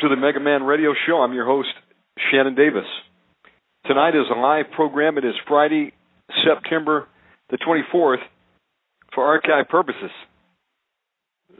To 0.00 0.08
the 0.08 0.16
Mega 0.16 0.40
Man 0.40 0.62
Radio 0.62 0.94
Show. 1.06 1.18
I'm 1.20 1.34
your 1.34 1.44
host, 1.44 1.68
Shannon 2.30 2.54
Davis. 2.54 2.86
Tonight 3.84 4.16
is 4.16 4.26
a 4.34 4.38
live 4.38 4.70
program. 4.74 5.18
It 5.18 5.26
is 5.26 5.34
Friday, 5.46 5.92
September 6.44 7.06
the 7.50 7.58
24th 7.58 8.22
for 9.14 9.24
archive 9.24 9.68
purposes. 9.68 10.10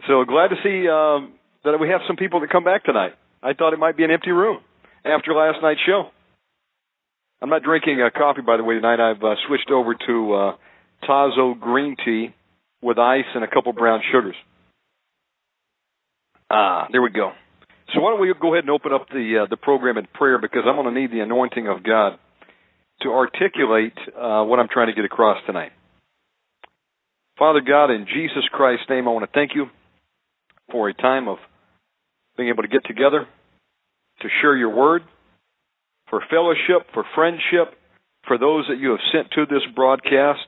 So 0.08 0.24
glad 0.24 0.48
to 0.48 0.56
see 0.62 0.88
um, 0.88 1.34
that 1.64 1.78
we 1.78 1.88
have 1.90 2.00
some 2.06 2.16
people 2.16 2.40
that 2.40 2.50
come 2.50 2.64
back 2.64 2.84
tonight. 2.84 3.12
I 3.42 3.52
thought 3.52 3.74
it 3.74 3.78
might 3.78 3.96
be 3.96 4.04
an 4.04 4.10
empty 4.10 4.30
room 4.30 4.60
after 5.04 5.34
last 5.34 5.58
night's 5.62 5.80
show. 5.84 6.08
I'm 7.42 7.50
not 7.50 7.62
drinking 7.62 8.00
a 8.00 8.10
coffee, 8.10 8.42
by 8.42 8.56
the 8.56 8.64
way, 8.64 8.76
tonight. 8.76 9.00
I've 9.00 9.22
uh, 9.22 9.34
switched 9.46 9.70
over 9.70 9.94
to 10.06 10.32
uh, 10.32 10.56
Tazo 11.06 11.58
green 11.58 11.96
tea 12.02 12.34
with 12.80 12.98
ice 12.98 13.24
and 13.34 13.44
a 13.44 13.48
couple 13.48 13.72
brown 13.72 14.00
sugars. 14.10 14.36
Ah, 16.50 16.86
there 16.90 17.02
we 17.02 17.10
go. 17.10 17.32
So 17.92 18.00
why 18.00 18.12
don't 18.12 18.20
we 18.20 18.32
go 18.40 18.54
ahead 18.54 18.64
and 18.64 18.70
open 18.70 18.92
up 18.92 19.08
the 19.08 19.42
uh, 19.42 19.46
the 19.50 19.56
program 19.56 19.98
in 19.98 20.06
prayer 20.14 20.38
because 20.38 20.62
I'm 20.66 20.76
going 20.76 20.94
to 20.94 21.00
need 21.00 21.10
the 21.10 21.20
anointing 21.20 21.66
of 21.66 21.82
God 21.82 22.18
to 23.02 23.08
articulate 23.10 23.96
uh, 24.16 24.44
what 24.44 24.60
I'm 24.60 24.68
trying 24.68 24.88
to 24.88 24.92
get 24.92 25.04
across 25.04 25.38
tonight. 25.46 25.72
Father 27.38 27.60
God, 27.60 27.90
in 27.90 28.06
Jesus 28.06 28.44
Christ's 28.52 28.84
name, 28.88 29.08
I 29.08 29.12
want 29.12 29.24
to 29.24 29.32
thank 29.32 29.54
you 29.54 29.66
for 30.70 30.88
a 30.88 30.94
time 30.94 31.26
of 31.26 31.38
being 32.36 32.50
able 32.50 32.62
to 32.62 32.68
get 32.68 32.84
together 32.86 33.26
to 34.20 34.28
share 34.40 34.56
your 34.56 34.74
word, 34.74 35.02
for 36.10 36.22
fellowship, 36.30 36.86
for 36.92 37.04
friendship, 37.14 37.74
for 38.26 38.36
those 38.36 38.66
that 38.68 38.78
you 38.78 38.90
have 38.90 39.00
sent 39.12 39.30
to 39.32 39.46
this 39.46 39.62
broadcast. 39.74 40.46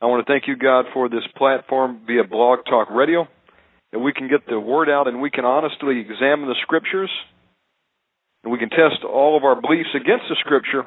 I 0.00 0.06
want 0.06 0.24
to 0.24 0.30
thank 0.30 0.46
you, 0.46 0.56
God, 0.56 0.84
for 0.92 1.08
this 1.08 1.24
platform 1.36 2.02
via 2.06 2.24
Blog 2.24 2.60
Talk 2.66 2.90
Radio 2.90 3.26
that 3.92 3.98
we 3.98 4.12
can 4.12 4.28
get 4.28 4.46
the 4.46 4.60
word 4.60 4.90
out 4.90 5.08
and 5.08 5.20
we 5.20 5.30
can 5.30 5.44
honestly 5.44 6.00
examine 6.00 6.48
the 6.48 6.56
scriptures. 6.62 7.10
And 8.44 8.52
we 8.52 8.58
can 8.58 8.70
test 8.70 9.04
all 9.04 9.36
of 9.36 9.44
our 9.44 9.60
beliefs 9.60 9.90
against 9.94 10.24
the 10.28 10.36
scripture 10.40 10.86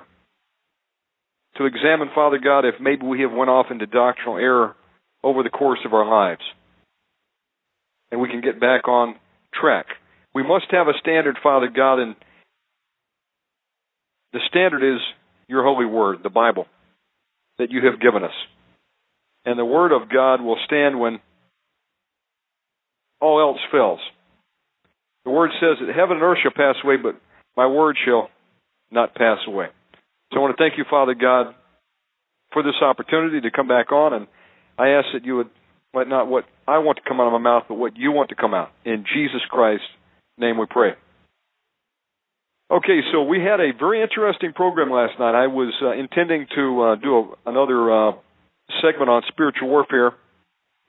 to 1.58 1.66
examine 1.66 2.10
father 2.16 2.40
god 2.42 2.66
if 2.66 2.76
maybe 2.80 3.06
we 3.06 3.22
have 3.22 3.32
went 3.32 3.50
off 3.50 3.68
into 3.70 3.86
doctrinal 3.86 4.38
error 4.38 4.76
over 5.24 5.44
the 5.44 5.50
course 5.50 5.80
of 5.86 5.94
our 5.94 6.08
lives. 6.08 6.42
And 8.12 8.22
we 8.22 8.30
can 8.30 8.42
get 8.42 8.60
back 8.60 8.88
on 8.88 9.16
track. 9.54 9.88
We 10.34 10.44
must 10.44 10.66
have 10.72 10.88
a 10.88 10.98
standard 11.00 11.38
father 11.44 11.68
god 11.68 12.00
and 12.00 12.16
the 14.34 14.40
standard 14.48 14.96
is 14.96 15.02
your 15.48 15.64
holy 15.64 15.86
word 15.86 16.20
the 16.24 16.30
bible 16.30 16.68
that 17.58 17.70
you 17.70 17.86
have 17.86 18.00
given 18.00 18.24
us. 18.24 18.34
And 19.46 19.60
the 19.60 19.66
word 19.66 19.92
of 19.92 20.10
god 20.10 20.42
will 20.42 20.58
stand 20.66 21.00
when 21.00 21.20
all 23.22 23.40
else 23.40 23.60
fails. 23.72 24.00
The 25.24 25.32
word 25.32 25.52
says 25.60 25.78
that 25.80 25.96
heaven 25.96 26.18
and 26.18 26.24
earth 26.24 26.40
shall 26.42 26.52
pass 26.52 26.76
away, 26.84 26.98
but 26.98 27.16
my 27.56 27.68
word 27.68 27.96
shall 28.04 28.30
not 28.90 29.16
pass 29.16 29.38
away. 29.48 29.68
So 30.32 30.40
I 30.40 30.42
want 30.42 30.58
to 30.58 30.62
thank 30.62 30.78
you, 30.78 30.86
Father 30.90 31.14
God, 31.14 31.54
for 32.52 32.64
this 32.64 32.82
opportunity 32.82 33.42
to 33.42 33.52
come 33.52 33.68
back 33.68 33.92
on, 33.92 34.14
and 34.14 34.28
I 34.78 34.90
ask 34.90 35.08
that 35.14 35.26
you 35.26 35.38
would 35.38 35.50
let 35.94 36.08
not 36.08 36.28
what 36.28 36.46
I 36.68 36.80
want 36.80 36.98
to 36.98 37.04
come 37.08 37.20
out 37.20 37.28
of 37.28 37.34
my 37.34 37.40
mouth, 37.40 37.64
but 37.68 37.76
what 37.76 37.98
you 37.98 38.12
want 38.12 38.30
to 38.30 38.36
come 38.36 38.54
out. 38.54 38.72
In 38.86 39.06
Jesus 39.14 39.42
Christ's 39.50 39.86
name 40.38 40.58
we 40.58 40.66
pray. 40.70 40.94
Okay, 42.72 43.02
so 43.12 43.24
we 43.24 43.40
had 43.40 43.60
a 43.60 43.78
very 43.78 44.02
interesting 44.02 44.54
program 44.54 44.90
last 44.90 45.20
night. 45.20 45.36
I 45.36 45.48
was 45.48 45.74
uh, 45.82 45.92
intending 45.92 46.48
to 46.56 46.82
uh, 46.82 46.96
do 46.96 47.16
a, 47.18 47.50
another 47.50 47.92
uh, 47.92 48.12
segment 48.82 49.10
on 49.10 49.24
spiritual 49.28 49.68
warfare 49.68 50.14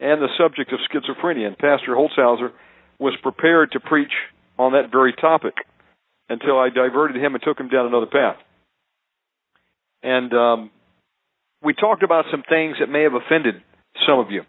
and 0.03 0.21
the 0.21 0.29
subject 0.37 0.73
of 0.73 0.81
schizophrenia. 0.91 1.47
And 1.47 1.57
Pastor 1.57 1.95
Holzhauser 1.95 2.51
was 2.99 3.15
prepared 3.23 3.73
to 3.73 3.81
preach 3.81 4.13
on 4.59 4.73
that 4.73 4.91
very 4.91 5.13
topic 5.13 5.55
until 6.29 6.59
I 6.59 6.71
diverted 6.71 7.23
him 7.23 7.35
and 7.35 7.43
took 7.43 7.59
him 7.59 7.69
down 7.69 7.87
another 7.87 8.07
path. 8.07 8.37
And 10.03 10.35
um, 10.35 10.71
we 11.63 11.73
talked 11.73 12.03
about 12.03 12.25
some 12.31 12.43
things 12.49 12.77
that 12.81 12.89
may 12.89 13.05
have 13.05 13.15
offended 13.15 13.63
some 14.07 14.19
of 14.19 14.31
you. 14.31 14.43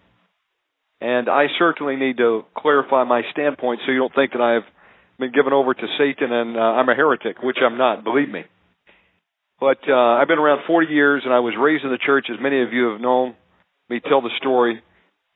And 1.00 1.30
I 1.30 1.46
certainly 1.60 1.98
need 1.98 2.18
to 2.18 2.46
clarify 2.58 3.04
my 3.04 3.22
standpoint 3.32 3.82
so 3.86 3.92
you 3.92 4.00
don't 4.00 4.16
think 4.16 4.32
that 4.32 4.42
I've 4.42 4.68
been 5.20 5.32
given 5.32 5.54
over 5.54 5.74
to 5.76 5.88
Satan 6.00 6.32
and 6.32 6.58
uh, 6.58 6.60
I'm 6.60 6.90
a 6.90 6.96
heretic, 6.96 7.44
which 7.44 7.58
I'm 7.64 7.78
not, 7.78 8.04
believe 8.04 8.30
me. 8.30 8.46
But 9.60 9.80
uh, 9.88 9.94
I've 9.94 10.28
been 10.28 10.40
around 10.40 10.62
40 10.66 10.92
years 10.92 11.22
and 11.26 11.34
I 11.34 11.40
was 11.40 11.54
raised 11.60 11.84
in 11.84 11.92
the 11.92 12.00
church, 12.04 12.28
as 12.32 12.42
many 12.42 12.64
of 12.64 12.74
you 12.74 12.92
have 12.92 13.02
known 13.02 13.36
me 13.90 14.00
tell 14.00 14.22
the 14.22 14.32
story. 14.40 14.82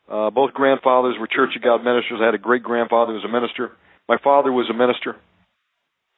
Uh, 0.09 0.29
both 0.29 0.53
grandfathers 0.53 1.15
were 1.19 1.27
Church 1.27 1.55
of 1.55 1.61
God 1.61 1.83
ministers. 1.83 2.19
I 2.21 2.25
had 2.25 2.35
a 2.35 2.39
great 2.39 2.63
grandfather 2.63 3.11
who 3.11 3.19
was 3.19 3.25
a 3.25 3.31
minister. 3.31 3.71
My 4.07 4.17
father 4.23 4.51
was 4.51 4.69
a 4.69 4.73
minister. 4.73 5.17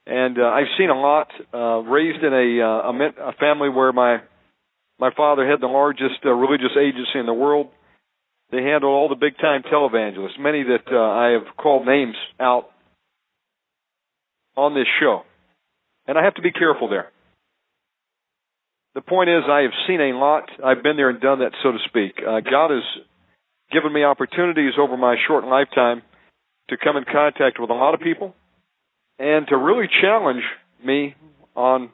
And 0.05 0.37
uh, 0.39 0.43
I've 0.43 0.71
seen 0.77 0.89
a 0.89 0.99
lot. 0.99 1.27
Uh, 1.53 1.79
raised 1.89 2.23
in 2.23 2.33
a, 2.33 2.61
uh, 2.61 2.91
a, 2.91 3.29
a 3.29 3.33
family 3.33 3.69
where 3.69 3.91
my 3.91 4.19
my 4.99 5.11
father 5.15 5.49
had 5.49 5.61
the 5.61 5.67
largest 5.67 6.19
uh, 6.25 6.29
religious 6.29 6.75
agency 6.77 7.17
in 7.19 7.25
the 7.25 7.33
world. 7.33 7.69
They 8.51 8.57
handled 8.57 8.91
all 8.91 9.07
the 9.07 9.15
big 9.15 9.37
time 9.37 9.63
televangelists, 9.63 10.39
many 10.39 10.63
that 10.63 10.91
uh, 10.91 10.99
I 10.99 11.31
have 11.31 11.55
called 11.55 11.85
names 11.85 12.15
out 12.39 12.69
on 14.57 14.73
this 14.73 14.87
show. 14.99 15.21
And 16.07 16.17
I 16.17 16.23
have 16.23 16.35
to 16.35 16.41
be 16.41 16.51
careful 16.51 16.89
there. 16.89 17.11
The 18.95 19.01
point 19.01 19.29
is, 19.29 19.43
I 19.47 19.61
have 19.61 19.71
seen 19.87 20.01
a 20.01 20.17
lot. 20.17 20.49
I've 20.63 20.83
been 20.83 20.97
there 20.97 21.09
and 21.09 21.21
done 21.21 21.39
that, 21.39 21.51
so 21.63 21.71
to 21.71 21.77
speak. 21.87 22.17
Uh, 22.17 22.41
God 22.41 22.71
has 22.71 22.83
given 23.71 23.93
me 23.93 24.03
opportunities 24.03 24.73
over 24.79 24.97
my 24.97 25.15
short 25.27 25.45
lifetime 25.45 26.01
to 26.69 26.77
come 26.77 26.97
in 26.97 27.03
contact 27.05 27.59
with 27.59 27.69
a 27.69 27.73
lot 27.73 27.93
of 27.93 27.99
people 27.99 28.35
and 29.17 29.47
to 29.47 29.57
really 29.57 29.87
challenge 30.01 30.43
me 30.83 31.15
on 31.55 31.89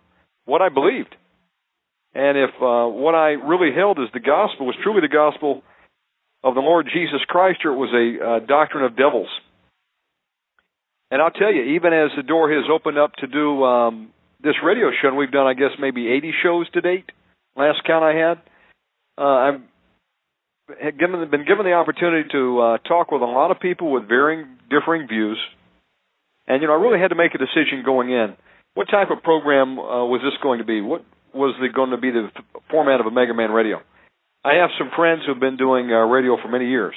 what 0.46 0.62
I 0.62 0.70
believed. 0.70 1.16
And 2.14 2.38
if 2.38 2.52
uh, 2.62 2.88
what 2.88 3.16
I 3.16 3.32
really 3.32 3.76
held 3.76 4.00
as 4.00 4.08
the 4.14 4.20
gospel 4.20 4.66
was 4.66 4.76
truly 4.84 5.02
the 5.02 5.08
gospel 5.08 5.64
of 6.44 6.54
the 6.54 6.62
Lord 6.62 6.88
Jesus 6.94 7.22
Christ, 7.28 7.66
or 7.66 7.72
it 7.72 7.78
was 7.78 7.92
a 7.92 8.24
uh, 8.24 8.40
doctrine 8.46 8.86
of 8.86 8.96
devils. 8.96 9.28
And 11.12 11.22
I'll 11.22 11.32
tell 11.32 11.52
you, 11.52 11.76
even 11.76 11.92
as 11.92 12.12
the 12.16 12.24
door 12.24 12.52
has 12.54 12.66
opened 12.72 12.98
up 12.98 13.14
to 13.16 13.28
do 13.28 13.64
um, 13.64 14.10
this 14.42 14.56
radio 14.64 14.92
show, 15.02 15.10
and 15.10 15.18
we've 15.18 15.32
done, 15.32 15.48
I 15.48 15.54
guess, 15.54 15.72
maybe 15.80 16.08
80 16.08 16.34
shows 16.44 16.70
to 16.72 16.82
date, 16.82 17.12
last 17.56 17.84
count 17.86 18.04
I 18.04 18.14
had, 18.14 18.42
uh, 19.18 19.24
I've 19.24 19.62
had 20.82 21.00
given 21.00 21.30
been 21.30 21.46
given 21.46 21.66
the 21.66 21.74
opportunity 21.74 22.28
to 22.32 22.60
uh, 22.60 22.78
talk 22.80 23.12
with 23.12 23.22
a 23.22 23.26
lot 23.26 23.52
of 23.52 23.60
people 23.60 23.92
with 23.92 24.08
varying, 24.08 24.58
differing 24.70 25.08
views, 25.08 25.40
and 26.48 26.62
you 26.62 26.68
know 26.68 26.74
I 26.74 26.82
really 26.82 27.00
had 27.00 27.10
to 27.10 27.16
make 27.16 27.36
a 27.36 27.38
decision 27.38 27.84
going 27.86 28.12
in. 28.12 28.36
What 28.74 28.90
type 28.90 29.10
of 29.10 29.24
program 29.24 29.80
uh, 29.80 30.06
was 30.06 30.22
this 30.24 30.34
going 30.42 30.60
to 30.60 30.66
be? 30.66 30.82
What 30.82 31.06
was 31.34 31.56
the, 31.62 31.70
going 31.70 31.92
to 31.92 31.98
be 31.98 32.12
the 32.12 32.30
format 32.70 33.00
of 33.00 33.06
Omega 33.06 33.34
Man 33.34 33.52
Radio? 33.52 33.82
I 34.44 34.56
have 34.56 34.70
some 34.78 34.90
friends 34.96 35.22
who've 35.26 35.40
been 35.40 35.58
doing 35.58 35.92
uh, 35.92 36.06
radio 36.06 36.38
for 36.42 36.50
many 36.50 36.70
years, 36.70 36.96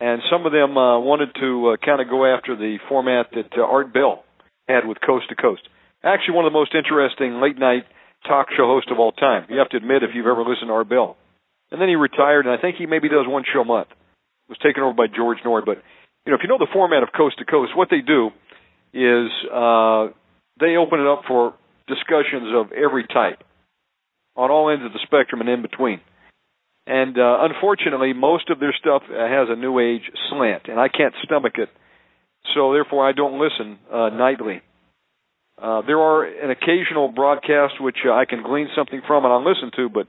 and 0.00 0.22
some 0.30 0.46
of 0.46 0.52
them 0.52 0.76
uh, 0.78 0.98
wanted 1.00 1.30
to 1.40 1.74
uh, 1.74 1.76
kind 1.84 2.00
of 2.00 2.08
go 2.08 2.24
after 2.24 2.56
the 2.56 2.78
format 2.88 3.26
that 3.34 3.50
uh, 3.58 3.62
Art 3.62 3.92
Bell 3.92 4.24
had 4.68 4.86
with 4.86 4.98
Coast 5.04 5.28
to 5.28 5.34
Coast. 5.34 5.62
Actually, 6.02 6.34
one 6.34 6.46
of 6.46 6.52
the 6.52 6.58
most 6.58 6.74
interesting 6.74 7.40
late 7.40 7.58
night 7.58 7.84
talk 8.26 8.48
show 8.56 8.66
host 8.66 8.90
of 8.90 8.98
all 8.98 9.12
time. 9.12 9.46
You 9.48 9.58
have 9.58 9.70
to 9.70 9.76
admit 9.76 10.02
if 10.02 10.10
you've 10.14 10.26
ever 10.26 10.42
listened 10.42 10.68
to 10.68 10.72
Art 10.72 10.88
Bell. 10.88 11.16
And 11.70 11.80
then 11.80 11.88
he 11.88 11.94
retired, 11.94 12.46
and 12.46 12.54
I 12.54 12.60
think 12.60 12.76
he 12.76 12.86
maybe 12.86 13.08
does 13.08 13.26
one 13.26 13.44
show 13.52 13.60
a 13.60 13.64
month. 13.64 13.88
It 13.90 14.50
was 14.50 14.58
taken 14.58 14.82
over 14.82 14.94
by 14.94 15.06
George 15.06 15.38
Noory. 15.44 15.64
But 15.64 15.78
you 16.26 16.32
know, 16.32 16.36
if 16.36 16.42
you 16.42 16.48
know 16.48 16.58
the 16.58 16.72
format 16.72 17.02
of 17.02 17.10
Coast 17.16 17.38
to 17.38 17.44
Coast, 17.44 17.76
what 17.76 17.88
they 17.90 18.00
do 18.00 18.30
is 18.92 19.30
uh, 19.46 20.10
they 20.58 20.76
open 20.76 21.00
it 21.00 21.06
up 21.06 21.22
for 21.28 21.54
discussions 21.86 22.50
of 22.54 22.72
every 22.72 23.06
type 23.06 23.42
on 24.36 24.50
all 24.50 24.70
ends 24.70 24.84
of 24.84 24.92
the 24.92 25.00
spectrum 25.02 25.40
and 25.40 25.50
in 25.50 25.62
between. 25.62 26.00
And 26.86 27.16
uh, 27.18 27.46
unfortunately, 27.46 28.12
most 28.14 28.50
of 28.50 28.58
their 28.58 28.74
stuff 28.78 29.02
has 29.08 29.48
a 29.48 29.56
new 29.56 29.78
age 29.78 30.02
slant, 30.28 30.62
and 30.66 30.80
I 30.80 30.88
can't 30.88 31.14
stomach 31.22 31.54
it. 31.56 31.68
So 32.54 32.72
therefore, 32.72 33.08
I 33.08 33.12
don't 33.12 33.38
listen 33.38 33.78
uh, 33.92 34.08
nightly. 34.08 34.62
Uh, 35.60 35.82
there 35.86 35.98
are 35.98 36.24
an 36.24 36.50
occasional 36.50 37.08
broadcast 37.08 37.74
which 37.80 37.98
uh, 38.06 38.12
I 38.12 38.24
can 38.24 38.42
glean 38.42 38.68
something 38.74 39.02
from 39.06 39.24
and 39.24 39.32
I'll 39.32 39.46
listen 39.46 39.70
to, 39.76 39.90
but 39.90 40.08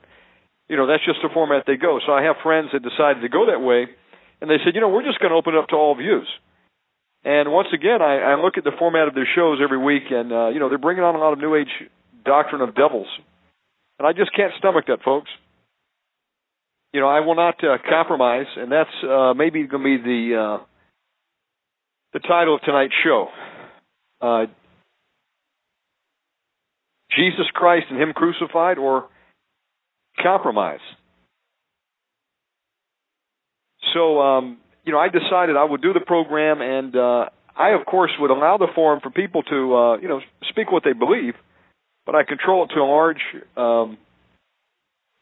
you 0.72 0.78
know 0.78 0.88
that's 0.88 1.04
just 1.04 1.20
the 1.22 1.28
format 1.34 1.68
they 1.68 1.76
go. 1.76 2.00
So 2.08 2.14
I 2.14 2.24
have 2.24 2.38
friends 2.42 2.70
that 2.72 2.80
decided 2.80 3.20
to 3.22 3.28
go 3.28 3.52
that 3.52 3.60
way, 3.60 3.92
and 4.40 4.50
they 4.50 4.56
said, 4.64 4.74
you 4.74 4.80
know, 4.80 4.88
we're 4.88 5.04
just 5.04 5.20
going 5.20 5.32
to 5.32 5.36
open 5.36 5.54
it 5.54 5.60
up 5.60 5.68
to 5.70 5.76
all 5.76 5.94
views. 5.96 6.28
And 7.26 7.52
once 7.52 7.68
again, 7.76 8.02
I, 8.02 8.32
I 8.32 8.42
look 8.42 8.58
at 8.58 8.64
the 8.64 8.72
format 8.80 9.10
of 9.10 9.14
their 9.14 9.28
shows 9.36 9.60
every 9.62 9.78
week, 9.78 10.04
and 10.10 10.32
uh, 10.32 10.48
you 10.48 10.62
know 10.64 10.70
they're 10.70 10.80
bringing 10.80 11.04
on 11.04 11.14
a 11.16 11.20
lot 11.20 11.34
of 11.34 11.40
new 11.40 11.56
age 11.56 11.68
doctrine 12.24 12.62
of 12.62 12.74
devils, 12.74 13.08
and 14.00 14.08
I 14.08 14.14
just 14.14 14.34
can't 14.34 14.54
stomach 14.60 14.86
that, 14.88 15.04
folks. 15.04 15.30
You 16.94 17.02
know, 17.02 17.08
I 17.08 17.20
will 17.20 17.36
not 17.36 17.62
uh, 17.62 17.78
compromise, 17.88 18.48
and 18.56 18.72
that's 18.72 18.96
uh, 19.04 19.34
maybe 19.36 19.68
going 19.68 19.84
to 19.84 19.98
be 19.98 20.04
the 20.04 20.40
uh, 20.40 20.64
the 22.14 22.20
title 22.20 22.56
of 22.56 22.62
tonight's 22.62 22.96
show. 23.04 23.28
Uh, 24.22 24.46
Jesus 27.12 27.46
Christ 27.54 27.88
and 27.90 28.02
Him 28.02 28.14
crucified, 28.14 28.78
or 28.78 29.10
compromise. 30.22 30.80
So, 33.94 34.20
um, 34.22 34.58
you 34.86 34.94
know, 34.94 35.00
I 35.00 35.10
decided 35.10 35.58
I 35.58 35.64
would 35.64 35.82
do 35.82 35.94
the 35.94 36.00
program, 36.00 36.62
and 36.62 36.96
uh, 36.96 37.30
I, 37.56 37.72
of 37.72 37.86
course, 37.86 38.12
would 38.20 38.32
allow 38.32 38.58
the 38.58 38.68
forum 38.74 39.00
for 39.02 39.10
people 39.10 39.44
to, 39.44 39.76
uh, 39.76 39.98
you 39.98 40.08
know, 40.08 40.22
speak 40.50 40.72
what 40.72 40.84
they 40.84 40.94
believe, 40.94 41.34
but 42.06 42.16
I 42.16 42.24
control 42.24 42.64
it 42.64 42.74
to 42.74 42.80
a 42.80 42.86
large 42.86 43.22
um, 43.58 43.98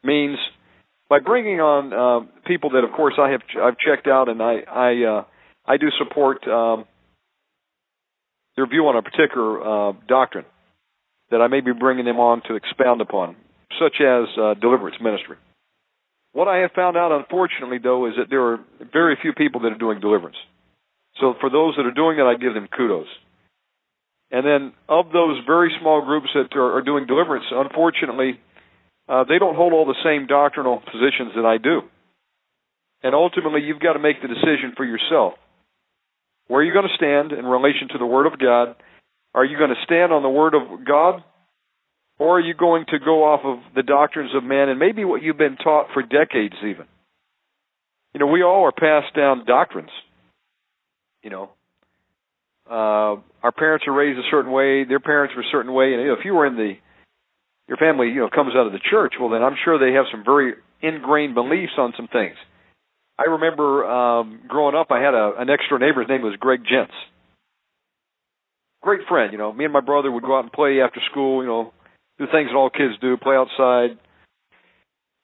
means 0.02 0.38
by 1.08 1.18
bringing 1.18 1.60
on 1.60 1.92
uh, 1.92 2.26
people 2.46 2.70
that, 2.70 2.84
of 2.84 2.92
course, 2.92 3.14
I 3.18 3.30
have 3.30 3.42
I've 3.60 3.76
checked 3.78 4.06
out, 4.06 4.28
and 4.28 4.40
I 4.40 4.60
I 4.66 5.04
uh, 5.04 5.24
I 5.66 5.76
do 5.76 5.88
support 5.98 6.46
um, 6.46 6.84
their 8.56 8.66
view 8.66 8.86
on 8.86 8.96
a 8.96 9.02
particular 9.02 9.60
uh, 9.60 9.92
doctrine 10.08 10.44
that 11.30 11.40
I 11.40 11.48
may 11.48 11.60
be 11.60 11.72
bringing 11.72 12.04
them 12.04 12.18
on 12.18 12.42
to 12.48 12.54
expound 12.54 13.00
upon, 13.00 13.36
such 13.78 14.00
as 14.00 14.24
uh, 14.38 14.54
deliverance 14.54 14.96
ministry. 15.00 15.36
What 16.32 16.48
I 16.48 16.58
have 16.58 16.72
found 16.72 16.96
out, 16.96 17.12
unfortunately, 17.12 17.78
though, 17.82 18.06
is 18.06 18.14
that 18.18 18.30
there 18.30 18.42
are 18.42 18.60
very 18.92 19.18
few 19.20 19.32
people 19.32 19.62
that 19.62 19.72
are 19.72 19.78
doing 19.78 20.00
deliverance. 20.00 20.36
So 21.20 21.34
for 21.40 21.50
those 21.50 21.74
that 21.76 21.86
are 21.86 21.94
doing 21.94 22.18
it, 22.18 22.22
I 22.22 22.34
give 22.34 22.54
them 22.54 22.68
kudos. 22.68 23.08
And 24.30 24.46
then 24.46 24.72
of 24.88 25.06
those 25.12 25.42
very 25.44 25.72
small 25.80 26.04
groups 26.04 26.28
that 26.34 26.56
are, 26.56 26.78
are 26.78 26.82
doing 26.82 27.06
deliverance, 27.06 27.46
unfortunately, 27.50 28.38
uh, 29.08 29.24
they 29.24 29.38
don't 29.38 29.56
hold 29.56 29.72
all 29.72 29.86
the 29.86 29.98
same 30.04 30.28
doctrinal 30.28 30.78
positions 30.78 31.32
that 31.34 31.44
I 31.44 31.58
do. 31.58 31.82
And 33.02 33.14
ultimately, 33.14 33.62
you've 33.62 33.80
got 33.80 33.94
to 33.94 33.98
make 33.98 34.22
the 34.22 34.28
decision 34.28 34.74
for 34.76 34.84
yourself. 34.84 35.34
Where 36.46 36.60
are 36.60 36.64
you 36.64 36.72
going 36.72 36.86
to 36.86 36.96
stand 36.96 37.32
in 37.32 37.44
relation 37.44 37.88
to 37.88 37.98
the 37.98 38.06
Word 38.06 38.26
of 38.26 38.38
God? 38.38 38.76
Are 39.34 39.44
you 39.44 39.58
going 39.58 39.70
to 39.70 39.84
stand 39.84 40.12
on 40.12 40.22
the 40.22 40.28
Word 40.28 40.54
of 40.54 40.84
God 40.84 41.24
or 42.20 42.36
are 42.36 42.40
you 42.40 42.52
going 42.52 42.84
to 42.90 42.98
go 42.98 43.24
off 43.24 43.40
of 43.44 43.74
the 43.74 43.82
doctrines 43.82 44.32
of 44.36 44.44
men 44.44 44.68
and 44.68 44.78
maybe 44.78 45.04
what 45.06 45.22
you've 45.22 45.38
been 45.38 45.56
taught 45.56 45.86
for 45.94 46.02
decades 46.02 46.54
even? 46.58 46.84
You 48.12 48.20
know, 48.20 48.26
we 48.26 48.42
all 48.42 48.64
are 48.64 48.72
passed 48.72 49.16
down 49.16 49.46
doctrines. 49.46 49.88
You 51.22 51.30
know, 51.30 51.50
uh, 52.70 53.16
our 53.42 53.52
parents 53.56 53.86
are 53.88 53.92
raised 53.92 54.18
a 54.18 54.30
certain 54.30 54.52
way, 54.52 54.84
their 54.84 55.00
parents 55.00 55.34
were 55.34 55.42
a 55.42 55.50
certain 55.50 55.72
way, 55.72 55.94
and 55.94 56.02
you 56.02 56.08
know, 56.08 56.14
if 56.14 56.24
you 56.24 56.34
were 56.34 56.46
in 56.46 56.56
the 56.56 56.74
your 57.68 57.78
family, 57.78 58.08
you 58.08 58.20
know, 58.20 58.28
comes 58.28 58.52
out 58.54 58.66
of 58.66 58.72
the 58.72 58.80
church, 58.90 59.14
well 59.18 59.30
then 59.30 59.42
I'm 59.42 59.56
sure 59.64 59.78
they 59.78 59.96
have 59.96 60.06
some 60.10 60.22
very 60.24 60.54
ingrained 60.82 61.34
beliefs 61.34 61.72
on 61.78 61.94
some 61.96 62.08
things. 62.08 62.36
I 63.18 63.24
remember 63.24 63.86
um 63.86 64.40
growing 64.46 64.74
up 64.74 64.88
I 64.90 65.00
had 65.00 65.14
a 65.14 65.32
an 65.38 65.46
next 65.46 65.70
door 65.70 65.78
neighbor, 65.78 66.00
his 66.00 66.08
name 66.10 66.22
was 66.22 66.36
Greg 66.38 66.60
Gents. 66.68 66.92
Great 68.82 69.06
friend, 69.08 69.32
you 69.32 69.38
know. 69.38 69.52
Me 69.52 69.64
and 69.64 69.72
my 69.72 69.80
brother 69.80 70.10
would 70.10 70.22
go 70.22 70.36
out 70.36 70.44
and 70.44 70.52
play 70.52 70.80
after 70.80 71.00
school, 71.10 71.42
you 71.42 71.48
know, 71.48 71.72
do 72.20 72.28
things 72.28 72.52
that 72.52 72.56
all 72.56 72.68
kids 72.68 73.00
do, 73.00 73.16
play 73.16 73.34
outside. 73.34 73.96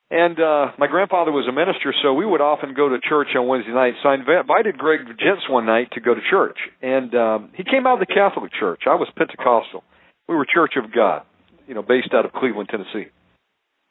And 0.08 0.40
uh 0.40 0.72
my 0.78 0.86
grandfather 0.86 1.30
was 1.30 1.46
a 1.46 1.52
minister, 1.52 1.92
so 2.02 2.14
we 2.14 2.24
would 2.24 2.40
often 2.40 2.72
go 2.74 2.88
to 2.88 2.96
church 3.02 3.28
on 3.36 3.46
Wednesday 3.46 3.74
nights. 3.74 3.98
So 4.02 4.08
I 4.08 4.14
invited 4.14 4.78
Greg 4.78 5.00
Gents 5.18 5.44
one 5.50 5.66
night 5.66 5.90
to 5.92 6.00
go 6.00 6.14
to 6.14 6.20
church, 6.30 6.56
and 6.80 7.14
um 7.14 7.50
he 7.54 7.64
came 7.64 7.86
out 7.86 8.00
of 8.00 8.06
the 8.06 8.14
Catholic 8.14 8.52
Church. 8.58 8.82
I 8.86 8.94
was 8.94 9.08
Pentecostal. 9.14 9.84
We 10.28 10.34
were 10.34 10.46
Church 10.46 10.74
of 10.78 10.94
God, 10.94 11.22
you 11.68 11.74
know, 11.74 11.82
based 11.82 12.14
out 12.14 12.24
of 12.24 12.32
Cleveland, 12.32 12.70
Tennessee. 12.70 13.10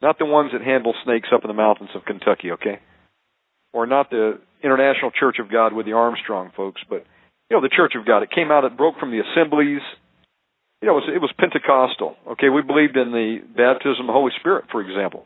Not 0.01 0.17
the 0.17 0.25
ones 0.25 0.51
that 0.53 0.61
handle 0.61 0.93
snakes 1.03 1.29
up 1.33 1.43
in 1.43 1.47
the 1.47 1.53
mountains 1.53 1.91
of 1.95 2.05
Kentucky, 2.05 2.51
okay? 2.51 2.79
Or 3.73 3.85
not 3.85 4.09
the 4.09 4.39
International 4.63 5.11
Church 5.11 5.37
of 5.39 5.51
God 5.51 5.73
with 5.73 5.85
the 5.85 5.93
Armstrong 5.93 6.51
folks, 6.55 6.81
but 6.89 7.05
you 7.49 7.57
know, 7.57 7.61
the 7.61 7.69
Church 7.69 7.93
of 7.99 8.05
God. 8.05 8.23
It 8.23 8.31
came 8.31 8.51
out, 8.51 8.63
it 8.63 8.77
broke 8.77 8.99
from 8.99 9.11
the 9.11 9.19
assemblies 9.19 9.81
you 10.85 10.91
know, 10.91 10.99
it 10.99 11.01
was, 11.01 11.15
it 11.15 11.21
was 11.21 11.33
Pentecostal. 11.39 12.15
Okay, 12.33 12.49
we 12.49 12.61
believed 12.61 12.95
in 12.95 13.09
the 13.09 13.39
baptism 13.57 14.01
of 14.01 14.05
the 14.05 14.13
Holy 14.13 14.31
Spirit, 14.39 14.65
for 14.71 14.81
example, 14.81 15.25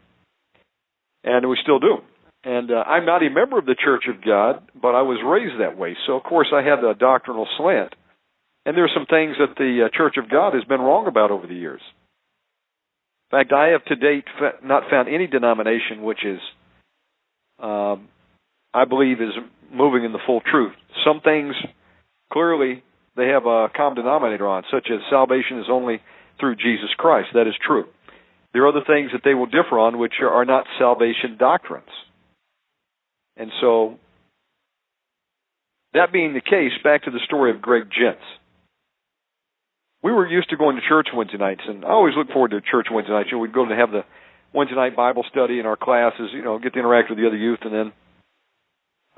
and 1.25 1.49
we 1.49 1.57
still 1.61 1.79
do. 1.79 1.97
And 2.45 2.71
uh, 2.71 2.75
I'm 2.87 3.05
not 3.05 3.23
a 3.23 3.29
member 3.29 3.59
of 3.59 3.65
the 3.65 3.75
Church 3.75 4.05
of 4.07 4.23
God, 4.23 4.63
but 4.73 4.95
I 4.95 5.01
was 5.01 5.19
raised 5.19 5.59
that 5.59 5.77
way. 5.77 5.97
So 6.07 6.13
of 6.13 6.23
course 6.23 6.47
I 6.53 6.61
had 6.61 6.81
a 6.81 6.93
doctrinal 6.93 7.45
slant, 7.57 7.93
and 8.65 8.77
there 8.77 8.85
are 8.85 8.95
some 8.95 9.05
things 9.05 9.35
that 9.37 9.57
the 9.57 9.87
uh, 9.87 9.97
Church 9.97 10.15
of 10.15 10.31
God 10.31 10.53
has 10.53 10.63
been 10.63 10.79
wrong 10.79 11.07
about 11.07 11.29
over 11.29 11.45
the 11.45 11.55
years. 11.55 11.81
In 13.29 13.37
fact, 13.37 13.51
I 13.51 13.71
have 13.75 13.83
to 13.85 13.97
date 13.97 14.23
not 14.63 14.83
found 14.89 15.09
any 15.09 15.27
denomination 15.27 16.03
which 16.03 16.23
is, 16.23 16.39
um, 17.61 18.07
I 18.73 18.85
believe, 18.85 19.19
is 19.19 19.35
moving 19.73 20.05
in 20.05 20.13
the 20.13 20.23
full 20.25 20.39
truth. 20.39 20.73
Some 21.05 21.19
things 21.19 21.53
clearly 22.31 22.81
they 23.15 23.27
have 23.27 23.45
a 23.45 23.69
common 23.75 23.95
denominator 23.95 24.47
on, 24.47 24.63
such 24.71 24.87
as 24.91 24.99
salvation 25.09 25.59
is 25.59 25.65
only 25.69 26.01
through 26.39 26.55
Jesus 26.55 26.89
Christ. 26.97 27.29
That 27.33 27.47
is 27.47 27.55
true. 27.65 27.85
There 28.53 28.63
are 28.63 28.69
other 28.69 28.85
things 28.85 29.11
that 29.13 29.21
they 29.23 29.33
will 29.33 29.45
differ 29.45 29.77
on 29.77 29.99
which 29.99 30.13
are 30.21 30.45
not 30.45 30.65
salvation 30.79 31.37
doctrines. 31.37 31.89
And 33.37 33.51
so, 33.61 33.99
that 35.93 36.11
being 36.11 36.33
the 36.33 36.41
case, 36.41 36.71
back 36.83 37.03
to 37.03 37.11
the 37.11 37.19
story 37.25 37.51
of 37.51 37.61
Greg 37.61 37.83
Gents. 37.83 38.23
We 40.01 40.11
were 40.11 40.27
used 40.27 40.49
to 40.49 40.57
going 40.57 40.77
to 40.77 40.81
church 40.87 41.07
Wednesday 41.13 41.37
nights, 41.37 41.61
and 41.67 41.83
I 41.83 41.89
always 41.89 42.15
look 42.15 42.29
forward 42.29 42.51
to 42.51 42.61
church 42.61 42.87
Wednesday 42.91 43.13
nights. 43.13 43.29
You 43.31 43.37
know, 43.37 43.41
we'd 43.41 43.53
go 43.53 43.65
to 43.65 43.75
have 43.75 43.91
the 43.91 44.03
Wednesday 44.53 44.75
night 44.75 44.95
Bible 44.95 45.25
study 45.29 45.59
in 45.59 45.65
our 45.65 45.75
classes, 45.75 46.29
you 46.33 46.41
know, 46.41 46.57
get 46.57 46.73
to 46.73 46.79
interact 46.79 47.09
with 47.09 47.19
the 47.19 47.27
other 47.27 47.37
youth, 47.37 47.59
and 47.63 47.73
then 47.73 47.91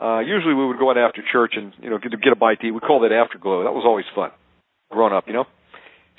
uh, 0.02 0.20
usually 0.20 0.54
we 0.54 0.66
would 0.66 0.80
go 0.80 0.90
out 0.90 0.98
after 0.98 1.22
church 1.32 1.54
and 1.56 1.74
you 1.82 1.90
know 1.90 2.00
get, 2.00 2.12
get 2.22 2.34
a 2.34 2.36
bite 2.36 2.60
to 2.62 2.68
eat. 2.68 2.72
We 2.72 2.80
called 2.80 3.04
it 3.04 3.12
afterglow. 3.12 3.64
That 3.64 3.74
was 3.74 3.84
always 3.86 4.06
fun, 4.16 4.32
growing 4.90 5.14
up, 5.14 5.26
you 5.28 5.34
know. 5.34 5.46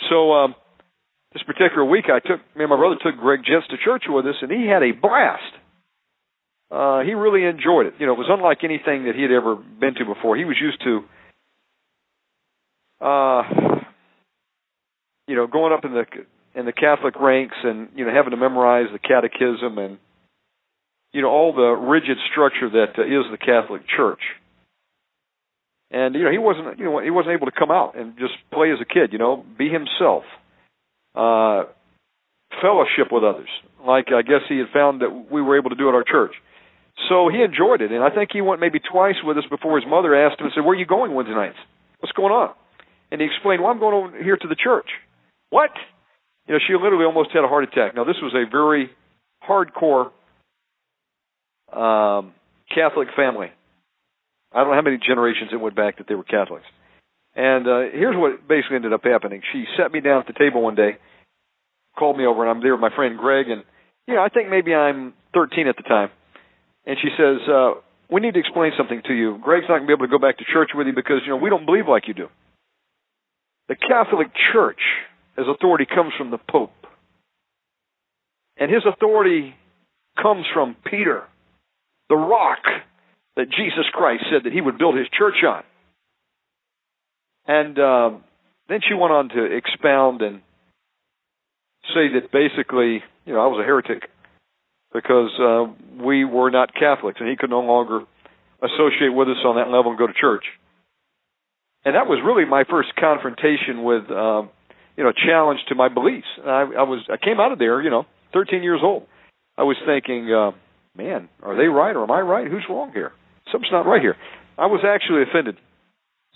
So 0.09 0.33
um, 0.33 0.55
this 1.33 1.43
particular 1.43 1.85
week, 1.85 2.07
I 2.07 2.21
took 2.21 2.41
me 2.55 2.65
and 2.65 2.71
my 2.71 2.77
brother 2.77 2.97
took 3.03 3.17
Greg 3.19 3.41
Gents 3.45 3.67
to 3.69 3.77
church 3.83 4.05
with 4.09 4.27
us, 4.27 4.37
and 4.41 4.51
he 4.51 4.69
had 4.69 4.83
a 4.83 4.93
blast. 4.93 5.43
Uh, 6.71 7.01
he 7.03 7.13
really 7.13 7.45
enjoyed 7.45 7.87
it. 7.87 7.95
You 7.99 8.07
know, 8.07 8.13
it 8.13 8.19
was 8.19 8.31
unlike 8.31 8.65
anything 8.65 9.05
that 9.05 9.15
he 9.15 9.23
had 9.23 9.31
ever 9.31 9.57
been 9.57 9.95
to 9.95 10.05
before. 10.07 10.37
He 10.37 10.45
was 10.45 10.57
used 10.61 10.81
to, 10.85 11.05
uh, 13.05 13.43
you 15.29 15.37
know, 15.37 15.47
going 15.47 15.73
up 15.73 15.85
in 15.85 15.93
the 15.93 16.05
in 16.55 16.67
the 16.67 16.73
Catholic 16.73 17.15
ranks 17.21 17.57
and 17.63 17.89
you 17.95 18.05
know 18.05 18.13
having 18.15 18.31
to 18.31 18.37
memorize 18.37 18.87
the 18.93 18.99
catechism 18.99 19.79
and 19.79 19.99
you 21.13 21.23
know 21.23 21.29
all 21.29 21.53
the 21.53 21.71
rigid 21.71 22.19
structure 22.31 22.71
that 22.71 22.99
uh, 22.99 23.05
is 23.05 23.31
the 23.31 23.39
Catholic 23.39 23.83
Church. 23.89 24.21
And 25.91 26.15
you 26.15 26.25
know 26.25 26.31
he 26.31 26.39
wasn't 26.39 26.79
you 26.79 26.85
know 26.87 27.01
he 27.01 27.11
wasn't 27.11 27.35
able 27.35 27.47
to 27.47 27.53
come 27.57 27.71
out 27.71 27.97
and 27.97 28.19
just 28.19 28.35
play 28.53 28.73
as 28.73 28.79
a 28.81 28.85
kid. 28.85 29.13
You 29.13 29.19
know, 29.19 29.45
be 29.59 29.69
himself, 29.69 30.25
uh, 31.15 31.65
fellowship 32.61 33.13
with 33.13 33.25
others, 33.25 33.49
like 33.87 34.09
I 34.09 34.23
guess 34.23 34.41
he 34.49 34.59
had 34.59 34.69
found 34.73 35.03
that 35.03 35.11
we 35.31 35.43
were 35.43 35.59
able 35.59 35.71
to 35.71 35.77
do 35.77 35.89
at 35.89 35.95
our 35.95 36.05
church. 36.05 36.33
So 37.09 37.29
he 37.29 37.43
enjoyed 37.43 37.81
it, 37.81 37.91
and 37.91 38.03
I 38.03 38.11
think 38.11 38.31
he 38.33 38.41
went 38.41 38.61
maybe 38.61 38.79
twice 38.79 39.17
with 39.25 39.37
us 39.37 39.45
before 39.49 39.81
his 39.81 39.89
mother 39.89 40.15
asked 40.15 40.41
him 40.41 40.47
and 40.47 40.55
said, 40.55 40.65
"Where 40.65 40.77
are 40.77 40.81
you 40.81 40.87
going 40.87 41.15
Wednesday 41.15 41.35
nights? 41.35 41.59
What's 42.01 42.13
going 42.13 42.33
on?" 42.33 42.55
And 43.11 43.21
he 43.21 43.27
explained, 43.27 43.61
"Well, 43.61 43.71
I'm 43.71 43.81
going 43.81 43.95
over 43.95 44.23
here 44.23 44.37
to 44.37 44.49
the 44.49 44.57
church." 44.57 44.89
What? 45.51 45.73
You 46.49 46.55
know, 46.55 46.61
she 46.67 46.73
literally 46.73 47.05
almost 47.05 47.31
had 47.33 47.45
a 47.45 47.49
heart 47.49 47.65
attack. 47.65 47.95
Now, 47.95 48.05
this 48.05 48.17
was 48.23 48.33
a 48.35 48.49
very 48.51 48.91
hardcore 49.47 50.11
um, 51.73 52.33
Catholic 52.75 53.09
family. 53.17 53.49
I 54.53 54.59
don't 54.59 54.69
know 54.69 54.75
how 54.75 54.83
many 54.83 54.99
generations 54.99 55.51
it 55.53 55.57
went 55.57 55.77
back 55.77 55.99
that 55.99 56.07
they 56.09 56.15
were 56.15 56.25
Catholics. 56.25 56.67
And 57.35 57.67
uh, 57.67 57.81
here's 57.93 58.17
what 58.17 58.47
basically 58.47 58.77
ended 58.77 58.93
up 58.93 59.05
happening. 59.05 59.41
She 59.53 59.65
sat 59.79 59.93
me 59.93 60.01
down 60.01 60.21
at 60.21 60.27
the 60.27 60.35
table 60.35 60.63
one 60.63 60.75
day, 60.75 60.99
called 61.99 62.19
me 62.19 62.27
over, 62.27 62.43
and 62.43 62.51
I'm 62.51 62.63
there 62.63 62.73
with 62.73 62.81
my 62.81 62.95
friend 62.95 63.19
Greg, 63.19 63.49
and 63.49 63.65
you 64.07 64.15
know, 64.15 64.23
I 64.23 64.29
think 64.29 64.51
maybe 64.51 64.75
I'm 64.75 65.15
13 65.33 65.67
at 65.69 65.77
the 65.77 65.83
time, 65.83 66.11
and 66.85 66.99
she 67.01 67.09
says, 67.17 67.49
uh, 67.49 67.75
"We 68.11 68.21
need 68.21 68.35
to 68.35 68.41
explain 68.41 68.73
something 68.77 69.01
to 69.07 69.15
you. 69.15 69.39
Greg's 69.41 69.65
not 69.69 69.79
going 69.79 69.83
to 69.83 69.87
be 69.87 69.93
able 69.95 70.07
to 70.07 70.11
go 70.11 70.19
back 70.19 70.39
to 70.39 70.45
church 70.45 70.71
with 70.75 70.87
you 70.87 70.93
because 70.93 71.21
you 71.25 71.31
know 71.31 71.37
we 71.37 71.49
don't 71.49 71.65
believe 71.65 71.89
like 71.89 72.09
you 72.09 72.15
do. 72.15 72.29
The 73.69 73.77
Catholic 73.77 74.29
Church, 74.53 74.81
as 75.39 75.47
authority, 75.49 75.87
comes 75.87 76.13
from 76.19 76.31
the 76.31 76.39
Pope, 76.39 76.73
and 78.59 78.71
his 78.71 78.83
authority 78.85 79.55
comes 80.21 80.45
from 80.53 80.77
Peter, 80.85 81.23
the 82.13 82.21
rock 82.21 82.61
that 83.37 83.47
Jesus 83.49 83.89
Christ 83.93 84.25
said 84.31 84.45
that 84.45 84.53
he 84.53 84.61
would 84.61 84.77
build 84.77 84.97
his 84.97 85.09
church 85.17 85.41
on." 85.49 85.63
And 87.47 87.79
uh, 87.79 88.11
then 88.69 88.81
she 88.87 88.95
went 88.95 89.13
on 89.13 89.31
to 89.31 89.45
expound 89.45 90.21
and 90.21 90.43
say 91.95 92.13
that 92.15 92.31
basically, 92.31 93.03
you 93.25 93.33
know, 93.33 93.41
I 93.41 93.47
was 93.47 93.61
a 93.63 93.67
heretic 93.67 94.11
because 94.93 95.31
uh, 95.41 96.05
we 96.05 96.25
were 96.25 96.51
not 96.51 96.75
Catholics, 96.75 97.19
and 97.21 97.29
he 97.29 97.37
could 97.37 97.51
no 97.51 97.61
longer 97.61 98.01
associate 98.63 99.13
with 99.13 99.29
us 99.29 99.43
on 99.45 99.57
that 99.57 99.69
level 99.75 99.91
and 99.91 99.99
go 99.99 100.07
to 100.07 100.13
church. 100.13 100.45
And 101.85 101.97
that 101.97 102.07
was 102.07 102.21
really 102.25 102.45
my 102.45 102.65
first 102.69 102.95
confrontation 102.95 103.83
with, 103.83 104.05
uh, 104.11 104.43
you 104.97 105.03
know, 105.03 105.13
challenge 105.13 105.61
to 105.69 105.75
my 105.75 105.89
beliefs. 105.89 106.29
And 106.39 106.51
I, 106.51 106.61
I 106.61 106.83
was, 106.85 107.03
I 107.11 107.17
came 107.17 107.41
out 107.41 107.53
of 107.53 107.59
there, 107.59 107.83
you 107.83 107.91
know, 107.91 108.07
13 108.33 108.63
years 108.63 108.81
old. 108.83 109.07
I 109.59 109.65
was 109.65 109.77
thinking, 109.85 110.33
uh, 110.33 110.53
man, 110.97 111.29
are 111.43 111.57
they 111.57 111.67
right 111.67 111.95
or 111.95 112.05
am 112.05 112.11
I 112.11 112.21
right? 112.21 112.51
Who's 112.51 112.65
wrong 112.69 112.93
here? 112.93 113.13
Something's 113.51 113.73
not 113.73 113.87
right 113.87 114.01
here. 114.01 114.17
I 114.59 114.67
was 114.67 114.85
actually 114.87 115.23
offended 115.23 115.57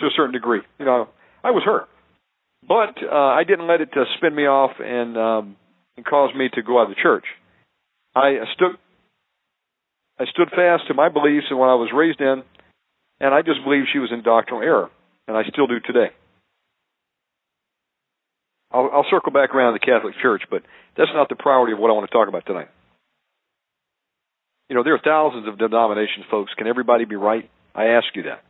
to 0.01 0.07
a 0.07 0.11
certain 0.17 0.33
degree. 0.33 0.61
You 0.79 0.85
know, 0.85 1.09
I 1.45 1.51
was 1.51 1.63
hurt. 1.65 1.89
But 2.67 2.97
uh, 3.03 3.15
I 3.15 3.45
didn't 3.45 3.69
let 3.69 3.81
it 3.81 3.91
uh, 3.97 4.05
spin 4.17 4.35
me 4.35 4.47
off 4.47 4.73
and 4.81 5.17
um, 5.17 5.57
and 5.97 6.05
cause 6.05 6.35
me 6.35 6.49
to 6.55 6.63
go 6.63 6.81
out 6.81 6.91
of 6.91 6.97
the 6.97 7.03
church. 7.03 7.25
I 8.15 8.39
stood 8.55 8.73
I 10.19 10.25
stood 10.33 10.49
fast 10.51 10.89
to 10.89 10.95
my 10.95 11.09
beliefs 11.09 11.47
and 11.51 11.59
what 11.59 11.69
I 11.69 11.75
was 11.75 11.91
raised 11.95 12.21
in, 12.21 12.43
and 13.21 13.35
I 13.35 13.43
just 13.43 13.63
believed 13.63 13.89
she 13.93 13.99
was 13.99 14.11
in 14.11 14.23
doctrinal 14.23 14.63
error, 14.63 14.91
and 15.29 15.37
I 15.37 15.43
still 15.45 15.67
do 15.67 15.79
today. 15.81 16.11
I'll, 18.73 18.91
I'll 18.93 19.07
circle 19.11 19.33
back 19.33 19.55
around 19.55 19.75
the 19.75 19.79
Catholic 19.79 20.15
Church, 20.21 20.43
but 20.51 20.63
that's 20.97 21.11
not 21.15 21.29
the 21.29 21.37
priority 21.37 21.73
of 21.73 21.79
what 21.79 21.91
I 21.91 21.95
want 21.95 22.09
to 22.11 22.13
talk 22.13 22.29
about 22.29 22.47
tonight. 22.47 22.69
You 24.69 24.77
know, 24.77 24.83
there 24.83 24.95
are 24.95 25.01
thousands 25.03 25.49
of 25.49 25.59
denominations, 25.59 26.27
folks. 26.31 26.53
Can 26.57 26.67
everybody 26.67 27.05
be 27.05 27.17
right? 27.17 27.49
I 27.75 27.87
ask 27.87 28.07
you 28.15 28.25
that. 28.25 28.43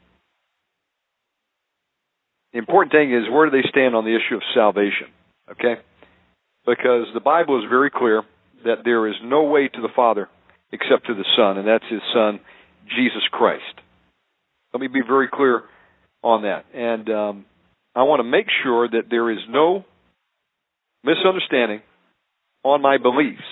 The 2.53 2.59
important 2.59 2.93
thing 2.93 3.13
is 3.13 3.25
where 3.31 3.51
do 3.51 3.57
they 3.57 3.69
stand 3.69 3.95
on 3.95 4.05
the 4.05 4.17
issue 4.17 4.37
of 4.37 4.43
salvation? 4.55 5.09
Okay? 5.51 5.81
Because 6.67 7.07
the 7.13 7.21
Bible 7.21 7.59
is 7.63 7.69
very 7.69 7.91
clear 7.91 8.23
that 8.65 8.79
there 8.85 9.07
is 9.09 9.15
no 9.23 9.45
way 9.45 9.69
to 9.69 9.81
the 9.83 9.91
Father 9.95 10.29
except 10.73 11.07
to 11.07 11.15
the 11.15 11.25
Son, 11.37 11.59
and 11.59 11.69
that's 11.69 11.85
His 11.91 12.01
Son, 12.15 12.41
Jesus 12.89 13.23
Christ. 13.31 13.63
Let 14.73 14.81
me 14.81 14.89
be 14.89 15.03
very 15.07 15.29
clear 15.33 15.63
on 16.23 16.43
that. 16.43 16.65
And 16.75 17.09
um, 17.11 17.45
I 17.95 18.03
want 18.03 18.21
to 18.21 18.25
make 18.25 18.47
sure 18.65 18.89
that 18.89 19.05
there 19.11 19.31
is 19.31 19.39
no 19.49 19.85
misunderstanding 21.05 21.83
on 22.65 22.83
my 22.83 22.99
beliefs. 22.99 23.45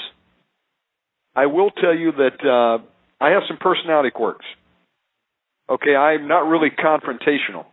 I 1.34 1.46
will 1.46 1.70
tell 1.70 1.94
you 1.94 2.12
that 2.12 2.44
uh, 2.44 2.84
I 3.20 3.30
have 3.30 3.42
some 3.48 3.56
personality 3.58 4.10
quirks. 4.10 4.46
Okay, 5.68 5.96
I'm 5.96 6.28
not 6.28 6.46
really 6.46 6.70
confrontational. 6.70 7.64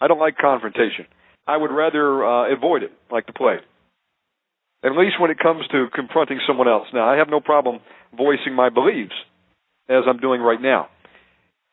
I 0.00 0.08
don't 0.08 0.20
like 0.20 0.38
confrontation. 0.38 1.06
I 1.46 1.56
would 1.56 1.70
rather 1.70 2.24
uh, 2.24 2.54
avoid 2.54 2.82
it, 2.82 2.92
like 3.10 3.26
the 3.26 3.32
plague. 3.32 3.60
At 4.84 4.92
least 4.92 5.20
when 5.20 5.30
it 5.30 5.38
comes 5.38 5.66
to 5.72 5.88
confronting 5.94 6.40
someone 6.46 6.68
else. 6.68 6.86
Now, 6.94 7.08
I 7.08 7.16
have 7.16 7.28
no 7.28 7.40
problem 7.40 7.80
voicing 8.16 8.54
my 8.54 8.70
beliefs, 8.70 9.12
as 9.88 10.04
I'm 10.08 10.18
doing 10.18 10.40
right 10.40 10.60
now. 10.60 10.88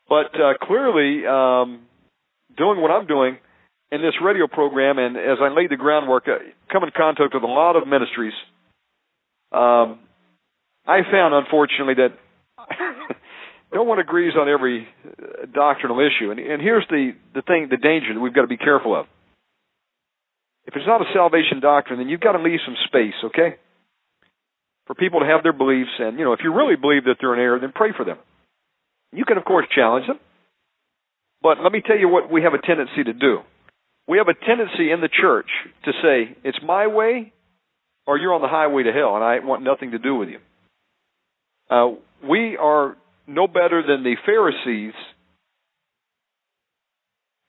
But 0.10 0.34
uh, 0.36 0.54
clearly, 0.62 1.26
um, 1.26 1.86
doing 2.58 2.82
what 2.82 2.92
I'm 2.92 3.08
doing 3.08 3.38
in 3.92 4.02
this 4.02 4.16
radio 4.22 4.48
program, 4.48 4.98
and 4.98 5.16
as 5.16 5.38
I 5.42 5.50
laid 5.54 5.70
the 5.70 5.78
groundwork, 5.78 6.28
uh, 6.28 6.40
come 6.72 6.84
in 6.84 6.90
contact 6.96 7.34
with 7.34 7.44
a 7.44 7.48
lot 7.48 7.76
of 7.76 7.88
ministries, 7.88 8.34
um, 9.52 10.00
I 10.88 11.02
found, 11.12 11.34
unfortunately, 11.34 11.96
that 11.96 12.14
no 13.74 13.84
one 13.84 14.00
agrees 14.00 14.34
on 14.40 14.48
every 14.48 14.88
uh, 15.06 15.46
doctrinal 15.54 16.00
issue. 16.00 16.32
And, 16.32 16.40
and 16.40 16.62
here's 16.62 16.86
the, 16.90 17.12
the 17.36 17.42
thing, 17.42 17.68
the 17.70 17.78
danger 17.78 18.14
that 18.14 18.20
we've 18.20 18.34
got 18.34 18.44
to 18.44 18.48
be 18.48 18.58
careful 18.58 18.98
of. 18.98 19.06
If 20.66 20.76
it's 20.76 20.88
not 20.88 21.02
a 21.02 21.06
salvation 21.14 21.60
doctrine, 21.60 22.00
then 22.00 22.10
you've 22.10 22.22
got 22.22 22.34
to 22.34 22.42
leave 22.42 22.60
some 22.66 22.76
space, 22.88 23.16
okay? 23.26 23.56
For 24.86 24.96
people 24.96 25.20
to 25.20 25.26
have 25.26 25.44
their 25.44 25.54
beliefs. 25.54 25.92
And, 26.00 26.18
you 26.18 26.26
know, 26.26 26.34
if 26.34 26.40
you 26.44 26.54
really 26.54 26.76
believe 26.76 27.04
that 27.06 27.18
they're 27.20 27.34
in 27.34 27.40
error, 27.40 27.60
then 27.60 27.74
pray 27.76 27.92
for 27.96 28.06
them. 28.06 28.18
You 29.12 29.26
can, 29.26 29.38
of 29.38 29.46
course, 29.46 29.66
challenge 29.74 30.08
them. 30.08 30.20
But 31.42 31.60
let 31.62 31.72
me 31.72 31.82
tell 31.86 31.98
you 31.98 32.10
what 32.10 32.32
we 32.32 32.44
have 32.44 32.54
a 32.54 32.66
tendency 32.66 33.04
to 33.04 33.14
do. 33.14 33.40
We 34.08 34.18
have 34.18 34.28
a 34.28 34.46
tendency 34.46 34.92
in 34.92 35.02
the 35.02 35.10
church 35.10 35.48
to 35.84 35.92
say, 36.02 36.36
it's 36.44 36.60
my 36.64 36.88
way 36.88 37.34
or 38.06 38.18
you're 38.18 38.34
on 38.34 38.42
the 38.42 38.48
highway 38.48 38.84
to 38.84 38.92
hell 38.92 39.16
and 39.16 39.24
I 39.24 39.40
want 39.40 39.64
nothing 39.64 39.92
to 39.92 40.00
do 40.00 40.16
with 40.16 40.30
you. 40.30 40.40
Uh, 41.70 41.92
we 42.28 42.58
are 42.58 42.98
no 43.28 43.48
better 43.48 43.84
than 43.86 44.04
the 44.04 44.16
Pharisees, 44.26 44.94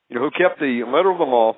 you 0.08 0.16
know, 0.16 0.22
who 0.22 0.30
kept 0.30 0.60
the 0.60 0.82
letter 0.87 1.10
of 1.10 1.18
the 1.18 1.25
law. 1.25 1.56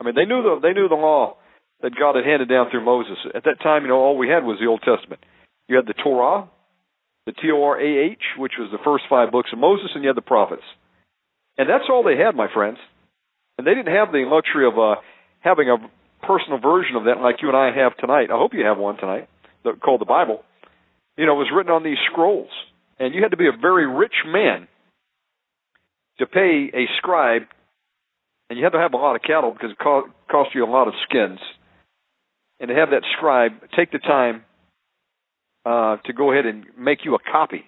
I 0.00 0.04
mean, 0.04 0.14
they 0.14 0.24
knew 0.24 0.42
the 0.42 0.58
they 0.60 0.72
knew 0.72 0.88
the 0.88 0.94
law 0.94 1.36
that 1.82 1.92
God 1.98 2.16
had 2.16 2.24
handed 2.24 2.48
down 2.48 2.70
through 2.70 2.84
Moses. 2.84 3.16
At 3.34 3.44
that 3.44 3.60
time, 3.62 3.82
you 3.82 3.88
know, 3.88 3.98
all 3.98 4.18
we 4.18 4.28
had 4.28 4.44
was 4.44 4.58
the 4.58 4.66
Old 4.66 4.82
Testament. 4.82 5.20
You 5.68 5.76
had 5.76 5.86
the 5.86 5.94
Torah, 5.94 6.48
the 7.26 7.32
T 7.32 7.50
O 7.52 7.62
R 7.62 7.80
A 7.80 8.10
H, 8.10 8.22
which 8.38 8.54
was 8.58 8.70
the 8.72 8.82
first 8.84 9.04
five 9.08 9.30
books 9.30 9.50
of 9.52 9.58
Moses, 9.58 9.90
and 9.94 10.02
you 10.02 10.08
had 10.08 10.16
the 10.16 10.22
prophets. 10.22 10.64
And 11.56 11.68
that's 11.68 11.84
all 11.88 12.02
they 12.02 12.16
had, 12.16 12.34
my 12.34 12.48
friends. 12.52 12.78
And 13.56 13.66
they 13.66 13.74
didn't 13.74 13.94
have 13.94 14.10
the 14.10 14.26
luxury 14.26 14.66
of 14.66 14.76
uh, 14.78 14.96
having 15.40 15.70
a 15.70 15.76
personal 16.26 16.58
version 16.58 16.96
of 16.96 17.04
that 17.04 17.20
like 17.20 17.36
you 17.42 17.48
and 17.48 17.56
I 17.56 17.70
have 17.76 17.96
tonight. 17.96 18.30
I 18.32 18.36
hope 18.38 18.54
you 18.54 18.64
have 18.64 18.78
one 18.78 18.96
tonight 18.96 19.28
called 19.82 20.00
the 20.00 20.06
Bible. 20.06 20.42
You 21.16 21.26
know, 21.26 21.34
was 21.34 21.50
written 21.54 21.72
on 21.72 21.84
these 21.84 21.98
scrolls. 22.10 22.50
And 22.98 23.14
you 23.14 23.22
had 23.22 23.32
to 23.32 23.36
be 23.36 23.48
a 23.48 23.56
very 23.60 23.86
rich 23.86 24.14
man 24.26 24.68
to 26.18 26.26
pay 26.26 26.70
a 26.72 26.86
scribe, 26.98 27.42
and 28.48 28.58
you 28.58 28.64
had 28.64 28.72
to 28.72 28.78
have 28.78 28.92
a 28.92 28.96
lot 28.96 29.16
of 29.16 29.22
cattle 29.22 29.52
because 29.52 29.72
it 29.72 29.78
cost, 29.78 30.08
cost 30.30 30.50
you 30.54 30.64
a 30.64 30.70
lot 30.70 30.86
of 30.86 30.94
skins. 31.08 31.40
And 32.60 32.68
to 32.68 32.74
have 32.74 32.90
that 32.90 33.02
scribe 33.16 33.52
take 33.76 33.90
the 33.90 33.98
time 33.98 34.44
uh, 35.66 35.96
to 36.04 36.12
go 36.12 36.32
ahead 36.32 36.46
and 36.46 36.64
make 36.78 37.04
you 37.04 37.14
a 37.14 37.18
copy. 37.18 37.64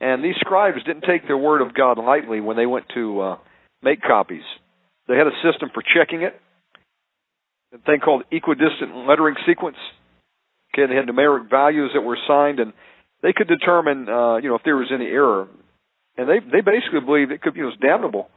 And 0.00 0.24
these 0.24 0.36
scribes 0.40 0.82
didn't 0.84 1.04
take 1.04 1.26
their 1.26 1.36
word 1.36 1.60
of 1.60 1.74
God 1.74 1.98
lightly 1.98 2.40
when 2.40 2.56
they 2.56 2.64
went 2.64 2.86
to 2.94 3.20
uh, 3.20 3.36
make 3.82 4.00
copies. 4.00 4.44
They 5.08 5.16
had 5.16 5.26
a 5.26 5.36
system 5.42 5.70
for 5.74 5.82
checking 5.82 6.22
it, 6.22 6.40
a 7.74 7.78
thing 7.78 8.00
called 8.00 8.22
equidistant 8.30 8.96
lettering 9.08 9.34
sequence. 9.46 9.76
Okay, 10.72 10.86
they 10.86 10.96
had 10.96 11.06
numeric 11.06 11.50
values 11.50 11.90
that 11.94 12.00
were 12.00 12.16
assigned, 12.16 12.60
and 12.60 12.72
they 13.22 13.32
could 13.32 13.48
determine, 13.48 14.08
uh, 14.08 14.36
you 14.36 14.48
know, 14.48 14.54
if 14.56 14.62
there 14.64 14.76
was 14.76 14.90
any 14.92 15.06
error, 15.06 15.48
and 16.16 16.28
they 16.28 16.40
they 16.40 16.60
basically 16.60 17.00
believe 17.04 17.30
it 17.30 17.42
could 17.42 17.56
you 17.56 17.62
know, 17.62 17.68
it's 17.68 17.80
damnable 17.80 18.28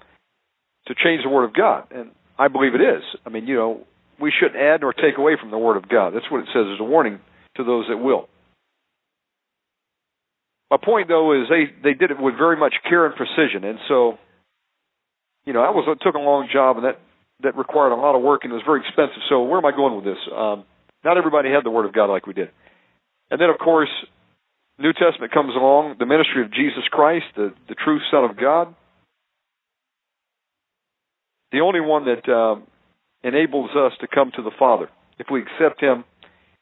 to 0.87 0.95
change 0.95 1.23
the 1.23 1.29
word 1.29 1.45
of 1.45 1.53
God, 1.53 1.87
and 1.91 2.11
I 2.37 2.47
believe 2.47 2.75
it 2.75 2.81
is. 2.81 3.03
I 3.25 3.29
mean, 3.29 3.47
you 3.47 3.55
know, 3.55 3.81
we 4.19 4.31
shouldn't 4.31 4.59
add 4.59 4.81
nor 4.81 4.93
take 4.93 5.17
away 5.17 5.37
from 5.39 5.51
the 5.51 5.57
word 5.57 5.77
of 5.77 5.87
God. 5.87 6.13
That's 6.13 6.29
what 6.29 6.41
it 6.41 6.47
says 6.53 6.65
as 6.73 6.79
a 6.79 6.83
warning 6.83 7.19
to 7.57 7.63
those 7.63 7.85
that 7.89 7.97
will. 7.97 8.27
My 10.69 10.77
point, 10.83 11.07
though, 11.07 11.39
is 11.39 11.47
they 11.49 11.65
they 11.83 11.93
did 11.93 12.11
it 12.11 12.19
with 12.19 12.35
very 12.37 12.57
much 12.57 12.73
care 12.87 13.05
and 13.05 13.15
precision, 13.15 13.63
and 13.63 13.79
so, 13.87 14.17
you 15.45 15.53
know, 15.53 15.61
that 15.61 15.73
was 15.73 15.85
it 15.87 16.03
took 16.03 16.15
a 16.15 16.19
long 16.19 16.49
job, 16.51 16.77
and 16.77 16.85
that 16.85 16.99
that 17.43 17.57
required 17.57 17.91
a 17.91 17.95
lot 17.95 18.15
of 18.15 18.21
work 18.21 18.43
and 18.43 18.51
it 18.51 18.55
was 18.55 18.63
very 18.65 18.81
expensive. 18.81 19.21
So 19.29 19.43
where 19.43 19.57
am 19.57 19.65
I 19.65 19.71
going 19.71 19.95
with 19.95 20.05
this? 20.05 20.17
Um, 20.31 20.63
not 21.03 21.17
everybody 21.17 21.49
had 21.51 21.63
the 21.63 21.69
word 21.69 21.85
of 21.85 21.93
God 21.93 22.05
like 22.05 22.25
we 22.25 22.33
did, 22.33 22.49
and 23.29 23.39
then 23.39 23.49
of 23.49 23.57
course 23.59 23.89
New 24.79 24.93
Testament 24.93 25.31
comes 25.31 25.53
along, 25.55 25.97
the 25.99 26.05
ministry 26.05 26.43
of 26.43 26.51
Jesus 26.51 26.83
Christ, 26.89 27.25
the, 27.35 27.53
the 27.69 27.75
true 27.75 27.99
Son 28.11 28.23
of 28.23 28.37
God, 28.37 28.73
the 31.51 31.59
only 31.59 31.79
one 31.79 32.05
that 32.05 32.27
uh, 32.27 32.59
enables 33.23 33.69
us 33.71 33.93
to 34.01 34.07
come 34.07 34.31
to 34.35 34.41
the 34.41 34.51
Father 34.57 34.89
if 35.19 35.27
we 35.31 35.41
accept 35.41 35.81
Him 35.81 36.03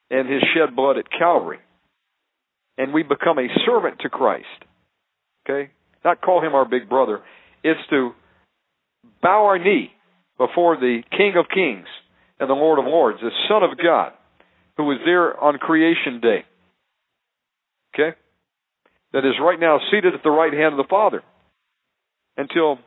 and 0.09 0.29
His 0.29 0.41
shed 0.53 0.75
blood 0.75 0.97
at 0.97 1.05
Calvary. 1.09 1.59
And 2.77 2.93
we 2.93 3.03
become 3.03 3.39
a 3.39 3.47
servant 3.65 3.99
to 4.01 4.09
Christ. 4.09 4.45
Okay? 5.45 5.71
Not 6.03 6.21
call 6.21 6.45
Him 6.45 6.53
our 6.53 6.67
big 6.67 6.89
brother. 6.89 7.21
It's 7.63 7.79
to 7.91 8.11
bow 9.21 9.45
our 9.45 9.57
knee 9.57 9.91
before 10.37 10.75
the 10.75 11.01
King 11.11 11.33
of 11.37 11.45
Kings 11.53 11.87
and 12.39 12.49
the 12.49 12.53
Lord 12.53 12.79
of 12.79 12.85
Lords, 12.85 13.19
the 13.21 13.29
Son 13.47 13.63
of 13.63 13.77
God, 13.81 14.11
who 14.75 14.83
was 14.83 14.99
there 15.05 15.41
on 15.41 15.57
creation 15.57 16.19
day 16.19 16.43
okay, 17.93 18.15
that 19.13 19.25
is 19.25 19.33
right 19.41 19.59
now 19.59 19.79
seated 19.91 20.13
at 20.13 20.23
the 20.23 20.31
right 20.31 20.53
hand 20.53 20.73
of 20.73 20.77
the 20.77 20.89
Father 20.89 21.23
until 22.37 22.79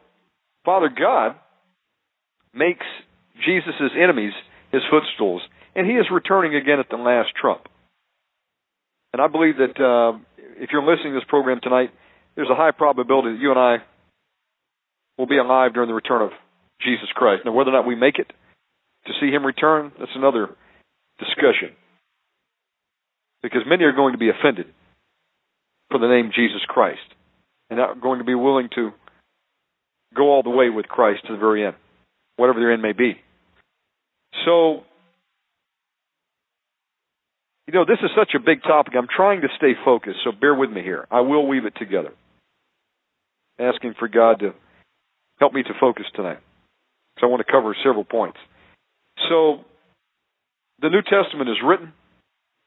Father 0.64 0.88
God 0.88 1.36
makes 2.54 2.86
Jesus' 3.44 3.92
enemies 4.00 4.32
his 4.72 4.82
footstools. 4.90 5.42
And 5.74 5.86
he 5.86 5.94
is 5.94 6.06
returning 6.12 6.54
again 6.54 6.78
at 6.78 6.88
the 6.88 6.96
last 6.96 7.30
trump. 7.40 7.62
And 9.12 9.20
I 9.20 9.28
believe 9.28 9.56
that 9.58 9.78
uh, 9.78 10.18
if 10.56 10.70
you're 10.72 10.82
listening 10.82 11.12
to 11.12 11.20
this 11.20 11.28
program 11.28 11.60
tonight, 11.62 11.90
there's 12.36 12.50
a 12.50 12.54
high 12.54 12.70
probability 12.70 13.32
that 13.32 13.40
you 13.40 13.50
and 13.50 13.58
I 13.58 13.76
will 15.18 15.26
be 15.26 15.38
alive 15.38 15.74
during 15.74 15.88
the 15.88 15.94
return 15.94 16.22
of 16.22 16.30
Jesus 16.80 17.08
Christ. 17.14 17.42
Now, 17.44 17.52
whether 17.52 17.70
or 17.70 17.74
not 17.74 17.86
we 17.86 17.94
make 17.94 18.18
it 18.18 18.32
to 19.06 19.12
see 19.20 19.30
Him 19.30 19.44
return, 19.44 19.92
that's 19.98 20.10
another 20.14 20.48
discussion. 21.18 21.76
Because 23.42 23.62
many 23.66 23.84
are 23.84 23.92
going 23.92 24.12
to 24.12 24.18
be 24.18 24.30
offended 24.30 24.66
for 25.94 26.00
the 26.00 26.08
name 26.08 26.32
Jesus 26.34 26.60
Christ 26.66 27.06
and 27.70 27.78
not 27.78 28.00
going 28.00 28.18
to 28.18 28.24
be 28.24 28.34
willing 28.34 28.68
to 28.74 28.90
go 30.12 30.24
all 30.24 30.42
the 30.42 30.50
way 30.50 30.68
with 30.68 30.88
Christ 30.88 31.24
to 31.28 31.34
the 31.34 31.38
very 31.38 31.64
end, 31.64 31.76
whatever 32.34 32.58
their 32.58 32.72
end 32.72 32.82
may 32.82 32.92
be. 32.92 33.14
So, 34.44 34.82
you 37.68 37.74
know, 37.74 37.84
this 37.84 37.98
is 38.02 38.10
such 38.18 38.32
a 38.34 38.40
big 38.40 38.64
topic. 38.64 38.94
I'm 38.96 39.06
trying 39.06 39.42
to 39.42 39.48
stay 39.56 39.74
focused, 39.84 40.18
so 40.24 40.32
bear 40.32 40.52
with 40.52 40.68
me 40.68 40.82
here. 40.82 41.06
I 41.12 41.20
will 41.20 41.46
weave 41.46 41.64
it 41.64 41.74
together. 41.78 42.10
Asking 43.60 43.94
for 43.96 44.08
God 44.08 44.40
to 44.40 44.52
help 45.38 45.52
me 45.52 45.62
to 45.62 45.74
focus 45.78 46.06
tonight. 46.16 46.40
So 47.20 47.28
I 47.28 47.30
want 47.30 47.46
to 47.46 47.52
cover 47.52 47.76
several 47.84 48.04
points. 48.04 48.38
So, 49.28 49.60
the 50.82 50.88
New 50.88 51.02
Testament 51.02 51.48
is 51.50 51.58
written. 51.64 51.92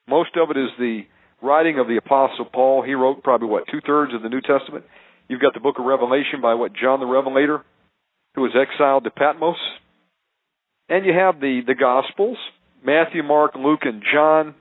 Most 0.08 0.30
of 0.42 0.50
it 0.50 0.56
is 0.56 0.70
the 0.80 1.02
writing 1.42 1.80
of 1.80 1.88
the 1.88 1.98
Apostle 1.98 2.46
Paul. 2.46 2.84
He 2.84 2.94
wrote 2.94 3.24
probably, 3.24 3.48
what, 3.48 3.66
two 3.72 3.82
thirds 3.86 4.14
of 4.14 4.22
the 4.22 4.30
New 4.30 4.42
Testament? 4.42 4.86
You've 5.28 5.42
got 5.42 5.54
the 5.54 5.60
book 5.60 5.76
of 5.80 5.86
Revelation 5.86 6.42
by 6.42 6.54
what, 6.54 6.74
John 6.74 7.00
the 7.00 7.06
Revelator, 7.06 7.64
who 8.36 8.42
was 8.42 8.56
exiled 8.56 9.04
to 9.04 9.12
Patmos. 9.12 9.58
And 10.90 11.06
you 11.06 11.14
have 11.14 11.40
the, 11.40 11.62
the 11.66 11.76
Gospels, 11.76 12.38
Matthew, 12.84 13.24
Mark, 13.24 13.56
Luke, 13.56 13.82
and 13.84 14.02
John. 14.14 14.56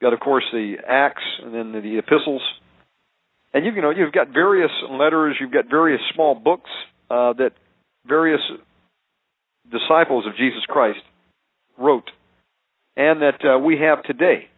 You've 0.00 0.10
got, 0.10 0.12
of 0.12 0.20
course, 0.20 0.44
the 0.52 0.76
Acts 0.86 1.22
and 1.42 1.54
then 1.54 1.72
the, 1.72 1.80
the 1.80 1.98
epistles. 1.98 2.42
And 3.54 3.64
you, 3.64 3.72
you 3.72 3.82
know, 3.82 3.90
you've 3.90 4.12
got 4.12 4.28
various 4.28 4.70
letters, 4.90 5.36
you've 5.40 5.52
got 5.52 5.70
various 5.70 6.00
small 6.14 6.34
books 6.34 6.70
uh, 7.10 7.32
that 7.34 7.52
various 8.06 8.40
disciples 9.70 10.26
of 10.26 10.36
Jesus 10.36 10.62
Christ 10.68 11.00
wrote 11.78 12.10
and 12.96 13.22
that 13.22 13.38
uh, 13.44 13.58
we 13.58 13.78
have 13.78 14.02
today 14.02 14.48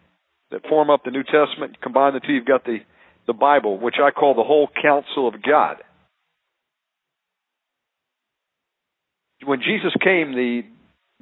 that 0.51 0.67
form 0.69 0.91
up 0.91 1.05
the 1.05 1.11
New 1.11 1.23
Testament. 1.23 1.81
Combine 1.81 2.15
the 2.15 2.21
two, 2.21 2.33
you've 2.33 2.47
got 2.47 2.65
the, 2.65 2.79
the 3.27 3.33
Bible, 3.33 3.79
which 3.79 3.97
I 4.03 4.11
call 4.11 4.35
the 4.35 4.43
whole 4.43 4.69
counsel 4.83 5.29
of 5.29 5.43
God. 5.43 5.77
When 9.45 9.61
Jesus 9.61 9.93
came, 10.03 10.33
the 10.33 10.63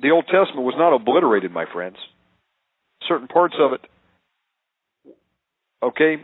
the 0.01 0.11
Old 0.11 0.27
Testament 0.27 0.65
was 0.65 0.75
not 0.79 0.95
obliterated, 0.95 1.51
my 1.51 1.65
friends. 1.73 1.97
Certain 3.09 3.27
parts 3.27 3.55
of 3.59 3.73
it, 3.73 3.81
okay, 5.83 6.23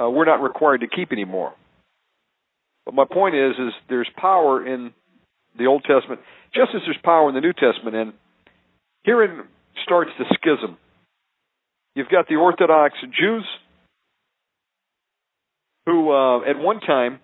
uh, 0.00 0.10
we're 0.10 0.24
not 0.24 0.42
required 0.42 0.80
to 0.80 0.88
keep 0.88 1.12
anymore. 1.12 1.52
But 2.84 2.94
my 2.94 3.04
point 3.10 3.34
is, 3.34 3.52
is 3.52 3.72
there's 3.88 4.08
power 4.16 4.66
in 4.66 4.92
the 5.56 5.66
Old 5.66 5.84
Testament, 5.84 6.20
just 6.54 6.70
as 6.74 6.82
there's 6.84 6.98
power 7.02 7.28
in 7.28 7.34
the 7.34 7.40
New 7.40 7.52
Testament. 7.52 7.96
And 7.96 8.12
herein 9.04 9.44
starts 9.84 10.10
the 10.18 10.24
schism. 10.34 10.76
You've 11.94 12.08
got 12.08 12.28
the 12.28 12.36
Orthodox 12.36 12.94
Jews 13.02 13.44
who, 15.86 16.10
uh, 16.10 16.40
at 16.48 16.58
one 16.58 16.80
time, 16.80 17.20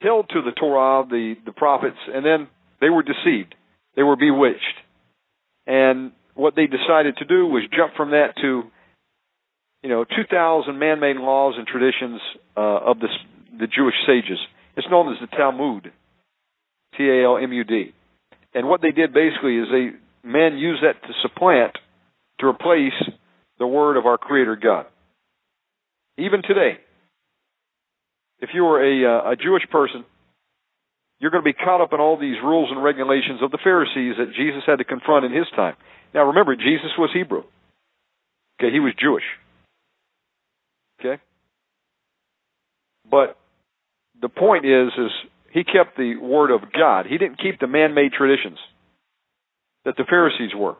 held 0.00 0.28
to 0.30 0.42
the 0.42 0.52
Torah, 0.52 1.06
the, 1.08 1.34
the 1.44 1.52
prophets, 1.52 1.96
and 2.12 2.24
then 2.24 2.48
they 2.80 2.88
were 2.88 3.02
deceived. 3.02 3.54
They 3.96 4.02
were 4.02 4.16
bewitched. 4.16 4.60
And 5.66 6.12
what 6.34 6.54
they 6.56 6.66
decided 6.66 7.16
to 7.18 7.24
do 7.24 7.46
was 7.46 7.62
jump 7.76 7.94
from 7.96 8.10
that 8.10 8.34
to, 8.40 8.62
you 9.82 9.88
know, 9.88 10.04
2,000 10.04 10.78
man-made 10.78 11.16
laws 11.16 11.54
and 11.56 11.66
traditions 11.66 12.20
uh, 12.56 12.60
of 12.60 13.00
the, 13.00 13.08
the 13.58 13.66
Jewish 13.66 13.94
sages. 14.06 14.38
It's 14.76 14.86
known 14.90 15.12
as 15.12 15.20
the 15.20 15.36
Talmud, 15.36 15.92
T-A-L-M-U-D. 16.96 17.92
And 18.54 18.68
what 18.68 18.82
they 18.82 18.92
did 18.92 19.12
basically 19.12 19.58
is 19.58 19.66
they 19.70 19.90
men 20.28 20.58
use 20.58 20.82
that 20.82 21.06
to 21.06 21.12
supplant, 21.22 21.72
to 22.40 22.46
replace 22.46 22.92
the 23.58 23.66
word 23.66 23.96
of 23.96 24.06
our 24.06 24.18
Creator 24.18 24.56
God. 24.56 24.86
Even 26.18 26.42
today, 26.42 26.78
if 28.40 28.50
you 28.52 28.66
are 28.66 28.82
a, 28.82 29.28
uh, 29.28 29.30
a 29.32 29.36
Jewish 29.36 29.62
person, 29.70 30.04
you're 31.20 31.30
going 31.30 31.44
to 31.44 31.48
be 31.48 31.52
caught 31.52 31.80
up 31.80 31.92
in 31.92 32.00
all 32.00 32.18
these 32.18 32.36
rules 32.42 32.70
and 32.70 32.82
regulations 32.82 33.40
of 33.42 33.50
the 33.50 33.58
Pharisees 33.62 34.16
that 34.18 34.34
Jesus 34.36 34.62
had 34.66 34.78
to 34.78 34.84
confront 34.84 35.24
in 35.24 35.32
his 35.32 35.46
time. 35.54 35.76
Now 36.12 36.26
remember, 36.26 36.56
Jesus 36.56 36.90
was 36.98 37.10
Hebrew. 37.14 37.44
Okay, 38.60 38.72
he 38.72 38.80
was 38.80 38.92
Jewish. 39.00 39.24
Okay? 41.00 41.22
But 43.08 43.38
the 44.20 44.28
point 44.28 44.64
is, 44.66 44.88
is 44.98 45.10
he 45.52 45.64
kept 45.64 45.96
the 45.96 46.16
word 46.16 46.50
of 46.50 46.72
God. 46.72 47.06
He 47.06 47.18
didn't 47.18 47.40
keep 47.40 47.60
the 47.60 47.66
man-made 47.66 48.12
traditions 48.12 48.58
that 49.84 49.96
the 49.96 50.04
Pharisees 50.08 50.50
were. 50.56 50.76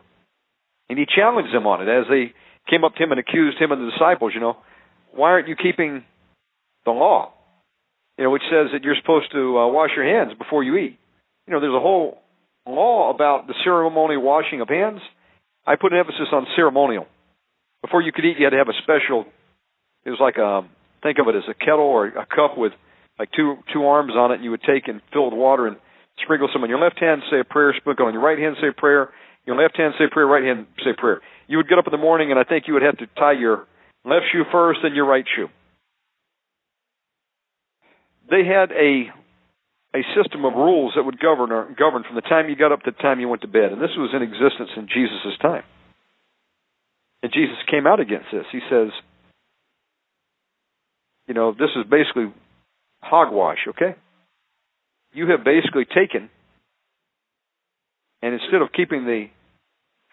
And 0.89 0.99
he 0.99 1.07
challenged 1.07 1.55
them 1.55 1.67
on 1.67 1.87
it 1.87 1.91
as 1.91 2.07
they 2.09 2.33
came 2.69 2.85
up 2.85 2.95
to 2.95 3.03
him 3.03 3.11
and 3.11 3.21
accused 3.21 3.59
him 3.59 3.73
and 3.73 3.87
the 3.87 3.91
disciples, 3.91 4.33
you 4.35 4.41
know, 4.41 4.57
why 5.15 5.31
aren't 5.31 5.49
you 5.49 5.57
keeping 5.57 6.05
the 6.85 6.91
law? 6.91 7.33
You 8.19 8.25
know, 8.25 8.31
which 8.31 8.43
says 8.51 8.69
that 8.73 8.83
you're 8.83 8.97
supposed 9.01 9.33
to 9.33 9.59
uh, 9.59 9.69
wash 9.69 9.91
your 9.97 10.05
hands 10.05 10.37
before 10.39 10.63
you 10.63 10.77
eat. 10.77 10.99
You 11.47 11.55
know, 11.55 11.61
there's 11.61 11.75
a 11.75 11.81
whole 11.81 12.19
law 12.67 13.11
about 13.13 13.47
the 13.47 13.55
ceremonial 13.65 14.23
washing 14.23 14.61
of 14.61 14.69
hands. 14.69 15.01
I 15.67 15.77
put 15.77 15.93
an 15.93 15.99
emphasis 15.99 16.29
on 16.33 16.47
ceremonial. 16.57 17.07
Before 17.83 18.01
you 18.01 18.13
could 18.13 18.25
eat, 18.25 18.37
you 18.39 18.45
had 18.45 18.51
to 18.51 18.59
have 18.59 18.69
a 18.69 18.79
special. 18.83 19.25
It 20.05 20.11
was 20.11 20.21
like 20.21 20.37
a 20.37 20.63
think 21.03 21.19
of 21.19 21.29
it 21.29 21.37
as 21.37 21.43
a 21.49 21.55
kettle 21.55 21.81
or 21.81 22.07
a 22.07 22.27
cup 22.27 22.57
with 22.57 22.73
like 23.19 23.31
two 23.35 23.57
two 23.73 23.85
arms 23.85 24.13
on 24.17 24.31
it, 24.31 24.37
and 24.37 24.45
you 24.45 24.51
would 24.51 24.63
take 24.63 24.89
and 24.89 25.01
fill 25.13 25.27
with 25.31 25.35
water 25.35 25.67
and 25.67 25.77
sprinkle 26.23 26.49
some 26.53 26.63
on 26.63 26.71
your 26.71 26.81
left 26.81 27.01
hand, 27.01 27.23
say 27.31 27.41
a 27.41 27.45
prayer, 27.45 27.75
sprinkle 27.77 28.07
on 28.07 28.13
your 28.13 28.23
right 28.23 28.39
hand, 28.39 28.57
say 28.61 28.69
a 28.69 28.73
prayer. 28.73 29.11
Your 29.47 29.61
left 29.61 29.77
hand 29.77 29.95
say 29.99 30.05
prayer, 30.11 30.27
right 30.27 30.45
hand 30.45 30.67
say 30.85 30.93
prayer. 30.97 31.21
You 31.49 31.57
would 31.59 31.69
get 31.69 31.79
up 31.79 31.87
in 31.87 31.91
the 31.91 31.99
morning, 31.99 32.31
and 32.31 32.39
I 32.39 32.45
think 32.45 32.65
you 32.67 32.75
would 32.75 32.83
have 32.83 32.99
to 32.99 33.07
tie 33.19 33.33
your 33.33 33.67
left 34.05 34.27
shoe 34.33 34.45
first, 34.51 34.81
then 34.83 34.95
your 34.95 35.07
right 35.07 35.25
shoe. 35.37 35.49
They 38.31 38.45
had 38.45 38.71
a 38.73 39.11
a 39.95 40.03
system 40.17 40.47
of 40.47 40.55
rules 40.55 40.95
that 40.97 41.03
would 41.03 41.21
govern 41.21 41.53
or 41.53 41.69
govern 41.79 42.03
from 42.03 42.15
the 42.15 42.23
time 42.23 42.49
you 42.49 42.57
got 42.57 42.73
up 42.73 42.81
to 42.83 42.93
the 42.93 43.03
time 43.03 43.21
you 43.21 43.29
went 43.29 43.43
to 43.43 43.49
bed, 43.49 43.73
and 43.73 43.83
this 43.83 43.91
was 43.97 44.11
in 44.15 44.23
existence 44.23 44.71
in 44.77 44.89
Jesus' 44.89 45.37
time. 45.43 45.65
And 47.23 47.31
Jesus 47.33 47.57
came 47.71 47.87
out 47.87 48.01
against 48.01 48.27
this. 48.33 48.47
He 48.51 48.61
says, 48.71 48.89
you 51.29 51.35
know, 51.35 51.53
this 51.53 51.71
is 51.77 51.85
basically 51.91 52.33
hogwash, 53.03 53.59
okay? 53.69 53.97
you 55.13 55.29
have 55.31 55.45
basically 55.45 55.85
taken, 55.85 56.31
and 58.23 58.35
instead 58.35 58.63
of 58.63 58.73
keeping 58.73 59.05
the 59.05 59.27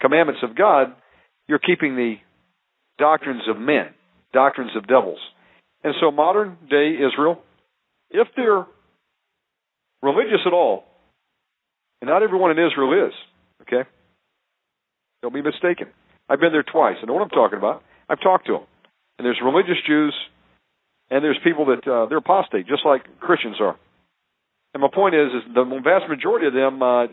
commandments 0.01 0.41
of 0.43 0.55
God, 0.55 0.93
you're 1.47 1.59
keeping 1.59 1.95
the 1.95 2.15
doctrines 2.97 3.43
of 3.49 3.57
men, 3.57 3.87
doctrines 4.33 4.71
of 4.75 4.87
devils. 4.87 5.19
And 5.83 5.93
so 6.01 6.11
modern 6.11 6.57
day 6.69 6.95
Israel, 6.95 7.41
if 8.09 8.27
they're 8.35 8.65
religious 10.01 10.41
at 10.45 10.53
all, 10.53 10.83
and 12.01 12.09
not 12.09 12.23
everyone 12.23 12.51
in 12.51 12.57
Israel 12.57 13.07
is, 13.07 13.13
okay? 13.61 13.87
Don't 15.21 15.33
be 15.33 15.41
mistaken. 15.41 15.87
I've 16.29 16.39
been 16.39 16.51
there 16.51 16.63
twice. 16.63 16.95
I 17.01 17.05
know 17.05 17.13
what 17.13 17.23
I'm 17.23 17.29
talking 17.29 17.57
about. 17.57 17.83
I've 18.07 18.21
talked 18.21 18.47
to 18.47 18.53
them. 18.53 18.63
And 19.17 19.25
there's 19.25 19.39
religious 19.43 19.77
Jews, 19.85 20.13
and 21.09 21.23
there's 21.23 21.39
people 21.43 21.65
that 21.67 21.85
uh, 21.87 22.05
they're 22.07 22.19
apostate, 22.19 22.67
just 22.67 22.85
like 22.85 23.01
Christians 23.19 23.57
are. 23.59 23.75
And 24.73 24.81
my 24.81 24.87
point 24.93 25.15
is, 25.15 25.27
is 25.33 25.53
the 25.53 25.63
vast 25.83 26.07
majority 26.07 26.47
of 26.47 26.53
them 26.53 26.81
uh, 26.81 27.07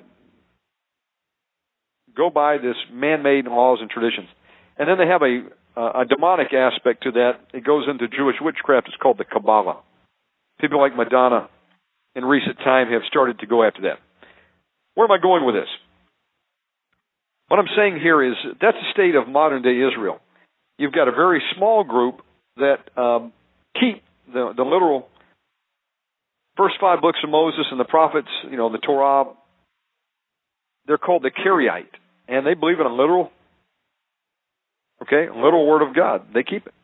go 2.16 2.31
by 2.31 2.59
this 2.59 2.76
man-made 2.92 3.46
laws 3.46 3.79
and 3.81 3.90
traditions, 3.90 4.29
and 4.79 4.88
then 4.88 4.98
they 4.98 5.07
have 5.07 5.22
a 5.22 5.46
uh, 5.79 6.00
a 6.00 6.05
demonic 6.07 6.55
aspect 6.55 7.02
to 7.02 7.12
that. 7.12 7.33
It 7.52 7.64
goes 7.64 7.85
into 7.88 8.09
Jewish 8.09 8.37
witchcraft. 8.40 8.88
It's 8.88 8.96
called 8.96 9.18
the 9.18 9.24
Kabbalah. 9.24 9.83
People 10.59 10.81
like 10.81 10.96
Madonna 10.96 11.50
in 12.14 12.24
recent 12.24 12.57
time 12.59 12.90
have 12.90 13.02
started 13.07 13.40
to 13.40 13.46
go 13.46 13.62
after 13.62 13.83
that. 13.83 13.98
Where 14.94 15.05
am 15.05 15.12
I 15.12 15.20
going 15.20 15.44
with 15.44 15.55
this? 15.55 15.68
What 17.48 17.61
I'm 17.61 17.68
saying 17.76 18.00
here 18.00 18.24
is 18.24 18.35
that's 18.61 18.76
the 18.76 18.90
state 18.92 19.14
of 19.14 19.29
modern 19.29 19.62
day 19.62 19.76
Israel. 19.87 20.18
You've 20.79 20.92
got 20.92 21.09
a 21.09 21.12
very 21.12 21.42
small 21.57 21.85
group 21.85 22.22
that 22.57 22.79
um, 22.96 23.33
keep 23.79 24.02
the, 24.33 24.52
the 24.57 24.62
literal 24.62 25.09
first 26.57 26.76
five 26.81 27.00
books 27.00 27.18
of 27.22 27.31
Moses 27.31 27.66
and 27.70 27.79
the 27.79 27.85
prophets, 27.85 28.29
you 28.50 28.57
know, 28.57 28.72
the 28.72 28.79
Torah, 28.79 29.26
they're 30.87 30.98
called 30.98 31.22
the 31.22 31.31
Karaite, 31.31 31.87
and 32.29 32.47
they 32.47 32.55
believe 32.55 32.81
in 32.81 32.87
a 32.87 32.95
literal, 32.95 33.31
okay, 35.03 35.29
literal 35.29 35.67
word 35.67 35.83
of 35.87 35.95
God. 35.95 36.27
They 36.35 36.43
keep 36.43 36.67
it. 36.67 36.75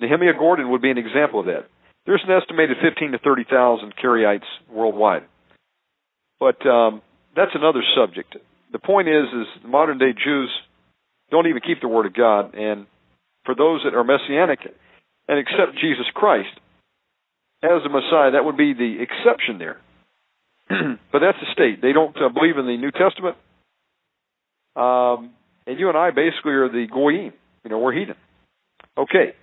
Nehemiah 0.00 0.34
Gordon 0.38 0.70
would 0.70 0.82
be 0.82 0.90
an 0.90 0.98
example 0.98 1.40
of 1.40 1.46
that. 1.46 1.68
There's 2.06 2.22
an 2.26 2.34
estimated 2.34 2.78
15 2.82 3.12
to 3.12 3.18
30,000 3.18 3.94
Karaites 4.02 4.40
worldwide, 4.68 5.22
but 6.40 6.64
um, 6.66 7.02
that's 7.36 7.52
another 7.54 7.82
subject. 7.96 8.36
The 8.72 8.80
point 8.80 9.08
is, 9.08 9.24
is 9.32 9.64
modern 9.64 9.98
day 9.98 10.12
Jews 10.12 10.50
don't 11.30 11.46
even 11.46 11.62
keep 11.64 11.80
the 11.80 11.88
word 11.88 12.06
of 12.06 12.14
God, 12.14 12.54
and 12.54 12.86
for 13.44 13.54
those 13.54 13.82
that 13.84 13.94
are 13.94 14.04
messianic 14.04 14.60
and 15.28 15.38
accept 15.38 15.78
Jesus 15.80 16.06
Christ 16.14 16.50
as 17.62 17.82
the 17.82 17.88
Messiah. 17.88 18.32
That 18.32 18.44
would 18.44 18.56
be 18.56 18.74
the 18.74 18.98
exception 19.00 19.58
there. 19.58 19.80
but 21.12 21.20
that's 21.20 21.38
the 21.40 21.52
state. 21.52 21.80
They 21.80 21.92
don't 21.92 22.16
uh, 22.16 22.28
believe 22.28 22.58
in 22.58 22.66
the 22.66 22.76
New 22.76 22.90
Testament. 22.90 23.36
Um, 24.76 25.30
and 25.66 25.78
you 25.78 25.88
and 25.88 25.96
I 25.96 26.10
basically 26.10 26.52
are 26.52 26.68
the 26.68 26.86
goyim. 26.92 27.32
You 27.64 27.70
know, 27.70 27.78
we're 27.78 27.92
heathen. 27.92 28.16
Okay. 28.96 29.34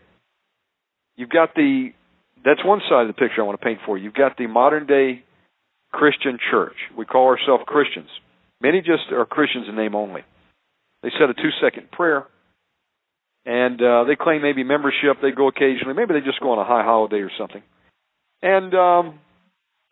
You've 1.15 1.30
got 1.30 1.56
the, 1.56 1.89
that's 2.44 2.63
one 2.63 2.82
side 2.89 3.02
of 3.02 3.08
the 3.08 3.13
picture 3.13 3.42
I 3.42 3.46
want 3.46 3.60
to 3.60 3.65
paint 3.65 3.80
for 3.86 3.98
you. 3.98 4.06
You've 4.06 4.13
got 4.13 4.38
the 4.38 4.48
modern 4.48 4.86
day 4.88 5.24
Christian 5.92 6.38
church. 6.52 6.76
We 6.98 7.06
call 7.06 7.28
ourselves 7.28 7.63
Christians. 7.68 8.10
Many 8.62 8.80
just 8.80 9.12
are 9.12 9.26
Christians 9.26 9.68
in 9.68 9.76
name 9.76 9.96
only. 9.96 10.22
They 11.04 11.10
said 11.18 11.30
a 11.30 11.34
two 11.34 11.50
second 11.62 11.92
prayer 11.92 12.26
and 13.46 13.82
uh, 13.82 14.04
they 14.06 14.15
claim 14.15 14.42
maybe 14.42 14.63
membership. 14.63 15.18
They 15.22 15.32
go 15.32 15.48
occasionally. 15.48 15.94
Maybe 15.96 16.13
they 16.13 16.26
just 16.26 16.39
go 16.39 16.52
on 16.52 16.60
a 16.60 16.65
high 16.65 16.84
holiday 16.84 17.18
or 17.18 17.32
something, 17.38 17.63
and 18.42 18.74
um, 18.76 19.20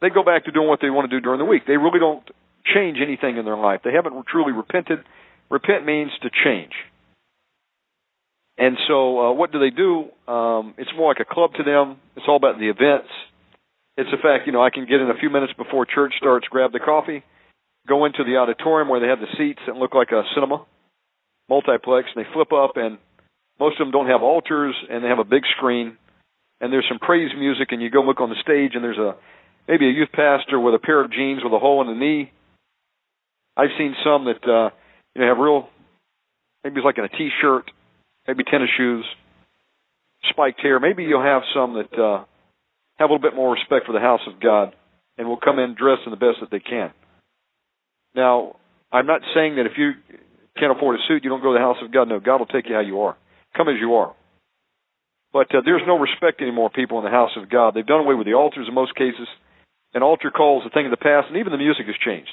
they 0.02 0.10
go 0.10 0.24
back 0.24 0.46
to 0.46 0.52
doing 0.52 0.68
what 0.68 0.80
they 0.82 0.90
want 0.90 1.10
to 1.10 1.16
do 1.16 1.22
during 1.22 1.40
the 1.40 1.46
week. 1.46 1.64
They 1.66 1.78
really 1.78 2.00
don't 2.00 2.24
change 2.66 2.98
anything 3.02 3.38
in 3.38 3.46
their 3.46 3.58
life. 3.58 3.82
They 3.84 3.94
haven't 3.94 4.26
truly 4.28 4.52
repented. 4.52 5.00
Repent 5.50 5.86
means 5.86 6.12
to 6.22 6.30
change. 6.44 6.74
And 8.58 8.78
so, 8.88 9.20
uh, 9.20 9.34
what 9.34 9.52
do 9.52 9.60
they 9.60 9.70
do? 9.70 10.10
Um, 10.32 10.74
it's 10.78 10.90
more 10.96 11.10
like 11.10 11.22
a 11.22 11.34
club 11.34 11.54
to 11.56 11.64
them. 11.64 11.98
It's 12.16 12.26
all 12.28 12.36
about 12.38 12.58
the 12.58 12.70
events. 12.70 13.10
It's 13.98 14.10
the 14.12 14.18
fact, 14.18 14.46
you 14.46 14.54
know, 14.54 14.64
I 14.64 14.70
can 14.70 14.86
get 14.86 15.00
in 15.00 15.10
a 15.10 15.18
few 15.20 15.30
minutes 15.30 15.54
before 15.54 15.86
church 15.86 16.14
starts, 16.18 16.48
grab 16.50 16.72
the 16.72 16.80
coffee, 16.80 17.24
go 17.88 18.06
into 18.06 18.24
the 18.24 18.38
auditorium 18.38 18.90
where 18.90 19.00
they 19.00 19.08
have 19.08 19.20
the 19.20 19.34
seats 19.38 19.60
that 19.66 19.76
look 19.76 19.96
like 19.96 20.12
a 20.12 20.24
cinema, 20.36 20.66
multiplex, 21.50 22.10
and 22.16 22.24
they 22.24 22.30
flip 22.34 22.52
up, 22.52 22.78
and 22.78 22.98
most 23.60 23.80
of 23.80 23.86
them 23.86 23.92
don't 23.92 24.08
have 24.08 24.22
altars, 24.22 24.76
and 24.90 25.04
they 25.04 25.08
have 25.08 25.20
a 25.20 25.24
big 25.24 25.44
screen, 25.58 25.98
and 26.62 26.72
there's 26.72 26.86
some 26.90 27.00
praise 27.00 27.32
music, 27.38 27.72
and 27.72 27.82
you 27.82 27.90
go 27.90 28.02
look 28.02 28.22
on 28.22 28.30
the 28.30 28.42
stage, 28.42 28.72
and 28.76 28.84
there's 28.84 28.98
a 28.98 29.16
maybe 29.68 29.88
a 29.88 29.92
youth 29.92 30.12
pastor 30.14 30.60
with 30.60 30.76
a 30.76 30.80
pair 30.80 31.02
of 31.02 31.12
jeans 31.12 31.44
with 31.44 31.54
a 31.54 31.60
hole 31.60 31.82
in 31.82 31.88
the 31.88 32.00
knee. 32.00 32.32
I've 33.56 33.74
seen 33.78 33.96
some 34.04 34.26
that 34.26 34.48
uh, 34.48 34.70
you 35.18 35.24
have 35.24 35.38
real, 35.38 35.68
maybe 36.64 36.78
it's 36.78 36.86
like 36.86 36.98
in 36.98 37.06
a 37.06 37.10
t-shirt, 37.10 37.72
maybe 38.28 38.44
tennis 38.44 38.70
shoes, 38.78 39.06
spiked 40.30 40.62
hair. 40.62 40.80
Maybe 40.80 41.04
you'll 41.04 41.24
have 41.24 41.42
some 41.54 41.74
that 41.74 41.94
uh, 42.00 42.24
have 42.98 43.10
a 43.10 43.14
little 43.14 43.20
bit 43.20 43.36
more 43.36 43.54
respect 43.54 43.86
for 43.86 43.94
the 43.94 44.00
house 44.00 44.22
of 44.28 44.40
God 44.40 44.76
and 45.18 45.28
will 45.28 45.40
come 45.40 45.60
in 45.60 45.76
dressed 45.76 46.04
in 46.06 46.12
the 46.12 46.18
best 46.18 46.38
that 46.42 46.52
they 46.52 46.60
can. 46.60 46.92
Now, 48.16 48.58
I'm 48.92 49.08
not 49.08 49.22
saying 49.34 49.56
that 49.56 49.66
if 49.66 49.74
you 49.78 49.94
can't 50.58 50.76
afford 50.76 50.96
a 50.96 51.00
suit, 51.08 51.24
you 51.24 51.30
don't 51.30 51.42
go 51.42 51.54
to 51.54 51.60
the 51.60 51.66
house 51.66 51.78
of 51.84 51.92
God. 51.92 52.08
No, 52.08 52.20
God 52.20 52.38
will 52.38 52.48
take 52.48 52.68
you 52.70 52.76
how 52.76 52.82
you 52.82 53.02
are. 53.02 53.18
Come 53.56 53.70
as 53.70 53.76
you 53.80 53.96
are. 53.96 54.14
But 55.34 55.54
uh, 55.54 55.62
there's 55.66 55.84
no 55.86 56.00
respect 56.00 56.42
anymore, 56.42 56.70
people 56.70 56.98
in 57.00 57.06
the 57.06 57.12
house 57.12 57.36
of 57.38 57.50
God. 57.50 57.74
They've 57.74 57.86
done 57.86 58.02
away 58.02 58.16
with 58.16 58.28
the 58.28 58.34
altars 58.34 58.68
in 58.68 58.74
most 58.74 58.96
cases. 58.96 59.28
An 59.94 60.04
altar 60.04 60.32
call 60.32 60.62
is 60.62 60.68
a 60.68 60.74
thing 60.74 60.86
of 60.86 60.92
the 60.92 60.98
past, 60.98 61.28
and 61.30 61.38
even 61.38 61.52
the 61.52 61.58
music 61.58 61.86
has 61.86 61.96
changed. 62.04 62.32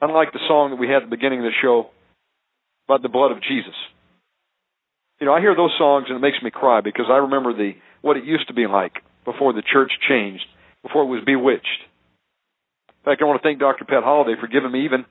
Unlike 0.00 0.32
the 0.32 0.44
song 0.48 0.70
that 0.70 0.76
we 0.76 0.88
had 0.88 1.02
at 1.02 1.10
the 1.10 1.16
beginning 1.16 1.40
of 1.40 1.44
the 1.44 1.60
show 1.62 1.90
about 2.88 3.02
the 3.02 3.08
blood 3.08 3.32
of 3.32 3.42
Jesus. 3.42 3.74
You 5.20 5.26
know, 5.26 5.34
I 5.34 5.40
hear 5.40 5.54
those 5.54 5.74
songs 5.78 6.06
and 6.08 6.16
it 6.16 6.20
makes 6.20 6.42
me 6.42 6.50
cry 6.50 6.80
because 6.80 7.06
I 7.08 7.18
remember 7.18 7.54
the 7.54 7.72
what 8.00 8.16
it 8.16 8.24
used 8.24 8.48
to 8.48 8.54
be 8.54 8.66
like 8.66 8.94
before 9.24 9.52
the 9.52 9.62
church 9.62 9.92
changed, 10.08 10.44
before 10.82 11.02
it 11.02 11.06
was 11.06 11.22
bewitched. 11.24 11.82
In 12.88 13.04
fact, 13.04 13.22
I 13.22 13.26
want 13.26 13.40
to 13.40 13.46
thank 13.46 13.58
Dr. 13.58 13.84
Pat 13.84 14.02
Holliday 14.02 14.40
for 14.40 14.48
giving 14.48 14.72
me 14.72 14.84
even 14.84 15.04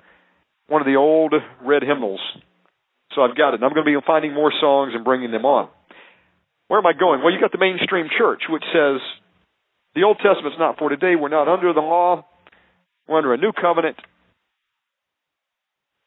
one 0.68 0.82
of 0.82 0.88
the 0.88 0.96
old 0.96 1.34
red 1.64 1.84
hymnals. 1.84 2.20
So 3.16 3.22
I've 3.22 3.36
got 3.36 3.50
it. 3.50 3.56
And 3.56 3.66
I'm 3.66 3.74
going 3.74 3.86
to 3.86 4.00
be 4.00 4.06
finding 4.06 4.34
more 4.34 4.52
songs 4.60 4.94
and 4.96 5.04
bringing 5.04 5.32
them 5.32 5.46
on. 5.46 5.70
Where 6.68 6.80
am 6.80 6.86
I 6.86 6.94
going? 6.94 7.22
Well, 7.22 7.34
you 7.34 7.40
got 7.40 7.52
the 7.52 7.58
mainstream 7.58 8.08
church, 8.18 8.44
which 8.48 8.64
says 8.72 9.02
the 9.96 10.04
Old 10.04 10.18
Testament's 10.24 10.58
not 10.58 10.80
for 10.80 10.90
today. 10.90 11.16
We're 11.20 11.28
not 11.28 11.50
under 11.50 11.74
the 11.74 11.82
law. 11.82 12.26
We're 13.08 13.18
under 13.18 13.34
a 13.34 13.38
new 13.38 13.52
covenant. 13.52 13.98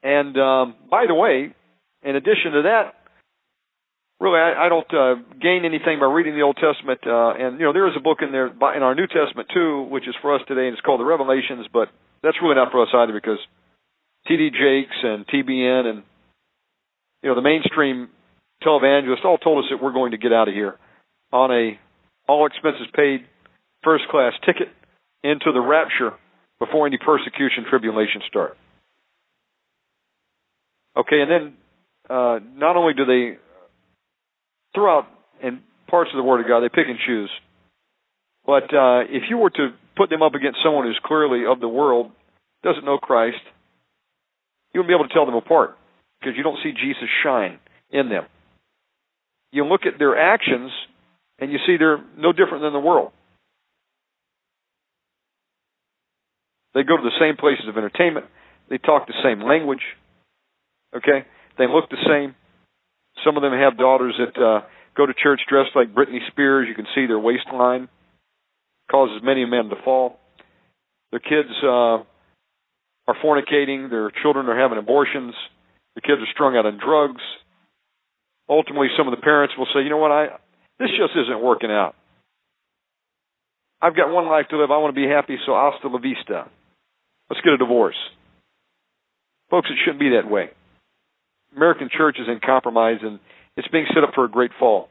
And 0.04 0.36
um, 0.36 0.74
by 0.90 1.06
the 1.08 1.14
way, 1.14 1.54
in 2.04 2.14
addition 2.14 2.52
to 2.52 2.62
that, 2.68 2.92
really, 4.20 4.38
I, 4.38 4.66
I 4.66 4.68
don't 4.68 4.92
uh, 4.92 5.14
gain 5.40 5.64
anything 5.64 5.98
by 5.98 6.06
reading 6.06 6.36
the 6.36 6.42
Old 6.42 6.60
Testament. 6.60 7.00
Uh, 7.06 7.32
and 7.32 7.58
you 7.58 7.64
know, 7.64 7.72
there 7.72 7.88
is 7.88 7.96
a 7.96 8.04
book 8.04 8.18
in 8.20 8.30
there 8.30 8.50
by, 8.50 8.76
in 8.76 8.82
our 8.82 8.94
New 8.94 9.06
Testament 9.06 9.48
too, 9.52 9.88
which 9.88 10.06
is 10.06 10.14
for 10.20 10.34
us 10.34 10.42
today, 10.46 10.68
and 10.68 10.76
it's 10.76 10.84
called 10.84 11.00
the 11.00 11.08
Revelations. 11.08 11.66
But 11.72 11.88
that's 12.22 12.36
really 12.42 12.54
not 12.54 12.70
for 12.70 12.82
us 12.82 12.92
either, 12.92 13.14
because 13.14 13.40
T.D. 14.28 14.50
Jakes 14.50 14.96
and 15.02 15.26
TBN 15.26 15.86
and 15.86 16.02
you 17.22 17.30
know 17.30 17.34
the 17.34 17.42
mainstream 17.42 18.08
televangelists 18.62 19.24
all 19.24 19.38
told 19.38 19.64
us 19.64 19.70
that 19.70 19.82
we're 19.82 19.92
going 19.92 20.12
to 20.12 20.18
get 20.18 20.32
out 20.32 20.48
of 20.48 20.54
here 20.54 20.76
on 21.32 21.50
a 21.50 21.78
all 22.28 22.46
expenses 22.46 22.86
paid 22.94 23.24
first 23.82 24.04
class 24.10 24.34
ticket 24.44 24.68
into 25.22 25.52
the 25.52 25.60
rapture 25.60 26.12
before 26.58 26.86
any 26.86 26.98
persecution 26.98 27.64
tribulation 27.68 28.20
start. 28.28 28.56
Okay, 30.96 31.20
and 31.20 31.30
then 31.30 31.54
uh, 32.08 32.38
not 32.54 32.76
only 32.76 32.94
do 32.94 33.04
they 33.04 33.38
throughout 34.74 35.06
in 35.42 35.60
parts 35.88 36.10
of 36.12 36.16
the 36.16 36.22
Word 36.22 36.40
of 36.40 36.48
God 36.48 36.60
they 36.60 36.68
pick 36.68 36.86
and 36.88 36.98
choose, 37.04 37.30
but 38.46 38.64
uh, 38.74 39.00
if 39.08 39.24
you 39.28 39.38
were 39.38 39.50
to 39.50 39.70
put 39.96 40.10
them 40.10 40.22
up 40.22 40.34
against 40.34 40.58
someone 40.62 40.86
who's 40.86 41.00
clearly 41.04 41.44
of 41.46 41.60
the 41.60 41.68
world, 41.68 42.10
doesn't 42.62 42.84
know 42.84 42.98
Christ, 42.98 43.38
you 44.72 44.80
wouldn't 44.80 44.90
be 44.90 44.94
able 44.94 45.08
to 45.08 45.14
tell 45.14 45.26
them 45.26 45.34
apart 45.34 45.76
because 46.20 46.34
you 46.36 46.42
don't 46.42 46.58
see 46.62 46.72
Jesus 46.72 47.08
shine 47.22 47.58
in 47.90 48.08
them. 48.08 48.24
You 49.52 49.64
look 49.64 49.82
at 49.86 49.98
their 49.98 50.18
actions 50.18 50.70
and 51.38 51.52
you 51.52 51.58
see 51.66 51.76
they're 51.78 52.02
no 52.16 52.32
different 52.32 52.62
than 52.62 52.72
the 52.72 52.80
world. 52.80 53.12
They 56.74 56.82
go 56.82 56.96
to 56.96 57.02
the 57.02 57.18
same 57.20 57.36
places 57.36 57.66
of 57.68 57.76
entertainment. 57.76 58.26
They 58.68 58.78
talk 58.78 59.06
the 59.06 59.14
same 59.22 59.40
language. 59.40 59.82
Okay? 60.96 61.26
They 61.58 61.66
look 61.66 61.90
the 61.90 62.02
same. 62.06 62.34
Some 63.24 63.36
of 63.36 63.42
them 63.42 63.52
have 63.52 63.78
daughters 63.78 64.18
that 64.18 64.40
uh, 64.40 64.66
go 64.96 65.06
to 65.06 65.14
church 65.14 65.40
dressed 65.48 65.70
like 65.74 65.94
Britney 65.94 66.18
Spears. 66.28 66.66
You 66.68 66.74
can 66.74 66.86
see 66.94 67.06
their 67.06 67.18
waistline. 67.18 67.88
Causes 68.90 69.22
many 69.22 69.44
men 69.44 69.68
to 69.70 69.76
fall. 69.84 70.18
Their 71.10 71.20
kids 71.20 71.48
uh, 71.62 72.02
are 73.06 73.16
fornicating. 73.24 73.88
Their 73.88 74.10
children 74.22 74.46
are 74.48 74.58
having 74.58 74.78
abortions. 74.78 75.34
The 75.94 76.00
kids 76.00 76.20
are 76.20 76.32
strung 76.32 76.56
out 76.56 76.66
on 76.66 76.78
drugs. 76.78 77.22
Ultimately, 78.48 78.88
some 78.98 79.08
of 79.08 79.14
the 79.16 79.22
parents 79.22 79.54
will 79.56 79.68
say, 79.72 79.82
"You 79.82 79.90
know 79.90 79.96
what? 79.96 80.10
I 80.10 80.26
this 80.78 80.90
just 80.90 81.16
isn't 81.16 81.40
working 81.40 81.70
out. 81.70 81.94
I've 83.80 83.96
got 83.96 84.10
one 84.10 84.26
life 84.26 84.48
to 84.50 84.58
live. 84.58 84.70
I 84.70 84.78
want 84.78 84.94
to 84.94 85.00
be 85.00 85.08
happy, 85.08 85.38
so 85.46 85.54
hasta 85.54 85.88
la 85.88 85.98
vista. 85.98 86.50
Let's 87.30 87.40
get 87.42 87.54
a 87.54 87.58
divorce." 87.58 87.96
Folks, 89.50 89.70
it 89.70 89.78
shouldn't 89.84 90.00
be 90.00 90.10
that 90.10 90.28
way. 90.28 90.50
American 91.56 91.88
church 91.96 92.16
is 92.20 92.28
in 92.28 92.40
compromise, 92.44 92.98
and 93.02 93.18
it's 93.56 93.68
being 93.68 93.86
set 93.94 94.04
up 94.04 94.14
for 94.14 94.24
a 94.24 94.30
great 94.30 94.50
fall. 94.58 94.88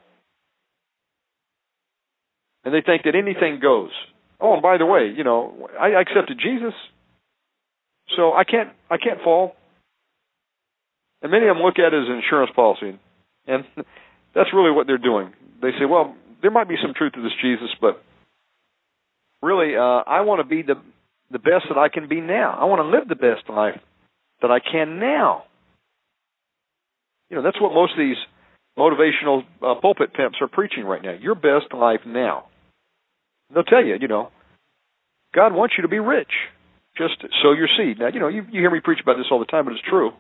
And 2.64 2.74
they 2.74 2.82
think 2.82 3.04
that 3.04 3.16
anything 3.16 3.60
goes. 3.62 3.92
Oh, 4.40 4.54
and 4.54 4.62
by 4.62 4.78
the 4.78 4.86
way, 4.86 5.14
you 5.16 5.24
know, 5.24 5.68
I 5.80 5.90
accepted 6.00 6.40
Jesus, 6.40 6.74
so 8.16 8.34
I 8.34 8.44
can't 8.44 8.70
I 8.90 8.98
can't 8.98 9.22
fall. 9.24 9.56
And 11.22 11.32
many 11.32 11.48
of 11.48 11.56
them 11.56 11.64
look 11.64 11.80
at 11.80 11.94
it 11.94 12.02
as 12.04 12.10
an 12.10 12.16
insurance 12.16 12.52
policy, 12.56 13.00
and 13.48 13.64
that's 14.36 14.50
really 14.54 14.72
what 14.72 14.88
they're 14.88 14.98
doing. 14.98 15.34
They 15.62 15.72
say, 15.80 15.86
well, 15.86 16.16
there 16.42 16.52
might 16.52 16.68
be 16.68 16.76
some 16.82 16.94
truth 16.94 17.14
to 17.14 17.22
this 17.22 17.32
Jesus, 17.42 17.70
but 17.80 18.04
really, 19.42 19.76
uh, 19.76 20.04
I 20.08 20.22
want 20.22 20.42
to 20.42 20.48
be 20.48 20.62
the 20.62 20.76
the 21.32 21.40
best 21.40 21.66
that 21.70 21.78
I 21.78 21.90
can 21.90 22.08
be 22.08 22.22
now. 22.22 22.58
I 22.60 22.66
want 22.66 22.80
to 22.80 22.88
live 22.88 23.08
the 23.08 23.16
best 23.16 23.50
life 23.50 23.80
that 24.42 24.52
I 24.52 24.60
can 24.60 25.00
now. 25.00 25.44
You 27.30 27.38
know, 27.38 27.44
that's 27.44 27.60
what 27.62 27.74
most 27.74 27.94
of 27.94 27.98
these 27.98 28.18
motivational 28.78 29.44
uh, 29.62 29.80
pulpit 29.80 30.14
pimps 30.14 30.38
are 30.42 30.48
preaching 30.48 30.84
right 30.84 31.02
now. 31.02 31.14
Your 31.14 31.36
best 31.36 31.74
life 31.74 32.02
now. 32.06 32.46
They'll 33.54 33.64
tell 33.64 33.84
you, 33.84 33.96
you 34.00 34.08
know, 34.08 34.30
God 35.34 35.54
wants 35.54 35.76
you 35.78 35.84
to 35.84 35.88
be 35.88 36.00
rich. 36.00 36.32
Just 36.98 37.22
sow 37.42 37.54
your 37.54 37.68
seed. 37.78 38.00
Now, 38.00 38.08
you 38.08 38.20
know, 38.20 38.28
you, 38.28 38.44
you 38.52 38.62
hear 38.62 38.72
me 38.72 38.80
preach 38.84 39.00
about 39.02 39.18
this 39.18 39.28
all 39.32 39.40
the 39.40 39.46
time, 39.46 39.66
but 39.66 39.74
it's 39.74 39.82
true. 39.88 40.12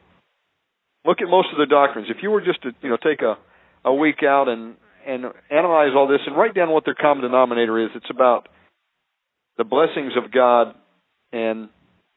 Look 1.06 1.22
at 1.22 1.30
most 1.30 1.50
of 1.52 1.58
the 1.58 1.66
doctrines. 1.66 2.08
If 2.10 2.24
you 2.24 2.32
were 2.32 2.42
just 2.42 2.62
to, 2.64 2.72
you 2.82 2.90
know, 2.90 2.98
take 2.98 3.22
a, 3.22 3.38
a 3.86 3.94
week 3.94 4.24
out 4.24 4.48
and, 4.48 4.76
and 5.06 5.26
analyze 5.52 5.92
all 5.96 6.08
this 6.08 6.22
and 6.26 6.36
write 6.36 6.56
down 6.56 6.72
what 6.72 6.86
their 6.86 6.96
common 6.96 7.24
denominator 7.24 7.84
is, 7.84 7.90
it's 7.96 8.10
about 8.10 8.48
the 9.58 9.64
blessings 9.64 10.14
of 10.18 10.32
God 10.32 10.74
and 11.32 11.70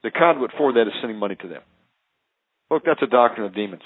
the 0.02 0.10
conduit 0.10 0.52
for 0.56 0.72
that 0.74 0.82
is 0.82 0.92
sending 1.00 1.18
money 1.18 1.36
to 1.36 1.48
them. 1.48 1.62
Look, 2.70 2.84
that's 2.84 3.02
a 3.02 3.06
doctrine 3.06 3.46
of 3.46 3.54
demons. 3.54 3.82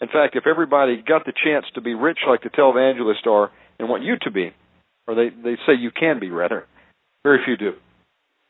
In 0.00 0.08
fact, 0.08 0.36
if 0.36 0.46
everybody 0.46 1.02
got 1.06 1.26
the 1.26 1.32
chance 1.32 1.66
to 1.74 1.80
be 1.80 1.94
rich 1.94 2.18
like 2.26 2.42
the 2.42 2.48
televangelists 2.48 3.26
are 3.26 3.50
and 3.78 3.88
want 3.88 4.02
you 4.02 4.16
to 4.22 4.30
be, 4.30 4.52
or 5.06 5.14
they, 5.14 5.28
they 5.28 5.56
say 5.66 5.74
you 5.78 5.90
can 5.90 6.20
be, 6.20 6.30
rather, 6.30 6.66
very 7.22 7.40
few 7.44 7.56
do, 7.56 7.72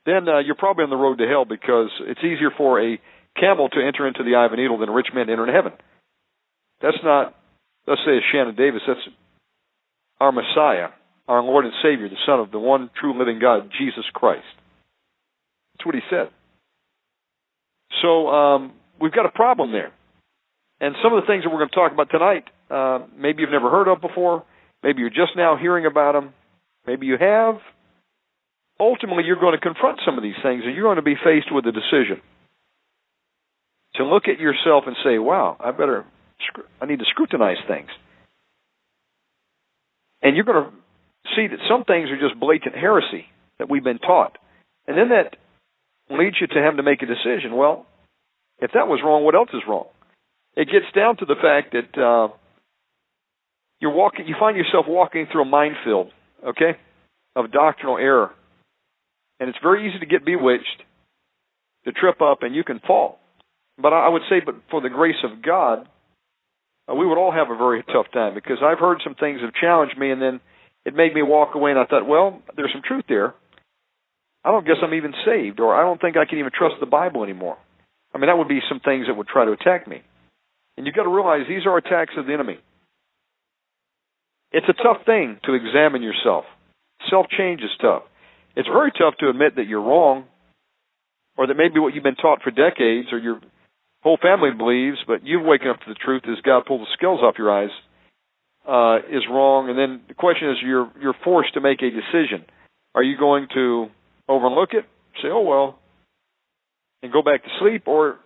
then 0.06 0.28
uh, 0.28 0.38
you're 0.38 0.54
probably 0.54 0.84
on 0.84 0.90
the 0.90 0.96
road 0.96 1.18
to 1.18 1.26
hell 1.26 1.44
because 1.44 1.90
it's 2.02 2.20
easier 2.20 2.50
for 2.56 2.80
a 2.80 3.00
camel 3.38 3.68
to 3.68 3.84
enter 3.84 4.06
into 4.06 4.22
the 4.22 4.36
eye 4.36 4.46
of 4.46 4.52
a 4.52 4.56
needle 4.56 4.78
than 4.78 4.88
a 4.88 4.92
rich 4.92 5.08
man 5.14 5.26
to 5.26 5.32
enter 5.32 5.46
into 5.46 5.54
heaven. 5.54 5.72
That's 6.80 6.98
not 7.02 7.34
let's 7.86 8.00
say, 8.04 8.20
Shannon 8.32 8.54
Davis, 8.54 8.82
that's 8.86 9.00
our 10.20 10.32
Messiah, 10.32 10.88
our 11.28 11.42
Lord 11.42 11.64
and 11.64 11.74
Savior, 11.82 12.08
the 12.08 12.16
Son 12.26 12.40
of 12.40 12.50
the 12.50 12.58
one 12.58 12.90
true 12.98 13.18
living 13.18 13.38
God, 13.40 13.70
Jesus 13.78 14.04
Christ. 14.12 14.44
That's 15.74 15.86
what 15.86 15.94
he 15.94 16.02
said. 16.10 16.28
So 18.02 18.28
um, 18.28 18.72
we've 19.00 19.12
got 19.12 19.26
a 19.26 19.30
problem 19.30 19.72
there. 19.72 19.92
And 20.80 20.94
some 21.02 21.12
of 21.12 21.22
the 21.22 21.26
things 21.26 21.44
that 21.44 21.50
we're 21.50 21.58
going 21.58 21.68
to 21.68 21.74
talk 21.74 21.92
about 21.92 22.10
tonight, 22.10 22.44
uh, 22.70 23.06
maybe 23.16 23.42
you've 23.42 23.50
never 23.50 23.70
heard 23.70 23.88
of 23.88 24.00
before. 24.00 24.44
Maybe 24.82 25.00
you're 25.00 25.10
just 25.10 25.36
now 25.36 25.56
hearing 25.56 25.84
about 25.84 26.12
them. 26.12 26.32
Maybe 26.86 27.06
you 27.06 27.16
have. 27.20 27.56
Ultimately, 28.80 29.24
you're 29.24 29.38
going 29.38 29.52
to 29.52 29.60
confront 29.60 30.00
some 30.06 30.16
of 30.16 30.22
these 30.22 30.40
things, 30.42 30.62
and 30.64 30.74
you're 30.74 30.84
going 30.84 30.96
to 30.96 31.02
be 31.02 31.16
faced 31.22 31.52
with 31.52 31.66
a 31.66 31.72
decision 31.72 32.22
to 33.96 34.04
look 34.04 34.24
at 34.26 34.40
yourself 34.40 34.84
and 34.86 34.96
say, 35.04 35.18
"Wow, 35.18 35.58
I 35.60 35.70
better, 35.72 36.06
I 36.80 36.86
need 36.86 37.00
to 37.00 37.04
scrutinize 37.10 37.58
things." 37.68 37.90
And 40.22 40.34
you're 40.34 40.46
going 40.46 40.64
to 40.64 40.70
see 41.36 41.46
that 41.46 41.58
some 41.68 41.84
things 41.84 42.08
are 42.08 42.18
just 42.18 42.40
blatant 42.40 42.74
heresy 42.74 43.26
that 43.58 43.68
we've 43.68 43.84
been 43.84 43.98
taught, 43.98 44.38
and 44.86 44.96
then 44.96 45.10
that 45.10 45.36
leads 46.08 46.36
you 46.40 46.46
to 46.46 46.62
having 46.62 46.78
to 46.78 46.82
make 46.82 47.02
a 47.02 47.06
decision. 47.06 47.54
Well, 47.54 47.84
if 48.60 48.72
that 48.72 48.88
was 48.88 49.00
wrong, 49.04 49.24
what 49.24 49.34
else 49.34 49.50
is 49.52 49.62
wrong? 49.68 49.86
It 50.56 50.66
gets 50.66 50.86
down 50.94 51.16
to 51.18 51.24
the 51.24 51.36
fact 51.40 51.72
that 51.72 52.00
uh, 52.00 52.28
you're 53.80 53.94
walking, 53.94 54.26
you 54.26 54.36
find 54.38 54.56
yourself 54.56 54.86
walking 54.88 55.26
through 55.30 55.42
a 55.42 55.46
minefield, 55.46 56.10
okay, 56.46 56.76
of 57.36 57.52
doctrinal 57.52 57.98
error, 57.98 58.30
and 59.38 59.48
it's 59.48 59.58
very 59.62 59.88
easy 59.88 59.98
to 60.00 60.06
get 60.06 60.24
bewitched, 60.24 60.82
to 61.84 61.92
trip 61.92 62.20
up, 62.20 62.42
and 62.42 62.54
you 62.54 62.64
can 62.64 62.80
fall. 62.80 63.18
But 63.80 63.92
I 63.92 64.08
would 64.08 64.22
say, 64.28 64.40
but 64.44 64.56
for 64.70 64.80
the 64.80 64.90
grace 64.90 65.22
of 65.24 65.42
God, 65.42 65.88
uh, 66.90 66.94
we 66.94 67.06
would 67.06 67.16
all 67.16 67.32
have 67.32 67.50
a 67.50 67.56
very 67.56 67.82
tough 67.84 68.06
time 68.12 68.34
because 68.34 68.58
I've 68.62 68.78
heard 68.78 69.00
some 69.02 69.14
things 69.14 69.40
have 69.40 69.54
challenged 69.54 69.96
me, 69.96 70.10
and 70.10 70.20
then 70.20 70.40
it 70.84 70.94
made 70.94 71.14
me 71.14 71.22
walk 71.22 71.54
away, 71.54 71.70
and 71.70 71.80
I 71.80 71.86
thought, 71.86 72.06
well, 72.06 72.42
there's 72.56 72.72
some 72.72 72.82
truth 72.86 73.04
there. 73.08 73.34
I 74.44 74.50
don't 74.50 74.66
guess 74.66 74.76
I'm 74.82 74.94
even 74.94 75.14
saved, 75.24 75.60
or 75.60 75.74
I 75.74 75.82
don't 75.82 76.00
think 76.00 76.16
I 76.16 76.24
can 76.24 76.38
even 76.38 76.50
trust 76.56 76.76
the 76.80 76.86
Bible 76.86 77.22
anymore. 77.22 77.56
I 78.14 78.18
mean, 78.18 78.28
that 78.28 78.36
would 78.36 78.48
be 78.48 78.60
some 78.68 78.80
things 78.80 79.06
that 79.06 79.14
would 79.14 79.28
try 79.28 79.44
to 79.44 79.52
attack 79.52 79.86
me. 79.86 80.02
And 80.80 80.86
you've 80.86 80.96
got 80.96 81.02
to 81.02 81.14
realize 81.14 81.42
these 81.46 81.66
are 81.66 81.76
attacks 81.76 82.14
of 82.16 82.24
the 82.24 82.32
enemy. 82.32 82.56
It's 84.50 84.64
a 84.66 84.72
tough 84.72 85.04
thing 85.04 85.38
to 85.44 85.52
examine 85.52 86.00
yourself. 86.00 86.46
Self 87.10 87.26
change 87.28 87.60
is 87.60 87.68
tough. 87.82 88.04
It's 88.56 88.66
very 88.66 88.90
tough 88.90 89.12
to 89.20 89.28
admit 89.28 89.56
that 89.56 89.66
you're 89.66 89.82
wrong, 89.82 90.24
or 91.36 91.48
that 91.48 91.58
maybe 91.58 91.80
what 91.80 91.92
you've 91.92 92.02
been 92.02 92.14
taught 92.14 92.40
for 92.40 92.50
decades, 92.50 93.08
or 93.12 93.18
your 93.18 93.42
whole 94.02 94.16
family 94.22 94.52
believes, 94.56 94.96
but 95.06 95.20
you've 95.22 95.44
waken 95.44 95.68
up 95.68 95.80
to 95.80 95.84
the 95.86 96.00
truth 96.02 96.22
as 96.24 96.40
God 96.46 96.64
pulled 96.64 96.80
the 96.80 96.92
scales 96.94 97.20
off 97.20 97.34
your 97.36 97.52
eyes, 97.52 97.68
uh, 98.66 99.04
is 99.14 99.24
wrong. 99.30 99.68
And 99.68 99.78
then 99.78 100.00
the 100.08 100.14
question 100.14 100.48
is, 100.48 100.56
you're 100.64 100.90
you're 100.98 101.16
forced 101.22 101.52
to 101.54 101.60
make 101.60 101.82
a 101.82 101.90
decision. 101.90 102.46
Are 102.94 103.02
you 103.02 103.18
going 103.18 103.48
to 103.52 103.88
overlook 104.30 104.70
it, 104.72 104.86
say, 105.20 105.28
"Oh 105.28 105.42
well," 105.42 105.78
and 107.02 107.12
go 107.12 107.20
back 107.20 107.42
to 107.44 107.50
sleep, 107.60 107.82
or 107.84 108.16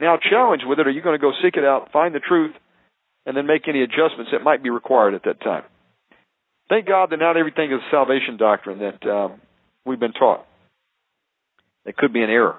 now 0.00 0.18
challenge 0.18 0.62
with 0.66 0.78
it? 0.78 0.86
Are 0.86 0.90
you 0.90 1.02
going 1.02 1.18
to 1.18 1.22
go 1.22 1.32
seek 1.42 1.56
it 1.56 1.64
out, 1.64 1.92
find 1.92 2.14
the 2.14 2.20
truth, 2.20 2.54
and 3.26 3.36
then 3.36 3.46
make 3.46 3.68
any 3.68 3.82
adjustments 3.82 4.30
that 4.32 4.42
might 4.42 4.62
be 4.62 4.70
required 4.70 5.14
at 5.14 5.24
that 5.24 5.40
time? 5.40 5.64
Thank 6.68 6.86
God 6.86 7.10
that 7.10 7.18
not 7.18 7.36
everything 7.36 7.70
is 7.72 7.80
salvation 7.90 8.36
doctrine 8.36 8.78
that 8.78 9.08
um, 9.08 9.40
we've 9.84 10.00
been 10.00 10.12
taught. 10.12 10.46
It 11.84 11.96
could 11.96 12.12
be 12.12 12.22
an 12.22 12.30
error, 12.30 12.58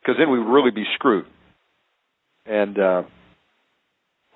because 0.00 0.16
then 0.18 0.30
we 0.30 0.38
would 0.38 0.52
really 0.52 0.70
be 0.70 0.84
screwed. 0.94 1.26
And 2.46 2.78
uh, 2.78 3.02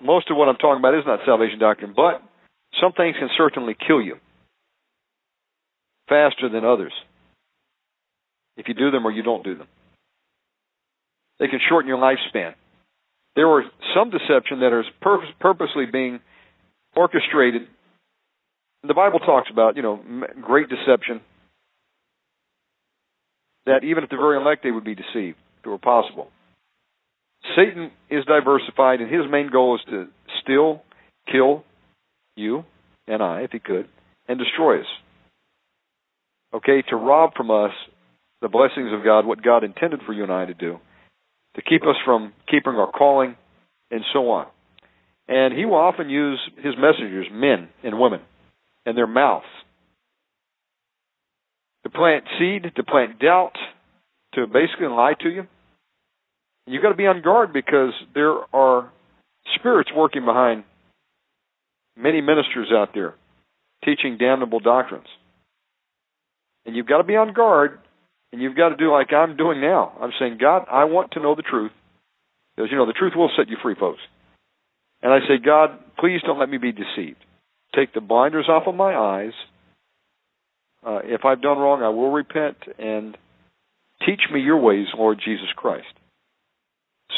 most 0.03 0.31
of 0.31 0.37
what 0.37 0.49
I'm 0.49 0.57
talking 0.57 0.81
about 0.81 0.95
is 0.95 1.05
not 1.07 1.21
salvation 1.25 1.59
doctrine, 1.59 1.93
but 1.95 2.23
some 2.81 2.93
things 2.93 3.17
can 3.19 3.29
certainly 3.37 3.77
kill 3.87 4.03
you 4.03 4.17
faster 6.09 6.49
than 6.49 6.65
others 6.65 6.93
if 8.57 8.69
you 8.69 8.75
do 8.75 8.91
them 8.91 9.07
or 9.07 9.11
you 9.11 9.23
don't 9.23 9.45
do 9.45 9.57
them. 9.57 9.67
They 11.39 11.49
can 11.49 11.61
shorten 11.69 11.89
your 11.89 11.99
lifespan. 11.99 12.55
There 13.35 13.49
are 13.49 13.65
some 13.95 14.11
deception 14.11 14.61
that 14.61 14.79
is 14.79 14.87
pur- 15.01 15.25
purposely 15.41 15.85
being 15.87 16.21
orchestrated. 16.95 17.63
The 18.83 18.95
Bible 18.95 19.19
talks 19.19 19.49
about, 19.53 19.77
you 19.77 19.83
know, 19.83 20.01
great 20.41 20.69
deception. 20.69 21.21
That 23.67 23.85
even 23.85 24.05
if 24.05 24.11
the 24.11 24.17
very 24.17 24.41
elect 24.41 24.63
they 24.63 24.71
would 24.71 24.85
be 24.85 24.95
deceived, 24.95 25.37
if 25.59 25.67
it 25.67 25.69
were 25.69 25.79
possible. 25.79 26.29
Satan 27.55 27.91
is 28.11 28.25
diversified, 28.25 29.01
and 29.01 29.13
his 29.13 29.31
main 29.31 29.51
goal 29.51 29.77
is 29.77 29.81
to 29.91 30.07
steal, 30.43 30.83
kill 31.31 31.65
you 32.37 32.65
and 33.07 33.23
I, 33.23 33.43
if 33.43 33.51
he 33.53 33.59
could, 33.59 33.89
and 34.29 34.39
destroy 34.39 34.81
us. 34.81 34.87
Okay, 36.55 36.83
to 36.89 36.97
rob 36.97 37.35
from 37.35 37.51
us 37.51 37.73
the 38.41 38.49
blessings 38.49 38.93
of 38.93 39.05
God, 39.05 39.27
what 39.27 39.43
God 39.43 39.65
intended 39.65 40.01
for 40.07 40.13
you 40.13 40.23
and 40.23 40.33
I 40.33 40.45
to 40.47 40.55
do, 40.55 40.79
to 41.57 41.63
keep 41.63 41.83
us 41.83 41.97
from 42.05 42.33
keeping 42.49 42.75
our 42.75 42.91
calling, 42.91 43.37
and 43.91 44.03
so 44.13 44.31
on. 44.31 44.47
And 45.29 45.53
he 45.53 45.65
will 45.65 45.75
often 45.75 46.09
use 46.09 46.39
his 46.57 46.75
messengers, 46.79 47.27
men 47.33 47.69
and 47.83 47.99
women, 47.99 48.21
and 48.85 48.97
their 48.97 49.07
mouths 49.07 49.47
to 51.83 51.91
plant 51.91 52.25
seed, 52.39 52.73
to 52.75 52.83
plant 52.83 53.19
doubt, 53.19 53.53
to 54.35 54.47
basically 54.47 54.89
lie 54.89 55.15
to 55.21 55.29
you. 55.29 55.47
You've 56.67 56.83
got 56.83 56.91
to 56.91 56.97
be 56.97 57.07
on 57.07 57.23
guard 57.23 57.53
because 57.53 57.93
there 58.15 58.35
are 58.53 58.91
spirits 59.55 59.91
working 59.95 60.25
behind 60.25 60.65
many 61.97 62.21
ministers 62.21 62.69
out 62.73 62.91
there 62.93 63.15
teaching 63.85 64.19
damnable 64.19 64.59
doctrines. 64.59 65.07
And 66.65 66.75
you've 66.75 66.89
got 66.89 66.99
to 66.99 67.05
be 67.05 67.15
on 67.15 67.33
guard 67.33 67.79
and 68.33 68.43
you've 68.43 68.57
got 68.57 68.71
to 68.71 68.77
do 68.77 68.93
like 68.93 69.13
I'm 69.13 69.37
doing 69.37 69.61
now. 69.61 69.93
I'm 70.01 70.13
saying, 70.19 70.39
God, 70.41 70.67
I 70.71 70.85
want 70.85 71.13
to 71.13 71.21
know 71.21 71.35
the 71.35 71.43
truth. 71.43 71.73
Because, 72.55 72.71
you 72.71 72.77
know, 72.77 72.87
the 72.87 72.93
truth 72.93 73.13
will 73.15 73.31
set 73.37 73.49
you 73.49 73.57
free, 73.63 73.75
folks. 73.79 74.01
And 75.03 75.13
I 75.13 75.21
say, 75.21 75.39
God, 75.45 75.79
please 75.99 76.21
don't 76.25 76.39
let 76.39 76.49
me 76.49 76.59
be 76.59 76.73
deceived. 76.73 77.19
Take 77.75 77.93
the 77.93 78.01
blinders 78.01 78.49
off 78.49 78.67
of 78.67 78.75
my 78.75 78.95
eyes. 78.97 79.33
Uh, 80.85 81.01
if 81.05 81.25
I've 81.25 81.43
done 81.43 81.59
wrong, 81.59 81.83
I 81.83 81.89
will 81.91 82.11
repent 82.11 82.57
and 82.79 83.17
teach 84.07 84.21
me 84.33 84.41
your 84.41 84.59
ways, 84.59 84.87
Lord 84.97 85.21
Jesus 85.23 85.49
Christ. 85.55 85.87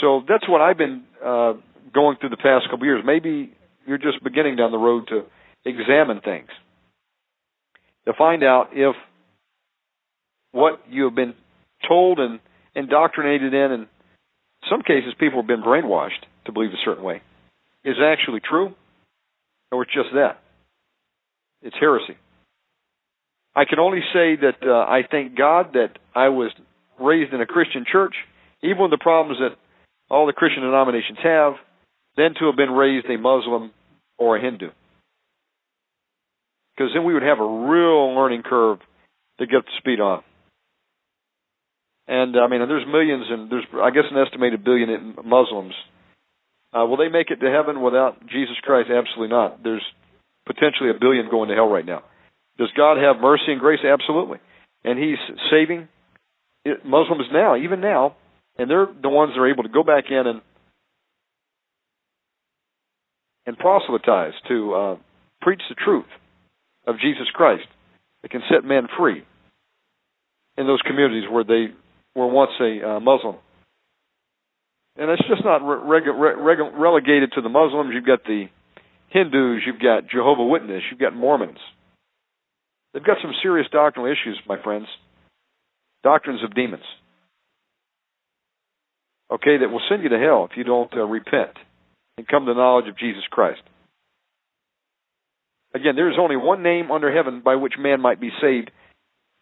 So 0.00 0.22
that's 0.28 0.48
what 0.48 0.60
I've 0.60 0.78
been 0.78 1.04
uh, 1.24 1.54
going 1.94 2.16
through 2.18 2.30
the 2.30 2.36
past 2.36 2.68
couple 2.70 2.86
years. 2.86 3.02
Maybe 3.04 3.52
you're 3.86 3.98
just 3.98 4.22
beginning 4.22 4.56
down 4.56 4.72
the 4.72 4.78
road 4.78 5.08
to 5.08 5.22
examine 5.64 6.20
things, 6.20 6.48
to 8.06 8.12
find 8.16 8.42
out 8.42 8.70
if 8.72 8.94
what 10.52 10.80
you 10.90 11.04
have 11.04 11.14
been 11.14 11.34
told 11.86 12.18
and 12.18 12.40
indoctrinated 12.74 13.54
in, 13.54 13.60
and 13.60 13.82
in 13.82 13.88
some 14.70 14.82
cases 14.82 15.14
people 15.18 15.40
have 15.40 15.46
been 15.46 15.62
brainwashed 15.62 16.24
to 16.46 16.52
believe 16.52 16.70
a 16.70 16.84
certain 16.84 17.04
way, 17.04 17.22
is 17.84 17.96
actually 18.02 18.40
true, 18.40 18.74
or 19.70 19.82
it's 19.82 19.94
just 19.94 20.10
that. 20.14 20.40
It's 21.62 21.76
heresy. 21.78 22.16
I 23.54 23.64
can 23.64 23.78
only 23.78 24.00
say 24.12 24.36
that 24.36 24.56
uh, 24.62 24.84
I 24.88 25.02
thank 25.10 25.36
God 25.36 25.72
that 25.72 25.98
I 26.14 26.28
was 26.28 26.52
raised 27.00 27.32
in 27.32 27.40
a 27.40 27.46
Christian 27.46 27.84
church, 27.90 28.14
even 28.62 28.82
with 28.82 28.90
the 28.90 28.98
problems 28.98 29.40
that 29.40 29.56
all 30.10 30.26
the 30.26 30.32
Christian 30.32 30.62
denominations 30.62 31.18
have, 31.22 31.54
than 32.16 32.34
to 32.34 32.46
have 32.46 32.56
been 32.56 32.70
raised 32.70 33.06
a 33.06 33.18
Muslim 33.18 33.72
or 34.16 34.36
a 34.36 34.40
Hindu. 34.40 34.70
Because 36.76 36.92
then 36.94 37.04
we 37.04 37.14
would 37.14 37.22
have 37.22 37.40
a 37.40 37.46
real 37.46 38.14
learning 38.14 38.42
curve 38.42 38.78
to 39.38 39.46
get 39.46 39.56
up 39.56 39.64
to 39.64 39.70
speed 39.78 40.00
on. 40.00 40.22
And 42.08 42.36
I 42.40 42.48
mean, 42.48 42.66
there's 42.66 42.86
millions, 42.86 43.26
and 43.28 43.50
there's 43.50 43.66
I 43.74 43.90
guess 43.90 44.08
an 44.10 44.16
estimated 44.16 44.64
billion 44.64 45.14
Muslims. 45.24 45.74
Uh, 46.72 46.86
will 46.86 46.96
they 46.96 47.08
make 47.08 47.30
it 47.30 47.36
to 47.36 47.50
heaven 47.50 47.82
without 47.82 48.26
Jesus 48.28 48.56
Christ? 48.62 48.88
Absolutely 48.90 49.28
not. 49.28 49.62
There's 49.62 49.84
potentially 50.46 50.88
a 50.90 50.98
billion 50.98 51.30
going 51.30 51.50
to 51.50 51.54
hell 51.54 51.68
right 51.68 51.84
now. 51.84 52.02
Does 52.58 52.70
God 52.74 52.96
have 52.96 53.20
mercy 53.20 53.52
and 53.52 53.60
grace? 53.60 53.80
Absolutely. 53.84 54.38
And 54.84 54.98
He's 54.98 55.18
saving 55.50 55.88
Muslims 56.84 57.24
now, 57.30 57.56
even 57.56 57.80
now, 57.80 58.16
and 58.56 58.70
they're 58.70 58.88
the 59.02 59.08
ones 59.08 59.32
that 59.34 59.40
are 59.40 59.50
able 59.50 59.62
to 59.62 59.68
go 59.68 59.82
back 59.82 60.04
in 60.10 60.26
and 60.26 60.40
and 63.46 63.56
proselytize 63.58 64.34
to 64.48 64.74
uh, 64.74 64.96
preach 65.40 65.62
the 65.68 65.74
truth 65.74 66.08
of 66.86 66.96
Jesus 67.00 67.28
Christ 67.32 67.66
that 68.22 68.30
can 68.30 68.42
set 68.50 68.64
men 68.64 68.88
free 68.98 69.24
in 70.56 70.66
those 70.66 70.82
communities 70.82 71.24
where 71.30 71.44
they 71.44 71.68
were 72.18 72.26
once 72.26 72.50
a 72.60 72.96
uh, 72.96 73.00
Muslim. 73.00 73.36
And 74.96 75.10
it's 75.10 75.22
just 75.28 75.44
not 75.44 75.58
re- 75.58 76.00
re- 76.00 76.70
relegated 76.74 77.32
to 77.36 77.40
the 77.40 77.48
Muslims. 77.48 77.92
You've 77.94 78.04
got 78.04 78.24
the 78.24 78.46
Hindus, 79.10 79.62
you've 79.64 79.80
got 79.80 80.10
Jehovah 80.10 80.44
Witness, 80.44 80.82
you've 80.90 81.00
got 81.00 81.14
Mormons. 81.14 81.58
They've 82.92 83.04
got 83.04 83.18
some 83.22 83.32
serious 83.42 83.68
doctrinal 83.70 84.10
issues, 84.10 84.38
my 84.46 84.60
friends. 84.62 84.86
Doctrines 86.02 86.42
of 86.42 86.54
demons. 86.54 86.82
Okay, 89.30 89.58
that 89.58 89.70
will 89.70 89.82
send 89.88 90.02
you 90.02 90.08
to 90.08 90.18
hell 90.18 90.48
if 90.50 90.56
you 90.56 90.64
don't 90.64 90.92
uh, 90.94 91.04
repent 91.04 91.52
and 92.16 92.26
come 92.26 92.46
to 92.46 92.54
the 92.54 92.58
knowledge 92.58 92.88
of 92.88 92.98
Jesus 92.98 93.22
Christ. 93.30 93.60
Again, 95.74 95.96
there 95.96 96.10
is 96.10 96.16
only 96.18 96.36
one 96.36 96.62
name 96.62 96.90
under 96.90 97.14
heaven 97.14 97.42
by 97.44 97.56
which 97.56 97.74
man 97.78 98.00
might 98.00 98.20
be 98.20 98.30
saved, 98.40 98.70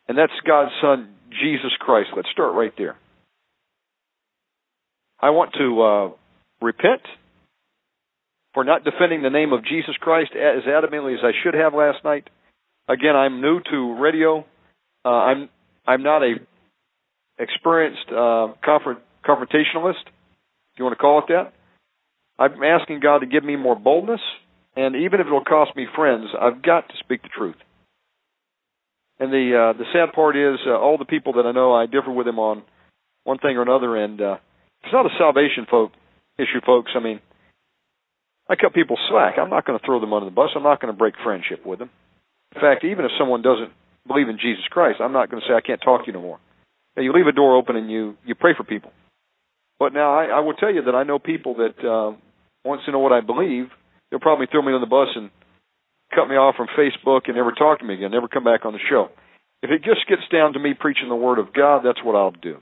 and 0.08 0.18
that's 0.18 0.32
God's 0.46 0.72
Son, 0.82 1.14
Jesus 1.42 1.72
Christ. 1.78 2.10
Let's 2.16 2.28
start 2.32 2.54
right 2.54 2.72
there. 2.76 2.96
I 5.20 5.30
want 5.30 5.52
to 5.54 5.82
uh, 5.82 6.64
repent 6.64 7.02
for 8.54 8.64
not 8.64 8.84
defending 8.84 9.22
the 9.22 9.30
name 9.30 9.52
of 9.52 9.64
Jesus 9.64 9.94
Christ 10.00 10.32
as 10.32 10.64
adamantly 10.64 11.14
as 11.14 11.20
I 11.22 11.32
should 11.42 11.54
have 11.54 11.74
last 11.74 12.04
night. 12.04 12.28
Again, 12.88 13.16
I'm 13.16 13.40
new 13.40 13.60
to 13.70 13.96
radio. 14.00 14.44
Uh, 15.04 15.08
I'm 15.08 15.48
I'm 15.86 16.02
not 16.02 16.22
a 16.22 16.34
experienced 17.38 18.08
uh, 18.10 18.48
confront, 18.64 19.00
confrontationalist. 19.24 20.04
Do 20.04 20.78
you 20.78 20.84
want 20.84 20.96
to 20.96 21.00
call 21.00 21.18
it 21.20 21.24
that? 21.28 21.52
I'm 22.38 22.62
asking 22.62 23.00
God 23.00 23.20
to 23.20 23.26
give 23.26 23.44
me 23.44 23.56
more 23.56 23.76
boldness, 23.76 24.20
and 24.76 24.94
even 24.96 25.20
if 25.20 25.26
it'll 25.26 25.44
cost 25.44 25.74
me 25.74 25.86
friends, 25.94 26.26
I've 26.38 26.62
got 26.62 26.88
to 26.88 26.94
speak 27.00 27.22
the 27.22 27.28
truth. 27.28 27.56
And 29.18 29.32
the 29.32 29.72
uh, 29.72 29.78
the 29.78 29.86
sad 29.92 30.12
part 30.14 30.36
is, 30.36 30.58
uh, 30.66 30.76
all 30.76 30.98
the 30.98 31.06
people 31.06 31.34
that 31.34 31.46
I 31.46 31.52
know, 31.52 31.74
I 31.74 31.86
differ 31.86 32.12
with 32.12 32.26
them 32.26 32.38
on 32.38 32.62
one 33.24 33.38
thing 33.38 33.56
or 33.56 33.62
another, 33.62 33.96
and 33.96 34.20
uh, 34.20 34.36
it's 34.84 34.92
not 34.92 35.06
a 35.06 35.16
salvation 35.18 35.66
folk 35.70 35.92
issue, 36.38 36.60
folks. 36.64 36.92
I 36.94 37.00
mean, 37.00 37.20
I 38.48 38.56
cut 38.56 38.74
people 38.74 38.98
slack. 39.08 39.34
I'm 39.38 39.50
not 39.50 39.64
going 39.66 39.78
to 39.78 39.84
throw 39.84 40.00
them 40.00 40.12
under 40.12 40.26
the 40.26 40.34
bus. 40.34 40.50
I'm 40.54 40.62
not 40.62 40.80
going 40.80 40.92
to 40.92 40.98
break 40.98 41.14
friendship 41.24 41.64
with 41.64 41.78
them. 41.78 41.90
In 42.54 42.60
fact, 42.60 42.84
even 42.84 43.04
if 43.04 43.10
someone 43.18 43.42
doesn't 43.42 43.72
believe 44.06 44.28
in 44.28 44.38
Jesus 44.38 44.64
Christ, 44.70 45.00
I'm 45.00 45.12
not 45.12 45.30
going 45.30 45.42
to 45.42 45.48
say 45.48 45.54
I 45.54 45.66
can't 45.66 45.80
talk 45.80 46.02
to 46.02 46.06
you 46.06 46.12
no 46.12 46.22
more. 46.22 46.38
Now, 46.96 47.02
you 47.02 47.12
leave 47.12 47.26
a 47.26 47.32
door 47.32 47.56
open 47.56 47.76
and 47.76 47.90
you 47.90 48.16
you 48.24 48.34
pray 48.34 48.52
for 48.56 48.64
people. 48.64 48.92
But 49.78 49.92
now 49.92 50.14
I, 50.14 50.26
I 50.26 50.40
will 50.40 50.54
tell 50.54 50.72
you 50.72 50.82
that 50.82 50.94
I 50.94 51.02
know 51.02 51.18
people 51.18 51.56
that 51.56 51.76
uh, 51.80 52.16
wants 52.64 52.84
to 52.86 52.92
know 52.92 53.00
what 53.00 53.12
I 53.12 53.20
believe. 53.20 53.66
They'll 54.10 54.20
probably 54.20 54.46
throw 54.50 54.62
me 54.62 54.72
on 54.72 54.80
the 54.80 54.86
bus 54.86 55.08
and 55.16 55.30
cut 56.14 56.28
me 56.28 56.36
off 56.36 56.56
from 56.56 56.68
Facebook 56.78 57.22
and 57.26 57.36
never 57.36 57.52
talk 57.52 57.80
to 57.80 57.84
me 57.84 57.94
again, 57.94 58.10
never 58.10 58.28
come 58.28 58.44
back 58.44 58.64
on 58.64 58.72
the 58.72 58.78
show. 58.90 59.08
If 59.62 59.70
it 59.70 59.82
just 59.84 60.06
gets 60.08 60.22
down 60.30 60.52
to 60.52 60.58
me 60.58 60.74
preaching 60.78 61.08
the 61.08 61.16
Word 61.16 61.38
of 61.38 61.52
God, 61.52 61.82
that's 61.84 62.02
what 62.04 62.14
I'll 62.14 62.30
do. 62.30 62.58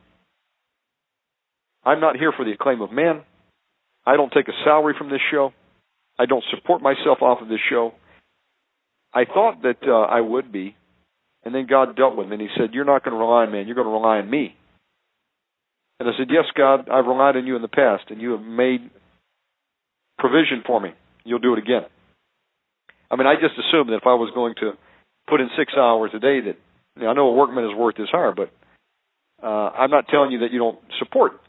I'm 1.85 2.00
not 2.00 2.16
here 2.16 2.33
for 2.35 2.44
the 2.44 2.52
acclaim 2.52 2.80
of 2.80 2.92
man. 2.92 3.22
I 4.07 4.16
don't 4.16 4.33
take 4.33 4.48
a 4.48 4.64
salary 4.64 4.94
from 4.96 5.11
this 5.11 5.20
show. 5.30 5.52
I 6.18 6.26
don't 6.26 6.44
support 6.54 6.83
myself 6.83 7.20
off 7.20 7.42
of 7.42 7.48
this 7.48 7.61
show. 7.68 7.92
I 9.12 9.24
thought 9.24 9.62
that 9.62 9.78
uh, 9.87 9.92
I 9.92 10.20
would 10.20 10.52
be, 10.52 10.76
and 11.44 11.54
then 11.54 11.66
God 11.68 11.96
dealt 11.96 12.16
with 12.16 12.28
me, 12.28 12.35
and 12.35 12.42
He 12.42 12.48
said, 12.57 12.72
"You're 12.72 12.85
not 12.85 13.04
going 13.04 13.12
to 13.12 13.18
rely 13.18 13.44
on 13.44 13.52
man. 13.52 13.66
You're 13.66 13.74
going 13.76 13.87
to 13.87 13.92
rely 13.92 14.18
on 14.18 14.30
me." 14.30 14.54
And 16.00 16.09
I 16.09 16.12
said, 16.18 16.28
"Yes, 16.30 16.44
God, 16.57 16.88
I've 16.88 17.07
relied 17.07 17.37
on 17.37 17.46
you 17.46 17.57
in 17.57 17.62
the 17.62 17.68
past, 17.68 18.04
and 18.09 18.20
you 18.20 18.33
have 18.33 18.42
made 18.42 18.90
provision 20.18 20.62
for 20.66 20.80
me. 20.80 20.90
You'll 21.24 21.38
do 21.38 21.54
it 21.54 21.59
again." 21.59 21.83
I 23.10 23.16
mean, 23.16 23.26
I 23.26 23.34
just 23.34 23.54
assumed 23.58 23.90
that 23.90 23.96
if 23.96 24.06
I 24.06 24.14
was 24.14 24.32
going 24.34 24.54
to 24.60 24.72
put 25.28 25.40
in 25.40 25.48
six 25.56 25.72
hours 25.76 26.10
a 26.14 26.18
day, 26.18 26.40
that 26.40 26.56
you 26.96 27.02
know, 27.02 27.08
I 27.08 27.12
know 27.14 27.28
a 27.28 27.34
workman 27.34 27.64
is 27.64 27.76
worth 27.76 27.96
his 27.96 28.08
hire, 28.10 28.32
but 28.34 28.50
uh, 29.42 29.70
I'm 29.70 29.90
not 29.90 30.08
telling 30.08 30.32
you 30.32 30.40
that 30.40 30.52
you 30.52 30.58
don't 30.58 30.78
support 30.98 31.40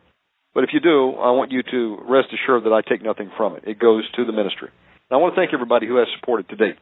but 0.55 0.63
if 0.63 0.69
you 0.71 0.79
do, 0.79 1.11
I 1.19 1.31
want 1.31 1.51
you 1.51 1.61
to 1.63 1.99
rest 2.07 2.29
assured 2.33 2.63
that 2.63 2.71
I 2.71 2.81
take 2.81 3.03
nothing 3.03 3.29
from 3.35 3.57
it. 3.57 3.65
It 3.67 3.77
goes 3.77 4.09
to 4.15 4.25
the 4.25 4.31
ministry. 4.31 4.69
And 5.09 5.17
I 5.17 5.21
want 5.21 5.35
to 5.35 5.39
thank 5.39 5.53
everybody 5.53 5.85
who 5.85 5.97
has 5.97 6.07
supported 6.17 6.47
to 6.47 6.55
date. 6.55 6.79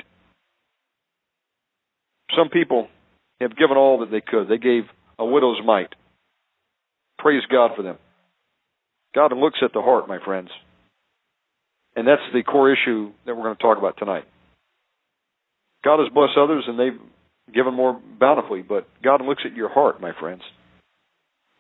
Some 2.38 2.49
people 2.49 2.88
have 3.41 3.57
given 3.57 3.75
all 3.75 3.99
that 3.99 4.12
they 4.12 4.21
could. 4.21 4.47
They 4.47 4.59
gave 4.59 4.83
a 5.17 5.25
widow's 5.25 5.57
mite. 5.65 5.93
Praise 7.17 7.41
God 7.51 7.71
for 7.75 7.81
them. 7.81 7.97
God 9.15 9.36
looks 9.36 9.59
at 9.63 9.73
the 9.73 9.81
heart, 9.81 10.07
my 10.07 10.19
friends. 10.23 10.49
And 11.95 12.07
that's 12.07 12.21
the 12.31 12.43
core 12.43 12.71
issue 12.71 13.12
that 13.25 13.36
we're 13.36 13.43
going 13.43 13.55
to 13.55 13.62
talk 13.62 13.79
about 13.79 13.97
tonight. 13.97 14.25
God 15.84 16.00
has 16.00 16.10
blessed 16.13 16.38
others 16.38 16.63
and 16.67 16.80
they've 16.80 17.00
given 17.54 17.74
more 17.74 18.00
bountifully, 18.19 18.62
but 18.62 18.88
God 19.04 19.22
looks 19.22 19.43
at 19.46 19.56
your 19.56 19.69
heart, 19.69 20.02
my 20.02 20.12
friends. 20.19 20.41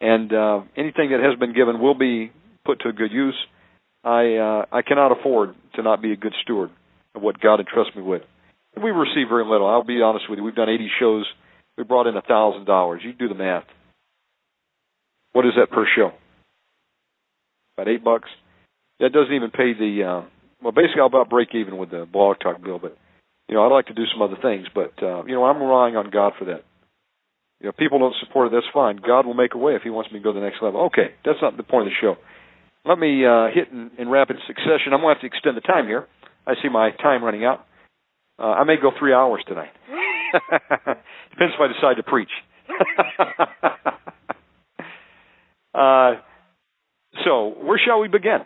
And 0.01 0.33
uh, 0.33 0.61
anything 0.75 1.11
that 1.11 1.19
has 1.21 1.37
been 1.39 1.53
given 1.53 1.79
will 1.79 1.93
be 1.93 2.31
put 2.65 2.81
to 2.81 2.91
good 2.93 3.11
use. 3.11 3.35
I 4.03 4.35
uh, 4.35 4.65
I 4.71 4.81
cannot 4.81 5.17
afford 5.17 5.55
to 5.75 5.81
not 5.81 6.01
be 6.01 6.11
a 6.11 6.17
good 6.17 6.33
steward 6.41 6.71
of 7.15 7.21
what 7.21 7.39
God 7.39 7.59
entrusts 7.59 7.95
me 7.95 8.01
with. 8.01 8.21
we 8.81 8.91
receive 8.91 9.29
very 9.29 9.45
little. 9.45 9.67
I'll 9.67 9.83
be 9.83 10.01
honest 10.01 10.25
with 10.29 10.39
you. 10.39 10.43
We've 10.43 10.55
done 10.55 10.69
80 10.69 10.89
shows. 10.99 11.25
We 11.77 11.83
brought 11.83 12.07
in 12.07 12.17
a 12.17 12.21
thousand 12.21 12.65
dollars. 12.65 13.01
You 13.03 13.13
do 13.13 13.29
the 13.29 13.35
math. 13.35 13.63
What 15.31 15.45
is 15.45 15.53
that 15.57 15.71
per 15.71 15.85
show? 15.95 16.11
About 17.77 17.89
eight 17.89 18.03
bucks. 18.03 18.29
That 18.99 19.13
doesn't 19.13 19.33
even 19.33 19.51
pay 19.51 19.73
the. 19.73 20.03
Uh, 20.03 20.29
well, 20.61 20.71
basically, 20.71 20.99
I'll 20.99 21.07
about 21.07 21.29
break 21.29 21.49
even 21.55 21.77
with 21.77 21.91
the 21.91 22.05
blog 22.11 22.37
talk 22.41 22.61
bill, 22.61 22.79
but 22.79 22.97
you 23.53 23.59
know, 23.59 23.67
I'd 23.67 23.71
like 23.71 23.85
to 23.85 23.93
do 23.93 24.05
some 24.11 24.23
other 24.23 24.41
things. 24.41 24.65
But 24.73 24.97
uh, 24.97 25.23
you 25.25 25.35
know, 25.35 25.45
I'm 25.45 25.61
relying 25.61 25.95
on 25.95 26.09
God 26.09 26.33
for 26.39 26.45
that. 26.45 26.65
You 27.61 27.67
know, 27.67 27.71
people 27.77 27.99
don't 27.99 28.15
support 28.25 28.47
it. 28.47 28.51
That's 28.51 28.65
fine. 28.73 28.97
God 28.97 29.27
will 29.27 29.35
make 29.35 29.53
a 29.53 29.59
way 29.59 29.75
if 29.75 29.83
He 29.83 29.91
wants 29.91 30.11
me 30.11 30.17
to 30.17 30.23
go 30.23 30.33
to 30.33 30.39
the 30.39 30.43
next 30.43 30.57
level. 30.59 30.85
Okay, 30.87 31.13
that's 31.23 31.37
not 31.39 31.55
the 31.55 31.61
point 31.61 31.85
of 31.85 31.93
the 31.93 32.01
show. 32.01 32.15
Let 32.83 32.97
me 32.97 33.23
uh, 33.23 33.53
hit 33.53 33.69
in, 33.69 33.91
in 33.99 34.09
rapid 34.09 34.37
succession. 34.47 34.91
I'm 34.91 35.01
going 35.01 35.13
to 35.13 35.21
have 35.21 35.21
to 35.21 35.27
extend 35.27 35.55
the 35.55 35.61
time 35.61 35.85
here. 35.85 36.07
I 36.47 36.55
see 36.63 36.67
my 36.67 36.89
time 36.97 37.23
running 37.23 37.45
out. 37.45 37.63
Uh, 38.39 38.57
I 38.57 38.63
may 38.63 38.75
go 38.81 38.89
three 38.97 39.13
hours 39.13 39.43
tonight. 39.47 39.69
Depends 41.31 41.53
if 41.53 41.61
I 41.61 41.67
decide 41.69 41.97
to 41.97 42.03
preach. 42.03 42.33
uh, 45.75 46.13
so, 47.23 47.53
where 47.61 47.79
shall 47.85 48.01
we 48.01 48.07
begin? 48.07 48.39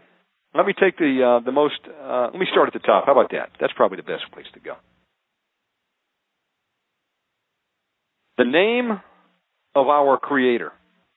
Let 0.54 0.66
me 0.66 0.74
take 0.78 0.98
the 0.98 1.40
uh, 1.40 1.46
the 1.46 1.54
most. 1.54 1.80
Uh, 1.88 2.28
let 2.34 2.40
me 2.40 2.48
start 2.52 2.68
at 2.68 2.74
the 2.74 2.86
top. 2.86 3.06
How 3.06 3.14
about 3.14 3.32
that? 3.32 3.52
That's 3.62 3.74
probably 3.74 3.96
the 3.96 4.04
best 4.04 4.30
place 4.34 4.48
to 4.54 4.60
go. 4.60 4.74
The 8.38 8.46
name 8.46 8.92
of 9.76 9.88
our 9.88 10.18
Creator. 10.18 10.72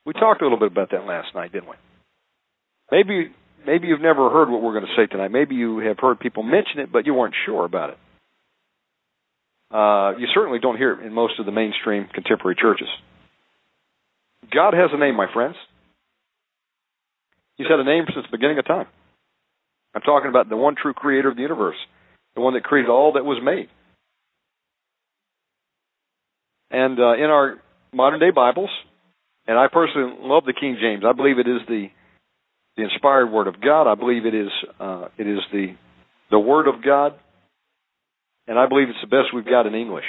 We 0.06 0.14
talked 0.14 0.40
a 0.40 0.44
little 0.44 0.58
bit 0.58 0.72
about 0.72 0.90
that 0.92 1.06
last 1.06 1.34
night, 1.34 1.52
didn't 1.52 1.68
we? 1.68 1.76
Maybe 2.90 3.32
maybe 3.66 3.88
you've 3.88 4.00
never 4.00 4.30
heard 4.30 4.48
what 4.48 4.62
we're 4.62 4.72
going 4.72 4.86
to 4.86 4.96
say 4.96 5.06
tonight. 5.06 5.30
Maybe 5.30 5.54
you 5.54 5.78
have 5.80 5.98
heard 5.98 6.18
people 6.18 6.42
mention 6.42 6.80
it, 6.80 6.90
but 6.90 7.06
you 7.06 7.14
weren't 7.14 7.34
sure 7.44 7.64
about 7.64 7.90
it. 7.90 7.98
Uh, 9.70 10.18
you 10.18 10.26
certainly 10.34 10.58
don't 10.58 10.76
hear 10.76 10.92
it 10.92 11.06
in 11.06 11.12
most 11.12 11.38
of 11.38 11.46
the 11.46 11.52
mainstream 11.52 12.08
contemporary 12.12 12.56
churches. 12.60 12.88
God 14.50 14.74
has 14.74 14.90
a 14.92 14.98
name, 14.98 15.14
my 15.14 15.32
friends. 15.32 15.54
He's 17.56 17.68
had 17.68 17.78
a 17.78 17.84
name 17.84 18.04
since 18.12 18.26
the 18.28 18.36
beginning 18.36 18.58
of 18.58 18.66
time. 18.66 18.86
I'm 19.94 20.00
talking 20.00 20.30
about 20.30 20.48
the 20.48 20.56
one 20.56 20.74
true 20.80 20.94
creator 20.94 21.28
of 21.28 21.36
the 21.36 21.42
universe, 21.42 21.76
the 22.34 22.40
one 22.40 22.54
that 22.54 22.64
created 22.64 22.90
all 22.90 23.12
that 23.12 23.24
was 23.24 23.40
made. 23.44 23.68
And 26.70 26.98
uh, 26.98 27.14
in 27.14 27.24
our 27.24 27.56
modern 27.92 28.20
day 28.20 28.30
Bibles, 28.30 28.70
and 29.46 29.58
I 29.58 29.66
personally 29.72 30.16
love 30.20 30.44
the 30.44 30.54
King 30.58 30.78
James. 30.80 31.02
I 31.06 31.12
believe 31.12 31.38
it 31.38 31.48
is 31.48 31.60
the 31.68 31.88
the 32.76 32.84
inspired 32.84 33.26
Word 33.26 33.48
of 33.48 33.60
God. 33.60 33.90
I 33.90 33.96
believe 33.96 34.24
it 34.24 34.34
is 34.34 34.50
uh, 34.78 35.08
it 35.18 35.26
is 35.26 35.40
the 35.52 35.74
the 36.30 36.38
Word 36.38 36.68
of 36.68 36.84
God, 36.84 37.14
and 38.46 38.58
I 38.58 38.68
believe 38.68 38.88
it's 38.88 39.00
the 39.02 39.08
best 39.08 39.34
we've 39.34 39.44
got 39.44 39.66
in 39.66 39.74
English. 39.74 40.04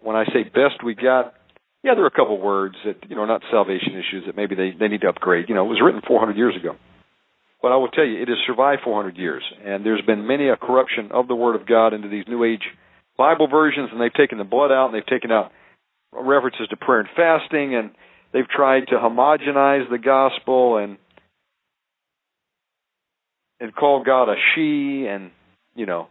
When 0.00 0.16
I 0.16 0.24
say 0.26 0.44
best 0.44 0.82
we've 0.84 0.96
got, 0.96 1.34
yeah, 1.82 1.94
there 1.94 2.04
are 2.04 2.08
a 2.08 2.10
couple 2.10 2.40
words 2.40 2.76
that 2.86 2.96
you 3.08 3.16
know 3.16 3.22
are 3.22 3.26
not 3.26 3.42
salvation 3.50 3.92
issues 3.92 4.24
that 4.26 4.36
maybe 4.36 4.54
they 4.54 4.72
they 4.78 4.88
need 4.88 5.02
to 5.02 5.08
upgrade. 5.08 5.50
You 5.50 5.54
know, 5.54 5.66
it 5.66 5.68
was 5.68 5.82
written 5.84 6.00
400 6.06 6.36
years 6.36 6.56
ago. 6.56 6.76
But 7.60 7.72
I 7.72 7.76
will 7.76 7.88
tell 7.88 8.04
you, 8.04 8.20
it 8.20 8.28
has 8.28 8.36
survived 8.46 8.82
400 8.84 9.16
years, 9.16 9.42
and 9.64 9.86
there's 9.86 10.02
been 10.02 10.26
many 10.26 10.48
a 10.48 10.56
corruption 10.56 11.10
of 11.12 11.28
the 11.28 11.34
Word 11.34 11.56
of 11.56 11.66
God 11.66 11.94
into 11.94 12.08
these 12.08 12.24
New 12.28 12.44
Age 12.44 12.60
Bible 13.16 13.48
versions, 13.48 13.88
and 13.92 14.00
they've 14.00 14.12
taken 14.12 14.36
the 14.36 14.44
blood 14.44 14.70
out, 14.70 14.86
and 14.86 14.94
they've 14.94 15.06
taken 15.06 15.32
out 15.32 15.50
references 16.14 16.68
to 16.68 16.76
prayer 16.76 17.00
and 17.00 17.08
fasting, 17.16 17.74
and 17.74 17.90
they've 18.32 18.48
tried 18.48 18.88
to 18.88 18.94
homogenize 18.94 19.88
the 19.90 19.98
gospel 19.98 20.78
and 20.78 20.98
and 23.60 23.74
call 23.74 24.02
God 24.04 24.28
a 24.28 24.34
she, 24.54 25.06
and 25.08 25.30
you 25.74 25.86
know, 25.86 26.08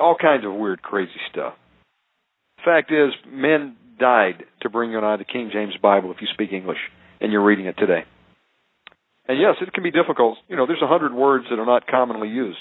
all 0.00 0.16
kinds 0.20 0.44
of 0.44 0.52
weird, 0.52 0.82
crazy 0.82 1.10
stuff. 1.30 1.54
The 2.58 2.62
fact 2.64 2.92
is, 2.92 3.12
men 3.26 3.76
died 3.98 4.44
to 4.62 4.70
bring 4.70 4.90
you 4.90 4.98
and 4.98 5.06
I 5.06 5.16
the 5.16 5.24
King 5.24 5.50
James 5.52 5.74
Bible 5.80 6.10
if 6.10 6.18
you 6.20 6.28
speak 6.32 6.52
English 6.52 6.78
and 7.20 7.32
you're 7.32 7.44
reading 7.44 7.66
it 7.66 7.76
today. 7.78 8.04
And 9.28 9.40
yes, 9.40 9.56
it 9.60 9.72
can 9.72 9.82
be 9.82 9.90
difficult. 9.90 10.38
You 10.48 10.56
know, 10.56 10.66
there's 10.66 10.82
a 10.82 10.86
hundred 10.86 11.12
words 11.12 11.46
that 11.50 11.58
are 11.58 11.66
not 11.66 11.86
commonly 11.86 12.28
used 12.28 12.58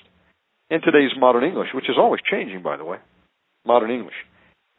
in 0.69 0.81
today's 0.81 1.11
modern 1.17 1.43
English, 1.43 1.69
which 1.73 1.89
is 1.89 1.95
always 1.97 2.21
changing, 2.29 2.63
by 2.63 2.77
the 2.77 2.85
way. 2.85 2.97
Modern 3.65 3.91
English. 3.91 4.15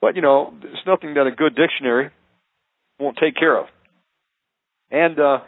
But 0.01 0.17
you 0.17 0.23
know, 0.23 0.53
it's 0.63 0.87
nothing 0.87 1.15
that 1.15 1.27
a 1.27 1.31
good 1.31 1.55
dictionary 1.57 2.11
won't 2.99 3.17
take 3.17 3.37
care 3.37 3.59
of. 3.59 3.67
And 4.91 5.19
uh, 5.19 5.39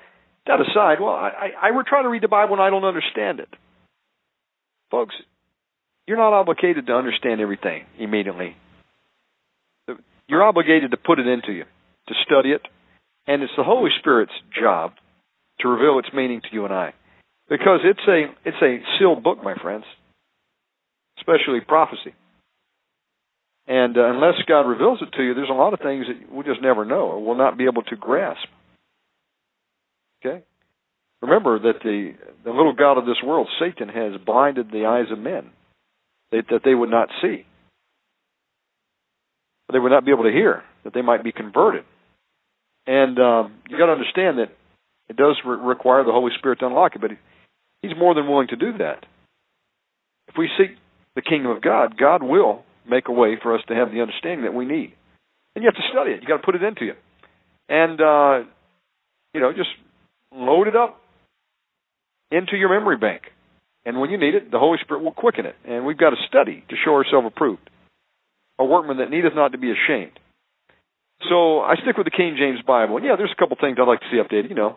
that 0.47 0.61
aside, 0.61 1.01
well, 1.01 1.15
I, 1.15 1.51
I, 1.63 1.69
I 1.69 1.71
would 1.71 1.87
try 1.87 2.03
to 2.03 2.09
read 2.09 2.23
the 2.23 2.29
Bible 2.29 2.55
and 2.55 2.63
I 2.63 2.71
don't 2.71 2.85
understand 2.85 3.41
it. 3.41 3.49
Folks, 4.91 5.15
you're 6.07 6.17
not 6.17 6.33
obligated 6.33 6.87
to 6.87 6.93
understand 6.95 7.41
everything 7.41 7.85
immediately. 7.99 8.57
You're 10.27 10.43
obligated 10.43 10.91
to 10.91 10.97
put 10.97 11.19
it 11.19 11.27
into 11.27 11.53
you, 11.53 11.65
to 12.09 12.15
study 12.27 12.51
it, 12.53 12.63
and 13.27 13.43
it's 13.43 13.53
the 13.57 13.65
Holy 13.65 13.91
Spirit's 13.99 14.33
job 14.59 14.93
to 15.61 15.69
reveal 15.69 15.99
its 15.99 16.09
meaning 16.15 16.41
to 16.41 16.49
you 16.53 16.65
and 16.65 16.73
I. 16.75 16.93
because 17.49 17.81
it's 17.85 18.07
a 18.07 18.27
it's 18.45 18.63
a 18.63 18.79
sealed 18.99 19.23
book, 19.23 19.43
my 19.43 19.55
friends, 19.55 19.85
especially 21.19 21.61
prophecy. 21.61 22.15
And 23.69 23.99
uh, 23.99 24.11
unless 24.11 24.35
God 24.49 24.63
reveals 24.63 25.01
it 25.03 25.15
to 25.15 25.23
you, 25.23 25.35
there's 25.35 25.51
a 25.51 25.53
lot 25.53 25.75
of 25.75 25.81
things 25.81 26.07
that 26.09 26.33
we'll 26.33 26.43
just 26.43 26.63
never 26.63 26.87
know 26.87 27.11
or 27.11 27.23
will 27.23 27.37
not 27.37 27.59
be 27.59 27.65
able 27.65 27.83
to 27.83 27.97
grasp. 27.97 28.49
Okay? 30.25 30.43
Remember 31.21 31.59
that 31.59 31.83
the 31.85 32.15
the 32.45 32.51
little 32.51 32.73
god 32.73 32.97
of 32.97 33.05
this 33.05 33.23
world, 33.23 33.49
Satan, 33.61 33.89
has 33.89 34.13
blinded 34.25 34.71
the 34.71 34.87
eyes 34.87 35.13
of 35.13 35.19
men 35.19 35.51
that, 36.33 36.45
that 36.51 36.61
they 36.65 36.75
would 36.75 36.91
not 36.91 37.11
see. 37.21 37.45
They 39.71 39.79
would 39.79 39.93
not 39.93 40.07
be 40.07 40.13
able 40.13 40.25
to 40.25 40.33
hear, 40.33 40.63
that 40.85 40.95
they 40.95 41.03
might 41.03 41.23
be 41.23 41.33
converted. 41.33 41.85
And 42.87 43.19
um, 43.19 43.55
you 43.69 43.77
got 43.77 43.87
to 43.87 43.93
understand 43.93 44.39
that 44.39 44.49
it 45.11 45.17
does 45.17 45.37
re- 45.45 45.59
require 45.61 46.05
the 46.05 46.13
Holy 46.13 46.33
Spirit 46.39 46.61
to 46.61 46.67
unlock 46.67 46.95
it, 46.95 47.03
but 47.03 47.11
He's 47.83 47.93
more 47.99 48.15
than 48.15 48.27
willing 48.29 48.49
to 48.49 48.57
do 48.57 48.79
that. 48.79 49.05
If 50.29 50.37
we 50.39 50.49
seek 50.57 50.71
the 51.15 51.23
kingdom 51.23 51.51
of 51.51 51.61
God, 51.61 51.99
God 51.99 52.23
will 52.23 52.65
make 52.89 53.09
a 53.09 53.13
way 53.13 53.37
for 53.43 53.55
us 53.55 53.63
to 53.69 53.75
have 53.75 53.91
the 53.91 54.01
understanding 54.01 54.43
that 54.43 54.55
we 54.55 54.65
need. 54.65 54.95
And 55.55 55.63
you 55.63 55.71
have 55.71 55.75
to 55.75 55.89
study 55.91 56.13
it. 56.13 56.23
You 56.23 56.29
got 56.29 56.39
to 56.39 56.43
put 56.45 56.55
it 56.55 56.63
into 56.63 56.85
you, 56.85 56.95
and 57.69 58.01
uh, 58.01 58.49
you 59.35 59.41
know, 59.41 59.53
just 59.53 59.71
load 60.33 60.69
it 60.69 60.77
up 60.77 61.01
into 62.31 62.57
your 62.57 62.69
memory 62.69 62.97
bank. 62.97 63.23
And 63.85 64.01
when 64.01 64.11
you 64.11 64.19
need 64.19 64.35
it, 64.35 64.51
the 64.51 64.59
Holy 64.59 64.79
Spirit 64.83 65.03
will 65.03 65.13
quicken 65.13 65.47
it. 65.47 65.57
And 65.67 65.87
we've 65.87 65.97
got 65.97 66.11
to 66.11 66.17
study 66.29 66.65
to 66.69 66.77
show 66.85 66.93
ourselves 66.93 67.27
approved, 67.27 67.71
a 68.59 68.65
workman 68.65 68.99
that 68.99 69.11
needeth 69.11 69.33
not 69.35 69.53
to 69.53 69.59
be 69.59 69.73
ashamed. 69.73 70.19
So 71.29 71.61
I 71.61 71.75
stick 71.83 71.97
with 71.97 72.05
the 72.05 72.15
King 72.15 72.37
James 72.39 72.61
Bible. 72.67 72.97
And 72.97 73.07
yeah, 73.07 73.17
there's 73.17 73.33
a 73.33 73.39
couple 73.41 73.57
things 73.61 73.79
I'd 73.81 73.89
like 73.89 74.01
to 74.01 74.07
see 74.11 74.19
updated. 74.19 74.51
You 74.51 74.57
know, 74.57 74.77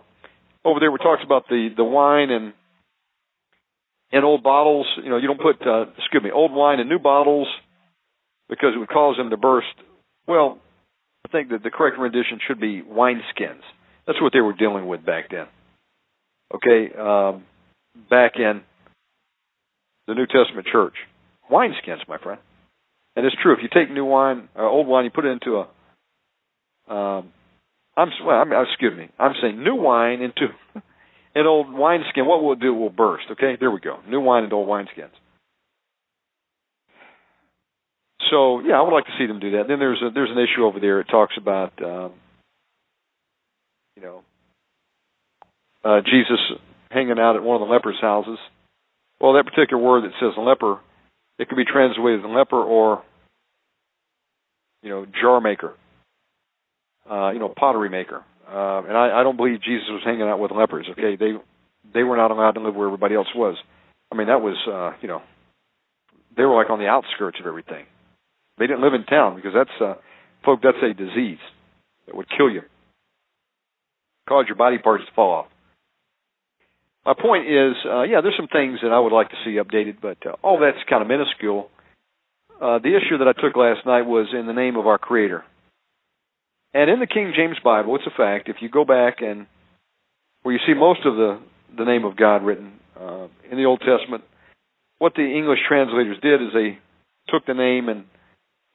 over 0.66 0.80
there 0.80 0.94
it 0.94 1.00
talks 1.00 1.24
about 1.24 1.48
the 1.50 1.70
the 1.76 1.84
wine 1.84 2.32
and 2.32 2.54
and 4.12 4.26
old 4.26 4.44
bottles. 4.44 4.88
You 5.04 5.10
know, 5.10 5.18
you 5.18 5.28
don't 5.28 5.42
put 5.42 5.62
uh, 5.66 5.86
excuse 5.98 6.24
me, 6.24 6.32
old 6.32 6.52
wine 6.52 6.80
in 6.80 6.90
new 6.90 7.00
bottles 7.00 7.48
because 8.52 8.74
it 8.76 8.78
would 8.80 8.90
cause 8.90 9.18
them 9.18 9.32
to 9.32 9.38
burst. 9.38 9.74
Well, 10.28 10.60
I 11.26 11.30
think 11.32 11.50
that 11.50 11.64
the 11.64 11.72
correct 11.72 11.98
rendition 11.98 12.40
should 12.46 12.60
be 12.60 12.84
wineskins. 12.84 13.64
That's 14.06 14.22
what 14.22 14.34
they 14.34 14.42
were 14.42 14.54
dealing 14.54 14.88
with 14.88 15.04
back 15.04 15.32
then. 15.32 15.48
Okay, 16.54 16.94
um, 16.94 17.46
back 18.10 18.34
in 18.36 18.62
the 20.08 20.14
New 20.14 20.28
Testament 20.28 20.68
church, 20.70 20.96
wineskins, 21.50 22.08
my 22.08 22.18
friend. 22.18 22.40
And 23.16 23.26
it's 23.26 23.36
true. 23.42 23.54
If 23.54 23.60
you 23.64 23.70
take 23.74 23.92
new 23.92 24.06
wine, 24.06 24.50
uh, 24.58 24.64
old 24.64 24.88
wine, 24.88 25.06
you 25.06 25.12
put 25.12 25.26
it 25.26 25.30
into 25.30 25.58
a, 25.58 26.94
um, 26.94 27.32
I'm 27.96 28.10
well, 28.26 28.42
I'm, 28.42 28.52
excuse 28.68 28.98
me, 28.98 29.10
I'm 29.18 29.34
saying 29.42 29.64
new 29.64 29.76
wine 29.76 30.22
into 30.22 30.48
an 31.36 31.46
old 31.46 31.72
wineskin. 31.72 32.26
What 32.26 32.44
will 32.44 32.54
it 32.54 32.60
do? 32.60 32.74
It 32.74 32.78
will 32.78 32.90
burst. 32.90 33.26
Okay, 33.32 33.56
there 33.60 33.72
we 33.72 33.80
go. 33.80 34.00
New 34.10 34.20
wine 34.20 34.44
into 34.44 34.56
old 34.56 34.68
wineskins. 34.68 35.12
So 38.32 38.62
yeah, 38.62 38.80
I 38.80 38.82
would 38.82 38.94
like 38.94 39.06
to 39.06 39.12
see 39.20 39.28
them 39.28 39.40
do 39.40 39.52
that. 39.52 39.68
Then 39.68 39.78
there's 39.78 40.02
a, 40.02 40.10
there's 40.10 40.32
an 40.32 40.40
issue 40.40 40.66
over 40.66 40.80
there. 40.80 41.02
It 41.02 41.08
talks 41.12 41.36
about 41.38 41.74
um, 41.84 42.14
you 43.98 44.02
know 44.02 44.24
uh, 45.84 46.00
Jesus 46.02 46.40
hanging 46.90 47.20
out 47.20 47.36
at 47.36 47.44
one 47.44 47.62
of 47.62 47.68
the 47.68 47.72
lepers' 47.72 48.00
houses. 48.02 48.40
Well, 49.20 49.34
that 49.34 49.46
particular 49.46 49.84
word 49.84 50.06
that 50.06 50.14
says 50.20 50.34
leper, 50.38 50.80
it 51.38 51.50
could 51.50 51.58
be 51.58 51.66
translated 51.66 52.22
as 52.22 52.26
leper 52.26 52.62
or 52.62 53.04
you 54.82 54.90
know 54.90 55.06
jar 55.22 55.42
maker, 55.42 55.74
uh, 57.10 57.32
you 57.32 57.40
know 57.40 57.50
pottery 57.50 57.90
maker. 57.90 58.24
Uh, 58.48 58.84
and 58.88 58.98
I, 58.98 59.20
I 59.20 59.24
don't 59.24 59.38
believe 59.38 59.62
Jesus 59.62 59.88
was 59.90 60.02
hanging 60.06 60.24
out 60.24 60.40
with 60.40 60.52
lepers. 60.52 60.88
Okay, 60.92 61.18
they 61.18 61.34
they 61.94 62.04
were 62.04 62.16
not 62.18 62.32
allowed 62.32 62.54
to 62.54 62.62
live 62.62 62.76
where 62.76 62.88
everybody 62.88 63.16
else 63.16 63.28
was. 63.36 63.58
I 64.10 64.16
mean, 64.16 64.28
that 64.28 64.42
was 64.42 64.56
uh, 64.72 64.98
you 65.02 65.10
know 65.10 65.22
they 66.38 66.44
were 66.44 66.56
like 66.56 66.70
on 66.70 66.80
the 66.80 66.88
outskirts 66.88 67.38
of 67.40 67.46
everything. 67.46 67.86
They 68.62 68.68
didn't 68.68 68.84
live 68.84 68.94
in 68.94 69.06
town 69.06 69.36
because 69.36 69.54
that's, 69.56 69.82
uh, 69.82 69.96
folk, 70.46 70.60
that's 70.62 70.78
a 70.84 70.94
disease 70.94 71.42
that 72.06 72.16
would 72.16 72.28
kill 72.30 72.48
you, 72.48 72.62
cause 74.30 74.46
your 74.48 74.56
body 74.56 74.78
parts 74.78 75.04
to 75.04 75.12
fall 75.16 75.32
off. 75.32 75.46
My 77.04 77.16
point 77.20 77.48
is, 77.48 77.74
uh, 77.90 78.04
yeah, 78.04 78.22
there's 78.22 78.38
some 78.38 78.48
things 78.48 78.78
that 78.84 78.92
I 78.92 79.00
would 79.00 79.14
like 79.14 79.30
to 79.30 79.36
see 79.44 79.58
updated, 79.58 79.96
but 80.00 80.18
uh, 80.28 80.36
all 80.44 80.60
that's 80.60 80.78
kind 80.88 81.02
of 81.02 81.08
minuscule. 81.08 81.72
Uh, 82.62 82.78
the 82.78 82.96
issue 82.96 83.18
that 83.18 83.28
I 83.28 83.34
took 83.34 83.58
last 83.58 83.84
night 83.88 84.04
was 84.04 84.28
in 84.32 84.46
the 84.46 84.54
name 84.54 84.76
of 84.76 84.86
our 84.86 85.00
Creator. 85.00 85.44
And 86.76 86.88
in 86.88 87.00
the 87.00 87.08
King 87.08 87.34
James 87.36 87.58
Bible, 87.64 87.96
it's 87.96 88.06
a 88.06 88.16
fact. 88.16 88.48
If 88.48 88.58
you 88.62 88.70
go 88.70 88.86
back 88.86 89.22
and 89.22 89.48
where 90.44 90.54
you 90.54 90.62
see 90.68 90.76
most 90.76 91.00
of 91.04 91.16
the 91.16 91.40
the 91.76 91.86
name 91.86 92.06
of 92.06 92.16
God 92.16 92.44
written 92.44 92.74
uh, 92.96 93.26
in 93.50 93.58
the 93.58 93.66
Old 93.66 93.82
Testament, 93.82 94.24
what 95.00 95.16
the 95.16 95.26
English 95.26 95.62
translators 95.68 96.18
did 96.22 96.44
is 96.44 96.50
they 96.54 96.78
took 97.28 97.48
the 97.48 97.56
name 97.56 97.90
and 97.90 98.04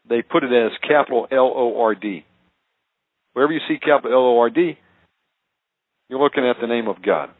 they 0.08 0.22
put 0.22 0.44
it 0.44 0.52
as 0.52 0.72
capital 0.86 1.26
L 1.30 1.52
O 1.54 1.80
R 1.80 1.94
D. 1.94 2.24
Wherever 3.32 3.52
you 3.52 3.60
see 3.68 3.78
capital 3.78 4.12
L 4.12 4.26
O 4.26 4.38
R 4.38 4.50
D, 4.50 4.78
you're 6.08 6.22
looking 6.22 6.46
at 6.46 6.56
the 6.60 6.66
name 6.66 6.88
of 6.88 7.02
God. 7.02 7.30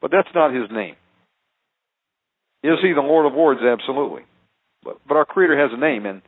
But 0.00 0.10
that's 0.10 0.28
not 0.34 0.54
his 0.54 0.70
name. 0.70 0.96
Is 2.62 2.78
he 2.82 2.92
the 2.92 3.00
Lord 3.00 3.26
of 3.26 3.32
Lords? 3.32 3.60
Absolutely. 3.62 4.22
But, 4.82 4.98
but 5.06 5.16
our 5.16 5.24
Creator 5.24 5.58
has 5.58 5.70
a 5.72 5.80
name, 5.80 6.06
and 6.06 6.22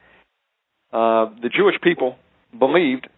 uh, 0.92 1.34
the 1.42 1.50
Jewish 1.54 1.76
people 1.82 2.16
believed 2.58 3.08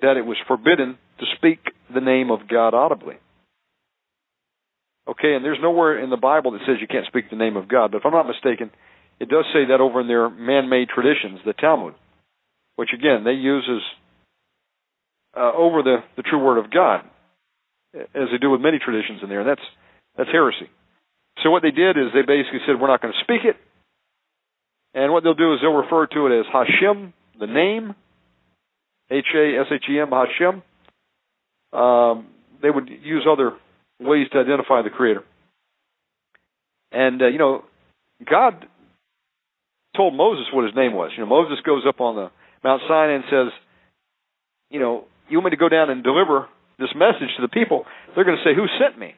that 0.00 0.16
it 0.16 0.24
was 0.24 0.36
forbidden 0.46 0.98
to 1.18 1.26
speak 1.36 1.58
the 1.92 2.00
name 2.00 2.30
of 2.30 2.48
God 2.48 2.74
audibly. 2.74 3.16
Okay, 5.08 5.34
and 5.34 5.44
there's 5.44 5.58
nowhere 5.60 6.02
in 6.02 6.10
the 6.10 6.16
Bible 6.18 6.52
that 6.52 6.60
says 6.66 6.76
you 6.80 6.86
can't 6.86 7.06
speak 7.06 7.30
the 7.30 7.36
name 7.36 7.56
of 7.56 7.68
God, 7.68 7.90
but 7.90 7.98
if 7.98 8.06
I'm 8.06 8.12
not 8.12 8.26
mistaken, 8.26 8.70
it 9.20 9.28
does 9.28 9.44
say 9.52 9.66
that 9.70 9.80
over 9.80 10.00
in 10.00 10.08
their 10.08 10.30
man-made 10.30 10.88
traditions, 10.88 11.40
the 11.44 11.52
Talmud, 11.52 11.94
which 12.76 12.90
again 12.94 13.24
they 13.24 13.32
use 13.32 13.68
as 13.68 13.82
uh, 15.36 15.52
over 15.56 15.82
the 15.82 15.98
the 16.16 16.22
true 16.22 16.42
word 16.42 16.58
of 16.58 16.70
God, 16.70 17.04
as 17.94 18.28
they 18.30 18.38
do 18.40 18.50
with 18.50 18.60
many 18.60 18.78
traditions 18.78 19.20
in 19.22 19.28
there, 19.28 19.40
and 19.40 19.48
that's 19.48 19.66
that's 20.16 20.30
heresy. 20.30 20.70
So 21.42 21.50
what 21.50 21.62
they 21.62 21.70
did 21.70 21.96
is 21.96 22.06
they 22.14 22.22
basically 22.22 22.60
said 22.66 22.80
we're 22.80 22.88
not 22.88 23.02
going 23.02 23.14
to 23.14 23.24
speak 23.24 23.44
it, 23.44 23.56
and 24.94 25.12
what 25.12 25.24
they'll 25.24 25.34
do 25.34 25.54
is 25.54 25.60
they'll 25.60 25.72
refer 25.72 26.06
to 26.06 26.26
it 26.26 26.40
as 26.40 26.46
Hashem, 26.52 27.12
the 27.38 27.46
name, 27.46 27.94
H 29.10 29.26
A 29.34 29.60
S 29.60 29.66
H 29.72 29.84
E 29.90 30.00
M, 30.00 30.10
Hashem. 30.10 30.62
Um, 31.72 32.28
they 32.62 32.70
would 32.70 32.88
use 32.88 33.26
other 33.30 33.52
ways 34.00 34.26
to 34.32 34.38
identify 34.38 34.82
the 34.82 34.90
Creator, 34.90 35.24
and 36.92 37.20
uh, 37.22 37.26
you 37.26 37.38
know, 37.38 37.64
God 38.28 38.66
told 39.98 40.14
Moses 40.14 40.46
what 40.52 40.64
his 40.64 40.74
name 40.74 40.94
was. 40.94 41.10
You 41.16 41.24
know, 41.24 41.28
Moses 41.28 41.58
goes 41.66 41.82
up 41.86 42.00
on 42.00 42.14
the 42.14 42.30
Mount 42.62 42.82
Sinai 42.86 43.14
and 43.14 43.24
says, 43.28 43.52
you 44.70 44.78
know, 44.80 45.04
you 45.28 45.38
want 45.38 45.46
me 45.46 45.50
to 45.50 45.60
go 45.60 45.68
down 45.68 45.90
and 45.90 46.02
deliver 46.02 46.46
this 46.78 46.90
message 46.94 47.34
to 47.36 47.42
the 47.42 47.48
people? 47.48 47.84
They're 48.14 48.24
going 48.24 48.38
to 48.38 48.44
say, 48.44 48.54
who 48.54 48.66
sent 48.78 48.98
me? 48.98 49.14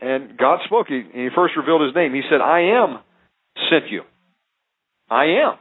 And 0.00 0.36
God 0.36 0.60
spoke. 0.66 0.88
He, 0.88 1.02
he 1.12 1.28
first 1.34 1.54
revealed 1.56 1.82
his 1.82 1.94
name. 1.94 2.12
He 2.12 2.22
said, 2.28 2.40
I 2.42 2.82
am 2.82 2.98
sent 3.70 3.90
you. 3.90 4.02
I 5.08 5.46
am. 5.46 5.58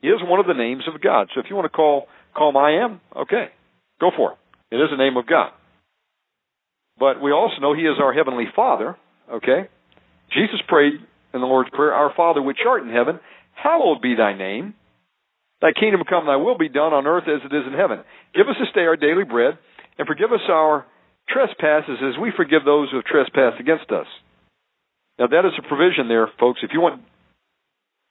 He 0.00 0.08
is 0.08 0.20
one 0.22 0.40
of 0.40 0.46
the 0.46 0.54
names 0.54 0.84
of 0.92 1.00
God. 1.00 1.28
So 1.34 1.40
if 1.40 1.46
you 1.48 1.56
want 1.56 1.70
to 1.70 1.76
call 1.76 2.06
call 2.34 2.50
him 2.50 2.56
I 2.56 2.84
am, 2.84 3.00
okay, 3.16 3.46
go 4.00 4.10
for 4.16 4.32
it. 4.32 4.38
It 4.74 4.78
is 4.78 4.90
a 4.90 4.96
name 4.96 5.16
of 5.16 5.26
God. 5.26 5.52
But 6.98 7.22
we 7.22 7.32
also 7.32 7.60
know 7.60 7.74
He 7.74 7.82
is 7.82 7.96
our 8.00 8.12
Heavenly 8.12 8.46
Father, 8.54 8.96
okay? 9.32 9.68
Jesus 10.32 10.60
prayed 10.66 10.94
in 11.34 11.40
the 11.40 11.46
Lord's 11.46 11.70
Prayer, 11.70 11.92
Our 11.92 12.14
Father 12.16 12.40
which 12.40 12.62
art 12.66 12.82
in 12.82 12.90
heaven, 12.90 13.20
hallowed 13.52 14.00
be 14.00 14.14
thy 14.14 14.36
name. 14.36 14.74
Thy 15.60 15.72
kingdom 15.72 16.02
come, 16.08 16.26
thy 16.26 16.36
will 16.36 16.56
be 16.56 16.68
done 16.68 16.92
on 16.92 17.06
earth 17.06 17.24
as 17.26 17.42
it 17.44 17.54
is 17.54 17.66
in 17.66 17.74
heaven. 17.74 18.00
Give 18.34 18.48
us 18.48 18.56
this 18.58 18.72
day 18.74 18.86
our 18.86 18.96
daily 18.96 19.24
bread, 19.24 19.58
and 19.98 20.06
forgive 20.06 20.32
us 20.32 20.44
our 20.48 20.86
trespasses 21.28 21.98
as 22.00 22.20
we 22.20 22.32
forgive 22.36 22.64
those 22.64 22.90
who 22.90 22.96
have 22.96 23.08
trespassed 23.08 23.60
against 23.60 23.90
us. 23.90 24.06
Now 25.18 25.26
that 25.26 25.46
is 25.46 25.56
a 25.58 25.66
provision 25.66 26.08
there, 26.08 26.28
folks. 26.38 26.60
If 26.62 26.70
you 26.72 26.80
want 26.80 27.02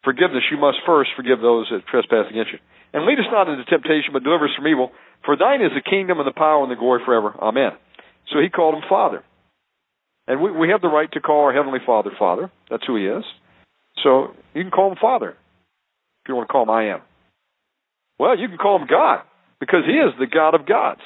forgiveness, 0.04 0.44
you 0.52 0.58
must 0.58 0.78
first 0.86 1.12
forgive 1.16 1.42
those 1.42 1.68
that 1.72 1.86
trespass 1.88 2.28
against 2.30 2.52
you. 2.52 2.60
And 2.94 3.06
lead 3.06 3.20
us 3.20 3.30
not 3.32 3.50
into 3.50 3.66
temptation, 3.66 4.14
but 4.14 4.24
deliver 4.24 4.46
us 4.46 4.56
from 4.56 4.68
evil. 4.68 4.92
For 5.26 5.36
thine 5.36 5.62
is 5.62 5.72
the 5.74 5.82
kingdom 5.82 6.20
and 6.20 6.28
the 6.28 6.36
power 6.36 6.62
and 6.62 6.72
the 6.72 6.80
glory 6.80 7.02
forever. 7.06 7.34
Amen. 7.40 7.72
So 8.32 8.40
he 8.40 8.50
called 8.50 8.76
him 8.76 8.84
Father. 8.88 9.24
And 10.28 10.42
we, 10.42 10.52
we 10.52 10.70
have 10.70 10.82
the 10.82 10.88
right 10.88 11.12
to 11.14 11.20
call 11.20 11.46
our 11.46 11.54
Heavenly 11.54 11.80
Father 11.86 12.12
Father. 12.18 12.52
That's 12.70 12.86
who 12.86 12.96
He 12.96 13.06
is. 13.06 13.24
So 14.04 14.28
you 14.54 14.64
can 14.64 14.72
call 14.72 14.92
Him 14.92 14.98
Father 15.02 15.30
if 15.30 16.30
you 16.30 16.36
want 16.36 16.48
to 16.48 16.52
call 16.52 16.64
Him 16.64 16.70
I 16.70 16.94
am. 16.94 17.02
Well, 18.20 18.38
you 18.38 18.48
can 18.48 18.58
call 18.58 18.80
Him 18.80 18.88
God 18.90 19.24
because 19.60 19.82
He 19.86 19.94
is 19.94 20.14
the 20.20 20.28
God 20.28 20.56
of 20.56 20.66
gods. 20.66 21.02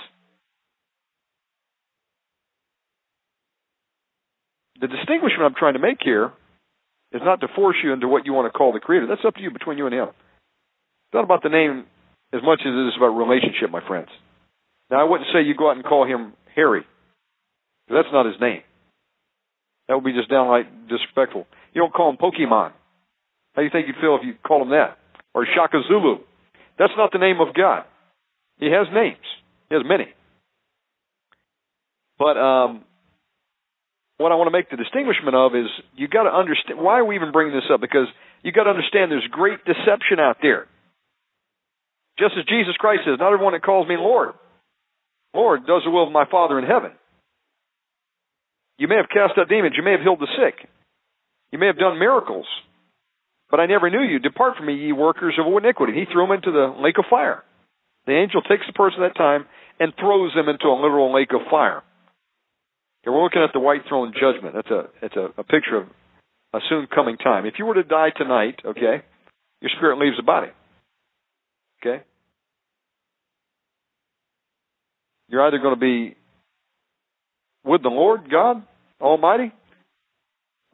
The 4.80 4.88
distinguishment 4.88 5.44
I'm 5.44 5.56
trying 5.56 5.74
to 5.74 5.80
make 5.80 5.98
here 6.04 6.32
is 7.12 7.22
not 7.24 7.42
to 7.42 7.48
force 7.56 7.78
you 7.84 7.94
into 7.94 8.08
what 8.08 8.26
you 8.26 8.34
want 8.34 8.52
to 8.52 8.56
call 8.56 8.74
the 8.74 8.80
Creator. 8.80 9.08
That's 9.08 9.26
up 9.26 9.36
to 9.36 9.42
you 9.42 9.50
between 9.50 9.78
you 9.78 9.88
and 9.88 9.96
Him. 9.96 10.10
It's 10.10 11.14
not 11.14 11.24
about 11.24 11.42
the 11.42 11.50
name 11.50 11.86
as 12.34 12.42
much 12.44 12.60
as 12.62 12.68
it 12.74 12.88
is 12.88 12.94
about 12.98 13.18
relationship, 13.18 13.72
my 13.72 13.86
friends. 13.88 14.10
Now, 14.92 15.02
I 15.02 15.10
wouldn't 15.10 15.30
say 15.34 15.42
you 15.42 15.56
go 15.56 15.70
out 15.70 15.78
and 15.78 15.86
call 15.86 16.06
Him 16.06 16.34
Harry. 16.56 16.86
That's 17.90 18.08
not 18.12 18.26
His 18.26 18.36
name. 18.40 18.62
That 19.88 19.96
would 19.96 20.04
be 20.04 20.14
just 20.14 20.30
downright 20.30 20.88
disrespectful. 20.88 21.48
You 21.74 21.82
don't 21.82 21.94
call 21.94 22.10
him 22.10 22.18
Pokemon. 22.18 22.72
How 23.54 23.62
do 23.62 23.64
you 23.64 23.70
think 23.72 23.88
you'd 23.88 24.02
feel 24.02 24.18
if 24.20 24.26
you 24.26 24.36
called 24.46 24.64
him 24.64 24.70
that? 24.70 24.98
Or 25.34 25.46
Shaka 25.46 25.82
Zulu. 25.88 26.20
That's 26.78 26.94
not 26.98 27.12
the 27.12 27.20
name 27.20 27.40
of 27.42 27.56
God. 27.56 27.86
He 28.60 28.68
has 28.68 28.88
names. 28.94 29.26
He 29.70 29.76
has 29.76 29.84
many. 29.86 30.08
But 32.20 32.38
um, 32.38 32.84
what 34.18 34.32
I 34.32 34.36
want 34.36 34.48
to 34.48 34.52
make 34.52 34.70
the 34.70 34.78
distinguishment 34.78 35.36
of 35.36 35.56
is 35.56 35.70
you 35.96 36.08
got 36.08 36.24
to 36.24 36.34
understand 36.34 36.80
why 36.80 37.00
are 37.00 37.06
we 37.06 37.16
even 37.16 37.32
bringing 37.32 37.54
this 37.54 37.70
up? 37.72 37.82
Because 37.82 38.08
you 38.44 38.52
got 38.52 38.64
to 38.64 38.72
understand 38.72 39.12
there's 39.12 39.28
great 39.32 39.64
deception 39.66 40.20
out 40.20 40.38
there. 40.42 40.68
Just 42.18 42.34
as 42.38 42.46
Jesus 42.46 42.76
Christ 42.78 43.02
says, 43.06 43.18
not 43.20 43.32
everyone 43.32 43.54
that 43.54 43.64
calls 43.64 43.88
me 43.88 43.96
Lord, 43.98 44.34
Lord 45.34 45.68
does 45.68 45.84
the 45.86 45.92
will 45.92 46.08
of 46.08 46.12
my 46.12 46.26
Father 46.30 46.58
in 46.58 46.66
heaven. 46.66 46.92
You 48.78 48.88
may 48.88 48.96
have 48.96 49.10
cast 49.10 49.38
out 49.38 49.50
demons. 49.50 49.76
You 49.78 49.84
may 49.84 49.92
have 49.92 50.02
healed 50.02 50.20
the 50.20 50.32
sick. 50.38 50.68
You 51.52 51.60
may 51.60 51.68
have 51.68 51.78
done 51.78 52.00
miracles. 52.00 52.46
But 53.50 53.60
I 53.60 53.66
never 53.66 53.90
knew 53.90 54.04
you. 54.04 54.20
Depart 54.20 54.58
from 54.58 54.68
me, 54.68 54.76
ye 54.76 54.92
workers 54.92 55.38
of 55.40 55.52
iniquity. 55.52 55.94
He 55.94 56.06
threw 56.12 56.28
them 56.28 56.36
into 56.36 56.52
the 56.52 56.76
lake 56.82 56.98
of 57.00 57.06
fire. 57.10 57.44
The 58.06 58.14
angel 58.14 58.42
takes 58.42 58.68
the 58.68 58.74
person 58.74 59.04
at 59.04 59.14
that 59.14 59.18
time 59.18 59.46
and 59.80 59.94
throws 60.00 60.34
them 60.36 60.50
into 60.50 60.68
a 60.68 60.76
literal 60.76 61.14
lake 61.14 61.32
of 61.34 61.42
fire. 61.50 61.84
We're 63.06 63.24
looking 63.24 63.42
at 63.42 63.54
the 63.54 63.62
white 63.62 63.82
throne 63.88 64.14
judgment. 64.14 64.54
That's 64.54 64.70
a 64.70 64.90
it's 65.02 65.16
a, 65.16 65.30
a 65.40 65.44
picture 65.44 65.78
of 65.78 65.88
a 66.54 66.60
soon 66.68 66.88
coming 66.94 67.18
time. 67.18 67.46
If 67.46 67.54
you 67.58 67.66
were 67.66 67.76
to 67.76 67.84
die 67.84 68.10
tonight, 68.16 68.60
okay, 68.66 69.02
your 69.62 69.72
spirit 69.78 69.98
leaves 69.98 70.18
the 70.18 70.24
body. 70.24 70.50
Okay? 71.82 72.04
You're 75.30 75.46
either 75.48 75.60
going 75.60 75.76
to 75.76 75.80
be 75.80 76.18
with 77.68 77.84
the 77.84 77.90
Lord 77.90 78.32
God 78.32 78.64
Almighty, 79.02 79.52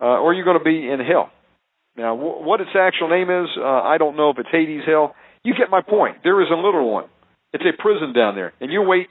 uh, 0.01 0.05
or 0.05 0.33
you're 0.33 0.45
going 0.45 0.59
to 0.59 0.63
be 0.63 0.87
in 0.87 0.99
hell. 0.99 1.31
Now, 1.95 2.15
what 2.15 2.61
its 2.61 2.71
actual 2.75 3.09
name 3.09 3.29
is, 3.29 3.49
uh, 3.57 3.63
I 3.63 3.97
don't 3.97 4.17
know 4.17 4.29
if 4.29 4.39
it's 4.39 4.49
Hades, 4.51 4.81
hell. 4.85 5.15
You 5.43 5.53
get 5.53 5.69
my 5.69 5.81
point. 5.81 6.17
There 6.23 6.41
is 6.41 6.47
a 6.51 6.55
literal 6.55 6.91
one. 6.91 7.05
It's 7.51 7.63
a 7.63 7.81
prison 7.81 8.13
down 8.13 8.35
there, 8.35 8.53
and 8.59 8.71
you 8.71 8.81
wait 8.81 9.09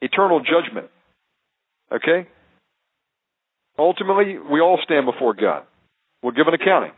eternal 0.00 0.40
judgment. 0.40 0.88
Okay? 1.92 2.28
Ultimately, 3.78 4.38
we 4.38 4.60
all 4.60 4.78
stand 4.82 5.06
before 5.06 5.34
God. 5.34 5.64
We'll 6.22 6.32
give 6.32 6.48
an 6.48 6.54
accounting. 6.54 6.92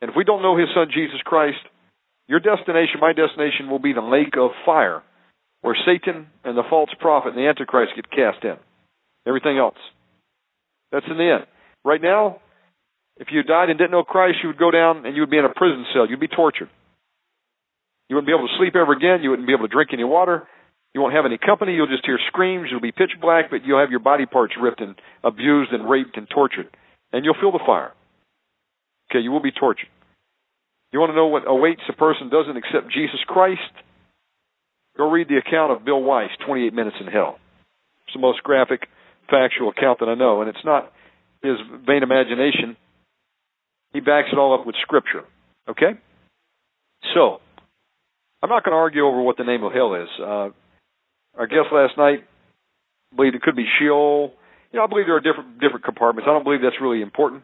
And 0.00 0.10
if 0.10 0.16
we 0.16 0.24
don't 0.24 0.42
know 0.42 0.56
His 0.56 0.68
Son 0.74 0.86
Jesus 0.92 1.20
Christ, 1.24 1.58
your 2.28 2.40
destination, 2.40 3.00
my 3.00 3.12
destination, 3.12 3.70
will 3.70 3.78
be 3.78 3.92
the 3.92 4.02
lake 4.02 4.34
of 4.38 4.50
fire, 4.66 5.02
where 5.64 5.74
Satan 5.86 6.26
and 6.44 6.58
the 6.58 6.62
false 6.68 6.90
prophet 7.00 7.30
and 7.30 7.38
the 7.38 7.48
Antichrist 7.48 7.96
get 7.96 8.10
cast 8.10 8.44
in. 8.44 8.56
Everything 9.26 9.56
else. 9.56 9.80
That's 10.92 11.06
in 11.08 11.16
the 11.16 11.24
end. 11.40 11.46
Right 11.86 12.02
now, 12.02 12.42
if 13.16 13.28
you 13.32 13.42
died 13.42 13.70
and 13.70 13.78
didn't 13.78 13.92
know 13.92 14.04
Christ, 14.04 14.38
you 14.42 14.50
would 14.50 14.58
go 14.58 14.70
down 14.70 15.06
and 15.06 15.16
you 15.16 15.22
would 15.22 15.30
be 15.30 15.38
in 15.38 15.46
a 15.46 15.54
prison 15.56 15.86
cell. 15.94 16.06
You'd 16.06 16.20
be 16.20 16.28
tortured. 16.28 16.68
You 18.10 18.16
wouldn't 18.16 18.28
be 18.28 18.34
able 18.36 18.46
to 18.46 18.54
sleep 18.58 18.76
ever 18.76 18.92
again. 18.92 19.22
You 19.22 19.30
wouldn't 19.30 19.48
be 19.48 19.54
able 19.54 19.66
to 19.66 19.72
drink 19.72 19.88
any 19.94 20.04
water. 20.04 20.46
You 20.92 21.00
won't 21.00 21.14
have 21.14 21.24
any 21.24 21.38
company. 21.38 21.72
You'll 21.72 21.88
just 21.88 22.04
hear 22.04 22.18
screams. 22.28 22.68
You'll 22.70 22.84
be 22.84 22.92
pitch 22.92 23.16
black, 23.18 23.48
but 23.50 23.64
you'll 23.64 23.80
have 23.80 23.90
your 23.90 24.04
body 24.04 24.26
parts 24.26 24.52
ripped 24.60 24.82
and 24.82 24.96
abused 25.24 25.72
and 25.72 25.88
raped 25.88 26.18
and 26.18 26.28
tortured. 26.28 26.68
And 27.10 27.24
you'll 27.24 27.40
feel 27.40 27.52
the 27.52 27.64
fire. 27.64 27.92
Okay, 29.10 29.20
you 29.20 29.30
will 29.30 29.40
be 29.40 29.50
tortured. 29.50 29.88
You 30.92 31.00
want 31.00 31.10
to 31.10 31.16
know 31.16 31.28
what 31.28 31.48
awaits 31.48 31.80
a 31.88 31.94
person 31.94 32.28
doesn't 32.28 32.54
accept 32.54 32.92
Jesus 32.92 33.24
Christ? 33.26 33.72
Go 34.96 35.10
read 35.10 35.28
the 35.28 35.38
account 35.38 35.72
of 35.72 35.84
Bill 35.84 36.02
Wiese, 36.02 36.30
28 36.46 36.72
Minutes 36.72 36.96
in 37.00 37.06
Hell. 37.06 37.38
It's 38.06 38.14
the 38.14 38.20
most 38.20 38.42
graphic, 38.42 38.86
factual 39.28 39.70
account 39.70 40.00
that 40.00 40.08
I 40.08 40.14
know, 40.14 40.40
and 40.40 40.48
it's 40.48 40.64
not 40.64 40.92
his 41.42 41.56
vain 41.86 42.02
imagination. 42.02 42.76
He 43.92 44.00
backs 44.00 44.28
it 44.32 44.38
all 44.38 44.58
up 44.58 44.66
with 44.66 44.76
Scripture. 44.82 45.24
Okay? 45.68 45.98
So, 47.14 47.40
I'm 48.42 48.50
not 48.50 48.64
going 48.64 48.72
to 48.72 48.78
argue 48.78 49.06
over 49.06 49.22
what 49.22 49.36
the 49.36 49.44
name 49.44 49.62
of 49.62 49.72
hell 49.72 49.94
is. 49.94 50.08
Uh, 50.20 50.48
our 51.36 51.46
guest 51.46 51.72
last 51.72 51.96
night 51.96 52.24
believed 53.16 53.34
it 53.34 53.42
could 53.42 53.56
be 53.56 53.66
Sheol. 53.78 54.32
You 54.72 54.78
know, 54.78 54.84
I 54.84 54.86
believe 54.86 55.06
there 55.06 55.16
are 55.16 55.20
different 55.20 55.60
different 55.60 55.84
compartments. 55.84 56.26
I 56.28 56.32
don't 56.32 56.44
believe 56.44 56.60
that's 56.62 56.80
really 56.80 57.02
important, 57.02 57.42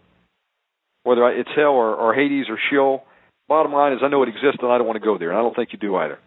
whether 1.05 1.27
it's 1.29 1.49
hell 1.55 1.75
or, 1.75 1.95
or 1.95 2.15
Hades 2.15 2.47
or 2.49 2.59
Sheol. 2.71 3.05
Bottom 3.49 3.73
line 3.73 3.93
is, 3.93 4.01
I 4.03 4.09
know 4.09 4.23
it 4.23 4.29
exists, 4.29 4.59
and 4.63 4.71
I 4.71 4.79
don't 4.79 4.87
want 4.87 5.01
to 5.01 5.05
go 5.05 5.19
there, 5.19 5.31
and 5.31 5.39
I 5.39 5.43
don't 5.43 5.55
think 5.57 5.71
you 5.73 5.79
do 5.79 5.97
either. 5.97 6.19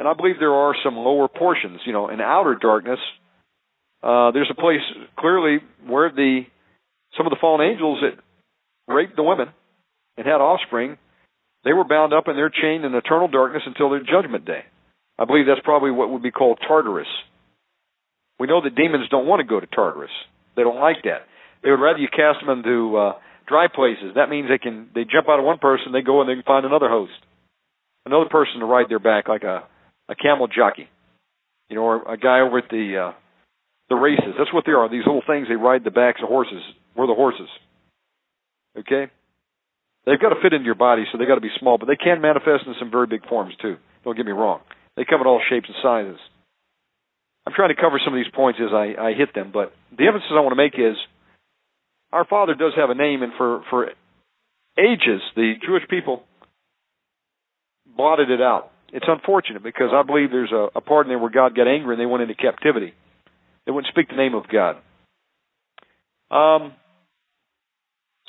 And 0.00 0.08
I 0.08 0.14
believe 0.14 0.36
there 0.40 0.54
are 0.54 0.74
some 0.82 0.96
lower 0.96 1.28
portions. 1.28 1.80
You 1.84 1.92
know, 1.92 2.08
in 2.08 2.22
outer 2.22 2.54
darkness, 2.54 2.98
uh, 4.02 4.30
there's 4.30 4.50
a 4.50 4.58
place 4.58 4.80
clearly 5.18 5.58
where 5.86 6.10
the 6.10 6.44
some 7.18 7.26
of 7.26 7.30
the 7.30 7.36
fallen 7.38 7.68
angels 7.68 8.00
that 8.00 8.16
raped 8.90 9.14
the 9.14 9.22
women 9.22 9.48
and 10.16 10.26
had 10.26 10.40
offspring, 10.40 10.96
they 11.64 11.74
were 11.74 11.84
bound 11.84 12.14
up 12.14 12.28
and 12.28 12.38
they're 12.38 12.48
chained 12.48 12.86
in 12.86 12.94
eternal 12.94 13.28
darkness 13.28 13.62
until 13.66 13.90
their 13.90 14.00
judgment 14.00 14.46
day. 14.46 14.64
I 15.18 15.26
believe 15.26 15.44
that's 15.44 15.60
probably 15.64 15.90
what 15.90 16.08
would 16.08 16.22
be 16.22 16.30
called 16.30 16.60
Tartarus. 16.66 17.06
We 18.38 18.46
know 18.46 18.62
that 18.62 18.74
demons 18.74 19.10
don't 19.10 19.26
want 19.26 19.40
to 19.40 19.46
go 19.46 19.60
to 19.60 19.66
Tartarus. 19.66 20.08
They 20.56 20.62
don't 20.62 20.80
like 20.80 21.02
that. 21.04 21.28
They 21.62 21.68
would 21.68 21.80
rather 21.80 21.98
you 21.98 22.08
cast 22.08 22.40
them 22.40 22.48
into 22.48 22.96
uh, 22.96 23.12
dry 23.46 23.66
places. 23.68 24.14
That 24.14 24.30
means 24.30 24.48
they 24.48 24.56
can 24.56 24.88
they 24.94 25.04
jump 25.04 25.28
out 25.28 25.40
of 25.40 25.44
one 25.44 25.58
person, 25.58 25.92
they 25.92 26.00
go 26.00 26.22
and 26.22 26.30
they 26.30 26.40
can 26.40 26.44
find 26.44 26.64
another 26.64 26.88
host, 26.88 27.12
another 28.06 28.30
person 28.30 28.60
to 28.60 28.64
ride 28.64 28.86
their 28.88 28.98
back 28.98 29.28
like 29.28 29.42
a 29.42 29.68
a 30.10 30.16
camel 30.16 30.48
jockey, 30.48 30.88
you 31.70 31.76
know, 31.76 31.82
or 31.82 32.12
a 32.12 32.18
guy 32.18 32.40
over 32.40 32.58
at 32.58 32.68
the 32.68 33.10
uh, 33.10 33.12
the 33.88 33.94
races. 33.94 34.34
That's 34.36 34.52
what 34.52 34.64
they 34.66 34.72
are. 34.72 34.90
These 34.90 35.06
little 35.06 35.22
things 35.26 35.46
they 35.48 35.54
ride 35.54 35.84
the 35.84 35.90
backs 35.90 36.20
of 36.22 36.28
horses. 36.28 36.62
We're 36.96 37.06
the 37.06 37.14
horses. 37.14 37.48
Okay. 38.76 39.10
They've 40.06 40.20
got 40.20 40.30
to 40.30 40.40
fit 40.42 40.52
into 40.52 40.64
your 40.64 40.74
body, 40.74 41.04
so 41.10 41.18
they've 41.18 41.28
got 41.28 41.36
to 41.36 41.40
be 41.40 41.52
small, 41.60 41.78
but 41.78 41.86
they 41.86 41.96
can 41.96 42.20
manifest 42.20 42.66
in 42.66 42.74
some 42.78 42.90
very 42.90 43.06
big 43.06 43.26
forms 43.28 43.54
too. 43.62 43.76
Don't 44.04 44.16
get 44.16 44.26
me 44.26 44.32
wrong. 44.32 44.60
They 44.96 45.04
come 45.04 45.20
in 45.20 45.26
all 45.26 45.40
shapes 45.48 45.68
and 45.68 45.76
sizes. 45.82 46.20
I'm 47.46 47.52
trying 47.54 47.74
to 47.74 47.80
cover 47.80 48.00
some 48.04 48.14
of 48.14 48.18
these 48.18 48.32
points 48.34 48.58
as 48.62 48.72
I, 48.72 48.94
I 48.98 49.12
hit 49.12 49.34
them, 49.34 49.50
but 49.52 49.72
the 49.96 50.06
emphasis 50.06 50.30
I 50.30 50.40
want 50.40 50.52
to 50.52 50.56
make 50.56 50.74
is 50.74 50.96
our 52.12 52.24
Father 52.24 52.54
does 52.54 52.72
have 52.76 52.90
a 52.90 52.94
name, 52.94 53.22
and 53.22 53.32
for, 53.36 53.62
for 53.70 53.90
ages, 54.78 55.20
the 55.36 55.54
Jewish 55.64 55.84
people 55.88 56.24
blotted 57.86 58.30
it 58.30 58.40
out. 58.40 58.69
It's 58.92 59.06
unfortunate 59.08 59.62
because 59.62 59.90
I 59.92 60.02
believe 60.02 60.30
there's 60.30 60.52
a, 60.52 60.68
a 60.74 60.80
part 60.80 61.06
in 61.06 61.10
there 61.10 61.18
where 61.18 61.30
God 61.30 61.54
got 61.54 61.68
angry 61.68 61.94
and 61.94 62.00
they 62.00 62.06
went 62.06 62.22
into 62.22 62.34
captivity. 62.34 62.92
They 63.66 63.72
wouldn't 63.72 63.92
speak 63.92 64.08
the 64.08 64.16
name 64.16 64.34
of 64.34 64.44
God. 64.48 64.76
Um, 66.30 66.72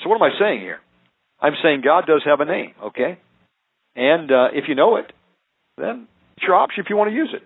so 0.00 0.08
what 0.08 0.16
am 0.16 0.22
I 0.22 0.38
saying 0.38 0.60
here? 0.60 0.78
I'm 1.40 1.54
saying 1.62 1.82
God 1.84 2.04
does 2.06 2.22
have 2.24 2.40
a 2.40 2.44
name, 2.44 2.72
okay? 2.84 3.18
And 3.96 4.30
uh, 4.30 4.48
if 4.52 4.64
you 4.68 4.74
know 4.74 4.96
it, 4.96 5.12
then 5.76 6.06
it's 6.36 6.46
your 6.46 6.54
option 6.54 6.84
if 6.84 6.90
you 6.90 6.96
want 6.96 7.10
to 7.10 7.16
use 7.16 7.30
it. 7.34 7.42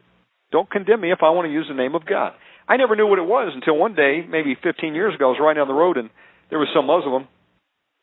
Don't 0.53 0.71
condemn 0.71 1.01
me 1.01 1.13
if 1.13 1.19
I 1.23 1.31
want 1.31 1.47
to 1.47 1.53
use 1.53 1.67
the 1.69 1.75
name 1.75 1.95
of 1.95 2.07
God. 2.07 2.33
I 2.69 2.77
never 2.77 2.97
knew 2.97 3.07
what 3.07 3.19
it 3.19 3.27
was 3.27 3.53
until 3.55 3.77
one 3.77 3.95
day, 3.95 4.25
maybe 4.29 4.57
15 4.61 4.95
years 4.95 5.15
ago, 5.15 5.27
I 5.27 5.31
was 5.31 5.41
riding 5.41 5.61
down 5.61 5.69
the 5.69 5.75
road 5.75 5.97
and 5.97 6.11
there 6.51 6.59
was 6.59 6.69
some 6.75 6.87
Muslim 6.87 7.29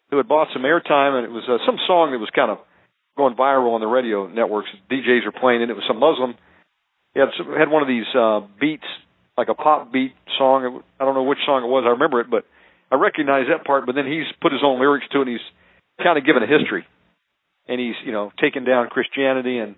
who 0.10 0.18
had 0.18 0.28
bought 0.28 0.48
some 0.54 0.64
airtime 0.64 1.18
and 1.18 1.26
it 1.26 1.32
was 1.32 1.44
uh, 1.48 1.58
some 1.66 1.78
song 1.88 2.12
that 2.12 2.20
was 2.20 2.30
kind 2.36 2.52
of 2.52 2.60
going 3.18 3.36
viral 3.36 3.74
on 3.74 3.82
the 3.82 3.88
radio 3.88 4.28
networks. 4.28 4.70
DJs 4.92 5.26
are 5.26 5.32
playing 5.32 5.62
it. 5.62 5.70
It 5.70 5.76
was 5.76 5.86
some 5.88 6.00
Muslim. 6.00 6.36
He 7.14 7.20
had 7.20 7.30
some, 7.38 7.54
had 7.54 7.70
one 7.70 7.82
of 7.82 7.88
these 7.88 8.10
uh, 8.18 8.42
beats, 8.60 8.88
like 9.38 9.50
a 9.50 9.54
pop 9.54 9.92
beat 9.92 10.14
song. 10.38 10.82
I 11.00 11.06
don't 11.06 11.14
know 11.14 11.24
which 11.24 11.40
song 11.46 11.64
it 11.64 11.68
was. 11.68 11.84
I 11.86 11.92
remember 11.92 12.22
it, 12.22 12.30
but 12.30 12.46
I 12.92 12.96
recognize 12.96 13.46
that 13.50 13.66
part. 13.66 13.86
But 13.86 13.96
then 13.96 14.08
he's 14.08 14.26
put 14.42 14.52
his 14.52 14.62
own 14.64 14.80
lyrics 14.80 15.06
to 15.12 15.20
it. 15.20 15.28
and 15.28 15.32
He's 15.32 15.48
kind 16.04 16.18
of 16.18 16.26
given 16.26 16.42
a 16.42 16.48
history, 16.48 16.86
and 17.68 17.80
he's 17.80 17.96
you 18.06 18.12
know 18.12 18.32
taken 18.42 18.64
down 18.64 18.90
Christianity 18.90 19.60
and 19.60 19.76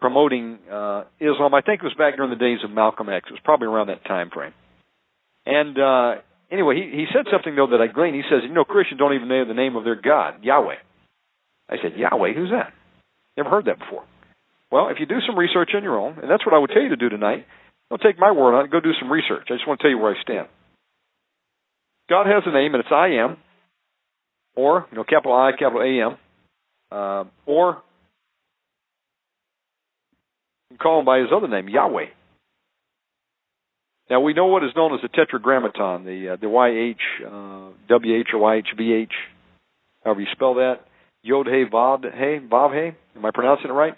promoting 0.00 0.58
uh, 0.70 1.04
Islam. 1.18 1.54
I 1.54 1.62
think 1.62 1.80
it 1.80 1.84
was 1.84 1.94
back 1.96 2.16
during 2.16 2.30
the 2.30 2.36
days 2.36 2.58
of 2.62 2.70
Malcolm 2.70 3.08
X. 3.08 3.26
It 3.28 3.32
was 3.32 3.40
probably 3.42 3.68
around 3.68 3.86
that 3.88 4.04
time 4.04 4.28
frame. 4.28 4.52
And 5.46 5.78
uh, 5.78 6.20
anyway, 6.50 6.76
he, 6.76 6.96
he 6.96 7.06
said 7.12 7.24
something 7.32 7.56
though 7.56 7.68
that 7.68 7.80
I 7.80 7.86
gleaned. 7.86 8.14
He 8.14 8.22
says, 8.28 8.40
you 8.42 8.52
know, 8.52 8.64
Christians 8.64 8.98
don't 8.98 9.14
even 9.14 9.28
know 9.28 9.44
the 9.46 9.54
name 9.54 9.76
of 9.76 9.84
their 9.84 10.00
God, 10.00 10.44
Yahweh. 10.44 10.76
I 11.68 11.76
said, 11.82 11.96
Yahweh, 11.96 12.34
who's 12.34 12.50
that? 12.50 12.72
Never 13.36 13.50
heard 13.50 13.66
that 13.66 13.78
before. 13.78 14.04
Well, 14.70 14.88
if 14.88 14.98
you 15.00 15.06
do 15.06 15.20
some 15.26 15.38
research 15.38 15.70
on 15.74 15.82
your 15.82 15.98
own, 15.98 16.18
and 16.20 16.30
that's 16.30 16.44
what 16.44 16.54
I 16.54 16.58
would 16.58 16.70
tell 16.70 16.82
you 16.82 16.90
to 16.90 16.96
do 16.96 17.08
tonight, 17.08 17.46
don't 17.90 18.02
take 18.02 18.18
my 18.18 18.32
word 18.32 18.54
on 18.54 18.64
it. 18.64 18.70
Go 18.70 18.80
do 18.80 18.92
some 19.00 19.10
research. 19.10 19.46
I 19.50 19.54
just 19.54 19.66
want 19.66 19.80
to 19.80 19.84
tell 19.84 19.90
you 19.90 19.98
where 19.98 20.14
I 20.14 20.22
stand. 20.22 20.48
God 22.08 22.26
has 22.26 22.42
a 22.46 22.52
name, 22.52 22.74
and 22.74 22.82
it's 22.82 22.92
I 22.92 23.22
am, 23.22 23.36
or 24.56 24.86
you 24.90 24.98
know, 24.98 25.04
capital 25.04 25.32
I, 25.32 25.52
capital 25.52 25.82
A 25.82 26.06
M, 26.06 26.18
uh, 26.90 27.24
or 27.46 27.82
call 30.80 31.00
him 31.00 31.06
by 31.06 31.18
his 31.18 31.28
other 31.34 31.48
name, 31.48 31.68
Yahweh. 31.68 32.06
Now 34.10 34.20
we 34.20 34.34
know 34.34 34.46
what 34.46 34.64
is 34.64 34.70
known 34.76 34.94
as 34.94 35.00
the 35.00 35.08
Tetragrammaton, 35.08 36.04
the 36.04 36.34
uh, 36.34 36.36
the 36.36 36.46
YH, 36.46 36.94
uh, 37.26 37.70
WH 37.88 38.34
or 38.34 38.62
YHVH, 38.62 39.08
however 40.04 40.20
you 40.20 40.26
spell 40.32 40.54
that. 40.54 40.80
Yod 41.24 41.46
Hey 41.46 41.64
Vav 41.64 42.04
Hey 42.04 42.38
Vav 42.38 42.72
Hey. 42.72 42.96
Am 43.16 43.24
I 43.24 43.30
pronouncing 43.32 43.70
it 43.70 43.72
right? 43.72 43.94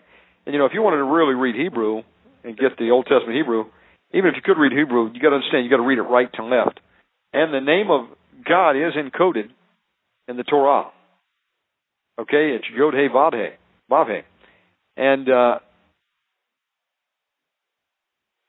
And 0.46 0.52
you 0.52 0.60
know, 0.60 0.66
if 0.66 0.72
you 0.72 0.80
wanted 0.80 0.98
to 0.98 1.04
really 1.04 1.34
read 1.34 1.56
Hebrew 1.56 2.02
and 2.44 2.56
get 2.56 2.78
the 2.78 2.90
Old 2.90 3.06
Testament 3.06 3.36
Hebrew, 3.36 3.64
even 4.14 4.30
if 4.30 4.36
you 4.36 4.42
could 4.42 4.60
read 4.60 4.72
Hebrew, 4.72 5.10
you 5.12 5.20
got 5.20 5.30
to 5.30 5.36
understand 5.36 5.64
you 5.64 5.70
got 5.70 5.82
to 5.82 5.86
read 5.86 5.98
it 5.98 6.02
right 6.02 6.32
to 6.34 6.44
left. 6.44 6.78
And 7.32 7.52
the 7.52 7.60
name 7.60 7.90
of 7.90 8.06
God 8.48 8.76
is 8.76 8.94
encoded 8.94 9.50
in 10.28 10.36
the 10.36 10.44
Torah. 10.44 10.92
Okay, 12.18 12.54
it's 12.54 12.64
Yod 12.72 12.94
Hey 12.94 13.08
Vav 13.12 13.32
Hey 13.32 13.56
Vav 13.90 14.06
Hey, 14.06 14.22
And 14.96 15.28
uh, 15.28 15.58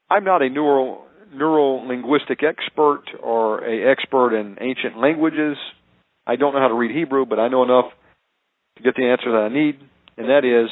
I'm 0.09 0.23
not 0.23 0.43
a 0.43 0.49
neural 0.49 1.03
neuro 1.33 1.85
linguistic 1.87 2.41
expert 2.43 3.03
or 3.21 3.65
a 3.65 3.91
expert 3.91 4.39
in 4.39 4.57
ancient 4.61 4.97
languages. 4.99 5.57
I 6.27 6.35
don't 6.35 6.53
know 6.53 6.59
how 6.59 6.69
to 6.69 6.73
read 6.75 6.95
Hebrew, 6.95 7.25
but 7.25 7.39
I 7.39 7.47
know 7.47 7.63
enough 7.63 7.91
to 8.77 8.83
get 8.83 8.95
the 8.95 9.05
answer 9.05 9.31
that 9.31 9.49
I 9.49 9.53
need, 9.53 9.79
and 10.17 10.29
that 10.29 10.45
is, 10.45 10.69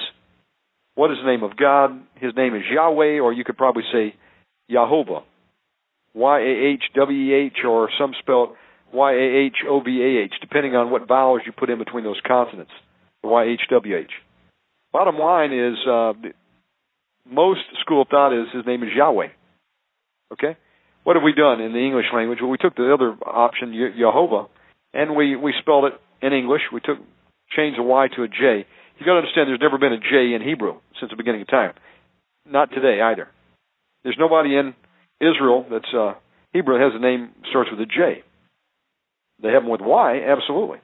what 0.95 1.12
is 1.12 1.18
the 1.24 1.30
name 1.30 1.43
of 1.43 1.58
God? 1.58 1.91
His 2.16 2.34
name 2.36 2.56
is 2.56 2.64
Yahweh, 2.72 3.20
or 3.20 3.34
you 3.34 3.43
could 3.43 3.58
probably 3.58 3.84
say 3.91 4.16
Yahovah. 4.72 5.24
Y 6.14 6.39
A 6.39 6.74
H 6.74 6.84
W 6.95 7.20
E 7.20 7.34
H, 7.34 7.58
or 7.68 7.89
some 7.99 8.14
spell 8.20 8.43
it 8.45 8.49
Y 8.95 9.12
A 9.12 9.45
H 9.47 9.58
O 9.68 9.82
V 9.82 10.01
A 10.01 10.24
H, 10.24 10.34
depending 10.39 10.76
on 10.76 10.89
what 10.89 11.08
vowels 11.08 11.41
you 11.45 11.51
put 11.51 11.70
in 11.70 11.78
between 11.78 12.06
those 12.06 12.20
consonants. 12.26 12.72
Y 13.24 13.43
H 13.43 13.62
W 13.70 13.97
H. 13.97 14.12
Bottom 14.93 15.18
line 15.18 15.51
is, 15.51 15.76
uh, 15.86 16.14
most 17.30 17.62
school 17.82 18.03
of 18.03 18.08
thought 18.08 18.32
is 18.32 18.47
his 18.53 18.66
name 18.66 18.84
is 18.84 18.89
Yahweh. 18.95 19.28
Okay? 20.32 20.56
What 21.03 21.18
have 21.18 21.24
we 21.24 21.34
done 21.34 21.60
in 21.60 21.74
the 21.74 21.80
English 21.80 22.06
language? 22.14 22.39
Well, 22.41 22.49
we 22.49 22.58
took 22.58 22.76
the 22.76 22.93
other 22.93 23.16
option, 23.26 23.74
Jehovah, 23.97 24.47
and 24.93 25.16
we, 25.16 25.36
we 25.36 25.53
spelled 25.60 25.86
it 25.86 25.93
in 26.26 26.34
English. 26.34 26.62
We 26.74 26.80
took 26.80 26.97
changed 27.56 27.80
the 27.80 27.84
Y 27.84 28.08
to 28.16 28.24
a 28.24 28.28
J. 28.28 28.66
You 28.98 29.06
got 29.06 29.14
to 29.14 29.20
understand, 29.20 29.50
there's 29.50 29.60
never 29.60 29.78
been 29.78 29.93
a 29.93 30.00
J 30.00 30.34
in 30.34 30.41
Hebrew 30.41 30.80
since 31.00 31.12
the 31.12 31.18
beginning 31.18 31.41
of 31.41 31.48
time. 31.48 31.74
Not 32.46 32.72
today 32.72 33.02
either. 33.02 33.28
There's 34.04 34.18
nobody 34.20 34.56
in 34.56 34.74
Israel 35.20 35.66
that's 35.70 35.93
uh, 35.93 36.14
Hebrew 36.54 36.78
that 36.78 36.84
has 36.84 36.93
a 36.96 37.00
name 37.00 37.32
starts 37.50 37.70
with 37.72 37.80
a 37.80 37.86
J. 37.86 38.24
They 39.41 39.50
have 39.50 39.64
them 39.64 39.72
with 39.72 39.82
Y, 39.82 40.22
absolutely. 40.26 40.80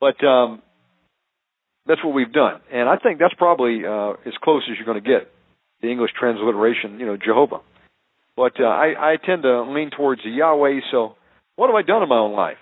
But 0.00 0.22
um, 0.24 0.62
that's 1.86 2.02
what 2.04 2.14
we've 2.14 2.32
done, 2.32 2.60
and 2.72 2.88
I 2.88 2.96
think 2.96 3.18
that's 3.18 3.34
probably 3.34 3.82
uh, 3.84 4.12
as 4.26 4.34
close 4.42 4.62
as 4.70 4.76
you're 4.76 4.86
going 4.86 5.02
to 5.02 5.08
get 5.08 5.30
the 5.80 5.90
English 5.90 6.10
transliteration, 6.18 6.98
you 6.98 7.06
know, 7.06 7.16
Jehovah. 7.16 7.60
But 8.36 8.60
uh, 8.60 8.64
I, 8.64 9.14
I 9.14 9.16
tend 9.16 9.42
to 9.42 9.62
lean 9.62 9.90
towards 9.90 10.22
the 10.22 10.30
Yahweh. 10.30 10.80
So, 10.90 11.16
what 11.56 11.68
have 11.68 11.74
I 11.74 11.82
done 11.82 12.02
in 12.02 12.08
my 12.08 12.18
own 12.18 12.34
life? 12.34 12.58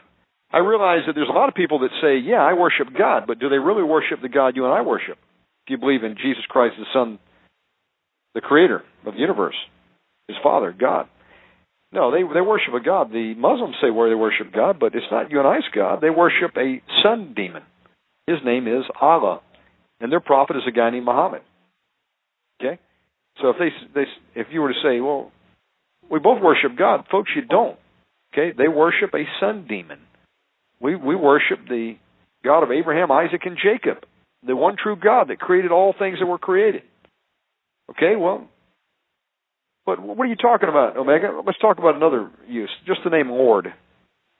I 0.53 0.59
realize 0.59 1.01
that 1.07 1.15
there's 1.15 1.29
a 1.29 1.33
lot 1.33 1.49
of 1.49 1.55
people 1.55 1.81
that 1.81 1.91
say, 2.01 2.19
"Yeah, 2.19 2.43
I 2.43 2.55
worship 2.55 2.89
God," 2.97 3.27
but 3.27 3.39
do 3.39 3.49
they 3.49 3.59
really 3.59 3.83
worship 3.83 4.21
the 4.21 4.29
God 4.29 4.57
you 4.57 4.65
and 4.65 4.73
I 4.73 4.83
worship? 4.83 5.19
Do 5.67 5.75
you 5.75 5.79
believe 5.79 6.05
in 6.05 6.17
Jesus 6.17 6.45
Christ, 6.47 6.77
the 6.79 6.87
Son, 6.93 7.19
the 8.35 8.41
Creator 8.41 8.85
of 9.05 9.15
the 9.15 9.21
universe, 9.21 9.57
His 10.29 10.37
Father, 10.43 10.73
God? 10.73 11.09
No, 11.93 12.11
they 12.11 12.23
they 12.23 12.41
worship 12.41 12.75
a 12.75 12.81
God. 12.81 13.11
The 13.13 13.35
Muslims 13.35 13.77
say 13.81 13.91
where 13.91 14.09
they 14.09 14.15
worship 14.15 14.53
God, 14.53 14.79
but 14.79 14.95
it's 14.95 15.11
not 15.11 15.31
you 15.31 15.39
and 15.39 15.49
I's 15.49 15.69
God. 15.75 16.01
They 16.01 16.11
worship 16.11 16.57
a 16.57 16.83
sun 17.03 17.33
demon. 17.35 17.63
His 18.27 18.39
name 18.45 18.67
is 18.69 18.85
Allah, 19.01 19.41
and 20.01 20.11
their 20.11 20.21
prophet 20.21 20.57
is 20.57 20.67
a 20.67 20.73
guy 20.73 20.91
named 20.91 21.07
Muhammad. 21.07 21.43
Okay, 22.61 22.79
so 23.41 23.51
if 23.51 23.57
they 23.59 23.71
they 23.95 24.07
if 24.35 24.49
you 24.51 24.61
were 24.61 24.73
to 24.73 24.81
say, 24.83 25.01
well, 25.01 25.33
we 26.11 26.19
both 26.19 26.43
worship 26.43 26.77
God, 26.77 27.07
folks, 27.11 27.31
you 27.35 27.43
don't. 27.43 27.79
Okay, 28.33 28.53
they 28.57 28.69
worship 28.69 29.15
a 29.15 29.25
sun 29.41 29.67
demon. 29.69 29.99
We 30.81 30.97
we 30.97 31.15
worship 31.15 31.61
the 31.69 31.95
God 32.45 32.63
of 32.63 32.71
Abraham, 32.71 33.11
Isaac, 33.11 33.43
and 33.45 33.57
Jacob, 33.57 34.05
the 34.47 34.57
one 34.57 34.77
true 34.81 34.97
God 34.97 35.29
that 35.29 35.41
created 35.41 35.73
all 35.73 35.95
things 35.99 36.19
that 36.21 36.27
were 36.27 36.39
created. 36.39 36.83
Okay, 37.91 38.17
well, 38.17 38.49
but 39.85 40.01
what 40.01 40.25
are 40.25 40.27
you 40.27 40.37
talking 40.37 40.69
about, 40.69 40.97
Omega? 40.97 41.41
Let's 41.45 41.59
talk 41.59 41.79
about 41.79 41.95
another 41.95 42.31
use. 42.49 42.71
Just 42.87 43.01
the 43.05 43.11
name 43.11 43.31
Lord. 43.31 43.73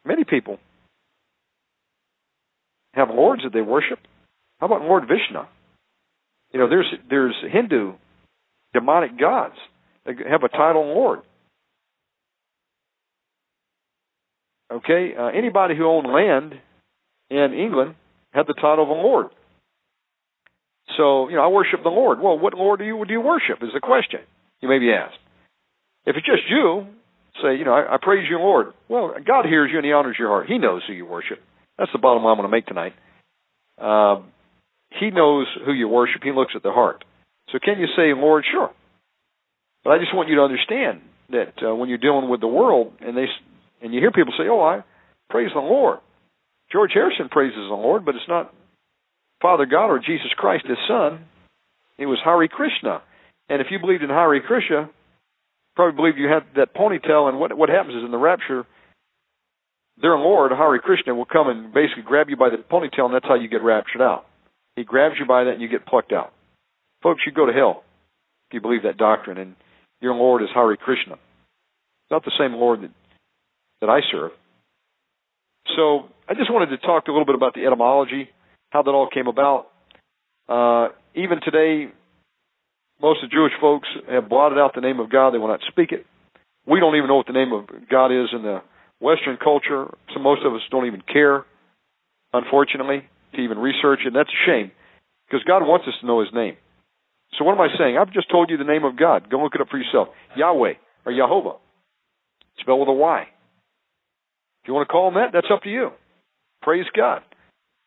Many 0.05 0.25
people 0.25 0.59
have 2.95 3.09
lords 3.11 3.43
that 3.45 3.53
they 3.53 3.61
worship. 3.61 3.99
How 4.59 4.67
about 4.67 4.83
Lord 4.83 5.05
Vishnu? 5.05 5.43
You 6.53 6.61
know, 6.61 6.69
there's 6.69 6.93
there's 7.09 7.35
Hindu 7.51 7.95
demonic 8.73 9.19
gods 9.19 9.55
that 10.05 10.17
have 10.29 10.43
a 10.43 10.49
title 10.49 10.87
Lord. 10.87 11.21
Okay, 14.73 15.15
uh, 15.19 15.27
anybody 15.27 15.77
who 15.77 15.87
owned 15.87 16.13
land 16.13 16.55
in 17.31 17.55
England 17.55 17.95
had 18.33 18.47
the 18.47 18.55
title 18.55 18.83
of 18.83 18.89
a 18.89 18.93
lord. 18.93 19.27
So, 20.97 21.29
you 21.29 21.37
know, 21.37 21.43
I 21.43 21.49
worship 21.49 21.83
the 21.83 21.91
Lord. 21.91 22.21
Well, 22.21 22.39
what 22.39 22.55
Lord 22.55 22.79
do 22.79 22.87
you 22.87 23.05
do 23.07 23.13
you 23.13 23.21
worship? 23.21 23.63
Is 23.63 23.71
the 23.75 23.81
question 23.81 24.21
you 24.61 24.69
may 24.69 24.79
be 24.79 24.93
asked. 24.93 25.19
If 26.07 26.17
it's 26.17 26.27
just 26.27 26.49
you, 26.49 26.87
say, 27.43 27.57
you 27.57 27.65
know, 27.65 27.73
I, 27.73 27.95
I 27.95 27.99
praise 28.01 28.27
you, 28.31 28.39
Lord. 28.39 28.69
Well, 28.89 29.15
God 29.27 29.47
hears 29.47 29.71
you 29.73 29.79
and 29.79 29.87
He 29.87 29.93
honors 29.93 30.17
your 30.19 30.29
heart. 30.29 30.47
He 30.49 30.59
knows 30.59 30.83
who 30.87 30.95
you 30.95 31.05
worship. 31.05 31.39
That's 31.79 31.91
the 31.93 31.99
bottom 31.99 32.23
line 32.23 32.33
I'm 32.33 32.39
going 32.39 32.51
to 32.51 32.57
make 32.57 32.67
tonight. 32.67 32.95
Uh, 33.79 34.23
he 34.99 35.11
knows 35.11 35.47
who 35.65 35.73
you 35.73 35.89
worship. 35.89 36.23
He 36.23 36.33
looks 36.33 36.53
at 36.55 36.63
the 36.63 36.73
heart. 36.73 37.05
So 37.51 37.59
can 37.63 37.79
you 37.79 37.87
say, 37.97 38.15
Lord, 38.15 38.45
sure. 38.51 38.71
But 39.85 39.91
I 39.91 39.99
just 39.99 40.15
want 40.15 40.29
you 40.29 40.37
to 40.37 40.43
understand 40.43 41.01
that 41.31 41.53
uh, 41.63 41.75
when 41.75 41.89
you're 41.89 41.99
dealing 41.99 42.31
with 42.31 42.41
the 42.41 42.47
world, 42.47 42.93
and 43.01 43.17
they 43.17 43.27
and 43.83 43.95
you 43.95 44.01
hear 44.01 44.11
people 44.11 44.35
say, 44.37 44.49
"Oh, 44.49 44.61
I 44.61 44.83
praise 45.31 45.51
the 45.53 45.61
Lord." 45.61 45.99
George 46.71 46.93
Harrison 46.95 47.29
praises 47.29 47.69
the 47.69 47.75
Lord, 47.75 48.05
but 48.05 48.15
it's 48.15 48.29
not 48.29 48.53
Father 49.41 49.67
God 49.67 49.87
or 49.87 49.99
Jesus 49.99 50.33
Christ, 50.37 50.67
His 50.67 50.79
Son. 50.89 51.27
It 51.99 52.07
was 52.07 52.19
Hare 52.25 52.49
Krishna. 52.49 53.03
And 53.49 53.61
if 53.61 53.69
you 53.71 53.79
believed 53.79 54.03
in 54.03 54.11
Hare 54.11 54.41
Krishna, 54.41 54.91
probably 55.77 55.97
believe 55.97 56.19
you 56.19 56.29
had 56.29 56.45
that 56.57 56.75
ponytail, 56.75 57.29
and 57.29 57.39
what 57.39 57.57
what 57.57 57.69
happens 57.69 57.97
is 57.97 58.05
in 58.05 58.11
the 58.11 58.19
rapture, 58.19 58.67
their 60.01 60.17
Lord 60.17 60.53
Hare 60.53 60.79
Krishna 60.79 61.15
will 61.15 61.25
come 61.27 61.49
and 61.49 61.73
basically 61.73 62.03
grab 62.03 62.29
you 62.29 62.37
by 62.37 62.51
the 62.51 62.57
ponytail, 62.57 63.07
and 63.07 63.15
that's 63.15 63.27
how 63.27 63.35
you 63.35 63.49
get 63.49 63.63
raptured 63.63 64.03
out. 64.03 64.27
He 64.75 64.85
grabs 64.85 65.15
you 65.19 65.27
by 65.27 65.45
that, 65.45 65.53
and 65.53 65.63
you 65.63 65.69
get 65.69 65.87
plucked 65.87 66.13
out. 66.13 66.33
Folks, 67.03 67.23
you 67.25 67.33
go 67.33 67.47
to 67.47 67.53
hell 67.53 67.85
if 68.49 68.55
you 68.55 68.61
believe 68.61 68.83
that 68.83 68.97
doctrine, 68.97 69.39
and 69.39 69.55
your 70.01 70.15
Lord 70.15 70.43
is 70.43 70.49
Hare 70.55 70.77
Krishna. 70.77 71.17
Not 72.11 72.25
the 72.25 72.33
same 72.39 72.53
Lord 72.53 72.83
that 72.83 72.91
that 73.81 73.91
I 73.91 74.01
serve. 74.11 74.33
So 75.77 76.09
I 76.29 76.35
just 76.35 76.51
wanted 76.51 76.71
to 76.71 76.79
talk 76.79 77.09
a 77.09 77.11
little 77.11 77.27
bit 77.27 77.35
about 77.35 77.55
the 77.55 77.67
etymology, 77.67 78.29
how 78.71 78.83
that 78.83 78.91
all 78.91 79.09
came 79.13 79.27
about. 79.27 79.67
Uh, 80.49 80.89
even 81.15 81.41
today, 81.43 81.93
most 83.01 83.23
of 83.23 83.31
the 83.31 83.35
Jewish 83.35 83.53
folks 83.61 83.89
have 84.09 84.29
blotted 84.29 84.59
out 84.59 84.75
the 84.75 84.81
name 84.81 85.01
of 85.01 85.11
God. 85.11 85.33
They 85.35 85.39
will 85.39 85.49
not 85.49 85.61
speak 85.69 85.93
it. 85.93 86.07
We 86.67 86.81
don't 86.81 86.97
even 86.97 87.09
know 87.09 87.17
what 87.17 87.27
the 87.27 87.33
name 87.33 87.53
of 87.53 87.67
God 87.91 88.07
is 88.07 88.29
in 88.33 88.43
the 88.43 88.63
Western 89.01 89.37
culture. 89.37 89.93
So 90.15 90.21
most 90.21 90.43
of 90.45 90.55
us 90.55 90.63
don't 90.71 90.87
even 90.87 91.03
care, 91.03 91.45
unfortunately, 92.33 93.05
to 93.35 93.41
even 93.41 93.59
research 93.59 94.01
it. 94.05 94.09
And 94.09 94.17
that's 94.17 94.31
a 94.31 94.47
shame 94.47 94.71
because 95.29 95.45
God 95.45 95.63
wants 95.63 95.87
us 95.87 95.95
to 96.01 96.07
know 96.07 96.21
His 96.21 96.33
name. 96.33 96.57
So 97.39 97.45
what 97.45 97.53
am 97.53 97.61
I 97.61 97.69
saying? 97.79 97.99
I've 97.99 98.13
just 98.13 98.31
told 98.31 98.51
you 98.51 98.57
the 98.57 98.65
name 98.65 98.85
of 98.85 98.97
God. 98.97 99.29
Go 99.31 99.43
look 99.43 99.55
it 99.55 99.61
up 99.61 99.69
for 99.69 99.79
yourself. 99.79 100.09
Yahweh 100.37 100.75
or 101.05 101.13
Jehovah. 101.13 101.59
Spelled 102.61 102.81
with 102.81 102.89
a 102.89 102.93
Y. 102.93 103.29
You 104.67 104.75
want 104.75 104.89
to 104.89 104.93
call 104.93 105.09
him 105.09 105.15
that, 105.15 105.31
that's 105.33 105.47
up 105.53 105.63
to 105.63 105.71
you. 105.71 105.91
Praise 106.63 106.87
God. 106.97 107.23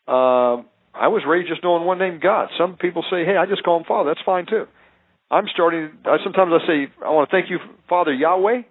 Uh, 0.07 0.63
I 0.93 1.07
was 1.07 1.23
raised 1.27 1.49
just 1.49 1.63
knowing 1.63 1.85
one 1.85 1.99
name, 1.99 2.19
God. 2.21 2.49
Some 2.57 2.77
people 2.77 3.03
say, 3.11 3.25
"Hey, 3.25 3.37
I 3.37 3.45
just 3.45 3.63
call 3.63 3.77
him 3.77 3.85
Father." 3.87 4.09
That's 4.09 4.25
fine 4.25 4.45
too. 4.45 4.65
I'm 5.29 5.45
starting. 5.53 5.91
I, 6.05 6.17
sometimes 6.23 6.51
I 6.53 6.65
say, 6.65 6.91
"I 7.05 7.09
want 7.09 7.29
to 7.29 7.35
thank 7.35 7.49
you, 7.49 7.59
Father 7.87 8.13
Yahweh," 8.13 8.63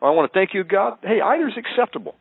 or 0.00 0.08
"I 0.08 0.12
want 0.12 0.30
to 0.30 0.38
thank 0.38 0.52
you, 0.52 0.64
God." 0.64 0.98
Hey, 1.02 1.20
either's 1.20 1.56
acceptable. 1.56 2.14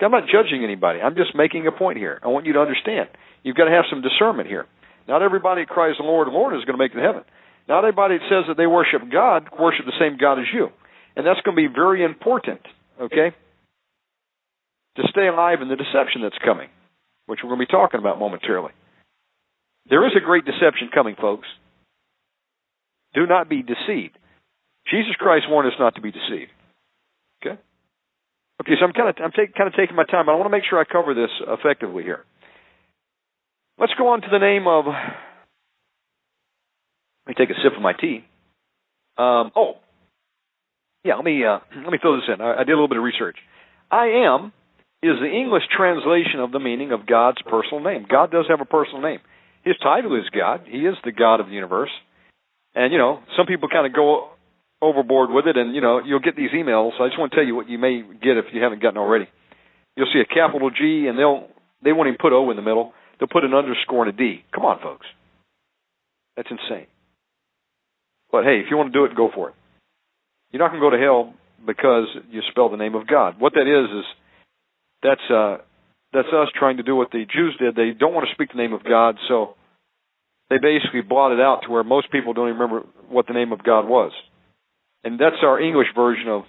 I'm 0.00 0.10
not 0.10 0.24
judging 0.28 0.64
anybody. 0.64 1.00
I'm 1.00 1.14
just 1.14 1.34
making 1.34 1.66
a 1.66 1.72
point 1.72 1.96
here. 1.98 2.18
I 2.22 2.28
want 2.28 2.46
you 2.46 2.52
to 2.54 2.60
understand. 2.60 3.08
You've 3.42 3.56
got 3.56 3.66
to 3.66 3.70
have 3.70 3.84
some 3.88 4.02
discernment 4.02 4.48
here. 4.48 4.66
Not 5.06 5.22
everybody 5.22 5.62
that 5.62 5.68
cries 5.68 5.94
the 5.98 6.04
Lord, 6.04 6.28
Lord 6.28 6.54
is 6.54 6.64
going 6.64 6.76
to 6.76 6.82
make 6.82 6.92
it 6.92 6.96
to 6.96 7.06
heaven. 7.06 7.22
Not 7.68 7.78
everybody 7.78 8.18
that 8.18 8.28
says 8.28 8.44
that 8.48 8.56
they 8.56 8.66
worship 8.66 9.02
God 9.10 9.48
worship 9.58 9.86
the 9.86 9.96
same 9.98 10.18
God 10.18 10.38
as 10.38 10.46
you. 10.52 10.68
And 11.16 11.24
that's 11.26 11.40
going 11.40 11.56
to 11.56 11.68
be 11.68 11.72
very 11.72 12.04
important, 12.04 12.60
okay? 13.00 13.34
To 14.96 15.02
stay 15.10 15.26
alive 15.26 15.60
in 15.60 15.68
the 15.68 15.76
deception 15.76 16.22
that's 16.22 16.38
coming, 16.44 16.68
which 17.26 17.40
we're 17.42 17.50
going 17.50 17.60
to 17.60 17.66
be 17.66 17.72
talking 17.72 17.98
about 17.98 18.18
momentarily. 18.18 18.72
There 19.90 20.06
is 20.06 20.12
a 20.16 20.24
great 20.24 20.44
deception 20.44 20.90
coming, 20.94 21.16
folks. 21.20 21.48
Do 23.12 23.26
not 23.26 23.48
be 23.48 23.62
deceived. 23.62 24.16
Jesus 24.90 25.14
Christ 25.18 25.46
warned 25.48 25.68
us 25.68 25.78
not 25.78 25.94
to 25.96 26.00
be 26.00 26.10
deceived. 26.10 26.50
Okay? 27.44 27.58
Okay, 28.60 28.72
so 28.78 28.86
I'm 28.86 28.92
kind 28.92 29.08
of 29.08 29.16
I'm 29.22 29.32
take, 29.32 29.54
kind 29.54 29.66
of 29.66 29.74
taking 29.74 29.96
my 29.96 30.04
time, 30.04 30.26
but 30.26 30.32
I 30.32 30.36
want 30.36 30.46
to 30.46 30.50
make 30.50 30.64
sure 30.68 30.78
I 30.78 30.84
cover 30.84 31.14
this 31.14 31.30
effectively 31.40 32.02
here. 32.02 32.24
Let's 33.78 33.94
go 33.98 34.08
on 34.08 34.20
to 34.22 34.28
the 34.30 34.38
name 34.38 34.66
of. 34.68 34.86
Let 34.86 34.94
me 37.26 37.34
take 37.36 37.50
a 37.50 37.60
sip 37.62 37.74
of 37.74 37.82
my 37.82 37.92
tea. 37.94 38.24
Um, 39.16 39.50
oh, 39.56 39.74
yeah. 41.04 41.16
Let 41.16 41.24
me 41.24 41.44
uh, 41.44 41.58
let 41.82 41.90
me 41.90 41.98
throw 42.00 42.16
this 42.16 42.28
in. 42.32 42.40
I, 42.40 42.60
I 42.60 42.64
did 42.64 42.70
a 42.70 42.76
little 42.76 42.88
bit 42.88 42.98
of 42.98 43.04
research. 43.04 43.36
I 43.90 44.24
am 44.26 44.52
is 45.04 45.20
the 45.20 45.28
English 45.28 45.64
translation 45.76 46.40
of 46.40 46.52
the 46.52 46.58
meaning 46.58 46.92
of 46.92 47.06
God's 47.06 47.40
personal 47.42 47.82
name. 47.82 48.06
God 48.08 48.30
does 48.30 48.46
have 48.48 48.60
a 48.60 48.64
personal 48.64 49.02
name. 49.02 49.20
His 49.62 49.76
title 49.82 50.16
is 50.16 50.24
God. 50.30 50.62
He 50.66 50.78
is 50.78 50.96
the 51.04 51.12
God 51.12 51.40
of 51.40 51.46
the 51.46 51.52
universe. 51.52 51.90
And 52.74 52.92
you 52.92 52.98
know, 52.98 53.20
some 53.36 53.46
people 53.46 53.68
kind 53.68 53.86
of 53.86 53.94
go 53.94 54.30
overboard 54.82 55.30
with 55.30 55.46
it, 55.46 55.56
and 55.56 55.74
you 55.74 55.80
know 55.80 56.00
you'll 56.04 56.20
get 56.20 56.36
these 56.36 56.50
emails. 56.50 57.00
I 57.00 57.08
just 57.08 57.18
want 57.18 57.32
to 57.32 57.36
tell 57.36 57.44
you 57.44 57.54
what 57.54 57.68
you 57.68 57.78
may 57.78 58.02
get 58.02 58.36
if 58.36 58.46
you 58.52 58.62
haven't 58.62 58.82
gotten 58.82 58.98
already. 58.98 59.28
You'll 59.96 60.10
see 60.12 60.20
a 60.20 60.26
capital 60.26 60.70
G, 60.70 61.06
and 61.06 61.18
they'll 61.18 61.48
they 61.82 61.92
won't 61.92 62.08
even 62.08 62.18
put 62.20 62.32
O 62.32 62.50
in 62.50 62.56
the 62.56 62.62
middle. 62.62 62.92
They'll 63.18 63.28
put 63.28 63.44
an 63.44 63.54
underscore 63.54 64.06
and 64.06 64.14
a 64.14 64.16
D. 64.16 64.44
Come 64.52 64.64
on, 64.64 64.80
folks. 64.82 65.06
That's 66.36 66.50
insane. 66.50 66.86
But 68.32 68.44
hey, 68.44 68.58
if 68.58 68.66
you 68.70 68.76
want 68.76 68.92
to 68.92 68.98
do 68.98 69.04
it, 69.04 69.14
go 69.16 69.30
for 69.32 69.50
it. 69.50 69.54
You're 70.50 70.60
not 70.60 70.70
going 70.70 70.82
to 70.82 70.86
go 70.86 70.90
to 70.90 71.02
hell 71.02 71.34
because 71.64 72.06
you 72.30 72.42
spell 72.50 72.68
the 72.68 72.76
name 72.76 72.94
of 72.94 73.06
God. 73.06 73.40
What 73.40 73.54
that 73.54 73.66
is 73.66 73.90
is 73.90 74.04
that's 75.04 75.30
uh, 75.30 75.58
that's 76.12 76.28
us 76.28 76.48
trying 76.58 76.78
to 76.78 76.82
do 76.82 76.96
what 76.96 77.10
the 77.12 77.24
Jews 77.30 77.54
did. 77.60 77.76
They 77.76 77.90
don't 77.96 78.14
want 78.14 78.26
to 78.26 78.34
speak 78.34 78.50
the 78.50 78.58
name 78.58 78.72
of 78.72 78.82
God, 78.82 79.16
so 79.28 79.54
they 80.48 80.56
basically 80.56 81.02
blot 81.02 81.32
it 81.32 81.40
out 81.40 81.60
to 81.64 81.70
where 81.70 81.84
most 81.84 82.10
people 82.10 82.32
don't 82.32 82.48
even 82.48 82.58
remember 82.58 82.86
what 83.08 83.26
the 83.26 83.34
name 83.34 83.52
of 83.52 83.62
God 83.62 83.86
was. 83.86 84.12
And 85.04 85.20
that's 85.20 85.36
our 85.42 85.60
English 85.60 85.88
version 85.94 86.28
of 86.28 86.42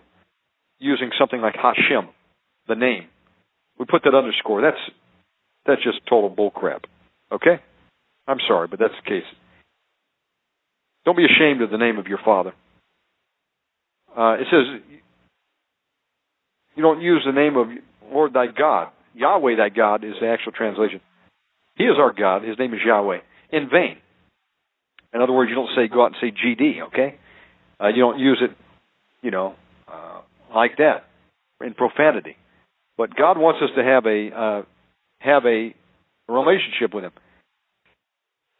using 0.80 1.10
something 1.20 1.41
like 1.41 1.56
Hashem, 1.56 2.10
the 2.68 2.76
name. 2.76 3.08
We 3.78 3.86
put 3.86 4.03
that 4.06 4.16
underscore. 4.16 4.62
That's 4.62 4.78
that's 5.66 5.84
just 5.84 5.99
total 6.08 6.30
bullcrap. 6.30 6.84
Okay? 7.32 7.62
I'm 8.28 8.38
sorry, 8.47 8.68
but 8.68 8.80
that's 8.80 8.93
the 9.03 9.10
case. 9.10 9.28
Don't 11.03 11.18
be 11.18 11.26
ashamed 11.26 11.62
of 11.62 11.70
the 11.70 11.78
name 11.78 11.97
of 11.97 12.08
your 12.08 12.20
father. 12.24 12.53
Uh, 14.18 14.36
it 14.39 14.47
says 14.49 14.82
you 16.76 16.84
don't 16.84 17.01
use 17.01 17.24
the 17.26 17.34
name 17.34 17.58
of 17.58 17.68
Lord 18.12 18.34
thy 18.34 18.47
God. 18.47 18.89
Yahweh 19.14 19.56
thy 19.58 19.70
God 19.70 20.03
is 20.03 20.14
the 20.20 20.28
actual 20.28 20.51
translation. 20.51 21.01
He 21.76 21.86
is 21.86 21.97
our 21.97 22.14
God. 22.14 22.43
His 22.43 22.58
name 22.58 22.74
is 22.74 22.80
Yahweh. 22.86 23.20
In 23.51 23.70
vain. 23.70 23.97
In 25.14 25.22
other 25.22 25.34
words, 25.34 25.49
you 25.49 25.56
don't 25.56 25.70
say 25.76 25.88
go 25.88 26.03
out 26.03 26.14
and 26.14 26.16
say 26.22 26.32
GD. 26.32 26.88
Okay? 26.88 27.16
Uh, 27.82 27.88
you 27.88 28.01
don't 28.01 28.20
use 28.20 28.41
it, 28.41 28.51
you 29.22 29.32
know, 29.32 29.56
uh, 29.91 30.22
like 30.53 30.78
that 30.78 31.06
in 31.62 31.74
profanity. 31.74 32.38
But 32.97 33.16
God 33.16 33.38
wants 33.38 33.62
us 33.62 33.70
to 33.76 33.84
have 33.84 34.06
a 34.06 34.30
uh, 34.32 34.62
have 35.20 35.45
a 35.45 35.74
relationship 36.28 36.93
with 36.93 37.03
Him. 37.03 37.12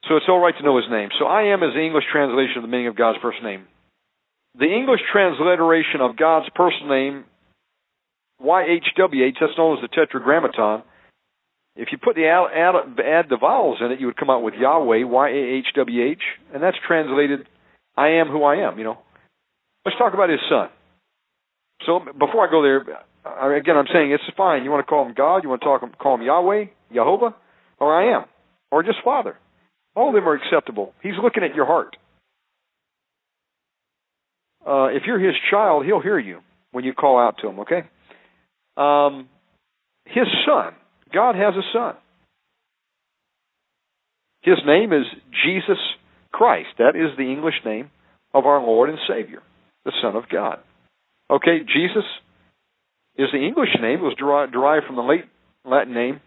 So 0.08 0.18
it's 0.18 0.26
all 0.28 0.40
right 0.40 0.56
to 0.58 0.64
know 0.64 0.78
His 0.78 0.90
name. 0.90 1.10
So 1.20 1.26
I 1.26 1.54
am 1.54 1.64
is 1.64 1.74
the 1.74 1.82
English 1.82 2.06
translation 2.12 2.58
of 2.58 2.64
the 2.64 2.68
meaning 2.68 2.88
of 2.88 2.96
God's 2.96 3.20
first 3.22 3.42
name. 3.44 3.66
The 4.58 4.66
English 4.72 5.02
transliteration 5.12 6.00
of 6.02 6.16
God's 6.16 6.48
personal 6.56 6.90
name, 6.90 7.26
YHWH, 8.42 9.36
that's 9.40 9.58
known 9.58 9.78
as 9.78 9.82
the 9.82 9.88
Tetragrammaton. 9.88 10.84
If 11.76 11.90
you 11.92 11.98
put 11.98 12.16
the 12.16 12.26
add, 12.26 12.76
add 13.00 13.26
the 13.30 13.38
vowels 13.38 13.80
in 13.82 13.92
it, 13.92 14.00
you 14.00 14.06
would 14.06 14.18
come 14.18 14.30
out 14.30 14.44
with 14.44 14.54
Yahweh, 14.54 15.04
Y-A-H-W-H, 15.04 16.22
and 16.54 16.64
that's 16.64 16.78
translated, 16.88 17.48
I 17.98 18.20
am 18.20 18.28
who 18.28 18.44
I 18.44 18.68
am, 18.68 18.78
you 18.78 18.86
know. 18.86 18.98
Let's 19.86 19.98
talk 19.98 20.14
about 20.14 20.30
his 20.30 20.40
son. 20.50 20.70
So 21.86 22.00
before 22.00 22.48
I 22.48 22.52
go 22.52 22.62
there, 22.62 22.80
again, 23.58 23.76
I'm 23.78 23.88
saying 23.92 24.12
it's 24.12 24.24
fine. 24.38 24.64
You 24.64 24.72
want 24.72 24.86
to 24.86 24.90
call 24.90 25.06
him 25.06 25.14
God, 25.16 25.44
you 25.44 25.50
want 25.50 25.62
to 25.62 25.66
talk, 25.66 25.98
call 25.98 26.16
him 26.16 26.22
Yahweh, 26.22 26.66
Jehovah, 26.94 27.36
or 27.80 27.94
I 27.94 28.18
am, 28.18 28.26
or 28.72 28.84
just 28.84 29.00
Father. 29.04 29.38
All 29.96 30.10
of 30.10 30.16
them 30.16 30.28
are 30.28 30.34
acceptable. 30.34 30.94
He's 31.04 31.14
looking 31.22 31.44
at 31.44 31.56
your 31.56 31.66
heart. 31.66 31.98
Uh, 34.66 34.88
if 34.88 35.04
you're 35.06 35.20
his 35.20 35.36
child, 35.52 35.86
he'll 35.86 36.02
hear 36.02 36.18
you 36.18 36.40
when 36.72 36.84
you 36.84 36.94
call 36.94 37.20
out 37.20 37.36
to 37.42 37.48
him, 37.48 37.60
okay? 37.60 37.84
Um, 38.78 39.30
his 40.06 40.28
son, 40.46 40.74
God 41.14 41.36
has 41.36 41.54
a 41.56 41.66
son. 41.74 41.96
His 44.42 44.58
name 44.66 44.94
is 44.94 45.06
Jesus 45.46 45.80
Christ. 46.32 46.70
That 46.78 46.96
is 46.96 47.18
the 47.18 47.32
English 47.32 47.56
name 47.66 47.90
of 48.34 48.46
our 48.46 48.62
Lord 48.62 48.90
and 48.90 49.00
Savior 49.08 49.42
the 49.86 49.94
Son 50.02 50.16
of 50.16 50.24
God. 50.30 50.60
Okay, 51.30 51.60
Jesus 51.60 52.04
is 53.18 53.28
the 53.32 53.40
English 53.40 53.70
name. 53.82 54.00
It 54.00 54.04
was 54.04 54.16
derived 54.18 54.86
from 54.86 54.96
the 54.96 55.02
late 55.02 55.26
Latin 55.64 55.94
name. 55.94 56.20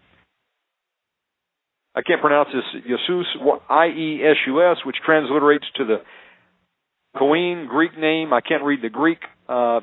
I 1.94 2.02
can't 2.02 2.20
pronounce 2.20 2.48
this. 2.54 2.82
Jesus, 2.82 3.26
I-E-S-U-S, 3.68 4.76
which 4.86 4.96
transliterates 5.04 5.66
to 5.76 5.84
the 5.84 5.96
Koine 7.16 7.68
Greek 7.68 7.98
name. 7.98 8.32
I 8.32 8.40
can't 8.40 8.62
read 8.62 8.80
the 8.82 8.88
Greek. 8.88 9.18
Uh, 9.48 9.80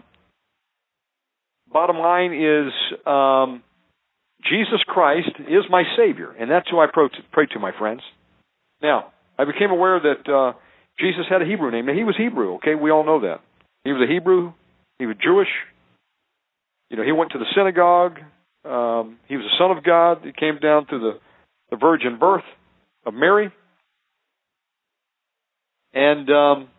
bottom 1.75 1.97
line 1.97 2.31
is 2.31 2.71
um, 3.05 3.61
Jesus 4.49 4.79
Christ 4.87 5.35
is 5.39 5.65
my 5.69 5.83
Savior, 5.97 6.31
and 6.31 6.49
that's 6.49 6.69
who 6.71 6.79
I 6.79 6.85
pray 6.91 7.09
to, 7.09 7.17
pray 7.33 7.47
to 7.47 7.59
my 7.59 7.71
friends. 7.77 7.99
Now, 8.81 9.11
I 9.37 9.43
became 9.43 9.71
aware 9.71 9.99
that 9.99 10.31
uh, 10.31 10.57
Jesus 10.97 11.25
had 11.29 11.41
a 11.41 11.45
Hebrew 11.45 11.71
name. 11.71 11.85
Now, 11.85 11.93
he 11.93 12.05
was 12.05 12.15
Hebrew, 12.17 12.55
okay? 12.55 12.75
We 12.75 12.91
all 12.91 13.05
know 13.05 13.19
that. 13.21 13.41
He 13.83 13.91
was 13.91 14.07
a 14.07 14.11
Hebrew. 14.11 14.53
He 14.99 15.05
was 15.05 15.17
Jewish. 15.21 15.49
You 16.89 16.95
know, 16.95 17.03
he 17.03 17.11
went 17.11 17.33
to 17.33 17.39
the 17.39 17.45
synagogue. 17.53 18.19
Um, 18.63 19.17
he 19.27 19.35
was 19.35 19.45
a 19.45 19.57
son 19.61 19.77
of 19.77 19.83
God. 19.83 20.19
He 20.23 20.31
came 20.31 20.59
down 20.61 20.85
through 20.85 20.99
the, 20.99 21.19
the 21.71 21.75
virgin 21.75 22.17
birth 22.17 22.45
of 23.05 23.13
Mary. 23.13 23.51
And 25.93 26.29
um, 26.29 26.69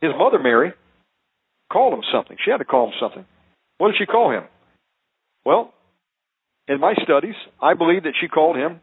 his 0.00 0.12
mother, 0.16 0.38
Mary, 0.38 0.72
called 1.72 1.94
him 1.94 2.02
something. 2.12 2.36
She 2.44 2.50
had 2.50 2.58
to 2.58 2.64
call 2.64 2.88
him 2.88 2.94
something. 3.00 3.24
What 3.78 3.88
did 3.88 3.96
she 3.98 4.06
call 4.06 4.30
him? 4.30 4.44
Well, 5.44 5.72
in 6.68 6.78
my 6.80 6.94
studies, 7.02 7.34
I 7.60 7.74
believe 7.74 8.04
that 8.04 8.14
she 8.20 8.28
called 8.28 8.56
him 8.56 8.80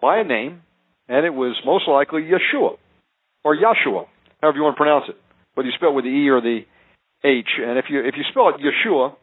by 0.00 0.18
a 0.18 0.24
name, 0.24 0.62
and 1.08 1.26
it 1.26 1.34
was 1.34 1.56
most 1.66 1.88
likely 1.88 2.22
Yeshua 2.22 2.76
or 3.44 3.56
Yahshua, 3.56 4.06
however 4.40 4.56
you 4.56 4.62
want 4.62 4.76
to 4.76 4.82
pronounce 4.82 5.04
it 5.08 5.16
whether 5.54 5.68
you 5.68 5.74
spell 5.76 5.90
it 5.90 5.94
with 5.94 6.04
the 6.04 6.10
E 6.10 6.28
or 6.28 6.40
the 6.40 6.60
H. 7.24 7.48
And 7.58 7.78
if 7.78 7.86
you 7.88 8.00
if 8.00 8.14
you 8.16 8.24
spell 8.30 8.48
it 8.50 8.56
Yeshua, 8.60 9.14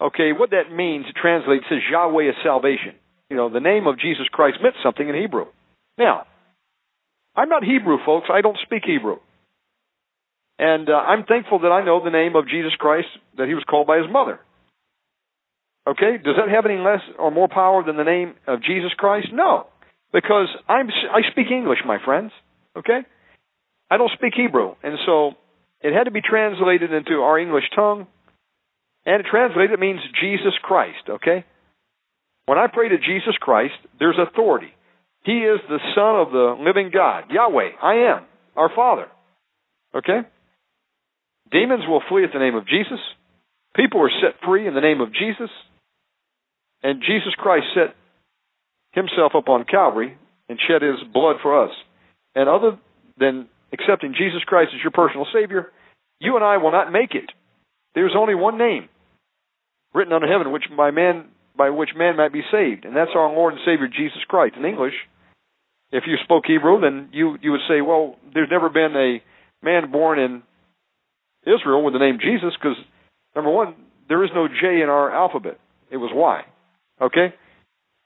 okay, 0.00 0.32
what 0.32 0.50
that 0.50 0.74
means, 0.74 1.06
it 1.08 1.16
translates 1.20 1.64
says 1.68 1.78
Yahweh 1.90 2.30
is 2.30 2.34
salvation. 2.42 2.94
You 3.30 3.36
know, 3.36 3.48
the 3.48 3.60
name 3.60 3.86
of 3.86 3.98
Jesus 3.98 4.26
Christ 4.30 4.58
meant 4.62 4.76
something 4.82 5.08
in 5.08 5.14
Hebrew. 5.14 5.46
Now, 5.98 6.26
I'm 7.34 7.48
not 7.48 7.64
Hebrew, 7.64 7.98
folks. 8.04 8.28
I 8.32 8.40
don't 8.40 8.58
speak 8.62 8.82
Hebrew. 8.86 9.16
And 10.58 10.88
uh, 10.88 10.94
I'm 10.94 11.24
thankful 11.24 11.60
that 11.60 11.68
I 11.68 11.84
know 11.84 12.02
the 12.02 12.10
name 12.10 12.34
of 12.34 12.48
Jesus 12.48 12.72
Christ, 12.78 13.08
that 13.36 13.48
he 13.48 13.54
was 13.54 13.64
called 13.68 13.86
by 13.86 13.98
his 13.98 14.06
mother. 14.10 14.40
Okay, 15.86 16.18
does 16.22 16.34
that 16.36 16.48
have 16.48 16.66
any 16.66 16.78
less 16.78 17.00
or 17.18 17.30
more 17.30 17.48
power 17.48 17.84
than 17.84 17.96
the 17.96 18.04
name 18.04 18.34
of 18.48 18.62
Jesus 18.62 18.90
Christ? 18.96 19.28
No, 19.32 19.66
because 20.12 20.48
I'm 20.68 20.88
I 20.88 21.30
speak 21.30 21.46
English, 21.50 21.78
my 21.86 21.98
friends. 22.04 22.32
Okay, 22.76 23.00
I 23.90 23.96
don't 23.96 24.10
speak 24.16 24.32
Hebrew, 24.36 24.74
and 24.82 24.98
so 25.06 25.32
it 25.80 25.92
had 25.92 26.04
to 26.04 26.10
be 26.10 26.22
translated 26.22 26.92
into 26.92 27.20
our 27.22 27.38
English 27.38 27.64
tongue. 27.74 28.06
And 29.04 29.20
it 29.20 29.26
translated 29.30 29.78
means 29.78 30.00
Jesus 30.20 30.54
Christ, 30.60 31.08
okay? 31.08 31.44
When 32.46 32.58
I 32.58 32.66
pray 32.66 32.88
to 32.88 32.98
Jesus 32.98 33.36
Christ, 33.40 33.74
there's 34.00 34.18
authority. 34.18 34.72
He 35.24 35.38
is 35.38 35.60
the 35.68 35.78
Son 35.94 36.16
of 36.16 36.32
the 36.32 36.56
living 36.60 36.90
God, 36.92 37.24
Yahweh. 37.30 37.70
I 37.80 37.94
am, 38.12 38.24
our 38.56 38.70
Father. 38.74 39.06
Okay? 39.94 40.26
Demons 41.50 41.84
will 41.88 42.02
flee 42.08 42.24
at 42.24 42.32
the 42.32 42.38
name 42.38 42.54
of 42.54 42.66
Jesus. 42.66 42.98
People 43.74 44.00
are 44.02 44.10
set 44.10 44.40
free 44.44 44.66
in 44.66 44.74
the 44.74 44.80
name 44.80 45.00
of 45.00 45.12
Jesus. 45.12 45.50
And 46.82 47.00
Jesus 47.00 47.34
Christ 47.36 47.66
set 47.74 47.94
himself 48.92 49.32
up 49.36 49.48
on 49.48 49.64
Calvary 49.64 50.16
and 50.48 50.58
shed 50.66 50.82
his 50.82 50.96
blood 51.12 51.36
for 51.42 51.64
us. 51.64 51.72
And 52.34 52.48
other 52.48 52.78
than 53.18 53.48
accepting 53.72 54.14
Jesus 54.16 54.42
Christ 54.46 54.70
as 54.74 54.82
your 54.82 54.92
personal 54.92 55.26
Savior, 55.32 55.72
you 56.20 56.36
and 56.36 56.44
I 56.44 56.56
will 56.56 56.72
not 56.72 56.92
make 56.92 57.14
it. 57.14 57.30
There's 57.94 58.14
only 58.16 58.34
one 58.34 58.58
name 58.58 58.88
written 59.94 60.12
under 60.12 60.30
heaven 60.30 60.52
which 60.52 60.64
by 60.76 60.90
man 60.90 61.26
by 61.56 61.70
which 61.70 61.90
man 61.96 62.16
might 62.16 62.34
be 62.34 62.42
saved, 62.52 62.84
and 62.84 62.94
that's 62.94 63.12
our 63.14 63.32
Lord 63.32 63.54
and 63.54 63.62
Savior 63.64 63.88
Jesus 63.88 64.22
Christ. 64.28 64.56
In 64.58 64.66
English, 64.66 64.92
if 65.90 66.04
you 66.06 66.16
spoke 66.22 66.44
Hebrew, 66.46 66.80
then 66.80 67.08
you 67.12 67.38
you 67.40 67.52
would 67.52 67.64
say, 67.68 67.80
well, 67.80 68.16
there's 68.34 68.50
never 68.50 68.68
been 68.68 68.94
a 68.94 69.22
man 69.64 69.90
born 69.90 70.18
in 70.18 70.42
Israel 71.46 71.82
with 71.84 71.94
the 71.94 72.00
name 72.00 72.18
Jesus, 72.20 72.52
because 72.60 72.76
number 73.34 73.50
one, 73.50 73.74
there 74.08 74.22
is 74.24 74.30
no 74.34 74.48
J 74.48 74.82
in 74.82 74.88
our 74.88 75.10
alphabet. 75.10 75.58
It 75.90 75.96
was 75.96 76.10
Y. 76.12 76.42
Okay, 77.00 77.34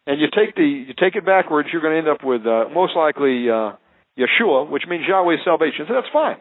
and 0.07 0.21
you 0.21 0.27
take 0.29 0.55
the 0.55 0.65
you 0.65 0.95
take 0.99 1.17
it 1.17 1.25
backwards, 1.25 1.69
you're 1.73 1.83
going 1.83 1.95
to 1.95 1.99
end 1.99 2.09
up 2.09 2.25
with 2.25 2.43
uh, 2.47 2.67
most 2.75 2.97
likely 2.97 3.49
uh, 3.49 3.79
Yeshua, 4.19 4.69
which 4.69 4.85
means 4.89 5.05
Yahweh's 5.09 5.41
salvation. 5.45 5.87
So 5.89 5.95
that's 5.95 6.13
fine. 6.13 6.37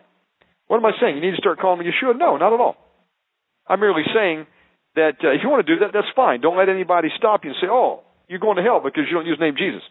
What 0.67 0.77
am 0.77 0.85
I 0.85 0.91
saying? 1.01 1.15
You 1.15 1.21
need 1.21 1.35
to 1.37 1.41
start 1.41 1.59
calling 1.59 1.79
me 1.79 1.85
Yeshua? 1.85 2.17
No, 2.17 2.37
not 2.37 2.53
at 2.53 2.59
all. 2.59 2.77
I'm 3.67 3.79
merely 3.79 4.03
saying 4.13 4.47
that 4.95 5.21
uh, 5.23 5.31
if 5.31 5.41
you 5.43 5.49
want 5.49 5.65
to 5.65 5.69
do 5.75 5.79
that, 5.81 5.91
that's 5.93 6.09
fine. 6.15 6.41
Don't 6.41 6.57
let 6.57 6.69
anybody 6.69 7.09
stop 7.17 7.43
you 7.43 7.51
and 7.51 7.57
say, 7.61 7.67
oh, 7.69 8.01
you're 8.27 8.41
going 8.41 8.57
to 8.57 8.63
hell 8.63 8.81
because 8.83 9.05
you 9.07 9.13
don't 9.13 9.25
use 9.25 9.37
the 9.39 9.45
name 9.45 9.55
Jesus. 9.57 9.81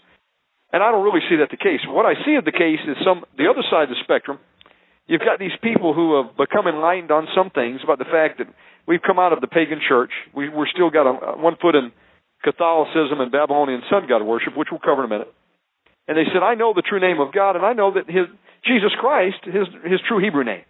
And 0.72 0.82
I 0.82 0.90
don't 0.90 1.04
really 1.04 1.24
see 1.30 1.36
that 1.36 1.50
the 1.50 1.56
case. 1.56 1.80
What 1.86 2.04
I 2.04 2.14
see 2.26 2.34
of 2.36 2.44
the 2.44 2.52
case 2.52 2.82
is 2.86 2.96
some 3.04 3.24
the 3.38 3.48
other 3.48 3.62
side 3.70 3.84
of 3.84 3.94
the 3.94 4.02
spectrum. 4.04 4.38
You've 5.08 5.24
got 5.24 5.40
these 5.40 5.56
people 5.62 5.94
who 5.94 6.22
have 6.22 6.36
become 6.36 6.68
enlightened 6.68 7.10
on 7.10 7.26
some 7.34 7.48
things 7.50 7.80
about 7.82 7.98
the 7.98 8.04
fact 8.04 8.38
that 8.38 8.46
we've 8.86 9.00
come 9.00 9.18
out 9.18 9.32
of 9.32 9.40
the 9.40 9.48
pagan 9.48 9.80
church. 9.80 10.12
We, 10.36 10.48
we're 10.48 10.68
still 10.68 10.90
got 10.90 11.08
a, 11.08 11.36
one 11.40 11.56
foot 11.60 11.74
in 11.74 11.92
Catholicism 12.44 13.18
and 13.18 13.32
Babylonian 13.32 13.82
sun 13.90 14.04
god 14.08 14.22
worship, 14.22 14.56
which 14.56 14.68
we'll 14.70 14.84
cover 14.84 15.02
in 15.04 15.10
a 15.10 15.12
minute. 15.12 15.32
And 16.06 16.16
they 16.16 16.28
said, 16.32 16.44
I 16.44 16.54
know 16.54 16.72
the 16.74 16.82
true 16.84 17.00
name 17.00 17.20
of 17.20 17.32
God, 17.32 17.56
and 17.56 17.64
I 17.64 17.72
know 17.72 17.92
that 17.94 18.08
his 18.08 18.28
Jesus 18.64 18.92
Christ, 19.00 19.40
his 19.44 19.66
his 19.84 20.00
true 20.06 20.20
Hebrew 20.22 20.44
name. 20.44 20.64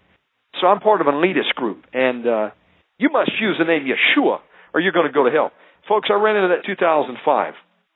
So 0.61 0.67
I'm 0.67 0.81
part 0.81 1.01
of 1.01 1.07
an 1.07 1.15
elitist 1.15 1.55
group, 1.55 1.85
and 1.93 2.27
uh, 2.27 2.51
you 2.99 3.11
must 3.11 3.31
use 3.41 3.57
the 3.59 3.65
name 3.65 3.87
Yeshua, 3.87 4.39
or 4.73 4.81
you're 4.81 4.93
going 4.93 5.07
to 5.07 5.13
go 5.13 5.25
to 5.25 5.31
hell. 5.31 5.53
Folks, 5.89 6.09
I 6.11 6.15
ran 6.15 6.37
into 6.37 6.49
that 6.49 6.67
2005. 6.67 7.55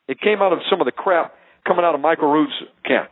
It 0.08 0.20
came 0.20 0.42
out 0.42 0.52
of 0.52 0.60
some 0.70 0.80
of 0.80 0.86
the 0.86 0.92
crap 0.92 1.34
coming 1.66 1.84
out 1.84 1.94
of 1.94 2.00
Michael 2.00 2.30
Rood's 2.30 2.52
camp. 2.84 3.10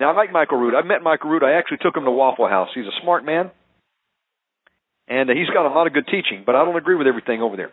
Now, 0.00 0.12
I 0.12 0.14
like 0.14 0.32
Michael 0.32 0.58
Rood. 0.58 0.74
I 0.74 0.82
met 0.86 1.02
Michael 1.02 1.30
Rood. 1.30 1.42
I 1.42 1.52
actually 1.52 1.78
took 1.78 1.96
him 1.96 2.04
to 2.04 2.10
Waffle 2.10 2.48
House. 2.48 2.68
He's 2.74 2.86
a 2.86 3.02
smart 3.02 3.24
man, 3.24 3.50
and 5.08 5.28
uh, 5.28 5.34
he's 5.34 5.48
got 5.48 5.66
a 5.66 5.74
lot 5.74 5.86
of 5.86 5.92
good 5.92 6.06
teaching, 6.06 6.44
but 6.46 6.54
I 6.54 6.64
don't 6.64 6.76
agree 6.76 6.94
with 6.94 7.06
everything 7.06 7.42
over 7.42 7.56
there. 7.56 7.72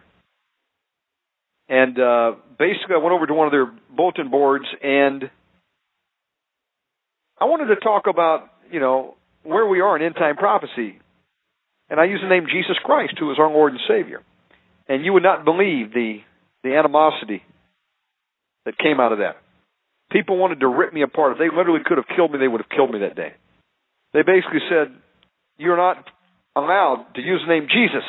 And 1.68 2.00
uh, 2.00 2.34
basically, 2.58 2.96
I 2.96 2.98
went 2.98 3.14
over 3.14 3.26
to 3.28 3.34
one 3.34 3.48
of 3.48 3.52
their 3.52 3.72
bulletin 3.96 4.30
boards, 4.30 4.66
and 4.82 5.30
I 7.40 7.46
wanted 7.46 7.74
to 7.74 7.80
talk 7.82 8.08
about, 8.08 8.50
you 8.72 8.80
know, 8.80 9.16
where 9.44 9.68
we 9.68 9.82
are 9.82 9.96
in 9.96 10.04
end 10.04 10.16
time 10.16 10.36
prophecy. 10.36 11.00
And 11.90 12.00
I 12.00 12.06
used 12.06 12.24
the 12.24 12.28
name 12.28 12.48
Jesus 12.52 12.78
Christ, 12.84 13.14
who 13.20 13.32
is 13.32 13.38
our 13.40 13.50
Lord 13.50 13.74
and 13.74 13.82
Savior. 13.88 14.22
And 14.88 15.06
you 15.06 15.14
would 15.14 15.24
not 15.24 15.46
believe 15.46 15.94
the 15.94 16.20
the 16.64 16.76
animosity 16.76 17.44
that 18.66 18.78
came 18.78 19.00
out 19.00 19.12
of 19.12 19.20
that. 19.20 19.38
People 20.12 20.38
wanted 20.38 20.60
to 20.60 20.68
rip 20.68 20.93
me 20.93 21.01
apart. 21.01 21.34
If 21.34 21.38
they 21.39 21.56
literally 21.56 21.82
could 21.84 21.97
have 21.97 22.08
killed 22.16 22.32
me, 22.32 22.39
they 22.39 22.47
would 22.47 22.62
have 22.62 22.70
killed 22.70 22.91
me 22.91 22.99
that 22.99 23.16
day. 23.16 23.34
They 24.14 24.22
basically 24.22 24.62
said, 24.70 24.93
You're 25.58 25.78
not 25.78 26.06
allowed 26.56 27.08
to 27.16 27.22
use 27.22 27.41
the 27.45 27.53
name 27.53 27.68
Jesus. 27.72 28.06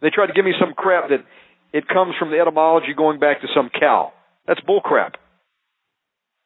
They 0.00 0.10
tried 0.10 0.28
to 0.28 0.32
give 0.32 0.44
me 0.44 0.54
some 0.58 0.74
crap 0.74 1.10
that 1.10 1.24
it 1.72 1.88
comes 1.88 2.14
from 2.18 2.30
the 2.30 2.38
etymology 2.38 2.94
going 2.96 3.18
back 3.18 3.40
to 3.42 3.48
some 3.54 3.68
cow. 3.68 4.12
That's 4.46 4.60
bull 4.60 4.80
crap. 4.80 5.16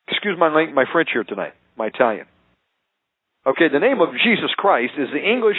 Excuse 0.09 0.37
my 0.39 0.49
my 0.73 0.85
French 0.93 1.11
here 1.13 1.25
tonight, 1.25 1.53
my 1.77 1.87
Italian. 1.87 2.27
Okay, 3.47 3.69
the 3.73 3.79
name 3.79 4.01
of 4.01 4.11
Jesus 4.25 4.51
Christ 4.57 4.95
is 4.99 5.09
the 5.13 5.23
English 5.23 5.59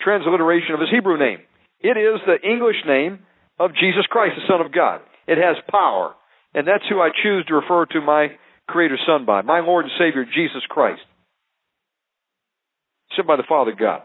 transliteration 0.00 0.74
of 0.74 0.80
his 0.80 0.90
Hebrew 0.90 1.18
name. 1.18 1.38
It 1.80 1.96
is 1.96 2.20
the 2.26 2.38
English 2.46 2.76
name 2.86 3.20
of 3.58 3.72
Jesus 3.74 4.06
Christ, 4.08 4.34
the 4.36 4.46
Son 4.52 4.64
of 4.64 4.72
God. 4.72 5.00
It 5.26 5.38
has 5.38 5.56
power. 5.70 6.14
And 6.54 6.66
that's 6.66 6.84
who 6.88 7.00
I 7.00 7.10
choose 7.10 7.44
to 7.46 7.54
refer 7.54 7.86
to 7.86 8.00
my 8.00 8.28
Creator 8.68 8.98
Son 9.06 9.24
by, 9.24 9.42
my 9.42 9.60
Lord 9.60 9.84
and 9.84 9.92
Savior, 9.98 10.24
Jesus 10.24 10.62
Christ. 10.68 11.02
Sent 13.16 13.26
by 13.26 13.36
the 13.36 13.48
Father 13.48 13.72
God. 13.78 14.02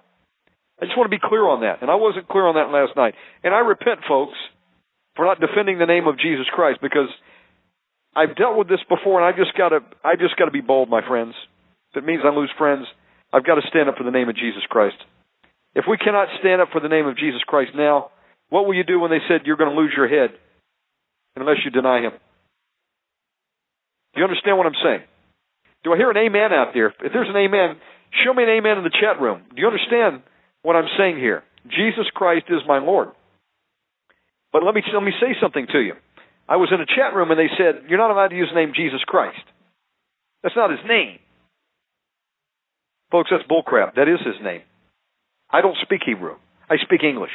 I 0.81 0.85
just 0.85 0.97
want 0.97 1.09
to 1.09 1.17
be 1.17 1.23
clear 1.23 1.47
on 1.47 1.61
that. 1.61 1.81
And 1.81 1.89
I 1.89 1.95
wasn't 1.95 2.27
clear 2.27 2.45
on 2.45 2.55
that 2.55 2.73
last 2.73 2.97
night. 2.97 3.15
And 3.43 3.53
I 3.53 3.59
repent, 3.59 4.01
folks, 4.07 4.35
for 5.15 5.25
not 5.25 5.39
defending 5.39 5.79
the 5.79 5.85
name 5.85 6.07
of 6.07 6.19
Jesus 6.19 6.45
Christ 6.51 6.79
because 6.81 7.09
I've 8.15 8.35
dealt 8.35 8.57
with 8.57 8.67
this 8.67 8.83
before 8.89 9.21
and 9.21 9.27
I 9.27 9.37
just 9.37 9.57
gotta 9.57 9.79
I 10.03 10.15
just 10.15 10.35
gotta 10.37 10.51
be 10.51 10.61
bold, 10.61 10.89
my 10.89 11.05
friends. 11.07 11.33
If 11.91 12.03
it 12.03 12.05
means 12.05 12.23
I 12.25 12.35
lose 12.35 12.51
friends, 12.57 12.85
I've 13.31 13.45
got 13.45 13.55
to 13.55 13.67
stand 13.69 13.89
up 13.89 13.95
for 13.97 14.03
the 14.03 14.11
name 14.11 14.29
of 14.29 14.35
Jesus 14.35 14.63
Christ. 14.69 14.97
If 15.75 15.85
we 15.89 15.97
cannot 15.97 16.27
stand 16.39 16.61
up 16.61 16.69
for 16.71 16.81
the 16.81 16.87
name 16.87 17.07
of 17.07 17.17
Jesus 17.17 17.41
Christ 17.45 17.71
now, 17.75 18.11
what 18.49 18.65
will 18.65 18.75
you 18.75 18.83
do 18.83 18.99
when 18.99 19.11
they 19.11 19.23
said 19.27 19.41
you're 19.45 19.57
going 19.57 19.73
to 19.73 19.79
lose 19.79 19.93
your 19.95 20.07
head 20.07 20.31
unless 21.35 21.57
you 21.65 21.71
deny 21.71 22.01
him? 22.01 22.13
Do 24.15 24.23
you 24.23 24.25
understand 24.25 24.57
what 24.57 24.65
I'm 24.65 24.79
saying? 24.81 25.03
Do 25.83 25.93
I 25.93 25.97
hear 25.97 26.09
an 26.09 26.17
amen 26.17 26.55
out 26.55 26.73
there? 26.73 26.87
If 26.87 27.11
there's 27.13 27.29
an 27.29 27.37
amen, 27.37 27.77
show 28.23 28.33
me 28.33 28.43
an 28.43 28.49
amen 28.49 28.79
in 28.79 28.83
the 28.83 28.95
chat 28.95 29.21
room. 29.21 29.43
Do 29.53 29.61
you 29.61 29.67
understand 29.67 30.23
what 30.63 30.75
I'm 30.75 30.89
saying 30.97 31.17
here? 31.17 31.43
Jesus 31.67 32.07
Christ 32.13 32.45
is 32.49 32.61
my 32.67 32.79
Lord. 32.79 33.09
But 34.51 34.63
let 34.63 34.73
me 34.73 34.81
let 34.93 35.03
me 35.03 35.11
say 35.19 35.35
something 35.41 35.67
to 35.73 35.79
you. 35.79 35.93
I 36.47 36.55
was 36.55 36.69
in 36.71 36.79
a 36.79 36.85
chat 36.85 37.13
room 37.13 37.29
and 37.29 37.39
they 37.39 37.51
said, 37.57 37.89
You're 37.89 37.99
not 37.99 38.11
allowed 38.11 38.29
to 38.29 38.37
use 38.37 38.49
the 38.53 38.59
name 38.59 38.71
Jesus 38.75 39.03
Christ. 39.05 39.41
That's 40.43 40.55
not 40.55 40.71
his 40.71 40.79
name. 40.87 41.19
Folks, 43.11 43.29
that's 43.31 43.43
bullcrap. 43.49 43.95
That 43.95 44.07
is 44.07 44.19
his 44.25 44.41
name. 44.43 44.61
I 45.49 45.61
don't 45.61 45.77
speak 45.81 46.01
Hebrew. 46.05 46.35
I 46.69 46.77
speak 46.81 47.03
English. 47.03 47.31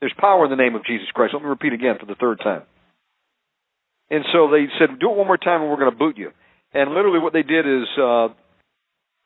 There's 0.00 0.14
power 0.18 0.44
in 0.44 0.50
the 0.50 0.56
name 0.56 0.74
of 0.74 0.84
Jesus 0.84 1.08
Christ. 1.12 1.34
Let 1.34 1.42
me 1.42 1.48
repeat 1.48 1.72
again 1.72 1.96
for 1.98 2.06
the 2.06 2.14
third 2.14 2.40
time. 2.42 2.62
And 4.10 4.24
so 4.32 4.50
they 4.50 4.66
said, 4.78 4.98
do 4.98 5.10
it 5.10 5.16
one 5.16 5.26
more 5.26 5.38
time 5.38 5.62
and 5.62 5.70
we're 5.70 5.78
going 5.78 5.92
to 5.92 5.96
boot 5.96 6.18
you. 6.18 6.30
And 6.72 6.90
literally 6.90 7.18
what 7.20 7.32
they 7.32 7.42
did 7.42 7.66
is, 7.66 7.86
uh, 8.00 8.28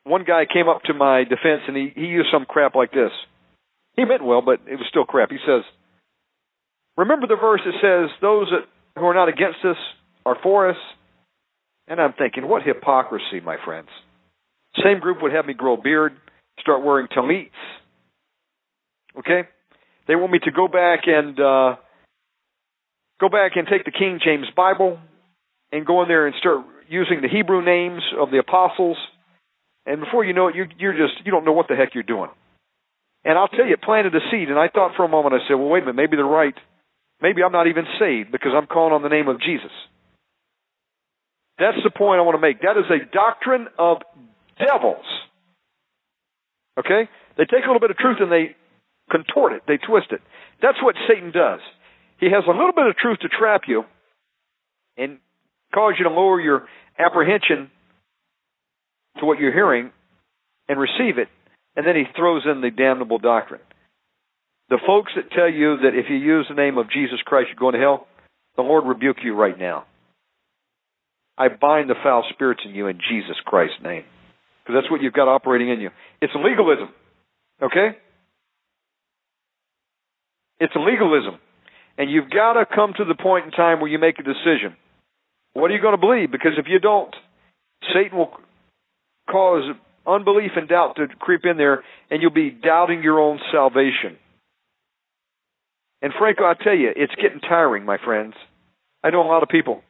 one 0.04 0.24
guy 0.24 0.44
came 0.50 0.68
up 0.68 0.82
to 0.84 0.94
my 0.94 1.24
defense 1.24 1.62
and 1.66 1.76
he, 1.76 1.92
he 1.94 2.06
used 2.06 2.28
some 2.30 2.44
crap 2.44 2.74
like 2.74 2.92
this. 2.92 3.10
He 3.96 4.04
meant 4.04 4.24
well, 4.24 4.42
but 4.42 4.60
it 4.66 4.76
was 4.76 4.86
still 4.88 5.04
crap. 5.04 5.30
He 5.30 5.38
says, 5.46 5.62
remember 6.96 7.26
the 7.26 7.36
verse 7.40 7.60
that 7.64 7.74
says, 7.80 8.10
those 8.20 8.48
that, 8.50 8.68
who 9.00 9.06
are 9.06 9.14
not 9.14 9.28
against 9.28 9.64
us 9.64 9.76
are 10.26 10.36
for 10.42 10.68
us? 10.68 10.76
And 11.88 12.00
I'm 12.00 12.12
thinking, 12.12 12.48
what 12.48 12.62
hypocrisy, 12.62 13.40
my 13.42 13.56
friends. 13.64 13.88
Same 14.82 15.00
group 15.00 15.18
would 15.22 15.32
have 15.32 15.46
me 15.46 15.54
grow 15.54 15.74
a 15.74 15.80
beard, 15.80 16.14
start 16.60 16.84
wearing 16.84 17.08
tallits. 17.08 17.50
Okay? 19.18 19.48
They 20.08 20.16
want 20.16 20.32
me 20.32 20.38
to 20.40 20.50
go 20.50 20.68
back 20.68 21.00
and 21.06 21.38
uh, 21.38 21.76
go 23.20 23.28
back 23.28 23.52
and 23.56 23.66
take 23.66 23.84
the 23.84 23.90
King 23.90 24.20
James 24.24 24.46
Bible 24.56 24.98
and 25.72 25.86
go 25.86 26.02
in 26.02 26.08
there 26.08 26.26
and 26.26 26.34
start 26.38 26.64
using 26.88 27.20
the 27.20 27.28
Hebrew 27.28 27.64
names 27.64 28.02
of 28.18 28.30
the 28.30 28.38
apostles. 28.38 28.96
And 29.86 30.00
before 30.00 30.24
you 30.24 30.32
know 30.32 30.48
it, 30.48 30.54
you, 30.54 30.66
you're 30.78 30.92
just 30.92 31.24
you 31.24 31.32
don't 31.32 31.44
know 31.44 31.52
what 31.52 31.68
the 31.68 31.76
heck 31.76 31.94
you're 31.94 32.02
doing. 32.02 32.30
And 33.24 33.38
I'll 33.38 33.48
tell 33.48 33.66
you, 33.66 33.76
planted 33.82 34.14
a 34.14 34.20
seed. 34.30 34.50
And 34.50 34.58
I 34.58 34.68
thought 34.68 34.96
for 34.96 35.04
a 35.04 35.08
moment, 35.08 35.34
I 35.34 35.48
said, 35.48 35.54
well, 35.54 35.68
wait 35.68 35.82
a 35.82 35.86
minute, 35.86 35.96
maybe 35.96 36.16
they're 36.16 36.26
right. 36.26 36.54
Maybe 37.22 37.42
I'm 37.42 37.52
not 37.52 37.66
even 37.66 37.84
saved 37.98 38.30
because 38.30 38.52
I'm 38.54 38.66
calling 38.66 38.92
on 38.92 39.02
the 39.02 39.08
name 39.08 39.28
of 39.28 39.40
Jesus. 39.40 39.72
That's 41.58 41.78
the 41.82 41.90
point 41.90 42.18
I 42.18 42.22
want 42.22 42.36
to 42.36 42.42
make. 42.42 42.60
That 42.60 42.76
is 42.76 42.84
a 42.90 43.00
doctrine 43.12 43.68
of 43.78 43.98
devils. 44.58 45.06
Okay? 46.78 47.08
They 47.38 47.44
take 47.44 47.64
a 47.64 47.66
little 47.66 47.80
bit 47.80 47.90
of 47.90 47.96
truth 47.96 48.18
and 48.20 48.30
they 48.30 48.56
contort 49.10 49.52
it, 49.52 49.62
they 49.66 49.78
twist 49.78 50.08
it. 50.10 50.20
That's 50.60 50.78
what 50.82 50.96
Satan 51.08 51.30
does. 51.30 51.60
He 52.18 52.26
has 52.26 52.44
a 52.46 52.50
little 52.50 52.72
bit 52.72 52.86
of 52.86 52.96
truth 52.96 53.18
to 53.20 53.28
trap 53.28 53.62
you 53.66 53.84
and 54.96 55.18
cause 55.74 55.94
you 55.98 56.04
to 56.04 56.10
lower 56.10 56.40
your 56.40 56.66
apprehension 56.98 57.70
to 59.18 59.26
what 59.26 59.38
you're 59.38 59.52
hearing 59.52 59.90
and 60.68 60.78
receive 60.78 61.18
it, 61.18 61.28
and 61.76 61.86
then 61.86 61.96
he 61.96 62.04
throws 62.16 62.42
in 62.46 62.60
the 62.60 62.70
damnable 62.70 63.18
doctrine. 63.18 63.60
The 64.70 64.78
folks 64.86 65.12
that 65.16 65.30
tell 65.30 65.50
you 65.50 65.76
that 65.82 65.94
if 65.94 66.06
you 66.08 66.16
use 66.16 66.46
the 66.48 66.54
name 66.54 66.78
of 66.78 66.90
Jesus 66.90 67.20
Christ, 67.24 67.48
you're 67.48 67.56
going 67.58 67.74
to 67.74 67.80
hell, 67.80 68.06
the 68.56 68.62
Lord 68.62 68.84
rebuke 68.86 69.18
you 69.22 69.34
right 69.34 69.58
now. 69.58 69.84
I 71.36 71.48
bind 71.48 71.90
the 71.90 71.96
foul 72.02 72.24
spirits 72.32 72.62
in 72.64 72.74
you 72.74 72.86
in 72.86 72.98
Jesus 72.98 73.36
Christ's 73.44 73.82
name. 73.82 74.04
Because 74.62 74.80
that's 74.80 74.90
what 74.90 75.02
you've 75.02 75.12
got 75.12 75.28
operating 75.28 75.68
in 75.68 75.80
you. 75.80 75.90
It's 76.22 76.32
legalism. 76.34 76.88
Okay? 77.60 77.98
It's 80.60 80.72
legalism. 80.76 81.38
And 81.96 82.10
you've 82.10 82.30
got 82.30 82.54
to 82.54 82.66
come 82.66 82.92
to 82.96 83.04
the 83.04 83.14
point 83.14 83.46
in 83.46 83.50
time 83.52 83.80
where 83.80 83.90
you 83.90 83.98
make 83.98 84.18
a 84.18 84.22
decision. 84.22 84.76
What 85.52 85.70
are 85.70 85.74
you 85.74 85.80
going 85.80 85.94
to 85.94 86.00
believe? 86.00 86.32
Because 86.32 86.52
if 86.58 86.66
you 86.68 86.80
don't, 86.80 87.14
Satan 87.94 88.18
will 88.18 88.32
cause 89.30 89.62
unbelief 90.06 90.52
and 90.56 90.68
doubt 90.68 90.96
to 90.96 91.06
creep 91.18 91.42
in 91.44 91.56
there, 91.56 91.84
and 92.10 92.20
you'll 92.20 92.32
be 92.32 92.50
doubting 92.50 93.02
your 93.02 93.20
own 93.20 93.38
salvation. 93.52 94.18
And 96.02 96.12
frankly, 96.18 96.44
I 96.44 96.54
tell 96.62 96.76
you, 96.76 96.90
it's 96.94 97.14
getting 97.14 97.40
tiring, 97.40 97.84
my 97.84 97.96
friends. 98.04 98.34
I 99.02 99.10
know 99.10 99.22
a 99.22 99.28
lot 99.28 99.42
of 99.42 99.48
people. 99.48 99.82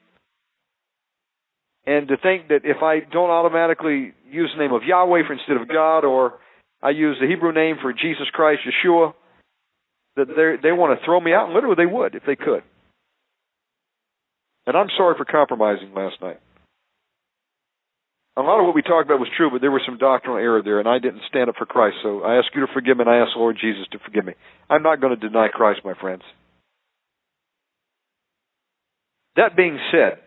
And 1.86 2.09
to 2.09 2.16
think 2.16 2.48
that 2.48 2.61
if 2.64 2.82
I 2.82 3.00
don't 3.00 3.30
automatically 3.30 4.14
use 4.30 4.50
the 4.55 4.62
name 4.62 4.72
of 4.72 4.82
Yahweh 4.84 5.22
for 5.26 5.32
instead 5.32 5.57
of 5.57 5.68
God, 5.68 6.05
or 6.05 6.34
I 6.82 6.90
use 6.90 7.16
the 7.20 7.26
Hebrew 7.26 7.52
name 7.52 7.76
for 7.80 7.92
Jesus 7.92 8.28
Christ, 8.32 8.61
Yeshua, 8.66 9.12
that 10.16 10.28
they 10.28 10.68
they 10.68 10.72
want 10.72 10.98
to 10.98 11.04
throw 11.04 11.20
me 11.20 11.32
out. 11.32 11.46
And 11.46 11.54
literally, 11.54 11.76
they 11.76 11.90
would 11.90 12.14
if 12.14 12.22
they 12.26 12.36
could. 12.36 12.62
And 14.66 14.76
I'm 14.76 14.88
sorry 14.96 15.14
for 15.16 15.24
compromising 15.24 15.92
last 15.94 16.16
night. 16.22 16.40
A 18.36 18.42
lot 18.42 18.58
of 18.58 18.66
what 18.66 18.74
we 18.74 18.82
talked 18.82 19.06
about 19.06 19.20
was 19.20 19.28
true, 19.36 19.50
but 19.50 19.60
there 19.60 19.70
was 19.70 19.82
some 19.86 19.98
doctrinal 19.98 20.38
error 20.38 20.60
there, 20.62 20.80
and 20.80 20.88
I 20.88 20.98
didn't 20.98 21.22
stand 21.28 21.48
up 21.48 21.54
for 21.56 21.66
Christ. 21.66 21.96
So 22.02 22.22
I 22.22 22.38
ask 22.38 22.48
you 22.54 22.66
to 22.66 22.72
forgive 22.72 22.96
me, 22.96 23.02
and 23.02 23.10
I 23.10 23.18
ask 23.18 23.32
the 23.34 23.38
Lord 23.38 23.56
Jesus 23.60 23.86
to 23.92 23.98
forgive 24.00 24.24
me. 24.24 24.32
I'm 24.68 24.82
not 24.82 25.00
going 25.00 25.14
to 25.14 25.28
deny 25.28 25.48
Christ, 25.52 25.82
my 25.84 25.94
friends. 25.94 26.22
That 29.36 29.56
being 29.56 29.78
said, 29.92 30.18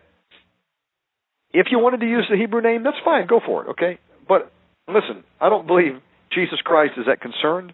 if 1.52 1.66
you 1.70 1.78
wanted 1.78 2.00
to 2.00 2.06
use 2.06 2.26
the 2.30 2.36
Hebrew 2.36 2.62
name, 2.62 2.82
that's 2.82 2.96
fine. 3.04 3.26
Go 3.26 3.40
for 3.44 3.64
it, 3.64 3.70
okay? 3.70 3.98
But 4.26 4.52
listen, 4.86 5.24
I 5.40 5.50
don't 5.50 5.66
believe 5.66 6.00
Jesus 6.32 6.60
Christ 6.64 6.92
is 6.96 7.06
that 7.06 7.20
concerned 7.20 7.72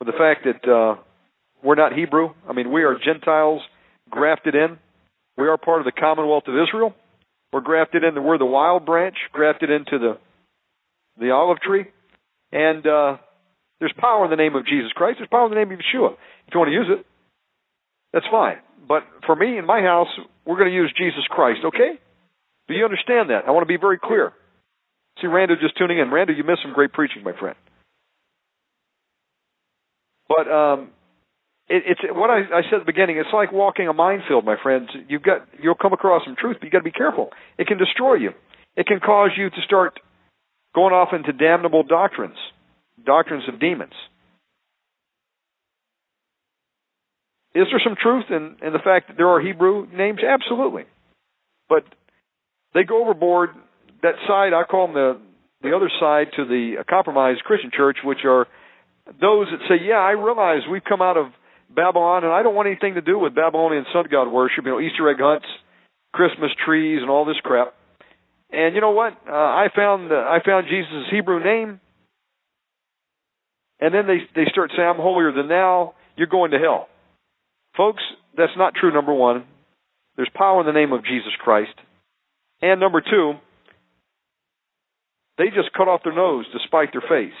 with 0.00 0.06
the 0.06 0.18
fact 0.18 0.44
that 0.44 0.70
uh, 0.70 0.96
we're 1.62 1.76
not 1.76 1.92
Hebrew. 1.92 2.30
I 2.48 2.52
mean, 2.52 2.72
we 2.72 2.82
are 2.82 2.96
Gentiles 2.98 3.60
grafted 4.08 4.54
in. 4.54 4.78
We 5.36 5.46
are 5.46 5.56
part 5.56 5.80
of 5.80 5.84
the 5.84 5.92
Commonwealth 5.92 6.44
of 6.48 6.54
Israel. 6.54 6.94
We're 7.52 7.60
grafted 7.60 8.02
in. 8.02 8.22
We're 8.22 8.38
the 8.38 8.46
wild 8.46 8.86
branch 8.86 9.16
grafted 9.32 9.70
into 9.70 9.98
the 9.98 10.18
the 11.18 11.32
olive 11.32 11.60
tree, 11.60 11.84
and 12.50 12.86
uh, 12.86 13.18
there's 13.78 13.92
power 13.98 14.24
in 14.24 14.30
the 14.30 14.36
name 14.36 14.54
of 14.54 14.64
Jesus 14.64 14.90
Christ. 14.92 15.18
There's 15.18 15.28
power 15.28 15.44
in 15.46 15.50
the 15.50 15.56
name 15.56 15.70
of 15.70 15.78
Yeshua. 15.78 16.12
If 16.46 16.54
you 16.54 16.60
want 16.60 16.68
to 16.68 16.72
use 16.72 16.86
it, 16.88 17.04
that's 18.12 18.26
fine. 18.30 18.56
But 18.88 19.02
for 19.26 19.36
me 19.36 19.58
in 19.58 19.66
my 19.66 19.82
house, 19.82 20.08
we're 20.46 20.56
going 20.56 20.70
to 20.70 20.74
use 20.74 20.92
Jesus 20.96 21.24
Christ. 21.28 21.60
Okay? 21.64 21.98
Do 22.68 22.74
you 22.74 22.84
understand 22.84 23.30
that? 23.30 23.44
I 23.46 23.50
want 23.50 23.62
to 23.62 23.72
be 23.72 23.76
very 23.76 23.98
clear. 23.98 24.32
See, 25.20 25.26
Randall 25.26 25.58
just 25.60 25.76
tuning 25.76 25.98
in. 25.98 26.10
Randall, 26.10 26.36
you 26.36 26.44
missed 26.44 26.62
some 26.62 26.72
great 26.72 26.92
preaching, 26.92 27.22
my 27.22 27.32
friend. 27.38 27.56
But 30.30 30.46
um, 30.46 30.90
it, 31.68 31.82
it's 31.86 32.00
what 32.14 32.30
I, 32.30 32.38
I 32.38 32.62
said 32.70 32.74
at 32.74 32.86
the 32.86 32.92
beginning. 32.92 33.18
It's 33.18 33.34
like 33.34 33.52
walking 33.52 33.88
a 33.88 33.92
minefield, 33.92 34.44
my 34.44 34.54
friends. 34.62 34.88
You've 35.08 35.24
got 35.24 35.48
you'll 35.60 35.74
come 35.74 35.92
across 35.92 36.22
some 36.24 36.36
truth, 36.38 36.58
but 36.60 36.66
you 36.66 36.70
got 36.70 36.78
to 36.78 36.84
be 36.84 36.92
careful. 36.92 37.30
It 37.58 37.66
can 37.66 37.78
destroy 37.78 38.14
you. 38.14 38.30
It 38.76 38.86
can 38.86 39.00
cause 39.00 39.30
you 39.36 39.50
to 39.50 39.60
start 39.66 39.98
going 40.72 40.94
off 40.94 41.08
into 41.12 41.32
damnable 41.32 41.82
doctrines, 41.82 42.36
doctrines 43.04 43.42
of 43.52 43.58
demons. 43.58 43.92
Is 47.52 47.66
there 47.72 47.80
some 47.82 47.96
truth 48.00 48.26
in, 48.30 48.64
in 48.64 48.72
the 48.72 48.78
fact 48.78 49.08
that 49.08 49.16
there 49.16 49.28
are 49.28 49.40
Hebrew 49.40 49.88
names? 49.92 50.20
Absolutely. 50.22 50.84
But 51.68 51.82
they 52.74 52.84
go 52.84 53.02
overboard. 53.02 53.50
That 54.04 54.14
side, 54.28 54.52
I 54.52 54.62
call 54.62 54.86
them 54.86 54.94
the, 54.94 55.20
the 55.68 55.74
other 55.74 55.90
side 55.98 56.28
to 56.36 56.44
the 56.44 56.84
compromised 56.88 57.42
Christian 57.42 57.72
church, 57.76 57.98
which 58.04 58.20
are 58.24 58.46
those 59.18 59.48
that 59.50 59.60
say, 59.68 59.84
yeah, 59.84 59.98
I 59.98 60.12
realize 60.12 60.60
we've 60.70 60.84
come 60.84 61.02
out 61.02 61.16
of 61.16 61.26
Babylon 61.74 62.24
and 62.24 62.32
I 62.32 62.42
don't 62.42 62.54
want 62.54 62.68
anything 62.68 62.94
to 62.94 63.00
do 63.00 63.18
with 63.18 63.34
Babylonian 63.34 63.86
sun 63.92 64.04
god 64.10 64.30
worship, 64.30 64.64
you 64.64 64.70
know, 64.70 64.80
Easter 64.80 65.08
egg 65.10 65.16
hunts, 65.18 65.46
Christmas 66.12 66.50
trees, 66.64 67.00
and 67.00 67.10
all 67.10 67.24
this 67.24 67.38
crap. 67.42 67.74
And 68.52 68.74
you 68.74 68.80
know 68.80 68.90
what? 68.90 69.14
Uh, 69.28 69.32
I 69.32 69.68
found 69.74 70.10
uh, 70.10 70.16
I 70.16 70.38
found 70.44 70.66
Jesus' 70.68 71.06
Hebrew 71.10 71.42
name, 71.42 71.80
and 73.80 73.94
then 73.94 74.06
they 74.06 74.18
they 74.34 74.50
start 74.50 74.72
saying, 74.76 74.88
"I'm 74.88 74.96
holier 74.96 75.32
than 75.32 75.48
thou." 75.48 75.94
You're 76.16 76.26
going 76.26 76.50
to 76.50 76.58
hell, 76.58 76.88
folks. 77.76 78.02
That's 78.36 78.52
not 78.56 78.74
true. 78.74 78.92
Number 78.92 79.14
one, 79.14 79.44
there's 80.16 80.30
power 80.34 80.60
in 80.60 80.66
the 80.66 80.72
name 80.72 80.92
of 80.92 81.04
Jesus 81.04 81.32
Christ, 81.38 81.74
and 82.60 82.80
number 82.80 83.00
two, 83.00 83.34
they 85.38 85.46
just 85.54 85.72
cut 85.72 85.86
off 85.86 86.02
their 86.02 86.14
nose 86.14 86.44
to 86.52 86.58
spite 86.66 86.90
their 86.92 87.02
face. 87.08 87.38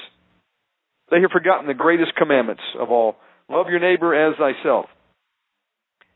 They 1.10 1.20
have 1.20 1.30
forgotten 1.30 1.66
the 1.66 1.74
greatest 1.74 2.14
commandments 2.16 2.62
of 2.78 2.90
all: 2.90 3.16
love 3.48 3.66
your 3.68 3.80
neighbor 3.80 4.14
as 4.14 4.36
thyself. 4.36 4.86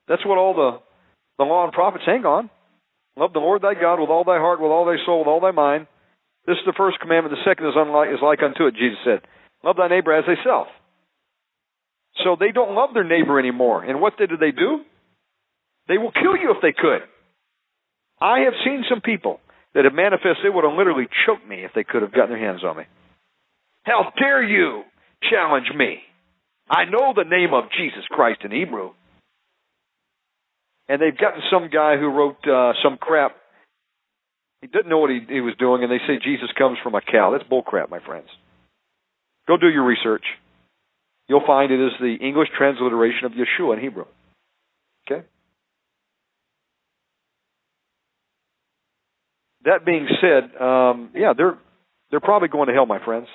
That's 0.09 0.25
what 0.25 0.39
all 0.39 0.55
the 0.55 0.79
the 1.39 1.45
law 1.45 1.65
and 1.65 1.73
prophets 1.73 2.05
hang 2.07 2.25
on. 2.25 2.51
Love 3.17 3.33
the 3.33 3.39
Lord 3.39 3.63
thy 3.63 3.75
God 3.75 4.01
with 4.01 4.11
all 4.11 4.25
thy 4.25 4.39
heart, 4.39 4.61
with 4.61 4.71
all 4.71 4.85
thy 4.85 4.97
soul, 5.05 5.21
with 5.21 5.29
all 5.29 5.41
thy 5.41 5.53
mind. 5.53 5.87
This 6.47 6.57
is 6.57 6.67
the 6.67 6.75
first 6.77 7.01
commandment. 7.01 7.35
The 7.35 7.49
second 7.49 7.67
is, 7.67 7.75
unlike, 7.77 8.11
is 8.11 8.23
like 8.23 8.43
unto 8.43 8.67
it, 8.67 8.75
Jesus 8.75 8.99
said. 9.05 9.21
Love 9.63 9.77
thy 9.77 9.89
neighbor 9.89 10.13
as 10.13 10.25
thyself. 10.25 10.67
So 12.23 12.37
they 12.39 12.53
don't 12.53 12.75
love 12.75 12.91
their 12.93 13.05
neighbor 13.05 13.39
anymore. 13.39 13.83
And 13.83 14.01
what 14.01 14.19
did 14.19 14.31
they 14.39 14.51
do? 14.51 14.83
They 15.89 15.99
will 15.99 16.13
kill 16.13 16.37
you 16.37 16.53
if 16.55 16.63
they 16.63 16.73
could. 16.73 17.03
I 18.21 18.41
have 18.41 18.55
seen 18.65 18.85
some 18.89 19.01
people 19.01 19.41
that 19.75 19.85
have 19.85 19.95
manifested, 19.95 20.45
they 20.45 20.51
would 20.51 20.65
have 20.65 20.79
literally 20.79 21.09
choked 21.27 21.47
me 21.47 21.65
if 21.65 21.73
they 21.75 21.85
could 21.85 22.03
have 22.03 22.13
gotten 22.13 22.31
their 22.31 22.39
hands 22.39 22.63
on 22.63 22.77
me. 22.77 22.85
How 23.85 24.13
dare 24.19 24.43
you 24.43 24.83
challenge 25.31 25.67
me? 25.75 25.99
I 26.69 26.85
know 26.85 27.13
the 27.15 27.25
name 27.25 27.55
of 27.55 27.65
Jesus 27.77 28.05
Christ 28.11 28.41
in 28.45 28.51
Hebrew 28.51 28.91
and 30.89 31.01
they've 31.01 31.17
gotten 31.17 31.43
some 31.51 31.71
guy 31.73 31.97
who 31.97 32.09
wrote 32.09 32.37
uh, 32.47 32.73
some 32.83 32.99
crap. 32.99 33.37
He 34.61 34.67
didn't 34.67 34.89
know 34.89 34.99
what 34.99 35.11
he, 35.11 35.21
he 35.29 35.41
was 35.41 35.55
doing, 35.59 35.83
and 35.83 35.91
they 35.91 35.99
say 36.07 36.19
Jesus 36.23 36.49
comes 36.57 36.79
from 36.83 36.95
a 36.95 37.01
cow. 37.01 37.33
That's 37.33 37.49
bullcrap, 37.49 37.91
my 37.91 38.01
friends. 38.01 38.29
Go 39.47 39.57
do 39.57 39.69
your 39.69 39.85
research. 39.85 40.25
You'll 41.29 41.47
find 41.47 41.73
it 41.73 41.81
is 41.81 41.93
the 42.01 42.17
English 42.21 42.49
transliteration 42.57 43.25
of 43.25 43.33
Yeshua 43.33 43.75
in 43.77 43.83
Hebrew. 43.83 44.05
Okay? 45.11 45.27
That 49.65 49.87
being 49.87 50.07
said, 50.21 50.61
um, 50.61 51.11
yeah, 51.15 51.33
they're 51.37 51.59
they're 52.11 52.21
probably 52.21 52.49
going 52.49 52.69
to 52.69 52.75
hell, 52.75 52.87
my 52.87 53.03
friends. 53.03 53.27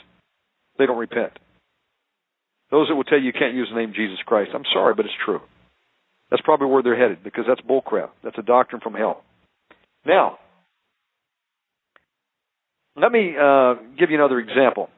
They 0.79 0.87
don't 0.87 0.97
repent. 0.97 1.33
Those 2.71 2.87
that 2.87 2.95
will 2.95 3.03
tell 3.03 3.19
you 3.19 3.25
you 3.25 3.33
can't 3.33 3.53
use 3.53 3.67
the 3.71 3.79
name 3.79 3.93
Jesus 3.95 4.17
Christ, 4.25 4.51
I'm 4.55 4.63
sorry, 4.73 4.95
but 4.95 5.05
it's 5.05 5.13
true. 5.25 5.41
That's 6.31 6.41
probably 6.41 6.67
where 6.67 6.81
they're 6.81 6.99
headed 6.99 7.23
because 7.23 7.45
that's 7.47 7.61
bullcrap. 7.61 8.09
That's 8.23 8.37
a 8.37 8.43
doctrine 8.43 8.81
from 8.81 8.93
hell. 8.93 9.23
Now, 10.05 10.39
let 12.95 13.11
me 13.11 13.33
uh, 13.39 13.75
give 13.97 14.09
you 14.09 14.17
another 14.17 14.39
example. 14.39 14.89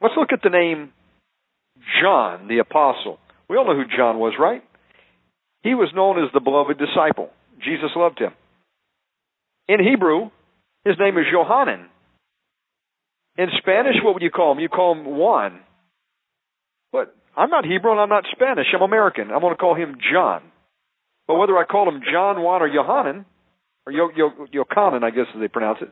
Let's 0.00 0.14
look 0.16 0.32
at 0.32 0.40
the 0.42 0.50
name 0.50 0.92
John 2.02 2.48
the 2.48 2.58
Apostle. 2.58 3.18
We 3.48 3.56
all 3.56 3.64
know 3.64 3.76
who 3.76 3.84
John 3.96 4.18
was, 4.18 4.34
right? 4.38 4.62
He 5.62 5.74
was 5.74 5.90
known 5.94 6.22
as 6.22 6.30
the 6.34 6.40
beloved 6.40 6.76
disciple. 6.78 7.30
Jesus 7.64 7.90
loved 7.94 8.18
him. 8.18 8.32
In 9.68 9.78
Hebrew, 9.78 10.30
his 10.84 10.96
name 10.98 11.16
is 11.16 11.24
Johanan. 11.32 11.86
In 13.38 13.48
Spanish, 13.58 13.96
what 14.02 14.14
would 14.14 14.22
you 14.22 14.30
call 14.30 14.52
him? 14.52 14.60
You 14.60 14.68
call 14.68 14.94
him 14.94 15.04
Juan. 15.04 15.60
But 16.92 17.14
I'm 17.36 17.50
not 17.50 17.64
Hebrew 17.64 17.92
and 17.92 18.00
I'm 18.00 18.08
not 18.08 18.24
Spanish. 18.32 18.66
I'm 18.74 18.82
American. 18.82 19.30
I'm 19.30 19.40
going 19.40 19.54
to 19.54 19.58
call 19.58 19.74
him 19.74 19.96
John. 20.12 20.42
But 21.26 21.36
whether 21.36 21.56
I 21.56 21.64
call 21.64 21.88
him 21.88 22.02
John, 22.12 22.42
Juan, 22.42 22.62
or 22.62 22.68
Yohanan, 22.68 23.24
or 23.86 23.92
Yo, 23.92 24.10
Yo, 24.14 24.30
Yochanan, 24.52 25.02
I 25.02 25.10
guess 25.10 25.26
as 25.34 25.40
they 25.40 25.48
pronounce 25.48 25.78
it, 25.80 25.90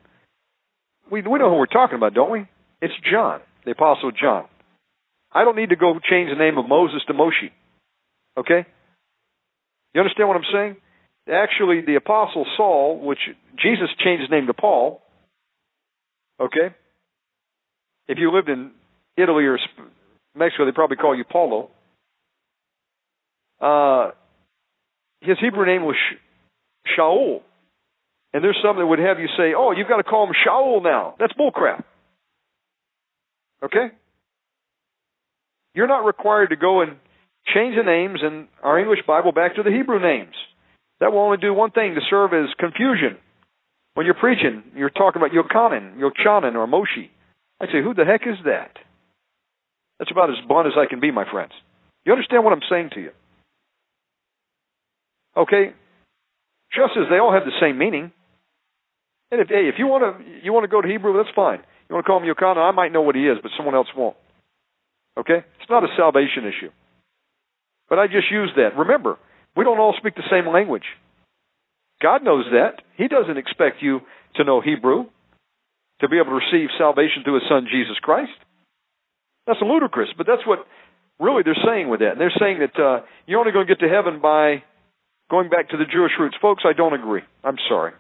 we, 1.11 1.23
we 1.23 1.39
know 1.39 1.51
who 1.51 1.57
we're 1.57 1.67
talking 1.67 1.97
about, 1.97 2.15
don't 2.15 2.31
we? 2.31 2.47
It's 2.83 2.95
John, 3.11 3.41
the 3.65 3.73
Apostle 3.73 4.13
John. 4.13 4.47
I 5.33 5.45
don't 5.45 5.57
need 5.57 5.71
to 5.71 5.77
go 5.77 5.95
change 6.09 6.31
the 6.31 6.39
name 6.39 6.59
of 6.59 6.69
Moses 6.69 7.03
to 7.07 7.15
Moshe. 7.15 7.51
Okay? 8.37 8.67
You 9.95 10.01
understand 10.01 10.29
what 10.29 10.37
I'm 10.37 10.53
saying? 10.53 10.77
Actually, 11.31 11.83
the 11.87 11.97
Apostle 11.97 12.47
Saul, 12.57 13.01
which 13.01 13.19
Jesus 13.57 13.89
changed 13.99 14.23
his 14.23 14.31
name 14.31 14.47
to 14.47 14.55
Paul, 14.55 15.03
okay? 16.41 16.75
If 18.11 18.19
you 18.19 18.33
lived 18.33 18.49
in 18.49 18.73
Italy 19.17 19.45
or 19.45 19.57
Mexico, 20.35 20.65
they 20.65 20.73
probably 20.73 20.97
call 20.97 21.17
you 21.17 21.23
Paulo. 21.23 21.71
Uh, 23.61 24.11
his 25.21 25.37
Hebrew 25.41 25.65
name 25.65 25.85
was 25.85 25.95
Shaul. 26.99 27.43
And 28.33 28.43
there's 28.43 28.59
some 28.65 28.79
that 28.79 28.87
would 28.87 28.99
have 28.99 29.21
you 29.21 29.29
say, 29.39 29.55
oh, 29.57 29.71
you've 29.71 29.87
got 29.87 29.99
to 29.99 30.03
call 30.03 30.27
him 30.27 30.35
Shaul 30.45 30.83
now. 30.83 31.15
That's 31.21 31.33
bullcrap. 31.35 31.85
Okay? 33.63 33.95
You're 35.77 35.87
not 35.87 36.05
required 36.05 36.51
to 36.51 36.57
go 36.57 36.81
and 36.81 36.97
change 37.55 37.77
the 37.77 37.85
names 37.85 38.19
in 38.23 38.49
our 38.61 38.77
English 38.81 39.01
Bible 39.07 39.31
back 39.31 39.55
to 39.55 39.63
the 39.63 39.71
Hebrew 39.71 40.03
names. 40.03 40.35
That 40.99 41.13
will 41.13 41.21
only 41.21 41.39
do 41.39 41.55
one 41.55 41.71
thing 41.71 41.95
to 41.95 42.01
serve 42.11 42.33
as 42.33 42.49
confusion. 42.59 43.19
When 43.95 44.05
you're 44.05 44.17
preaching, 44.17 44.65
you're 44.75 44.91
talking 44.91 45.23
about 45.23 45.31
Yochanan, 45.31 45.97
Yochanan, 45.97 46.57
or 46.57 46.67
Moshe. 46.67 47.09
I 47.61 47.67
say, 47.67 47.83
who 47.83 47.95
the 47.95 48.05
heck 48.05 48.23
is 48.23 48.39
that? 48.45 48.79
That's 49.99 50.11
about 50.11 50.31
as 50.31 50.37
blunt 50.49 50.67
as 50.67 50.73
I 50.79 50.89
can 50.89 51.01
be, 51.01 51.11
my 51.11 51.31
friends. 51.31 51.53
You 52.05 52.13
understand 52.13 52.43
what 52.43 52.53
I'm 52.53 52.65
saying 52.71 52.91
to 52.95 53.01
you? 53.01 53.11
Okay? 55.37 55.75
Just 56.73 56.97
as 56.97 57.05
they 57.11 57.19
all 57.19 57.33
have 57.33 57.45
the 57.45 57.61
same 57.61 57.77
meaning. 57.79 58.13
And 59.31 59.41
if 59.41 59.49
hey, 59.49 59.69
if 59.69 59.75
you 59.79 59.87
want 59.87 60.03
to 60.03 60.25
you 60.43 60.53
want 60.53 60.65
to 60.65 60.69
go 60.69 60.81
to 60.81 60.89
Hebrew, 60.89 61.17
that's 61.17 61.35
fine. 61.37 61.61
You 61.89 61.95
want 61.95 62.07
to 62.07 62.09
call 62.09 62.23
him 62.23 62.29
Yochanan, 62.29 62.57
I 62.57 62.71
might 62.71 62.93
know 62.93 63.03
what 63.03 63.15
he 63.15 63.27
is, 63.27 63.39
but 63.43 63.51
someone 63.57 63.75
else 63.75 63.89
won't. 63.97 64.17
Okay? 65.19 65.45
It's 65.61 65.71
not 65.71 65.85
a 65.85 65.89
salvation 65.97 66.47
issue. 66.47 66.71
But 67.89 67.99
I 67.99 68.07
just 68.07 68.31
use 68.31 68.51
that. 68.57 68.79
Remember, 68.79 69.19
we 69.57 69.65
don't 69.65 69.79
all 69.79 69.95
speak 69.99 70.15
the 70.15 70.23
same 70.31 70.51
language. 70.53 70.85
God 72.01 72.25
knows 72.25 72.47
that. 72.53 72.83
He 72.97 73.09
doesn't 73.09 73.37
expect 73.37 73.83
you 73.83 74.01
to 74.37 74.45
know 74.45 74.61
Hebrew 74.61 75.07
to 76.01 76.09
be 76.09 76.17
able 76.17 76.39
to 76.39 76.41
receive 76.41 76.69
salvation 76.79 77.23
through 77.25 77.41
his 77.41 77.49
son 77.49 77.67
Jesus 77.71 77.99
Christ. 78.01 78.33
That's 79.47 79.61
ludicrous, 79.61 80.09
but 80.17 80.27
that's 80.27 80.47
what 80.47 80.67
really 81.19 81.43
they're 81.43 81.59
saying 81.65 81.89
with 81.89 82.01
that. 82.01 82.13
And 82.13 82.21
they're 82.21 82.39
saying 82.39 82.61
that 82.61 82.77
uh, 82.81 83.01
you're 83.27 83.41
only 83.41 83.53
going 83.53 83.67
to 83.67 83.75
get 83.75 83.81
to 83.81 83.93
heaven 83.93 84.21
by 84.21 84.63
going 85.31 85.49
back 85.49 85.71
to 85.71 85.77
the 85.77 85.85
Jewish 85.85 86.13
roots. 86.19 86.37
Folks, 86.41 86.65
I 86.67 86.73
don't 86.73 86.95
agree. 86.95 87.23
I'm 87.45 87.57
sorry. 87.69 87.93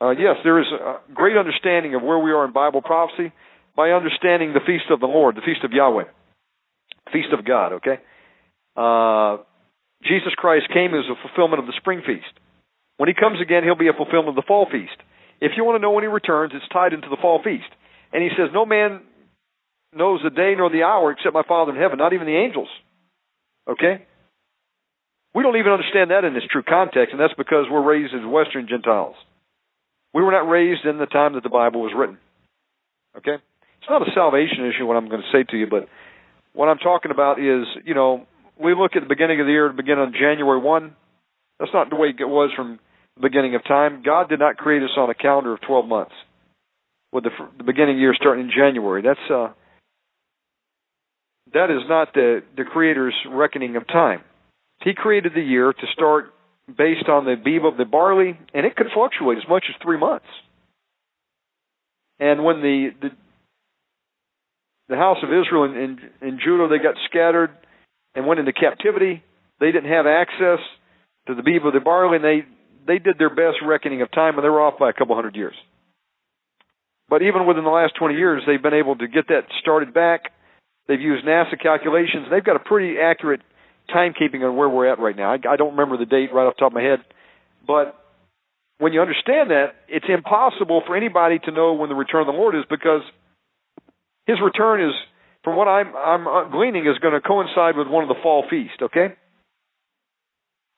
Uh, 0.00 0.10
yes, 0.10 0.36
there 0.44 0.60
is 0.60 0.66
a 0.70 0.98
great 1.12 1.36
understanding 1.36 1.94
of 1.94 2.02
where 2.02 2.18
we 2.18 2.30
are 2.30 2.44
in 2.44 2.52
Bible 2.52 2.82
prophecy 2.82 3.32
by 3.74 3.90
understanding 3.90 4.52
the 4.52 4.60
feast 4.64 4.90
of 4.90 5.00
the 5.00 5.06
Lord, 5.06 5.34
the 5.34 5.40
feast 5.40 5.64
of 5.64 5.72
Yahweh, 5.72 6.04
feast 7.12 7.28
of 7.36 7.44
God. 7.44 7.72
Okay, 7.74 7.98
uh, 8.76 9.42
Jesus 10.04 10.34
Christ 10.36 10.66
came 10.72 10.94
as 10.94 11.04
a 11.10 11.18
fulfillment 11.26 11.58
of 11.58 11.66
the 11.66 11.74
spring 11.78 12.02
feast. 12.06 12.30
When 12.98 13.08
he 13.08 13.14
comes 13.14 13.40
again, 13.40 13.64
he'll 13.64 13.74
be 13.74 13.88
a 13.88 13.92
fulfillment 13.92 14.30
of 14.30 14.34
the 14.36 14.46
fall 14.46 14.66
feast. 14.70 14.94
If 15.40 15.52
you 15.56 15.64
want 15.64 15.76
to 15.76 15.82
know 15.82 15.92
when 15.92 16.04
he 16.04 16.08
returns, 16.08 16.52
it's 16.54 16.68
tied 16.72 16.92
into 16.92 17.08
the 17.08 17.16
fall 17.20 17.40
feast. 17.42 17.68
And 18.12 18.22
he 18.22 18.30
says, 18.30 18.50
No 18.52 18.66
man 18.66 19.02
knows 19.94 20.20
the 20.22 20.30
day 20.30 20.54
nor 20.56 20.70
the 20.70 20.82
hour 20.82 21.12
except 21.12 21.34
my 21.34 21.42
Father 21.46 21.72
in 21.72 21.80
heaven, 21.80 21.98
not 21.98 22.12
even 22.12 22.26
the 22.26 22.36
angels. 22.36 22.68
Okay? 23.68 24.04
We 25.34 25.42
don't 25.42 25.56
even 25.56 25.72
understand 25.72 26.10
that 26.10 26.24
in 26.24 26.34
its 26.36 26.46
true 26.50 26.62
context, 26.62 27.12
and 27.12 27.20
that's 27.20 27.34
because 27.36 27.66
we're 27.70 27.84
raised 27.84 28.14
as 28.14 28.26
Western 28.26 28.66
Gentiles. 28.68 29.14
We 30.14 30.22
were 30.22 30.32
not 30.32 30.48
raised 30.48 30.84
in 30.84 30.98
the 30.98 31.06
time 31.06 31.34
that 31.34 31.42
the 31.42 31.50
Bible 31.50 31.82
was 31.82 31.92
written. 31.96 32.18
Okay? 33.16 33.36
It's 33.80 33.90
not 33.90 34.02
a 34.02 34.10
salvation 34.14 34.66
issue, 34.66 34.86
what 34.86 34.96
I'm 34.96 35.08
going 35.08 35.22
to 35.22 35.32
say 35.32 35.44
to 35.50 35.56
you, 35.56 35.66
but 35.68 35.86
what 36.54 36.68
I'm 36.68 36.78
talking 36.78 37.10
about 37.10 37.38
is, 37.38 37.66
you 37.84 37.94
know, 37.94 38.26
we 38.60 38.74
look 38.74 38.96
at 38.96 39.02
the 39.02 39.08
beginning 39.08 39.40
of 39.40 39.46
the 39.46 39.52
year 39.52 39.68
to 39.68 39.74
begin 39.74 39.98
on 39.98 40.12
January 40.12 40.60
1. 40.60 40.96
That's 41.60 41.70
not 41.72 41.90
the 41.90 41.96
way 41.96 42.08
it 42.08 42.24
was 42.24 42.50
from 42.56 42.80
beginning 43.20 43.54
of 43.54 43.64
time. 43.64 44.02
God 44.04 44.28
did 44.28 44.38
not 44.38 44.56
create 44.56 44.82
us 44.82 44.90
on 44.96 45.10
a 45.10 45.14
calendar 45.14 45.54
of 45.54 45.60
12 45.62 45.86
months. 45.86 46.14
with 47.12 47.24
the, 47.24 47.30
the 47.58 47.64
beginning 47.64 47.98
year 47.98 48.14
starting 48.14 48.46
in 48.46 48.50
January. 48.56 49.02
That's 49.02 49.30
uh, 49.30 49.48
that 51.54 51.70
is 51.70 51.82
not 51.88 52.12
the 52.14 52.42
the 52.56 52.64
Creator's 52.64 53.14
reckoning 53.30 53.76
of 53.76 53.86
time. 53.86 54.20
He 54.82 54.94
created 54.94 55.32
the 55.34 55.42
year 55.42 55.72
to 55.72 55.86
start 55.92 56.34
based 56.68 57.08
on 57.08 57.24
the 57.24 57.34
beeb 57.36 57.66
of 57.66 57.76
the 57.78 57.84
barley, 57.84 58.38
and 58.54 58.66
it 58.66 58.76
could 58.76 58.88
fluctuate 58.94 59.38
as 59.38 59.48
much 59.48 59.64
as 59.68 59.74
three 59.82 59.98
months. 59.98 60.26
And 62.20 62.44
when 62.44 62.60
the 62.60 62.90
the, 63.00 63.08
the 64.90 64.96
house 64.96 65.18
of 65.22 65.30
Israel 65.30 65.64
and, 65.64 65.76
and, 65.76 65.98
and 66.20 66.40
Judah 66.44 66.68
they 66.68 66.82
got 66.82 66.94
scattered 67.08 67.50
and 68.14 68.26
went 68.26 68.40
into 68.40 68.52
captivity, 68.52 69.22
they 69.60 69.72
didn't 69.72 69.90
have 69.90 70.06
access 70.06 70.60
to 71.26 71.34
the 71.34 71.42
beeb 71.42 71.66
of 71.66 71.72
the 71.72 71.80
barley, 71.80 72.16
and 72.16 72.24
they 72.24 72.46
they 72.88 72.98
did 72.98 73.18
their 73.18 73.30
best 73.30 73.58
reckoning 73.64 74.02
of 74.02 74.10
time, 74.10 74.34
and 74.34 74.44
they 74.44 74.48
were 74.48 74.62
off 74.62 74.78
by 74.80 74.90
a 74.90 74.92
couple 74.92 75.14
hundred 75.14 75.36
years. 75.36 75.54
But 77.08 77.22
even 77.22 77.46
within 77.46 77.64
the 77.64 77.70
last 77.70 77.94
20 77.98 78.14
years, 78.14 78.42
they've 78.46 78.62
been 78.62 78.74
able 78.74 78.96
to 78.96 79.06
get 79.06 79.28
that 79.28 79.42
started 79.60 79.94
back. 79.94 80.32
They've 80.88 81.00
used 81.00 81.24
NASA 81.24 81.60
calculations. 81.60 82.26
They've 82.30 82.44
got 82.44 82.56
a 82.56 82.64
pretty 82.64 82.98
accurate 82.98 83.40
timekeeping 83.94 84.42
on 84.42 84.56
where 84.56 84.68
we're 84.68 84.90
at 84.90 84.98
right 84.98 85.16
now. 85.16 85.32
I, 85.32 85.38
I 85.48 85.56
don't 85.56 85.72
remember 85.72 85.96
the 85.96 86.06
date 86.06 86.32
right 86.32 86.46
off 86.46 86.54
the 86.56 86.60
top 86.60 86.72
of 86.72 86.74
my 86.74 86.82
head, 86.82 87.00
but 87.66 87.94
when 88.78 88.92
you 88.92 89.00
understand 89.00 89.50
that, 89.50 89.74
it's 89.88 90.06
impossible 90.08 90.82
for 90.86 90.96
anybody 90.96 91.38
to 91.44 91.50
know 91.50 91.74
when 91.74 91.88
the 91.88 91.94
return 91.94 92.22
of 92.22 92.26
the 92.26 92.32
Lord 92.32 92.54
is 92.54 92.64
because 92.70 93.02
His 94.26 94.36
return 94.42 94.82
is, 94.82 94.94
from 95.44 95.56
what 95.56 95.68
I'm, 95.68 95.94
I'm 95.96 96.26
uh, 96.26 96.48
gleaning, 96.48 96.86
is 96.86 96.98
going 96.98 97.14
to 97.14 97.20
coincide 97.20 97.76
with 97.76 97.88
one 97.88 98.02
of 98.04 98.08
the 98.08 98.22
fall 98.22 98.44
feasts. 98.48 98.76
Okay, 98.80 99.14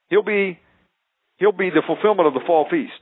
He'll 0.09 0.23
be 0.23 0.59
He'll 1.41 1.53
be 1.53 1.71
the 1.71 1.83
fulfillment 1.85 2.29
of 2.29 2.35
the 2.35 2.47
fall 2.47 2.69
feast. 2.71 2.93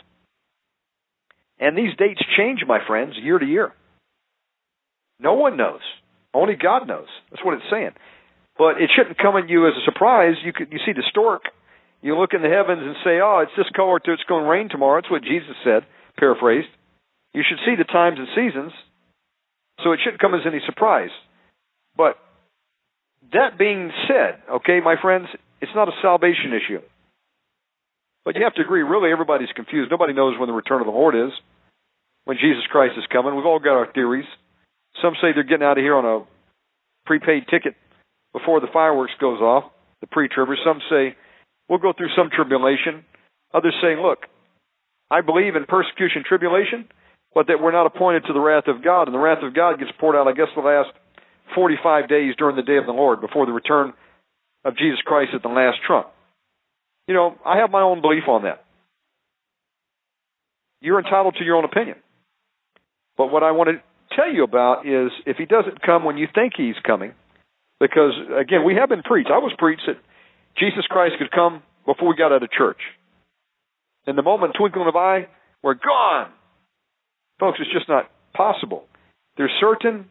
And 1.61 1.76
these 1.76 1.95
dates 1.99 2.22
change, 2.39 2.61
my 2.66 2.78
friends, 2.86 3.14
year 3.20 3.39
to 3.39 3.45
year. 3.45 3.74
No 5.20 5.34
one 5.34 5.57
knows. 5.57 5.80
Only 6.32 6.55
God 6.55 6.86
knows. 6.86 7.09
That's 7.30 7.45
what 7.45 7.55
it's 7.55 7.70
saying. 7.70 7.91
But 8.57 8.80
it 8.80 8.91
shouldn't 8.95 9.18
come 9.18 9.36
at 9.36 9.51
you 9.51 9.66
as 9.66 9.74
a 9.74 9.84
surprise. 9.84 10.36
You 10.45 10.53
could 10.53 10.72
you 10.72 10.78
see 10.86 10.93
the 10.93 11.03
stork, 11.11 11.43
you 12.01 12.16
look 12.16 12.30
in 12.32 12.43
the 12.43 12.49
heavens 12.49 12.82
and 12.82 12.95
say, 13.05 13.20
"Oh, 13.20 13.41
it's 13.41 13.57
this 13.57 13.70
color. 13.74 13.97
It's 13.97 14.22
going 14.28 14.45
to 14.45 14.51
rain 14.51 14.68
tomorrow." 14.68 15.01
That's 15.01 15.11
what 15.11 15.22
Jesus 15.22 15.57
said, 15.64 15.84
paraphrased. 16.16 16.68
You 17.34 17.43
should 17.43 17.59
see 17.66 17.74
the 17.76 17.84
times 17.84 18.18
and 18.18 18.28
seasons, 18.34 18.72
so 19.82 19.93
it 19.93 20.01
shouldn't 20.03 20.20
come 20.20 20.34
as 20.34 20.47
any 20.47 20.61
surprise. 20.66 21.11
But 21.97 22.18
that 23.32 23.59
being 23.59 23.91
said, 24.07 24.41
okay, 24.51 24.80
my 24.80 24.97
friends, 25.01 25.26
it's 25.61 25.74
not 25.74 25.89
a 25.89 26.01
salvation 26.03 26.53
issue. 26.55 26.80
But 28.29 28.37
you 28.37 28.45
have 28.45 28.53
to 28.57 28.61
agree, 28.61 28.83
really, 28.83 29.11
everybody's 29.11 29.49
confused. 29.57 29.91
Nobody 29.91 30.12
knows 30.12 30.39
when 30.39 30.51
the 30.51 30.53
return 30.53 30.83
of 30.83 30.87
the 30.87 30.93
Lord 30.93 31.16
is, 31.16 31.33
when 32.26 32.37
Jesus 32.37 32.61
Christ 32.70 32.93
is 32.99 33.05
coming. 33.11 33.35
We've 33.35 33.47
all 33.47 33.59
got 33.59 33.72
our 33.72 33.91
theories. 33.91 34.26
Some 35.01 35.14
say 35.14 35.33
they're 35.33 35.49
getting 35.49 35.64
out 35.64 35.79
of 35.79 35.83
here 35.83 35.97
on 35.97 36.05
a 36.05 36.26
prepaid 37.07 37.49
ticket 37.49 37.74
before 38.35 38.61
the 38.61 38.66
fireworks 38.70 39.14
goes 39.18 39.41
off, 39.41 39.72
the 40.03 40.07
pre-tribbers. 40.09 40.59
Some 40.62 40.83
say 40.91 41.16
we'll 41.70 41.79
go 41.79 41.95
through 41.97 42.11
some 42.14 42.29
tribulation. 42.29 43.03
Others 43.55 43.72
say, 43.81 43.97
look, 43.97 44.29
I 45.11 45.22
believe 45.22 45.57
in 45.57 45.64
persecution, 45.64 46.22
tribulation, 46.22 46.85
but 47.33 47.47
that 47.47 47.62
we're 47.62 47.72
not 47.72 47.87
appointed 47.87 48.24
to 48.26 48.35
the 48.35 48.41
wrath 48.41 48.68
of 48.68 48.85
God. 48.85 49.09
And 49.09 49.14
the 49.14 49.24
wrath 49.24 49.43
of 49.43 49.55
God 49.55 49.79
gets 49.79 49.93
poured 49.99 50.16
out, 50.16 50.29
I 50.29 50.33
guess, 50.33 50.53
the 50.55 50.61
last 50.61 50.91
45 51.55 52.11
days 52.11 52.35
during 52.37 52.57
the 52.57 52.62
day 52.62 52.76
of 52.76 52.85
the 52.85 52.93
Lord 52.93 53.22
before 53.22 53.47
the 53.47 53.53
return 53.53 53.95
of 54.66 54.76
Jesus 54.76 55.01
Christ 55.07 55.31
at 55.33 55.41
the 55.41 55.49
last 55.49 55.79
trump. 55.87 56.09
You 57.09 57.14
know, 57.14 57.36
I 57.44 57.59
have 57.59 57.70
my 57.70 57.80
own 57.80 58.02
belief 58.02 58.24
on 58.28 58.42
that. 58.42 58.64
You're 60.80 60.98
entitled 60.98 61.36
to 61.38 61.44
your 61.44 61.56
own 61.56 61.64
opinion. 61.64 61.96
But 63.16 63.32
what 63.32 63.42
I 63.42 63.50
want 63.50 63.70
to 63.70 64.14
tell 64.14 64.32
you 64.32 64.44
about 64.44 64.86
is 64.86 65.11
if 65.26 65.38
he 65.38 65.46
doesn't 65.46 65.82
come 65.82 66.04
when 66.04 66.18
you 66.18 66.28
think 66.32 66.52
he's 66.56 66.76
coming, 66.86 67.14
because 67.80 68.12
again, 68.38 68.64
we 68.64 68.76
have 68.76 68.90
been 68.90 69.02
preached. 69.02 69.30
I 69.32 69.38
was 69.38 69.52
preached 69.59 69.82
that 69.86 69.96
Jesus 70.59 70.84
Christ 70.88 71.14
could 71.18 71.30
come 71.30 71.62
before 71.86 72.09
we 72.09 72.14
got 72.14 72.30
out 72.30 72.42
of 72.42 72.50
church. 72.50 72.78
In 74.06 74.14
the 74.14 74.22
moment, 74.22 74.54
twinkling 74.56 74.86
of 74.86 74.94
an 74.94 75.00
eye, 75.00 75.28
we're 75.62 75.74
gone. 75.74 76.30
Folks, 77.40 77.59
it's 77.61 77.72
just 77.72 77.88
not 77.88 78.11
possible. 78.34 78.84
There's 79.36 79.52
certain 79.61 80.06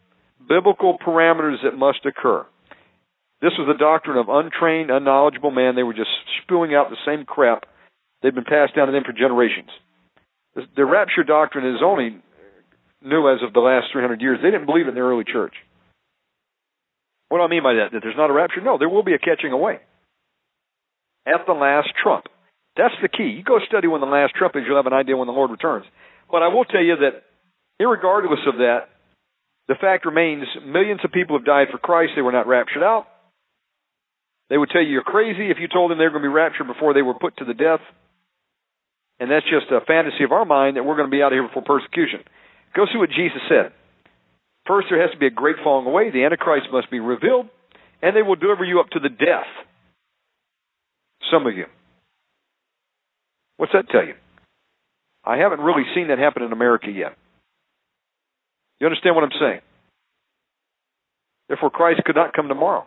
biblical 0.49 0.97
parameters 0.97 1.63
that 1.63 1.77
must 1.77 2.05
occur. 2.05 2.45
This 3.41 3.53
was 3.57 3.67
the 3.67 3.77
doctrine 3.77 4.17
of 4.17 4.29
untrained, 4.29 4.89
unknowledgeable 4.89 5.51
men. 5.51 5.75
They 5.75 5.83
were 5.83 5.93
just 5.93 6.09
spewing 6.41 6.73
out 6.73 6.89
the 6.89 6.97
same 7.05 7.25
crap 7.25 7.65
they've 8.21 8.33
been 8.33 8.43
passed 8.43 8.75
down 8.75 8.87
to 8.87 8.93
them 8.93 9.03
for 9.05 9.13
generations. 9.13 9.69
The 10.55 10.85
rapture 10.85 11.23
doctrine 11.23 11.67
is 11.75 11.81
only 11.85 12.17
new 13.03 13.29
as 13.29 13.43
of 13.45 13.53
the 13.53 13.59
last 13.59 13.87
300 13.93 14.21
years. 14.21 14.39
They 14.41 14.49
didn't 14.49 14.65
believe 14.65 14.87
it 14.87 14.89
in 14.89 14.95
the 14.95 15.01
early 15.01 15.23
church. 15.23 15.53
What 17.29 17.37
do 17.37 17.43
I 17.43 17.47
mean 17.47 17.61
by 17.61 17.75
that? 17.75 17.91
That 17.93 18.01
there's 18.01 18.17
not 18.17 18.31
a 18.31 18.33
rapture? 18.33 18.61
No, 18.61 18.77
there 18.77 18.89
will 18.89 19.03
be 19.03 19.13
a 19.13 19.19
catching 19.19 19.51
away. 19.51 19.79
At 21.27 21.45
the 21.45 21.53
last 21.53 21.89
trump. 22.01 22.25
That's 22.75 22.95
the 23.01 23.09
key. 23.09 23.35
You 23.37 23.43
go 23.43 23.59
study 23.67 23.87
when 23.87 24.01
the 24.01 24.07
last 24.07 24.33
trump 24.33 24.55
is, 24.55 24.63
you'll 24.65 24.77
have 24.77 24.87
an 24.87 24.93
idea 24.93 25.17
when 25.17 25.27
the 25.27 25.33
Lord 25.33 25.51
returns. 25.51 25.85
But 26.31 26.41
I 26.41 26.47
will 26.47 26.65
tell 26.65 26.81
you 26.81 26.95
that, 26.95 27.23
regardless 27.85 28.39
of 28.47 28.55
that, 28.57 28.89
the 29.67 29.75
fact 29.75 30.05
remains 30.05 30.45
millions 30.65 31.01
of 31.03 31.11
people 31.11 31.37
have 31.37 31.45
died 31.45 31.67
for 31.71 31.77
Christ. 31.77 32.13
They 32.15 32.21
were 32.21 32.31
not 32.31 32.47
raptured 32.47 32.83
out. 32.83 33.05
They 34.49 34.57
would 34.57 34.69
tell 34.69 34.81
you 34.81 34.89
you're 34.89 35.03
crazy 35.03 35.51
if 35.51 35.57
you 35.59 35.67
told 35.67 35.91
them 35.91 35.97
they 35.97 36.05
were 36.05 36.11
going 36.11 36.23
to 36.23 36.29
be 36.29 36.33
raptured 36.33 36.67
before 36.67 36.93
they 36.93 37.01
were 37.01 37.13
put 37.13 37.37
to 37.37 37.45
the 37.45 37.53
death. 37.53 37.81
And 39.19 39.31
that's 39.31 39.45
just 39.45 39.71
a 39.71 39.81
fantasy 39.85 40.23
of 40.23 40.31
our 40.31 40.45
mind 40.45 40.77
that 40.77 40.83
we're 40.83 40.95
going 40.95 41.09
to 41.09 41.15
be 41.15 41.21
out 41.21 41.33
of 41.33 41.37
here 41.37 41.47
before 41.47 41.63
persecution. 41.63 42.19
Go 42.75 42.85
see 42.85 42.97
what 42.97 43.09
Jesus 43.09 43.41
said. 43.49 43.73
First, 44.67 44.87
there 44.89 45.01
has 45.01 45.11
to 45.11 45.17
be 45.17 45.27
a 45.27 45.31
great 45.31 45.55
falling 45.63 45.87
away. 45.87 46.11
The 46.11 46.23
Antichrist 46.23 46.67
must 46.71 46.91
be 46.91 46.99
revealed, 46.99 47.47
and 48.01 48.15
they 48.15 48.21
will 48.21 48.35
deliver 48.35 48.63
you 48.63 48.79
up 48.79 48.89
to 48.91 48.99
the 48.99 49.09
death. 49.09 49.47
Some 51.31 51.47
of 51.47 51.55
you. 51.55 51.65
What's 53.57 53.73
that 53.73 53.89
tell 53.89 54.05
you? 54.05 54.13
I 55.25 55.37
haven't 55.37 55.61
really 55.61 55.83
seen 55.95 56.09
that 56.09 56.19
happen 56.19 56.43
in 56.43 56.51
America 56.51 56.87
yet. 56.91 57.17
You 58.79 58.87
understand 58.87 59.15
what 59.15 59.23
I'm 59.23 59.39
saying? 59.39 59.61
Therefore, 61.47 61.71
Christ 61.71 62.01
could 62.05 62.15
not 62.15 62.33
come 62.33 62.47
tomorrow. 62.47 62.85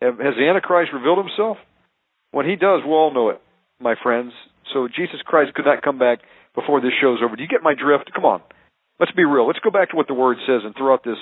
Has 0.00 0.34
the 0.36 0.48
Antichrist 0.48 0.92
revealed 0.92 1.18
himself? 1.18 1.58
When 2.32 2.48
he 2.48 2.56
does, 2.56 2.80
we'll 2.84 2.96
all 2.96 3.12
know 3.12 3.30
it, 3.30 3.40
my 3.80 3.94
friends. 4.02 4.32
So 4.72 4.88
Jesus 4.88 5.20
Christ 5.24 5.54
could 5.54 5.66
not 5.66 5.82
come 5.82 5.98
back 5.98 6.20
before 6.54 6.80
this 6.80 6.92
show's 7.00 7.18
over. 7.22 7.36
Do 7.36 7.42
you 7.42 7.48
get 7.48 7.62
my 7.62 7.74
drift? 7.74 8.10
Come 8.14 8.24
on. 8.24 8.40
Let's 8.98 9.12
be 9.12 9.24
real. 9.24 9.46
Let's 9.46 9.58
go 9.58 9.70
back 9.70 9.90
to 9.90 9.96
what 9.96 10.08
the 10.08 10.14
Word 10.14 10.38
says 10.46 10.62
and 10.64 10.74
throw 10.76 10.92
out 10.92 11.04
this, 11.04 11.18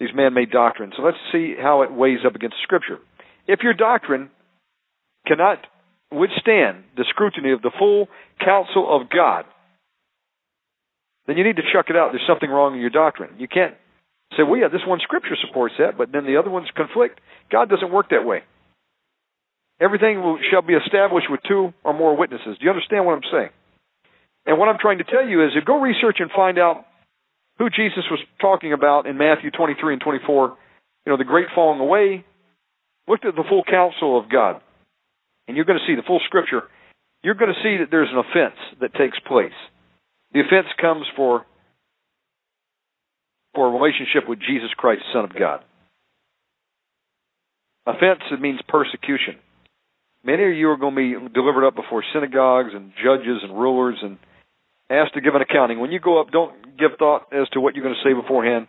these 0.00 0.10
man-made 0.14 0.50
doctrines. 0.50 0.94
So 0.96 1.02
let's 1.02 1.18
see 1.32 1.54
how 1.60 1.82
it 1.82 1.92
weighs 1.92 2.20
up 2.26 2.34
against 2.34 2.56
Scripture. 2.62 2.98
If 3.46 3.60
your 3.62 3.74
doctrine 3.74 4.30
cannot 5.26 5.58
withstand 6.10 6.84
the 6.96 7.04
scrutiny 7.10 7.52
of 7.52 7.62
the 7.62 7.72
full 7.78 8.08
counsel 8.44 8.86
of 8.88 9.10
God, 9.10 9.44
then 11.26 11.36
you 11.36 11.44
need 11.44 11.56
to 11.56 11.62
chuck 11.72 11.86
it 11.90 11.96
out. 11.96 12.12
There's 12.12 12.26
something 12.28 12.50
wrong 12.50 12.74
in 12.74 12.80
your 12.80 12.90
doctrine. 12.90 13.30
You 13.38 13.48
can't 13.48 13.74
say, 14.36 14.42
well, 14.42 14.60
yeah, 14.60 14.68
this 14.68 14.86
one 14.86 15.00
Scripture 15.02 15.36
supports 15.46 15.74
that, 15.78 15.98
but 15.98 16.12
then 16.12 16.26
the 16.26 16.36
other 16.36 16.50
ones 16.50 16.68
conflict. 16.76 17.20
God 17.50 17.68
doesn't 17.68 17.92
work 17.92 18.10
that 18.10 18.24
way. 18.24 18.42
Everything 19.80 20.22
will, 20.22 20.38
shall 20.50 20.62
be 20.62 20.74
established 20.74 21.26
with 21.30 21.40
two 21.46 21.74
or 21.82 21.92
more 21.92 22.16
witnesses. 22.16 22.56
Do 22.58 22.64
you 22.64 22.70
understand 22.70 23.04
what 23.04 23.14
I'm 23.14 23.30
saying? 23.32 23.50
And 24.46 24.58
what 24.58 24.68
I'm 24.68 24.78
trying 24.78 24.98
to 24.98 25.04
tell 25.04 25.26
you 25.26 25.44
is, 25.44 25.52
if 25.56 25.64
go 25.64 25.80
research 25.80 26.18
and 26.20 26.30
find 26.30 26.58
out 26.58 26.84
who 27.58 27.70
Jesus 27.70 28.04
was 28.10 28.20
talking 28.40 28.72
about 28.72 29.06
in 29.06 29.16
Matthew 29.16 29.50
23 29.50 29.94
and 29.94 30.02
24. 30.02 30.56
You 31.06 31.12
know, 31.12 31.16
the 31.16 31.24
great 31.24 31.48
falling 31.54 31.80
away. 31.80 32.24
Look 33.06 33.24
at 33.24 33.36
the 33.36 33.44
full 33.48 33.62
counsel 33.64 34.18
of 34.18 34.30
God, 34.30 34.62
and 35.46 35.56
you're 35.56 35.66
going 35.66 35.78
to 35.78 35.86
see 35.86 35.94
the 35.94 36.06
full 36.06 36.20
Scripture. 36.26 36.62
You're 37.22 37.34
going 37.34 37.52
to 37.52 37.62
see 37.62 37.76
that 37.78 37.90
there's 37.90 38.08
an 38.10 38.18
offense 38.18 38.58
that 38.80 38.94
takes 38.94 39.18
place. 39.26 39.52
The 40.32 40.40
offense 40.40 40.68
comes 40.80 41.04
for 41.14 41.44
for 43.54 43.68
a 43.68 43.70
relationship 43.70 44.28
with 44.28 44.40
Jesus 44.40 44.70
Christ, 44.76 45.02
Son 45.12 45.24
of 45.24 45.34
God. 45.38 45.62
Offense, 47.86 48.20
it 48.30 48.40
means 48.40 48.60
persecution. 48.66 49.36
Many 50.24 50.44
of 50.44 50.54
you 50.56 50.70
are 50.70 50.78
going 50.78 50.94
to 50.94 51.28
be 51.28 51.34
delivered 51.34 51.66
up 51.66 51.76
before 51.76 52.02
synagogues 52.14 52.70
and 52.74 52.92
judges 52.96 53.42
and 53.42 53.52
rulers 53.52 53.98
and 54.02 54.16
asked 54.88 55.14
to 55.14 55.20
give 55.20 55.34
an 55.34 55.42
accounting. 55.42 55.80
When 55.80 55.92
you 55.92 56.00
go 56.00 56.20
up, 56.20 56.30
don't 56.30 56.78
give 56.78 56.92
thought 56.98 57.28
as 57.32 57.48
to 57.50 57.60
what 57.60 57.74
you're 57.74 57.84
going 57.84 57.94
to 57.94 58.08
say 58.08 58.14
beforehand, 58.14 58.66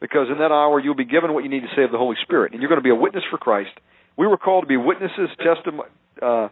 because 0.00 0.28
in 0.30 0.38
that 0.38 0.52
hour 0.52 0.80
you'll 0.80 0.94
be 0.94 1.04
given 1.04 1.34
what 1.34 1.42
you 1.42 1.50
need 1.50 1.62
to 1.62 1.74
say 1.74 1.82
of 1.82 1.90
the 1.90 1.98
Holy 1.98 2.16
Spirit, 2.22 2.52
and 2.52 2.62
you're 2.62 2.68
going 2.68 2.80
to 2.80 2.84
be 2.84 2.90
a 2.90 2.94
witness 2.94 3.24
for 3.30 3.38
Christ. 3.38 3.70
We 4.16 4.26
were 4.28 4.38
called 4.38 4.64
to 4.64 4.68
be 4.68 4.76
witnesses, 4.76 5.28
testi- 5.40 5.78
uh, 6.22 6.48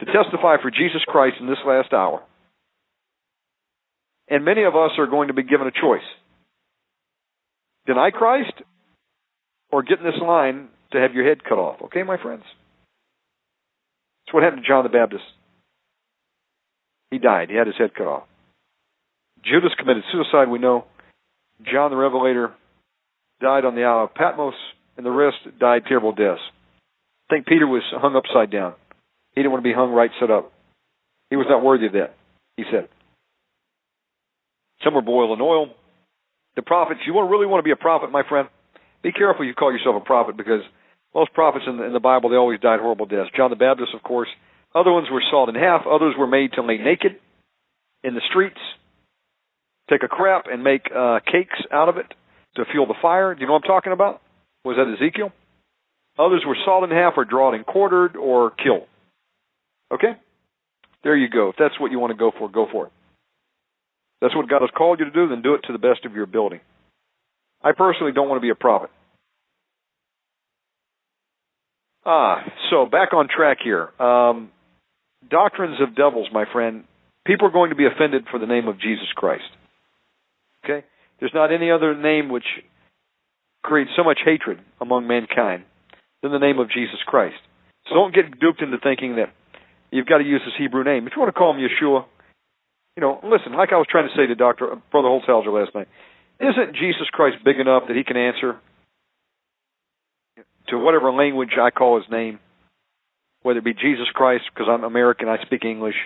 to 0.00 0.04
testify 0.04 0.60
for 0.60 0.70
Jesus 0.70 1.02
Christ 1.06 1.36
in 1.40 1.46
this 1.46 1.58
last 1.66 1.92
hour. 1.92 2.22
And 4.28 4.44
many 4.44 4.64
of 4.64 4.76
us 4.76 4.92
are 4.98 5.06
going 5.06 5.28
to 5.28 5.34
be 5.34 5.42
given 5.42 5.66
a 5.66 5.72
choice: 5.72 6.04
deny 7.86 8.10
Christ, 8.10 8.52
or 9.70 9.82
get 9.82 9.98
in 9.98 10.04
this 10.04 10.20
line 10.20 10.68
to 10.92 10.98
have 11.00 11.14
your 11.14 11.26
head 11.26 11.44
cut 11.44 11.58
off. 11.58 11.82
Okay, 11.84 12.02
my 12.02 12.16
friends? 12.22 12.44
That's 14.24 14.34
what 14.34 14.42
happened 14.42 14.62
to 14.62 14.68
John 14.68 14.84
the 14.84 14.90
Baptist. 14.90 15.24
He 17.10 17.18
died. 17.18 17.50
He 17.50 17.56
had 17.56 17.66
his 17.66 17.76
head 17.78 17.94
cut 17.94 18.06
off. 18.06 18.24
Judas 19.44 19.72
committed 19.78 20.04
suicide, 20.12 20.48
we 20.48 20.58
know. 20.58 20.84
John 21.70 21.90
the 21.90 21.96
Revelator 21.96 22.52
died 23.40 23.64
on 23.64 23.74
the 23.74 23.84
Isle 23.84 24.04
of 24.04 24.14
Patmos, 24.14 24.54
and 24.96 25.04
the 25.04 25.10
rest 25.10 25.36
died 25.58 25.82
terrible 25.86 26.12
deaths. 26.12 26.40
I 27.28 27.34
think 27.34 27.46
Peter 27.46 27.66
was 27.66 27.82
hung 27.92 28.14
upside 28.14 28.50
down. 28.50 28.74
He 29.34 29.40
didn't 29.40 29.52
want 29.52 29.64
to 29.64 29.68
be 29.68 29.74
hung 29.74 29.92
right 29.92 30.10
side 30.20 30.30
up. 30.30 30.52
He 31.30 31.36
was 31.36 31.46
not 31.48 31.64
worthy 31.64 31.86
of 31.86 31.92
that, 31.92 32.14
he 32.56 32.64
said. 32.70 32.88
Some 34.84 34.94
were 34.94 35.02
boiled 35.02 35.38
in 35.38 35.42
oil. 35.42 35.68
The 36.56 36.62
prophets, 36.62 37.00
you 37.06 37.14
want 37.14 37.30
really 37.30 37.46
want 37.46 37.60
to 37.60 37.64
be 37.64 37.72
a 37.72 37.76
prophet, 37.76 38.10
my 38.10 38.22
friend? 38.28 38.48
Be 39.02 39.12
careful 39.12 39.44
you 39.44 39.54
call 39.54 39.72
yourself 39.72 39.96
a 40.00 40.04
prophet 40.04 40.36
because 40.36 40.60
most 41.14 41.32
prophets 41.32 41.64
in 41.66 41.76
the, 41.78 41.84
in 41.84 41.92
the 41.92 42.00
Bible, 42.00 42.30
they 42.30 42.36
always 42.36 42.60
died 42.60 42.80
horrible 42.80 43.06
deaths. 43.06 43.30
John 43.36 43.50
the 43.50 43.56
Baptist, 43.56 43.94
of 43.94 44.02
course. 44.02 44.28
Other 44.74 44.92
ones 44.92 45.08
were 45.10 45.22
sawed 45.30 45.48
in 45.48 45.54
half. 45.54 45.82
Others 45.86 46.14
were 46.18 46.26
made 46.26 46.52
to 46.54 46.62
lay 46.62 46.78
naked 46.78 47.16
in 48.02 48.14
the 48.14 48.22
streets, 48.28 48.58
take 49.88 50.02
a 50.02 50.08
crap 50.08 50.46
and 50.50 50.64
make 50.64 50.86
uh, 50.94 51.20
cakes 51.24 51.58
out 51.70 51.88
of 51.88 51.96
it 51.96 52.06
to 52.56 52.64
fuel 52.70 52.86
the 52.86 52.94
fire. 53.00 53.34
Do 53.34 53.40
you 53.40 53.46
know 53.46 53.54
what 53.54 53.64
I'm 53.64 53.68
talking 53.68 53.92
about? 53.92 54.20
Was 54.64 54.76
that 54.76 54.92
Ezekiel? 54.92 55.32
Others 56.18 56.42
were 56.46 56.56
sawed 56.64 56.84
in 56.84 56.90
half 56.90 57.14
or 57.16 57.24
drawn 57.24 57.54
and 57.54 57.64
quartered 57.64 58.16
or 58.16 58.50
killed. 58.50 58.86
Okay? 59.92 60.18
There 61.04 61.16
you 61.16 61.28
go. 61.28 61.48
If 61.50 61.56
that's 61.58 61.78
what 61.80 61.90
you 61.90 61.98
want 61.98 62.12
to 62.12 62.18
go 62.18 62.32
for, 62.36 62.48
go 62.48 62.66
for 62.70 62.86
it. 62.86 62.92
That's 64.22 64.36
what 64.36 64.48
God 64.48 64.60
has 64.60 64.70
called 64.70 65.00
you 65.00 65.06
to 65.06 65.10
do, 65.10 65.28
then 65.28 65.42
do 65.42 65.54
it 65.54 65.62
to 65.66 65.72
the 65.72 65.80
best 65.80 66.06
of 66.06 66.14
your 66.14 66.22
ability. 66.22 66.60
I 67.60 67.72
personally 67.72 68.12
don't 68.12 68.28
want 68.28 68.38
to 68.38 68.42
be 68.42 68.50
a 68.50 68.54
prophet. 68.54 68.90
Ah, 72.06 72.44
so 72.70 72.86
back 72.86 73.12
on 73.12 73.28
track 73.28 73.58
here. 73.62 73.90
Um, 74.00 74.50
doctrines 75.28 75.78
of 75.80 75.96
devils, 75.96 76.28
my 76.32 76.44
friend. 76.52 76.84
People 77.26 77.48
are 77.48 77.52
going 77.52 77.70
to 77.70 77.76
be 77.76 77.86
offended 77.86 78.24
for 78.30 78.38
the 78.38 78.46
name 78.46 78.68
of 78.68 78.80
Jesus 78.80 79.06
Christ. 79.14 79.44
Okay? 80.64 80.86
There's 81.18 81.34
not 81.34 81.52
any 81.52 81.70
other 81.70 81.96
name 81.96 82.28
which 82.28 82.46
creates 83.62 83.90
so 83.96 84.04
much 84.04 84.18
hatred 84.24 84.60
among 84.80 85.08
mankind 85.08 85.64
than 86.22 86.30
the 86.30 86.38
name 86.38 86.60
of 86.60 86.70
Jesus 86.70 86.98
Christ. 87.06 87.36
So 87.88 87.94
don't 87.94 88.14
get 88.14 88.38
duped 88.38 88.62
into 88.62 88.78
thinking 88.78 89.16
that 89.16 89.30
you've 89.90 90.06
got 90.06 90.18
to 90.18 90.24
use 90.24 90.42
this 90.44 90.54
Hebrew 90.58 90.84
name. 90.84 91.06
If 91.08 91.14
you 91.14 91.22
want 91.22 91.34
to 91.34 91.38
call 91.38 91.54
him 91.54 91.60
Yeshua, 91.60 92.04
you 92.96 93.00
know, 93.00 93.20
listen, 93.22 93.52
like 93.54 93.72
I 93.72 93.76
was 93.76 93.86
trying 93.88 94.08
to 94.08 94.14
say 94.14 94.26
to 94.26 94.34
Dr. 94.34 94.76
Brother 94.90 95.08
Holzhauser 95.08 95.52
last 95.52 95.74
night, 95.74 95.88
isn't 96.40 96.74
Jesus 96.74 97.08
Christ 97.10 97.38
big 97.44 97.58
enough 97.58 97.84
that 97.88 97.96
he 97.96 98.04
can 98.04 98.16
answer 98.16 98.58
to 100.68 100.78
whatever 100.78 101.12
language 101.12 101.50
I 101.60 101.70
call 101.70 102.00
his 102.00 102.10
name, 102.10 102.38
whether 103.42 103.58
it 103.58 103.64
be 103.64 103.74
Jesus 103.74 104.06
Christ, 104.12 104.44
because 104.52 104.68
I'm 104.70 104.84
American, 104.84 105.28
I 105.28 105.42
speak 105.44 105.64
English, 105.64 105.96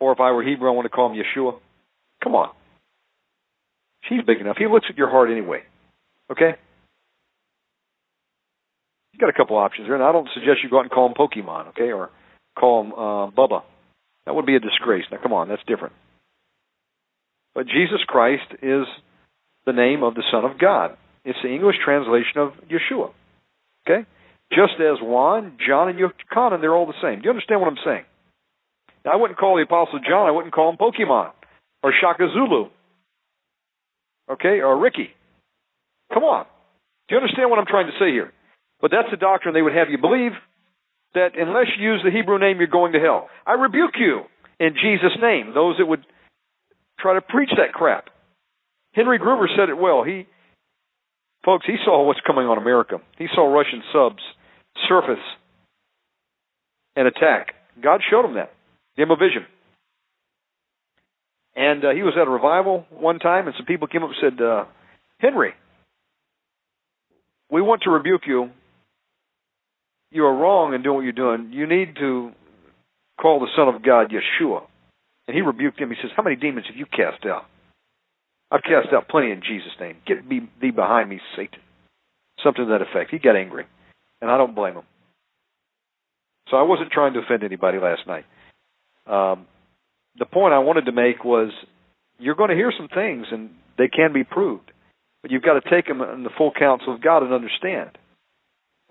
or 0.00 0.12
if 0.12 0.20
I 0.20 0.32
were 0.32 0.42
Hebrew, 0.42 0.68
I 0.68 0.72
want 0.72 0.86
to 0.86 0.90
call 0.90 1.12
him 1.12 1.18
Yeshua. 1.18 1.58
Come 2.22 2.34
on. 2.34 2.50
He's 4.08 4.22
big 4.26 4.40
enough. 4.40 4.56
He 4.58 4.66
looks 4.66 4.86
at 4.90 4.98
your 4.98 5.10
heart 5.10 5.30
anyway. 5.30 5.62
Okay? 6.30 6.56
You 9.12 9.20
got 9.20 9.30
a 9.30 9.32
couple 9.32 9.56
options 9.56 9.86
there, 9.86 9.94
and 9.94 10.04
I 10.04 10.12
don't 10.12 10.28
suggest 10.34 10.58
you 10.62 10.70
go 10.70 10.78
out 10.78 10.82
and 10.82 10.90
call 10.90 11.06
him 11.06 11.14
Pokemon, 11.14 11.68
okay, 11.68 11.92
or 11.92 12.10
call 12.58 12.82
him 12.82 12.92
uh, 12.92 13.30
Bubba. 13.30 13.62
That 14.26 14.34
would 14.34 14.46
be 14.46 14.56
a 14.56 14.60
disgrace. 14.60 15.04
Now, 15.10 15.18
come 15.22 15.32
on, 15.32 15.48
that's 15.48 15.62
different. 15.66 15.94
But 17.54 17.66
Jesus 17.66 18.00
Christ 18.06 18.46
is 18.62 18.86
the 19.66 19.72
name 19.72 20.02
of 20.02 20.14
the 20.14 20.24
Son 20.30 20.44
of 20.44 20.58
God. 20.58 20.96
It's 21.24 21.38
the 21.42 21.50
English 21.54 21.76
translation 21.84 22.38
of 22.38 22.52
Yeshua. 22.68 23.10
Okay? 23.86 24.06
Just 24.50 24.74
as 24.80 24.98
Juan, 25.00 25.56
John, 25.66 25.88
and 25.88 25.98
Yochanan, 25.98 26.60
they're 26.60 26.74
all 26.74 26.86
the 26.86 27.00
same. 27.02 27.20
Do 27.20 27.24
you 27.24 27.30
understand 27.30 27.60
what 27.60 27.68
I'm 27.68 27.84
saying? 27.84 28.04
Now, 29.04 29.12
I 29.12 29.16
wouldn't 29.16 29.38
call 29.38 29.56
the 29.56 29.62
Apostle 29.62 30.00
John, 30.06 30.26
I 30.26 30.30
wouldn't 30.30 30.54
call 30.54 30.70
him 30.70 30.76
Pokemon 30.76 31.30
or 31.82 31.92
Shaka 32.00 32.28
Zulu. 32.32 32.70
Okay? 34.30 34.60
Or 34.60 34.78
Ricky. 34.78 35.10
Come 36.12 36.24
on. 36.24 36.46
Do 37.08 37.14
you 37.14 37.20
understand 37.20 37.50
what 37.50 37.58
I'm 37.58 37.66
trying 37.66 37.86
to 37.86 37.98
say 37.98 38.10
here? 38.10 38.32
But 38.80 38.90
that's 38.90 39.10
the 39.10 39.16
doctrine 39.16 39.54
they 39.54 39.62
would 39.62 39.74
have 39.74 39.88
you 39.90 39.98
believe 39.98 40.32
that 41.14 41.38
unless 41.38 41.66
you 41.78 41.92
use 41.92 42.02
the 42.04 42.10
Hebrew 42.10 42.38
name, 42.38 42.58
you're 42.58 42.66
going 42.66 42.92
to 42.92 43.00
hell. 43.00 43.28
I 43.46 43.52
rebuke 43.52 43.94
you 43.98 44.22
in 44.60 44.74
Jesus' 44.74 45.16
name, 45.20 45.52
those 45.54 45.76
that 45.78 45.86
would 45.86 46.04
try 47.00 47.14
to 47.14 47.20
preach 47.20 47.50
that 47.56 47.72
crap. 47.72 48.06
Henry 48.92 49.18
Gruber 49.18 49.48
said 49.56 49.68
it 49.68 49.78
well. 49.78 50.04
He, 50.04 50.26
folks, 51.44 51.66
he 51.66 51.76
saw 51.84 52.06
what's 52.06 52.20
coming 52.26 52.46
on 52.46 52.58
America. 52.58 52.98
He 53.18 53.26
saw 53.34 53.52
Russian 53.52 53.82
subs 53.92 54.22
surface 54.88 55.22
and 56.96 57.08
attack. 57.08 57.54
God 57.82 58.00
showed 58.08 58.24
him 58.24 58.34
that. 58.34 58.52
Gave 58.96 59.06
him 59.06 59.12
a 59.12 59.16
vision. 59.16 59.46
And 61.56 61.84
uh, 61.84 61.90
he 61.90 62.02
was 62.02 62.14
at 62.20 62.26
a 62.26 62.30
revival 62.30 62.86
one 62.90 63.18
time, 63.18 63.46
and 63.46 63.54
some 63.56 63.66
people 63.66 63.86
came 63.86 64.02
up 64.02 64.10
and 64.10 64.36
said, 64.36 64.44
uh, 64.44 64.64
Henry, 65.18 65.54
we 67.50 67.62
want 67.62 67.82
to 67.82 67.90
rebuke 67.90 68.22
you 68.26 68.50
you 70.14 70.24
are 70.24 70.34
wrong 70.34 70.74
in 70.74 70.82
doing 70.82 70.96
what 70.96 71.02
you're 71.02 71.12
doing. 71.12 71.50
You 71.52 71.66
need 71.66 71.96
to 71.96 72.30
call 73.20 73.40
the 73.40 73.48
Son 73.56 73.68
of 73.68 73.82
God 73.82 74.12
Yeshua. 74.12 74.62
And 75.26 75.34
he 75.34 75.42
rebuked 75.42 75.80
him. 75.80 75.90
He 75.90 75.96
says, 76.00 76.12
How 76.16 76.22
many 76.22 76.36
demons 76.36 76.66
have 76.68 76.76
you 76.76 76.86
cast 76.86 77.26
out? 77.26 77.44
I've 78.50 78.62
cast 78.62 78.92
out 78.94 79.08
plenty 79.08 79.32
in 79.32 79.42
Jesus' 79.42 79.72
name. 79.80 79.96
Get 80.06 80.28
thee 80.28 80.70
behind 80.70 81.10
me, 81.10 81.20
Satan. 81.34 81.58
Something 82.44 82.66
to 82.66 82.70
that 82.72 82.82
effect. 82.82 83.10
He 83.10 83.18
got 83.18 83.36
angry. 83.36 83.66
And 84.20 84.30
I 84.30 84.38
don't 84.38 84.54
blame 84.54 84.74
him. 84.74 84.84
So 86.50 86.56
I 86.56 86.62
wasn't 86.62 86.92
trying 86.92 87.14
to 87.14 87.20
offend 87.20 87.42
anybody 87.42 87.78
last 87.78 88.06
night. 88.06 88.24
Um, 89.06 89.46
the 90.16 90.26
point 90.26 90.54
I 90.54 90.60
wanted 90.60 90.86
to 90.86 90.92
make 90.92 91.24
was 91.24 91.50
you're 92.20 92.36
going 92.36 92.50
to 92.50 92.56
hear 92.56 92.72
some 92.76 92.88
things, 92.88 93.26
and 93.32 93.50
they 93.76 93.88
can 93.88 94.12
be 94.12 94.22
proved. 94.22 94.70
But 95.22 95.32
you've 95.32 95.42
got 95.42 95.54
to 95.54 95.70
take 95.70 95.86
them 95.86 96.02
in 96.02 96.22
the 96.22 96.30
full 96.36 96.52
counsel 96.56 96.94
of 96.94 97.02
God 97.02 97.24
and 97.24 97.32
understand. 97.32 97.98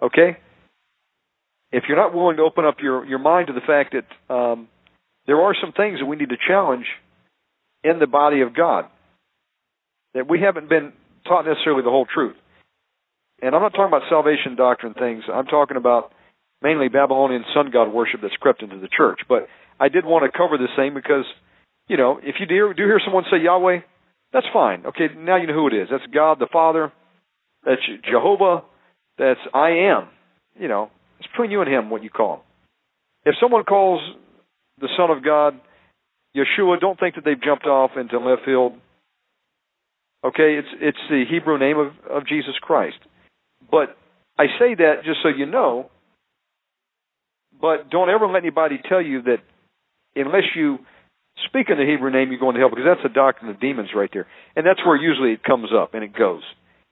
Okay? 0.01 0.37
If 1.73 1.85
you're 1.87 1.97
not 1.97 2.13
willing 2.13 2.37
to 2.37 2.43
open 2.43 2.65
up 2.65 2.77
your, 2.81 3.03
your 3.03 3.17
mind 3.17 3.47
to 3.47 3.53
the 3.53 3.65
fact 3.65 3.95
that 3.97 4.33
um, 4.33 4.67
there 5.25 5.41
are 5.41 5.55
some 5.59 5.73
things 5.73 5.99
that 5.99 6.05
we 6.05 6.15
need 6.15 6.29
to 6.29 6.37
challenge 6.47 6.85
in 7.83 7.97
the 7.97 8.05
body 8.05 8.41
of 8.41 8.55
God, 8.55 8.85
that 10.13 10.29
we 10.29 10.39
haven't 10.39 10.69
been 10.69 10.93
taught 11.27 11.45
necessarily 11.45 11.81
the 11.81 11.89
whole 11.89 12.05
truth. 12.05 12.35
And 13.41 13.55
I'm 13.55 13.61
not 13.61 13.73
talking 13.73 13.87
about 13.87 14.03
salvation 14.07 14.55
doctrine 14.55 14.93
things. 14.93 15.23
I'm 15.33 15.47
talking 15.47 15.75
about 15.75 16.11
mainly 16.61 16.89
Babylonian 16.89 17.43
sun 17.55 17.71
god 17.73 17.91
worship 17.91 18.21
that's 18.21 18.35
crept 18.35 18.61
into 18.61 18.77
the 18.77 18.87
church. 18.87 19.21
But 19.27 19.47
I 19.79 19.89
did 19.89 20.05
want 20.05 20.31
to 20.31 20.37
cover 20.37 20.57
this 20.59 20.69
thing 20.77 20.93
because, 20.93 21.25
you 21.87 21.97
know, 21.97 22.19
if 22.21 22.35
you 22.39 22.45
do, 22.45 22.73
do 22.77 22.83
hear 22.83 23.01
someone 23.03 23.25
say 23.31 23.43
Yahweh, 23.43 23.79
that's 24.31 24.45
fine. 24.53 24.85
Okay, 24.85 25.07
now 25.17 25.37
you 25.37 25.47
know 25.47 25.53
who 25.53 25.67
it 25.67 25.73
is. 25.73 25.87
That's 25.91 26.05
God 26.13 26.37
the 26.39 26.47
Father. 26.53 26.93
That's 27.65 27.81
Jehovah. 28.09 28.63
That's 29.17 29.39
I 29.53 29.91
am. 29.91 30.07
You 30.57 30.67
know, 30.67 30.91
it's 31.19 31.27
between 31.27 31.52
you 31.52 31.61
and 31.61 31.72
him 31.72 31.90
what 31.90 32.03
you 32.03 32.10
call 32.10 32.35
him. 32.35 32.41
If 33.26 33.35
someone 33.41 33.64
calls 33.64 34.02
the 34.80 34.90
Son 34.98 35.10
of 35.10 35.23
God 35.23 35.60
Yeshua, 36.35 36.80
don't 36.80 36.99
think 36.99 37.15
that 37.15 37.23
they've 37.23 37.41
jumped 37.41 37.65
off 37.65 37.91
into 37.95 38.19
left 38.19 38.44
field. 38.45 38.73
Okay, 40.26 40.56
it's 40.57 40.68
it's 40.80 40.98
the 41.10 41.23
Hebrew 41.30 41.57
name 41.57 41.77
of, 41.77 41.91
of 42.10 42.27
Jesus 42.27 42.56
Christ. 42.61 42.98
But 43.69 43.95
I 44.38 44.45
say 44.60 44.76
that 44.76 45.03
just 45.06 45.19
so 45.22 45.30
you 45.30 45.45
know. 45.45 45.90
But 47.60 47.90
don't 47.90 48.10
ever 48.10 48.27
let 48.27 48.41
anybody 48.41 48.80
tell 48.90 49.02
you 49.02 49.22
that 49.23 49.38
unless 50.15 50.56
you 50.56 50.80
speak 51.45 51.69
in 51.69 51.77
the 51.77 51.85
Hebrew 51.85 52.11
name, 52.11 52.31
you're 52.31 52.40
going 52.40 52.56
to 52.56 52.60
hell 52.60 52.69
because 52.69 52.85
that's 52.85 53.03
the 53.03 53.14
doctrine 53.14 53.49
of 53.49 53.60
demons 53.60 53.90
right 53.95 54.10
there, 54.11 54.27
and 54.56 54.65
that's 54.65 54.84
where 54.85 54.95
usually 54.95 55.34
it 55.34 55.44
comes 55.44 55.69
up 55.73 55.94
and 55.94 56.03
it 56.03 56.14
goes. 56.15 56.44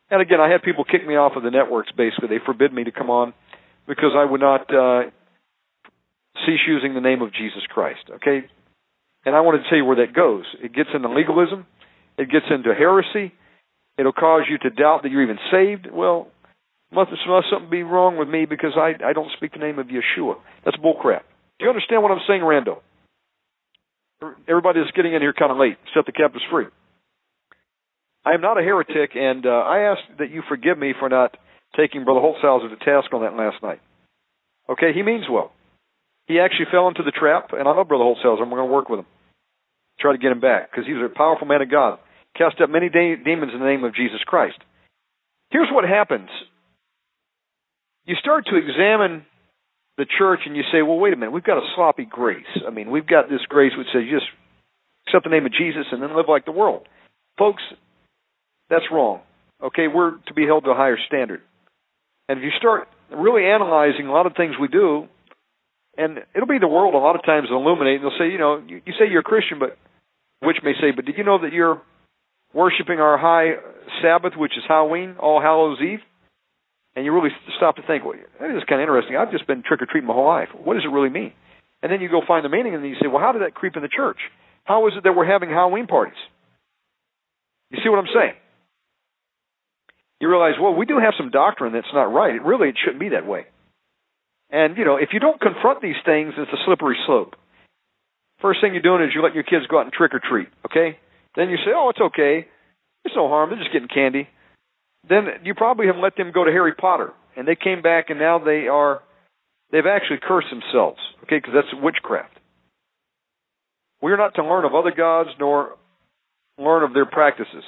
And 0.10 0.22
again, 0.22 0.42
I 0.42 0.50
had 0.50 0.62
people 0.62 0.84
kick 0.84 1.08
me 1.08 1.16
off 1.16 1.34
of 1.36 1.44
the 1.44 1.52
networks. 1.52 1.90
Basically, 1.96 2.28
they 2.28 2.44
forbid 2.46 2.74
me 2.74 2.84
to 2.84 2.92
come 2.92 3.10
on 3.10 3.34
because 3.88 4.12
I 4.16 4.26
would 4.26 4.42
not 4.42 4.62
uh, 4.74 5.10
cease 6.46 6.62
using 6.68 6.94
the 6.94 7.02
name 7.02 7.22
of 7.22 7.34
Jesus 7.34 7.64
Christ. 7.70 8.10
Okay, 8.16 8.46
and 9.26 9.36
I 9.36 9.42
wanted 9.42 9.64
to 9.64 9.70
tell 9.70 9.78
you 9.78 9.86
where 9.86 10.06
that 10.06 10.14
goes. 10.14 10.46
It 10.64 10.74
gets 10.74 10.90
into 10.94 11.10
legalism. 11.10 11.66
It 12.18 12.30
gets 12.30 12.46
into 12.50 12.74
heresy. 12.74 13.34
It'll 13.98 14.14
cause 14.14 14.44
you 14.50 14.58
to 14.60 14.70
doubt 14.70 15.04
that 15.04 15.12
you're 15.12 15.24
even 15.24 15.40
saved. 15.52 15.88
Well, 15.92 16.28
must, 16.92 17.12
must 17.28 17.48
something 17.52 17.70
be 17.70 17.84
wrong 17.84 18.18
with 18.18 18.28
me 18.28 18.46
because 18.46 18.74
I 18.76 18.94
I 19.06 19.14
don't 19.14 19.32
speak 19.38 19.54
the 19.54 19.60
name 19.60 19.80
of 19.80 19.88
Yeshua. 19.88 20.36
That's 20.66 20.78
bullcrap. 20.78 21.22
Do 21.60 21.66
you 21.66 21.70
understand 21.70 22.02
what 22.02 22.12
I'm 22.12 22.22
saying, 22.28 22.42
Rando? 22.42 22.80
Everybody 24.48 24.80
is 24.80 24.88
getting 24.96 25.14
in 25.14 25.22
here 25.22 25.34
kind 25.34 25.52
of 25.52 25.58
late. 25.58 25.78
Set 25.94 26.06
the 26.06 26.12
captives 26.12 26.44
free. 26.52 26.66
I 28.24 28.34
am 28.34 28.42
not 28.42 28.60
a 28.60 28.62
heretic, 28.62 29.12
and 29.16 29.46
uh, 29.46 29.50
I 29.50 29.92
ask 29.92 30.02
that 30.20 30.30
you 30.30 30.44
forgive 30.48 30.78
me 30.78 30.94
for 31.00 31.10
not 31.10 31.36
taking 31.76 32.04
Brother 32.04 32.20
Holtzhauser 32.20 32.70
to 32.70 32.86
task 32.86 33.14
on 33.14 33.22
that 33.22 33.36
last 33.36 33.62
night. 33.64 33.80
Okay, 34.70 34.94
he 34.94 35.04
means 35.04 35.26
well. 35.30 35.52
He 36.28 36.40
actually 36.40 36.68
fell 36.72 36.88
into 36.88 37.04
the 37.04 37.12
trap, 37.12 37.50
and 37.54 37.68
I 37.68 37.76
love 37.76 37.88
Brother 37.88 38.04
Holtzhauser. 38.04 38.42
I'm 38.42 38.50
going 38.50 38.66
to 38.68 38.74
work 38.74 38.90
with 38.90 39.00
him, 39.00 39.06
try 40.00 40.12
to 40.12 40.18
get 40.18 40.32
him 40.32 40.40
back, 40.40 40.72
because 40.72 40.86
he's 40.86 40.96
a 40.96 41.10
powerful 41.10 41.48
man 41.48 41.62
of 41.62 41.72
God. 41.72 42.00
Cast 42.38 42.62
out 42.62 42.70
many 42.70 42.90
de- 42.90 43.18
demons 43.18 43.52
in 43.54 43.60
the 43.60 43.66
name 43.66 43.84
of 43.84 43.96
Jesus 43.96 44.20
Christ. 44.26 44.58
Here's 45.50 45.70
what 45.72 45.84
happens. 45.84 46.30
You 48.06 48.16
start 48.16 48.46
to 48.48 48.56
examine 48.56 49.26
the 49.98 50.06
church 50.18 50.42
and 50.46 50.56
you 50.56 50.64
say, 50.72 50.82
well, 50.82 50.98
wait 50.98 51.14
a 51.14 51.16
minute, 51.16 51.32
we've 51.32 51.44
got 51.44 51.58
a 51.58 51.68
sloppy 51.76 52.06
grace. 52.06 52.46
I 52.66 52.72
mean, 52.72 52.90
we've 52.90 53.06
got 53.06 53.30
this 53.30 53.42
grace 53.48 53.74
which 53.78 53.88
says 53.94 54.04
just 54.10 54.26
accept 55.08 55.26
the 55.26 55.30
name 55.30 55.46
of 55.46 55.52
Jesus 55.52 55.86
and 55.92 56.02
then 56.02 56.16
live 56.16 56.28
like 56.30 56.46
the 56.46 56.52
world. 56.52 56.88
Folks, 57.38 57.62
that's 58.70 58.86
wrong. 58.92 59.22
Okay, 59.62 59.88
we're 59.88 60.18
to 60.28 60.34
be 60.34 60.46
held 60.46 60.64
to 60.64 60.72
a 60.72 60.76
higher 60.76 60.98
standard. 61.08 61.42
And 62.30 62.40
if 62.40 62.44
you 62.44 62.52
start 62.58 62.88
really 63.12 63.46
analyzing 63.46 64.08
a 64.08 64.12
lot 64.12 64.26
of 64.26 64.34
things 64.36 64.56
we 64.60 64.68
do, 64.68 65.08
and 65.98 66.20
it'll 66.34 66.48
be 66.48 66.60
the 66.60 66.68
world 66.68 66.94
a 66.94 66.98
lot 66.98 67.16
of 67.16 67.26
times 67.26 67.48
illuminate, 67.52 68.02
and 68.02 68.04
they'll 68.04 68.18
say, 68.18 68.32
you 68.32 68.38
know, 68.38 68.64
you, 68.66 68.82
you 68.86 68.94
say 68.98 69.10
you're 69.10 69.20
a 69.22 69.24
Christian, 69.24 69.60
but 69.60 69.78
which 70.40 70.58
may 70.64 70.74
say, 70.80 70.92
but 70.96 71.06
did 71.06 71.18
you 71.18 71.24
know 71.24 71.42
that 71.42 71.54
you're 71.54 71.82
worshiping 72.54 73.00
our 73.00 73.18
high 73.18 73.60
Sabbath, 74.02 74.34
which 74.38 74.54
is 74.58 74.64
Halloween, 74.68 75.16
All 75.20 75.42
Hallows 75.42 75.80
Eve? 75.82 76.00
And 76.96 77.06
you 77.06 77.14
really 77.14 77.30
stop 77.58 77.78
to 77.78 77.84
think, 77.84 78.04
well, 78.04 78.16
that 78.40 78.52
is 78.52 78.64
kind 78.68 78.82
of 78.82 78.88
interesting. 78.88 79.16
I've 79.16 79.32
just 79.32 79.48
been 79.48 79.64
trick 79.64 79.82
or 79.82 79.86
treating 79.86 80.08
my 80.08 80.14
whole 80.14 80.28
life. 80.28 80.50
What 80.54 80.74
does 80.74 80.84
it 80.84 80.92
really 80.92 81.10
mean? 81.10 81.32
And 81.82 81.92
then 81.92 82.02
you 82.02 82.10
go 82.10 82.22
find 82.28 82.44
the 82.44 82.50
meaning, 82.50 82.76
and 82.76 82.84
then 82.84 82.90
you 82.90 82.98
say, 83.02 83.08
well, 83.08 83.22
how 83.22 83.32
did 83.32 83.42
that 83.44 83.56
creep 83.56 83.76
in 83.76 83.82
the 83.82 83.90
church? 83.90 84.18
How 84.66 84.88
is 84.88 84.94
it 84.98 85.04
that 85.04 85.14
we're 85.16 85.26
having 85.26 85.50
Halloween 85.50 85.88
parties? 85.88 86.20
You 87.70 87.80
see 87.84 87.90
what 87.90 88.00
I'm 88.00 88.12
saying? 88.14 88.34
You 90.22 90.30
realize, 90.30 90.54
well, 90.62 90.76
we 90.76 90.86
do 90.86 91.00
have 91.00 91.16
some 91.18 91.32
doctrine 91.32 91.74
that's 91.74 91.92
not 91.94 92.14
right. 92.14 92.36
It 92.36 92.44
really 92.44 92.70
it 92.70 92.76
shouldn't 92.78 93.00
be 93.00 93.10
that 93.10 93.26
way. 93.26 93.46
And 94.52 94.78
you 94.78 94.86
know, 94.86 94.98
if 94.98 95.10
you 95.14 95.20
don't 95.20 95.42
confront 95.42 95.82
these 95.82 95.98
things, 96.06 96.34
it's 96.38 96.54
a 96.54 96.64
slippery 96.64 96.96
slope. 97.08 97.36
First 98.40 98.62
thing 98.62 98.74
you're 98.74 98.84
doing 98.84 99.02
is 99.02 99.16
you 99.16 99.24
let 99.24 99.34
your 99.34 99.44
kids 99.44 99.66
go 99.68 99.80
out 99.80 99.86
and 99.86 99.94
trick 99.94 100.14
or 100.14 100.22
treat. 100.22 100.48
Okay? 100.66 101.00
Then 101.36 101.50
you 101.50 101.58
say, 101.58 101.72
oh, 101.76 101.90
it's 101.90 102.00
okay. 102.00 102.48
There's 103.04 103.16
no 103.16 103.30
harm. 103.30 103.50
They're 103.50 103.60
just 103.60 103.74
getting 103.74 103.88
candy. 103.88 104.30
Then 105.10 105.26
you 105.44 105.56
probably 105.56 105.88
have 105.88 105.98
let 105.98 106.16
them 106.16 106.32
go 106.32 106.44
to 106.44 106.52
Harry 106.52 106.74
Potter, 106.76 107.14
and 107.36 107.48
they 107.48 107.56
came 107.56 107.82
back, 107.82 108.12
and 108.12 108.20
now 108.20 108.38
they 108.38 108.68
are 108.68 109.02
they've 109.72 109.88
actually 109.90 110.20
cursed 110.22 110.50
themselves. 110.52 111.00
Okay, 111.24 111.38
because 111.38 111.54
that's 111.56 111.82
witchcraft. 111.82 112.38
We 114.04 114.12
are 114.12 114.18
not 114.18 114.36
to 114.36 114.44
learn 114.44 114.66
of 114.66 114.76
other 114.76 114.92
gods 114.96 115.30
nor 115.40 115.78
learn 116.60 116.84
of 116.84 116.94
their 116.94 117.08
practices. 117.08 117.64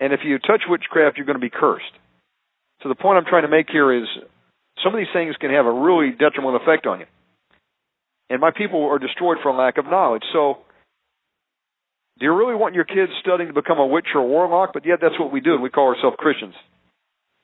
And 0.00 0.12
if 0.12 0.20
you 0.24 0.38
touch 0.38 0.62
witchcraft, 0.68 1.16
you're 1.16 1.26
going 1.26 1.38
to 1.38 1.44
be 1.44 1.50
cursed. 1.50 1.92
So 2.82 2.88
the 2.88 2.94
point 2.94 3.18
I'm 3.18 3.24
trying 3.24 3.42
to 3.42 3.48
make 3.48 3.68
here 3.70 3.92
is 3.92 4.08
some 4.82 4.94
of 4.94 4.98
these 4.98 5.12
things 5.12 5.36
can 5.40 5.50
have 5.50 5.66
a 5.66 5.72
really 5.72 6.10
detrimental 6.10 6.56
effect 6.56 6.86
on 6.86 7.00
you. 7.00 7.06
And 8.30 8.40
my 8.40 8.50
people 8.50 8.84
are 8.86 8.98
destroyed 8.98 9.38
for 9.42 9.52
lack 9.52 9.78
of 9.78 9.84
knowledge. 9.84 10.24
So, 10.32 10.58
do 12.18 12.26
you 12.26 12.34
really 12.34 12.54
want 12.54 12.74
your 12.74 12.84
kids 12.84 13.12
studying 13.20 13.48
to 13.48 13.54
become 13.54 13.78
a 13.78 13.86
witch 13.86 14.06
or 14.14 14.20
a 14.20 14.26
warlock? 14.26 14.70
But 14.72 14.86
yet, 14.86 14.98
that's 15.00 15.18
what 15.18 15.32
we 15.32 15.40
do. 15.40 15.60
We 15.60 15.70
call 15.70 15.94
ourselves 15.94 16.16
Christians. 16.18 16.54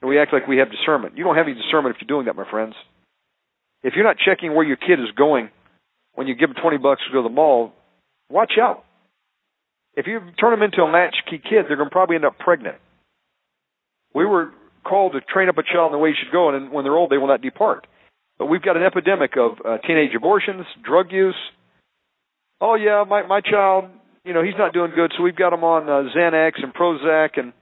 And 0.00 0.08
we 0.08 0.18
act 0.18 0.32
like 0.32 0.48
we 0.48 0.58
have 0.58 0.70
discernment. 0.70 1.18
You 1.18 1.24
don't 1.24 1.36
have 1.36 1.46
any 1.46 1.54
discernment 1.54 1.96
if 1.96 2.02
you're 2.02 2.08
doing 2.14 2.26
that, 2.26 2.36
my 2.36 2.48
friends. 2.50 2.74
If 3.82 3.94
you're 3.94 4.04
not 4.04 4.16
checking 4.18 4.54
where 4.54 4.66
your 4.66 4.76
kid 4.76 5.00
is 5.00 5.10
going 5.16 5.50
when 6.14 6.26
you 6.26 6.34
give 6.34 6.48
them 6.50 6.62
20 6.62 6.78
bucks 6.78 7.02
to 7.06 7.12
go 7.12 7.22
to 7.22 7.28
the 7.28 7.34
mall, 7.34 7.72
watch 8.30 8.52
out. 8.60 8.84
If 9.94 10.06
you 10.06 10.20
turn 10.38 10.52
them 10.52 10.62
into 10.62 10.82
a 10.82 10.90
latchkey 10.90 11.38
kid, 11.38 11.66
they're 11.68 11.76
going 11.76 11.88
to 11.88 11.92
probably 11.92 12.16
end 12.16 12.24
up 12.24 12.38
pregnant. 12.38 12.76
We 14.14 14.24
were 14.24 14.52
called 14.84 15.12
to 15.12 15.20
train 15.20 15.48
up 15.48 15.58
a 15.58 15.62
child 15.62 15.92
in 15.92 15.92
the 15.92 15.98
way 15.98 16.10
he 16.10 16.16
should 16.22 16.32
go, 16.32 16.48
and 16.48 16.72
when 16.72 16.84
they're 16.84 16.96
old, 16.96 17.10
they 17.10 17.18
will 17.18 17.28
not 17.28 17.42
depart. 17.42 17.86
But 18.38 18.46
we've 18.46 18.62
got 18.62 18.76
an 18.76 18.82
epidemic 18.82 19.32
of 19.36 19.58
uh, 19.64 19.78
teenage 19.86 20.14
abortions, 20.16 20.64
drug 20.84 21.12
use. 21.12 21.36
Oh 22.60 22.74
yeah, 22.74 23.04
my 23.06 23.26
my 23.26 23.40
child, 23.40 23.84
you 24.24 24.32
know, 24.32 24.42
he's 24.42 24.58
not 24.58 24.72
doing 24.72 24.92
good, 24.94 25.12
so 25.16 25.22
we've 25.22 25.36
got 25.36 25.52
him 25.52 25.64
on 25.64 25.88
uh, 25.88 26.10
Xanax 26.16 26.62
and 26.62 26.72
Prozac, 26.72 27.38
and 27.38 27.52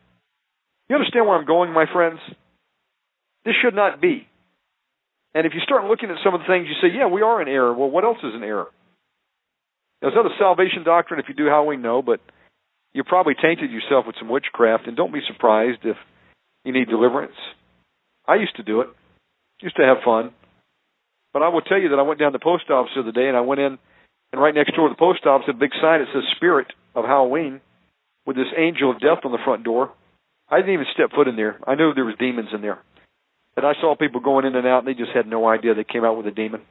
you 0.88 0.96
understand 0.96 1.26
where 1.26 1.36
I'm 1.36 1.46
going, 1.46 1.72
my 1.72 1.86
friends? 1.92 2.20
This 3.44 3.54
should 3.62 3.74
not 3.74 4.00
be. 4.00 4.26
And 5.34 5.46
if 5.46 5.52
you 5.54 5.60
start 5.60 5.84
looking 5.84 6.10
at 6.10 6.16
some 6.24 6.34
of 6.34 6.40
the 6.40 6.46
things, 6.46 6.66
you 6.68 6.74
say, 6.80 6.94
yeah, 6.96 7.06
we 7.06 7.22
are 7.22 7.40
in 7.42 7.48
error. 7.48 7.74
Well, 7.74 7.90
what 7.90 8.04
else 8.04 8.18
is 8.22 8.34
in 8.34 8.42
error? 8.42 8.68
Now, 10.02 10.08
is 10.08 10.14
that 10.14 10.26
a 10.26 10.38
salvation 10.38 10.84
doctrine 10.84 11.20
if 11.20 11.28
you 11.28 11.34
do 11.34 11.46
Halloween? 11.46 11.82
No, 11.82 12.02
but 12.02 12.20
you 12.92 13.04
probably 13.04 13.34
tainted 13.34 13.70
yourself 13.70 14.06
with 14.06 14.16
some 14.18 14.28
witchcraft, 14.28 14.86
and 14.86 14.96
don't 14.96 15.12
be 15.12 15.20
surprised 15.26 15.80
if 15.84 15.96
you 16.64 16.72
need 16.72 16.88
deliverance. 16.88 17.36
I 18.26 18.36
used 18.36 18.56
to 18.56 18.62
do 18.62 18.80
it. 18.82 18.88
Used 19.60 19.76
to 19.76 19.84
have 19.84 19.98
fun. 20.04 20.32
But 21.32 21.42
I 21.42 21.48
will 21.48 21.62
tell 21.62 21.78
you 21.78 21.90
that 21.90 21.98
I 21.98 22.02
went 22.02 22.20
down 22.20 22.32
to 22.32 22.38
the 22.38 22.42
post 22.42 22.70
office 22.70 22.92
the 22.94 23.02
other 23.02 23.12
day 23.12 23.28
and 23.28 23.36
I 23.36 23.40
went 23.40 23.60
in 23.60 23.78
and 24.32 24.42
right 24.42 24.54
next 24.54 24.74
door 24.76 24.88
to 24.88 24.94
the 24.94 24.98
post 24.98 25.24
office 25.26 25.46
a 25.48 25.52
big 25.52 25.70
sign 25.80 26.00
that 26.00 26.08
says 26.12 26.22
Spirit 26.36 26.68
of 26.94 27.04
Halloween 27.04 27.60
with 28.26 28.36
this 28.36 28.52
angel 28.56 28.90
of 28.90 29.00
death 29.00 29.24
on 29.24 29.32
the 29.32 29.38
front 29.44 29.64
door. 29.64 29.92
I 30.48 30.58
didn't 30.58 30.74
even 30.74 30.86
step 30.94 31.10
foot 31.14 31.28
in 31.28 31.36
there. 31.36 31.58
I 31.66 31.74
knew 31.74 31.92
there 31.94 32.04
was 32.04 32.16
demons 32.18 32.50
in 32.52 32.62
there. 32.62 32.78
And 33.56 33.66
I 33.66 33.72
saw 33.80 33.96
people 33.96 34.20
going 34.20 34.46
in 34.46 34.54
and 34.54 34.66
out 34.66 34.84
and 34.84 34.88
they 34.88 34.98
just 34.98 35.14
had 35.14 35.26
no 35.26 35.48
idea 35.48 35.74
they 35.74 35.84
came 35.84 36.04
out 36.04 36.16
with 36.16 36.26
a 36.26 36.30
demon. 36.30 36.62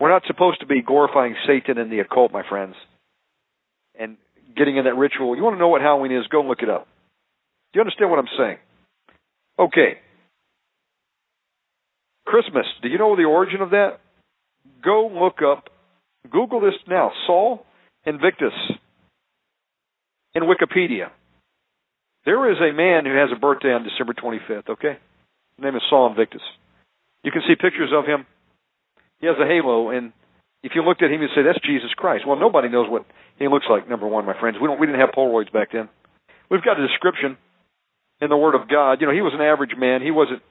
We're 0.00 0.10
not 0.10 0.22
supposed 0.26 0.60
to 0.60 0.66
be 0.66 0.82
glorifying 0.82 1.36
Satan 1.46 1.78
and 1.78 1.90
the 1.90 2.00
occult, 2.00 2.32
my 2.32 2.42
friends. 2.48 2.74
And 3.98 4.16
getting 4.56 4.76
in 4.76 4.84
that 4.84 4.96
ritual. 4.96 5.36
You 5.36 5.42
want 5.42 5.56
to 5.56 5.60
know 5.60 5.68
what 5.68 5.80
Halloween 5.80 6.12
is? 6.12 6.26
Go 6.28 6.42
look 6.42 6.62
it 6.62 6.70
up. 6.70 6.86
Do 7.72 7.78
you 7.78 7.80
understand 7.80 8.10
what 8.10 8.18
I'm 8.18 8.28
saying? 8.38 8.58
Okay. 9.58 9.98
Christmas. 12.26 12.66
Do 12.82 12.88
you 12.88 12.98
know 12.98 13.16
the 13.16 13.24
origin 13.24 13.60
of 13.60 13.70
that? 13.70 14.00
Go 14.82 15.10
look 15.12 15.38
up, 15.42 15.68
Google 16.30 16.60
this 16.60 16.74
now, 16.88 17.10
Sol 17.26 17.64
Invictus 18.06 18.52
in 20.34 20.42
Wikipedia. 20.42 21.10
There 22.24 22.50
is 22.50 22.58
a 22.58 22.74
man 22.74 23.04
who 23.04 23.14
has 23.14 23.28
a 23.34 23.38
birthday 23.38 23.72
on 23.72 23.84
December 23.84 24.14
25th, 24.14 24.70
okay? 24.70 24.98
His 25.56 25.64
name 25.64 25.76
is 25.76 25.82
Sol 25.90 26.08
Invictus. 26.08 26.42
You 27.22 27.30
can 27.30 27.42
see 27.46 27.54
pictures 27.54 27.90
of 27.94 28.06
him. 28.06 28.26
He 29.20 29.26
has 29.26 29.36
a 29.40 29.46
halo, 29.46 29.90
and 29.90 30.12
if 30.62 30.72
you 30.74 30.82
looked 30.82 31.02
at 31.02 31.10
him, 31.10 31.22
you'd 31.22 31.30
say, 31.34 31.42
that's 31.42 31.60
Jesus 31.64 31.90
Christ. 31.96 32.26
Well, 32.26 32.38
nobody 32.38 32.68
knows 32.68 32.88
what 32.88 33.04
he 33.38 33.48
looks 33.48 33.66
like, 33.68 33.88
number 33.88 34.06
one, 34.06 34.26
my 34.26 34.38
friends. 34.38 34.56
We, 34.60 34.66
don't, 34.66 34.80
we 34.80 34.86
didn't 34.86 35.00
have 35.00 35.10
Polaroids 35.10 35.52
back 35.52 35.72
then. 35.72 35.88
We've 36.50 36.62
got 36.62 36.78
a 36.78 36.86
description 36.86 37.36
in 38.20 38.28
the 38.28 38.36
Word 38.36 38.54
of 38.54 38.68
God. 38.68 39.00
You 39.00 39.06
know, 39.06 39.12
he 39.12 39.22
was 39.22 39.32
an 39.34 39.40
average 39.40 39.76
man. 39.76 40.02
He 40.02 40.10
wasn't 40.10 40.42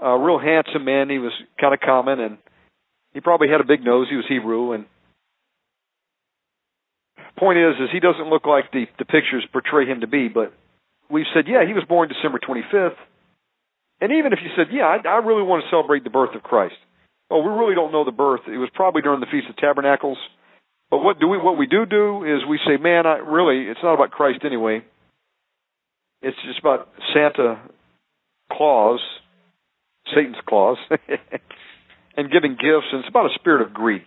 a 0.00 0.18
real 0.18 0.38
handsome 0.38 0.84
man. 0.84 1.10
He 1.10 1.18
was 1.18 1.32
kind 1.60 1.74
of 1.74 1.80
common, 1.80 2.20
and 2.20 2.38
he 3.12 3.20
probably 3.20 3.48
had 3.48 3.60
a 3.60 3.64
big 3.64 3.84
nose. 3.84 4.06
He 4.08 4.16
was 4.16 4.24
Hebrew, 4.28 4.72
and 4.72 4.86
point 7.40 7.58
is, 7.58 7.74
is 7.80 7.88
he 7.90 8.00
doesn't 8.00 8.28
look 8.28 8.46
like 8.46 8.70
the 8.70 8.84
the 8.98 9.04
pictures 9.04 9.46
portray 9.50 9.86
him 9.86 10.00
to 10.02 10.06
be. 10.06 10.28
But 10.28 10.52
we 11.10 11.26
said, 11.34 11.44
yeah, 11.48 11.66
he 11.66 11.72
was 11.72 11.84
born 11.88 12.08
December 12.08 12.38
25th. 12.38 13.00
And 14.00 14.12
even 14.12 14.32
if 14.32 14.38
you 14.42 14.50
said, 14.56 14.68
yeah, 14.72 14.84
I, 14.84 15.08
I 15.08 15.16
really 15.18 15.42
want 15.42 15.64
to 15.64 15.70
celebrate 15.70 16.04
the 16.04 16.10
birth 16.10 16.34
of 16.34 16.42
Christ. 16.42 16.76
Oh, 17.30 17.40
we 17.40 17.48
really 17.48 17.74
don't 17.74 17.92
know 17.92 18.04
the 18.04 18.10
birth. 18.10 18.42
It 18.48 18.58
was 18.58 18.70
probably 18.74 19.02
during 19.02 19.20
the 19.20 19.26
Feast 19.30 19.48
of 19.48 19.56
Tabernacles. 19.56 20.18
But 20.90 20.98
what 20.98 21.20
do 21.20 21.28
we? 21.28 21.38
What 21.38 21.56
we 21.56 21.66
do 21.66 21.86
do 21.86 22.24
is 22.24 22.42
we 22.48 22.58
say, 22.66 22.76
man, 22.76 23.06
I 23.06 23.18
really, 23.18 23.70
it's 23.70 23.80
not 23.82 23.94
about 23.94 24.10
Christ 24.10 24.40
anyway. 24.44 24.84
It's 26.22 26.36
just 26.44 26.58
about 26.58 26.88
Santa 27.14 27.60
Claus, 28.52 29.00
Satan's 30.14 30.36
Claus, 30.46 30.76
and 32.16 32.30
giving 32.30 32.52
gifts, 32.52 32.90
and 32.92 33.00
it's 33.00 33.08
about 33.08 33.26
a 33.26 33.34
spirit 33.38 33.62
of 33.62 33.72
greed. 33.72 34.02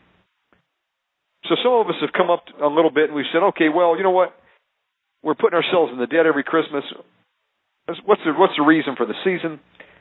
So 1.50 1.56
some 1.64 1.74
of 1.74 1.88
us 1.88 2.00
have 2.02 2.14
come 2.14 2.30
up 2.30 2.45
a 2.62 2.68
little 2.68 2.91
bit 2.91 3.12
and 3.12 3.16
we've 3.16 3.28
said, 3.34 3.44
okay, 3.52 3.68
well, 3.68 3.98
you 3.98 4.04
know 4.04 4.16
what? 4.16 4.34
We're 5.24 5.36
putting 5.36 5.60
ourselves 5.60 5.91
in 5.91 6.00
the 6.00 6.08
debt 6.08 6.26
every 6.26 6.44
Christmas. 6.44 6.84
What's 8.06 8.22
the 8.24 8.32
what's 8.32 8.56
the 8.56 8.64
reason 8.64 8.95
for 8.95 9.06
the 9.06 9.16
season? 9.24 9.60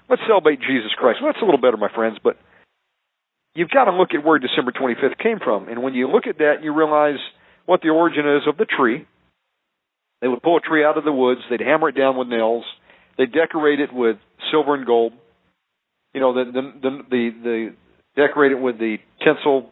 Let's 0.08 0.22
celebrate 0.26 0.60
Jesus 0.60 0.94
Christ. 0.96 1.18
Well, 1.20 1.32
that's 1.32 1.42
a 1.42 1.44
little 1.44 1.60
better, 1.60 1.76
my 1.76 1.90
friends, 1.92 2.18
but 2.22 2.36
you've 3.54 3.70
got 3.70 3.84
to 3.84 3.92
look 3.92 4.10
at 4.14 4.24
where 4.24 4.38
December 4.38 4.72
25th 4.72 5.18
came 5.18 5.38
from. 5.38 5.68
And 5.68 5.82
when 5.82 5.94
you 5.94 6.08
look 6.08 6.26
at 6.26 6.38
that, 6.38 6.62
you 6.62 6.74
realize 6.74 7.18
what 7.66 7.80
the 7.82 7.90
origin 7.90 8.26
is 8.28 8.42
of 8.46 8.56
the 8.56 8.64
tree. 8.64 9.06
They 10.20 10.28
would 10.28 10.42
pull 10.42 10.56
a 10.56 10.60
tree 10.60 10.84
out 10.84 10.96
of 10.96 11.04
the 11.04 11.12
woods. 11.12 11.40
They'd 11.50 11.60
hammer 11.60 11.88
it 11.88 11.96
down 11.96 12.16
with 12.16 12.28
nails. 12.28 12.64
They'd 13.18 13.32
decorate 13.32 13.80
it 13.80 13.92
with 13.92 14.16
silver 14.50 14.74
and 14.74 14.86
gold. 14.86 15.12
You 16.14 16.20
know, 16.20 16.32
the 16.32 16.44
the 16.50 16.62
the 16.80 17.02
the, 17.10 17.30
the 17.42 17.74
decorate 18.16 18.52
it 18.52 18.60
with 18.60 18.78
the 18.78 18.98
tinsel. 19.24 19.70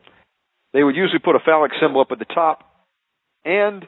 They 0.73 0.83
would 0.83 0.97
usually 0.97 1.19
put 1.19 1.37
a 1.37 1.41
phallic 1.45 1.73
symbol 1.81 2.01
up 2.01 2.09
at 2.11 2.19
the 2.19 2.25
top, 2.25 2.65
and 3.45 3.87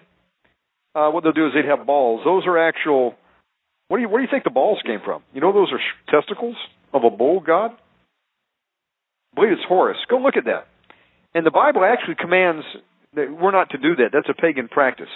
uh, 0.95 1.11
what 1.11 1.25
they'll 1.25 1.33
do 1.33 1.47
is 1.47 1.53
they'd 1.55 1.69
have 1.69 1.87
balls. 1.87 2.23
Those 2.25 2.47
are 2.47 2.59
actual. 2.59 3.15
What 3.89 3.99
do 3.99 4.03
you 4.03 4.09
Where 4.09 4.21
do 4.21 4.25
you 4.25 4.31
think 4.31 4.45
the 4.45 4.51
balls 4.51 4.79
came 4.85 5.01
from? 5.05 5.23
You 5.33 5.41
know, 5.41 5.53
those 5.53 5.73
are 5.73 5.81
testicles 6.11 6.57
of 6.93 7.05
a 7.05 7.11
bull 7.11 7.41
god. 7.41 7.73
I 9.33 9.35
believe 9.35 9.53
it's 9.53 9.69
Horus. 9.69 9.97
Go 10.09 10.19
look 10.19 10.37
at 10.37 10.45
that. 10.45 10.67
And 11.35 11.47
the 11.47 11.51
Bible 11.51 11.85
actually 11.85 12.17
commands 12.17 12.65
that 13.15 13.31
we're 13.31 13.53
not 13.53 13.71
to 13.71 13.79
do 13.79 13.97
that. 13.97 14.11
That's 14.13 14.29
a 14.29 14.41
pagan 14.41 14.69
practice. 14.69 15.09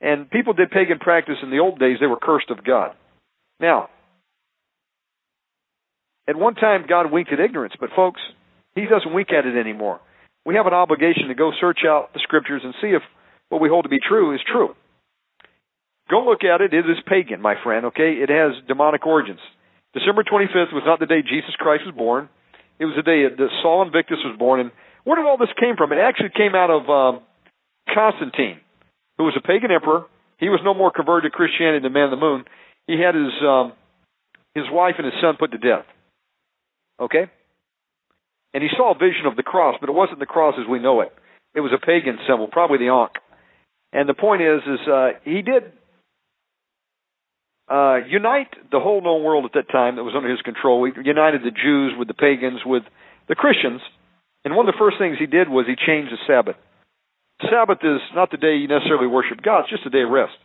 And 0.00 0.28
people 0.28 0.52
did 0.52 0.70
pagan 0.70 0.98
practice 0.98 1.36
in 1.42 1.50
the 1.50 1.58
old 1.58 1.78
days, 1.78 1.98
they 2.00 2.06
were 2.06 2.18
cursed 2.20 2.50
of 2.50 2.64
God. 2.64 2.92
Now, 3.60 3.88
at 6.26 6.36
one 6.36 6.54
time, 6.54 6.86
God 6.88 7.12
winked 7.12 7.32
at 7.32 7.40
ignorance, 7.40 7.74
but 7.78 7.90
folks, 7.94 8.20
He 8.74 8.82
doesn't 8.86 9.14
wink 9.14 9.28
at 9.30 9.46
it 9.46 9.58
anymore. 9.58 10.00
We 10.44 10.56
have 10.56 10.66
an 10.66 10.74
obligation 10.74 11.28
to 11.28 11.34
go 11.34 11.52
search 11.60 11.80
out 11.86 12.12
the 12.12 12.20
scriptures 12.22 12.62
and 12.64 12.74
see 12.80 12.88
if 12.88 13.02
what 13.48 13.60
we 13.60 13.68
hold 13.68 13.84
to 13.84 13.88
be 13.88 14.00
true 14.00 14.34
is 14.34 14.40
true. 14.50 14.74
Go 16.10 16.24
look 16.24 16.44
at 16.44 16.60
it. 16.60 16.74
It 16.74 16.84
is 16.90 16.98
pagan, 17.06 17.40
my 17.40 17.54
friend, 17.62 17.86
okay? 17.86 18.20
It 18.20 18.28
has 18.28 18.52
demonic 18.68 19.06
origins. 19.06 19.40
December 19.94 20.22
25th 20.24 20.72
was 20.72 20.82
not 20.84 20.98
the 20.98 21.06
day 21.06 21.22
Jesus 21.22 21.54
Christ 21.56 21.84
was 21.86 21.94
born. 21.94 22.28
It 22.78 22.86
was 22.86 22.94
the 22.96 23.02
day 23.02 23.22
that 23.22 23.50
Sol 23.62 23.82
Invictus 23.82 24.18
was 24.24 24.36
born. 24.38 24.60
And 24.60 24.70
where 25.04 25.16
did 25.16 25.26
all 25.26 25.38
this 25.38 25.52
came 25.58 25.76
from? 25.76 25.92
It 25.92 25.98
actually 25.98 26.30
came 26.36 26.54
out 26.54 26.70
of 26.70 26.88
um, 26.90 27.22
Constantine, 27.92 28.58
who 29.18 29.24
was 29.24 29.34
a 29.36 29.46
pagan 29.46 29.70
emperor. 29.70 30.06
He 30.38 30.48
was 30.48 30.60
no 30.64 30.74
more 30.74 30.90
converted 30.90 31.30
to 31.30 31.36
Christianity 31.36 31.82
than 31.82 31.92
man 31.92 32.04
of 32.04 32.10
the 32.10 32.16
moon. 32.16 32.44
He 32.86 33.00
had 33.00 33.14
his 33.14 33.32
um, 33.46 33.72
his 34.54 34.64
wife 34.70 34.94
and 34.98 35.06
his 35.06 35.14
son 35.20 35.36
put 35.38 35.52
to 35.52 35.58
death. 35.58 35.86
Okay? 37.00 37.30
And 38.52 38.62
he 38.62 38.68
saw 38.76 38.94
a 38.94 38.98
vision 38.98 39.26
of 39.26 39.36
the 39.36 39.42
cross, 39.42 39.76
but 39.80 39.88
it 39.88 39.94
wasn't 39.94 40.20
the 40.20 40.26
cross 40.26 40.54
as 40.58 40.68
we 40.68 40.78
know 40.78 41.00
it. 41.00 41.12
It 41.54 41.60
was 41.60 41.72
a 41.74 41.84
pagan 41.84 42.18
symbol, 42.28 42.46
probably 42.46 42.78
the 42.78 42.92
Ankh. 42.92 43.18
And 43.92 44.08
the 44.08 44.14
point 44.14 44.42
is, 44.42 44.60
is 44.62 44.88
uh, 44.88 45.08
he 45.24 45.42
did 45.42 45.72
uh, 47.68 48.04
unite 48.08 48.52
the 48.70 48.80
whole 48.80 49.00
known 49.02 49.22
world 49.22 49.44
at 49.44 49.52
that 49.54 49.72
time 49.72 49.96
that 49.96 50.04
was 50.04 50.14
under 50.14 50.30
his 50.30 50.42
control. 50.42 50.84
He 50.84 50.92
united 51.02 51.42
the 51.42 51.50
Jews 51.50 51.94
with 51.98 52.08
the 52.08 52.14
pagans, 52.14 52.60
with 52.64 52.82
the 53.28 53.34
Christians. 53.34 53.80
And 54.44 54.54
one 54.54 54.68
of 54.68 54.74
the 54.74 54.78
first 54.78 54.98
things 54.98 55.16
he 55.18 55.26
did 55.26 55.48
was 55.48 55.66
he 55.66 55.74
changed 55.74 56.12
the 56.12 56.20
Sabbath. 56.26 56.56
Sabbath 57.50 57.78
is 57.82 58.00
not 58.14 58.30
the 58.30 58.36
day 58.36 58.56
you 58.56 58.68
necessarily 58.68 59.06
worship 59.06 59.42
God, 59.42 59.60
it's 59.60 59.70
just 59.70 59.86
a 59.86 59.90
day 59.90 60.02
of 60.02 60.10
rest. 60.10 60.36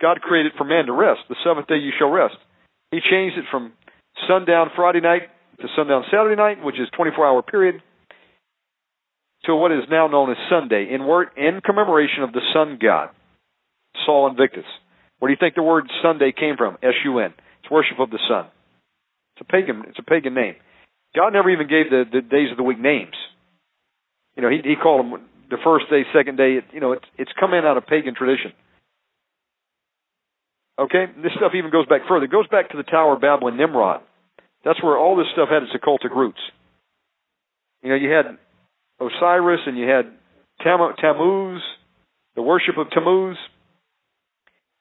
God 0.00 0.20
created 0.20 0.52
for 0.58 0.64
man 0.64 0.86
to 0.86 0.92
rest. 0.92 1.20
The 1.28 1.36
seventh 1.44 1.68
day 1.68 1.78
you 1.78 1.92
shall 1.96 2.10
rest. 2.10 2.36
He 2.90 3.00
changed 3.00 3.38
it 3.38 3.44
from 3.50 3.72
sundown 4.28 4.70
Friday 4.76 5.00
night 5.00 5.22
to 5.60 5.68
sundown 5.74 6.04
Saturday 6.10 6.36
night, 6.36 6.62
which 6.62 6.78
is 6.78 6.88
24 6.96 7.26
hour 7.26 7.42
period, 7.42 7.82
to 9.44 9.54
what 9.54 9.72
is 9.72 9.84
now 9.90 10.06
known 10.06 10.30
as 10.30 10.36
Sunday, 10.50 10.92
in 10.92 11.06
word 11.06 11.28
in 11.36 11.60
commemoration 11.64 12.22
of 12.22 12.32
the 12.32 12.42
sun 12.52 12.78
god, 12.80 13.08
Sol 14.04 14.28
Invictus. 14.28 14.66
Where 15.18 15.28
do 15.28 15.32
you 15.32 15.38
think 15.40 15.54
the 15.54 15.62
word 15.62 15.90
Sunday 16.02 16.32
came 16.32 16.56
from? 16.56 16.76
S 16.82 16.94
U 17.04 17.18
N. 17.18 17.32
It's 17.62 17.70
worship 17.70 17.98
of 17.98 18.10
the 18.10 18.18
sun. 18.28 18.46
It's 19.36 19.48
a 19.48 19.52
pagan. 19.52 19.84
It's 19.88 19.98
a 19.98 20.02
pagan 20.02 20.34
name. 20.34 20.56
God 21.14 21.32
never 21.32 21.50
even 21.50 21.68
gave 21.68 21.90
the, 21.90 22.04
the 22.10 22.20
days 22.20 22.50
of 22.50 22.56
the 22.56 22.62
week 22.62 22.78
names. 22.78 23.16
You 24.36 24.42
know, 24.42 24.50
he 24.50 24.60
he 24.62 24.76
called 24.76 25.06
them 25.06 25.22
the 25.50 25.56
first 25.64 25.88
day, 25.90 26.02
second 26.12 26.36
day. 26.36 26.58
You 26.72 26.80
know, 26.80 26.92
it's 26.92 27.04
it's 27.16 27.32
coming 27.38 27.62
out 27.64 27.76
of 27.76 27.86
pagan 27.86 28.14
tradition. 28.14 28.52
Okay, 30.78 31.06
this 31.22 31.32
stuff 31.36 31.52
even 31.54 31.70
goes 31.70 31.86
back 31.86 32.02
further. 32.06 32.26
It 32.26 32.30
goes 32.30 32.48
back 32.48 32.70
to 32.70 32.76
the 32.76 32.82
Tower 32.82 33.14
of 33.14 33.22
Babel 33.22 33.48
and 33.48 33.56
Nimrod. 33.56 34.02
That's 34.62 34.82
where 34.82 34.98
all 34.98 35.16
this 35.16 35.26
stuff 35.32 35.48
had 35.48 35.62
its 35.62 35.72
occultic 35.72 36.14
roots. 36.14 36.40
You 37.82 37.90
know, 37.90 37.94
you 37.94 38.10
had 38.10 38.36
Osiris 39.00 39.60
and 39.66 39.78
you 39.78 39.88
had 39.88 40.12
Tammuz, 40.62 41.62
the 42.34 42.42
worship 42.42 42.76
of 42.76 42.90
Tammuz. 42.90 43.38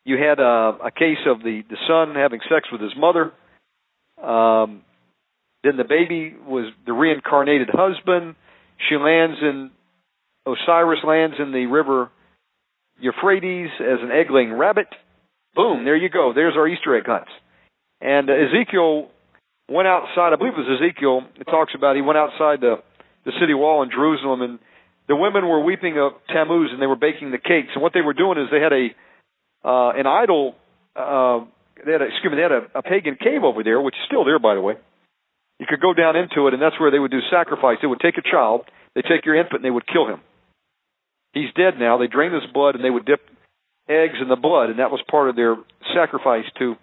You 0.05 0.17
had 0.17 0.39
a, 0.39 0.77
a 0.85 0.91
case 0.91 1.17
of 1.27 1.39
the, 1.39 1.63
the 1.69 1.77
son 1.87 2.15
having 2.15 2.39
sex 2.49 2.69
with 2.71 2.81
his 2.81 2.93
mother. 2.95 3.33
Um, 4.21 4.83
then 5.63 5.77
the 5.77 5.83
baby 5.83 6.35
was 6.47 6.71
the 6.85 6.93
reincarnated 6.93 7.69
husband. 7.71 8.35
She 8.87 8.95
lands 8.95 9.37
in, 9.41 9.71
Osiris 10.45 10.99
lands 11.03 11.35
in 11.39 11.51
the 11.51 11.65
river 11.65 12.11
Euphrates 12.99 13.69
as 13.79 13.99
an 14.01 14.11
egg-laying 14.11 14.53
rabbit. 14.53 14.87
Boom, 15.55 15.85
there 15.85 15.97
you 15.97 16.09
go. 16.09 16.33
There's 16.33 16.55
our 16.55 16.67
Easter 16.67 16.95
egg 16.95 17.07
hunts. 17.07 17.31
And 17.99 18.29
uh, 18.29 18.33
Ezekiel 18.33 19.09
went 19.69 19.87
outside, 19.87 20.33
I 20.33 20.35
believe 20.35 20.53
it 20.53 20.69
was 20.69 20.79
Ezekiel, 20.79 21.21
it 21.39 21.45
talks 21.45 21.73
about 21.75 21.95
he 21.95 22.01
went 22.01 22.17
outside 22.17 22.61
the 22.61 22.75
the 23.25 23.31
city 23.41 23.53
wall 23.53 23.81
in 23.81 23.89
Jerusalem, 23.89 24.41
and 24.41 24.59
the 25.07 25.15
women 25.15 25.47
were 25.47 25.63
weeping 25.63 25.97
of 25.97 26.13
Tammuz, 26.31 26.69
and 26.71 26.79
they 26.79 26.85
were 26.85 26.95
baking 26.95 27.31
the 27.31 27.39
cakes. 27.39 27.69
And 27.73 27.81
what 27.81 27.91
they 27.93 28.01
were 28.01 28.13
doing 28.13 28.37
is 28.37 28.47
they 28.51 28.61
had 28.61 28.71
a 28.71 28.89
uh, 29.65 29.97
an 29.97 30.05
idol. 30.05 30.55
Uh, 30.95 31.45
they 31.85 31.91
had 31.91 32.01
a, 32.01 32.05
excuse 32.05 32.31
me, 32.31 32.37
they 32.37 32.43
had 32.43 32.51
a, 32.51 32.79
a 32.79 32.81
pagan 32.81 33.17
cave 33.19 33.43
over 33.43 33.63
there, 33.63 33.81
which 33.81 33.95
is 33.95 34.05
still 34.05 34.23
there, 34.23 34.39
by 34.39 34.55
the 34.55 34.61
way. 34.61 34.75
You 35.59 35.65
could 35.67 35.81
go 35.81 35.93
down 35.93 36.15
into 36.15 36.47
it, 36.47 36.53
and 36.53 36.61
that's 36.61 36.79
where 36.79 36.91
they 36.91 36.99
would 36.99 37.11
do 37.11 37.19
sacrifice. 37.31 37.77
They 37.81 37.87
would 37.87 37.99
take 37.99 38.17
a 38.17 38.29
child, 38.29 38.61
they 38.93 39.01
take 39.01 39.25
your 39.25 39.35
infant, 39.35 39.63
and 39.63 39.65
they 39.65 39.71
would 39.71 39.87
kill 39.87 40.07
him. 40.07 40.21
He's 41.33 41.51
dead 41.55 41.79
now. 41.79 41.97
They 41.97 42.07
drain 42.07 42.33
his 42.33 42.45
blood, 42.53 42.75
and 42.75 42.83
they 42.83 42.89
would 42.89 43.05
dip 43.05 43.21
eggs 43.89 44.15
in 44.21 44.29
the 44.29 44.35
blood, 44.35 44.69
and 44.69 44.79
that 44.79 44.91
was 44.91 45.01
part 45.09 45.29
of 45.29 45.35
their 45.35 45.55
sacrifice 45.93 46.45
to 46.59 46.75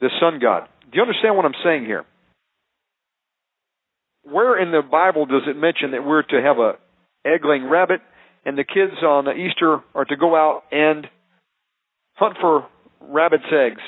the 0.00 0.10
sun 0.20 0.38
god. 0.40 0.68
Do 0.90 0.96
you 0.96 1.02
understand 1.02 1.36
what 1.36 1.44
I'm 1.44 1.58
saying 1.64 1.84
here? 1.84 2.04
where 4.30 4.60
in 4.60 4.70
the 4.70 4.82
Bible 4.82 5.26
does 5.26 5.42
it 5.46 5.56
mention 5.56 5.92
that 5.92 6.04
we're 6.04 6.22
to 6.22 6.42
have 6.42 6.58
a 6.58 6.72
egg-laying 7.26 7.68
rabbit 7.68 8.00
and 8.44 8.56
the 8.56 8.64
kids 8.64 9.02
on 9.02 9.26
Easter 9.28 9.80
are 9.94 10.04
to 10.04 10.16
go 10.16 10.34
out 10.34 10.62
and 10.70 11.06
hunt 12.18 12.36
for 12.40 12.66
rabbit's 13.00 13.44
eggs? 13.52 13.82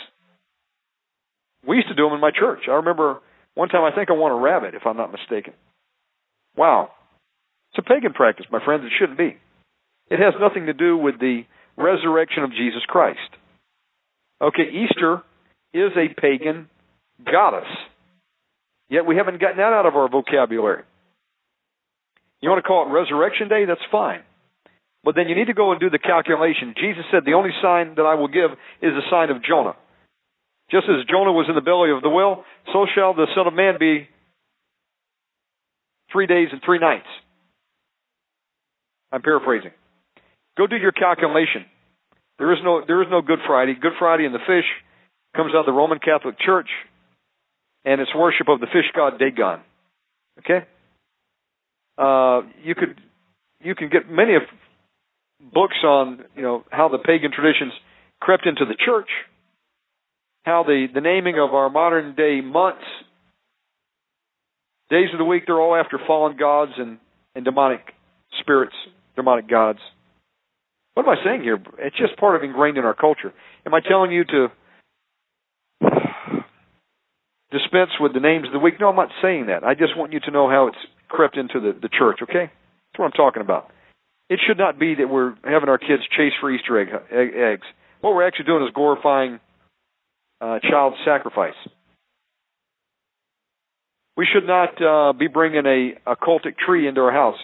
We 1.66 1.76
used 1.76 1.88
to 1.88 1.94
do 1.94 2.04
them 2.04 2.14
in 2.14 2.20
my 2.20 2.30
church. 2.30 2.60
I 2.68 2.72
remember 2.72 3.18
one 3.54 3.68
time 3.68 3.84
I 3.84 3.94
think 3.94 4.10
I 4.10 4.14
won 4.14 4.32
a 4.32 4.36
rabbit, 4.36 4.74
if 4.74 4.86
I'm 4.86 4.96
not 4.96 5.12
mistaken. 5.12 5.52
Wow. 6.56 6.90
It's 7.70 7.84
a 7.84 7.88
pagan 7.88 8.12
practice, 8.12 8.46
my 8.50 8.64
friends. 8.64 8.84
It 8.84 8.92
shouldn't 8.98 9.18
be. 9.18 9.36
It 10.10 10.18
has 10.18 10.34
nothing 10.40 10.66
to 10.66 10.72
do 10.72 10.96
with 10.96 11.20
the 11.20 11.42
resurrection 11.76 12.42
of 12.42 12.50
Jesus 12.50 12.82
Christ. 12.86 13.18
Okay, 14.40 14.70
Easter 14.72 15.22
is 15.72 15.92
a 15.96 16.20
pagan 16.20 16.68
goddess. 17.24 17.68
Yet 18.88 19.06
we 19.06 19.16
haven't 19.16 19.40
gotten 19.40 19.58
that 19.58 19.72
out 19.72 19.86
of 19.86 19.94
our 19.94 20.08
vocabulary. 20.08 20.82
You 22.40 22.48
want 22.48 22.62
to 22.62 22.66
call 22.66 22.88
it 22.88 22.92
Resurrection 22.92 23.48
Day? 23.48 23.66
That's 23.66 23.80
fine. 23.92 24.22
But 25.02 25.14
then 25.16 25.28
you 25.28 25.34
need 25.34 25.46
to 25.46 25.54
go 25.54 25.72
and 25.72 25.80
do 25.80 25.88
the 25.88 25.98
calculation. 25.98 26.74
Jesus 26.76 27.04
said, 27.10 27.24
The 27.24 27.32
only 27.32 27.50
sign 27.62 27.94
that 27.96 28.04
I 28.04 28.14
will 28.14 28.28
give 28.28 28.50
is 28.82 28.92
the 28.92 29.02
sign 29.10 29.30
of 29.30 29.42
Jonah. 29.42 29.74
Just 30.70 30.86
as 30.88 31.04
Jonah 31.08 31.32
was 31.32 31.46
in 31.48 31.54
the 31.54 31.64
belly 31.64 31.90
of 31.90 32.02
the 32.02 32.10
whale, 32.10 32.44
so 32.72 32.86
shall 32.94 33.14
the 33.14 33.26
Son 33.34 33.46
of 33.46 33.54
Man 33.54 33.76
be 33.80 34.08
three 36.12 36.26
days 36.26 36.48
and 36.52 36.60
three 36.64 36.78
nights. 36.78 37.08
I'm 39.10 39.22
paraphrasing. 39.22 39.72
Go 40.56 40.66
do 40.66 40.76
your 40.76 40.92
calculation. 40.92 41.64
There 42.38 42.52
is 42.52 42.58
no 42.62 42.82
there 42.86 43.02
is 43.02 43.08
no 43.10 43.22
Good 43.22 43.40
Friday. 43.46 43.74
Good 43.80 43.92
Friday 43.98 44.24
and 44.26 44.34
the 44.34 44.44
fish 44.46 44.64
comes 45.34 45.52
out 45.54 45.60
of 45.60 45.66
the 45.66 45.72
Roman 45.72 45.98
Catholic 45.98 46.36
Church 46.38 46.68
and 47.84 48.00
it's 48.00 48.14
worship 48.14 48.48
of 48.48 48.60
the 48.60 48.66
fish 48.66 48.90
god 48.94 49.18
Dagon. 49.18 49.60
Okay? 50.40 50.66
Uh, 51.98 52.42
you 52.62 52.74
could 52.74 53.00
you 53.62 53.74
can 53.74 53.88
get 53.88 54.10
many 54.10 54.36
of 54.36 54.42
books 55.52 55.76
on 55.84 56.24
you 56.36 56.42
know 56.42 56.64
how 56.70 56.88
the 56.88 56.98
pagan 56.98 57.32
traditions 57.32 57.72
crept 58.20 58.46
into 58.46 58.64
the 58.64 58.76
church, 58.84 59.08
how 60.44 60.62
the 60.62 60.86
the 60.92 61.00
naming 61.00 61.38
of 61.38 61.54
our 61.54 61.70
modern 61.70 62.14
day 62.14 62.40
months, 62.40 62.84
days 64.90 65.08
of 65.12 65.18
the 65.18 65.24
week, 65.24 65.44
they're 65.46 65.60
all 65.60 65.76
after 65.76 65.98
fallen 66.06 66.36
gods 66.36 66.72
and 66.76 66.98
and 67.34 67.44
demonic 67.44 67.80
spirits, 68.40 68.74
demonic 69.16 69.48
gods. 69.48 69.78
What 70.94 71.06
am 71.06 71.10
I 71.10 71.24
saying 71.24 71.42
here? 71.42 71.58
It's 71.78 71.96
just 71.96 72.16
part 72.18 72.36
of 72.36 72.42
ingrained 72.42 72.76
in 72.76 72.84
our 72.84 72.94
culture. 72.94 73.32
Am 73.64 73.74
I 73.74 73.80
telling 73.80 74.10
you 74.12 74.24
to 74.24 74.48
dispense 77.50 77.90
with 78.00 78.12
the 78.12 78.20
names 78.20 78.46
of 78.46 78.52
the 78.52 78.58
week. 78.58 78.74
No, 78.80 78.88
I'm 78.88 78.96
not 78.96 79.10
saying 79.22 79.46
that. 79.46 79.64
I 79.64 79.74
just 79.74 79.96
want 79.96 80.12
you 80.12 80.20
to 80.20 80.30
know 80.30 80.48
how 80.48 80.68
it's 80.68 80.76
crept 81.08 81.36
into 81.36 81.60
the, 81.60 81.78
the 81.80 81.88
church, 81.88 82.18
okay? 82.22 82.50
That's 82.50 82.98
what 82.98 83.06
I'm 83.06 83.12
talking 83.12 83.42
about. 83.42 83.70
It 84.30 84.40
should 84.46 84.56
not 84.56 84.78
be 84.78 84.94
that 84.94 85.10
we're 85.10 85.34
having 85.44 85.68
our 85.68 85.76
kids 85.76 86.02
chase 86.16 86.32
for 86.40 86.50
Easter 86.50 86.80
egg, 86.80 86.88
egg 87.10 87.28
eggs. 87.36 87.66
What 88.00 88.14
we're 88.14 88.26
actually 88.26 88.46
doing 88.46 88.64
is 88.64 88.70
glorifying 88.74 89.40
uh, 90.40 90.60
child 90.62 90.94
sacrifice. 91.04 91.54
We 94.16 94.26
should 94.32 94.46
not 94.46 94.80
uh, 94.80 95.12
be 95.12 95.26
bringing 95.26 95.66
a, 95.66 96.12
a 96.12 96.16
cultic 96.16 96.56
tree 96.56 96.88
into 96.88 97.02
our 97.02 97.12
house 97.12 97.38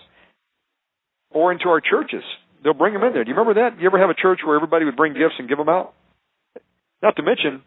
or 1.31 1.53
into 1.53 1.69
our 1.69 1.83
churches. 1.83 2.23
They'll 2.65 2.73
bring 2.73 2.95
them 2.95 3.03
in 3.03 3.13
there. 3.13 3.25
Do 3.25 3.31
you 3.31 3.37
remember 3.37 3.69
that? 3.69 3.79
You 3.79 3.87
ever 3.87 3.99
have 3.99 4.11
a 4.11 4.15
church 4.15 4.41
where 4.47 4.57
everybody 4.57 4.87
would 4.87 4.97
bring 4.97 5.13
gifts 5.13 5.35
and 5.39 5.49
give 5.49 5.59
them 5.59 5.69
out? 5.69 5.93
Not 7.03 7.17
to 7.17 7.23
mention, 7.23 7.63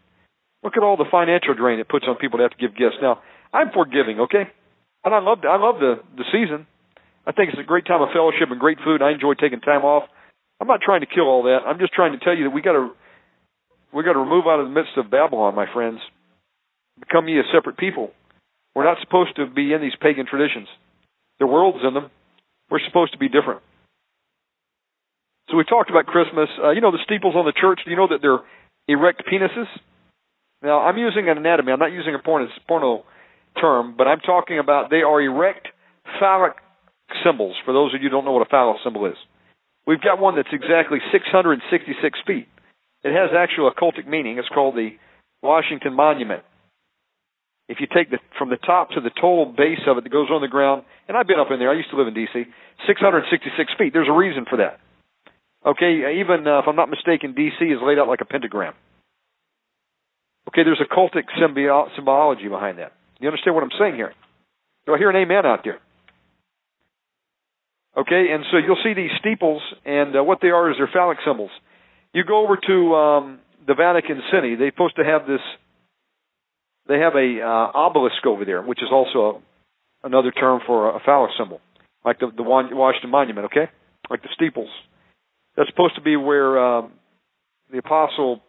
Look 0.62 0.76
at 0.76 0.82
all 0.82 0.96
the 0.96 1.08
financial 1.10 1.54
drain 1.54 1.78
it 1.78 1.88
puts 1.88 2.04
on 2.06 2.16
people 2.16 2.38
to 2.38 2.42
have 2.42 2.52
to 2.52 2.58
give 2.58 2.76
gifts. 2.76 2.96
Now, 3.00 3.20
I'm 3.52 3.70
forgiving, 3.72 4.20
okay? 4.20 4.44
And 5.04 5.14
I 5.14 5.20
love 5.20 5.38
I 5.48 5.56
love 5.56 5.76
the 5.80 6.00
the 6.16 6.24
season. 6.30 6.66
I 7.26 7.32
think 7.32 7.50
it's 7.50 7.60
a 7.60 7.66
great 7.66 7.86
time 7.86 8.02
of 8.02 8.08
fellowship 8.12 8.50
and 8.50 8.58
great 8.58 8.78
food. 8.84 9.02
I 9.02 9.12
enjoy 9.12 9.34
taking 9.34 9.60
time 9.60 9.84
off. 9.84 10.04
I'm 10.60 10.68
not 10.68 10.80
trying 10.82 11.00
to 11.00 11.06
kill 11.06 11.24
all 11.24 11.44
that. 11.44 11.60
I'm 11.66 11.78
just 11.78 11.92
trying 11.92 12.12
to 12.12 12.24
tell 12.24 12.36
you 12.36 12.44
that 12.44 12.50
we 12.50 12.62
got 12.62 12.72
to 12.72 12.90
we 13.92 14.04
got 14.04 14.12
to 14.12 14.20
remove 14.20 14.46
out 14.46 14.60
of 14.60 14.66
the 14.68 14.74
midst 14.74 14.96
of 14.96 15.10
Babylon, 15.10 15.54
my 15.54 15.66
friends. 15.72 15.98
Become 17.00 17.28
ye 17.28 17.38
a 17.40 17.42
separate 17.52 17.76
people. 17.76 18.10
We're 18.74 18.84
not 18.84 18.98
supposed 19.00 19.34
to 19.36 19.46
be 19.46 19.72
in 19.72 19.80
these 19.80 19.96
pagan 20.00 20.26
traditions. 20.26 20.68
The 21.40 21.46
world's 21.46 21.84
in 21.86 21.94
them. 21.94 22.10
We're 22.70 22.84
supposed 22.86 23.12
to 23.12 23.18
be 23.18 23.28
different. 23.28 23.62
So 25.50 25.56
we 25.56 25.64
talked 25.64 25.90
about 25.90 26.06
Christmas. 26.06 26.48
Uh, 26.62 26.70
you 26.70 26.80
know 26.80 26.92
the 26.92 27.02
steeples 27.04 27.34
on 27.34 27.44
the 27.44 27.52
church. 27.52 27.80
Do 27.84 27.90
you 27.90 27.96
know 27.96 28.08
that 28.08 28.22
they're 28.22 28.38
erect 28.86 29.24
penises? 29.26 29.66
Now, 30.62 30.80
I'm 30.80 30.98
using 30.98 31.28
an 31.28 31.38
anatomy. 31.38 31.72
I'm 31.72 31.78
not 31.78 31.90
using 31.92 32.14
a 32.14 32.18
porno, 32.18 32.46
porno 32.68 33.04
term, 33.60 33.94
but 33.96 34.06
I'm 34.06 34.20
talking 34.20 34.58
about 34.58 34.90
they 34.90 35.02
are 35.02 35.20
erect 35.20 35.66
phallic 36.20 36.52
symbols. 37.24 37.56
For 37.64 37.72
those 37.72 37.94
of 37.94 38.02
you 38.02 38.08
who 38.08 38.14
don't 38.14 38.24
know 38.24 38.32
what 38.32 38.46
a 38.46 38.50
phallic 38.50 38.78
symbol 38.84 39.06
is, 39.06 39.16
we've 39.86 40.00
got 40.00 40.18
one 40.20 40.36
that's 40.36 40.52
exactly 40.52 40.98
666 41.12 42.18
feet. 42.26 42.48
It 43.02 43.12
has 43.12 43.30
actual 43.36 43.70
occultic 43.70 44.06
meaning. 44.06 44.38
It's 44.38 44.48
called 44.48 44.74
the 44.76 44.90
Washington 45.42 45.94
Monument. 45.94 46.42
if 47.68 47.78
you 47.80 47.86
take 47.86 48.10
the 48.10 48.18
from 48.36 48.50
the 48.50 48.56
top 48.58 48.90
to 48.90 49.00
the 49.00 49.10
total 49.10 49.46
base 49.46 49.80
of 49.86 49.96
it 49.98 50.04
that 50.04 50.10
goes 50.10 50.28
on 50.30 50.40
the 50.42 50.48
ground, 50.48 50.82
and 51.08 51.16
I've 51.16 51.26
been 51.26 51.38
up 51.40 51.50
in 51.50 51.58
there. 51.58 51.70
I 51.70 51.74
used 51.74 51.90
to 51.90 51.96
live 51.96 52.08
in 52.08 52.14
D.C. 52.14 52.44
666 52.86 53.72
feet. 53.78 53.92
There's 53.92 54.08
a 54.08 54.12
reason 54.12 54.44
for 54.48 54.56
that. 54.58 54.80
Okay, 55.64 56.18
even 56.20 56.46
uh, 56.46 56.58
if 56.60 56.64
I'm 56.68 56.76
not 56.76 56.88
mistaken, 56.90 57.34
D.C. 57.34 57.64
is 57.64 57.78
laid 57.82 57.98
out 57.98 58.08
like 58.08 58.20
a 58.22 58.24
pentagram. 58.24 58.74
Okay, 60.48 60.62
there's 60.64 60.80
a 60.80 60.92
cultic 60.94 61.24
symbio- 61.40 61.88
symbology 61.94 62.48
behind 62.48 62.78
that. 62.78 62.92
You 63.20 63.28
understand 63.28 63.54
what 63.54 63.62
I'm 63.64 63.70
saying 63.78 63.94
here? 63.94 64.12
Do 64.86 64.94
I 64.94 64.98
hear 64.98 65.10
an 65.10 65.16
amen 65.16 65.46
out 65.46 65.60
there? 65.64 65.78
Okay, 67.96 68.26
and 68.32 68.44
so 68.50 68.58
you'll 68.58 68.78
see 68.84 68.94
these 68.94 69.10
steeples, 69.18 69.62
and 69.84 70.16
uh, 70.16 70.22
what 70.22 70.38
they 70.40 70.48
are 70.48 70.70
is 70.70 70.76
they're 70.78 70.90
phallic 70.92 71.18
symbols. 71.26 71.50
You 72.12 72.24
go 72.24 72.44
over 72.44 72.56
to 72.56 72.94
um, 72.94 73.38
the 73.66 73.74
Vatican 73.74 74.22
City; 74.32 74.54
they're 74.54 74.70
supposed 74.70 74.96
to 74.96 75.04
have 75.04 75.26
this 75.26 75.40
they 76.90 76.98
have 76.98 77.14
a 77.14 77.40
uh, 77.40 77.70
obelisk 77.72 78.26
over 78.26 78.44
there, 78.44 78.62
which 78.62 78.82
is 78.82 78.88
also 78.90 79.42
a, 80.02 80.06
another 80.06 80.32
term 80.32 80.60
for 80.66 80.90
a 80.96 81.00
phallic 81.00 81.30
symbol, 81.38 81.60
like 82.04 82.18
the, 82.18 82.30
the 82.36 82.42
Washington 82.42 83.10
Monument, 83.10 83.46
okay? 83.46 83.70
Like 84.10 84.22
the 84.22 84.28
steeples. 84.34 84.70
That's 85.56 85.70
supposed 85.70 85.94
to 85.94 86.00
be 86.00 86.16
where 86.16 86.58
um, 86.58 86.92
the 87.70 87.78
apostle 87.78 88.40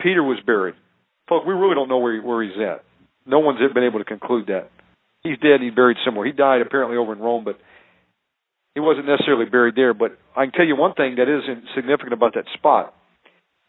Peter 0.00 0.22
was 0.22 0.38
buried. 0.46 0.74
Folks, 1.28 1.46
we 1.46 1.52
really 1.52 1.74
don't 1.74 1.88
know 1.88 1.98
where, 1.98 2.14
he, 2.14 2.20
where 2.20 2.42
he's 2.42 2.56
at. 2.56 2.82
No 3.26 3.40
one's 3.40 3.58
been 3.74 3.84
able 3.84 3.98
to 3.98 4.04
conclude 4.04 4.46
that. 4.46 4.70
He's 5.22 5.38
dead. 5.38 5.60
He's 5.60 5.74
buried 5.74 5.98
somewhere. 6.04 6.26
He 6.26 6.32
died 6.32 6.62
apparently 6.62 6.96
over 6.96 7.12
in 7.12 7.18
Rome, 7.18 7.44
but 7.44 7.58
he 8.74 8.80
wasn't 8.80 9.06
necessarily 9.06 9.46
buried 9.46 9.76
there. 9.76 9.94
But 9.94 10.18
I 10.36 10.44
can 10.44 10.52
tell 10.52 10.66
you 10.66 10.76
one 10.76 10.94
thing 10.94 11.16
that 11.16 11.28
is 11.28 11.42
significant 11.74 12.12
about 12.12 12.34
that 12.34 12.44
spot 12.54 12.94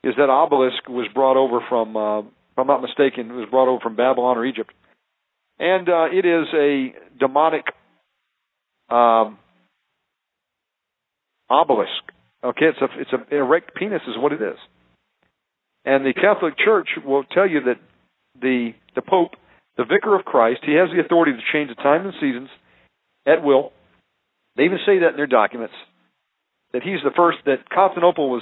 is 0.03 0.13
that 0.17 0.29
obelisk 0.29 0.87
was 0.87 1.07
brought 1.13 1.37
over 1.37 1.59
from 1.67 1.97
uh, 1.97 2.19
if 2.55 2.59
I'm 2.59 2.67
not 2.67 2.81
mistaken, 2.81 3.35
was 3.35 3.49
brought 3.49 3.67
over 3.67 3.81
from 3.81 3.97
Babylon 3.97 4.37
or 4.37 4.45
Egypt. 4.45 4.71
And 5.59 5.89
uh, 5.89 6.05
it 6.05 6.25
is 6.25 6.47
a 6.53 6.93
demonic 7.19 7.65
um, 8.89 9.37
obelisk. 11.49 11.91
Okay, 12.43 12.65
it's 12.65 12.79
a 12.79 12.87
it's 12.99 13.11
a 13.11 13.35
erect 13.35 13.75
penis 13.75 14.01
is 14.07 14.15
what 14.17 14.31
it 14.31 14.41
is. 14.41 14.57
And 15.83 16.05
the 16.05 16.13
Catholic 16.13 16.57
Church 16.57 16.87
will 17.03 17.23
tell 17.23 17.47
you 17.49 17.61
that 17.65 17.79
the 18.39 18.71
the 18.95 19.01
Pope, 19.01 19.31
the 19.77 19.83
Vicar 19.83 20.15
of 20.15 20.23
Christ, 20.23 20.61
he 20.65 20.73
has 20.75 20.89
the 20.95 21.03
authority 21.03 21.33
to 21.33 21.43
change 21.51 21.75
the 21.75 21.81
times 21.81 22.05
and 22.05 22.13
seasons 22.21 22.49
at 23.25 23.43
will. 23.43 23.71
They 24.55 24.63
even 24.63 24.79
say 24.85 24.99
that 24.99 25.11
in 25.11 25.17
their 25.17 25.27
documents 25.27 25.75
that 26.73 26.83
he's 26.83 26.99
the 27.03 27.11
first 27.15 27.39
that 27.45 27.69
Constantinople 27.69 28.29
was 28.29 28.41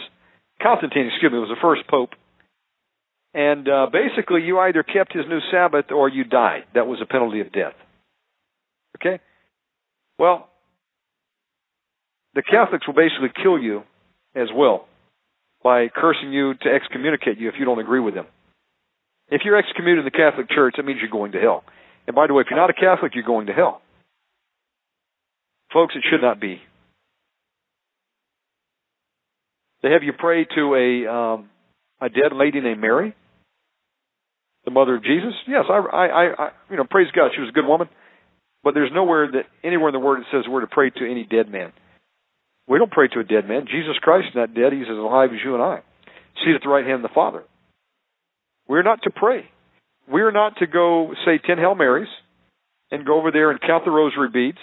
Constantine, 0.61 1.07
excuse 1.07 1.31
me, 1.31 1.39
was 1.39 1.49
the 1.49 1.61
first 1.61 1.87
pope 1.87 2.11
and 3.33 3.67
uh, 3.67 3.87
basically, 3.91 4.43
you 4.43 4.59
either 4.59 4.83
kept 4.83 5.13
his 5.13 5.25
new 5.27 5.39
Sabbath 5.51 5.85
or 5.91 6.07
you 6.07 6.23
died. 6.23 6.65
That 6.75 6.85
was 6.85 6.99
a 7.01 7.05
penalty 7.05 7.39
of 7.41 7.51
death. 7.51 7.73
Okay? 8.97 9.19
Well, 10.19 10.49
the 12.35 12.43
Catholics 12.43 12.85
will 12.85 12.93
basically 12.93 13.31
kill 13.41 13.57
you 13.57 13.83
as 14.35 14.49
well 14.53 14.87
by 15.63 15.87
cursing 15.87 16.31
you 16.31 16.53
to 16.53 16.69
excommunicate 16.69 17.39
you 17.39 17.49
if 17.49 17.55
you 17.57 17.65
don't 17.65 17.79
agree 17.79 17.99
with 17.99 18.13
them. 18.13 18.27
If 19.29 19.41
you're 19.45 19.57
excommunicated 19.57 19.99
in 19.99 20.05
the 20.05 20.11
Catholic 20.11 20.49
Church, 20.49 20.75
that 20.77 20.83
means 20.83 20.99
you're 21.01 21.09
going 21.09 21.31
to 21.31 21.39
hell. 21.39 21.63
And 22.05 22.15
by 22.15 22.27
the 22.27 22.33
way, 22.33 22.41
if 22.41 22.47
you're 22.51 22.59
not 22.59 22.69
a 22.69 22.73
Catholic, 22.73 23.15
you're 23.15 23.23
going 23.23 23.47
to 23.47 23.53
hell. 23.53 23.81
Folks, 25.73 25.95
it 25.95 26.03
should 26.09 26.21
not 26.21 26.39
be. 26.39 26.61
They 29.81 29.91
have 29.91 30.03
you 30.03 30.13
pray 30.17 30.45
to 30.45 30.75
a 30.75 31.11
um, 31.11 31.49
a 31.99 32.09
dead 32.09 32.31
lady 32.31 32.61
named 32.61 32.79
Mary 32.79 33.15
the 34.65 34.71
mother 34.71 34.95
of 34.95 35.03
Jesus? 35.03 35.33
Yes, 35.47 35.65
I, 35.69 35.77
I, 35.77 36.45
I, 36.45 36.49
you 36.69 36.77
know, 36.77 36.85
praise 36.89 37.07
God, 37.15 37.31
she 37.35 37.41
was 37.41 37.49
a 37.49 37.53
good 37.53 37.67
woman. 37.67 37.89
But 38.63 38.73
there's 38.73 38.91
nowhere 38.93 39.29
that 39.29 39.43
anywhere 39.63 39.89
in 39.89 39.93
the 39.93 39.99
Word 39.99 40.21
it 40.21 40.27
says 40.31 40.45
we're 40.47 40.61
to 40.61 40.67
pray 40.67 40.89
to 40.89 41.11
any 41.11 41.25
dead 41.25 41.49
man. 41.49 41.73
We 42.67 42.77
don't 42.77 42.91
pray 42.91 43.09
to 43.09 43.19
a 43.19 43.23
dead 43.23 43.47
man. 43.47 43.65
Jesus 43.69 43.97
Christ 44.01 44.27
is 44.29 44.35
not 44.35 44.53
dead; 44.53 44.71
He's 44.71 44.87
as 44.89 44.97
alive 44.97 45.31
as 45.33 45.39
you 45.43 45.53
and 45.53 45.61
I. 45.61 45.81
Seated 46.39 46.55
at 46.55 46.61
the 46.63 46.69
right 46.69 46.85
hand 46.85 47.03
of 47.03 47.09
the 47.09 47.13
Father. 47.13 47.43
We're 48.69 48.83
not 48.83 49.03
to 49.03 49.09
pray. 49.09 49.49
We're 50.07 50.31
not 50.31 50.57
to 50.59 50.67
go 50.67 51.13
say 51.25 51.39
ten 51.45 51.57
Hail 51.57 51.75
Marys 51.75 52.07
and 52.89 53.05
go 53.05 53.19
over 53.19 53.31
there 53.31 53.51
and 53.51 53.59
count 53.59 53.83
the 53.83 53.91
rosary 53.91 54.29
beads. 54.31 54.59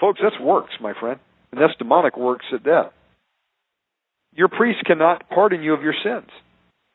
Folks, 0.00 0.20
that's 0.22 0.40
works, 0.40 0.72
my 0.80 0.92
friend. 0.98 1.18
And 1.52 1.60
that's 1.60 1.76
demonic 1.78 2.16
works 2.16 2.46
at 2.52 2.64
that. 2.64 2.92
Your 4.34 4.48
priest 4.48 4.84
cannot 4.84 5.28
pardon 5.30 5.62
you 5.62 5.72
of 5.72 5.82
your 5.82 5.94
sins. 6.04 6.28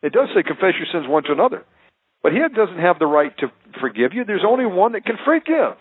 It 0.03 0.13
does 0.13 0.29
say 0.35 0.43
confess 0.43 0.73
your 0.77 0.87
sins 0.91 1.09
one 1.09 1.23
to 1.23 1.31
another. 1.31 1.65
But 2.21 2.33
he 2.33 2.39
doesn't 2.39 2.79
have 2.79 2.99
the 2.99 3.07
right 3.07 3.35
to 3.39 3.47
forgive 3.79 4.13
you. 4.13 4.23
There's 4.25 4.45
only 4.47 4.65
one 4.65 4.91
that 4.91 5.05
can 5.05 5.17
forgive. 5.25 5.77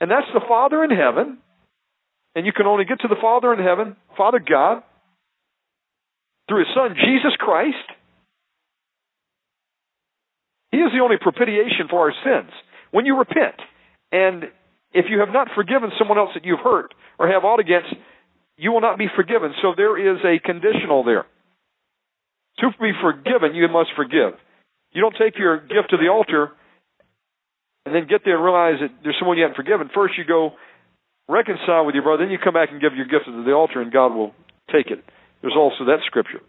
And 0.00 0.10
that's 0.10 0.26
the 0.34 0.44
Father 0.46 0.84
in 0.84 0.90
heaven. 0.90 1.38
And 2.34 2.44
you 2.44 2.52
can 2.52 2.66
only 2.66 2.84
get 2.84 3.00
to 3.00 3.08
the 3.08 3.20
Father 3.20 3.52
in 3.52 3.58
heaven, 3.64 3.96
Father 4.16 4.38
God, 4.38 4.82
through 6.48 6.60
his 6.60 6.74
Son, 6.74 6.94
Jesus 6.94 7.32
Christ. 7.38 7.76
He 10.70 10.78
is 10.78 10.90
the 10.92 11.02
only 11.02 11.16
propitiation 11.20 11.88
for 11.88 12.00
our 12.00 12.14
sins. 12.24 12.50
When 12.90 13.06
you 13.06 13.18
repent, 13.18 13.56
and 14.10 14.44
if 14.94 15.06
you 15.08 15.20
have 15.20 15.32
not 15.32 15.48
forgiven 15.54 15.90
someone 15.98 16.18
else 16.18 16.30
that 16.34 16.44
you've 16.44 16.60
hurt 16.60 16.94
or 17.18 17.28
have 17.28 17.44
ought 17.44 17.60
against, 17.60 17.94
you 18.56 18.72
will 18.72 18.80
not 18.80 18.98
be 18.98 19.06
forgiven. 19.16 19.52
So 19.62 19.74
there 19.76 19.96
is 19.96 20.20
a 20.24 20.38
conditional 20.44 21.04
there. 21.04 21.26
To 22.60 22.70
be 22.80 22.92
forgiven, 23.00 23.54
you 23.54 23.66
must 23.68 23.90
forgive. 23.96 24.34
You 24.92 25.00
don't 25.00 25.16
take 25.18 25.38
your 25.38 25.58
gift 25.58 25.90
to 25.90 25.96
the 25.96 26.08
altar 26.08 26.52
and 27.86 27.94
then 27.94 28.06
get 28.08 28.20
there 28.24 28.36
and 28.36 28.44
realize 28.44 28.80
that 28.80 28.90
there's 29.02 29.16
someone 29.18 29.36
you 29.36 29.42
haven't 29.42 29.56
forgiven. 29.56 29.90
First, 29.94 30.14
you 30.18 30.24
go 30.24 30.52
reconcile 31.28 31.86
with 31.86 31.94
your 31.94 32.04
brother, 32.04 32.24
then 32.24 32.30
you 32.30 32.38
come 32.38 32.54
back 32.54 32.70
and 32.70 32.80
give 32.80 32.94
your 32.94 33.06
gift 33.06 33.24
to 33.26 33.44
the 33.44 33.52
altar, 33.52 33.80
and 33.80 33.92
God 33.92 34.14
will 34.14 34.32
take 34.70 34.88
it. 34.88 35.02
There's 35.40 35.56
also 35.56 35.86
that 35.86 35.98
scripture. 36.06 36.40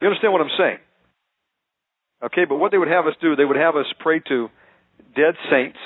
You 0.00 0.08
understand 0.08 0.32
what 0.32 0.40
I'm 0.40 0.56
saying? 0.56 0.78
Okay, 2.24 2.44
but 2.48 2.56
what 2.56 2.70
they 2.70 2.78
would 2.78 2.88
have 2.88 3.06
us 3.06 3.14
do, 3.20 3.36
they 3.36 3.44
would 3.44 3.56
have 3.56 3.76
us 3.76 3.86
pray 3.98 4.20
to 4.28 4.48
dead 5.16 5.34
saints. 5.50 5.78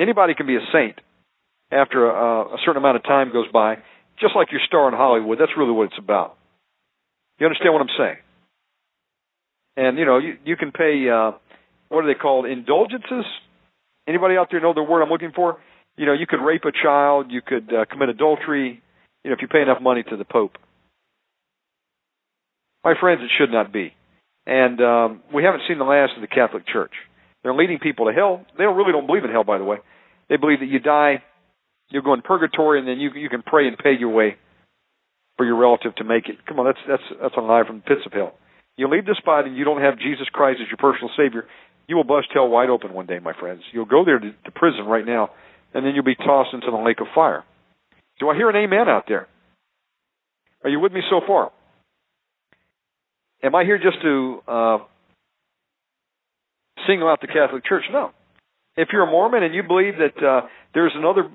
Anybody 0.00 0.34
can 0.34 0.46
be 0.46 0.56
a 0.56 0.66
saint 0.72 0.98
after 1.70 2.08
a, 2.08 2.54
a 2.54 2.56
certain 2.64 2.78
amount 2.78 2.96
of 2.96 3.04
time 3.04 3.32
goes 3.32 3.46
by, 3.52 3.76
just 4.18 4.34
like 4.34 4.50
your 4.50 4.60
star 4.66 4.88
in 4.88 4.94
Hollywood. 4.94 5.38
That's 5.38 5.52
really 5.56 5.72
what 5.72 5.88
it's 5.88 5.98
about. 5.98 6.36
You 7.38 7.46
understand 7.46 7.74
what 7.74 7.82
I'm 7.82 7.96
saying? 7.98 8.16
And 9.76 9.98
you 9.98 10.06
know, 10.06 10.18
you 10.18 10.36
you 10.44 10.56
can 10.56 10.72
pay 10.72 11.08
uh 11.08 11.32
what 11.88 12.04
are 12.04 12.06
they 12.06 12.18
called? 12.18 12.46
Indulgences? 12.46 13.26
Anybody 14.08 14.36
out 14.36 14.48
there 14.50 14.60
know 14.60 14.72
the 14.72 14.82
word 14.82 15.02
I'm 15.02 15.10
looking 15.10 15.32
for? 15.34 15.58
You 15.96 16.06
know, 16.06 16.12
you 16.12 16.26
could 16.26 16.40
rape 16.40 16.64
a 16.64 16.72
child, 16.72 17.26
you 17.30 17.42
could 17.42 17.72
uh, 17.72 17.84
commit 17.84 18.08
adultery, 18.08 18.80
you 19.22 19.30
know, 19.30 19.34
if 19.34 19.42
you 19.42 19.48
pay 19.48 19.60
enough 19.60 19.82
money 19.82 20.02
to 20.04 20.16
the 20.16 20.24
Pope. 20.24 20.56
My 22.82 22.94
friends, 22.98 23.20
it 23.22 23.30
should 23.38 23.52
not 23.52 23.72
be. 23.72 23.92
And 24.46 24.80
um, 24.80 25.22
we 25.34 25.44
haven't 25.44 25.62
seen 25.68 25.78
the 25.78 25.84
last 25.84 26.12
of 26.16 26.22
the 26.22 26.26
Catholic 26.26 26.66
Church. 26.66 26.92
They're 27.42 27.54
leading 27.54 27.78
people 27.78 28.06
to 28.06 28.12
hell. 28.12 28.44
They 28.56 28.64
don't 28.64 28.76
really 28.76 28.92
don't 28.92 29.06
believe 29.06 29.24
in 29.24 29.30
hell, 29.30 29.44
by 29.44 29.58
the 29.58 29.64
way. 29.64 29.78
They 30.28 30.36
believe 30.36 30.60
that 30.60 30.66
you 30.66 30.78
die, 30.78 31.22
you'll 31.90 32.02
go 32.02 32.14
in 32.14 32.22
purgatory, 32.22 32.78
and 32.78 32.88
then 32.88 32.98
you 33.00 33.10
you 33.14 33.28
can 33.28 33.42
pray 33.42 33.66
and 33.66 33.76
pay 33.78 33.94
your 33.98 34.10
way 34.10 34.36
for 35.36 35.46
your 35.46 35.56
relative 35.56 35.94
to 35.96 36.04
make 36.04 36.28
it. 36.28 36.44
Come 36.46 36.60
on, 36.60 36.66
that's 36.66 36.78
that's 36.86 37.20
that's 37.20 37.34
a 37.36 37.40
lie 37.40 37.64
from 37.66 37.76
the 37.76 37.82
pits 37.82 38.06
of 38.06 38.12
hell. 38.12 38.34
You 38.76 38.88
leave 38.88 39.06
this 39.06 39.20
body 39.24 39.48
and 39.48 39.58
you 39.58 39.64
don't 39.64 39.82
have 39.82 39.98
Jesus 39.98 40.28
Christ 40.32 40.60
as 40.62 40.68
your 40.68 40.78
personal 40.78 41.10
Savior, 41.16 41.46
you 41.90 41.96
will 41.96 42.04
bust 42.04 42.28
hell 42.32 42.48
wide 42.48 42.70
open 42.70 42.92
one 42.94 43.06
day, 43.06 43.18
my 43.18 43.32
friends. 43.32 43.62
You'll 43.72 43.84
go 43.84 44.04
there 44.04 44.18
to, 44.18 44.30
to 44.30 44.50
prison 44.54 44.86
right 44.86 45.04
now, 45.04 45.30
and 45.74 45.84
then 45.84 45.94
you'll 45.94 46.04
be 46.04 46.14
tossed 46.14 46.54
into 46.54 46.70
the 46.70 46.76
lake 46.76 47.00
of 47.00 47.08
fire. 47.14 47.44
Do 48.20 48.28
I 48.28 48.36
hear 48.36 48.48
an 48.48 48.56
amen 48.56 48.88
out 48.88 49.04
there? 49.08 49.26
Are 50.62 50.70
you 50.70 50.78
with 50.78 50.92
me 50.92 51.00
so 51.10 51.20
far? 51.26 51.50
Am 53.42 53.54
I 53.54 53.64
here 53.64 53.78
just 53.78 54.00
to 54.02 54.40
uh, 54.46 54.78
single 56.86 57.08
out 57.08 57.20
the 57.20 57.26
Catholic 57.26 57.64
Church? 57.64 57.84
No. 57.92 58.10
If 58.76 58.88
you're 58.92 59.02
a 59.02 59.10
Mormon 59.10 59.42
and 59.42 59.54
you 59.54 59.62
believe 59.62 59.94
that 59.98 60.24
uh, 60.24 60.46
there's 60.74 60.92
another 60.94 61.30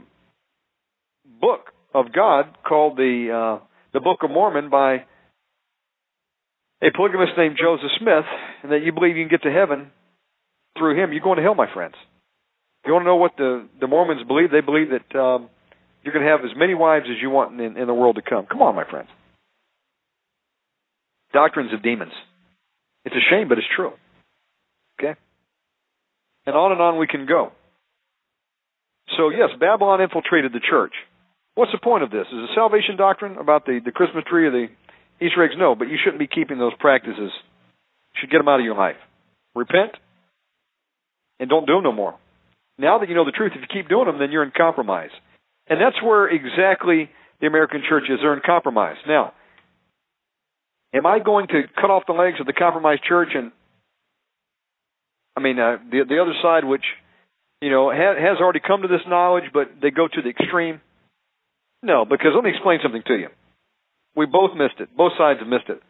book 1.39 1.71
of 1.93 2.13
God 2.13 2.57
called 2.67 2.97
the 2.97 3.59
uh, 3.59 3.65
the 3.93 3.99
Book 3.99 4.19
of 4.23 4.31
Mormon 4.31 4.69
by 4.69 5.05
a 6.81 6.91
polygamist 6.95 7.33
named 7.37 7.57
Joseph 7.61 7.91
Smith, 7.99 8.25
and 8.63 8.71
that 8.71 8.83
you 8.83 8.91
believe 8.91 9.15
you 9.15 9.23
can 9.23 9.31
get 9.31 9.43
to 9.43 9.51
heaven 9.51 9.91
through 10.77 11.01
him, 11.01 11.13
you're 11.13 11.23
going 11.23 11.37
to 11.37 11.43
hell, 11.43 11.55
my 11.55 11.71
friends. 11.73 11.95
If 12.83 12.87
you 12.87 12.93
want 12.93 13.03
to 13.03 13.07
know 13.07 13.15
what 13.15 13.37
the, 13.37 13.67
the 13.79 13.87
Mormons 13.87 14.27
believe, 14.27 14.51
they 14.51 14.61
believe 14.61 14.87
that 14.89 15.17
um, 15.17 15.49
you 16.03 16.11
can 16.11 16.21
have 16.21 16.41
as 16.41 16.51
many 16.55 16.73
wives 16.73 17.05
as 17.09 17.17
you 17.21 17.29
want 17.29 17.59
in, 17.59 17.77
in 17.77 17.87
the 17.87 17.93
world 17.93 18.17
to 18.17 18.21
come. 18.21 18.45
Come 18.45 18.61
on, 18.61 18.75
my 18.75 18.87
friends. 18.89 19.07
Doctrines 21.33 21.73
of 21.73 21.81
demons. 21.81 22.11
It's 23.05 23.15
a 23.15 23.25
shame, 23.31 23.49
but 23.49 23.57
it's 23.57 23.67
true. 23.75 23.93
Okay? 24.99 25.19
And 26.45 26.55
on 26.55 26.71
and 26.71 26.81
on 26.81 26.97
we 26.97 27.07
can 27.07 27.25
go. 27.25 27.51
So, 29.17 29.29
yes, 29.29 29.49
Babylon 29.59 30.01
infiltrated 30.01 30.51
the 30.53 30.59
church. 30.59 30.93
What's 31.55 31.71
the 31.71 31.79
point 31.79 32.03
of 32.03 32.11
this? 32.11 32.27
Is 32.27 32.33
the 32.33 32.53
salvation 32.55 32.97
doctrine 32.97 33.37
about 33.37 33.65
the, 33.65 33.79
the 33.83 33.91
Christmas 33.91 34.23
tree 34.29 34.47
or 34.47 34.51
the 34.51 34.67
Easter 35.21 35.43
eggs? 35.43 35.53
No, 35.57 35.75
but 35.75 35.87
you 35.87 35.97
shouldn't 36.03 36.19
be 36.19 36.27
keeping 36.27 36.57
those 36.57 36.73
practices. 36.79 37.31
You 37.31 38.19
should 38.19 38.31
get 38.31 38.39
them 38.39 38.47
out 38.47 38.59
of 38.59 38.65
your 38.65 38.75
life. 38.75 38.97
Repent 39.55 39.91
and 41.39 41.49
don't 41.49 41.65
do 41.65 41.75
them 41.75 41.83
no 41.83 41.91
more. 41.91 42.15
Now 42.77 42.99
that 42.99 43.09
you 43.09 43.15
know 43.15 43.25
the 43.25 43.31
truth, 43.31 43.53
if 43.55 43.61
you 43.61 43.67
keep 43.71 43.89
doing 43.89 44.05
them, 44.05 44.19
then 44.19 44.31
you're 44.31 44.43
in 44.43 44.51
compromise. 44.55 45.11
And 45.67 45.79
that's 45.79 46.01
where 46.03 46.27
exactly 46.27 47.09
the 47.39 47.47
American 47.47 47.83
church 47.87 48.03
is. 48.09 48.19
They're 48.21 48.33
in 48.33 48.41
compromise. 48.45 48.97
Now, 49.07 49.33
am 50.93 51.05
I 51.05 51.19
going 51.19 51.47
to 51.47 51.63
cut 51.79 51.89
off 51.89 52.03
the 52.05 52.13
legs 52.13 52.39
of 52.39 52.45
the 52.45 52.53
compromised 52.53 53.03
church 53.07 53.29
and 53.33 53.51
I 55.35 55.41
mean, 55.41 55.59
uh, 55.59 55.77
the 55.91 56.03
the 56.07 56.21
other 56.21 56.33
side, 56.41 56.63
which 56.65 56.85
you 57.61 57.69
know 57.69 57.91
ha, 57.91 58.15
has 58.15 58.39
already 58.39 58.61
come 58.65 58.81
to 58.81 58.87
this 58.87 59.05
knowledge, 59.07 59.45
but 59.53 59.81
they 59.81 59.91
go 59.91 60.07
to 60.07 60.21
the 60.21 60.29
extreme. 60.29 60.81
No, 61.83 62.05
because 62.05 62.31
let 62.33 62.43
me 62.43 62.51
explain 62.51 62.79
something 62.81 63.03
to 63.07 63.15
you. 63.15 63.27
We 64.15 64.25
both 64.25 64.51
missed 64.55 64.79
it. 64.79 64.95
Both 64.95 65.13
sides 65.17 65.39
have 65.39 65.47
missed 65.47 65.69
it. 65.69 65.81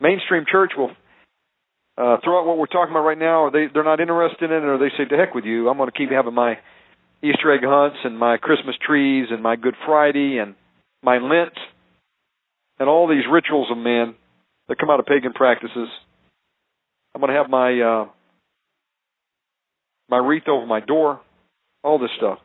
Mainstream 0.00 0.44
church 0.50 0.72
will 0.76 0.90
uh, 1.98 2.18
throw 2.24 2.40
out 2.40 2.46
what 2.46 2.58
we're 2.58 2.66
talking 2.66 2.92
about 2.92 3.04
right 3.04 3.18
now, 3.18 3.42
or 3.42 3.50
they 3.50 3.66
they're 3.72 3.84
not 3.84 4.00
interested 4.00 4.50
in 4.50 4.62
it, 4.62 4.66
or 4.66 4.78
they 4.78 4.90
say 4.96 5.04
to 5.04 5.16
heck 5.16 5.34
with 5.34 5.44
you. 5.44 5.68
I'm 5.68 5.76
going 5.76 5.90
to 5.90 5.96
keep 5.96 6.10
having 6.10 6.34
my 6.34 6.58
Easter 7.22 7.52
egg 7.52 7.60
hunts 7.64 7.98
and 8.04 8.18
my 8.18 8.36
Christmas 8.36 8.76
trees 8.84 9.28
and 9.30 9.42
my 9.42 9.56
Good 9.56 9.74
Friday 9.86 10.38
and 10.38 10.54
my 11.02 11.18
Lent 11.18 11.54
and 12.78 12.88
all 12.88 13.08
these 13.08 13.24
rituals 13.30 13.68
of 13.70 13.78
men 13.78 14.14
that 14.68 14.78
come 14.78 14.90
out 14.90 15.00
of 15.00 15.06
pagan 15.06 15.32
practices. 15.32 15.88
I'm 17.14 17.20
going 17.20 17.32
to 17.32 17.38
have 17.38 17.48
my 17.48 17.80
uh, 17.80 18.06
my 20.08 20.18
wreath 20.18 20.48
over 20.48 20.66
my 20.66 20.80
door, 20.80 21.20
all 21.82 21.98
this 21.98 22.10
stuff. 22.16 22.38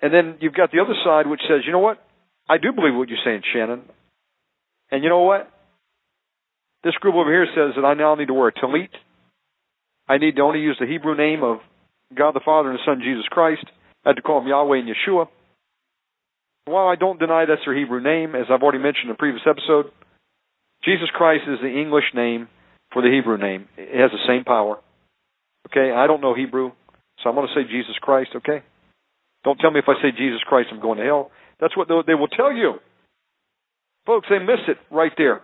And 0.00 0.12
then 0.12 0.36
you've 0.40 0.54
got 0.54 0.70
the 0.72 0.80
other 0.80 0.94
side 1.04 1.26
which 1.26 1.40
says, 1.48 1.62
you 1.64 1.72
know 1.72 1.78
what? 1.78 2.02
I 2.48 2.58
do 2.58 2.72
believe 2.72 2.94
what 2.94 3.08
you're 3.08 3.18
saying, 3.24 3.42
Shannon. 3.52 3.82
And 4.90 5.02
you 5.02 5.08
know 5.08 5.22
what? 5.22 5.50
This 6.84 6.94
group 6.94 7.14
over 7.14 7.30
here 7.30 7.46
says 7.46 7.74
that 7.76 7.84
I 7.86 7.94
now 7.94 8.14
need 8.14 8.26
to 8.26 8.34
wear 8.34 8.48
a 8.48 8.52
tallit. 8.52 8.90
I 10.08 10.18
need 10.18 10.36
to 10.36 10.42
only 10.42 10.60
use 10.60 10.76
the 10.78 10.86
Hebrew 10.86 11.16
name 11.16 11.42
of 11.42 11.58
God 12.16 12.34
the 12.34 12.40
Father 12.44 12.70
and 12.70 12.78
the 12.78 12.82
Son 12.86 13.00
Jesus 13.02 13.26
Christ. 13.28 13.64
I 14.04 14.10
had 14.10 14.16
to 14.16 14.22
call 14.22 14.40
him 14.40 14.46
Yahweh 14.46 14.78
and 14.78 14.88
Yeshua. 14.88 15.26
While 16.66 16.86
I 16.88 16.94
don't 16.94 17.18
deny 17.18 17.44
that's 17.44 17.62
their 17.64 17.76
Hebrew 17.76 18.00
name, 18.00 18.34
as 18.34 18.46
I've 18.50 18.62
already 18.62 18.78
mentioned 18.78 19.06
in 19.06 19.12
a 19.12 19.16
previous 19.16 19.42
episode, 19.48 19.86
Jesus 20.84 21.08
Christ 21.12 21.44
is 21.48 21.58
the 21.60 21.68
English 21.68 22.12
name 22.14 22.48
for 22.92 23.02
the 23.02 23.10
Hebrew 23.10 23.38
name. 23.38 23.66
It 23.76 24.00
has 24.00 24.10
the 24.12 24.24
same 24.28 24.44
power. 24.44 24.78
Okay, 25.66 25.92
I 25.92 26.06
don't 26.06 26.20
know 26.20 26.34
Hebrew, 26.34 26.70
so 27.22 27.28
I'm 27.28 27.34
going 27.34 27.48
to 27.48 27.54
say 27.54 27.68
Jesus 27.68 27.96
Christ, 28.00 28.30
okay? 28.36 28.62
Don't 29.44 29.58
tell 29.58 29.70
me 29.70 29.80
if 29.80 29.88
I 29.88 29.94
say 30.00 30.10
Jesus 30.16 30.40
Christ, 30.46 30.68
I'm 30.72 30.80
going 30.80 30.98
to 30.98 31.04
hell. 31.04 31.30
That's 31.60 31.76
what 31.76 31.88
they 31.88 32.14
will 32.14 32.28
tell 32.28 32.52
you. 32.52 32.74
Folks, 34.06 34.28
they 34.30 34.38
miss 34.38 34.62
it 34.68 34.76
right 34.90 35.12
there. 35.18 35.42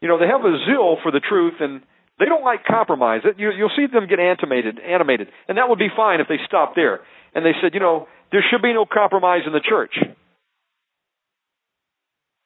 You 0.00 0.08
know, 0.08 0.18
they 0.18 0.26
have 0.26 0.42
a 0.42 0.54
zeal 0.66 0.98
for 1.02 1.10
the 1.10 1.20
truth 1.20 1.54
and 1.60 1.82
they 2.18 2.26
don't 2.26 2.44
like 2.44 2.64
compromise. 2.64 3.22
You, 3.36 3.50
you'll 3.50 3.74
see 3.76 3.86
them 3.92 4.06
get 4.08 4.20
animated, 4.20 4.78
animated, 4.78 5.28
and 5.48 5.58
that 5.58 5.68
would 5.68 5.78
be 5.78 5.88
fine 5.94 6.20
if 6.20 6.28
they 6.28 6.38
stopped 6.46 6.76
there. 6.76 7.00
And 7.34 7.44
they 7.44 7.52
said, 7.60 7.74
you 7.74 7.80
know, 7.80 8.06
there 8.32 8.44
should 8.50 8.62
be 8.62 8.72
no 8.72 8.86
compromise 8.86 9.42
in 9.46 9.52
the 9.52 9.60
church. 9.60 9.94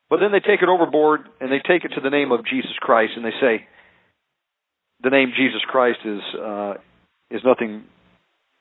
But 0.09 0.19
then 0.19 0.33
they 0.33 0.41
take 0.41 0.63
it 0.63 0.69
overboard 0.69 1.21
and 1.41 1.53
they 1.53 1.61
take 1.61 1.85
it 1.85 1.93
to 1.95 2.01
the 2.01 2.11
name 2.11 2.33
of 2.33 2.45
Jesus 2.45 2.75
Christ 2.81 3.13
and 3.17 3.25
they 3.25 3.37
say, 3.41 3.67
the 5.03 5.11
name 5.11 5.33
Jesus 5.37 5.61
Christ 5.67 6.01
is 6.05 6.21
uh, 6.39 6.75
is 7.31 7.41
nothing 7.45 7.85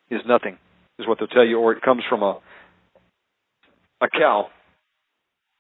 is 0.10 0.22
nothing 0.28 0.58
is 0.98 1.08
what 1.08 1.20
they'll 1.20 1.28
tell 1.28 1.46
you, 1.46 1.60
or 1.60 1.74
it 1.74 1.82
comes 1.82 2.04
from 2.10 2.24
a 2.24 2.40
a 4.02 4.08
cow. 4.10 4.48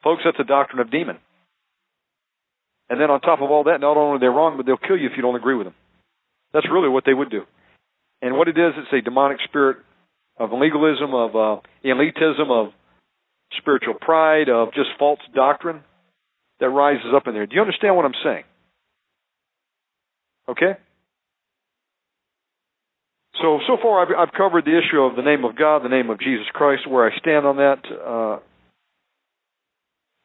Folks, 0.04 0.22
that's 0.24 0.40
a 0.40 0.46
doctrine 0.46 0.80
of 0.80 0.92
demon. 0.92 1.18
And 2.90 3.00
then 3.00 3.12
on 3.12 3.22
top 3.22 3.42
of 3.42 3.52
all 3.52 3.66
that, 3.66 3.82
not 3.82 3.98
only 3.98 4.18
are 4.18 4.20
they 4.20 4.28
wrong, 4.28 4.58
but 4.58 4.66
they'll 4.66 4.78
kill 4.78 4.98
you 4.98 5.08
if 5.08 5.14
you 5.16 5.22
don't 5.22 5.36
agree 5.36 5.56
with 5.56 5.68
them. 5.68 5.76
That's 6.54 6.66
really 6.72 6.90
what 6.90 7.04
they 7.06 7.14
would 7.14 7.30
do. 7.30 7.44
And 8.22 8.36
what 8.36 8.48
it 8.48 8.58
is, 8.58 8.74
it's 8.78 8.92
a 8.94 9.02
demonic 9.02 9.38
spirit 9.48 9.78
of 10.38 10.52
legalism, 10.52 11.14
of 11.14 11.36
uh, 11.36 11.62
elitism, 11.86 12.50
of 12.50 12.74
spiritual 13.58 13.94
pride, 13.94 14.50
of 14.50 14.74
just 14.74 14.90
false 14.98 15.20
doctrine 15.36 15.82
that 16.60 16.70
rises 16.70 17.14
up 17.16 17.28
in 17.28 17.34
there. 17.34 17.46
Do 17.46 17.56
you 17.56 17.62
understand 17.62 17.96
what 17.96 18.06
I'm 18.06 18.20
saying? 18.24 18.44
Okay? 20.50 20.74
So, 23.42 23.60
so 23.68 23.78
far 23.82 24.02
I've, 24.02 24.28
I've 24.28 24.34
covered 24.34 24.66
the 24.66 24.78
issue 24.78 25.00
of 25.00 25.16
the 25.16 25.22
name 25.22 25.46
of 25.46 25.56
God, 25.56 25.84
the 25.84 25.90
name 25.90 26.10
of 26.10 26.20
Jesus 26.20 26.48
Christ, 26.52 26.90
where 26.90 27.10
I 27.10 27.18
stand 27.18 27.46
on 27.46 27.58
that. 27.58 27.80
Uh, 27.90 28.40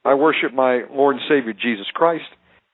I 0.05 0.15
worship 0.15 0.53
my 0.53 0.83
Lord 0.91 1.17
and 1.17 1.25
Savior 1.29 1.53
Jesus 1.53 1.87
Christ. 1.95 2.25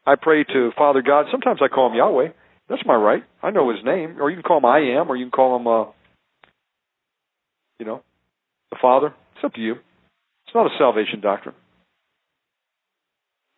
I 0.07 0.15
pray 0.21 0.45
to 0.45 0.71
Father 0.77 1.03
God. 1.03 1.27
Sometimes 1.31 1.61
I 1.63 1.69
call 1.69 1.91
him 1.91 1.97
Yahweh. 1.97 2.29
That's 2.69 2.83
my 2.87 2.95
right. 2.95 3.23
I 3.43 3.51
know 3.51 3.71
his 3.71 3.85
name. 3.85 4.17
Or 4.21 4.31
you 4.31 4.37
can 4.37 4.43
call 4.43 4.59
him 4.59 4.65
I 4.65 4.99
am, 4.99 5.11
or 5.11 5.17
you 5.17 5.27
can 5.27 5.31
call 5.31 5.57
him, 5.57 5.67
uh, 5.67 5.85
you 7.79 7.87
know, 7.87 8.03
the 8.71 8.79
Father. 8.81 9.15
It's 9.37 9.45
up 9.45 9.55
to 9.55 9.61
you. 9.61 9.73
It's 9.73 10.55
not 10.55 10.67
a 10.67 10.79
salvation 10.79 11.21
doctrine. 11.21 11.55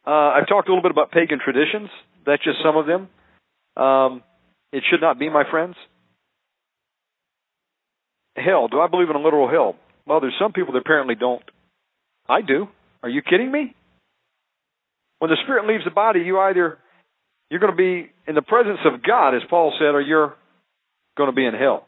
Uh, 0.06 0.10
I've 0.10 0.48
talked 0.48 0.68
a 0.68 0.72
little 0.72 0.82
bit 0.82 0.90
about 0.90 1.12
pagan 1.12 1.38
traditions. 1.42 1.88
That's 2.26 2.42
just 2.42 2.58
some 2.64 2.76
of 2.76 2.86
them. 2.86 3.08
Um, 3.76 4.22
it 4.72 4.82
should 4.90 5.00
not 5.00 5.18
be, 5.18 5.28
my 5.28 5.44
friends. 5.50 5.76
Hell. 8.36 8.68
Do 8.68 8.80
I 8.80 8.88
believe 8.88 9.10
in 9.10 9.16
a 9.16 9.22
literal 9.22 9.48
hell? 9.48 9.76
Well, 10.06 10.20
there's 10.20 10.34
some 10.40 10.52
people 10.52 10.72
that 10.74 10.80
apparently 10.80 11.14
don't. 11.14 11.42
I 12.28 12.40
do. 12.40 12.68
Are 13.02 13.08
you 13.08 13.22
kidding 13.22 13.50
me? 13.50 13.74
When 15.18 15.30
the 15.30 15.36
spirit 15.44 15.66
leaves 15.66 15.84
the 15.84 15.90
body, 15.90 16.20
you 16.20 16.38
either 16.38 16.78
you're 17.50 17.60
going 17.60 17.72
to 17.72 17.76
be 17.76 18.10
in 18.26 18.34
the 18.34 18.42
presence 18.42 18.78
of 18.84 19.02
God, 19.02 19.34
as 19.34 19.42
Paul 19.48 19.72
said, 19.78 19.94
or 19.94 20.00
you're 20.00 20.34
going 21.16 21.30
to 21.30 21.36
be 21.36 21.44
in 21.44 21.54
hell. 21.54 21.86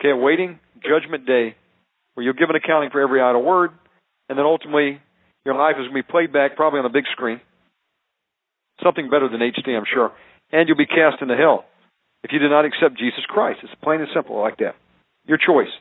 Okay, 0.00 0.12
waiting 0.12 0.58
judgment 0.82 1.26
day, 1.26 1.54
where 2.14 2.24
you'll 2.24 2.34
give 2.34 2.50
an 2.50 2.56
accounting 2.56 2.90
for 2.90 3.00
every 3.00 3.20
idle 3.20 3.42
word, 3.42 3.70
and 4.28 4.38
then 4.38 4.44
ultimately 4.46 5.00
your 5.44 5.54
life 5.54 5.76
is 5.78 5.86
going 5.86 6.02
to 6.02 6.02
be 6.02 6.10
played 6.10 6.32
back, 6.32 6.56
probably 6.56 6.80
on 6.80 6.86
a 6.86 6.90
big 6.90 7.04
screen. 7.12 7.40
Something 8.80 9.10
better 9.10 9.28
than 9.28 9.40
HD, 9.40 9.76
I'm 9.76 9.84
sure. 9.92 10.12
And 10.52 10.68
you'll 10.68 10.76
be 10.76 10.86
cast 10.86 11.20
into 11.20 11.36
hell 11.36 11.64
if 12.22 12.32
you 12.32 12.38
do 12.38 12.48
not 12.48 12.64
accept 12.64 12.98
Jesus 12.98 13.24
Christ. 13.26 13.60
It's 13.62 13.72
plain 13.82 14.00
and 14.00 14.08
simple 14.14 14.40
like 14.40 14.58
that. 14.58 14.76
Your 15.26 15.38
choice. 15.38 15.72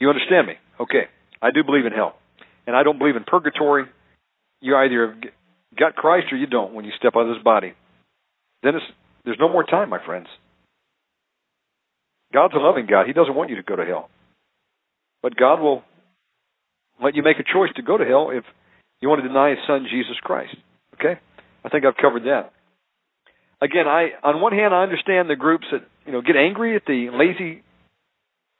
You 0.00 0.08
understand 0.08 0.46
me? 0.46 0.54
Okay. 0.80 1.08
I 1.42 1.50
do 1.50 1.64
believe 1.64 1.86
in 1.86 1.92
hell. 1.92 2.14
And 2.66 2.76
I 2.76 2.82
don't 2.82 2.98
believe 2.98 3.16
in 3.16 3.24
purgatory. 3.24 3.84
You 4.60 4.76
either 4.76 5.08
have 5.08 5.20
got 5.76 5.96
Christ 5.96 6.26
or 6.32 6.36
you 6.36 6.46
don't 6.46 6.74
when 6.74 6.84
you 6.84 6.92
step 6.98 7.14
out 7.16 7.28
of 7.28 7.34
this 7.34 7.42
body. 7.42 7.74
Then 8.62 8.74
there's 9.24 9.38
no 9.40 9.48
more 9.48 9.64
time, 9.64 9.88
my 9.88 10.04
friends. 10.04 10.26
God's 12.32 12.54
a 12.54 12.58
loving 12.58 12.86
God. 12.86 13.06
He 13.06 13.12
doesn't 13.12 13.34
want 13.34 13.50
you 13.50 13.56
to 13.56 13.62
go 13.62 13.76
to 13.76 13.84
hell. 13.84 14.10
But 15.22 15.36
God 15.36 15.60
will 15.60 15.82
let 17.02 17.14
you 17.14 17.22
make 17.22 17.38
a 17.38 17.44
choice 17.44 17.70
to 17.76 17.82
go 17.82 17.96
to 17.96 18.04
hell 18.04 18.30
if 18.32 18.44
you 19.00 19.08
want 19.08 19.22
to 19.22 19.28
deny 19.28 19.50
his 19.50 19.58
son 19.66 19.86
Jesus 19.90 20.16
Christ. 20.22 20.56
Okay? 20.94 21.20
I 21.64 21.68
think 21.68 21.84
I've 21.84 21.96
covered 21.96 22.24
that. 22.24 22.52
Again, 23.60 23.86
I 23.88 24.10
on 24.22 24.40
one 24.40 24.52
hand 24.52 24.74
I 24.74 24.82
understand 24.82 25.28
the 25.28 25.36
groups 25.36 25.66
that, 25.72 25.82
you 26.06 26.12
know, 26.12 26.22
get 26.22 26.36
angry 26.36 26.76
at 26.76 26.82
the 26.86 27.10
lazy 27.12 27.62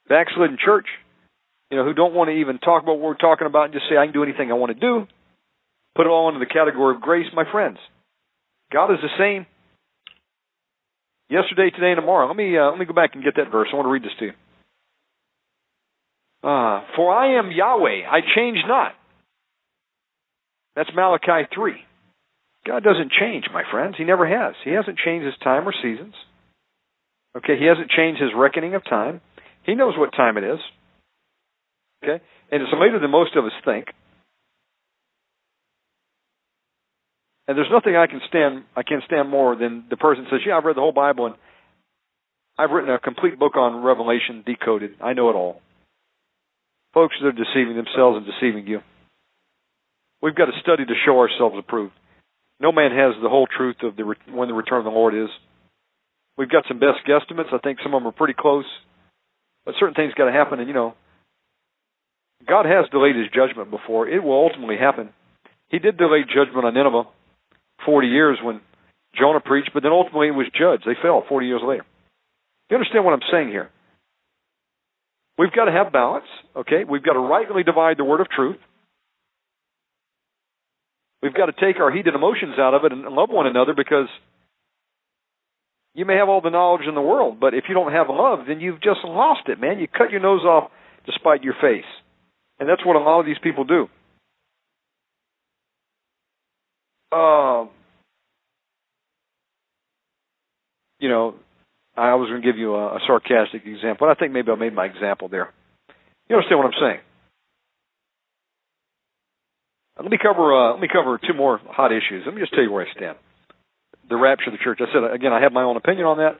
backslidden 0.09 0.57
church, 0.63 0.87
you 1.71 1.77
know, 1.77 1.85
who 1.85 1.93
don't 1.93 2.13
want 2.13 2.29
to 2.29 2.35
even 2.35 2.59
talk 2.59 2.83
about 2.83 2.99
what 2.99 3.09
we're 3.09 3.15
talking 3.15 3.47
about 3.47 3.65
and 3.65 3.73
just 3.73 3.85
say 3.89 3.97
I 3.97 4.05
can 4.05 4.13
do 4.13 4.23
anything 4.23 4.51
I 4.51 4.55
want 4.55 4.73
to 4.73 4.79
do. 4.79 5.07
Put 5.95 6.05
it 6.05 6.09
all 6.09 6.27
into 6.27 6.39
the 6.39 6.51
category 6.51 6.95
of 6.95 7.01
grace, 7.01 7.27
my 7.33 7.49
friends. 7.49 7.77
God 8.71 8.91
is 8.91 8.99
the 9.01 9.09
same 9.17 9.45
yesterday, 11.29 11.69
today, 11.69 11.91
and 11.91 11.97
tomorrow. 11.97 12.27
Let 12.27 12.35
me 12.35 12.57
uh, 12.57 12.69
let 12.69 12.79
me 12.79 12.85
go 12.85 12.93
back 12.93 13.11
and 13.13 13.23
get 13.23 13.35
that 13.37 13.51
verse. 13.51 13.69
I 13.71 13.75
want 13.75 13.87
to 13.87 13.91
read 13.91 14.03
this 14.03 14.17
to 14.19 14.25
you. 14.25 14.33
Uh, 16.43 16.83
for 16.95 17.13
I 17.13 17.37
am 17.37 17.51
Yahweh, 17.51 18.07
I 18.09 18.19
change 18.35 18.59
not. 18.67 18.93
That's 20.75 20.89
Malachi 20.95 21.47
3. 21.53 21.73
God 22.65 22.83
doesn't 22.83 23.11
change, 23.11 23.45
my 23.53 23.63
friends. 23.71 23.95
He 23.97 24.03
never 24.03 24.27
has. 24.27 24.55
He 24.63 24.71
hasn't 24.71 24.97
changed 24.97 25.25
his 25.25 25.37
time 25.43 25.67
or 25.67 25.73
seasons. 25.73 26.13
Okay, 27.37 27.57
he 27.57 27.65
hasn't 27.65 27.89
changed 27.89 28.21
his 28.21 28.31
reckoning 28.35 28.75
of 28.75 28.83
time. 28.83 29.21
He 29.63 29.75
knows 29.75 29.93
what 29.97 30.11
time 30.11 30.37
it 30.37 30.43
is. 30.43 30.59
Okay? 32.03 32.23
And 32.51 32.61
it's 32.61 32.71
later 32.73 32.99
than 32.99 33.11
most 33.11 33.35
of 33.35 33.45
us 33.45 33.51
think. 33.63 33.87
And 37.47 37.57
there's 37.57 37.71
nothing 37.71 37.95
I 37.95 38.05
can 38.05 38.21
stand 38.27 38.63
I 38.75 38.83
can 38.83 39.01
stand 39.07 39.29
more 39.29 39.55
than 39.55 39.85
the 39.89 39.97
person 39.97 40.27
says, 40.29 40.41
Yeah, 40.45 40.57
I've 40.57 40.65
read 40.65 40.75
the 40.75 40.81
whole 40.81 40.91
Bible 40.91 41.25
and 41.25 41.35
I've 42.59 42.69
written 42.69 42.93
a 42.93 42.99
complete 42.99 43.39
book 43.39 43.57
on 43.57 43.83
Revelation 43.83 44.43
decoded. 44.45 44.91
I 45.01 45.13
know 45.13 45.29
it 45.29 45.33
all. 45.33 45.61
Folks, 46.93 47.15
they're 47.21 47.31
deceiving 47.31 47.75
themselves 47.75 48.17
and 48.17 48.25
deceiving 48.25 48.67
you. 48.67 48.81
We've 50.21 50.35
got 50.35 50.45
to 50.45 50.59
study 50.61 50.85
to 50.85 50.93
show 51.05 51.19
ourselves 51.19 51.55
approved. 51.57 51.93
No 52.59 52.71
man 52.71 52.91
has 52.91 53.15
the 53.21 53.29
whole 53.29 53.47
truth 53.47 53.77
of 53.83 53.95
the 53.95 54.15
when 54.31 54.49
the 54.49 54.53
return 54.53 54.79
of 54.79 54.83
the 54.85 54.91
Lord 54.91 55.15
is. 55.15 55.29
We've 56.37 56.49
got 56.49 56.65
some 56.67 56.79
best 56.79 56.99
guesstimates. 57.07 57.53
I 57.53 57.59
think 57.59 57.79
some 57.83 57.93
of 57.93 58.01
them 58.01 58.07
are 58.07 58.13
pretty 58.13 58.35
close, 58.37 58.65
but 59.65 59.75
certain 59.79 59.95
things 59.95 60.13
got 60.13 60.25
to 60.25 60.31
happen. 60.31 60.59
And 60.59 60.67
you 60.67 60.73
know, 60.73 60.93
God 62.47 62.65
has 62.65 62.89
delayed 62.91 63.15
His 63.15 63.27
judgment 63.33 63.71
before. 63.71 64.07
It 64.07 64.23
will 64.23 64.33
ultimately 64.33 64.77
happen. 64.77 65.09
He 65.69 65.79
did 65.79 65.97
delay 65.97 66.23
judgment 66.23 66.65
on 66.65 66.73
Nineveh. 66.73 67.03
40 67.85 68.07
years 68.07 68.37
when 68.43 68.61
Jonah 69.17 69.39
preached, 69.39 69.71
but 69.73 69.83
then 69.83 69.91
ultimately 69.91 70.27
it 70.27 70.31
was 70.31 70.47
judged. 70.51 70.83
They 70.85 70.99
fell 71.01 71.23
40 71.27 71.47
years 71.47 71.61
later. 71.65 71.85
You 72.69 72.77
understand 72.77 73.05
what 73.05 73.13
I'm 73.13 73.27
saying 73.31 73.49
here? 73.49 73.69
We've 75.37 75.51
got 75.51 75.65
to 75.65 75.71
have 75.71 75.93
balance, 75.93 76.25
okay? 76.55 76.83
We've 76.87 77.03
got 77.03 77.13
to 77.13 77.19
rightly 77.19 77.63
divide 77.63 77.97
the 77.97 78.03
word 78.03 78.21
of 78.21 78.29
truth. 78.29 78.57
We've 81.21 81.33
got 81.33 81.47
to 81.47 81.53
take 81.53 81.79
our 81.81 81.91
heated 81.91 82.15
emotions 82.15 82.55
out 82.57 82.73
of 82.73 82.85
it 82.85 82.91
and 82.91 83.03
love 83.03 83.29
one 83.29 83.47
another 83.47 83.73
because 83.75 84.07
you 85.93 86.05
may 86.05 86.15
have 86.15 86.29
all 86.29 86.41
the 86.41 86.49
knowledge 86.49 86.87
in 86.87 86.95
the 86.95 87.01
world, 87.01 87.39
but 87.39 87.53
if 87.53 87.65
you 87.67 87.73
don't 87.73 87.91
have 87.91 88.07
love, 88.09 88.39
then 88.47 88.59
you've 88.59 88.81
just 88.81 88.99
lost 89.03 89.47
it, 89.47 89.59
man. 89.59 89.79
You 89.79 89.87
cut 89.87 90.11
your 90.11 90.21
nose 90.21 90.43
off 90.43 90.71
despite 91.05 91.43
your 91.43 91.55
face. 91.59 91.89
And 92.59 92.69
that's 92.69 92.85
what 92.85 92.95
a 92.95 92.99
lot 92.99 93.19
of 93.19 93.25
these 93.25 93.37
people 93.41 93.63
do. 93.65 93.89
Um, 97.11 97.69
you 100.99 101.09
know, 101.09 101.35
I 101.97 102.15
was 102.15 102.29
going 102.29 102.41
to 102.41 102.47
give 102.47 102.57
you 102.57 102.75
a, 102.75 102.95
a 102.95 102.99
sarcastic 103.07 103.65
example. 103.65 104.07
I 104.07 104.13
think 104.13 104.31
maybe 104.31 104.51
I 104.51 104.55
made 104.55 104.73
my 104.73 104.85
example 104.85 105.27
there. 105.27 105.51
You 106.29 106.35
understand 106.35 106.59
what 106.59 106.67
I'm 106.67 106.79
saying? 106.79 106.99
Let 110.01 110.11
me 110.11 110.17
cover. 110.21 110.55
Uh, 110.55 110.71
let 110.73 110.81
me 110.81 110.87
cover 110.91 111.19
two 111.19 111.33
more 111.33 111.59
hot 111.67 111.91
issues. 111.91 112.23
Let 112.25 112.33
me 112.33 112.41
just 112.41 112.53
tell 112.53 112.63
you 112.63 112.71
where 112.71 112.85
I 112.87 112.91
stand. 112.95 113.17
The 114.09 114.15
rapture 114.15 114.47
of 114.47 114.53
the 114.53 114.63
church. 114.63 114.79
I 114.81 114.91
said 114.93 115.03
again. 115.13 115.33
I 115.33 115.41
have 115.41 115.51
my 115.51 115.63
own 115.63 115.77
opinion 115.77 116.05
on 116.07 116.17
that. 116.17 116.39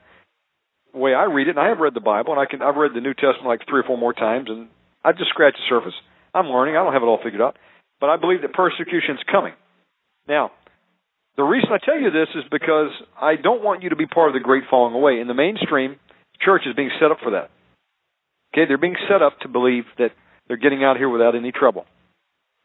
The 0.93 0.99
way 0.99 1.13
I 1.13 1.25
read 1.25 1.47
it, 1.47 1.51
and 1.51 1.59
I 1.59 1.67
have 1.67 1.79
read 1.79 1.93
the 1.93 2.01
Bible, 2.01 2.31
and 2.31 2.41
I 2.41 2.45
can. 2.45 2.61
I've 2.61 2.75
read 2.75 2.91
the 2.95 3.01
New 3.01 3.13
Testament 3.13 3.45
like 3.45 3.61
three 3.69 3.81
or 3.81 3.83
four 3.83 3.97
more 3.97 4.13
times, 4.13 4.49
and 4.49 4.69
I've 5.03 5.17
just 5.17 5.29
scratched 5.29 5.57
the 5.57 5.67
surface. 5.69 5.93
I'm 6.33 6.47
learning. 6.47 6.77
I 6.77 6.83
don't 6.83 6.93
have 6.93 7.03
it 7.03 7.05
all 7.05 7.19
figured 7.21 7.41
out, 7.41 7.57
but 7.99 8.09
I 8.09 8.17
believe 8.17 8.41
that 8.41 8.53
persecution 8.53 9.19
is 9.19 9.23
coming. 9.29 9.53
Now, 10.27 10.51
the 11.37 11.43
reason 11.43 11.69
I 11.71 11.83
tell 11.83 11.99
you 11.99 12.11
this 12.11 12.29
is 12.35 12.43
because 12.51 12.91
I 13.19 13.35
don't 13.35 13.63
want 13.63 13.83
you 13.83 13.89
to 13.89 13.95
be 13.95 14.05
part 14.05 14.29
of 14.29 14.33
the 14.33 14.39
great 14.39 14.63
falling 14.69 14.93
away. 14.93 15.19
In 15.19 15.27
the 15.27 15.33
mainstream, 15.33 15.97
church 16.41 16.63
is 16.65 16.75
being 16.75 16.91
set 16.99 17.11
up 17.11 17.17
for 17.23 17.31
that. 17.31 17.49
Okay, 18.53 18.65
they're 18.67 18.77
being 18.77 18.97
set 19.07 19.21
up 19.21 19.39
to 19.41 19.47
believe 19.47 19.83
that 19.97 20.11
they're 20.47 20.57
getting 20.57 20.83
out 20.83 20.97
here 20.97 21.09
without 21.09 21.35
any 21.35 21.51
trouble. 21.51 21.85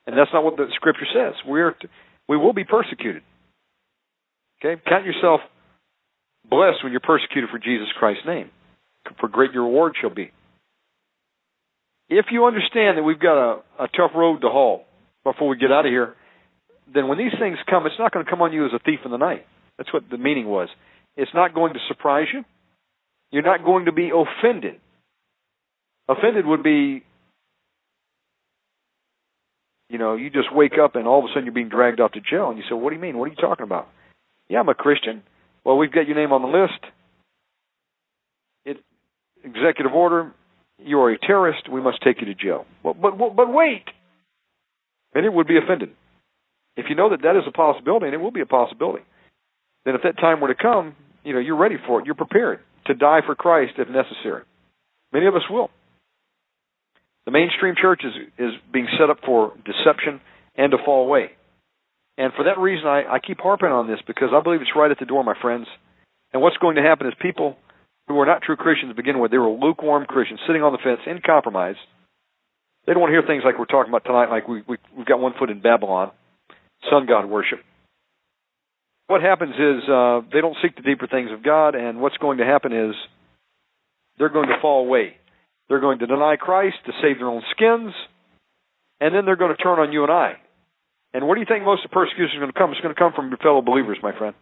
And 0.07 0.19
that's 0.19 0.31
not 0.33 0.45
what 0.45 0.57
the 0.57 0.67
scripture 0.75 1.07
says. 1.13 1.35
We're 1.47 1.73
to, 1.73 1.89
we 2.29 2.37
will 2.37 2.53
be 2.53 2.65
persecuted. 2.65 3.23
Okay? 4.59 4.81
Count 4.87 5.05
yourself 5.05 5.41
blessed 6.49 6.83
when 6.83 6.93
you're 6.93 7.01
persecuted 7.01 7.51
for 7.51 7.59
Jesus 7.59 7.89
Christ's 7.99 8.27
name. 8.27 8.51
For 9.21 9.29
great 9.29 9.53
your 9.53 9.65
reward 9.65 9.95
shall 10.01 10.15
be. 10.15 10.31
If 12.09 12.27
you 12.31 12.45
understand 12.45 12.99
that 12.99 13.03
we've 13.03 13.21
got 13.21 13.39
a, 13.39 13.63
a 13.81 13.89
tough 13.89 14.13
road 14.15 14.43
to 14.43 14.49
haul 14.49 14.85
before 15.25 15.49
we 15.49 15.57
get 15.57 15.73
out 15.73 15.87
of 15.87 15.91
here, 15.91 16.15
then 16.93 17.09
when 17.09 17.19
these 17.19 17.33
things 17.39 17.57
come, 17.69 17.87
it's 17.87 17.99
not 17.99 18.13
going 18.13 18.25
to 18.25 18.31
come 18.31 18.43
on 18.43 18.53
you 18.53 18.67
as 18.67 18.73
a 18.75 18.79
thief 18.79 19.01
in 19.05 19.11
the 19.11 19.17
night. 19.17 19.47
That's 19.79 19.93
what 19.93 20.05
the 20.11 20.19
meaning 20.19 20.47
was. 20.47 20.69
It's 21.17 21.31
not 21.35 21.55
going 21.55 21.73
to 21.75 21.81
surprise 21.89 22.27
you. 22.33 22.45
You're 23.31 23.43
not 23.43 23.65
going 23.65 23.87
to 23.87 23.93
be 23.93 24.11
offended. 24.11 24.81
Offended 26.09 26.47
would 26.47 26.63
be 26.63 27.03
you 29.89 29.99
know, 29.99 30.15
you 30.15 30.31
just 30.31 30.53
wake 30.53 30.79
up 30.83 30.97
and 30.97 31.07
all 31.07 31.19
of 31.19 31.25
a 31.25 31.29
sudden 31.29 31.45
you're 31.45 31.53
being 31.53 31.69
dragged 31.69 32.01
off 32.01 32.13
to 32.13 32.21
jail, 32.21 32.49
and 32.49 32.59
you 32.59 32.65
say, 32.69 32.75
"What 32.75 32.91
do 32.91 32.97
you 32.97 33.03
mean? 33.03 33.19
What 33.19 33.27
are 33.27 33.31
you 33.33 33.37
talking 33.37 33.65
about?" 33.65 33.89
Yeah, 34.49 34.61
I'm 34.61 34.69
a 34.69 34.75
Christian. 34.75 35.23
Well, 35.65 35.77
we've 35.77 35.93
got 35.93 36.07
your 36.07 36.17
name 36.17 36.33
on 36.33 36.43
the 36.43 36.49
list. 36.49 36.81
It 38.65 38.79
executive 39.43 39.93
order. 39.93 40.33
You 40.79 41.01
are 41.01 41.11
a 41.11 41.19
terrorist. 41.19 41.69
We 41.69 41.81
must 41.81 42.03
take 42.03 42.21
you 42.21 42.27
to 42.27 42.35
jail. 42.35 42.67
Well, 42.83 42.95
but 42.95 43.17
but, 43.19 43.37
but 43.37 43.53
wait. 43.53 43.85
And 45.15 45.25
it 45.25 45.33
would 45.33 45.47
be 45.47 45.59
offended 45.59 45.91
if 46.77 46.87
you 46.89 46.97
know 46.97 47.11
that 47.11 47.23
that 47.23 47.37
is 47.37 47.45
a 47.47 47.53
possibility, 47.53 48.07
and 48.07 48.15
it 48.15 48.19
will 48.19 48.33
be 48.33 48.41
a 48.41 48.47
possibility. 48.47 49.05
Then, 49.85 49.95
if 49.95 50.03
that 50.03 50.17
time 50.17 50.41
were 50.41 50.49
to 50.49 50.61
come, 50.61 50.97
you 51.23 51.33
know 51.33 51.39
you're 51.39 51.57
ready 51.57 51.77
for 51.87 52.01
it. 52.01 52.07
You're 52.07 52.15
prepared 52.15 52.61
to 52.87 52.95
die 52.95 53.21
for 53.25 53.35
Christ 53.35 53.75
if 53.79 53.89
necessary. 53.89 54.43
Many 55.13 55.27
of 55.27 55.37
us 55.37 55.43
will. 55.49 55.71
The 57.27 57.33
mainstream 57.33 57.75
church 57.81 58.03
is 58.05 58.13
is 58.39 58.53
being 58.73 58.89
set 58.99 59.11
up 59.11 59.19
for 59.25 59.53
deception 59.65 60.21
and 60.57 60.73
to 60.73 60.79
fall 60.85 61.07
away. 61.07 61.33
And 62.17 62.33
for 62.35 62.45
that 62.45 62.59
reason, 62.59 62.87
I, 62.87 63.05
I 63.15 63.19
keep 63.19 63.41
harping 63.41 63.71
on 63.71 63.89
this 63.89 63.99
because 64.07 64.29
I 64.33 64.41
believe 64.41 64.61
it's 64.61 64.77
right 64.77 64.91
at 64.91 64.99
the 64.99 65.07
door, 65.07 65.25
my 65.25 65.35
friends. 65.41 65.67
And 66.33 66.43
what's 66.43 66.57
going 66.59 66.77
to 66.77 66.83
happen 66.83 67.07
is 67.07 67.15
people 67.21 67.57
who 68.07 68.19
are 68.21 68.27
not 68.27 68.43
true 68.43 68.57
Christians 68.57 68.91
to 68.91 68.95
begin 68.95 69.19
with, 69.19 69.31
they 69.31 69.39
were 69.39 69.51
lukewarm 69.51 70.05
Christians 70.07 70.41
sitting 70.47 70.63
on 70.63 70.73
the 70.73 70.79
fence 70.79 71.01
in 71.07 71.21
compromise. 71.25 71.77
They 72.87 72.93
don't 72.93 73.01
want 73.01 73.11
to 73.11 73.19
hear 73.19 73.27
things 73.27 73.43
like 73.45 73.59
we're 73.59 73.65
talking 73.65 73.91
about 73.91 74.05
tonight, 74.05 74.31
like 74.31 74.47
we, 74.47 74.63
we, 74.69 74.77
we've 74.97 75.07
got 75.07 75.21
one 75.21 75.33
foot 75.39 75.49
in 75.49 75.61
Babylon, 75.61 76.13
sun 76.91 77.07
god 77.07 77.25
worship. 77.27 77.61
What 79.07 79.23
happens 79.23 79.55
is 79.55 79.89
uh, 79.89 80.21
they 80.33 80.41
don't 80.41 80.57
seek 80.63 80.77
the 80.77 80.83
deeper 80.83 81.07
things 81.07 81.31
of 81.33 81.43
God, 81.43 81.75
and 81.75 82.01
what's 82.01 82.17
going 82.19 82.39
to 82.39 82.45
happen 82.45 82.73
is 82.73 82.95
they're 84.19 84.29
going 84.29 84.49
to 84.49 84.61
fall 84.61 84.85
away. 84.85 85.17
They're 85.69 85.81
going 85.81 85.99
to 86.01 86.07
deny 86.07 86.37
Christ 86.37 86.77
to 86.87 86.93
save 87.03 87.19
their 87.19 87.29
own 87.29 87.43
skins, 87.53 87.93
and 89.01 89.15
then 89.15 89.25
they're 89.25 89.37
going 89.37 89.55
to 89.57 89.63
turn 89.63 89.79
on 89.79 89.93
you 89.93 90.03
and 90.03 90.13
I. 90.13 90.35
And 91.13 91.27
where 91.27 91.37
do 91.37 91.41
you 91.41 91.47
think 91.49 91.65
most 91.65 91.85
of 91.85 91.91
the 91.91 91.95
persecution 91.95 92.37
is 92.37 92.41
going 92.41 92.53
to 92.53 92.59
come? 92.59 92.73
It's 92.73 92.81
going 92.81 92.95
to 92.95 92.99
come 92.99 93.13
from 93.15 93.29
your 93.29 93.39
fellow 93.39 93.63
believers, 93.63 93.99
my 94.03 94.17
friend. 94.17 94.35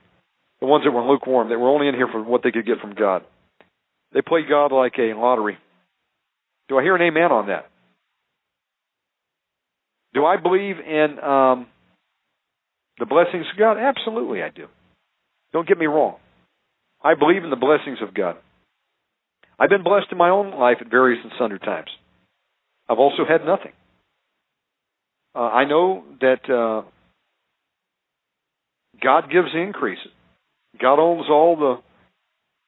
The 0.60 0.66
ones 0.66 0.84
that 0.84 0.90
were 0.90 1.06
lukewarm, 1.06 1.50
that 1.50 1.58
were 1.58 1.68
only 1.68 1.88
in 1.88 1.94
here 1.94 2.08
for 2.10 2.22
what 2.22 2.42
they 2.42 2.50
could 2.50 2.66
get 2.66 2.80
from 2.80 2.94
God. 2.94 3.22
They 4.12 4.22
play 4.22 4.40
God 4.48 4.72
like 4.72 4.94
a 4.98 5.14
lottery. 5.14 5.58
Do 6.68 6.78
I 6.78 6.82
hear 6.82 6.96
an 6.96 7.02
amen 7.02 7.30
on 7.30 7.48
that? 7.48 7.66
Do 10.14 10.24
I 10.24 10.36
believe 10.36 10.76
in 10.78 11.18
um, 11.18 11.66
the 12.98 13.06
blessings 13.06 13.46
of 13.52 13.58
God? 13.58 13.76
Absolutely, 13.78 14.42
I 14.42 14.50
do. 14.50 14.66
Don't 15.52 15.68
get 15.68 15.78
me 15.78 15.86
wrong. 15.86 16.16
I 17.02 17.14
believe 17.14 17.44
in 17.44 17.50
the 17.50 17.56
blessings 17.56 17.98
of 18.06 18.14
God. 18.14 18.36
I've 19.62 19.68
been 19.68 19.84
blessed 19.84 20.08
in 20.10 20.18
my 20.18 20.30
own 20.30 20.58
life 20.58 20.78
at 20.80 20.90
various 20.90 21.20
and 21.22 21.32
sundry 21.38 21.60
times. 21.60 21.88
I've 22.88 22.98
also 22.98 23.24
had 23.28 23.46
nothing. 23.46 23.70
Uh, 25.36 25.38
I 25.38 25.66
know 25.66 26.02
that 26.20 26.50
uh, 26.50 26.82
God 29.00 29.30
gives 29.30 29.52
the 29.54 29.60
increase. 29.60 30.00
God 30.80 30.98
owns 30.98 31.26
all 31.30 31.54
the 31.54 31.76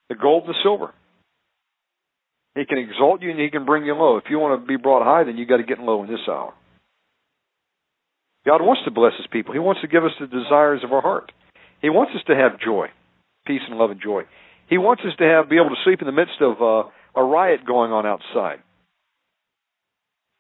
the 0.09 0.15
gold 0.15 0.45
and 0.45 0.55
the 0.55 0.59
silver. 0.63 0.93
He 2.55 2.65
can 2.65 2.79
exalt 2.79 3.23
you 3.23 3.33
and 3.33 3.41
he 3.41 3.51
can 3.51 3.65
bring 3.65 3.85
you 3.85 3.95
low. 3.95 4.19
If 4.19 4.25
you 4.31 4.39
want 4.39 4.63
to 4.63 4.65
be 4.65 4.77
brought 4.77 5.03
high, 5.03 5.25
then 5.25 5.37
you 5.37 5.47
got 5.47 5.57
to 5.57 5.65
get 5.65 5.81
low 5.81 6.05
in 6.05 6.09
this 6.09 6.21
hour. 6.29 6.55
God 8.47 8.63
wants 8.63 8.83
to 8.85 8.93
bless 8.93 9.15
his 9.17 9.27
people. 9.33 9.53
He 9.53 9.59
wants 9.59 9.81
to 9.81 9.89
give 9.89 10.05
us 10.05 10.13
the 10.21 10.29
desires 10.29 10.83
of 10.85 10.93
our 10.93 11.01
heart. 11.01 11.33
He 11.83 11.91
wants 11.91 12.13
us 12.15 12.23
to 12.29 12.37
have 12.37 12.61
joy, 12.61 12.87
peace 13.49 13.63
and 13.69 13.79
love 13.79 13.91
and 13.91 14.01
joy. 14.01 14.23
He 14.69 14.79
wants 14.79 15.03
us 15.07 15.17
to 15.19 15.25
have 15.25 15.49
be 15.49 15.57
able 15.57 15.71
to 15.71 15.83
sleep 15.85 16.01
in 16.01 16.07
the 16.07 16.13
midst 16.13 16.41
of 16.41 16.61
uh, 16.61 16.89
a 17.15 17.23
riot 17.23 17.65
going 17.67 17.93
on 17.93 18.07
outside. 18.07 18.61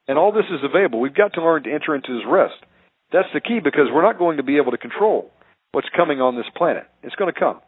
And 0.07 0.19
all 0.19 0.33
this 0.33 0.45
is 0.51 0.61
available. 0.63 1.01
We've 1.01 1.15
got 1.15 1.35
to 1.35 1.43
learn 1.43 1.65
to 1.65 1.73
enter 1.73 1.95
into 1.95 2.13
his 2.13 2.23
rest. 2.29 2.55
That's 3.13 3.29
the 3.33 3.41
key 3.41 3.61
because 3.63 3.89
we're 3.93 4.03
not 4.03 4.19
going 4.19 4.37
to 4.39 4.43
be 4.43 4.57
able 4.57 4.73
to 4.73 4.79
control 4.79 5.31
what's 5.73 5.89
coming 5.97 6.21
on 6.21 6.37
this 6.37 6.47
planet. 6.57 6.85
It's 7.03 7.15
going 7.15 7.33
to 7.33 7.39
come. 7.39 7.61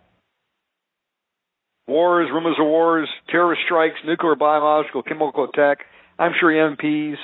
Wars, 1.88 2.28
rumors 2.32 2.56
of 2.58 2.66
wars, 2.66 3.08
terrorist 3.28 3.62
strikes, 3.64 3.96
nuclear, 4.04 4.34
biological, 4.34 5.02
chemical 5.02 5.44
attack. 5.44 5.78
I'm 6.18 6.32
sure 6.38 6.50
MPs, 6.50 7.16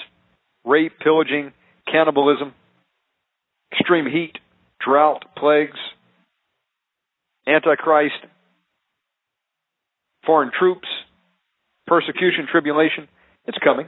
rape, 0.65 0.93
pillaging, 1.03 1.53
cannibalism, 1.91 2.55
extreme 3.73 4.07
heat, 4.07 4.39
drought, 4.85 5.25
plagues, 5.37 5.79
antichrist, 7.47 8.15
foreign 10.25 10.51
troops, 10.57 10.89
persecution, 11.87 12.47
tribulation. 12.51 13.09
It's 13.47 13.59
coming. 13.63 13.87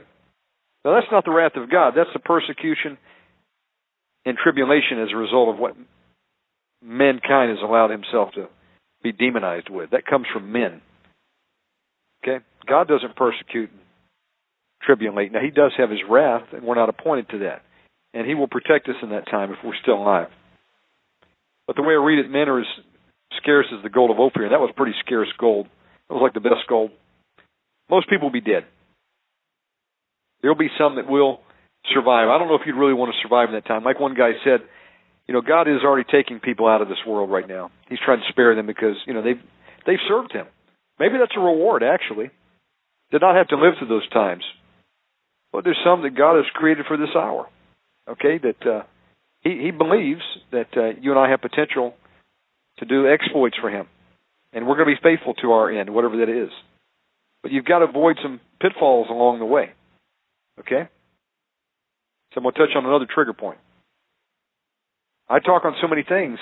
Now, 0.83 0.93
that's 0.95 1.11
not 1.11 1.25
the 1.25 1.31
wrath 1.31 1.53
of 1.55 1.71
God. 1.71 1.93
That's 1.95 2.09
the 2.13 2.19
persecution 2.19 2.97
and 4.25 4.37
tribulation 4.37 5.01
as 5.01 5.09
a 5.13 5.17
result 5.17 5.49
of 5.53 5.59
what 5.59 5.75
mankind 6.83 7.51
has 7.51 7.59
allowed 7.63 7.89
himself 7.89 8.33
to 8.35 8.47
be 9.01 9.11
demonized 9.11 9.69
with. 9.69 9.91
That 9.91 10.05
comes 10.05 10.25
from 10.31 10.51
men. 10.51 10.81
Okay? 12.23 12.43
God 12.67 12.87
doesn't 12.87 13.15
persecute 13.15 13.69
and 13.71 13.79
tribulate. 14.81 15.31
Now, 15.31 15.41
He 15.41 15.51
does 15.51 15.71
have 15.77 15.89
His 15.89 16.01
wrath, 16.09 16.47
and 16.53 16.63
we're 16.63 16.75
not 16.75 16.89
appointed 16.89 17.29
to 17.29 17.39
that. 17.39 17.61
And 18.13 18.27
He 18.27 18.35
will 18.35 18.47
protect 18.47 18.89
us 18.89 18.95
in 19.01 19.09
that 19.09 19.29
time 19.29 19.51
if 19.51 19.57
we're 19.63 19.77
still 19.81 19.95
alive. 20.01 20.29
But 21.67 21.75
the 21.75 21.83
way 21.83 21.93
I 21.93 22.03
read 22.03 22.19
it, 22.19 22.29
men 22.29 22.49
are 22.49 22.59
as 22.59 22.67
scarce 23.37 23.67
as 23.75 23.83
the 23.83 23.89
gold 23.89 24.11
of 24.11 24.19
Ophir, 24.19 24.43
and 24.43 24.53
that 24.53 24.59
was 24.59 24.71
pretty 24.75 24.95
scarce 25.05 25.29
gold. 25.37 25.67
It 26.09 26.13
was 26.13 26.21
like 26.21 26.33
the 26.33 26.39
best 26.39 26.67
gold. 26.67 26.91
Most 27.89 28.09
people 28.09 28.27
will 28.27 28.33
be 28.33 28.41
dead. 28.41 28.65
There'll 30.41 30.57
be 30.57 30.69
some 30.77 30.95
that 30.95 31.09
will 31.09 31.39
survive. 31.93 32.29
I 32.29 32.37
don't 32.37 32.47
know 32.47 32.55
if 32.55 32.61
you'd 32.65 32.79
really 32.79 32.93
want 32.93 33.13
to 33.13 33.21
survive 33.21 33.49
in 33.49 33.55
that 33.55 33.65
time. 33.65 33.83
Like 33.83 33.99
one 33.99 34.15
guy 34.15 34.31
said, 34.43 34.61
you 35.27 35.33
know, 35.33 35.41
God 35.41 35.67
is 35.67 35.81
already 35.83 36.05
taking 36.09 36.39
people 36.39 36.67
out 36.67 36.81
of 36.81 36.87
this 36.87 37.01
world 37.05 37.31
right 37.31 37.47
now. 37.47 37.71
He's 37.89 37.99
trying 38.03 38.19
to 38.19 38.29
spare 38.29 38.55
them 38.55 38.67
because, 38.67 38.95
you 39.07 39.13
know, 39.13 39.23
they've 39.23 39.41
they've 39.85 40.05
served 40.07 40.31
him. 40.31 40.45
Maybe 40.99 41.17
that's 41.17 41.35
a 41.35 41.39
reward 41.39 41.83
actually. 41.83 42.29
Did 43.11 43.21
not 43.21 43.35
have 43.35 43.47
to 43.49 43.55
live 43.55 43.73
through 43.79 43.87
those 43.87 44.07
times. 44.09 44.43
But 45.51 45.63
there's 45.63 45.79
some 45.85 46.03
that 46.03 46.17
God 46.17 46.35
has 46.35 46.45
created 46.53 46.85
for 46.87 46.97
this 46.97 47.15
hour. 47.15 47.47
Okay, 48.07 48.37
that 48.37 48.67
uh 48.67 48.83
he 49.41 49.61
he 49.61 49.71
believes 49.71 50.21
that 50.51 50.67
uh, 50.75 50.99
you 51.01 51.11
and 51.11 51.19
I 51.19 51.29
have 51.29 51.41
potential 51.41 51.93
to 52.79 52.85
do 52.85 53.07
exploits 53.07 53.57
for 53.59 53.69
Him. 53.69 53.87
And 54.55 54.65
we're 54.65 54.77
going 54.77 54.87
to 54.87 54.95
be 54.95 55.03
faithful 55.03 55.33
to 55.35 55.51
our 55.51 55.69
end, 55.69 55.93
whatever 55.93 56.17
that 56.17 56.29
is. 56.29 56.49
But 57.43 57.51
you've 57.51 57.65
got 57.65 57.79
to 57.79 57.85
avoid 57.85 58.17
some 58.23 58.39
pitfalls 58.59 59.07
along 59.09 59.39
the 59.39 59.45
way. 59.45 59.69
Okay? 60.61 60.89
So 62.33 62.37
I'm 62.37 62.43
going 62.43 62.55
to 62.55 62.59
touch 62.59 62.75
on 62.75 62.85
another 62.85 63.05
trigger 63.13 63.33
point. 63.33 63.59
I 65.29 65.39
talk 65.39 65.65
on 65.65 65.75
so 65.81 65.87
many 65.87 66.03
things, 66.07 66.39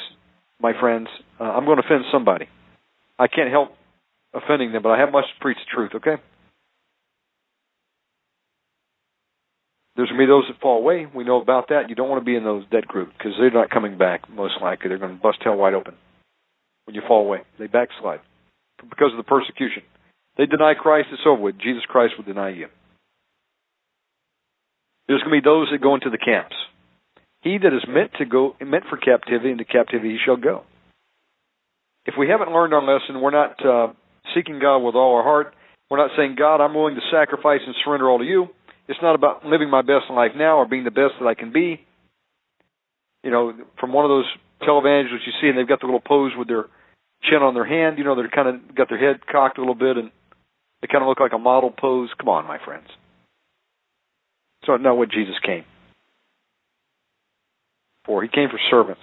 my 0.61 0.73
friends. 0.79 1.07
Uh, 1.39 1.45
I'm 1.45 1.65
going 1.65 1.77
to 1.77 1.83
offend 1.83 2.05
somebody. 2.11 2.47
I 3.17 3.27
can't 3.27 3.49
help 3.49 3.71
offending 4.33 4.71
them, 4.71 4.83
but 4.83 4.89
I 4.89 4.99
have 4.99 5.11
much 5.11 5.25
to 5.25 5.41
preach 5.41 5.57
the 5.57 5.75
truth, 5.75 5.91
okay? 5.95 6.21
There's 9.95 10.09
going 10.09 10.19
to 10.19 10.25
be 10.25 10.29
those 10.29 10.45
that 10.49 10.61
fall 10.61 10.77
away. 10.77 11.07
We 11.13 11.23
know 11.23 11.41
about 11.41 11.69
that. 11.69 11.89
You 11.89 11.95
don't 11.95 12.09
want 12.09 12.21
to 12.21 12.25
be 12.25 12.35
in 12.35 12.43
those 12.43 12.63
dead 12.71 12.87
group 12.87 13.11
because 13.17 13.33
they're 13.39 13.51
not 13.51 13.71
coming 13.71 13.97
back, 13.97 14.29
most 14.29 14.55
likely. 14.61 14.89
They're 14.89 14.99
going 14.99 15.15
to 15.15 15.21
bust 15.21 15.39
hell 15.43 15.55
wide 15.55 15.73
open 15.73 15.95
when 16.85 16.95
you 16.95 17.01
fall 17.07 17.25
away. 17.25 17.39
They 17.59 17.67
backslide 17.67 18.19
because 18.89 19.11
of 19.11 19.17
the 19.17 19.23
persecution. 19.23 19.83
They 20.37 20.45
deny 20.45 20.73
Christ, 20.73 21.09
it's 21.11 21.21
over 21.25 21.41
with. 21.41 21.59
Jesus 21.59 21.83
Christ 21.87 22.13
will 22.17 22.25
deny 22.25 22.49
you. 22.49 22.67
There's 25.07 25.21
going 25.21 25.35
to 25.35 25.41
be 25.41 25.45
those 25.45 25.67
that 25.71 25.81
go 25.81 25.95
into 25.95 26.09
the 26.09 26.17
camps. 26.17 26.55
He 27.41 27.57
that 27.57 27.73
is 27.73 27.83
meant 27.87 28.11
to 28.19 28.25
go 28.25 28.55
meant 28.61 28.85
for 28.89 28.97
captivity 28.97 29.51
into 29.51 29.65
captivity 29.65 30.11
he 30.11 30.17
shall 30.23 30.37
go. 30.37 30.63
If 32.05 32.15
we 32.17 32.29
haven't 32.29 32.51
learned 32.51 32.73
our 32.73 32.81
lesson, 32.81 33.21
we're 33.21 33.31
not 33.31 33.65
uh, 33.65 33.93
seeking 34.33 34.59
God 34.59 34.79
with 34.79 34.95
all 34.95 35.15
our 35.15 35.23
heart. 35.23 35.53
We're 35.89 35.97
not 35.97 36.11
saying, 36.17 36.35
God, 36.37 36.61
I'm 36.61 36.73
willing 36.73 36.95
to 36.95 37.01
sacrifice 37.11 37.59
and 37.65 37.75
surrender 37.83 38.09
all 38.09 38.19
to 38.19 38.25
you. 38.25 38.47
It's 38.87 38.99
not 39.01 39.15
about 39.15 39.45
living 39.45 39.69
my 39.69 39.81
best 39.81 40.05
life 40.09 40.31
now 40.35 40.57
or 40.57 40.65
being 40.65 40.83
the 40.83 40.91
best 40.91 41.13
that 41.19 41.27
I 41.27 41.33
can 41.33 41.51
be. 41.51 41.81
You 43.23 43.31
know, 43.31 43.53
from 43.79 43.93
one 43.93 44.03
of 44.05 44.09
those 44.09 44.25
televangelists 44.67 45.25
you 45.25 45.33
see, 45.41 45.47
and 45.47 45.57
they've 45.57 45.67
got 45.67 45.79
the 45.79 45.85
little 45.85 46.01
pose 46.01 46.31
with 46.37 46.47
their 46.47 46.65
chin 47.23 47.41
on 47.41 47.53
their 47.53 47.65
hand. 47.65 47.97
You 47.97 48.03
know, 48.03 48.15
they're 48.15 48.29
kind 48.29 48.47
of 48.47 48.75
got 48.75 48.89
their 48.89 48.99
head 48.99 49.25
cocked 49.25 49.57
a 49.57 49.61
little 49.61 49.75
bit, 49.75 49.97
and 49.97 50.11
they 50.81 50.87
kind 50.87 51.03
of 51.03 51.07
look 51.07 51.19
like 51.19 51.33
a 51.33 51.37
model 51.37 51.71
pose. 51.71 52.09
Come 52.17 52.29
on, 52.29 52.47
my 52.47 52.57
friends. 52.63 52.87
So 54.65 54.75
not 54.77 54.97
what 54.97 55.11
Jesus 55.11 55.35
came 55.45 55.65
for. 58.05 58.23
He 58.23 58.29
came 58.29 58.49
for 58.49 58.59
servants 58.69 59.01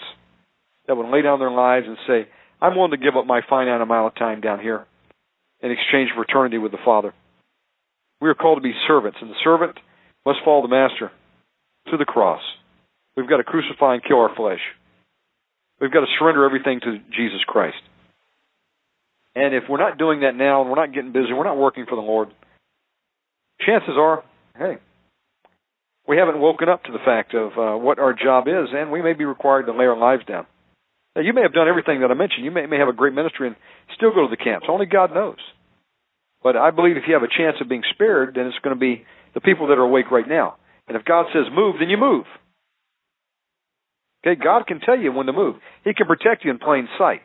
that 0.87 0.97
would 0.97 1.11
lay 1.11 1.23
down 1.23 1.39
their 1.39 1.51
lives 1.51 1.87
and 1.87 1.97
say, 2.07 2.29
I'm 2.61 2.77
willing 2.77 2.91
to 2.91 2.97
give 2.97 3.17
up 3.17 3.27
my 3.27 3.41
finite 3.49 3.81
amount 3.81 4.13
of 4.13 4.19
time 4.19 4.41
down 4.41 4.61
here 4.61 4.87
in 5.63 5.71
exchange 5.71 6.11
for 6.15 6.23
eternity 6.23 6.59
with 6.59 6.73
the 6.73 6.79
Father. 6.85 7.15
We 8.21 8.29
are 8.29 8.35
called 8.35 8.59
to 8.59 8.63
be 8.63 8.75
servants, 8.87 9.19
and 9.21 9.31
the 9.31 9.35
servant 9.43 9.79
must 10.27 10.41
follow 10.45 10.63
the 10.63 10.69
master 10.69 11.11
to 11.91 11.97
the 11.97 12.05
cross. 12.05 12.43
We've 13.17 13.29
got 13.29 13.39
to 13.39 13.45
crucify 13.45 13.95
and 13.95 14.05
kill 14.05 14.19
our 14.19 14.35
flesh. 14.35 14.61
We've 15.81 15.91
got 15.91 16.01
to 16.01 16.07
surrender 16.19 16.45
everything 16.45 16.81
to 16.81 16.99
Jesus 17.17 17.41
Christ. 17.47 17.81
And 19.35 19.55
if 19.55 19.65
we're 19.69 19.79
not 19.79 19.99
doing 19.99 20.21
that 20.21 20.35
now 20.35 20.61
and 20.61 20.71
we're 20.71 20.77
not 20.77 20.93
getting 20.93 21.13
busy, 21.13 21.33
we're 21.33 21.45
not 21.45 21.57
working 21.57 21.87
for 21.89 21.95
the 21.95 22.03
Lord, 22.03 22.29
chances 23.61 23.95
are, 23.97 24.25
hey, 24.59 24.79
we 26.07 26.17
haven't 26.17 26.41
woken 26.41 26.69
up 26.69 26.83
to 26.85 26.93
the 26.93 26.99
fact 27.05 27.35
of 27.35 27.53
uh, 27.57 27.79
what 27.79 27.99
our 27.99 28.13
job 28.13 28.49
is, 28.49 28.69
and 28.73 28.91
we 28.91 29.03
may 29.03 29.13
be 29.13 29.25
required 29.25 29.67
to 29.67 29.73
lay 29.73 29.85
our 29.85 29.97
lives 29.97 30.25
down. 30.27 30.47
Now, 31.15 31.23
you 31.23 31.33
may 31.33 31.43
have 31.43 31.53
done 31.53 31.69
everything 31.69 32.01
that 32.01 32.11
I 32.11 32.15
mentioned. 32.15 32.45
You 32.45 32.51
may, 32.51 32.67
may 32.67 32.79
have 32.79 32.89
a 32.89 32.93
great 32.93 33.15
ministry 33.15 33.47
and 33.47 33.57
still 33.95 34.11
go 34.11 34.27
to 34.27 34.31
the 34.31 34.43
camps. 34.43 34.67
Only 34.69 34.87
God 34.87 35.15
knows. 35.15 35.39
But 36.43 36.57
I 36.57 36.71
believe 36.71 36.97
if 36.97 37.05
you 37.07 37.15
have 37.15 37.23
a 37.23 37.29
chance 37.29 37.57
of 37.61 37.69
being 37.69 37.83
spared, 37.93 38.35
then 38.35 38.47
it's 38.47 38.59
going 38.63 38.75
to 38.75 38.81
be 38.81 39.05
the 39.35 39.41
people 39.41 39.69
that 39.69 39.79
are 39.79 39.83
awake 39.83 40.11
right 40.11 40.29
now. 40.29 40.57
And 40.89 40.97
if 40.97 41.05
God 41.05 41.27
says 41.33 41.53
move, 41.53 41.77
then 41.79 41.91
you 41.91 41.97
move. 41.97 42.25
Okay, 44.25 44.41
God 44.41 44.67
can 44.67 44.81
tell 44.81 44.99
you 44.99 45.13
when 45.13 45.27
to 45.27 45.33
move. 45.33 45.57
He 45.85 45.95
can 45.95 46.07
protect 46.07 46.45
you 46.45 46.51
in 46.51 46.59
plain 46.59 46.89
sight. 46.99 47.21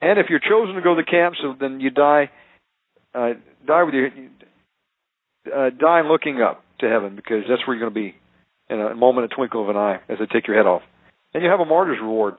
And 0.00 0.18
if 0.18 0.26
you're 0.30 0.40
chosen 0.40 0.76
to 0.76 0.80
go 0.80 0.94
to 0.94 1.02
the 1.02 1.10
camps, 1.10 1.38
then 1.60 1.80
you 1.80 1.90
die, 1.90 2.30
uh, 3.14 3.34
die 3.66 3.82
with 3.82 3.94
your, 3.94 4.08
uh, 5.54 5.70
die 5.70 6.00
looking 6.00 6.40
up 6.40 6.64
to 6.80 6.88
heaven 6.88 7.16
because 7.16 7.44
that's 7.48 7.66
where 7.66 7.76
you're 7.76 7.90
going 7.90 7.94
to 7.94 8.12
be 8.12 8.16
in 8.70 8.80
a 8.80 8.94
moment, 8.94 9.30
a 9.30 9.34
twinkle 9.34 9.62
of 9.62 9.68
an 9.68 9.76
eye, 9.76 10.00
as 10.08 10.18
they 10.18 10.26
take 10.26 10.46
your 10.46 10.56
head 10.56 10.66
off. 10.66 10.82
And 11.34 11.42
you 11.42 11.50
have 11.50 11.60
a 11.60 11.66
martyr's 11.66 11.98
reward. 12.00 12.34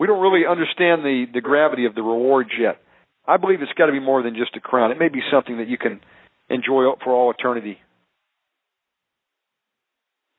We 0.00 0.06
don't 0.06 0.20
really 0.20 0.44
understand 0.46 1.04
the 1.04 1.26
the 1.32 1.40
gravity 1.40 1.86
of 1.86 1.94
the 1.94 2.02
rewards 2.02 2.50
yet. 2.58 2.78
I 3.26 3.38
believe 3.38 3.62
it's 3.62 3.72
got 3.72 3.86
to 3.86 3.92
be 3.92 4.00
more 4.00 4.22
than 4.22 4.34
just 4.34 4.56
a 4.56 4.60
crown. 4.60 4.90
It 4.90 4.98
may 4.98 5.08
be 5.08 5.20
something 5.32 5.58
that 5.58 5.68
you 5.68 5.78
can 5.78 6.00
enjoy 6.48 6.84
for 7.02 7.12
all 7.12 7.30
eternity. 7.30 7.78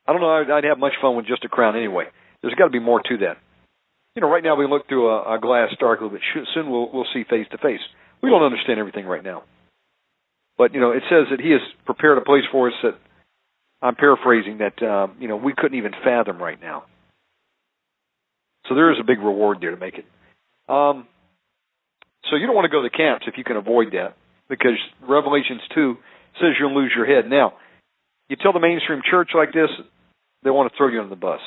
I 0.07 0.13
don't 0.13 0.21
know. 0.21 0.29
I'd, 0.29 0.49
I'd 0.49 0.63
have 0.63 0.79
much 0.79 0.93
fun 1.01 1.15
with 1.15 1.27
just 1.27 1.43
a 1.43 1.49
crown 1.49 1.75
anyway. 1.75 2.05
There's 2.41 2.55
got 2.55 2.65
to 2.65 2.71
be 2.71 2.79
more 2.79 3.01
to 3.01 3.17
that. 3.19 3.38
You 4.15 4.21
know, 4.21 4.29
right 4.29 4.43
now 4.43 4.55
we 4.55 4.67
look 4.67 4.88
through 4.88 5.09
a, 5.09 5.35
a 5.35 5.39
glass 5.39 5.69
darkly, 5.79 6.09
but 6.09 6.21
soon 6.53 6.71
we'll 6.71 6.89
we'll 6.91 7.05
see 7.13 7.23
face 7.29 7.45
to 7.51 7.57
face. 7.57 7.81
We 8.23 8.29
don't 8.29 8.43
understand 8.43 8.79
everything 8.79 9.05
right 9.05 9.23
now, 9.23 9.43
but 10.57 10.73
you 10.73 10.79
know, 10.79 10.91
it 10.91 11.03
says 11.09 11.27
that 11.29 11.39
He 11.39 11.51
has 11.51 11.61
prepared 11.85 12.17
a 12.17 12.21
place 12.21 12.43
for 12.51 12.69
us 12.69 12.73
that 12.81 12.97
I'm 13.81 13.95
paraphrasing 13.95 14.59
that 14.59 14.81
um, 14.84 15.17
you 15.19 15.27
know 15.27 15.35
we 15.35 15.53
couldn't 15.55 15.77
even 15.77 15.91
fathom 16.03 16.41
right 16.41 16.59
now. 16.59 16.85
So 18.67 18.75
there 18.75 18.91
is 18.91 18.97
a 18.99 19.05
big 19.05 19.19
reward 19.19 19.59
there 19.61 19.71
to 19.71 19.77
make 19.77 19.95
it. 19.95 20.05
Um, 20.67 21.07
so 22.29 22.35
you 22.35 22.47
don't 22.47 22.55
want 22.55 22.65
to 22.65 22.71
go 22.71 22.81
to 22.81 22.89
the 22.91 22.97
camps 22.97 23.25
if 23.27 23.38
you 23.38 23.43
can 23.43 23.55
avoid 23.55 23.93
that, 23.93 24.15
because 24.49 24.77
Revelations 25.07 25.61
two 25.75 25.97
says 26.39 26.57
you'll 26.59 26.75
lose 26.75 26.91
your 26.95 27.05
head. 27.05 27.29
Now, 27.29 27.53
you 28.29 28.35
tell 28.35 28.51
the 28.51 28.59
mainstream 28.59 29.01
church 29.09 29.29
like 29.35 29.53
this, 29.53 29.69
they 30.43 30.49
want 30.49 30.72
to 30.72 30.77
throw 30.77 30.88
you 30.88 30.99
under 30.99 31.09
the 31.09 31.19
bus. 31.19 31.39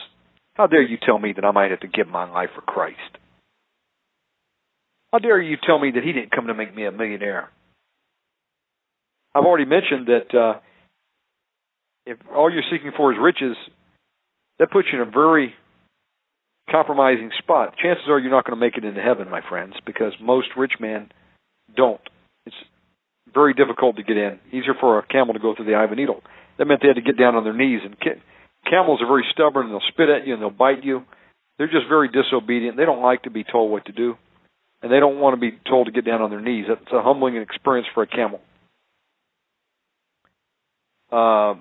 How 0.54 0.66
dare 0.66 0.82
you 0.82 0.98
tell 1.04 1.18
me 1.18 1.32
that 1.34 1.44
I 1.44 1.52
might 1.52 1.70
have 1.70 1.80
to 1.80 1.88
give 1.88 2.08
my 2.08 2.30
life 2.30 2.50
for 2.54 2.60
Christ? 2.62 2.98
How 5.12 5.18
dare 5.18 5.40
you 5.40 5.56
tell 5.64 5.78
me 5.78 5.90
that 5.92 6.02
He 6.04 6.12
didn't 6.12 6.32
come 6.32 6.48
to 6.48 6.54
make 6.54 6.74
me 6.74 6.86
a 6.86 6.92
millionaire? 6.92 7.50
I've 9.34 9.44
already 9.44 9.64
mentioned 9.64 10.08
that 10.08 10.38
uh, 10.38 10.60
if 12.06 12.18
all 12.34 12.52
you're 12.52 12.62
seeking 12.70 12.92
for 12.96 13.12
is 13.12 13.18
riches, 13.20 13.56
that 14.58 14.70
puts 14.70 14.88
you 14.92 15.00
in 15.00 15.08
a 15.08 15.10
very 15.10 15.54
compromising 16.70 17.30
spot. 17.38 17.74
Chances 17.82 18.04
are 18.08 18.18
you're 18.18 18.30
not 18.30 18.44
going 18.44 18.58
to 18.58 18.64
make 18.64 18.76
it 18.76 18.84
into 18.84 19.00
heaven, 19.00 19.30
my 19.30 19.40
friends, 19.48 19.74
because 19.86 20.12
most 20.20 20.48
rich 20.56 20.72
men 20.80 21.10
don't. 21.76 22.00
It's 22.46 22.56
very 23.32 23.54
difficult 23.54 23.96
to 23.96 24.02
get 24.02 24.16
in. 24.16 24.38
Easier 24.48 24.74
for 24.80 24.98
a 24.98 25.06
camel 25.06 25.34
to 25.34 25.40
go 25.40 25.54
through 25.54 25.66
the 25.66 25.74
eye 25.74 25.84
of 25.84 25.92
a 25.92 25.96
needle. 25.96 26.22
That 26.58 26.66
meant 26.66 26.80
they 26.82 26.88
had 26.88 26.96
to 26.96 27.02
get 27.02 27.18
down 27.18 27.36
on 27.36 27.44
their 27.44 27.56
knees. 27.56 27.80
And 27.84 27.96
camels 28.68 29.00
are 29.02 29.06
very 29.06 29.24
stubborn, 29.32 29.66
and 29.66 29.72
they'll 29.74 29.88
spit 29.88 30.08
at 30.08 30.26
you 30.26 30.34
and 30.34 30.42
they'll 30.42 30.50
bite 30.50 30.84
you. 30.84 31.04
They're 31.58 31.66
just 31.66 31.88
very 31.88 32.08
disobedient. 32.08 32.76
They 32.76 32.84
don't 32.84 33.02
like 33.02 33.24
to 33.24 33.30
be 33.30 33.44
told 33.44 33.70
what 33.70 33.86
to 33.86 33.92
do, 33.92 34.16
and 34.82 34.90
they 34.90 35.00
don't 35.00 35.20
want 35.20 35.34
to 35.34 35.40
be 35.40 35.58
told 35.68 35.86
to 35.86 35.92
get 35.92 36.04
down 36.04 36.22
on 36.22 36.30
their 36.30 36.40
knees. 36.40 36.66
That's 36.68 36.92
a 36.92 37.02
humbling 37.02 37.36
experience 37.36 37.88
for 37.92 38.02
a 38.02 38.06
camel. 38.06 38.40
Uh, 41.12 41.54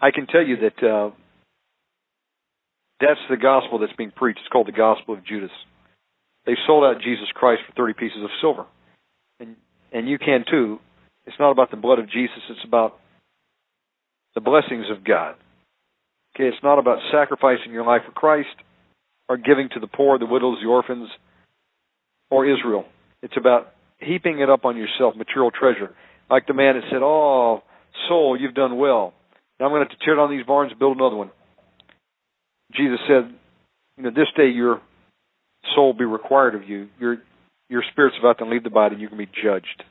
I 0.00 0.10
can 0.14 0.26
tell 0.26 0.44
you 0.44 0.56
that 0.56 0.86
uh, 0.86 1.10
that's 3.00 3.20
the 3.28 3.36
gospel 3.36 3.78
that's 3.78 3.92
being 3.92 4.12
preached. 4.12 4.40
It's 4.40 4.48
called 4.48 4.68
the 4.68 4.72
gospel 4.72 5.14
of 5.14 5.24
Judas. 5.24 5.50
They 6.46 6.54
sold 6.66 6.84
out 6.84 7.02
Jesus 7.02 7.28
Christ 7.34 7.62
for 7.66 7.74
30 7.74 7.94
pieces 7.94 8.22
of 8.22 8.30
silver. 8.40 8.66
And 9.38 9.56
and 9.92 10.08
you 10.08 10.18
can 10.18 10.44
too. 10.50 10.78
It's 11.26 11.36
not 11.38 11.50
about 11.50 11.70
the 11.70 11.76
blood 11.76 11.98
of 11.98 12.10
Jesus, 12.10 12.38
it's 12.48 12.64
about 12.64 12.98
the 14.34 14.40
blessings 14.40 14.86
of 14.90 15.04
God. 15.04 15.34
Okay, 16.40 16.48
it's 16.48 16.62
not 16.62 16.78
about 16.78 17.00
sacrificing 17.12 17.70
your 17.70 17.84
life 17.84 18.00
for 18.06 18.12
Christ 18.12 18.48
or 19.28 19.36
giving 19.36 19.68
to 19.74 19.80
the 19.80 19.86
poor, 19.86 20.18
the 20.18 20.24
widows, 20.24 20.56
the 20.62 20.68
orphans, 20.70 21.10
or 22.30 22.46
Israel. 22.46 22.86
It's 23.22 23.36
about 23.36 23.74
heaping 23.98 24.40
it 24.40 24.48
up 24.48 24.64
on 24.64 24.78
yourself, 24.78 25.14
material 25.16 25.50
treasure. 25.50 25.94
Like 26.30 26.46
the 26.46 26.54
man 26.54 26.76
that 26.76 26.84
said, 26.90 27.00
Oh, 27.02 27.62
soul, 28.08 28.38
you've 28.40 28.54
done 28.54 28.78
well. 28.78 29.12
Now 29.58 29.66
I'm 29.66 29.72
going 29.72 29.84
to 29.84 29.90
have 29.90 29.98
to 29.98 30.02
tear 30.02 30.16
down 30.16 30.30
these 30.30 30.46
barns 30.46 30.70
and 30.70 30.78
build 30.78 30.96
another 30.96 31.16
one. 31.16 31.30
Jesus 32.74 33.00
said, 33.06 33.34
you 33.98 34.04
know, 34.04 34.10
this 34.10 34.28
day 34.34 34.48
your 34.48 34.80
soul 35.74 35.88
will 35.88 35.98
be 35.98 36.06
required 36.06 36.54
of 36.54 36.66
you. 36.66 36.88
Your 36.98 37.18
your 37.68 37.82
spirit's 37.92 38.16
about 38.18 38.38
to 38.38 38.46
leave 38.46 38.64
the 38.64 38.70
body 38.70 38.94
and 38.94 39.02
you 39.02 39.08
can 39.08 39.18
be 39.18 39.26
judged. 39.26 39.84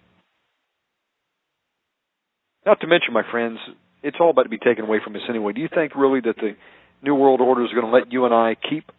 Not 2.65 2.81
to 2.81 2.87
mention, 2.87 3.13
my 3.13 3.23
friends, 3.29 3.59
it's 4.03 4.17
all 4.19 4.29
about 4.29 4.43
to 4.43 4.49
be 4.49 4.57
taken 4.57 4.85
away 4.85 4.99
from 5.03 5.15
us 5.15 5.21
anyway. 5.29 5.53
Do 5.53 5.61
you 5.61 5.69
think 5.73 5.95
really 5.95 6.21
that 6.21 6.35
the 6.37 6.55
New 7.03 7.15
World 7.15 7.41
Order 7.41 7.63
is 7.63 7.71
going 7.71 7.85
to 7.85 7.91
let 7.91 8.11
you 8.11 8.25
and 8.25 8.33
I 8.33 8.55
keep 8.55 8.91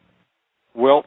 wealth? 0.75 1.07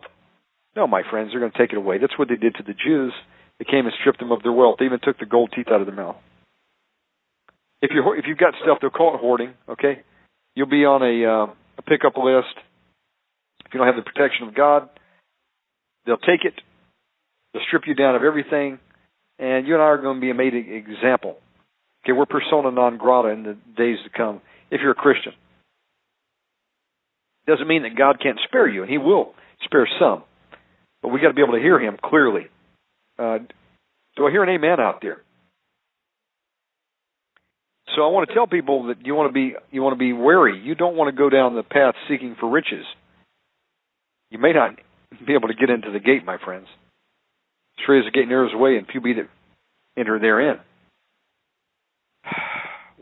No, 0.76 0.88
my 0.88 1.04
friends, 1.10 1.30
they're 1.32 1.40
going 1.40 1.52
to 1.52 1.58
take 1.58 1.72
it 1.72 1.78
away. 1.78 2.00
That's 2.00 2.18
what 2.18 2.30
they 2.30 2.36
did 2.36 2.56
to 2.56 2.64
the 2.64 2.74
Jews. 2.74 3.14
They 3.60 3.66
came 3.66 3.86
and 3.86 3.94
stripped 4.00 4.20
them 4.20 4.32
of 4.32 4.42
their 4.42 4.52
wealth. 4.52 4.78
They 4.80 4.86
even 4.86 5.00
took 5.02 5.20
the 5.20 5.26
gold 5.26 5.54
teeth 5.56 5.68
out 5.72 5.82
of 5.82 5.88
their 5.88 5.96
mouth. 5.96 6.16
If 7.82 7.92
you 7.94 8.02
if 8.18 8.26
you've 8.28 8.38
got 8.38 8.54
stuff, 8.64 8.78
they'll 8.82 8.90
call 8.90 9.16
it 9.16 9.20
hoarding. 9.20 9.54
Okay, 9.68 10.02
you'll 10.56 10.70
be 10.70 10.86
on 10.86 11.04
a 11.04 11.26
uh, 11.26 11.54
a 11.78 11.82
pickup 11.82 12.18
list. 12.18 12.56
If 13.66 13.74
you 13.74 13.78
don't 13.78 13.88
have 13.88 13.98
the 13.98 14.10
protection 14.10 14.48
of 14.48 14.56
God, 14.56 14.90
they'll 16.06 16.18
take 16.18 16.46
it. 16.46 16.54
They'll 17.54 17.64
strip 17.68 17.84
you 17.86 17.94
down 17.94 18.16
of 18.16 18.24
everything, 18.24 18.80
and 19.38 19.68
you 19.68 19.74
and 19.74 19.84
I 19.84 19.88
are 19.88 20.02
going 20.02 20.16
to 20.16 20.22
be 20.22 20.32
a 20.32 20.34
made 20.34 20.54
example. 20.56 21.38
Okay, 22.04 22.12
we're 22.12 22.26
persona 22.26 22.72
non 22.72 22.98
grata 22.98 23.30
in 23.30 23.44
the 23.44 23.58
days 23.78 23.98
to 24.04 24.10
come. 24.16 24.42
If 24.72 24.82
you're 24.82 24.92
a 24.92 24.96
Christian, 24.96 25.34
doesn't 27.48 27.68
mean 27.68 27.84
that 27.84 27.98
God 27.98 28.20
can't 28.22 28.40
spare 28.48 28.68
you, 28.68 28.82
and 28.82 28.92
He 28.92 28.98
will 28.98 29.34
spare 29.64 29.88
some. 30.00 30.24
but 31.02 31.10
we 31.10 31.20
got 31.20 31.30
to 31.30 31.34
be 31.34 31.42
able 31.42 31.54
to 31.54 31.60
hear 31.60 31.80
Him 31.80 31.98
clearly. 32.04 32.48
Uh, 33.18 33.40
do 34.16 34.28
I 34.28 34.32
hear 34.32 34.44
an 34.44 34.50
amen 34.50 34.80
out 34.80 35.00
there? 35.02 35.22
So 37.96 38.02
I 38.02 38.08
want 38.08 38.28
to 38.28 38.34
tell 38.34 38.48
people 38.48 38.88
that 38.88 39.06
you 39.06 39.14
want 39.14 39.30
to 39.30 39.34
be 39.34 39.56
you 39.72 39.82
want 39.84 39.94
to 39.94 40.00
be 40.00 40.14
wary. 40.14 40.60
You 40.60 40.74
don't 40.74 40.96
want 40.96 41.14
to 41.14 41.18
go 41.18 41.30
down 41.30 41.56
the 41.56 41.64
path 41.64 41.96
seeking 42.10 42.36
for 42.40 42.50
riches. 42.50 42.86
You 44.32 44.40
may 44.40 44.52
not 44.52 44.76
be 45.26 45.34
able 45.34 45.50
to 45.50 45.54
get 45.54 45.70
into 45.70 45.92
the 45.92 46.00
gate, 46.00 46.26
my 46.26 46.38
friends. 46.44 46.68
Strait 47.82 48.00
as 48.00 48.06
the 48.06 48.12
gate 48.12 48.28
narrows 48.28 48.54
away, 48.54 48.78
and 48.78 48.88
few 48.88 49.02
be 49.02 49.14
that 49.14 49.30
enter 49.98 50.18
therein. 50.18 50.60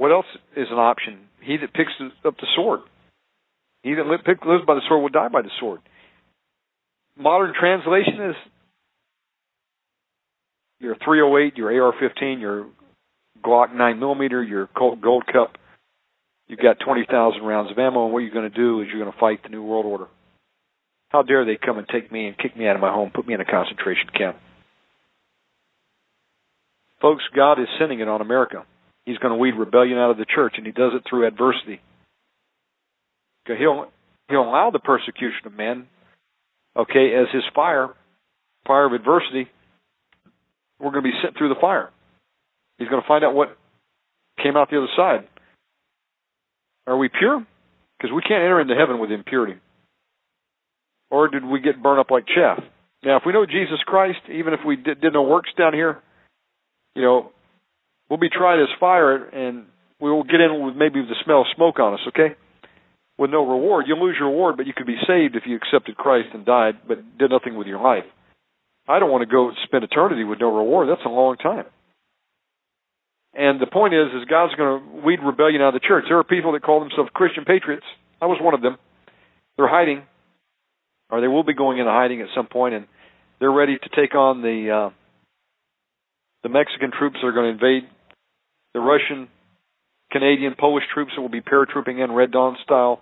What 0.02 0.11
else 0.11 0.26
is 0.57 0.65
an 0.72 0.80
option? 0.80 1.19
He 1.44 1.57
that 1.57 1.76
picks 1.76 1.91
up 2.26 2.36
the 2.38 2.48
sword. 2.56 2.80
He 3.84 3.94
that 3.94 4.07
lives 4.07 4.23
by 4.65 4.73
the 4.73 4.82
sword 4.90 5.03
will 5.03 5.10
die 5.10 5.28
by 5.28 5.44
the 5.44 5.52
sword. 5.60 5.80
Modern 7.15 7.53
translation 7.53 8.32
is 8.32 8.36
your 10.80 10.95
308, 11.06 11.56
your 11.56 11.69
AR-15, 11.84 12.41
your 12.41 12.65
Glock 13.45 13.76
9 13.76 13.99
millimeter, 13.99 14.41
your 14.41 14.68
Gold 14.76 15.28
Cup. 15.32 15.60
You've 16.48 16.57
got 16.57 16.80
20,000 16.84 17.44
rounds 17.44 17.69
of 17.69 17.78
ammo, 17.78 18.06
and 18.06 18.14
what 18.14 18.23
you're 18.23 18.34
going 18.34 18.49
to 18.49 18.57
do 18.57 18.82
is 18.82 18.88
you're 18.88 19.03
going 19.03 19.14
to 19.14 19.19
fight 19.19 19.44
the 19.44 19.49
New 19.49 19.61
World 19.61 19.86
Order. 19.86 20.07
How 21.10 21.22
dare 21.22 21.45
they 21.45 21.60
come 21.64 21.78
and 21.78 21.88
take 21.88 22.11
me 22.11 22.26
and 22.26 22.36
kick 22.36 22.57
me 22.57 22.68
out 22.68 22.76
of 22.76 22.82
my 22.82 22.91
home, 22.91 23.11
put 23.14 23.28
me 23.28 23.36
in 23.36 23.41
a 23.41 23.45
concentration 23.45 24.10
camp? 24.18 24.38
Folks, 27.03 27.23
God 27.36 27.60
is 27.60 27.68
sending 27.78 27.99
it 27.99 28.07
on 28.07 28.22
America. 28.22 28.65
He's 29.06 29.18
going 29.18 29.34
to 29.34 29.38
weed 29.38 29.56
rebellion 29.57 29.98
out 29.98 30.11
of 30.11 30.18
the 30.18 30.26
church, 30.26 30.53
and 30.57 30.65
He 30.65 30.72
does 30.72 30.94
it 30.94 31.03
through 31.10 31.28
adversity. 31.28 31.82
He'll 33.45 33.88
He'll 34.30 34.44
allow 34.44 34.69
the 34.72 34.80
persecution 34.80 35.45
of 35.45 35.53
men, 35.53 35.88
okay, 36.78 37.14
as 37.15 37.28
His 37.34 37.44
fire, 37.53 37.90
fire 38.65 38.86
of 38.86 38.94
adversity. 38.94 39.48
We're 40.80 40.91
going 40.91 41.03
to 41.03 41.10
be 41.10 41.19
sent 41.22 41.38
through 41.38 41.49
the 41.49 41.60
fire. 41.60 41.90
He's 42.78 42.88
going 42.88 43.02
to 43.02 43.07
find 43.07 43.23
out 43.23 43.36
what 43.36 43.57
came 44.41 44.57
out 44.57 44.69
the 44.69 44.78
other 44.78 44.88
side. 44.95 45.28
Are 46.88 46.98
we 46.98 47.10
pure? 47.10 47.45
Because 47.98 48.14
we 48.14 48.22
can't 48.22 48.41
enter 48.44 48.60
into 48.60 48.73
heaven 48.73 48.99
with 48.99 49.11
impurity. 49.11 49.60
Or 51.11 51.28
did 51.28 51.45
we 51.45 51.60
get 51.60 51.84
burned 51.84 51.99
up 51.99 52.10
like 52.10 52.26
chaff? 52.26 52.64
Now, 53.03 53.18
if 53.18 53.23
we 53.26 53.34
know 53.34 53.45
Jesus 53.45 53.80
Christ, 53.86 54.19
even 54.34 54.53
if 54.53 54.61
we 54.65 54.76
did, 54.78 55.02
did 55.02 55.14
no 55.14 55.23
works 55.23 55.49
down 55.57 55.73
here, 55.73 56.02
you 56.95 57.02
know, 57.02 57.32
we'll 58.12 58.20
be 58.20 58.30
tried 58.30 58.62
as 58.62 58.68
fire, 58.78 59.16
and 59.16 59.64
we 60.02 60.12
will 60.12 60.24
get 60.24 60.42
in 60.42 60.66
with 60.66 60.76
maybe 60.76 61.00
the 61.00 61.16
smell 61.24 61.42
of 61.42 61.48
smoke 61.56 61.80
on 61.80 61.94
us. 61.94 62.02
Okay, 62.10 62.36
with 63.18 63.32
no 63.32 63.48
reward, 63.48 63.86
you'll 63.88 64.06
lose 64.06 64.18
your 64.20 64.30
reward, 64.30 64.58
but 64.58 64.68
you 64.68 64.74
could 64.76 64.86
be 64.86 64.98
saved 65.08 65.38
if 65.38 65.44
you 65.48 65.56
accepted 65.56 65.96
Christ 65.96 66.30
and 66.34 66.46
died, 66.46 66.80
but 66.86 67.18
did 67.18 67.32
nothing 67.32 67.56
with 67.56 67.68
your 67.68 67.82
life. 67.82 68.04
I 68.88 69.00
don't 69.00 69.10
want 69.10 69.22
to 69.22 69.32
go 69.34 69.52
spend 69.64 69.86
eternity 69.86 70.26
with 70.26 70.40
no 70.42 70.54
reward. 70.54 70.90
That's 70.90 71.06
a 71.06 71.10
long 71.10 71.38
time. 71.38 71.66
And 73.34 73.62
the 73.62 73.68
point 73.68 73.94
is, 73.94 74.08
is 74.20 74.28
God's 74.30 74.56
going 74.56 74.82
to 74.82 75.06
weed 75.06 75.20
rebellion 75.24 75.62
out 75.62 75.74
of 75.74 75.82
the 75.82 75.88
church. 75.88 76.06
There 76.10 76.18
are 76.18 76.26
people 76.26 76.52
that 76.52 76.64
call 76.64 76.82
themselves 76.82 77.10
Christian 77.14 77.46
patriots. 77.46 77.86
I 78.22 78.26
was 78.26 78.40
one 78.42 78.54
of 78.54 78.62
them. 78.62 78.76
They're 79.56 79.70
hiding, 79.70 80.04
or 81.10 81.22
they 81.22 81.28
will 81.28 81.44
be 81.44 81.54
going 81.54 81.78
into 81.78 81.92
hiding 81.92 82.22
at 82.22 82.28
some 82.36 82.48
point, 82.48 82.74
and 82.76 82.88
they're 83.40 83.52
ready 83.52 83.78
to 83.78 83.90
take 83.96 84.16
on 84.16 84.42
the 84.42 84.70
uh, 84.70 84.90
the 86.44 86.50
Mexican 86.50 86.92
troops 86.92 87.18
that 87.22 87.28
are 87.28 87.32
going 87.32 87.58
to 87.58 87.66
invade, 87.66 87.90
the 88.73 88.80
Russian, 88.80 89.27
Canadian, 90.11 90.56
Polish 90.57 90.84
troops 90.93 91.11
that 91.15 91.22
will 91.22 91.30
be 91.30 91.41
paratrooping 91.41 92.03
in 92.03 92.11
Red 92.11 92.31
Dawn 92.31 92.57
style. 92.64 93.02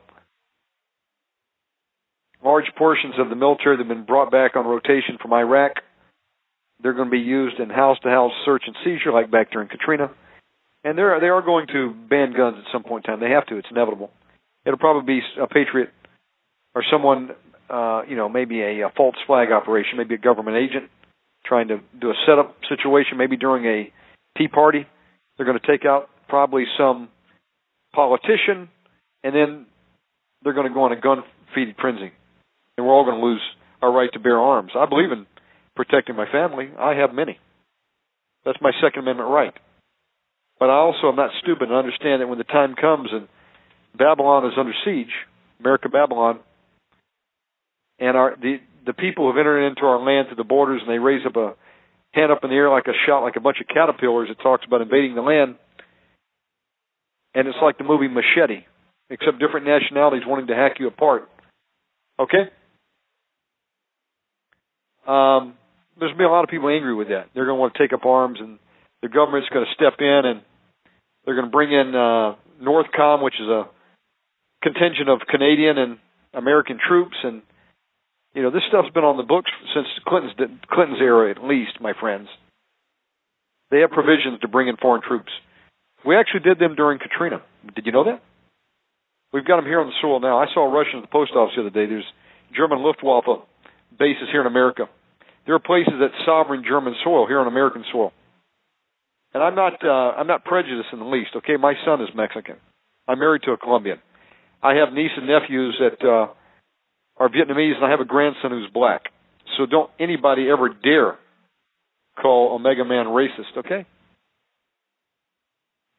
Large 2.44 2.72
portions 2.78 3.16
of 3.20 3.30
the 3.30 3.36
military 3.36 3.78
that 3.78 3.86
have 3.86 3.90
been 3.90 4.06
brought 4.06 4.32
back 4.32 4.56
on 4.56 4.66
rotation 4.66 5.18
from 5.22 5.34
Iraq 5.34 5.74
they're 6.82 6.94
going 6.94 7.08
to 7.08 7.12
be 7.12 7.20
used 7.20 7.60
in 7.60 7.70
house-to-house 7.70 8.32
search 8.46 8.64
and 8.66 8.76
seizure, 8.84 9.12
like 9.12 9.30
back 9.30 9.52
during 9.52 9.68
Katrina. 9.68 10.12
And 10.84 10.98
they're 10.98 11.20
they 11.20 11.28
are 11.28 11.42
going 11.42 11.68
to 11.74 11.94
ban 12.10 12.34
guns 12.36 12.56
at 12.58 12.72
some 12.72 12.84
point 12.84 13.06
in 13.06 13.12
time. 13.12 13.20
They 13.20 13.34
have 13.34 13.46
to. 13.48 13.58
It's 13.58 13.68
inevitable. 13.70 14.12
It'll 14.66 14.80
probably 14.80 15.20
be 15.20 15.22
a 15.42 15.48
patriot 15.48 15.90
or 16.74 16.84
someone, 16.90 17.32
uh, 17.70 18.04
you 18.08 18.16
know, 18.16 18.30
maybe 18.30 18.62
a, 18.62 18.88
a 18.88 18.90
false 18.96 19.16
flag 19.28 19.52
operation, 19.52 19.98
maybe 19.98 20.16
a 20.16 20.20
government 20.20 20.56
agent 20.56 20.90
trying 21.46 21.68
to 21.68 21.80
do 22.00 22.12
a 22.12 22.14
setup 22.26 22.56
situation, 22.70 23.18
maybe 23.18 23.36
during 23.36 23.66
a 23.66 23.92
tea 24.38 24.48
party. 24.48 24.86
They're 25.40 25.46
going 25.46 25.58
to 25.58 25.66
take 25.66 25.86
out 25.86 26.10
probably 26.28 26.66
some 26.78 27.08
politician, 27.96 28.68
and 29.24 29.34
then 29.34 29.68
they're 30.44 30.54
going 30.54 30.68
to 30.68 30.74
go 30.74 30.84
on 30.84 30.92
a 30.92 31.00
gun-feeding 31.00 31.76
frenzy, 31.80 32.12
and 32.78 32.86
we're 32.86 32.92
all 32.92 33.06
going 33.06 33.22
to 33.22 33.26
lose 33.26 33.42
our 33.82 33.90
right 33.90 34.10
to 34.12 34.20
bear 34.20 34.38
arms. 34.38 34.72
I 34.76 34.86
believe 34.86 35.14
in 35.14 35.26
protecting 35.78 36.18
my 36.18 36.30
family. 36.30 36.70
I 36.78 36.96
have 36.96 37.14
many. 37.14 37.40
That's 38.44 38.58
my 38.60 38.72
Second 38.84 39.04
Amendment 39.04 39.30
right. 39.30 39.54
But 40.60 40.70
I 40.70 40.74
also 40.74 41.08
am 41.08 41.16
not 41.16 41.32
stupid 41.42 41.70
and 41.70 41.74
understand 41.74 42.22
that 42.22 42.28
when 42.28 42.38
the 42.38 42.44
time 42.44 42.76
comes 42.76 43.08
and 43.14 43.30
Babylon 43.98 44.46
is 44.46 44.58
under 44.60 44.74
siege, 44.84 45.14
America 45.62 45.88
Babylon, 45.88 46.40
and 47.98 48.18
our 48.18 48.36
the 48.36 48.58
the 48.86 48.92
people 48.92 49.32
have 49.32 49.38
entered 49.38 49.66
into 49.66 49.84
our 49.84 50.04
land 50.04 50.28
through 50.28 50.36
the 50.36 50.44
borders 50.44 50.82
and 50.82 50.92
they 50.92 51.00
raise 51.00 51.26
up 51.26 51.38
a 51.38 51.56
hand 52.14 52.32
up 52.32 52.44
in 52.44 52.50
the 52.50 52.56
air 52.56 52.70
like 52.70 52.88
a 52.88 52.98
shot 53.06 53.24
like 53.24 53.36
a 53.36 53.42
bunch 53.42 53.58
of 53.62 53.68
caterpillars, 53.68 54.30
it 54.30 54.42
talks 54.42 54.66
about 54.66 54.82
invading 54.82 55.16
the 55.16 55.22
land. 55.22 55.56
And 57.36 57.48
it's 57.48 57.58
like 57.62 57.78
the 57.78 57.84
movie 57.84 58.08
Machete, 58.08 58.66
except 59.10 59.40
different 59.40 59.68
nationalities 59.68 60.24
wanting 60.26 60.48
to 60.48 60.56
hack 60.56 60.78
you 60.80 60.88
apart. 60.88 61.30
Okay? 62.20 62.50
Um, 65.08 65.56
there's 66.00 66.16
been 66.16 66.26
a 66.26 66.32
lot 66.32 66.44
of 66.44 66.50
people 66.50 66.70
angry 66.70 66.96
with 66.96 67.10
that. 67.10 67.28
They're 67.34 67.46
to 67.58 67.60
want 67.62 67.74
to 67.74 67.80
take 67.80 67.94
up 67.94 68.06
arms, 68.06 68.40
and 68.40 68.60
the 69.02 69.10
government's 69.10 69.50
to 69.66 69.74
step 69.74 70.00
in, 70.00 70.22
and 70.26 70.42
they're 71.26 71.36
to 71.46 71.52
bring 71.52 71.72
in 71.72 71.96
uh, 71.96 72.36
Northcom, 72.62 73.24
which 73.24 73.36
is 73.40 73.48
a 73.48 73.68
contingent 74.62 75.10
of 75.10 75.22
Canadian 75.30 75.78
and 75.78 75.98
American 76.34 76.80
troops, 76.86 77.16
and 77.24 77.42
you 78.34 78.44
know 78.44 78.52
this 78.52 78.64
stuff's 78.70 78.94
been 78.94 79.04
on 79.04 79.18
the 79.18 79.24
books 79.24 79.52
since 79.74 79.88
Clinton's 80.08 80.34
Clinton's 80.70 81.02
era, 81.02 81.32
at 81.32 81.44
least, 81.44 81.82
my 81.82 81.94
friends. 82.00 82.28
They 83.72 83.80
have 83.82 83.92
provisions 83.92 84.40
to 84.42 84.48
bring 84.48 84.68
in 84.68 84.78
foreign 84.78 85.02
troops. 85.02 85.32
We 86.06 86.16
actually 86.16 86.42
did 86.42 86.60
them 86.60 86.76
during 86.76 87.00
Katrina. 87.00 87.42
Did 87.76 87.86
you 87.86 87.92
know 87.92 88.06
that? 88.06 88.22
We've 89.32 89.46
got 89.46 89.58
them 89.58 89.66
here 89.66 89.80
on 89.80 89.88
the 89.88 90.00
soil 90.02 90.20
now. 90.20 90.40
I 90.40 90.48
saw 90.54 90.66
a 90.66 90.72
Russian 90.72 91.00
at 91.00 91.02
the 91.04 91.12
post 91.12 91.34
office 91.36 91.54
the 91.56 91.62
other 91.62 91.70
day. 91.70 91.86
There's 91.86 92.08
German 92.56 92.80
Luftwaffe 92.80 93.46
bases 93.98 94.30
here 94.32 94.42
in 94.42 94.48
America. 94.48 94.90
There 95.46 95.56
are 95.56 95.60
places 95.60 95.94
at 96.02 96.12
sovereign 96.26 96.64
German 96.68 96.96
soil 97.04 97.28
here 97.28 97.40
on 97.40 97.48
American 97.48 97.84
soil. 97.92 98.12
And 99.34 99.44
I'm 99.44 99.56
not 99.56 99.74
uh, 99.86 100.18
I'm 100.18 100.28
not 100.28 100.46
prejudiced 100.46 100.90
in 100.92 101.00
the 101.00 101.06
least. 101.06 101.32
Okay, 101.36 101.58
my 101.58 101.74
son 101.86 102.02
is 102.02 102.10
Mexican. 102.16 102.56
I'm 103.08 103.20
married 103.20 103.44
to 103.44 103.52
a 103.52 103.58
Colombian. 103.58 104.00
I 104.64 104.76
have 104.76 104.94
nieces 104.94 105.18
and 105.18 105.28
nephews 105.28 105.80
that 105.80 106.08
uh, 106.08 106.34
are 107.20 107.30
Vietnamese, 107.30 107.76
and 107.76 107.86
I 107.86 107.92
have 107.92 108.00
a 108.00 108.06
grandson 108.06 108.52
who's 108.52 108.70
black. 108.74 109.04
So 109.58 109.66
don't 109.66 109.90
anybody 110.00 110.50
ever 110.50 110.70
dare 110.70 111.18
call 112.22 112.56
Omega 112.56 112.86
Man 112.86 113.08
racist. 113.08 113.58
Okay? 113.58 113.86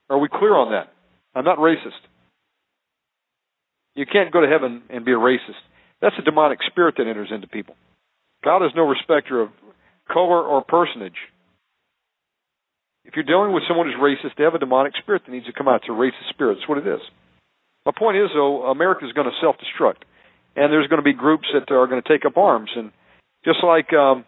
Are 0.09 0.19
we 0.19 0.29
clear 0.29 0.55
on 0.55 0.73
that? 0.73 0.93
I'm 1.35 1.45
not 1.45 1.59
racist. 1.59 2.01
You 3.95 4.07
can't 4.07 4.33
go 4.33 4.41
to 4.41 4.49
heaven 4.49 4.83
and 4.89 5.05
be 5.05 5.13
a 5.13 5.17
racist. 5.17 5.61
That's 6.01 6.17
a 6.19 6.23
demonic 6.23 6.59
spirit 6.71 6.95
that 6.99 7.07
enters 7.07 7.31
into 7.33 7.47
people. 7.47 7.75
God 8.43 8.65
is 8.65 8.73
no 8.75 8.87
respecter 8.87 9.41
of 9.41 9.51
color 10.11 10.43
or 10.43 10.65
personage. 10.65 11.19
If 13.05 13.15
you're 13.15 13.25
dealing 13.25 13.53
with 13.53 13.65
someone 13.69 13.87
who's 13.87 14.01
racist, 14.01 14.37
they 14.37 14.45
have 14.45 14.55
a 14.55 14.59
demonic 14.59 14.95
spirit 15.03 15.23
that 15.27 15.33
needs 15.33 15.47
to 15.47 15.53
come 15.53 15.69
out. 15.69 15.83
It's 15.83 15.89
a 15.89 15.93
racist 15.93 16.31
spirit. 16.31 16.57
That's 16.59 16.69
what 16.69 16.79
it 16.79 16.87
is. 16.87 17.01
My 17.85 17.93
point 17.97 18.17
is, 18.17 18.29
though, 18.35 18.67
America 18.71 19.07
is 19.07 19.13
going 19.13 19.27
to 19.27 19.37
self-destruct, 19.41 20.03
and 20.57 20.73
there's 20.73 20.89
going 20.89 20.99
to 20.99 21.05
be 21.05 21.13
groups 21.13 21.47
that 21.53 21.73
are 21.73 21.87
going 21.87 22.03
to 22.03 22.09
take 22.09 22.25
up 22.25 22.37
arms. 22.37 22.71
And 22.75 22.93
just 23.45 23.59
like 23.65 23.93
um, 23.93 24.25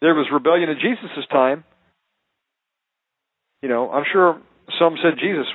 there 0.00 0.14
was 0.14 0.26
rebellion 0.32 0.68
in 0.68 0.76
Jesus' 0.76 1.26
time, 1.30 1.64
you 3.62 3.68
know, 3.68 3.90
I'm 3.90 4.04
sure 4.12 4.40
some 4.78 4.96
said, 5.02 5.18
Jesus, 5.20 5.46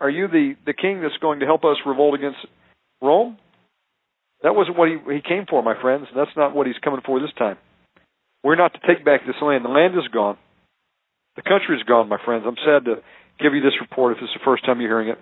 are 0.00 0.10
you 0.10 0.28
the, 0.28 0.54
the 0.66 0.72
king 0.72 1.00
that's 1.00 1.16
going 1.20 1.40
to 1.40 1.46
help 1.46 1.64
us 1.64 1.76
revolt 1.86 2.14
against 2.14 2.38
Rome? 3.00 3.38
That 4.42 4.54
wasn't 4.54 4.76
what 4.76 4.88
he, 4.88 4.96
he 5.14 5.20
came 5.22 5.46
for, 5.48 5.62
my 5.62 5.80
friends. 5.80 6.06
That's 6.14 6.36
not 6.36 6.54
what 6.54 6.66
he's 6.66 6.76
coming 6.82 7.00
for 7.04 7.20
this 7.20 7.32
time. 7.38 7.56
We're 8.42 8.56
not 8.56 8.74
to 8.74 8.80
take 8.86 9.04
back 9.04 9.22
this 9.26 9.40
land. 9.40 9.64
The 9.64 9.70
land 9.70 9.94
is 9.94 10.06
gone. 10.12 10.36
The 11.36 11.42
country 11.42 11.76
is 11.76 11.82
gone, 11.82 12.08
my 12.08 12.18
friends. 12.22 12.44
I'm 12.46 12.60
sad 12.64 12.84
to 12.84 12.96
give 13.40 13.54
you 13.54 13.62
this 13.62 13.80
report 13.80 14.16
if 14.16 14.22
it's 14.22 14.34
the 14.34 14.44
first 14.44 14.64
time 14.66 14.80
you're 14.80 14.90
hearing 14.90 15.08
it. 15.08 15.18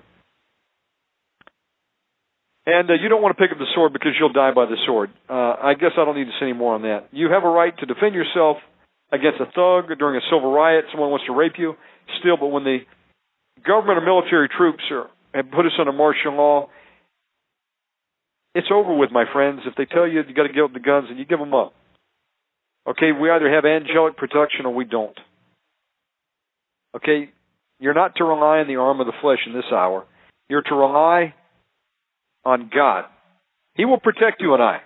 And 2.65 2.89
uh, 2.91 2.95
you 2.95 3.09
don't 3.09 3.23
want 3.23 3.37
to 3.37 3.43
pick 3.43 3.51
up 3.51 3.59
the 3.59 3.71
sword 3.75 3.93
because 3.93 4.13
you'll 4.19 4.33
die 4.33 4.53
by 4.55 4.67
the 4.67 4.77
sword. 4.87 5.11
Uh, 5.29 5.57
I 5.59 5.75
guess 5.75 5.93
I 5.99 6.05
don't 6.05 6.17
need 6.17 6.31
to 6.31 6.37
say 6.39 6.47
any 6.47 6.53
more 6.53 6.75
on 6.75 6.83
that. 6.83 7.09
You 7.11 7.31
have 7.31 7.45
a 7.45 7.51
right 7.51 7.77
to 7.79 7.87
defend 7.87 8.15
yourself 8.15 8.59
against 9.11 9.41
a 9.41 9.47
thug 9.47 9.91
during 9.99 10.17
a 10.17 10.25
civil 10.31 10.53
riot. 10.53 10.87
Someone 10.93 11.11
wants 11.11 11.27
to 11.27 11.33
rape 11.35 11.59
you. 11.59 11.75
Still, 12.21 12.37
but 12.37 12.49
when 12.49 12.65
the 12.65 12.79
government 13.67 13.99
or 13.99 14.07
military 14.07 14.49
troops 14.49 14.83
are, 14.91 15.11
have 15.35 15.51
put 15.51 15.67
us 15.67 15.73
under 15.79 15.93
martial 15.93 16.35
law 16.35 16.69
it's 18.55 18.69
over 18.73 18.95
with, 18.95 19.11
my 19.11 19.25
friends. 19.33 19.61
If 19.67 19.75
they 19.77 19.87
tell 19.87 20.07
you 20.07 20.23
you 20.27 20.35
got 20.35 20.47
to 20.47 20.53
give 20.53 20.65
up 20.65 20.73
the 20.73 20.81
guns, 20.81 21.07
and 21.09 21.19
you 21.19 21.25
give 21.25 21.39
them 21.39 21.55
up. 21.55 21.73
Okay, 22.87 23.13
we 23.13 23.31
either 23.31 23.51
have 23.51 23.65
angelic 23.65 24.17
protection 24.17 24.67
or 24.67 24.75
we 24.75 24.85
don't. 24.85 25.17
Okay, 26.97 27.31
you're 27.79 27.95
not 27.95 28.17
to 28.17 28.25
rely 28.25 28.59
on 28.59 28.69
the 28.69 28.77
arm 28.77 29.01
of 29.01 29.07
the 29.07 29.13
flesh 29.21 29.39
in 29.47 29.55
this 29.55 29.71
hour. 29.73 30.05
You're 30.49 30.63
to 30.63 30.75
rely 30.75 31.35
on 32.45 32.71
God. 32.75 33.05
He 33.75 33.85
will 33.85 34.01
protect 34.01 34.41
you 34.41 34.55
and 34.55 34.63
I. 34.63 34.81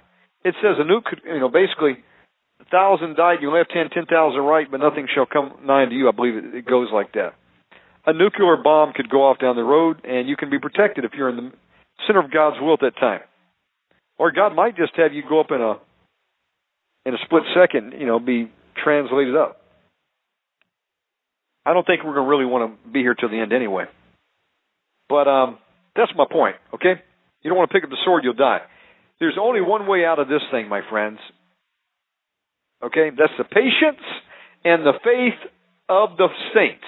It 0.44 0.54
says 0.62 0.76
a 0.78 0.84
nuke, 0.84 1.24
you 1.24 1.40
know, 1.40 1.48
basically, 1.48 2.02
a 2.60 2.64
thousand 2.70 3.16
died, 3.16 3.38
you 3.40 3.50
left 3.50 3.72
hand, 3.72 3.90
ten 3.92 4.06
thousand 4.06 4.40
right, 4.40 4.70
but 4.70 4.80
nothing 4.80 5.08
shall 5.12 5.26
come 5.26 5.52
nigh 5.64 5.84
to 5.86 5.94
you. 5.94 6.08
I 6.08 6.12
believe 6.12 6.36
it, 6.36 6.54
it 6.54 6.66
goes 6.66 6.88
like 6.92 7.12
that. 7.12 7.34
A 8.06 8.12
nuclear 8.12 8.56
bomb 8.62 8.92
could 8.92 9.10
go 9.10 9.24
off 9.26 9.38
down 9.40 9.56
the 9.56 9.64
road, 9.64 10.04
and 10.04 10.28
you 10.28 10.36
can 10.36 10.50
be 10.50 10.60
protected 10.60 11.04
if 11.04 11.12
you're 11.14 11.28
in 11.28 11.36
the 11.36 11.52
center 12.06 12.20
of 12.20 12.30
God's 12.30 12.60
will 12.60 12.74
at 12.74 12.80
that 12.80 12.96
time. 13.00 13.20
Or 14.18 14.30
God 14.30 14.54
might 14.54 14.76
just 14.76 14.92
have 14.96 15.12
you 15.12 15.22
go 15.28 15.40
up 15.40 15.50
in 15.50 15.60
a 15.60 15.74
in 17.06 17.14
a 17.14 17.18
split 17.24 17.42
second, 17.54 17.94
you 17.98 18.06
know, 18.06 18.18
be 18.18 18.50
translated 18.82 19.36
up. 19.36 19.60
I 21.64 21.72
don't 21.72 21.86
think 21.86 22.04
we're 22.04 22.14
going 22.14 22.26
to 22.26 22.30
really 22.30 22.44
want 22.44 22.80
to 22.84 22.90
be 22.90 23.00
here 23.00 23.14
till 23.14 23.28
the 23.28 23.38
end 23.38 23.52
anyway. 23.52 23.84
But 25.08 25.28
um, 25.28 25.58
that's 25.94 26.12
my 26.16 26.24
point, 26.30 26.56
okay? 26.74 27.02
You 27.46 27.50
don't 27.50 27.58
want 27.58 27.70
to 27.70 27.74
pick 27.78 27.84
up 27.84 27.90
the 27.90 28.02
sword, 28.04 28.24
you'll 28.24 28.34
die. 28.34 28.58
There's 29.20 29.38
only 29.40 29.60
one 29.60 29.86
way 29.86 30.04
out 30.04 30.18
of 30.18 30.26
this 30.26 30.42
thing, 30.50 30.68
my 30.68 30.80
friends. 30.90 31.20
Okay? 32.82 33.10
That's 33.16 33.38
the 33.38 33.44
patience 33.44 34.02
and 34.64 34.82
the 34.82 34.98
faith 34.98 35.38
of 35.88 36.16
the 36.18 36.26
saints. 36.52 36.82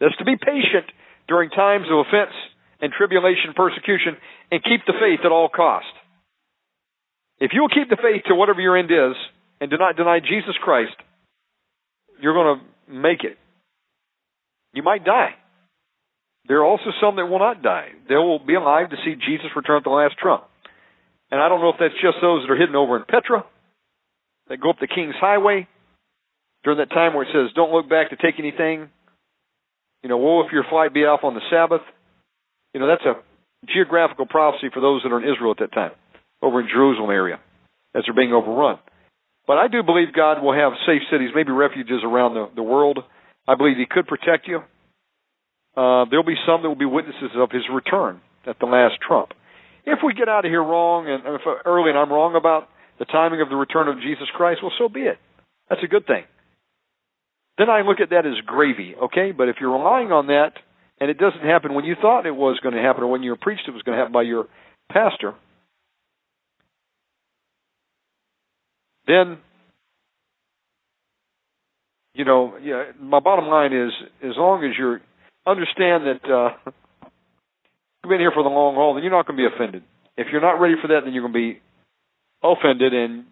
That's 0.00 0.16
to 0.16 0.24
be 0.24 0.36
patient 0.40 0.88
during 1.28 1.50
times 1.50 1.84
of 1.92 2.06
offense 2.08 2.32
and 2.80 2.90
tribulation, 2.90 3.52
persecution, 3.54 4.16
and 4.50 4.64
keep 4.64 4.80
the 4.86 4.94
faith 4.96 5.20
at 5.26 5.30
all 5.30 5.50
cost. 5.50 5.92
If 7.38 7.50
you 7.52 7.60
will 7.60 7.68
keep 7.68 7.90
the 7.90 8.00
faith 8.00 8.24
to 8.28 8.34
whatever 8.34 8.62
your 8.62 8.78
end 8.78 8.90
is 8.90 9.14
and 9.60 9.70
do 9.70 9.76
not 9.76 9.94
deny 9.94 10.20
Jesus 10.20 10.56
Christ, 10.64 10.96
you're 12.18 12.32
going 12.32 12.60
to 12.60 12.92
make 12.94 13.24
it. 13.24 13.36
You 14.72 14.82
might 14.82 15.04
die. 15.04 15.34
There 16.48 16.58
are 16.58 16.64
also 16.64 16.90
some 17.00 17.16
that 17.16 17.26
will 17.26 17.38
not 17.38 17.62
die. 17.62 17.88
They 18.08 18.16
will 18.16 18.38
be 18.38 18.54
alive 18.54 18.90
to 18.90 18.96
see 19.04 19.14
Jesus 19.14 19.46
return 19.54 19.78
at 19.78 19.84
the 19.84 19.90
last 19.90 20.16
trump. 20.18 20.44
And 21.30 21.40
I 21.40 21.48
don't 21.48 21.60
know 21.60 21.70
if 21.70 21.76
that's 21.78 21.94
just 22.02 22.18
those 22.20 22.42
that 22.42 22.52
are 22.52 22.56
hidden 22.56 22.74
over 22.74 22.96
in 22.96 23.04
Petra, 23.04 23.44
that 24.48 24.60
go 24.60 24.70
up 24.70 24.80
the 24.80 24.88
King's 24.88 25.14
Highway 25.20 25.68
during 26.64 26.78
that 26.78 26.90
time 26.90 27.14
where 27.14 27.22
it 27.22 27.32
says, 27.32 27.54
don't 27.54 27.72
look 27.72 27.88
back 27.88 28.10
to 28.10 28.16
take 28.16 28.38
anything. 28.38 28.88
You 30.02 30.08
know, 30.08 30.16
woe 30.16 30.44
if 30.44 30.52
your 30.52 30.64
flight 30.68 30.92
be 30.92 31.04
off 31.04 31.20
on 31.22 31.34
the 31.34 31.40
Sabbath. 31.50 31.82
You 32.74 32.80
know, 32.80 32.88
that's 32.88 33.04
a 33.04 33.14
geographical 33.72 34.26
prophecy 34.26 34.68
for 34.72 34.80
those 34.80 35.02
that 35.02 35.12
are 35.12 35.22
in 35.22 35.28
Israel 35.28 35.52
at 35.52 35.58
that 35.58 35.72
time 35.72 35.92
over 36.42 36.60
in 36.60 36.68
Jerusalem 36.68 37.10
area 37.10 37.38
as 37.94 38.04
they're 38.06 38.14
being 38.14 38.32
overrun. 38.32 38.78
But 39.46 39.58
I 39.58 39.68
do 39.68 39.82
believe 39.82 40.12
God 40.14 40.42
will 40.42 40.54
have 40.54 40.72
safe 40.86 41.02
cities, 41.10 41.30
maybe 41.34 41.52
refuges 41.52 42.00
around 42.04 42.34
the, 42.34 42.48
the 42.56 42.62
world. 42.62 42.98
I 43.46 43.56
believe 43.56 43.76
He 43.76 43.86
could 43.88 44.06
protect 44.06 44.46
you. 44.46 44.62
Uh, 45.76 46.04
there'll 46.10 46.24
be 46.24 46.38
some 46.46 46.62
that 46.62 46.68
will 46.68 46.76
be 46.76 46.84
witnesses 46.84 47.30
of 47.36 47.50
His 47.50 47.62
return 47.72 48.20
at 48.46 48.58
the 48.58 48.66
last 48.66 48.94
trump. 49.06 49.30
If 49.86 50.00
we 50.04 50.14
get 50.14 50.28
out 50.28 50.44
of 50.44 50.50
here 50.50 50.62
wrong, 50.62 51.08
and 51.08 51.22
if 51.34 51.42
early 51.64 51.90
and 51.90 51.98
I'm 51.98 52.12
wrong 52.12 52.36
about 52.36 52.68
the 52.98 53.04
timing 53.06 53.40
of 53.40 53.48
the 53.48 53.56
return 53.56 53.88
of 53.88 54.00
Jesus 54.00 54.28
Christ, 54.34 54.60
well, 54.62 54.72
so 54.78 54.88
be 54.88 55.00
it. 55.00 55.18
That's 55.68 55.82
a 55.82 55.86
good 55.86 56.06
thing. 56.06 56.24
Then 57.56 57.70
I 57.70 57.82
look 57.82 58.00
at 58.00 58.10
that 58.10 58.26
as 58.26 58.34
gravy, 58.46 58.94
okay? 58.94 59.32
But 59.32 59.48
if 59.48 59.56
you're 59.60 59.72
relying 59.72 60.12
on 60.12 60.26
that 60.28 60.52
and 60.98 61.10
it 61.10 61.18
doesn't 61.18 61.42
happen 61.42 61.74
when 61.74 61.84
you 61.84 61.94
thought 62.00 62.26
it 62.26 62.34
was 62.34 62.58
going 62.62 62.74
to 62.74 62.80
happen 62.80 63.02
or 63.02 63.10
when 63.10 63.22
you 63.22 63.30
were 63.30 63.38
preached 63.40 63.62
it 63.68 63.72
was 63.72 63.82
going 63.82 63.96
to 63.96 63.98
happen 63.98 64.12
by 64.12 64.22
your 64.22 64.46
pastor, 64.90 65.34
then 69.06 69.38
you 72.14 72.24
know, 72.24 72.54
yeah, 72.62 72.84
my 73.00 73.20
bottom 73.20 73.46
line 73.46 73.72
is 73.72 73.92
as 74.22 74.32
long 74.36 74.64
as 74.64 74.72
you 74.78 74.98
understand 75.46 76.04
that 76.06 76.24
uh 76.24 76.70
you've 78.02 78.10
been 78.10 78.20
here 78.20 78.32
for 78.32 78.42
the 78.42 78.48
long 78.48 78.74
haul, 78.74 78.94
then 78.94 79.02
you're 79.02 79.12
not 79.12 79.26
going 79.26 79.36
to 79.38 79.48
be 79.48 79.54
offended. 79.54 79.82
If 80.16 80.28
you're 80.32 80.40
not 80.40 80.60
ready 80.60 80.74
for 80.80 80.88
that, 80.88 81.00
then 81.04 81.12
you're 81.12 81.26
going 81.26 81.32
to 81.32 81.54
be 81.54 81.60
offended 82.42 82.92
and 82.92 83.24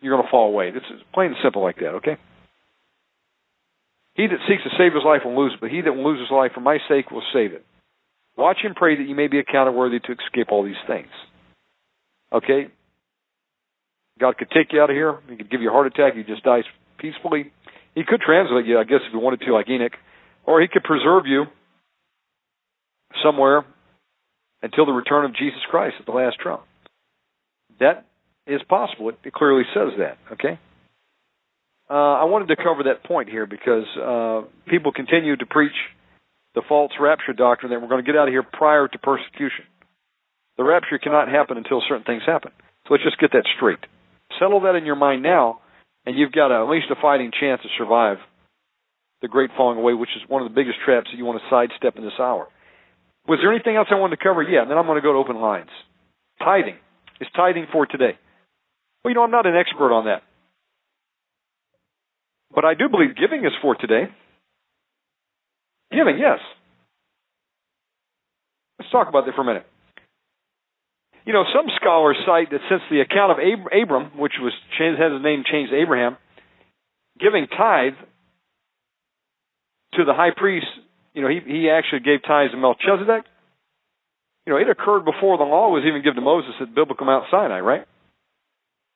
you're 0.00 0.14
going 0.14 0.24
to 0.24 0.30
fall 0.30 0.48
away. 0.48 0.72
It's 0.74 0.86
plain 1.12 1.28
and 1.28 1.36
simple 1.42 1.62
like 1.62 1.76
that, 1.76 2.00
okay? 2.00 2.16
He 4.14 4.26
that 4.26 4.38
seeks 4.48 4.62
to 4.64 4.70
save 4.76 4.92
his 4.94 5.04
life 5.04 5.22
will 5.24 5.38
lose 5.38 5.54
it, 5.54 5.60
but 5.60 5.70
he 5.70 5.80
that 5.80 5.92
will 5.92 6.04
lose 6.04 6.20
his 6.20 6.30
life 6.30 6.52
for 6.54 6.60
my 6.60 6.78
sake 6.88 7.10
will 7.10 7.22
save 7.32 7.52
it. 7.52 7.64
Watch 8.36 8.58
and 8.64 8.74
pray 8.74 8.96
that 8.96 9.08
you 9.08 9.14
may 9.14 9.28
be 9.28 9.38
accounted 9.38 9.74
worthy 9.74 9.98
to 10.00 10.12
escape 10.12 10.48
all 10.50 10.64
these 10.64 10.80
things. 10.86 11.10
Okay? 12.32 12.68
God 14.18 14.36
could 14.36 14.50
take 14.50 14.72
you 14.72 14.80
out 14.80 14.90
of 14.90 14.96
here. 14.96 15.18
He 15.28 15.36
could 15.36 15.50
give 15.50 15.62
you 15.62 15.70
a 15.70 15.72
heart 15.72 15.86
attack. 15.86 16.14
You 16.16 16.24
just 16.24 16.44
die 16.44 16.62
peacefully. 16.98 17.52
He 17.94 18.02
could 18.06 18.20
translate 18.20 18.66
you, 18.66 18.78
I 18.78 18.84
guess, 18.84 19.00
if 19.06 19.12
he 19.12 19.18
wanted 19.18 19.40
to, 19.40 19.52
like 19.52 19.68
Enoch. 19.68 19.92
Or 20.46 20.60
he 20.60 20.68
could 20.68 20.84
preserve 20.84 21.24
you 21.26 21.44
somewhere 23.22 23.64
until 24.62 24.86
the 24.86 24.92
return 24.92 25.24
of 25.24 25.34
Jesus 25.34 25.60
Christ 25.70 25.96
at 26.00 26.06
the 26.06 26.12
last 26.12 26.38
trump. 26.38 26.62
That 27.78 28.06
is 28.46 28.60
possible. 28.68 29.10
It, 29.10 29.32
clearly 29.32 29.62
says 29.74 29.92
that, 29.98 30.18
okay? 30.32 30.58
Uh, 31.88 31.94
I 31.94 32.24
wanted 32.24 32.48
to 32.48 32.56
cover 32.56 32.84
that 32.84 33.04
point 33.04 33.28
here 33.28 33.46
because 33.46 33.86
uh, 33.96 34.42
people 34.68 34.92
continue 34.92 35.36
to 35.36 35.46
preach 35.46 35.74
the 36.54 36.62
false 36.68 36.92
rapture 37.00 37.32
doctrine 37.32 37.70
that 37.70 37.80
we're 37.80 37.88
going 37.88 38.04
to 38.04 38.06
get 38.06 38.18
out 38.18 38.28
of 38.28 38.32
here 38.32 38.42
prior 38.42 38.88
to 38.88 38.98
persecution. 38.98 39.64
The 40.56 40.64
rapture 40.64 40.98
cannot 40.98 41.28
happen 41.28 41.56
until 41.56 41.82
certain 41.88 42.04
things 42.04 42.22
happen. 42.26 42.52
So 42.86 42.94
let's 42.94 43.04
just 43.04 43.18
get 43.18 43.32
that 43.32 43.44
straight. 43.56 43.78
Settle 44.38 44.60
that 44.62 44.74
in 44.74 44.84
your 44.84 44.96
mind 44.96 45.22
now, 45.22 45.60
and 46.06 46.16
you've 46.16 46.32
got 46.32 46.50
a, 46.50 46.64
at 46.64 46.70
least 46.70 46.86
a 46.90 47.00
fighting 47.00 47.30
chance 47.38 47.62
to 47.62 47.68
survive 47.78 48.18
the 49.22 49.28
great 49.28 49.50
falling 49.56 49.78
away, 49.78 49.94
which 49.94 50.10
is 50.16 50.28
one 50.28 50.42
of 50.42 50.48
the 50.48 50.54
biggest 50.54 50.78
traps 50.84 51.08
that 51.10 51.18
you 51.18 51.24
want 51.24 51.40
to 51.40 51.48
sidestep 51.50 51.96
in 51.96 52.04
this 52.04 52.18
hour. 52.18 52.48
Was 53.28 53.38
there 53.42 53.52
anything 53.52 53.76
else 53.76 53.88
I 53.90 53.96
wanted 53.96 54.16
to 54.16 54.22
cover? 54.22 54.42
Yeah, 54.42 54.62
and 54.62 54.70
then 54.70 54.78
I'm 54.78 54.86
going 54.86 54.96
to 54.96 55.02
go 55.02 55.12
to 55.12 55.18
open 55.18 55.36
lines. 55.36 55.68
Tithing. 56.38 56.76
Is 57.20 57.28
tithing 57.36 57.66
for 57.70 57.86
today? 57.86 58.16
Well, 59.04 59.10
you 59.10 59.14
know, 59.14 59.24
I'm 59.24 59.30
not 59.30 59.46
an 59.46 59.56
expert 59.56 59.92
on 59.92 60.06
that. 60.06 60.22
But 62.54 62.64
I 62.64 62.74
do 62.74 62.88
believe 62.88 63.16
giving 63.16 63.44
is 63.44 63.52
for 63.62 63.74
today. 63.76 64.04
Giving, 65.92 66.18
yes. 66.18 66.38
Let's 68.78 68.90
talk 68.90 69.08
about 69.08 69.26
that 69.26 69.34
for 69.34 69.42
a 69.42 69.44
minute. 69.44 69.66
You 71.26 71.34
know, 71.34 71.44
some 71.54 71.66
scholars 71.76 72.16
cite 72.26 72.50
that 72.50 72.60
since 72.68 72.82
the 72.90 73.00
account 73.00 73.32
of 73.32 73.38
Abram, 73.38 74.18
which 74.18 74.32
was 74.40 74.52
had 74.78 75.12
his 75.12 75.22
name 75.22 75.44
changed 75.50 75.70
to 75.72 75.78
Abraham, 75.78 76.16
giving 77.20 77.46
tithe 77.46 77.92
to 79.94 80.04
the 80.04 80.14
high 80.14 80.30
priest, 80.36 80.66
you 81.14 81.22
know, 81.22 81.28
he, 81.28 81.40
he 81.44 81.70
actually 81.70 82.00
gave 82.00 82.22
tithes 82.26 82.52
to 82.52 82.56
Melchizedek. 82.56 83.24
You 84.46 84.52
know, 84.54 84.58
it 84.58 84.68
occurred 84.68 85.04
before 85.04 85.36
the 85.38 85.44
law 85.44 85.68
was 85.70 85.84
even 85.86 86.02
given 86.02 86.16
to 86.16 86.20
Moses 86.22 86.52
at 86.60 86.74
biblical 86.74 87.06
Mount 87.06 87.26
Sinai, 87.30 87.60
right? 87.60 87.86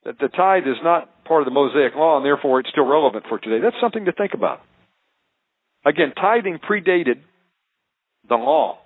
That 0.04 0.18
the 0.18 0.28
tithe 0.28 0.66
is 0.66 0.78
not 0.82 1.24
part 1.24 1.42
of 1.42 1.46
the 1.46 1.52
Mosaic 1.54 1.94
law, 1.94 2.16
and 2.16 2.24
therefore 2.24 2.60
it's 2.60 2.70
still 2.70 2.86
relevant 2.86 3.24
for 3.28 3.38
today. 3.38 3.62
That's 3.62 3.76
something 3.80 4.04
to 4.06 4.12
think 4.12 4.34
about. 4.34 4.60
Again, 5.84 6.12
tithing 6.14 6.58
predated 6.58 7.20
the 8.28 8.36
law. 8.36 8.78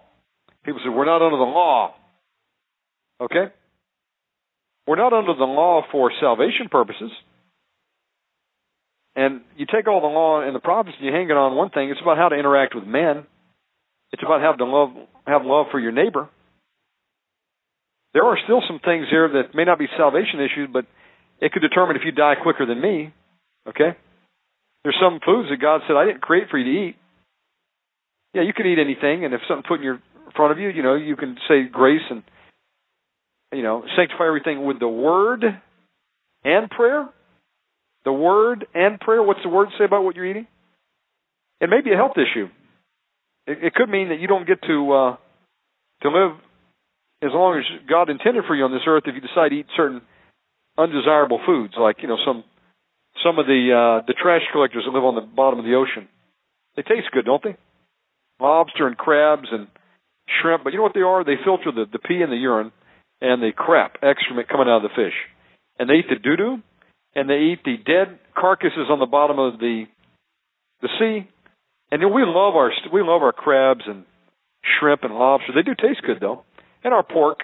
People 0.64 0.80
say, 0.85 0.90
we're 0.90 1.06
not 1.06 1.22
under 1.22 1.36
the 1.36 1.43
law. 1.43 1.94
Okay? 3.20 3.52
We're 4.86 4.97
not 4.97 5.12
under 5.12 5.35
the 5.35 5.44
law 5.44 5.82
for 5.93 6.10
salvation 6.20 6.68
purposes. 6.70 7.10
And 9.19 9.40
you 9.57 9.66
take 9.66 9.89
all 9.89 10.01
the 10.01 10.07
law 10.07 10.47
and 10.47 10.55
the 10.55 10.61
prophets 10.61 10.95
and 10.97 11.05
you 11.05 11.12
hang 11.12 11.28
it 11.28 11.36
on 11.36 11.57
one 11.57 11.70
thing. 11.70 11.90
It's 11.90 12.01
about 12.01 12.19
how 12.19 12.28
to 12.28 12.36
interact 12.36 12.77
with 12.77 12.85
men. 12.85 13.27
It's 14.12 14.23
about 14.23 14.40
how 14.40 14.53
to 14.53 14.65
love, 14.65 14.90
have 15.27 15.43
love 15.45 15.66
for 15.73 15.81
your 15.81 15.90
neighbor. 15.90 16.28
There 18.15 18.23
are 18.23 18.39
still 18.45 18.62
some 18.69 18.78
things 18.78 19.07
here 19.11 19.28
that 19.28 19.57
may 19.57 19.65
not 19.65 19.77
be 19.81 19.86
salvation 19.97 20.39
issues, 20.39 20.70
but 20.73 20.86
it 21.40 21.51
could 21.51 21.62
determine 21.62 21.97
if 21.97 22.03
you 22.07 22.12
die 22.12 22.35
quicker 22.40 22.65
than 22.65 22.81
me. 22.81 23.12
Okay? 23.69 23.99
There's 24.85 24.97
some 25.03 25.19
foods 25.27 25.49
that 25.51 25.61
God 25.61 25.81
said, 25.89 25.97
I 25.97 26.07
didn't 26.07 26.23
create 26.23 26.49
for 26.49 26.57
you 26.57 26.65
to 26.65 26.89
eat. 26.89 26.97
Yeah, 28.35 28.43
you 28.43 28.53
can 28.53 28.66
eat 28.66 28.78
anything, 28.78 29.24
and 29.24 29.35
if 29.35 29.40
something 29.49 29.65
put 29.66 29.81
in 29.81 29.85
your 29.85 30.01
front 30.36 30.53
of 30.53 30.59
you, 30.59 30.69
you 30.69 30.85
know, 30.85 30.95
you 30.95 31.16
can 31.16 31.36
say 31.49 31.65
grace 31.65 32.07
and 32.09 32.23
you 33.53 33.62
know, 33.62 33.82
sanctify 33.97 34.27
everything 34.27 34.65
with 34.65 34.78
the 34.78 34.89
word 34.89 35.43
and 36.45 36.70
prayer. 36.70 37.09
The 38.09 38.12
word 38.14 38.64
and 38.72 38.98
prayer. 38.98 39.22
What's 39.22 39.43
the 39.44 39.51
word 39.51 39.68
say 39.76 39.85
about 39.85 40.02
what 40.02 40.16
you're 40.16 40.24
eating? 40.24 40.47
It 41.60 41.68
may 41.68 41.82
be 41.85 41.93
a 41.93 41.94
health 41.94 42.16
issue. 42.16 42.48
It, 43.47 43.64
it 43.64 43.74
could 43.74 43.90
mean 43.90 44.09
that 44.09 44.18
you 44.18 44.26
don't 44.26 44.47
get 44.47 44.62
to 44.62 44.93
uh, 44.93 45.16
to 46.01 46.09
live 46.09 46.39
as 47.20 47.32
long 47.35 47.59
as 47.59 47.64
God 47.86 48.09
intended 48.09 48.44
for 48.47 48.56
you 48.56 48.64
on 48.64 48.72
this 48.72 48.80
earth 48.86 49.02
if 49.05 49.14
you 49.14 49.20
decide 49.20 49.51
to 49.51 49.56
eat 49.56 49.66
certain 49.76 50.01
undesirable 50.78 51.39
foods, 51.44 51.74
like 51.78 51.97
you 52.01 52.09
know 52.09 52.16
some 52.24 52.44
some 53.22 53.39
of 53.39 53.44
the 53.44 53.76
uh, 53.76 54.06
the 54.06 54.14
trash 54.14 54.40
collectors 54.52 54.85
that 54.86 54.97
live 54.97 55.05
on 55.05 55.14
the 55.14 55.20
bottom 55.20 55.59
of 55.59 55.66
the 55.66 55.74
ocean. 55.74 56.09
They 56.76 56.82
taste 56.85 57.12
good, 57.12 57.26
don't 57.26 57.44
they? 57.44 57.59
Lobster 58.40 58.86
and 58.86 58.97
crabs 58.97 59.48
and 59.52 59.66
shrimp, 60.40 60.64
but 60.64 60.72
you 60.72 60.78
know 60.78 60.85
what 60.85 60.94
they 60.94 61.05
are? 61.05 61.24
They 61.24 61.36
filter 61.44 61.72
the, 61.76 61.85
the 61.93 61.98
pee 61.98 62.22
and 62.22 62.32
the 62.32 62.40
urine 62.40 62.72
and 63.20 63.43
the 63.43 63.52
crap 63.55 63.97
excrement 64.02 64.48
coming 64.48 64.66
out 64.66 64.82
of 64.82 64.89
the 64.89 64.97
fish, 64.97 65.28
and 65.78 65.90
they 65.90 65.97
eat 66.01 66.09
the 66.09 66.16
doo 66.16 66.36
doo, 66.36 66.62
and 67.14 67.28
they 67.28 67.52
eat 67.52 67.60
the 67.64 67.76
dead 67.76 68.18
carcasses 68.36 68.89
on 68.90 68.98
the 68.98 69.06
bottom 69.06 69.39
of 69.39 69.59
the 69.59 69.85
the 70.82 70.89
sea. 70.98 71.28
And 71.90 72.02
we 72.14 72.22
love 72.24 72.55
our 72.55 72.70
we 72.93 73.02
love 73.02 73.22
our 73.22 73.32
crabs 73.32 73.82
and 73.86 74.05
shrimp 74.78 75.05
and 75.05 75.14
lobster. 75.14 75.52
They 75.55 75.62
do 75.62 75.74
taste 75.74 76.02
good 76.06 76.18
though, 76.20 76.44
and 76.85 76.93
our 76.93 77.02
pork. 77.02 77.40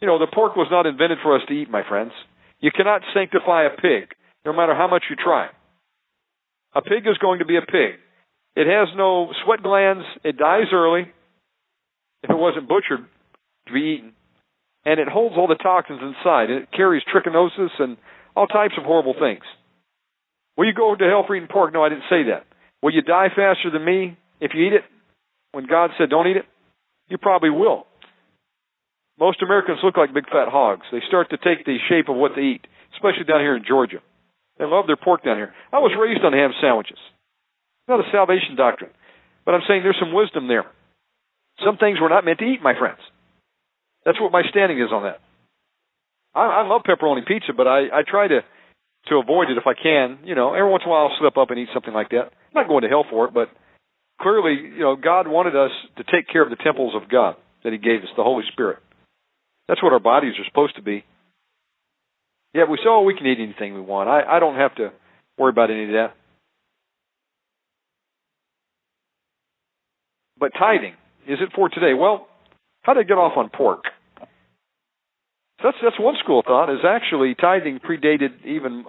You 0.00 0.08
know, 0.08 0.18
the 0.18 0.26
pork 0.32 0.56
was 0.56 0.68
not 0.70 0.86
invented 0.86 1.18
for 1.22 1.36
us 1.36 1.42
to 1.48 1.54
eat, 1.54 1.70
my 1.70 1.82
friends. 1.88 2.12
You 2.60 2.70
cannot 2.70 3.02
sanctify 3.14 3.64
a 3.64 3.70
pig, 3.70 4.12
no 4.44 4.52
matter 4.52 4.74
how 4.74 4.88
much 4.88 5.04
you 5.08 5.16
try. 5.16 5.48
A 6.74 6.82
pig 6.82 7.06
is 7.06 7.18
going 7.18 7.38
to 7.38 7.44
be 7.44 7.56
a 7.56 7.62
pig. 7.62 8.00
It 8.56 8.66
has 8.66 8.88
no 8.96 9.32
sweat 9.44 9.62
glands. 9.62 10.04
It 10.22 10.36
dies 10.36 10.72
early 10.72 11.12
if 12.22 12.30
it 12.30 12.36
wasn't 12.36 12.68
butchered 12.68 13.06
to 13.66 13.72
be 13.72 13.96
eaten. 13.98 14.12
And 14.84 15.00
it 15.00 15.08
holds 15.08 15.36
all 15.36 15.46
the 15.46 15.54
toxins 15.54 16.00
inside. 16.02 16.50
It 16.50 16.68
carries 16.72 17.02
trichinosis 17.04 17.70
and 17.78 17.96
all 18.36 18.46
types 18.46 18.74
of 18.78 18.84
horrible 18.84 19.14
things. 19.18 19.44
Will 20.56 20.66
you 20.66 20.74
go 20.74 20.94
to 20.94 21.04
hell 21.04 21.24
for 21.26 21.34
eating 21.34 21.48
pork? 21.48 21.72
No, 21.72 21.84
I 21.84 21.88
didn't 21.88 22.10
say 22.10 22.24
that. 22.30 22.46
Will 22.82 22.92
you 22.92 23.02
die 23.02 23.28
faster 23.28 23.70
than 23.72 23.84
me 23.84 24.16
if 24.40 24.52
you 24.54 24.66
eat 24.66 24.72
it? 24.72 24.84
When 25.52 25.66
God 25.66 25.90
said 25.98 26.10
don't 26.10 26.26
eat 26.26 26.36
it? 26.36 26.46
You 27.08 27.18
probably 27.18 27.50
will. 27.50 27.86
Most 29.18 29.42
Americans 29.42 29.78
look 29.82 29.96
like 29.96 30.12
big 30.12 30.26
fat 30.26 30.48
hogs. 30.48 30.86
They 30.90 31.00
start 31.06 31.30
to 31.30 31.38
take 31.38 31.64
the 31.64 31.78
shape 31.88 32.08
of 32.08 32.16
what 32.16 32.32
they 32.34 32.58
eat, 32.58 32.66
especially 32.94 33.24
down 33.24 33.40
here 33.40 33.56
in 33.56 33.64
Georgia. 33.66 34.02
They 34.58 34.64
love 34.64 34.86
their 34.86 34.96
pork 34.96 35.24
down 35.24 35.36
here. 35.36 35.54
I 35.72 35.78
was 35.78 35.94
raised 35.98 36.24
on 36.24 36.32
ham 36.32 36.52
sandwiches. 36.60 36.98
Not 37.88 38.00
a 38.00 38.10
salvation 38.10 38.56
doctrine. 38.56 38.90
But 39.44 39.54
I'm 39.54 39.62
saying 39.68 39.82
there's 39.82 40.00
some 40.00 40.14
wisdom 40.14 40.48
there. 40.48 40.64
Some 41.64 41.76
things 41.76 41.98
we're 42.00 42.08
not 42.08 42.24
meant 42.24 42.38
to 42.38 42.44
eat, 42.44 42.62
my 42.62 42.76
friends. 42.78 42.98
That's 44.04 44.20
what 44.20 44.32
my 44.32 44.42
standing 44.50 44.80
is 44.80 44.90
on 44.92 45.04
that. 45.04 45.20
I, 46.34 46.62
I 46.62 46.66
love 46.66 46.82
pepperoni 46.82 47.26
pizza, 47.26 47.52
but 47.56 47.66
I, 47.66 47.86
I 47.92 48.02
try 48.06 48.28
to 48.28 48.40
to 49.08 49.16
avoid 49.16 49.50
it 49.50 49.58
if 49.58 49.66
I 49.66 49.74
can. 49.74 50.18
You 50.24 50.34
know, 50.34 50.54
every 50.54 50.70
once 50.70 50.82
in 50.84 50.88
a 50.88 50.92
while 50.92 51.08
I'll 51.08 51.18
slip 51.18 51.36
up 51.36 51.50
and 51.50 51.58
eat 51.58 51.68
something 51.74 51.92
like 51.92 52.10
that. 52.10 52.32
I'm 52.32 52.54
not 52.62 52.68
going 52.68 52.82
to 52.82 52.88
hell 52.88 53.04
for 53.08 53.26
it, 53.26 53.34
but 53.34 53.48
clearly, 54.20 54.54
you 54.54 54.80
know, 54.80 54.96
God 54.96 55.28
wanted 55.28 55.54
us 55.56 55.70
to 55.96 56.04
take 56.04 56.28
care 56.28 56.42
of 56.42 56.50
the 56.50 56.56
temples 56.56 56.94
of 56.94 57.10
God 57.10 57.36
that 57.62 57.72
He 57.72 57.78
gave 57.78 58.00
us, 58.00 58.08
the 58.16 58.22
Holy 58.22 58.44
Spirit. 58.52 58.78
That's 59.68 59.82
what 59.82 59.92
our 59.92 60.00
bodies 60.00 60.34
are 60.38 60.44
supposed 60.44 60.76
to 60.76 60.82
be. 60.82 61.04
Yeah, 62.54 62.64
we 62.70 62.76
say, 62.76 62.86
oh, 62.86 63.02
we 63.02 63.16
can 63.16 63.26
eat 63.26 63.38
anything 63.40 63.74
we 63.74 63.80
want. 63.80 64.08
I, 64.08 64.36
I 64.36 64.38
don't 64.38 64.56
have 64.56 64.74
to 64.76 64.92
worry 65.38 65.50
about 65.50 65.70
any 65.70 65.84
of 65.84 65.90
that. 65.90 66.14
But 70.38 70.52
tithing, 70.58 70.94
is 71.26 71.38
it 71.40 71.50
for 71.54 71.68
today? 71.68 71.94
Well, 71.94 72.28
how 72.82 72.94
did 72.94 73.00
I 73.00 73.08
get 73.08 73.14
off 73.14 73.36
on 73.36 73.50
pork? 73.50 73.84
That's 75.64 75.80
that's 75.80 75.98
one 75.98 76.14
school 76.20 76.40
of 76.40 76.44
thought. 76.44 76.68
Is 76.68 76.84
actually 76.84 77.34
tithing 77.34 77.80
predated 77.80 78.44
even 78.44 78.84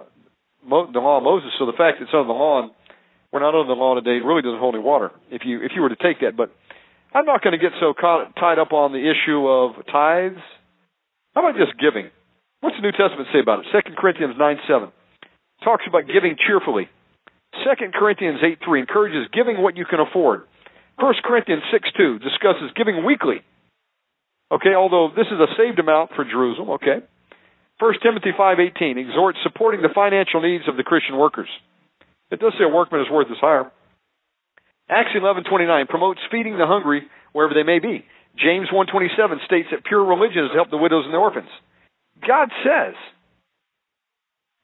Mo, 0.60 0.92
the 0.92 1.00
law 1.00 1.16
of 1.16 1.24
Moses. 1.24 1.48
So 1.58 1.64
the 1.64 1.72
fact 1.72 1.96
that 1.98 2.04
it's 2.04 2.12
under 2.12 2.28
the 2.28 2.36
law, 2.36 2.60
and 2.60 2.70
we're 3.32 3.40
not 3.40 3.56
under 3.56 3.72
the 3.72 3.80
law 3.80 3.96
today, 3.96 4.20
really 4.20 4.42
doesn't 4.42 4.60
hold 4.60 4.74
any 4.74 4.84
water. 4.84 5.10
If 5.32 5.42
you 5.48 5.64
if 5.64 5.72
you 5.74 5.80
were 5.80 5.88
to 5.88 5.96
take 5.96 6.20
that, 6.20 6.36
but 6.36 6.52
I'm 7.14 7.24
not 7.24 7.40
going 7.40 7.56
to 7.56 7.62
get 7.62 7.72
so 7.80 7.94
caught, 7.96 8.36
tied 8.36 8.58
up 8.58 8.76
on 8.76 8.92
the 8.92 9.00
issue 9.00 9.48
of 9.48 9.80
tithes. 9.88 10.44
How 11.32 11.40
about 11.40 11.56
just 11.56 11.80
giving? 11.80 12.12
What's 12.60 12.76
the 12.76 12.84
New 12.84 12.92
Testament 12.92 13.32
say 13.32 13.40
about 13.40 13.64
it? 13.64 13.72
Second 13.72 13.96
Corinthians 13.96 14.36
nine 14.36 14.60
seven 14.68 14.92
talks 15.64 15.84
about 15.88 16.04
giving 16.04 16.36
cheerfully. 16.36 16.92
Second 17.64 17.94
Corinthians 17.94 18.44
eight 18.44 18.58
three 18.60 18.80
encourages 18.84 19.32
giving 19.32 19.62
what 19.62 19.80
you 19.80 19.88
can 19.88 20.00
afford. 20.00 20.44
First 21.00 21.22
Corinthians 21.24 21.64
six 21.72 21.88
two 21.96 22.18
discusses 22.18 22.68
giving 22.76 23.00
weekly. 23.00 23.40
Okay, 24.52 24.74
although 24.74 25.10
this 25.14 25.26
is 25.26 25.40
a 25.40 25.50
saved 25.56 25.78
amount 25.78 26.10
for 26.14 26.24
Jerusalem, 26.24 26.70
okay. 26.78 27.02
First 27.80 28.00
Timothy 28.02 28.30
five 28.36 28.58
eighteen 28.60 28.96
exhorts 28.96 29.38
supporting 29.42 29.82
the 29.82 29.92
financial 29.94 30.40
needs 30.40 30.68
of 30.68 30.76
the 30.76 30.84
Christian 30.84 31.18
workers. 31.18 31.48
It 32.30 32.40
does 32.40 32.52
say 32.58 32.64
a 32.64 32.74
workman 32.74 33.00
is 33.02 33.10
worth 33.10 33.28
his 33.28 33.38
hire. 33.40 33.70
Acts 34.88 35.10
eleven 35.14 35.44
twenty 35.44 35.66
nine 35.66 35.86
promotes 35.86 36.20
feeding 36.30 36.58
the 36.58 36.66
hungry 36.66 37.02
wherever 37.32 37.54
they 37.54 37.64
may 37.64 37.80
be. 37.80 38.04
James 38.38 38.68
one 38.72 38.86
twenty 38.86 39.08
seven 39.16 39.40
states 39.44 39.68
that 39.72 39.84
pure 39.84 40.04
religion 40.04 40.44
is 40.44 40.50
to 40.50 40.56
help 40.56 40.70
the 40.70 40.76
widows 40.76 41.04
and 41.04 41.12
the 41.12 41.18
orphans. 41.18 41.50
God 42.26 42.48
says, 42.64 42.94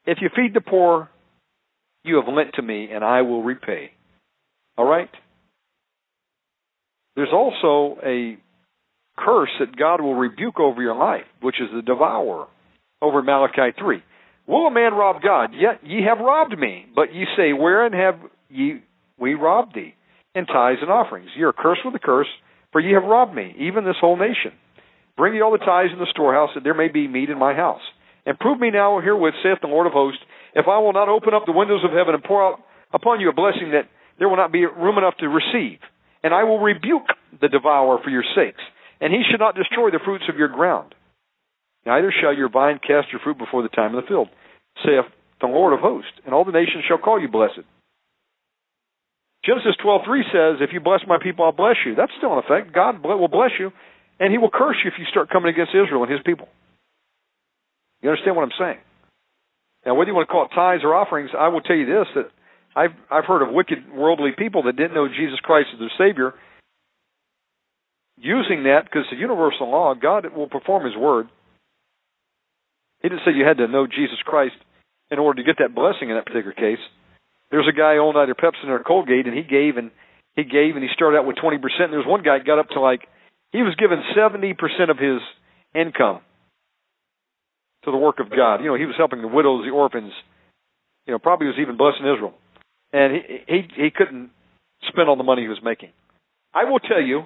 if 0.05 0.17
you 0.21 0.29
feed 0.35 0.53
the 0.53 0.61
poor, 0.61 1.09
you 2.03 2.15
have 2.15 2.33
lent 2.33 2.55
to 2.55 2.61
me, 2.61 2.89
and 2.91 3.03
I 3.03 3.21
will 3.21 3.43
repay. 3.43 3.91
All 4.77 4.85
right? 4.85 5.09
There's 7.15 7.31
also 7.31 7.99
a 8.03 8.37
curse 9.17 9.49
that 9.59 9.75
God 9.75 10.01
will 10.01 10.15
rebuke 10.15 10.59
over 10.59 10.81
your 10.81 10.95
life, 10.95 11.25
which 11.41 11.61
is 11.61 11.69
the 11.73 11.81
devourer, 11.81 12.47
over 13.01 13.21
Malachi 13.21 13.75
3. 13.77 14.03
Will 14.47 14.67
a 14.67 14.71
man 14.71 14.93
rob 14.93 15.21
God? 15.21 15.51
Yet 15.53 15.79
ye 15.83 16.03
have 16.07 16.19
robbed 16.19 16.57
me. 16.57 16.85
But 16.93 17.13
ye 17.13 17.25
say, 17.37 17.53
Wherein 17.53 17.93
have 17.93 18.19
ye 18.49 18.81
we 19.17 19.35
robbed 19.35 19.75
thee? 19.75 19.95
In 20.35 20.45
tithes 20.45 20.79
and 20.81 20.89
offerings. 20.91 21.29
Ye 21.37 21.43
are 21.43 21.53
cursed 21.53 21.81
with 21.85 21.95
a 21.95 21.99
curse, 21.99 22.27
for 22.71 22.81
ye 22.81 22.93
have 22.93 23.03
robbed 23.03 23.35
me, 23.35 23.55
even 23.59 23.85
this 23.85 23.95
whole 24.01 24.17
nation. 24.17 24.51
Bring 25.15 25.35
ye 25.35 25.41
all 25.41 25.51
the 25.51 25.59
tithes 25.59 25.93
in 25.93 25.99
the 25.99 26.09
storehouse, 26.09 26.49
that 26.55 26.63
there 26.63 26.73
may 26.73 26.87
be 26.87 27.07
meat 27.07 27.29
in 27.29 27.37
my 27.37 27.53
house. 27.53 27.81
And 28.25 28.39
prove 28.39 28.59
me 28.59 28.71
now 28.71 28.99
herewith, 28.99 29.35
saith 29.43 29.59
the 29.61 29.67
Lord 29.67 29.85
of 29.85 29.93
hosts, 29.93 30.21
if 30.55 30.67
I 30.67 30.79
will 30.79 30.93
not 30.93 31.09
open 31.09 31.33
up 31.33 31.43
the 31.45 31.51
windows 31.51 31.83
of 31.83 31.91
heaven 31.91 32.15
and 32.15 32.23
pour 32.23 32.43
out 32.43 32.59
upon 32.93 33.19
you 33.19 33.29
a 33.29 33.33
blessing 33.33 33.71
that 33.71 33.89
there 34.17 34.29
will 34.29 34.37
not 34.37 34.51
be 34.51 34.65
room 34.65 34.97
enough 34.97 35.15
to 35.19 35.27
receive. 35.27 35.79
And 36.23 36.33
I 36.33 36.43
will 36.43 36.59
rebuke 36.59 37.07
the 37.41 37.49
devourer 37.49 37.97
for 38.03 38.09
your 38.09 38.23
sakes, 38.35 38.61
and 39.03 39.11
he 39.11 39.21
shall 39.27 39.37
not 39.37 39.59
destroy 39.59 39.91
the 39.91 39.99
fruits 39.99 40.23
of 40.29 40.37
your 40.37 40.47
ground. 40.47 40.95
Neither 41.85 42.13
shall 42.15 42.33
your 42.33 42.47
vine 42.47 42.79
cast 42.79 43.11
your 43.11 43.19
fruit 43.19 43.37
before 43.37 43.61
the 43.61 43.67
time 43.67 43.93
of 43.93 44.01
the 44.01 44.07
field, 44.07 44.29
saith 44.79 45.11
the 45.41 45.47
Lord 45.47 45.73
of 45.73 45.81
hosts, 45.81 46.15
and 46.23 46.33
all 46.33 46.45
the 46.45 46.55
nations 46.55 46.85
shall 46.87 46.97
call 46.97 47.19
you 47.19 47.27
blessed. 47.27 47.67
Genesis 49.43 49.75
12:3 49.83 50.23
says, 50.31 50.61
"If 50.61 50.71
you 50.71 50.79
bless 50.79 51.05
my 51.05 51.17
people, 51.17 51.43
I'll 51.43 51.51
bless 51.51 51.75
you." 51.85 51.95
That's 51.95 52.15
still 52.15 52.31
in 52.31 52.39
effect. 52.39 52.71
God 52.71 53.03
will 53.03 53.27
bless 53.27 53.59
you, 53.59 53.73
and 54.21 54.31
He 54.31 54.37
will 54.37 54.49
curse 54.49 54.77
you 54.85 54.89
if 54.89 54.97
you 54.97 55.03
start 55.07 55.29
coming 55.29 55.49
against 55.49 55.75
Israel 55.75 56.03
and 56.03 56.11
His 56.11 56.21
people. 56.21 56.47
You 58.01 58.09
understand 58.09 58.37
what 58.37 58.43
I'm 58.43 58.57
saying? 58.57 58.79
Now, 59.85 59.95
whether 59.95 60.09
you 60.09 60.15
want 60.15 60.29
to 60.29 60.31
call 60.31 60.45
it 60.45 60.51
tithes 60.51 60.85
or 60.85 60.95
offerings, 60.95 61.35
I 61.35 61.49
will 61.49 61.59
tell 61.59 61.75
you 61.75 61.85
this: 61.85 62.07
that 62.13 62.31
I've 62.73 62.95
I've 63.11 63.25
heard 63.25 63.41
of 63.41 63.51
wicked 63.51 63.91
worldly 63.91 64.31
people 64.31 64.63
that 64.63 64.77
didn't 64.77 64.93
know 64.93 65.09
Jesus 65.09 65.41
Christ 65.41 65.73
as 65.73 65.79
their 65.79 65.91
Savior, 65.97 66.33
using 68.17 68.63
that 68.63 68.85
because 68.85 69.05
the 69.11 69.17
universal 69.17 69.69
law, 69.69 69.93
God 69.93 70.25
will 70.35 70.47
perform 70.47 70.85
His 70.85 70.95
word. 70.95 71.27
He 73.01 73.09
didn't 73.09 73.21
say 73.25 73.33
you 73.35 73.45
had 73.45 73.57
to 73.57 73.67
know 73.67 73.85
Jesus 73.87 74.19
Christ 74.23 74.55
in 75.11 75.19
order 75.19 75.41
to 75.41 75.45
get 75.45 75.57
that 75.59 75.75
blessing 75.75 76.09
in 76.09 76.15
that 76.15 76.25
particular 76.25 76.53
case. 76.53 76.81
There's 77.51 77.67
a 77.67 77.77
guy 77.77 77.97
owned 77.97 78.17
either 78.17 78.33
Pepsi 78.33 78.65
or 78.67 78.79
Colgate, 78.79 79.27
and 79.27 79.35
he 79.35 79.43
gave 79.43 79.77
and 79.77 79.91
he 80.35 80.43
gave, 80.43 80.75
and 80.75 80.83
he 80.83 80.89
started 80.93 81.17
out 81.17 81.27
with 81.27 81.35
20%. 81.35 81.59
And 81.61 81.93
there's 81.93 82.07
one 82.07 82.23
guy 82.23 82.39
got 82.39 82.57
up 82.57 82.69
to 82.69 82.79
like 82.79 83.01
he 83.51 83.61
was 83.61 83.75
given 83.75 84.01
70% 84.17 84.57
of 84.89 84.97
his 84.97 85.21
income 85.75 86.21
to 87.85 87.91
the 87.91 87.97
work 87.97 88.19
of 88.19 88.29
God. 88.29 88.61
You 88.61 88.67
know, 88.67 88.75
he 88.75 88.85
was 88.85 88.95
helping 88.97 89.21
the 89.21 89.27
widows, 89.27 89.65
the 89.65 89.71
orphans. 89.71 90.13
You 91.05 91.13
know, 91.13 91.19
probably 91.19 91.47
was 91.47 91.57
even 91.59 91.77
blessing 91.77 92.07
Israel, 92.07 92.33
and 92.93 93.13
he 93.13 93.43
he 93.45 93.83
he 93.83 93.89
couldn't 93.91 94.31
spend 94.87 95.09
all 95.09 95.17
the 95.17 95.23
money 95.23 95.41
he 95.41 95.49
was 95.49 95.61
making. 95.61 95.89
I 96.53 96.63
will 96.63 96.79
tell 96.79 97.01
you 97.01 97.25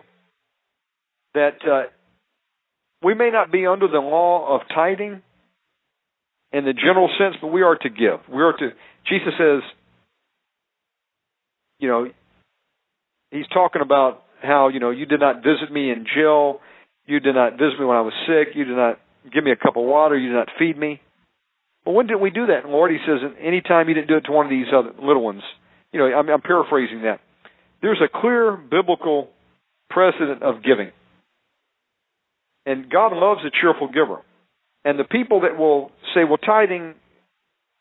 that 1.37 1.57
uh, 1.69 1.83
we 3.03 3.13
may 3.13 3.29
not 3.29 3.51
be 3.51 3.65
under 3.65 3.87
the 3.87 3.99
law 3.99 4.55
of 4.55 4.61
tithing 4.73 5.21
in 6.51 6.65
the 6.65 6.73
general 6.73 7.09
sense, 7.19 7.35
but 7.41 7.47
we 7.47 7.61
are 7.61 7.75
to 7.75 7.89
give. 7.89 8.19
We 8.29 8.41
are 8.41 8.53
to. 8.53 8.69
Jesus 9.07 9.33
says, 9.37 9.61
you 11.79 11.87
know, 11.87 12.09
he's 13.31 13.47
talking 13.53 13.81
about 13.81 14.23
how 14.41 14.69
you 14.69 14.79
know 14.79 14.89
you 14.89 15.05
did 15.05 15.19
not 15.19 15.37
visit 15.37 15.71
me 15.71 15.91
in 15.91 16.05
jail, 16.15 16.59
you 17.05 17.19
did 17.19 17.35
not 17.35 17.53
visit 17.53 17.79
me 17.79 17.85
when 17.85 17.97
I 17.97 18.01
was 18.01 18.13
sick, 18.27 18.55
you 18.55 18.65
did 18.65 18.75
not 18.75 18.99
give 19.31 19.43
me 19.43 19.51
a 19.51 19.55
cup 19.55 19.77
of 19.77 19.83
water, 19.83 20.17
you 20.17 20.29
did 20.29 20.35
not 20.35 20.49
feed 20.57 20.77
me. 20.77 21.01
But 21.85 21.91
when 21.91 22.07
did 22.07 22.17
we 22.17 22.31
do 22.31 22.47
that? 22.47 22.63
And 22.63 22.71
Lord, 22.71 22.91
He 22.91 22.97
says, 23.05 23.19
any 23.39 23.61
time 23.61 23.87
you 23.87 23.95
didn't 23.95 24.07
do 24.07 24.17
it 24.17 24.25
to 24.25 24.31
one 24.31 24.45
of 24.45 24.49
these 24.49 24.67
other 24.73 24.91
little 25.01 25.23
ones. 25.23 25.41
You 25.93 25.99
know, 25.99 26.05
I'm, 26.05 26.27
I'm 26.29 26.41
paraphrasing 26.41 27.03
that. 27.03 27.19
There's 27.81 28.01
a 28.01 28.09
clear 28.21 28.57
biblical 28.57 29.29
precedent 29.89 30.43
of 30.43 30.63
giving. 30.63 30.91
And 32.67 32.89
God 32.89 33.13
loves 33.13 33.39
a 33.45 33.49
cheerful 33.49 33.87
giver. 33.87 34.21
And 34.83 34.99
the 34.99 35.05
people 35.05 35.41
that 35.41 35.57
will 35.57 35.89
say, 36.13 36.25
well, 36.25 36.37
tithing, 36.37 36.95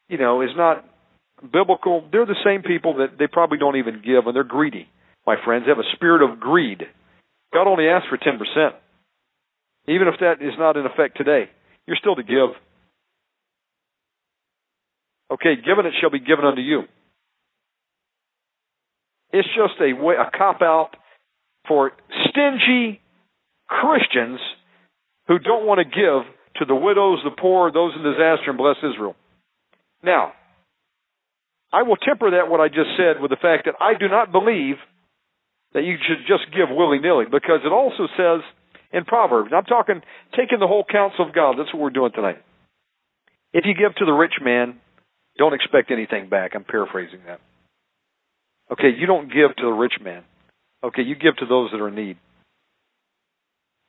you 0.09 0.17
know, 0.17 0.43
is 0.43 0.51
not 0.57 0.85
biblical, 1.53 2.09
they're 2.13 2.25
the 2.25 2.39
same 2.45 2.63
people 2.63 2.99
that 2.99 3.19
they 3.19 3.27
probably 3.27 3.59
don't 3.59 3.77
even 3.77 4.01
give, 4.01 4.27
and 4.27 4.35
they're 4.35 4.45
greedy, 4.45 4.89
my 5.27 5.35
friends. 5.45 5.65
They 5.67 5.71
have 5.71 5.81
a 5.81 5.97
spirit 5.97 6.23
of 6.23 6.39
greed. 6.39 6.85
God 7.53 7.67
only 7.67 7.89
asks 7.89 8.09
for 8.09 8.17
10%. 8.17 8.39
Even 9.89 10.07
if 10.07 10.21
that 10.21 10.41
is 10.41 10.55
not 10.57 10.77
in 10.77 10.87
effect 10.87 11.17
today, 11.17 11.51
you're 11.87 11.97
still 11.97 12.15
to 12.15 12.23
give. 12.23 12.51
Okay, 15.33 15.57
given 15.57 15.85
it 15.85 15.95
shall 16.01 16.11
be 16.11 16.21
given 16.21 16.45
unto 16.45 16.63
you. 16.63 16.83
It's 19.33 19.49
just 19.49 19.81
a, 19.81 19.93
way, 19.93 20.15
a 20.15 20.31
cop 20.37 20.63
out 20.63 20.91
for 21.67 21.91
stingy 22.31 23.01
Christians 23.67 24.39
who 25.29 25.39
don't 25.39 25.67
want 25.67 25.79
to 25.79 25.85
give 25.85 26.27
to 26.57 26.65
the 26.65 26.75
widows, 26.75 27.21
the 27.25 27.31
poor, 27.31 27.71
those 27.71 27.93
in 27.97 28.03
disaster, 28.03 28.49
and 28.49 28.59
bless 28.59 28.77
Israel. 28.79 29.15
Now, 30.03 30.33
I 31.73 31.83
will 31.83 31.97
temper 31.97 32.31
that 32.31 32.49
what 32.49 32.61
I 32.61 32.69
just 32.69 32.97
said 32.97 33.21
with 33.21 33.31
the 33.31 33.41
fact 33.41 33.67
that 33.67 33.75
I 33.81 33.99
do 33.99 34.09
not 34.09 34.33
believe 34.33 34.77
that 35.75 35.83
you 35.83 35.97
should 36.07 36.27
just 36.27 36.51
give 36.55 36.69
willy 36.71 36.99
nilly 36.99 37.27
because 37.27 37.61
it 37.65 37.73
also 37.73 38.07
says 38.17 38.41
in 38.93 39.05
Proverbs, 39.05 39.51
I'm 39.55 39.65
talking 39.65 40.01
taking 40.37 40.59
the 40.59 40.67
whole 40.67 40.85
counsel 40.85 41.27
of 41.27 41.35
God. 41.35 41.57
That's 41.59 41.73
what 41.75 41.83
we're 41.83 41.91
doing 41.91 42.13
tonight. 42.15 42.39
If 43.53 43.65
you 43.67 43.75
give 43.75 43.95
to 43.97 44.05
the 44.05 44.13
rich 44.13 44.35
man, 44.41 44.81
don't 45.39 45.55
expect 45.55 45.91
anything 45.91 46.29
back. 46.29 46.53
I'm 46.55 46.65
paraphrasing 46.65 47.21
that. 47.27 47.41
Okay, 48.73 48.91
you 48.97 49.07
don't 49.07 49.29
give 49.29 49.55
to 49.57 49.63
the 49.63 49.73
rich 49.73 49.95
man. 50.03 50.23
Okay, 50.83 51.03
you 51.03 51.15
give 51.15 51.37
to 51.37 51.47
those 51.47 51.71
that 51.73 51.81
are 51.81 51.89
in 51.89 51.95
need. 51.95 52.17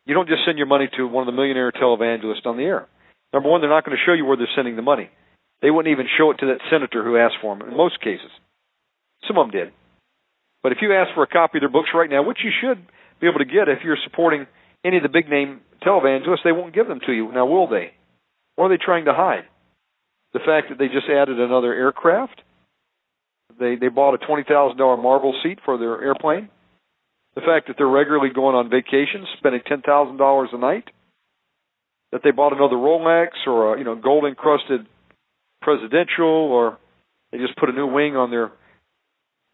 You 0.08 0.14
don't 0.14 0.30
just 0.30 0.46
send 0.46 0.58
your 0.58 0.68
money 0.68 0.90
to 0.96 1.06
one 1.06 1.28
of 1.28 1.34
the 1.34 1.36
millionaire 1.36 1.72
televangelists 1.72 2.46
on 2.46 2.56
the 2.56 2.64
air. 2.64 2.88
Number 3.34 3.50
one, 3.50 3.60
they're 3.60 3.70
not 3.70 3.86
going 3.86 3.98
to 3.98 4.04
show 4.06 4.14
you 4.14 4.26
where 4.26 4.38
they're 4.38 4.48
sending 4.56 4.78
the 4.78 4.82
money. 4.82 5.10
They 5.62 5.70
wouldn't 5.70 5.92
even 5.92 6.08
show 6.18 6.32
it 6.32 6.38
to 6.40 6.48
that 6.48 6.62
senator 6.72 7.04
who 7.04 7.18
asked 7.18 7.36
for 7.42 7.56
them 7.56 7.68
in 7.68 7.76
most 7.76 8.00
cases. 8.00 8.32
Some 9.28 9.38
of 9.38 9.52
them 9.52 9.52
did. 9.52 9.74
But 10.64 10.72
if 10.72 10.78
you 10.82 10.94
ask 10.94 11.14
for 11.14 11.24
a 11.24 11.28
copy 11.28 11.58
of 11.58 11.62
their 11.62 11.70
books 11.70 11.90
right 11.94 12.10
now, 12.10 12.24
which 12.24 12.40
you 12.44 12.52
should 12.62 12.86
be 13.20 13.28
able 13.28 13.40
to 13.40 13.46
get 13.46 13.68
if 13.68 13.84
you're 13.84 13.98
supporting 14.04 14.48
any 14.86 14.98
of 14.98 15.04
the 15.04 15.10
big 15.10 15.30
name 15.30 15.62
televangelists, 15.86 16.44
they 16.44 16.52
won't 16.52 16.74
give 16.74 16.88
them 16.88 17.02
to 17.06 17.12
you. 17.12 17.32
Now, 17.34 17.46
will 17.46 17.68
they? 17.68 17.92
What 18.56 18.66
are 18.66 18.78
they 18.78 18.84
trying 18.84 19.06
to 19.06 19.14
hide? 19.14 19.44
The 20.34 20.40
fact 20.40 20.70
that 20.70 20.78
they 20.78 20.88
just 20.88 21.10
added 21.10 21.40
another 21.40 21.74
aircraft? 21.74 22.42
They 23.60 23.76
they 23.76 23.88
bought 23.88 24.14
a 24.14 24.26
twenty 24.26 24.44
thousand 24.44 24.78
dollar 24.78 24.98
marble 24.98 25.34
seat 25.44 25.60
for 25.66 25.78
their 25.78 26.02
airplane. 26.02 26.50
The 27.38 27.46
fact 27.46 27.68
that 27.68 27.76
they're 27.78 27.86
regularly 27.86 28.34
going 28.34 28.56
on 28.56 28.68
vacations, 28.68 29.30
spending 29.38 29.62
ten 29.68 29.84
thousand 29.86 30.18
dollars 30.18 30.50
a 30.54 30.58
night. 30.58 30.86
That 32.12 32.22
they 32.24 32.32
bought 32.32 32.52
another 32.52 32.78
Rolex 32.78 33.46
or 33.46 33.76
a 33.76 33.78
you 33.78 33.86
know 33.86 33.94
gold 33.94 34.26
encrusted 34.26 34.88
presidential, 35.62 36.26
or 36.26 36.80
they 37.32 37.38
just 37.38 37.56
put 37.58 37.70
a 37.70 37.74
new 37.74 37.86
wing 37.86 38.16
on 38.16 38.32
their 38.32 38.52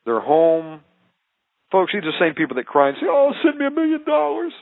their 0.05 0.21
home. 0.21 0.79
Folks, 1.73 1.91
these 1.91 2.03
are 2.03 2.11
the 2.13 2.19
same 2.21 2.35
people 2.35 2.55
that 2.55 2.67
cry 2.67 2.87
and 2.87 2.97
say, 3.01 3.07
"Oh, 3.09 3.33
send 3.43 3.57
me 3.57 3.65
a 3.65 3.71
million 3.71 4.05
dollars, 4.05 4.53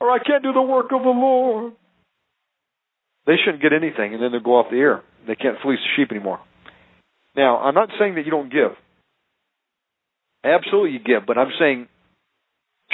or 0.00 0.10
I 0.10 0.18
can't 0.18 0.42
do 0.42 0.54
the 0.54 0.62
work 0.62 0.92
of 0.92 1.02
the 1.02 1.10
Lord." 1.10 1.74
They 3.26 3.36
shouldn't 3.36 3.62
get 3.62 3.74
anything, 3.74 4.14
and 4.14 4.22
then 4.22 4.32
they'll 4.32 4.40
go 4.40 4.56
off 4.56 4.70
the 4.70 4.78
air. 4.78 5.02
They 5.26 5.34
can't 5.34 5.60
fleece 5.60 5.78
the 5.78 5.92
sheep 5.94 6.10
anymore. 6.10 6.40
Now, 7.36 7.58
I'm 7.58 7.74
not 7.74 7.90
saying 7.98 8.14
that 8.14 8.24
you 8.24 8.30
don't 8.30 8.50
give. 8.50 8.72
Absolutely, 10.42 10.92
you 10.92 11.00
give, 11.00 11.26
but 11.26 11.36
I'm 11.36 11.52
saying 11.58 11.88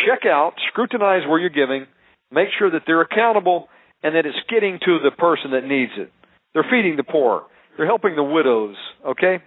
check 0.06 0.26
out, 0.26 0.54
scrutinize 0.68 1.26
where 1.28 1.38
you're 1.38 1.50
giving, 1.50 1.86
make 2.30 2.48
sure 2.58 2.70
that 2.70 2.82
they're 2.86 3.02
accountable, 3.02 3.68
and 4.02 4.14
that 4.14 4.26
it's 4.26 4.38
getting 4.48 4.78
to 4.84 4.98
the 5.02 5.10
person 5.10 5.52
that 5.52 5.64
needs 5.64 5.92
it. 5.96 6.12
They're 6.54 6.66
feeding 6.70 6.96
the 6.96 7.04
poor. 7.04 7.44
They're 7.76 7.86
helping 7.86 8.16
the 8.16 8.22
widows, 8.22 8.76
okay? 9.06 9.38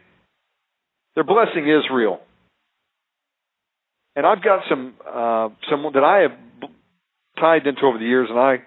They're 1.15 1.23
blessing 1.23 1.67
Israel. 1.67 2.21
And 4.15 4.25
I've 4.25 4.43
got 4.43 4.63
some 4.69 4.93
uh, 5.05 5.49
some 5.69 5.85
that 5.93 6.03
I 6.03 6.23
have 6.23 6.69
tied 7.39 7.65
into 7.65 7.81
over 7.83 7.97
the 7.97 8.05
years, 8.05 8.27
and 8.29 8.37
I 8.37 8.57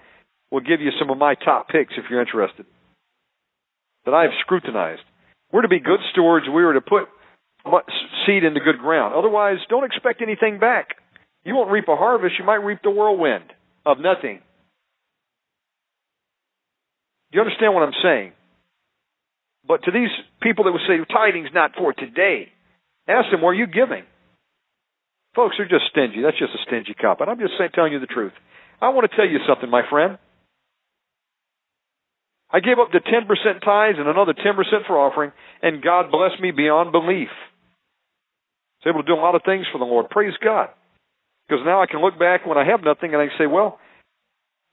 will 0.51 0.61
give 0.61 0.81
you 0.81 0.90
some 0.98 1.11
of 1.11 1.19
my 1.19 1.35
top 1.35 1.69
picks 1.69 1.94
if 1.97 2.05
you're 2.11 2.20
interested. 2.20 2.66
That 4.06 4.15
I 4.15 4.23
have 4.23 4.32
scrutinized. 4.40 5.02
We're 5.52 5.62
to 5.62 5.69
be 5.69 5.81
good 5.81 6.01
stewards. 6.12 6.47
We 6.48 6.62
are 6.65 6.73
to 6.73 6.81
put 6.81 7.09
seed 8.27 8.44
into 8.44 8.61
good 8.61 8.78
ground. 8.78 9.15
Otherwise, 9.15 9.59
don't 9.69 9.85
expect 9.85 10.23
anything 10.23 10.59
back. 10.59 10.97
You 11.45 11.55
won't 11.55 11.71
reap 11.71 11.89
a 11.89 11.97
harvest. 11.97 12.35
You 12.39 12.45
might 12.45 12.65
reap 12.65 12.81
the 12.83 12.91
whirlwind 12.91 13.45
of 13.85 13.99
nothing. 13.99 14.41
Do 17.31 17.37
you 17.39 17.41
understand 17.41 17.75
what 17.75 17.83
I'm 17.83 18.01
saying? 18.03 18.33
But 19.66 19.83
to 19.85 19.91
these 19.91 20.11
people 20.43 20.65
that 20.65 20.73
would 20.73 20.83
say 20.87 20.99
tithing's 21.12 21.51
not 21.55 21.73
for 21.77 21.93
today, 21.93 22.49
ask 23.09 23.31
them, 23.31 23.43
were 23.43 23.55
you 23.55 23.66
giving? 23.66 24.05
Folks 25.35 25.57
are 25.59 25.69
just 25.69 25.91
stingy. 25.91 26.23
That's 26.23 26.39
just 26.39 26.55
a 26.55 26.62
stingy 26.66 26.95
cop. 26.95 27.21
And 27.21 27.29
I'm 27.29 27.39
just 27.39 27.55
saying, 27.59 27.71
telling 27.75 27.93
you 27.93 28.01
the 28.01 28.07
truth. 28.07 28.33
I 28.81 28.91
want 28.91 29.11
to 29.11 29.16
tell 29.16 29.27
you 29.27 29.39
something, 29.49 29.69
my 29.69 29.83
friend. 29.91 30.19
I 32.51 32.61
gave 32.61 32.79
up 32.79 32.93
the 32.93 33.01
10% 33.01 33.27
tithes 33.65 33.99
and 33.99 34.09
another 34.09 34.33
10% 34.33 34.55
for 34.87 34.99
offering, 34.99 35.33
and 35.61 35.83
God 35.83 36.12
blessed 36.12 36.41
me 36.41 36.53
beyond 36.53 36.93
belief. 36.93 37.29
I 38.85 38.89
was 38.89 38.95
able 38.95 39.03
to 39.03 39.07
do 39.07 39.15
a 39.15 39.25
lot 39.25 39.35
of 39.35 39.43
things 39.45 39.66
for 39.73 39.79
the 39.79 39.85
Lord. 39.85 40.09
Praise 40.11 40.35
God. 40.43 40.69
Because 41.49 41.62
now 41.65 41.83
I 41.83 41.87
can 41.87 42.01
look 42.01 42.19
back 42.19 42.47
when 42.47 42.59
I 42.59 42.65
have 42.66 42.83
nothing 42.83 43.12
and 43.12 43.23
I 43.23 43.27
can 43.27 43.37
say, 43.39 43.47
well, 43.47 43.79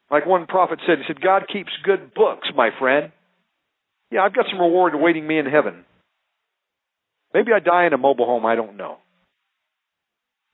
like 0.09 0.25
one 0.25 0.45
prophet 0.45 0.79
said, 0.85 0.99
he 0.99 1.03
said, 1.07 1.21
God 1.21 1.43
keeps 1.51 1.71
good 1.83 2.13
books, 2.13 2.47
my 2.55 2.69
friend. 2.79 3.11
Yeah, 4.11 4.21
I've 4.21 4.35
got 4.35 4.45
some 4.49 4.59
reward 4.59 4.93
awaiting 4.93 5.25
me 5.25 5.39
in 5.39 5.45
heaven. 5.45 5.85
Maybe 7.33 7.51
I 7.55 7.59
die 7.59 7.87
in 7.87 7.93
a 7.93 7.97
mobile 7.97 8.25
home, 8.25 8.45
I 8.45 8.55
don't 8.55 8.75
know. 8.75 8.97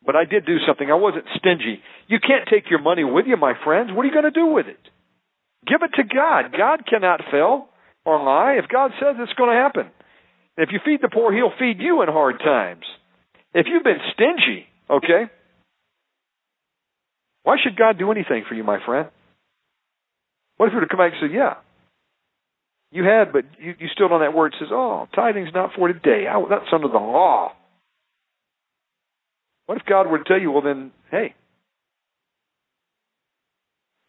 But 0.06 0.16
I 0.16 0.26
did 0.26 0.46
do 0.46 0.58
something. 0.66 0.90
I 0.90 0.96
wasn't 0.96 1.26
stingy. 1.36 1.82
You 2.08 2.20
can't 2.20 2.48
take 2.50 2.70
your 2.70 2.82
money 2.82 3.04
with 3.04 3.26
you, 3.28 3.36
my 3.36 3.54
friends. 3.64 3.90
What 3.92 4.04
are 4.04 4.08
you 4.08 4.14
going 4.14 4.32
to 4.32 4.32
do 4.32 4.46
with 4.46 4.68
it? 4.68 4.80
Give 5.66 5.82
it 5.82 5.92
to 5.98 6.04
God. 6.04 6.56
God 6.58 6.86
cannot 6.88 7.22
fail 7.32 7.68
or 8.06 8.24
lie. 8.24 8.54
If 8.64 8.70
God 8.70 8.92
says 9.02 9.16
it's 9.20 9.34
going 9.34 9.50
to 9.50 9.62
happen. 9.62 9.92
If 10.56 10.70
you 10.72 10.80
feed 10.86 11.02
the 11.02 11.10
poor, 11.10 11.34
He'll 11.34 11.52
feed 11.60 11.80
you 11.80 12.04
in 12.04 12.10
hard 12.10 12.40
times. 12.40 12.86
If 13.54 13.66
you've 13.70 13.84
been 13.84 14.00
stingy, 14.14 14.66
okay, 14.90 15.32
why 17.48 17.56
should 17.64 17.78
God 17.78 17.98
do 17.98 18.12
anything 18.12 18.44
for 18.46 18.56
you, 18.56 18.66
my 18.66 18.80
friend? 18.86 19.08
What 20.58 20.66
if 20.66 20.74
you 20.74 20.80
were 20.80 20.86
to 20.86 20.90
come 20.90 21.00
back 21.00 21.14
and 21.14 21.32
say, 21.32 21.34
yeah, 21.34 21.54
you 22.92 23.06
had, 23.06 23.32
but 23.32 23.46
you, 23.58 23.74
you 23.80 23.88
stood 23.94 24.12
on 24.12 24.20
that 24.20 24.36
word 24.38 24.54
says, 24.60 24.68
oh, 24.70 25.08
tithing's 25.16 25.54
not 25.54 25.70
for 25.74 25.88
today. 25.88 26.26
I, 26.30 26.44
that's 26.50 26.66
under 26.74 26.90
the 26.90 26.96
law. 26.96 27.54
What 29.66 29.78
if 29.78 29.86
God 29.86 30.12
were 30.12 30.18
to 30.18 30.26
tell 30.26 30.42
you, 30.42 30.52
well, 30.52 30.62
then, 30.62 30.92
hey, 31.10 31.36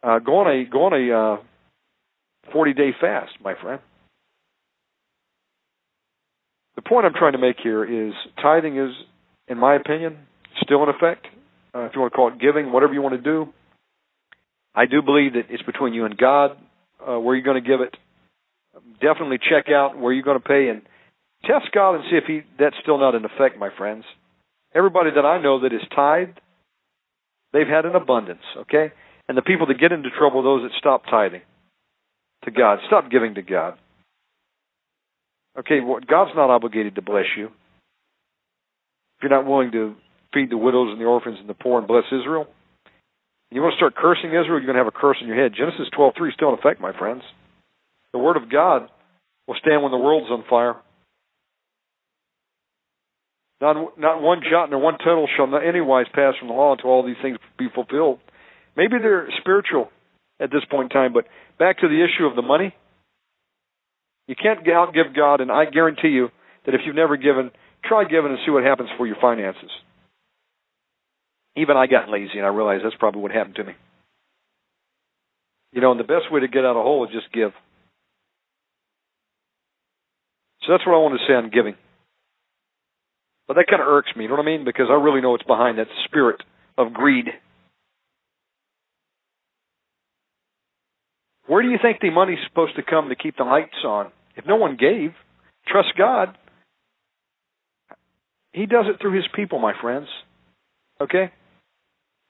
uh, 0.03 0.19
go 0.19 0.39
on 0.39 0.49
a 0.49 0.69
go 0.69 0.87
on 0.87 0.93
a 0.95 1.37
uh, 1.37 2.53
forty 2.53 2.73
day 2.73 2.91
fast, 3.01 3.31
my 3.41 3.55
friend. 3.63 3.81
The 6.75 6.83
point 6.83 7.07
I'm 7.07 7.15
trying 7.15 7.35
to 7.35 7.39
make 7.39 7.59
here 7.63 7.85
is 7.85 8.15
tithing 8.43 8.79
is, 8.79 8.91
in 9.47 9.59
my 9.59 9.77
opinion, 9.77 10.17
still 10.61 10.83
in 10.83 10.89
effect. 10.89 11.29
Uh, 11.75 11.85
if 11.85 11.93
you 11.95 12.01
want 12.01 12.13
to 12.13 12.17
call 12.17 12.29
it 12.29 12.41
giving, 12.41 12.73
whatever 12.73 12.95
you 12.95 13.03
want 13.03 13.15
to 13.15 13.23
do. 13.23 13.53
I 14.75 14.87
do 14.87 15.03
believe 15.03 15.35
that 15.35 15.47
it's 15.51 15.63
between 15.63 15.93
you 15.93 16.05
and 16.05 16.17
God 16.17 16.53
uh, 17.07 17.19
where 17.19 17.35
you're 17.35 17.45
going 17.45 17.63
to 17.63 17.69
give 17.69 17.81
it 17.81 17.97
definitely 19.01 19.39
check 19.39 19.67
out 19.73 19.99
where 19.99 20.13
you're 20.13 20.23
going 20.23 20.41
to 20.41 20.47
pay 20.47 20.69
and 20.69 20.83
test 21.45 21.73
God 21.73 21.95
and 21.95 22.05
see 22.11 22.17
if 22.17 22.25
he 22.27 22.43
that's 22.59 22.77
still 22.83 22.99
not 22.99 23.15
in 23.15 23.25
effect, 23.25 23.59
my 23.59 23.71
friends. 23.77 24.05
Everybody 24.75 25.11
that 25.15 25.25
I 25.25 25.41
know 25.41 25.61
that 25.61 25.73
is 25.73 25.83
tithed, 25.95 26.41
they've 27.53 27.67
had 27.67 27.87
an 27.87 27.95
abundance, 27.95 28.43
okay? 28.57 28.93
And 29.29 29.37
the 29.37 29.43
people 29.43 29.67
that 29.67 29.81
get 29.81 29.93
into 29.93 30.11
trouble 30.11 30.43
those 30.43 30.63
that 30.63 30.77
stop 30.79 31.05
tithing 31.11 31.43
to 32.45 32.51
God, 32.51 32.79
stop 32.87 33.11
giving 33.11 33.35
to 33.35 33.43
God. 33.43 33.75
Okay, 35.59 35.81
well, 35.81 36.01
God's 36.07 36.33
not 36.37 36.51
obligated 36.51 36.95
to 36.95 37.03
bless 37.03 37.27
you. 37.37 37.47
If 37.47 39.23
you're 39.23 39.31
not 39.31 39.47
willing 39.47 39.73
to 39.73 39.97
feed 40.39 40.51
the 40.51 40.57
widows 40.57 40.91
and 40.93 41.01
the 41.01 41.05
orphans 41.05 41.39
and 41.41 41.49
the 41.49 41.55
poor 41.55 41.79
and 41.79 41.89
bless 41.89 42.05
Israel, 42.13 42.47
you 43.51 43.63
want 43.63 43.73
to 43.73 43.77
start 43.77 43.97
cursing 43.97 44.31
Israel, 44.31 44.61
you're 44.61 44.71
going 44.71 44.79
to 44.79 44.85
have 44.85 44.87
a 44.87 44.95
curse 44.95 45.17
in 45.21 45.27
your 45.27 45.37
head. 45.37 45.53
Genesis 45.57 45.89
12:3 45.99 46.29
is 46.29 46.35
still 46.35 46.51
in 46.51 46.59
effect, 46.59 46.81
my 46.81 46.97
friends. 46.97 47.23
The 48.13 48.19
Word 48.19 48.37
of 48.37 48.51
God 48.51 48.89
will 49.47 49.57
stand 49.61 49.83
when 49.83 49.91
the 49.91 49.99
world's 49.99 50.31
on 50.31 50.45
fire. 50.49 50.77
Not, 53.61 53.99
not 53.99 54.23
one 54.23 54.41
jot 54.49 54.71
nor 54.71 54.79
one 54.79 54.99
tittle 54.99 55.29
shall 55.37 55.49
not 55.49 55.67
anywise 55.67 56.07
pass 56.15 56.35
from 56.39 56.49
the 56.49 56.55
law 56.55 56.73
until 56.73 56.91
all 56.91 57.05
these 57.05 57.17
things 57.21 57.39
be 57.59 57.67
fulfilled. 57.75 58.21
Maybe 58.77 58.99
they're 59.03 59.29
spiritual 59.41 59.91
at 60.39 60.53
this 60.53 60.63
point 60.71 60.93
in 60.93 60.97
time, 60.97 61.13
but 61.13 61.27
back 61.59 61.79
to 61.79 61.89
the 61.89 62.05
issue 62.05 62.27
of 62.27 62.37
the 62.37 62.43
money. 62.43 62.75
You 64.29 64.37
can't 64.37 64.65
outgive 64.65 65.17
God, 65.17 65.41
and 65.41 65.51
I 65.51 65.65
guarantee 65.65 66.09
you 66.09 66.29
that 66.67 66.75
if 66.75 66.83
you've 66.87 66.95
never 66.95 67.17
given, 67.17 67.51
try 67.85 68.05
giving 68.05 68.31
and 68.31 68.39
see 68.45 68.53
what 68.53 68.63
happens 68.63 68.91
for 68.97 69.07
your 69.07 69.17
finances. 69.21 69.71
Even 71.57 71.77
I 71.77 71.87
got 71.87 72.09
lazy, 72.09 72.37
and 72.37 72.47
I 72.47 72.49
realized 72.49 72.85
that's 72.85 72.95
probably 72.99 73.23
what 73.23 73.33
happened 73.33 73.57
to 73.57 73.65
me. 73.65 73.73
You 75.73 75.81
know, 75.81 75.91
and 75.91 76.01
the 76.01 76.05
best 76.05 76.31
way 76.31 76.41
to 76.41 76.49
get 76.49 76.65
out 76.65 76.73
of 76.73 76.79
a 76.79 76.83
hole 76.83 77.05
is 77.05 77.13
just 77.13 77.33
give. 77.33 77.53
So 80.63 80.73
that's 80.73 80.87
what 80.87 80.95
I 80.95 80.99
want 80.99 81.19
to 81.19 81.27
say 81.27 81.35
on 81.35 81.51
giving. 81.51 81.75
But 83.47 83.55
that 83.55 83.67
kind 83.69 83.81
of 83.81 83.89
irks 83.89 84.11
me, 84.15 84.25
you 84.25 84.29
know 84.29 84.37
what 84.37 84.43
I 84.43 84.47
mean? 84.47 84.65
Because 84.65 84.87
I 84.91 84.95
really 84.95 85.23
know 85.23 85.31
what's 85.31 85.43
behind 85.43 85.79
that 85.79 85.87
spirit 86.05 86.43
of 86.77 86.93
greed. 86.93 87.27
Where 91.47 91.63
do 91.63 91.71
you 91.71 91.79
think 91.81 92.01
the 92.01 92.11
money's 92.11 92.39
supposed 92.47 92.77
to 92.77 92.83
come 92.83 93.09
to 93.09 93.17
keep 93.17 93.39
the 93.39 93.45
lights 93.45 93.83
on? 93.85 94.13
If 94.37 94.45
no 94.47 94.57
one 94.57 94.77
gave, 94.77 95.13
trust 95.67 95.89
God. 95.97 96.37
He 98.53 98.67
does 98.67 98.85
it 98.87 99.01
through 99.01 99.17
his 99.17 99.27
people, 99.35 99.59
my 99.59 99.73
friends. 99.81 100.09
Okay? 101.01 101.31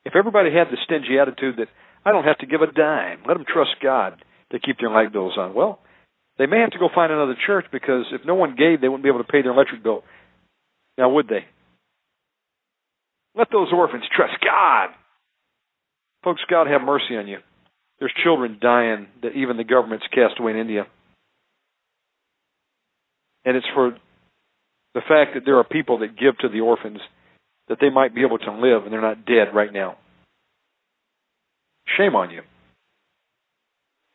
If 0.09 0.17
everybody 0.17 0.49
had 0.51 0.69
the 0.73 0.79
stingy 0.85 1.19
attitude 1.21 1.57
that 1.59 1.69
I 2.03 2.13
don't 2.13 2.25
have 2.25 2.39
to 2.39 2.47
give 2.47 2.63
a 2.63 2.73
dime, 2.73 3.19
let 3.29 3.35
them 3.35 3.45
trust 3.47 3.77
God 3.83 4.25
to 4.51 4.59
keep 4.59 4.79
their 4.81 4.89
light 4.89 5.13
bills 5.13 5.35
on. 5.37 5.53
Well, 5.53 5.81
they 6.39 6.47
may 6.47 6.61
have 6.61 6.71
to 6.71 6.79
go 6.79 6.89
find 6.95 7.13
another 7.13 7.37
church 7.47 7.67
because 7.71 8.07
if 8.13 8.23
no 8.25 8.35
one 8.35 8.57
gave, 8.57 8.81
they 8.81 8.89
wouldn't 8.89 9.03
be 9.03 9.11
able 9.11 9.23
to 9.23 9.31
pay 9.31 9.43
their 9.43 9.53
electric 9.53 9.83
bill. 9.83 10.05
Now, 10.97 11.11
would 11.11 11.29
they? 11.29 11.45
Let 13.37 13.49
those 13.53 13.69
orphans 13.71 14.05
trust 14.17 14.33
God. 14.43 14.89
Folks, 16.25 16.41
God 16.49 16.69
have 16.69 16.81
mercy 16.81 17.15
on 17.15 17.29
you. 17.29 17.39
There's 17.99 18.15
children 18.25 18.57
dying 18.63 19.09
that 19.23 19.33
even 19.37 19.59
the 19.59 19.65
government's 19.65 20.07
cast 20.07 20.41
away 20.41 20.53
in 20.53 20.59
India. 20.59 20.87
And 23.45 23.59
it's 23.59 23.67
for 23.75 23.91
the 24.95 25.03
fact 25.03 25.35
that 25.35 25.43
there 25.45 25.59
are 25.59 25.65
people 25.65 25.99
that 25.99 26.19
give 26.19 26.39
to 26.39 26.49
the 26.49 26.61
orphans 26.61 27.01
that 27.69 27.79
they 27.81 27.91
might 27.91 28.15
be 28.15 28.23
able 28.23 28.39
to 28.39 28.53
live 28.53 28.85
and 28.85 28.93
they're 28.93 29.01
not 29.01 29.27
dead 29.27 29.55
right 29.55 29.73
now. 29.73 29.97
Shame 31.97 32.15
on 32.15 32.31
you. 32.31 32.43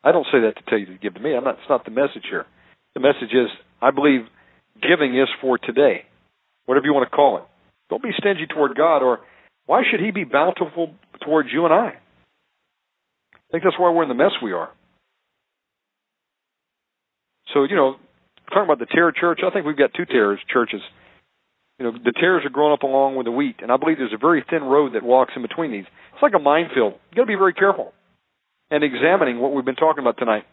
I 0.04 0.12
don't 0.12 0.26
say 0.32 0.42
that 0.42 0.58
to 0.58 0.64
tell 0.70 0.78
you 0.78 0.88
to 0.88 0.98
give 0.98 1.14
to 1.14 1.20
me. 1.20 1.36
I'm 1.36 1.44
not. 1.44 1.56
It's 1.60 1.70
not 1.70 1.86
the 1.86 1.92
message 1.92 2.26
here. 2.30 2.46
The 2.94 3.00
message 3.00 3.34
is 3.34 3.48
I 3.82 3.92
believe 3.92 4.22
giving 4.82 5.18
is 5.18 5.28
for 5.42 5.58
today, 5.58 6.04
whatever 6.66 6.86
you 6.86 6.94
want 6.94 7.10
to 7.10 7.16
call 7.16 7.38
it. 7.38 7.44
Don't 7.90 8.04
be 8.04 8.12
stingy 8.18 8.48
toward 8.48 8.76
God, 8.76 9.02
or 9.02 9.20
why 9.66 9.84
should 9.90 10.02
He 10.02 10.12
be 10.12 10.26
bountiful 10.26 10.94
towards 11.24 11.50
you 11.52 11.66
and 11.66 11.74
I? 11.74 11.88
I 13.34 13.52
think 13.52 13.64
that's 13.64 13.80
why 13.80 13.92
we're 13.92 14.04
in 14.04 14.10
the 14.10 14.16
mess 14.16 14.32
we 14.42 14.52
are. 14.52 14.70
So 17.54 17.64
you 17.64 17.76
know, 17.76 17.96
talking 18.50 18.64
about 18.64 18.80
the 18.80 18.88
terror 18.88 19.14
church, 19.14 19.40
I 19.46 19.52
think 19.52 19.66
we've 19.66 19.78
got 19.78 19.94
two 19.96 20.06
terror 20.06 20.38
churches. 20.52 20.82
You 21.80 21.86
know, 21.86 21.92
the 21.92 22.14
tares 22.14 22.46
are 22.46 22.50
growing 22.50 22.74
up 22.74 22.84
along 22.84 23.16
with 23.16 23.26
the 23.26 23.32
wheat, 23.32 23.58
and 23.62 23.72
I 23.72 23.78
believe 23.78 23.98
there's 23.98 24.14
a 24.14 24.18
very 24.18 24.46
thin 24.50 24.64
road 24.64 24.94
that 24.94 25.04
walks 25.04 25.34
in 25.36 25.42
between 25.42 25.72
these. 25.72 25.86
It's 26.14 26.22
like 26.22 26.34
a 26.36 26.40
minefield. 26.40 26.94
You 27.12 27.16
got 27.16 27.24
to 27.24 27.28
be 27.28 27.36
very 27.36 27.54
careful 27.54 27.94
and 28.70 28.84
examining 28.84 29.40
what 29.40 29.54
we've 29.54 29.66
been 29.66 29.76
talking 29.76 30.04
about 30.04 30.18
tonight. 30.18 30.44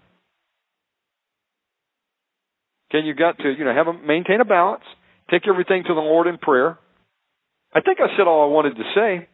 Okay, 2.90 3.04
you 3.06 3.14
got 3.14 3.38
to 3.38 3.52
you 3.52 3.64
know 3.64 3.74
have 3.74 3.86
a 3.86 3.92
maintain 3.92 4.40
a 4.40 4.44
balance, 4.44 4.82
take 5.30 5.42
everything 5.46 5.84
to 5.86 5.94
the 5.94 6.00
Lord 6.00 6.26
in 6.26 6.38
prayer. 6.38 6.78
I 7.72 7.80
think 7.80 7.98
I 8.00 8.16
said 8.16 8.26
all 8.26 8.48
I 8.48 8.52
wanted 8.52 8.76
to 8.76 8.82
say. 8.94 9.28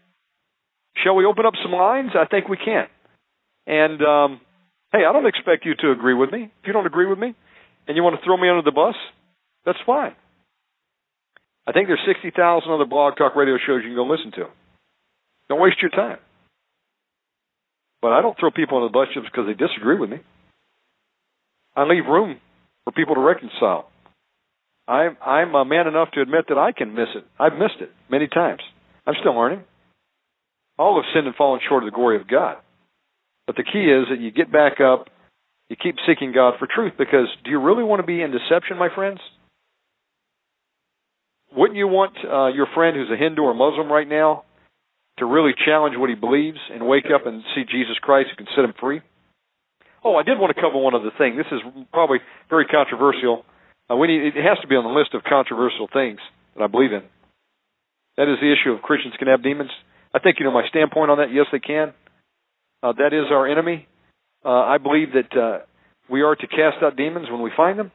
Shall 1.02 1.14
we 1.14 1.24
open 1.24 1.46
up 1.46 1.54
some 1.62 1.72
lines? 1.72 2.10
I 2.14 2.26
think 2.26 2.48
we 2.48 2.56
can. 2.56 2.86
And 3.66 4.02
um, 4.02 4.40
hey, 4.92 5.04
I 5.08 5.12
don't 5.12 5.26
expect 5.26 5.64
you 5.64 5.74
to 5.80 5.90
agree 5.90 6.14
with 6.14 6.30
me. 6.30 6.44
If 6.44 6.66
you 6.66 6.72
don't 6.72 6.86
agree 6.86 7.06
with 7.06 7.18
me, 7.18 7.34
and 7.86 7.96
you 7.96 8.02
want 8.02 8.18
to 8.18 8.24
throw 8.24 8.36
me 8.36 8.48
under 8.48 8.62
the 8.62 8.72
bus, 8.72 8.94
that's 9.64 9.78
fine. 9.86 10.14
I 11.66 11.72
think 11.72 11.88
there's 11.88 12.00
60,000 12.06 12.70
other 12.70 12.84
blog 12.84 13.16
talk 13.16 13.34
radio 13.34 13.56
shows 13.58 13.82
you 13.82 13.90
can 13.90 13.96
go 13.96 14.04
listen 14.06 14.30
to. 14.32 14.46
Don't 15.48 15.60
waste 15.60 15.82
your 15.82 15.90
time. 15.90 16.18
But 18.02 18.12
I 18.12 18.22
don't 18.22 18.38
throw 18.38 18.50
people 18.50 18.78
under 18.78 18.88
the 18.88 18.92
bus 18.92 19.08
just 19.14 19.26
because 19.26 19.46
they 19.46 19.54
disagree 19.54 19.98
with 19.98 20.10
me. 20.10 20.18
I 21.74 21.84
leave 21.84 22.06
room 22.06 22.40
for 22.84 22.92
people 22.92 23.14
to 23.16 23.20
reconcile. 23.20 23.90
I'm 24.88 25.16
I'm 25.24 25.54
a 25.54 25.64
man 25.64 25.88
enough 25.88 26.12
to 26.12 26.20
admit 26.22 26.46
that 26.48 26.58
I 26.58 26.72
can 26.72 26.94
miss 26.94 27.08
it. 27.16 27.24
I've 27.38 27.54
missed 27.58 27.80
it 27.80 27.90
many 28.08 28.28
times. 28.28 28.60
I'm 29.06 29.14
still 29.20 29.36
learning. 29.36 29.64
All 30.78 30.96
have 30.96 31.10
sinned 31.12 31.26
and 31.26 31.34
fallen 31.34 31.60
short 31.68 31.82
of 31.82 31.90
the 31.90 31.94
glory 31.94 32.16
of 32.20 32.28
God. 32.28 32.58
But 33.46 33.56
the 33.56 33.64
key 33.64 33.84
is 33.90 34.06
that 34.10 34.20
you 34.20 34.30
get 34.30 34.52
back 34.52 34.80
up, 34.80 35.08
you 35.68 35.76
keep 35.76 35.96
seeking 36.06 36.32
God 36.32 36.54
for 36.58 36.68
truth 36.72 36.92
because 36.98 37.26
do 37.44 37.50
you 37.50 37.60
really 37.60 37.84
want 37.84 38.00
to 38.00 38.06
be 38.06 38.22
in 38.22 38.30
deception, 38.30 38.78
my 38.78 38.88
friends? 38.94 39.18
Wouldn't 41.56 41.78
you 41.78 41.88
want 41.88 42.12
uh, 42.20 42.48
your 42.54 42.66
friend 42.74 42.96
who's 42.96 43.10
a 43.10 43.16
Hindu 43.16 43.40
or 43.42 43.54
Muslim 43.54 43.90
right 43.90 44.08
now 44.08 44.44
to 45.18 45.24
really 45.24 45.52
challenge 45.64 45.96
what 45.96 46.10
he 46.10 46.14
believes 46.14 46.58
and 46.70 46.86
wake 46.86 47.06
up 47.12 47.26
and 47.26 47.42
see 47.54 47.64
Jesus 47.64 47.96
Christ 48.02 48.28
who 48.30 48.44
can 48.44 48.52
set 48.54 48.64
him 48.64 48.74
free? 48.78 49.00
Oh, 50.04 50.16
I 50.16 50.22
did 50.22 50.38
want 50.38 50.54
to 50.54 50.60
cover 50.60 50.78
one 50.78 50.94
other 50.94 51.10
thing. 51.16 51.36
This 51.36 51.50
is 51.50 51.60
probably 51.92 52.18
very 52.50 52.66
controversial. 52.66 53.44
Uh, 53.90 53.96
we 53.96 54.08
need, 54.08 54.36
it 54.36 54.44
has 54.44 54.58
to 54.60 54.68
be 54.68 54.76
on 54.76 54.84
the 54.84 54.92
list 54.96 55.14
of 55.14 55.24
controversial 55.24 55.88
things 55.90 56.20
that 56.54 56.62
I 56.62 56.66
believe 56.66 56.92
in. 56.92 57.02
That 58.18 58.30
is 58.30 58.38
the 58.40 58.52
issue 58.52 58.72
of 58.72 58.82
Christians 58.82 59.14
can 59.18 59.28
have 59.28 59.42
demons. 59.42 59.70
I 60.14 60.18
think 60.18 60.36
you 60.38 60.44
know 60.44 60.52
my 60.52 60.68
standpoint 60.68 61.10
on 61.10 61.18
that. 61.18 61.32
Yes, 61.32 61.46
they 61.50 61.58
can. 61.58 61.92
Uh, 62.82 62.92
that 62.92 63.12
is 63.12 63.32
our 63.32 63.48
enemy. 63.48 63.88
Uh, 64.44 64.50
I 64.50 64.78
believe 64.78 65.08
that 65.12 65.36
uh, 65.36 65.58
we 66.10 66.22
are 66.22 66.36
to 66.36 66.46
cast 66.46 66.82
out 66.82 66.96
demons 66.96 67.28
when 67.30 67.42
we 67.42 67.50
find 67.56 67.78
them 67.78 67.90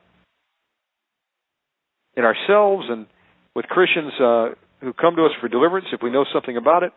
in 2.17 2.25
ourselves 2.25 2.87
and 2.89 3.05
with 3.55 3.65
Christians 3.65 4.13
uh, 4.19 4.49
who 4.81 4.93
come 4.93 5.15
to 5.15 5.25
us 5.25 5.31
for 5.39 5.47
deliverance 5.47 5.87
if 5.91 6.01
we 6.01 6.11
know 6.11 6.25
something 6.33 6.57
about 6.57 6.83
it 6.83 6.93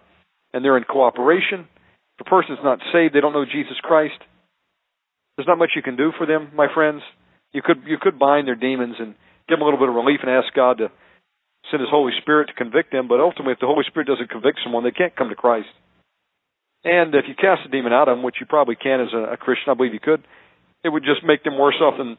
and 0.52 0.64
they're 0.64 0.76
in 0.76 0.84
cooperation. 0.84 1.66
If 2.18 2.26
a 2.26 2.30
person's 2.30 2.62
not 2.62 2.78
saved, 2.92 3.14
they 3.14 3.20
don't 3.20 3.32
know 3.32 3.44
Jesus 3.44 3.76
Christ. 3.82 4.18
There's 5.36 5.48
not 5.48 5.58
much 5.58 5.70
you 5.74 5.82
can 5.82 5.96
do 5.96 6.12
for 6.16 6.26
them, 6.26 6.50
my 6.54 6.68
friends. 6.72 7.02
You 7.52 7.62
could 7.62 7.82
you 7.86 7.98
could 8.00 8.18
bind 8.18 8.46
their 8.46 8.54
demons 8.54 8.96
and 8.98 9.14
give 9.48 9.58
them 9.58 9.62
a 9.62 9.64
little 9.64 9.80
bit 9.80 9.88
of 9.88 9.94
relief 9.94 10.20
and 10.22 10.30
ask 10.30 10.54
God 10.54 10.78
to 10.78 10.90
send 11.70 11.80
His 11.80 11.90
Holy 11.90 12.12
Spirit 12.22 12.46
to 12.48 12.54
convict 12.54 12.92
them. 12.92 13.08
But 13.08 13.20
ultimately, 13.20 13.52
if 13.52 13.60
the 13.60 13.66
Holy 13.66 13.84
Spirit 13.86 14.06
doesn't 14.06 14.30
convict 14.30 14.60
someone, 14.62 14.84
they 14.84 14.92
can't 14.94 15.16
come 15.16 15.28
to 15.28 15.34
Christ. 15.34 15.68
And 16.84 17.14
if 17.14 17.24
you 17.26 17.34
cast 17.34 17.66
a 17.66 17.70
demon 17.70 17.92
out 17.92 18.08
of 18.08 18.16
them, 18.16 18.22
which 18.22 18.36
you 18.38 18.46
probably 18.46 18.76
can 18.76 19.00
as 19.00 19.12
a, 19.12 19.34
a 19.34 19.36
Christian, 19.36 19.70
I 19.70 19.74
believe 19.74 19.94
you 19.94 20.00
could, 20.00 20.22
it 20.84 20.90
would 20.90 21.02
just 21.02 21.24
make 21.24 21.42
them 21.42 21.58
worse 21.58 21.80
off 21.80 21.94
than 21.98 22.18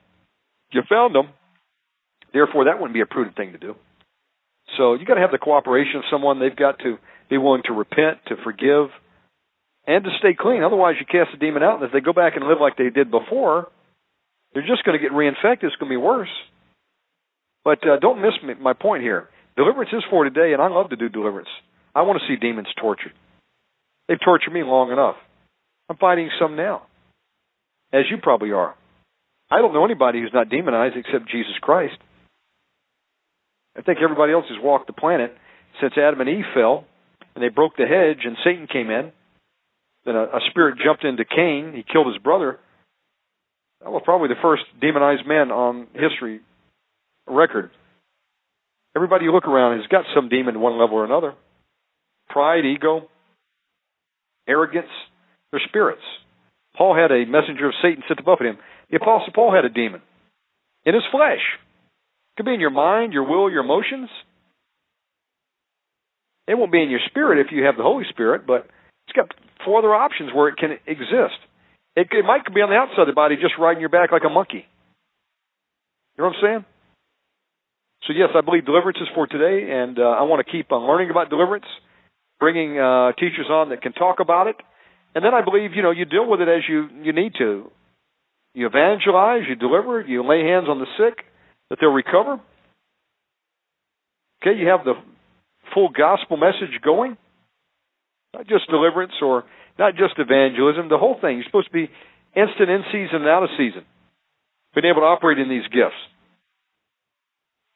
you 0.72 0.82
found 0.90 1.16
them. 1.16 1.30
Therefore, 2.34 2.66
that 2.66 2.80
wouldn't 2.80 2.94
be 2.94 3.02
a 3.02 3.06
prudent 3.06 3.38
thing 3.38 3.53
to 3.53 3.57
do. 3.57 3.76
So 4.78 4.94
you 4.96 5.06
got 5.06 5.16
to 5.16 5.22
have 5.22 5.32
the 5.32 5.38
cooperation 5.38 5.98
of 5.98 6.04
someone. 6.12 6.40
They've 6.40 6.56
got 6.56 6.80
to 6.80 6.98
be 7.30 7.38
willing 7.38 7.64
to 7.66 7.74
repent, 7.74 8.20
to 8.28 8.36
forgive, 8.44 8.90
and 9.88 10.04
to 10.04 10.10
stay 10.20 10.36
clean. 10.38 10.64
Otherwise, 10.64 10.96
you 11.00 11.06
cast 11.06 11.32
the 11.32 11.38
demon 11.38 11.64
out, 11.64 11.76
and 11.76 11.84
if 11.84 11.92
they 11.92 12.02
go 12.02 12.14
back 12.14 12.36
and 12.36 12.48
live 12.48 12.58
like 12.60 12.78
they 12.78 12.90
did 12.90 13.12
before, 13.12 13.70
they're 14.54 14.66
just 14.66 14.84
going 14.84 14.98
to 14.98 15.04
get 15.04 15.12
reinfected. 15.12 15.64
It's 15.64 15.76
going 15.76 15.92
to 15.92 15.98
be 15.98 15.98
worse. 15.98 16.30
But 17.64 17.80
uh, 17.88 18.00
don't 18.00 18.22
miss 18.22 18.34
my 18.62 18.74
point 18.74 19.04
here. 19.04 19.30
Deliverance 19.58 19.92
is 19.94 20.04
for 20.10 20.24
today, 20.24 20.54
and 20.54 20.62
I 20.62 20.68
love 20.68 20.90
to 20.90 20.96
do 20.96 21.10
deliverance. 21.10 21.50
I 21.94 22.02
want 22.02 22.20
to 22.20 22.28
see 22.28 22.40
demons 22.40 22.68
tortured. 22.80 23.14
They've 24.08 24.20
tortured 24.24 24.52
me 24.52 24.64
long 24.64 24.92
enough. 24.92 25.16
I'm 25.90 25.98
fighting 25.98 26.30
some 26.40 26.56
now, 26.56 26.84
as 27.94 28.04
you 28.10 28.18
probably 28.22 28.52
are. 28.52 28.76
I 29.50 29.60
don't 29.60 29.74
know 29.74 29.86
anybody 29.86 30.22
who's 30.22 30.34
not 30.34 30.50
demonized 30.50 30.96
except 30.98 31.30
Jesus 31.30 31.54
Christ. 31.62 31.96
I 33.77 33.81
think 33.81 33.99
everybody 34.02 34.34
else 34.34 34.45
has 34.49 34.57
walked 34.61 34.88
the 34.88 34.93
planet 34.93 35.35
since 35.81 35.93
Adam 35.97 36.22
and 36.22 36.30
Eve 36.30 36.45
fell, 36.53 36.85
and 37.35 37.43
they 37.43 37.49
broke 37.49 37.76
the 37.77 37.85
hedge, 37.85 38.26
and 38.26 38.38
Satan 38.43 38.68
came 38.72 38.89
in. 38.89 39.11
Then 40.06 40.15
a, 40.15 40.23
a 40.23 40.39
spirit 40.49 40.77
jumped 40.84 41.03
into 41.03 41.26
Cain. 41.26 41.73
He 41.76 41.84
killed 41.84 42.07
his 42.07 42.22
brother. 42.22 42.60
That 43.81 43.91
was 43.91 44.02
probably 44.06 44.30
the 44.30 44.41
first 44.41 44.64
demonized 44.80 45.27
man 45.27 45.52
on 45.52 45.88
history 45.93 46.41
record. 47.27 47.72
Everybody 48.95 49.26
you 49.26 49.34
look 49.34 49.47
around 49.47 49.77
has 49.77 49.88
got 49.88 50.06
some 50.15 50.30
demon 50.30 50.60
one 50.61 50.80
level 50.80 50.97
or 50.97 51.06
another. 51.06 51.34
Pride, 52.30 52.65
ego, 52.65 53.10
arrogance, 54.47 54.88
they're 55.52 55.61
spirits. 55.68 56.02
Paul 56.77 56.95
had 56.95 57.11
a 57.11 57.26
messenger 57.26 57.68
of 57.68 57.73
Satan 57.81 58.03
sent 58.07 58.19
above 58.19 58.39
him. 58.39 58.57
The 58.89 58.97
Apostle 58.97 59.34
Paul 59.34 59.53
had 59.53 59.65
a 59.65 59.69
demon 59.69 60.02
in 60.85 60.93
his 60.93 61.03
flesh. 61.11 61.41
Could 62.38 62.45
be 62.45 62.53
in 62.53 62.60
your 62.60 62.70
mind, 62.70 63.14
your 63.14 63.24
will, 63.24 63.49
your 63.49 63.64
emotions. 63.64 64.10
It 66.48 66.56
won't 66.56 66.72
be 66.72 66.82
in 66.82 66.90
your 66.90 66.99
spirit 67.07 67.45
if 67.45 67.52
you 67.52 67.64
have 67.64 67.78
the 67.78 67.84
Holy 67.84 68.03
Spirit, 68.10 68.45
but 68.45 68.68
it's 69.07 69.16
got 69.16 69.34
four 69.64 69.80
other 69.80 69.94
options 69.95 70.32
where 70.34 70.49
it 70.49 70.57
can 70.57 70.78
exist. 70.86 71.40
It, 71.95 72.07
it 72.12 72.26
might 72.26 72.44
be 72.53 72.62
on 72.62 72.70
the 72.70 72.76
outside 72.76 73.02
of 73.02 73.07
the 73.07 73.14
body, 73.14 73.36
just 73.36 73.53
riding 73.57 73.80
your 73.80 73.90
back 73.90 74.12
like 74.12 74.24
a 74.26 74.30
monkey. 74.30 74.66
You 76.18 76.24
know 76.24 76.30
what 76.30 76.36
I'm 76.36 76.41
saying? 76.44 76.66
So 78.07 78.14
yes, 78.14 78.30
I 78.36 78.41
believe 78.41 78.66
deliverance 78.66 78.99
is 79.02 79.07
for 79.16 79.26
today, 79.26 79.72
and 79.72 79.98
uh, 79.98 80.03
I 80.03 80.24
want 80.24 80.45
to 80.45 80.52
keep 80.52 80.72
on 80.72 80.88
learning 80.88 81.10
about 81.10 81.30
deliverance, 81.30 81.66
bringing 82.40 82.78
uh, 82.78 83.14
teachers 83.14 83.48
on 83.49 83.70
that 83.70 83.82
can 83.82 83.94
talk 83.94 84.20
about 84.20 84.48
it, 84.48 84.56
and 85.16 85.26
then 85.26 85.34
I 85.34 85.44
believe 85.44 85.74
you 85.74 85.82
know 85.82 85.91
you 85.91 86.06
deal 86.06 86.30
with 86.30 86.41
it 86.41 86.48
as 86.48 86.62
you 86.70 86.88
you 87.02 87.14
need 87.14 87.34
to. 87.40 87.72
You 88.53 88.68
evangelize, 88.68 89.44
you 89.49 89.56
deliver, 89.56 90.02
you 90.02 90.24
lay 90.24 90.44
hands 90.44 90.68
on 90.70 90.80
the 90.80 90.86
sick, 90.98 91.26
that 91.76 91.81
they'll 91.81 91.91
recover. 91.91 92.39
Okay, 94.41 94.57
you 94.57 94.68
have 94.68 94.85
the 94.85 94.93
full 95.73 95.89
gospel 95.89 96.38
message 96.38 96.81
going, 96.84 97.18
not 98.34 98.47
just 98.47 98.69
deliverance 98.69 99.14
or 99.22 99.43
not 99.77 99.95
just 99.95 100.14
evangelism, 100.18 100.88
the 100.88 100.97
whole 100.97 101.18
thing. 101.19 101.38
You're 101.38 101.45
supposed 101.45 101.68
to 101.68 101.73
be 101.73 101.89
instant 102.35 102.69
in 102.69 102.84
season 102.91 103.22
and 103.22 103.27
out 103.27 103.43
of 103.43 103.49
season, 103.57 103.84
being 104.73 104.85
able 104.85 105.02
to 105.02 105.07
operate 105.07 105.39
in 105.39 105.49
these 105.49 105.68
gifts. 105.68 105.99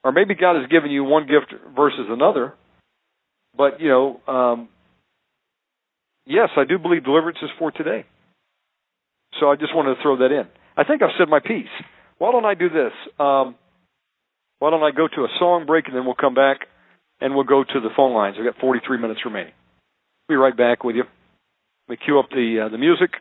Or 0.04 0.14
maybe 0.14 0.34
God 0.36 0.56
has 0.56 0.70
given 0.70 0.92
you 0.92 1.04
one 1.04 1.28
gift 1.28 1.54
versus 1.76 2.08
another, 2.10 2.54
but 3.58 3.82
you 3.82 3.90
know, 3.90 4.22
um, 4.32 4.70
yes, 6.26 6.50
I 6.56 6.64
do 6.64 6.78
believe 6.80 7.04
deliverance 7.04 7.40
is 7.42 7.50
for 7.58 7.72
today. 7.72 8.06
So 9.40 9.52
I 9.52 9.56
just 9.56 9.76
wanted 9.76 9.96
to 9.96 10.02
throw 10.02 10.18
that 10.18 10.32
in. 10.32 10.48
I 10.78 10.86
think 10.86 11.02
I've 11.02 11.16
said 11.18 11.28
my 11.28 11.40
piece. 11.40 11.68
Why 12.18 12.32
don't 12.32 12.46
I 12.46 12.54
do 12.54 12.70
this? 12.70 12.94
Um, 13.20 13.56
why 14.60 14.70
don't 14.70 14.84
I 14.84 14.92
go 14.92 15.08
to 15.08 15.22
a 15.24 15.30
song 15.40 15.66
break 15.66 15.88
and 15.88 15.96
then 15.96 16.06
we'll 16.06 16.16
come 16.16 16.34
back 16.34 16.68
and 17.20 17.36
we'll 17.36 17.46
go 17.46 17.64
to 17.64 17.80
the 17.80 17.90
phone 17.96 18.14
lines. 18.14 18.38
We've 18.38 18.52
got 18.52 18.60
43 18.62 19.00
minutes 19.00 19.22
remaining. 19.26 19.54
We'll 20.28 20.38
Be 20.38 20.42
right 20.42 20.56
back 20.56 20.84
with 20.84 20.96
you. 20.96 21.04
Let 21.88 22.00
me 22.00 22.06
cue 22.06 22.20
up 22.20 22.30
the 22.30 22.66
uh, 22.66 22.70
the 22.70 22.78
music. 22.78 23.12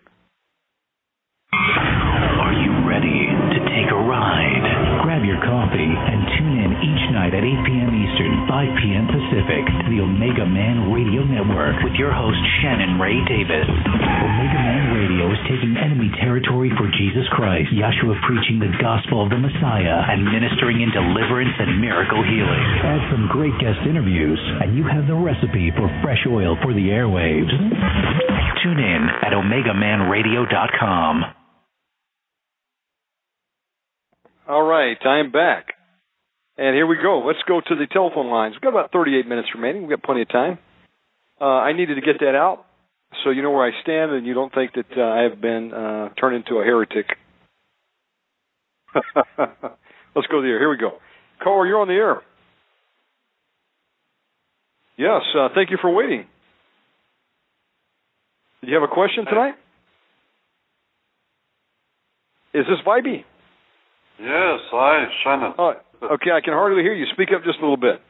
Tonight 7.08 7.32
night 7.32 7.40
at 7.40 7.44
8 7.44 7.64
p.m. 7.64 7.92
Eastern, 7.92 8.44
5 8.48 8.80
p.m. 8.84 9.08
Pacific, 9.08 9.64
the 9.88 10.00
Omega 10.04 10.44
Man 10.44 10.92
Radio 10.92 11.24
Network 11.24 11.80
with 11.80 11.96
your 11.96 12.12
host, 12.12 12.36
Shannon 12.60 13.00
Ray 13.00 13.16
Davis. 13.24 13.64
Omega 13.64 14.60
Man 14.60 14.92
Radio 14.92 15.24
is 15.32 15.40
taking 15.48 15.72
enemy 15.76 16.12
territory 16.20 16.68
for 16.76 16.84
Jesus 17.00 17.24
Christ, 17.32 17.72
Yahshua 17.72 18.12
preaching 18.28 18.60
the 18.60 18.68
gospel 18.76 19.24
of 19.24 19.32
the 19.32 19.40
Messiah 19.40 20.04
and 20.12 20.20
ministering 20.24 20.84
in 20.84 20.92
deliverance 20.92 21.56
and 21.56 21.80
miracle 21.80 22.20
healing. 22.20 22.64
Add 22.84 23.00
some 23.08 23.24
great 23.32 23.56
guest 23.56 23.80
interviews, 23.88 24.40
and 24.60 24.76
you 24.76 24.84
have 24.84 25.08
the 25.08 25.16
recipe 25.16 25.72
for 25.72 25.88
fresh 26.04 26.24
oil 26.28 26.60
for 26.60 26.76
the 26.76 26.92
airwaves. 26.92 27.52
Tune 28.64 28.80
in 28.84 29.02
at 29.24 29.32
OmegaManRadio.com. 29.32 31.24
All 34.48 34.64
right, 34.64 35.00
I'm 35.04 35.32
back. 35.32 35.77
And 36.58 36.74
here 36.74 36.88
we 36.88 36.96
go. 36.96 37.22
Let's 37.24 37.38
go 37.46 37.60
to 37.60 37.74
the 37.76 37.86
telephone 37.86 38.30
lines. 38.30 38.56
We've 38.56 38.62
got 38.62 38.70
about 38.70 38.90
38 38.90 39.28
minutes 39.28 39.48
remaining. 39.54 39.82
We've 39.82 39.96
got 39.96 40.02
plenty 40.02 40.22
of 40.22 40.28
time. 40.28 40.58
Uh, 41.40 41.44
I 41.44 41.72
needed 41.72 41.94
to 41.94 42.00
get 42.00 42.18
that 42.18 42.34
out 42.34 42.64
so 43.22 43.30
you 43.30 43.42
know 43.42 43.52
where 43.52 43.64
I 43.64 43.70
stand 43.82 44.10
and 44.10 44.26
you 44.26 44.34
don't 44.34 44.52
think 44.52 44.72
that 44.74 44.86
uh, 44.96 45.02
I 45.02 45.22
have 45.22 45.40
been 45.40 45.72
uh, 45.72 46.08
turned 46.20 46.34
into 46.34 46.58
a 46.58 46.64
heretic. 46.64 47.06
Let's 48.96 50.26
go 50.26 50.40
to 50.40 50.42
the 50.42 50.48
air. 50.48 50.58
Here 50.58 50.70
we 50.70 50.78
go. 50.78 50.98
Caller, 51.42 51.64
you're 51.64 51.80
on 51.80 51.86
the 51.86 51.94
air. 51.94 52.22
Yes, 54.96 55.22
uh, 55.38 55.48
thank 55.54 55.70
you 55.70 55.78
for 55.80 55.94
waiting. 55.94 56.26
Do 58.62 58.68
you 58.68 58.74
have 58.74 58.82
a 58.82 58.92
question 58.92 59.26
tonight? 59.26 59.54
Is 62.52 62.64
this 62.66 62.84
Vibey? 62.84 63.22
Yes, 64.18 64.58
hi, 64.74 65.06
Shannon. 65.22 65.54
Oh, 65.58 65.74
okay, 66.02 66.34
I 66.34 66.42
can 66.42 66.52
hardly 66.52 66.82
hear 66.82 66.94
you. 66.94 67.06
Speak 67.14 67.30
up 67.30 67.44
just 67.44 67.58
a 67.58 67.62
little 67.62 67.78
bit. 67.78 68.02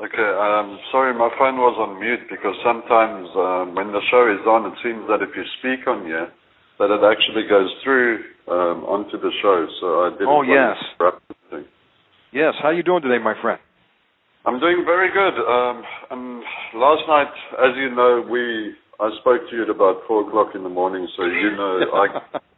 Okay, 0.00 0.30
um, 0.40 0.80
sorry, 0.90 1.12
my 1.12 1.30
phone 1.38 1.60
was 1.60 1.76
on 1.78 2.00
mute 2.00 2.26
because 2.32 2.56
sometimes 2.64 3.28
um, 3.36 3.76
when 3.76 3.92
the 3.92 4.02
show 4.10 4.26
is 4.26 4.42
on, 4.48 4.66
it 4.72 4.76
seems 4.82 5.06
that 5.06 5.22
if 5.22 5.30
you 5.36 5.44
speak 5.60 5.86
on 5.86 6.04
here, 6.08 6.32
that 6.80 6.90
it 6.90 7.02
actually 7.04 7.46
goes 7.46 7.70
through 7.84 8.24
um, 8.50 8.82
onto 8.88 9.20
the 9.20 9.30
show. 9.38 9.68
So 9.80 9.86
I 10.02 10.10
didn't. 10.16 10.32
Oh 10.32 10.42
yes. 10.42 10.74
Yes. 12.32 12.54
How 12.60 12.70
you 12.70 12.82
doing 12.82 13.02
today, 13.02 13.22
my 13.22 13.38
friend? 13.40 13.60
I'm 14.44 14.58
doing 14.58 14.82
very 14.84 15.12
good. 15.14 15.36
Um, 15.38 15.84
and 16.10 16.42
last 16.74 17.06
night, 17.06 17.32
as 17.62 17.76
you 17.76 17.94
know, 17.94 18.26
we 18.26 18.74
I 18.98 19.10
spoke 19.20 19.48
to 19.48 19.56
you 19.56 19.62
at 19.62 19.70
about 19.70 20.02
four 20.08 20.26
o'clock 20.26 20.54
in 20.54 20.62
the 20.62 20.68
morning, 20.68 21.06
so 21.16 21.24
you 21.24 21.54
know 21.56 21.80
I 21.94 22.38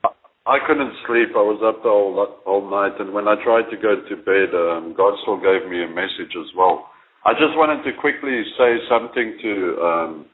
I 0.46 0.62
couldn't 0.62 0.94
sleep. 1.10 1.34
I 1.34 1.42
was 1.42 1.58
up 1.58 1.82
whole 1.82 2.70
night, 2.70 2.94
and 3.02 3.12
when 3.12 3.26
I 3.26 3.34
tried 3.42 3.66
to 3.74 3.76
go 3.76 3.98
to 3.98 4.14
bed, 4.22 4.54
um, 4.54 4.94
God 4.96 5.18
still 5.26 5.42
gave 5.42 5.66
me 5.66 5.82
a 5.82 5.90
message 5.90 6.38
as 6.38 6.46
well. 6.54 6.86
I 7.26 7.34
just 7.34 7.58
wanted 7.58 7.82
to 7.82 7.90
quickly 7.98 8.46
say 8.54 8.78
something 8.86 9.42
to 9.42 9.52
um, 9.82 10.26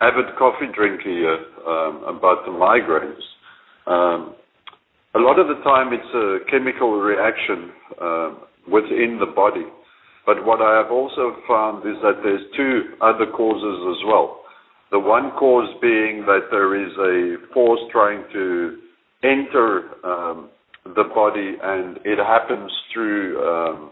avid 0.00 0.32
coffee 0.40 0.72
drinker 0.72 1.04
here 1.04 1.38
um, 1.68 2.08
about 2.08 2.48
the 2.48 2.56
migraines. 2.56 3.20
Um, 3.84 4.32
a 5.12 5.20
lot 5.20 5.38
of 5.38 5.52
the 5.52 5.60
time, 5.60 5.92
it's 5.92 6.14
a 6.16 6.50
chemical 6.50 6.96
reaction 6.96 7.68
uh, 8.00 8.30
within 8.64 9.20
the 9.20 9.28
body. 9.28 9.68
But 10.24 10.40
what 10.48 10.64
I 10.64 10.80
have 10.80 10.90
also 10.90 11.36
found 11.46 11.84
is 11.84 12.00
that 12.00 12.24
there's 12.24 12.48
two 12.56 12.96
other 13.04 13.28
causes 13.28 13.76
as 13.92 14.00
well. 14.08 14.40
The 14.90 14.98
one 14.98 15.32
cause 15.36 15.68
being 15.82 16.24
that 16.24 16.48
there 16.50 16.72
is 16.80 16.96
a 16.96 17.52
force 17.52 17.80
trying 17.92 18.24
to 18.32 18.78
enter 19.22 19.90
um, 20.04 20.50
the 20.84 21.04
body, 21.14 21.56
and 21.62 21.98
it 22.04 22.18
happens 22.18 22.70
through 22.92 23.40
um, 23.40 23.90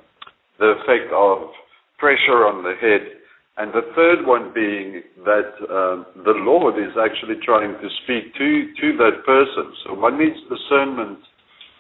the 0.59 0.75
effect 0.83 1.13
of 1.15 1.51
pressure 1.99 2.45
on 2.45 2.63
the 2.63 2.75
head. 2.81 3.19
And 3.57 3.73
the 3.73 3.85
third 3.95 4.27
one 4.27 4.53
being 4.55 5.03
that 5.25 5.53
um, 5.69 6.07
the 6.25 6.33
Lord 6.37 6.77
is 6.77 6.97
actually 6.97 7.37
trying 7.45 7.75
to 7.75 7.89
speak 8.05 8.35
to 8.35 8.49
to 8.81 8.97
that 8.97 9.25
person. 9.27 9.73
So 9.85 9.95
one 9.95 10.19
needs 10.19 10.37
discernment 10.49 11.19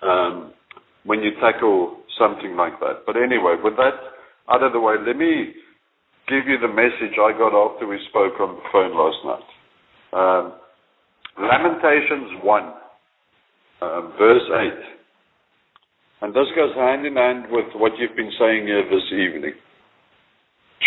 um, 0.02 0.52
when 1.05 1.20
you 1.20 1.32
tackle 1.40 2.01
something 2.19 2.56
like 2.56 2.78
that. 2.81 3.05
But 3.06 3.16
anyway, 3.16 3.56
with 3.62 3.77
that 3.77 3.97
out 4.52 4.62
of 4.62 4.73
the 4.73 4.81
way, 4.81 4.94
let 5.05 5.16
me 5.16 5.55
give 6.28 6.47
you 6.47 6.59
the 6.60 6.69
message 6.69 7.16
I 7.19 7.32
got 7.32 7.56
after 7.56 7.86
we 7.86 7.98
spoke 8.10 8.39
on 8.39 8.56
the 8.56 8.66
phone 8.70 8.93
last 8.93 9.20
night. 9.24 9.48
Um, 10.12 10.52
Lamentations 11.40 12.44
1 12.44 12.73
um, 13.82 14.12
verse 14.18 14.42
8. 14.48 14.72
And 16.22 16.34
this 16.34 16.46
goes 16.54 16.74
hand 16.76 17.04
in 17.04 17.16
hand 17.16 17.46
with 17.50 17.66
what 17.74 17.92
you've 17.98 18.16
been 18.16 18.32
saying 18.38 18.66
here 18.66 18.84
this 18.84 19.10
evening. 19.10 19.54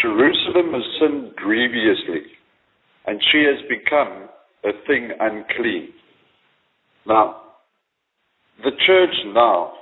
Jerusalem 0.01 0.71
has 0.73 0.83
sinned 0.99 1.35
grievously, 1.35 2.23
and 3.05 3.19
she 3.31 3.43
has 3.43 3.59
become 3.67 4.29
a 4.63 4.71
thing 4.87 5.09
unclean. 5.19 5.89
Now, 7.05 7.41
the 8.63 8.71
church 8.87 9.15
now 9.33 9.73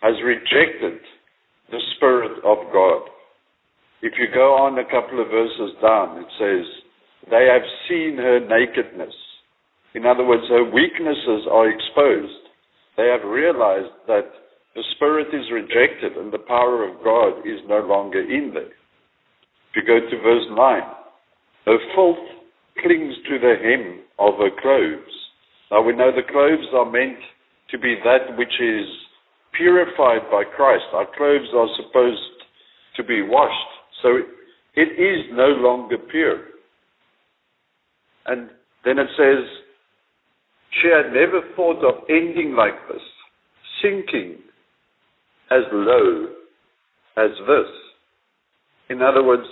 has 0.00 0.14
rejected 0.24 0.98
the 1.70 1.80
Spirit 1.96 2.38
of 2.44 2.72
God. 2.72 3.02
If 4.00 4.14
you 4.18 4.26
go 4.34 4.54
on 4.54 4.78
a 4.78 4.84
couple 4.84 5.20
of 5.20 5.28
verses 5.28 5.76
down, 5.82 6.18
it 6.18 6.26
says, 6.38 6.66
They 7.30 7.46
have 7.52 7.62
seen 7.88 8.16
her 8.16 8.40
nakedness. 8.40 9.14
In 9.94 10.06
other 10.06 10.24
words, 10.24 10.44
her 10.48 10.64
weaknesses 10.64 11.46
are 11.50 11.68
exposed 11.68 12.41
they 12.96 13.08
have 13.08 13.28
realized 13.28 13.92
that 14.06 14.28
the 14.74 14.84
Spirit 14.96 15.28
is 15.32 15.50
rejected 15.52 16.16
and 16.16 16.32
the 16.32 16.38
power 16.38 16.88
of 16.88 17.02
God 17.04 17.40
is 17.46 17.60
no 17.68 17.80
longer 17.80 18.20
in 18.20 18.52
there. 18.54 18.72
If 18.72 19.76
you 19.76 19.82
go 19.86 20.00
to 20.00 20.22
verse 20.22 20.46
9, 20.50 20.82
her 21.66 21.78
filth 21.94 22.18
clings 22.80 23.14
to 23.28 23.38
the 23.38 23.54
hem 23.62 24.00
of 24.18 24.34
her 24.38 24.50
clothes. 24.60 25.12
Now 25.70 25.82
we 25.82 25.94
know 25.94 26.10
the 26.10 26.30
clothes 26.30 26.68
are 26.74 26.90
meant 26.90 27.18
to 27.70 27.78
be 27.78 27.96
that 28.04 28.36
which 28.36 28.52
is 28.60 28.86
purified 29.56 30.30
by 30.30 30.44
Christ. 30.44 30.84
Our 30.92 31.06
clothes 31.16 31.48
are 31.54 31.68
supposed 31.76 32.20
to 32.96 33.04
be 33.04 33.22
washed. 33.22 33.72
So 34.02 34.18
it 34.74 35.00
is 35.00 35.26
no 35.32 35.48
longer 35.48 35.98
pure. 35.98 36.40
And 38.26 38.50
then 38.84 38.98
it 38.98 39.08
says, 39.16 39.44
she 40.80 40.88
had 40.88 41.12
never 41.12 41.42
thought 41.54 41.84
of 41.84 42.04
ending 42.08 42.54
like 42.56 42.74
this, 42.88 43.02
sinking 43.82 44.38
as 45.50 45.62
low 45.72 46.28
as 47.16 47.30
this. 47.46 47.70
In 48.88 49.02
other 49.02 49.22
words, 49.22 49.46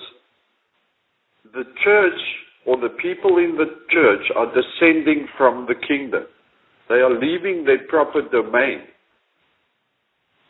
the 1.52 1.64
church 1.84 2.20
or 2.66 2.76
the 2.80 2.94
people 3.02 3.38
in 3.38 3.56
the 3.56 3.66
church 3.90 4.30
are 4.36 4.46
descending 4.54 5.26
from 5.36 5.66
the 5.66 5.74
kingdom. 5.86 6.24
They 6.88 6.96
are 6.96 7.12
leaving 7.12 7.64
their 7.64 7.86
proper 7.88 8.22
domain. 8.30 8.82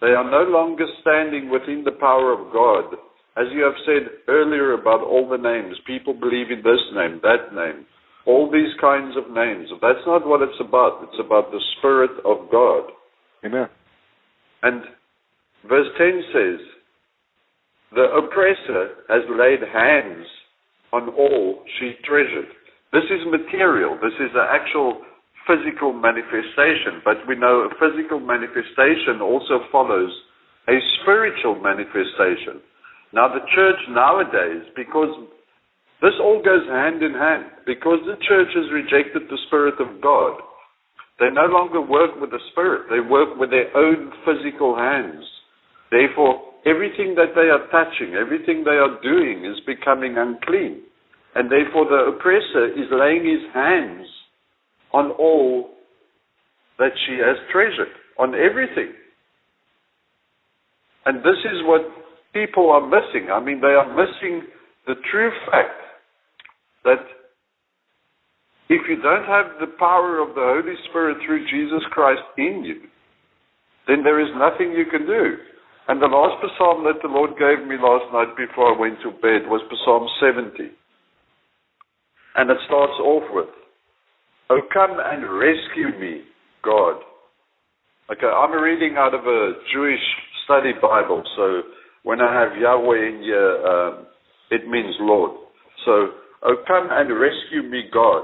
They 0.01 0.09
are 0.09 0.28
no 0.30 0.51
longer 0.51 0.86
standing 1.02 1.51
within 1.51 1.82
the 1.84 1.92
power 1.92 2.32
of 2.32 2.52
God. 2.52 2.97
As 3.36 3.47
you 3.52 3.62
have 3.62 3.78
said 3.86 4.10
earlier 4.28 4.72
about 4.72 5.02
all 5.02 5.28
the 5.28 5.36
names, 5.36 5.76
people 5.86 6.14
believe 6.14 6.51
in 6.51 6.62
this 6.62 6.80
name, 6.94 7.20
that 7.22 7.55
name 7.55 7.86
all 8.31 8.47
these 8.51 8.70
kinds 8.81 9.16
of 9.19 9.35
names. 9.35 9.69
That's 9.82 10.07
not 10.07 10.27
what 10.27 10.40
it's 10.43 10.61
about. 10.62 11.02
It's 11.11 11.19
about 11.19 11.51
the 11.51 11.61
Spirit 11.78 12.15
of 12.24 12.47
God. 12.51 12.94
Amen. 13.44 13.66
And 14.62 14.82
verse 15.69 15.90
10 15.98 16.23
says, 16.31 16.61
The 17.93 18.07
oppressor 18.15 19.02
has 19.11 19.27
laid 19.35 19.66
hands 19.66 20.27
on 20.93 21.11
all 21.11 21.65
she 21.78 21.98
treasured. 22.07 22.55
This 22.93 23.07
is 23.11 23.27
material. 23.27 23.98
This 23.98 24.15
is 24.23 24.31
an 24.35 24.47
actual 24.47 25.02
physical 25.47 25.93
manifestation. 25.93 27.02
But 27.05 27.27
we 27.27 27.35
know 27.35 27.66
a 27.66 27.74
physical 27.82 28.20
manifestation 28.20 29.19
also 29.23 29.66
follows 29.73 30.11
a 30.69 30.78
spiritual 31.02 31.59
manifestation. 31.59 32.62
Now, 33.12 33.27
the 33.27 33.43
church 33.55 33.81
nowadays, 33.90 34.70
because 34.77 35.11
this 36.02 36.16
all 36.20 36.40
goes 36.43 36.66
hand 36.68 37.02
in 37.02 37.12
hand. 37.12 37.44
Because 37.66 38.01
the 38.06 38.16
church 38.27 38.48
has 38.56 38.72
rejected 38.72 39.28
the 39.28 39.39
Spirit 39.47 39.77
of 39.81 40.01
God, 40.01 40.40
they 41.18 41.28
no 41.28 41.44
longer 41.44 41.81
work 41.81 42.16
with 42.20 42.31
the 42.31 42.40
Spirit, 42.52 42.89
they 42.89 43.01
work 43.01 43.36
with 43.39 43.51
their 43.51 43.68
own 43.77 44.10
physical 44.24 44.74
hands. 44.74 45.24
Therefore, 45.90 46.40
everything 46.64 47.14
that 47.16 47.36
they 47.36 47.52
are 47.52 47.68
touching, 47.68 48.14
everything 48.14 48.64
they 48.64 48.81
are 48.81 48.97
doing 49.02 49.44
is 49.44 49.60
becoming 49.66 50.16
unclean. 50.16 50.82
And 51.35 51.51
therefore, 51.51 51.85
the 51.85 52.16
oppressor 52.16 52.72
is 52.72 52.89
laying 52.90 53.24
his 53.28 53.44
hands 53.52 54.06
on 54.93 55.10
all 55.12 55.70
that 56.78 56.93
she 57.06 57.12
has 57.20 57.36
treasured, 57.52 57.93
on 58.18 58.35
everything. 58.35 58.94
And 61.05 61.18
this 61.18 61.39
is 61.44 61.60
what 61.64 61.82
people 62.32 62.70
are 62.70 62.86
missing. 62.86 63.31
I 63.31 63.40
mean, 63.40 63.60
they 63.60 63.77
are 63.77 63.89
missing 63.94 64.48
the 64.86 64.94
true 65.10 65.31
fact 65.51 65.80
that 66.85 67.02
if 68.69 68.82
you 68.89 69.02
don't 69.02 69.27
have 69.27 69.59
the 69.61 69.74
power 69.78 70.20
of 70.20 70.35
the 70.35 70.47
Holy 70.47 70.77
Spirit 70.89 71.19
through 71.27 71.44
Jesus 71.51 71.82
Christ 71.90 72.23
in 72.39 72.62
you, 72.65 72.81
then 73.86 74.05
there 74.05 74.20
is 74.20 74.31
nothing 74.36 74.73
you 74.73 74.86
can 74.86 75.07
do. 75.07 75.36
And 75.89 76.01
the 76.01 76.07
last 76.07 76.39
psalm 76.57 76.85
that 76.85 77.02
the 77.02 77.09
Lord 77.09 77.31
gave 77.35 77.66
me 77.66 77.74
last 77.74 78.07
night 78.12 78.36
before 78.36 78.74
I 78.74 78.78
went 78.78 79.02
to 79.02 79.11
bed 79.11 79.51
was 79.51 79.61
Psalm 79.85 80.07
70. 80.23 80.70
And 82.36 82.51
it 82.51 82.59
starts 82.66 82.94
off 83.02 83.24
with, 83.35 83.48
Oh, 84.51 84.61
come 84.73 84.98
and 85.02 85.23
rescue 85.39 85.98
me, 85.98 86.23
God. 86.62 87.02
Okay, 88.11 88.27
I'm 88.27 88.52
reading 88.52 88.97
out 88.98 89.15
of 89.15 89.27
a 89.27 89.52
Jewish 89.73 90.02
study 90.44 90.73
Bible, 90.81 91.23
so 91.36 91.62
when 92.02 92.20
I 92.20 92.32
have 92.35 92.59
Yahweh 92.61 93.09
in 93.09 93.23
here, 93.23 93.66
um, 93.66 94.07
it 94.51 94.66
means 94.69 94.94
Lord. 95.01 95.32
So, 95.85 96.09
oh, 96.42 96.56
come 96.66 96.88
and 96.90 97.08
rescue 97.18 97.62
me, 97.68 97.84
God. 97.92 98.22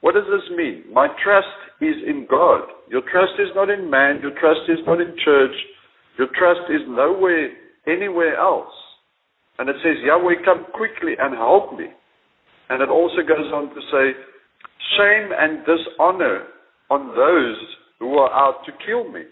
What 0.00 0.14
does 0.14 0.28
this 0.28 0.56
mean? 0.56 0.84
My 0.92 1.08
trust 1.22 1.46
is 1.80 1.96
in 2.06 2.26
God. 2.28 2.68
Your 2.90 3.02
trust 3.10 3.40
is 3.40 3.48
not 3.54 3.70
in 3.70 3.90
man. 3.90 4.20
Your 4.20 4.32
trust 4.38 4.68
is 4.68 4.78
not 4.86 5.00
in 5.00 5.16
church. 5.24 5.54
Your 6.18 6.28
trust 6.38 6.70
is 6.70 6.82
nowhere, 6.86 7.50
anywhere 7.86 8.36
else. 8.36 8.72
And 9.58 9.68
it 9.68 9.76
says, 9.82 9.96
Yahweh, 10.04 10.44
come 10.44 10.66
quickly 10.74 11.14
and 11.18 11.34
help 11.34 11.78
me. 11.78 11.86
And 12.68 12.82
it 12.82 12.88
also 12.88 13.22
goes 13.26 13.50
on 13.52 13.70
to 13.70 13.80
say, 13.92 14.18
shame 14.96 15.30
and 15.32 15.64
dishonor 15.64 16.46
on 16.90 17.08
those 17.08 17.56
who 17.98 18.18
are 18.18 18.32
out 18.32 18.64
to 18.66 18.72
kill 18.86 19.10
me. 19.10 19.22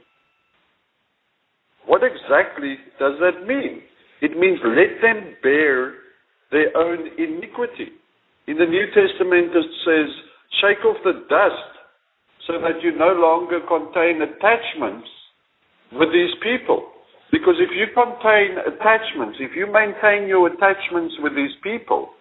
What 1.86 2.03
exactly 2.03 2.77
does 2.99 3.15
that 3.20 3.47
mean? 3.47 3.82
It 4.20 4.39
means 4.39 4.61
let 4.65 5.03
them 5.03 5.35
bear 5.43 5.94
their 6.51 6.77
own 6.77 7.09
iniquity. 7.19 7.93
In 8.53 8.59
the 8.61 8.69
New 8.69 8.85
Testament, 8.93 9.49
it 9.57 9.65
says, 9.81 10.12
shake 10.61 10.85
off 10.85 11.01
the 11.09 11.24
dust 11.24 11.73
so 12.45 12.61
that 12.61 12.85
you 12.85 12.93
no 12.93 13.16
longer 13.16 13.65
contain 13.65 14.20
attachments 14.20 15.09
with 15.89 16.12
these 16.12 16.37
people. 16.45 16.85
Because 17.33 17.57
if 17.57 17.73
you 17.73 17.89
contain 17.97 18.61
attachments, 18.61 19.41
if 19.41 19.57
you 19.57 19.65
maintain 19.65 20.29
your 20.29 20.53
attachments 20.53 21.16
with 21.24 21.33
these 21.33 21.57
people, 21.65 22.12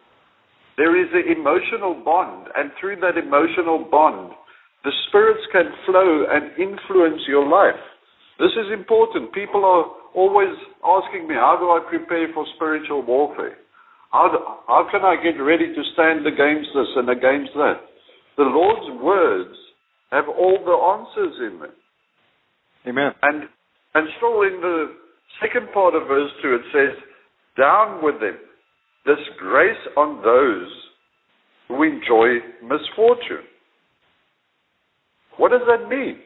there 0.78 0.95
is 0.95 1.12
an 1.12 1.36
emotional 1.36 1.99
bond, 1.99 2.48
and 2.56 2.72
through 2.80 3.03
that 3.03 3.20
emotional 3.20 3.84
bond, 3.91 4.32
the 4.88 4.91
spirits 5.10 5.44
can 5.52 5.68
flow 5.84 6.32
and 6.32 6.56
influence 6.56 7.28
your 7.28 7.44
life. 7.44 7.84
This 8.40 8.56
is 8.56 8.72
important. 8.72 9.34
People 9.34 9.66
are 9.68 9.84
always 10.16 10.56
asking 10.80 11.28
me, 11.28 11.36
how 11.36 11.60
do 11.60 11.68
I 11.76 11.84
prepare 11.91 12.32
for 12.34 12.45
spiritual 12.56 13.03
warfare? 13.03 13.58
How, 14.12 14.64
how 14.68 14.88
can 14.92 15.02
I 15.02 15.16
get 15.22 15.40
ready 15.42 15.68
to 15.68 15.84
stand 15.94 16.28
against 16.28 16.70
this 16.76 16.88
and 16.96 17.10
against 17.10 17.54
that? 17.56 17.80
The 18.38 18.44
Lord's 18.44 19.02
words 19.02 19.56
have 20.12 20.26
all 20.28 20.58
the 20.64 20.72
answers 20.72 21.36
in 21.40 21.60
them. 21.60 21.72
Amen. 22.88 23.12
And 23.22 23.44
and 23.94 24.08
still 24.18 24.42
in 24.42 24.60
the 24.62 24.96
second 25.42 25.72
part 25.74 25.96
of 25.96 26.08
verse 26.08 26.32
2 26.42 26.56
it 26.56 26.62
says, 26.74 27.04
Down 27.58 28.04
with 28.04 28.20
them, 28.20 28.38
this 29.06 29.20
grace 29.40 29.84
on 29.98 30.22
those 30.24 30.72
who 31.68 31.84
enjoy 31.84 32.40
misfortune. 32.62 33.46
What 35.38 35.52
does 35.52 35.62
that 35.68 35.90
mean? 35.90 36.20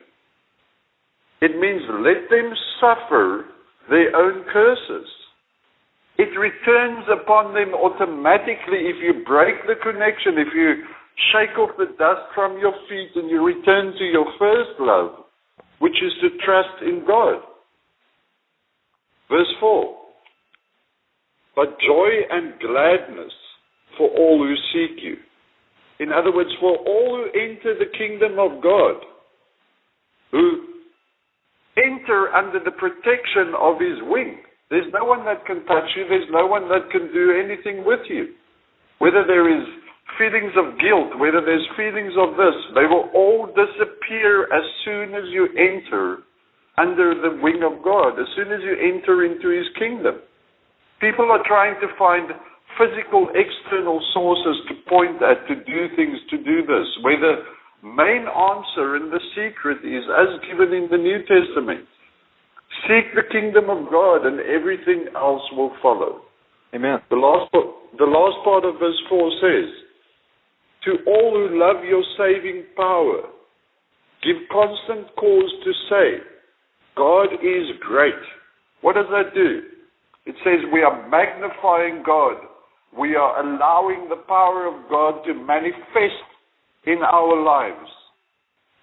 It 1.41 1.59
means 1.59 1.81
let 1.89 2.29
them 2.29 2.53
suffer 2.79 3.45
their 3.89 4.15
own 4.15 4.43
curses. 4.51 5.07
It 6.17 6.31
returns 6.39 7.05
upon 7.11 7.53
them 7.53 7.73
automatically 7.73 8.87
if 8.87 9.03
you 9.03 9.23
break 9.25 9.55
the 9.67 9.75
connection, 9.83 10.39
if 10.39 10.47
you 10.55 10.83
shake 11.31 11.57
off 11.57 11.71
the 11.77 11.91
dust 11.97 12.31
from 12.33 12.57
your 12.57 12.73
feet 12.87 13.11
and 13.15 13.29
you 13.29 13.43
return 13.43 13.93
to 13.97 14.05
your 14.05 14.25
first 14.39 14.79
love, 14.79 15.25
which 15.79 15.95
is 16.01 16.13
to 16.21 16.29
trust 16.45 16.81
in 16.81 17.03
God. 17.05 17.41
Verse 19.29 19.53
4 19.59 19.97
But 21.55 21.77
joy 21.85 22.09
and 22.31 22.53
gladness 22.59 23.33
for 23.97 24.09
all 24.09 24.37
who 24.37 24.55
seek 24.71 25.03
you. 25.03 25.17
In 25.99 26.11
other 26.11 26.33
words, 26.33 26.49
for 26.59 26.77
all 26.77 27.17
who 27.17 27.39
enter 27.39 27.77
the 27.77 27.91
kingdom 27.97 28.39
of 28.39 28.61
God, 28.61 28.95
who 30.31 30.65
enter 31.77 32.33
under 32.33 32.59
the 32.63 32.71
protection 32.71 33.53
of 33.59 33.79
his 33.79 33.99
wing. 34.03 34.39
There's 34.69 34.89
no 34.93 35.05
one 35.05 35.25
that 35.25 35.45
can 35.45 35.63
touch 35.65 35.89
you, 35.95 36.05
there's 36.09 36.29
no 36.31 36.47
one 36.47 36.67
that 36.69 36.89
can 36.91 37.13
do 37.13 37.37
anything 37.37 37.85
with 37.85 38.01
you. 38.09 38.33
Whether 38.97 39.23
there 39.27 39.45
is 39.45 39.65
feelings 40.17 40.53
of 40.57 40.79
guilt, 40.79 41.19
whether 41.19 41.41
there's 41.41 41.65
feelings 41.77 42.13
of 42.17 42.37
this, 42.37 42.55
they 42.73 42.89
will 42.89 43.09
all 43.13 43.45
disappear 43.53 44.49
as 44.49 44.65
soon 44.83 45.13
as 45.13 45.29
you 45.29 45.47
enter 45.53 46.25
under 46.77 47.13
the 47.13 47.37
wing 47.41 47.61
of 47.63 47.83
God, 47.83 48.19
as 48.19 48.27
soon 48.35 48.51
as 48.51 48.59
you 48.63 48.73
enter 48.73 49.23
into 49.23 49.49
His 49.49 49.67
kingdom. 49.77 50.19
People 50.99 51.29
are 51.31 51.43
trying 51.45 51.75
to 51.81 51.87
find 51.99 52.31
physical 52.79 53.29
external 53.35 54.01
sources 54.13 54.57
to 54.67 54.73
point 54.89 55.21
at, 55.21 55.47
to 55.47 55.55
do 55.63 55.87
things, 55.95 56.17
to 56.29 56.37
do 56.37 56.65
this, 56.65 56.87
where 57.03 57.19
the 57.19 57.43
main 57.83 58.25
answer 58.27 58.95
and 58.97 59.11
the 59.11 59.21
secret 59.35 59.79
is 59.85 60.03
as 60.09 60.41
given 60.49 60.73
in 60.73 60.87
the 60.89 60.97
New 60.97 61.19
Testament. 61.23 61.85
Seek 62.87 63.15
the 63.15 63.25
kingdom 63.31 63.69
of 63.69 63.89
God 63.89 64.25
and 64.25 64.39
everything 64.41 65.05
else 65.15 65.41
will 65.53 65.71
follow. 65.81 66.21
Amen. 66.73 66.99
The 67.09 67.15
last, 67.15 67.51
the 67.51 68.05
last 68.05 68.37
part 68.43 68.65
of 68.65 68.79
verse 68.79 69.01
4 69.09 69.31
says, 69.41 69.69
To 70.85 70.91
all 71.07 71.31
who 71.33 71.57
love 71.59 71.83
your 71.83 72.03
saving 72.17 72.65
power, 72.75 73.21
give 74.21 74.37
constant 74.51 75.15
cause 75.15 75.51
to 75.63 75.71
say, 75.89 76.23
God 76.95 77.33
is 77.41 77.73
great. 77.81 78.13
What 78.81 78.95
does 78.95 79.07
that 79.09 79.33
do? 79.33 79.61
It 80.25 80.35
says 80.43 80.69
we 80.71 80.81
are 80.81 81.09
magnifying 81.09 82.03
God. 82.05 82.37
We 82.97 83.15
are 83.15 83.41
allowing 83.41 84.09
the 84.09 84.23
power 84.27 84.67
of 84.67 84.89
God 84.89 85.23
to 85.25 85.33
manifest 85.33 86.25
in 86.85 86.99
our 87.01 87.43
lives. 87.43 87.89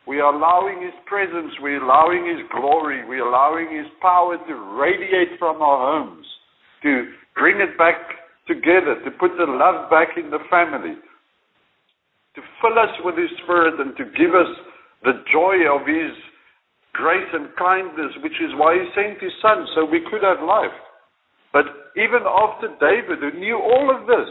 We 0.07 0.21
are 0.21 0.35
allowing 0.35 0.83
His 0.83 0.95
presence, 1.07 1.53
we're 1.61 1.83
allowing 1.83 2.27
His 2.27 2.45
glory, 2.51 3.07
we're 3.07 3.27
allowing 3.27 3.77
His 3.77 3.87
power 4.01 4.37
to 4.37 4.55
radiate 4.81 5.39
from 5.39 5.63
our 5.63 5.79
homes, 5.95 6.27
to 6.83 7.13
bring 7.35 7.61
it 7.61 7.79
back 7.79 7.95
together, 8.49 8.99
to 9.05 9.11
put 9.13 9.31
the 9.39 9.47
love 9.47 9.89
back 9.91 10.19
in 10.19 10.31
the 10.31 10.43
family, 10.51 10.97
to 12.35 12.41
fill 12.61 12.79
us 12.79 12.91
with 13.05 13.17
His 13.17 13.31
Spirit 13.45 13.79
and 13.79 13.97
to 13.97 14.05
give 14.19 14.35
us 14.35 14.51
the 15.05 15.23
joy 15.33 15.63
of 15.71 15.87
His 15.87 16.11
grace 16.93 17.31
and 17.33 17.49
kindness, 17.57 18.13
which 18.23 18.37
is 18.43 18.51
why 18.59 18.75
He 18.75 18.85
sent 18.95 19.23
His 19.23 19.33
Son, 19.41 19.67
so 19.75 19.85
we 19.85 20.03
could 20.11 20.23
have 20.23 20.43
life. 20.43 20.75
But 21.53 21.67
even 21.97 22.27
after 22.27 22.75
David, 22.81 23.21
who 23.21 23.39
knew 23.39 23.57
all 23.57 23.95
of 23.95 24.07
this, 24.07 24.29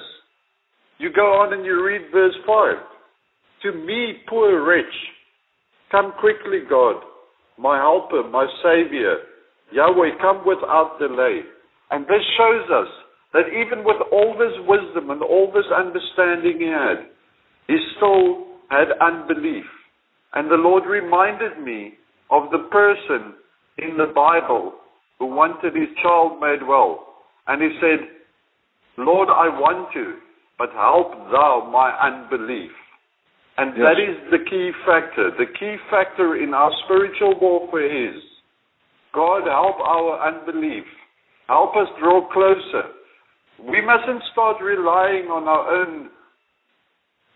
you 0.98 1.11
go 1.14 1.41
on 1.41 1.53
and 1.53 1.66
you 1.66 1.83
read 1.83 2.11
verse 2.11 2.35
5. 2.45 2.75
To 3.64 3.72
me, 3.72 4.22
poor 4.27 4.67
wretch, 4.67 4.93
come 5.92 6.14
quickly, 6.20 6.60
God, 6.68 7.03
my 7.58 7.78
helper, 7.78 8.28
my 8.30 8.48
savior. 8.64 9.18
Yahweh, 9.72 10.18
come 10.20 10.44
without 10.45 10.98
delay. 11.00 11.42
And 11.92 12.06
this 12.06 12.24
shows 12.38 12.66
us 12.72 12.88
that 13.34 13.48
even 13.48 13.84
with 13.86 13.98
all 14.11 14.36
this 14.38 14.56
wisdom 14.68 15.11
and 15.11 15.22
all 15.22 15.52
this 15.53 15.68
understanding 15.76 16.60
he 16.60 16.68
had, 16.68 17.08
he 17.68 17.78
still 17.98 18.48
had 18.70 18.88
unbelief. 19.00 19.66
And 20.34 20.50
the 20.50 20.56
Lord 20.56 20.84
reminded 20.86 21.61
me 21.61 21.94
of 22.30 22.50
the 22.52 22.70
person 22.72 23.36
in 23.78 23.98
the 23.98 24.11
Bible 24.16 24.74
who 25.20 25.28
wanted 25.28 25.76
his 25.76 25.90
child 26.02 26.40
made 26.40 26.66
well. 26.68 27.08
And 27.48 27.61
he 27.61 27.70
said, 27.80 28.08
Lord, 28.98 29.30
I 29.30 29.48
want 29.48 29.94
to, 29.94 30.16
but 30.58 30.70
help 30.72 31.11
thou 31.32 31.70
my 31.72 31.92
unbelief. 31.92 32.72
And 33.62 33.78
Yes. 33.78 33.86
that 33.86 34.00
is 34.00 34.18
the 34.32 34.40
key 34.40 34.72
factor. 34.86 35.30
The 35.38 35.46
key 35.46 35.78
factor 35.92 36.36
in 36.36 36.52
our 36.54 36.72
spiritual 36.84 37.36
warfare 37.36 37.86
is 37.86 38.18
God, 39.14 39.46
help 39.46 39.80
our 39.80 40.20
unbelief. 40.22 40.86
Help 41.48 41.76
us 41.76 41.88
draw 42.00 42.22
closer. 42.32 42.86
We 43.60 43.82
mustn't 43.82 44.24
start 44.32 44.62
relying 44.62 45.30
on 45.30 45.48
our 45.48 45.70
own 45.70 46.10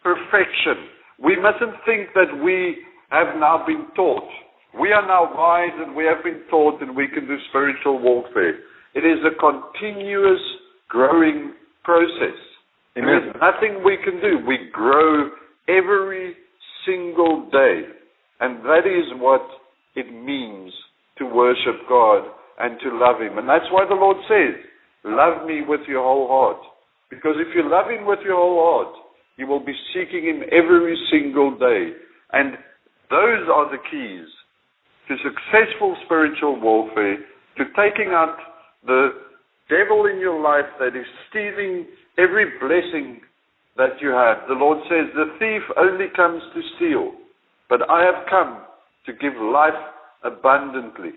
perfection. 0.02 0.90
We 1.20 1.36
mustn't 1.36 1.76
think 1.86 2.14
that 2.16 2.36
we 2.42 2.84
have 3.10 3.38
now 3.38 3.64
been 3.66 3.86
taught. 3.96 4.28
We 4.74 4.94
are 4.94 5.06
now 5.06 5.30
wise 5.36 5.78
and 5.78 5.96
we 5.96 6.06
have 6.06 6.24
been 6.24 6.42
taught 6.50 6.82
and 6.82 6.96
we 6.96 7.08
can 7.08 7.28
do 7.28 7.38
spiritual 7.50 8.00
warfare. 8.00 8.56
It 8.96 9.06
is 9.06 9.20
a 9.24 9.36
continuous 9.38 10.42
growing 10.90 11.54
process. 11.84 12.40
There 12.96 13.18
is 13.18 13.36
nothing 13.40 13.84
we 13.84 13.98
can 13.98 14.20
do. 14.22 14.40
We 14.48 14.70
grow 14.72 15.30
every 15.68 16.36
single 16.86 17.50
day. 17.52 17.82
And 18.40 18.64
that 18.66 18.86
is 18.86 19.20
what 19.20 19.42
it 19.96 20.12
means 20.12 20.72
to 21.18 21.26
worship 21.26 21.88
God 21.88 22.24
and 22.60 22.80
to 22.82 22.98
love 22.98 23.22
Him. 23.22 23.38
And 23.38 23.48
that's 23.48 23.70
why 23.72 23.86
the 23.88 23.96
Lord 23.96 24.18
says, 24.28 24.62
Love 25.06 25.46
me 25.46 25.62
with 25.66 25.82
your 25.88 26.04
whole 26.04 26.28
heart. 26.28 26.62
Because 27.10 27.36
if 27.38 27.54
you 27.56 27.70
love 27.70 27.92
Him 27.92 28.06
with 28.06 28.20
your 28.26 28.36
whole 28.36 28.58
heart, 28.58 28.96
you 29.38 29.46
will 29.48 29.64
be 29.64 29.76
seeking 29.94 30.26
Him 30.26 30.42
every 30.52 30.98
single 31.12 31.58
day. 31.58 31.94
And 32.34 32.54
those 33.10 33.48
are 33.54 33.70
the 33.70 33.78
keys 33.92 34.28
to 35.08 35.16
successful 35.22 35.96
spiritual 36.06 36.60
warfare, 36.60 37.18
to 37.58 37.64
taking 37.78 38.12
out 38.12 38.36
the 38.86 39.10
devil 39.70 40.08
in 40.08 40.20
your 40.20 40.42
life 40.42 40.66
that 40.80 40.98
is 40.98 41.06
stealing 41.30 41.86
every 42.18 42.46
blessing 42.60 43.22
that 43.78 44.00
you 44.02 44.10
have. 44.10 44.48
The 44.48 44.56
Lord 44.56 44.80
says, 44.90 45.12
The 45.14 45.36
thief 45.40 45.64
only 45.78 46.08
comes 46.16 46.42
to 46.54 46.62
steal, 46.78 47.12
but 47.70 47.90
I 47.90 48.04
have 48.04 48.28
come 48.30 48.62
to 49.06 49.14
give 49.14 49.34
life 49.42 49.74
abundantly. 50.24 51.12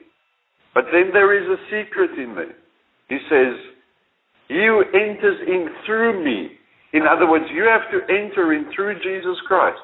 But 0.75 0.85
then 0.93 1.11
there 1.13 1.35
is 1.35 1.49
a 1.49 1.63
secret 1.67 2.11
in 2.19 2.35
there. 2.35 2.55
He 3.09 3.19
says, 3.31 3.57
He 4.49 4.67
who 4.67 4.83
enters 4.93 5.41
in 5.47 5.69
through 5.87 6.25
me. 6.25 6.53
In 6.93 7.03
other 7.03 7.29
words, 7.29 7.45
you 7.53 7.65
have 7.65 7.91
to 7.91 8.01
enter 8.13 8.53
in 8.53 8.71
through 8.75 8.97
Jesus 9.03 9.37
Christ. 9.47 9.81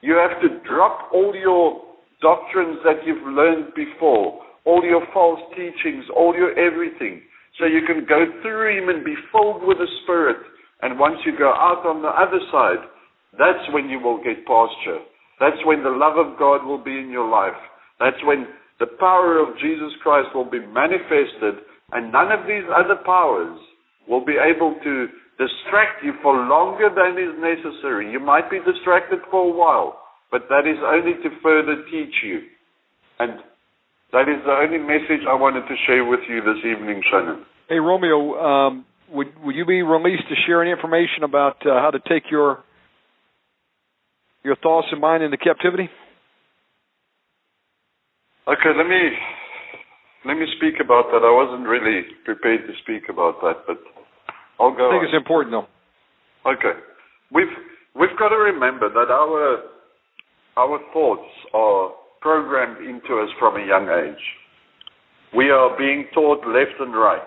You 0.00 0.14
have 0.16 0.40
to 0.42 0.68
drop 0.68 1.10
all 1.12 1.34
your 1.34 1.82
doctrines 2.20 2.78
that 2.84 3.04
you've 3.04 3.26
learned 3.26 3.74
before, 3.74 4.40
all 4.64 4.82
your 4.84 5.02
false 5.12 5.40
teachings, 5.50 6.04
all 6.14 6.34
your 6.34 6.58
everything, 6.58 7.22
so 7.58 7.66
you 7.66 7.82
can 7.86 8.06
go 8.08 8.24
through 8.42 8.78
Him 8.78 8.88
and 8.88 9.04
be 9.04 9.14
filled 9.30 9.62
with 9.62 9.78
the 9.78 9.86
Spirit. 10.02 10.38
And 10.82 10.98
once 10.98 11.18
you 11.24 11.32
go 11.38 11.50
out 11.50 11.86
on 11.86 12.02
the 12.02 12.10
other 12.10 12.42
side, 12.50 12.82
that's 13.38 13.64
when 13.72 13.88
you 13.88 13.98
will 13.98 14.18
get 14.18 14.44
pasture. 14.44 15.00
That's 15.40 15.58
when 15.64 15.82
the 15.82 15.94
love 15.94 16.18
of 16.18 16.38
God 16.38 16.66
will 16.66 16.82
be 16.82 16.98
in 16.98 17.10
your 17.10 17.28
life. 17.28 17.58
That's 17.98 18.18
when 18.24 18.46
the 18.78 18.90
power 18.98 19.38
of 19.38 19.56
Jesus 19.58 19.94
Christ 20.02 20.34
will 20.34 20.48
be 20.48 20.58
manifested, 20.58 21.62
and 21.92 22.10
none 22.12 22.32
of 22.32 22.46
these 22.46 22.66
other 22.68 22.98
powers 23.06 23.58
will 24.08 24.24
be 24.24 24.34
able 24.34 24.74
to 24.82 25.06
distract 25.38 26.02
you 26.04 26.12
for 26.22 26.34
longer 26.34 26.90
than 26.90 27.14
is 27.16 27.34
necessary. 27.38 28.10
You 28.10 28.20
might 28.20 28.50
be 28.50 28.58
distracted 28.58 29.20
for 29.30 29.48
a 29.48 29.54
while, 29.54 29.98
but 30.30 30.50
that 30.50 30.66
is 30.66 30.78
only 30.84 31.14
to 31.22 31.30
further 31.42 31.82
teach 31.90 32.14
you. 32.22 32.42
And 33.18 33.38
that 34.12 34.28
is 34.28 34.42
the 34.44 34.52
only 34.52 34.78
message 34.78 35.24
I 35.28 35.34
wanted 35.34 35.62
to 35.62 35.76
share 35.86 36.04
with 36.04 36.20
you 36.28 36.42
this 36.42 36.60
evening, 36.66 37.02
Shannon. 37.10 37.46
Hey, 37.68 37.78
Romeo, 37.78 38.34
um, 38.36 38.84
would 39.10 39.28
would 39.44 39.54
you 39.54 39.64
be 39.64 39.82
released 39.82 40.28
to 40.28 40.34
share 40.46 40.62
any 40.62 40.70
information 40.70 41.24
about 41.24 41.56
uh, 41.66 41.80
how 41.80 41.90
to 41.90 41.98
take 42.08 42.30
your 42.30 42.64
your 44.44 44.56
thoughts 44.56 44.88
and 44.90 45.00
mind 45.00 45.22
into 45.22 45.36
captivity? 45.36 45.88
Okay, 48.48 48.72
let 48.76 48.86
me 48.86 49.10
let 50.24 50.36
me 50.36 50.46
speak 50.56 50.80
about 50.82 51.06
that. 51.12 51.22
I 51.22 51.30
wasn't 51.30 51.68
really 51.68 52.02
prepared 52.24 52.66
to 52.66 52.72
speak 52.82 53.08
about 53.08 53.40
that, 53.42 53.62
but 53.66 53.78
I'll 54.58 54.74
go. 54.74 54.88
I 54.88 54.92
think 54.92 55.02
on. 55.02 55.04
it's 55.06 55.16
important 55.16 55.52
though. 55.52 56.50
Okay, 56.50 56.78
we've 57.32 57.54
we've 57.94 58.16
got 58.18 58.30
to 58.30 58.36
remember 58.36 58.88
that 58.88 59.10
our 59.10 59.62
our 60.56 60.78
thoughts 60.92 61.30
are 61.54 61.92
programmed 62.20 62.78
into 62.78 63.20
us 63.20 63.28
from 63.38 63.56
a 63.56 63.66
young 63.66 63.88
age. 63.88 64.22
We 65.34 65.50
are 65.50 65.76
being 65.78 66.06
taught 66.14 66.46
left 66.46 66.78
and 66.80 66.94
right. 66.94 67.22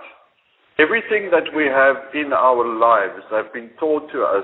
Everything 0.78 1.32
that 1.32 1.48
we 1.56 1.66
have 1.72 1.96
in 2.14 2.34
our 2.34 2.68
lives 2.68 3.24
have 3.32 3.54
been 3.54 3.70
taught 3.80 4.12
to 4.12 4.24
us 4.24 4.44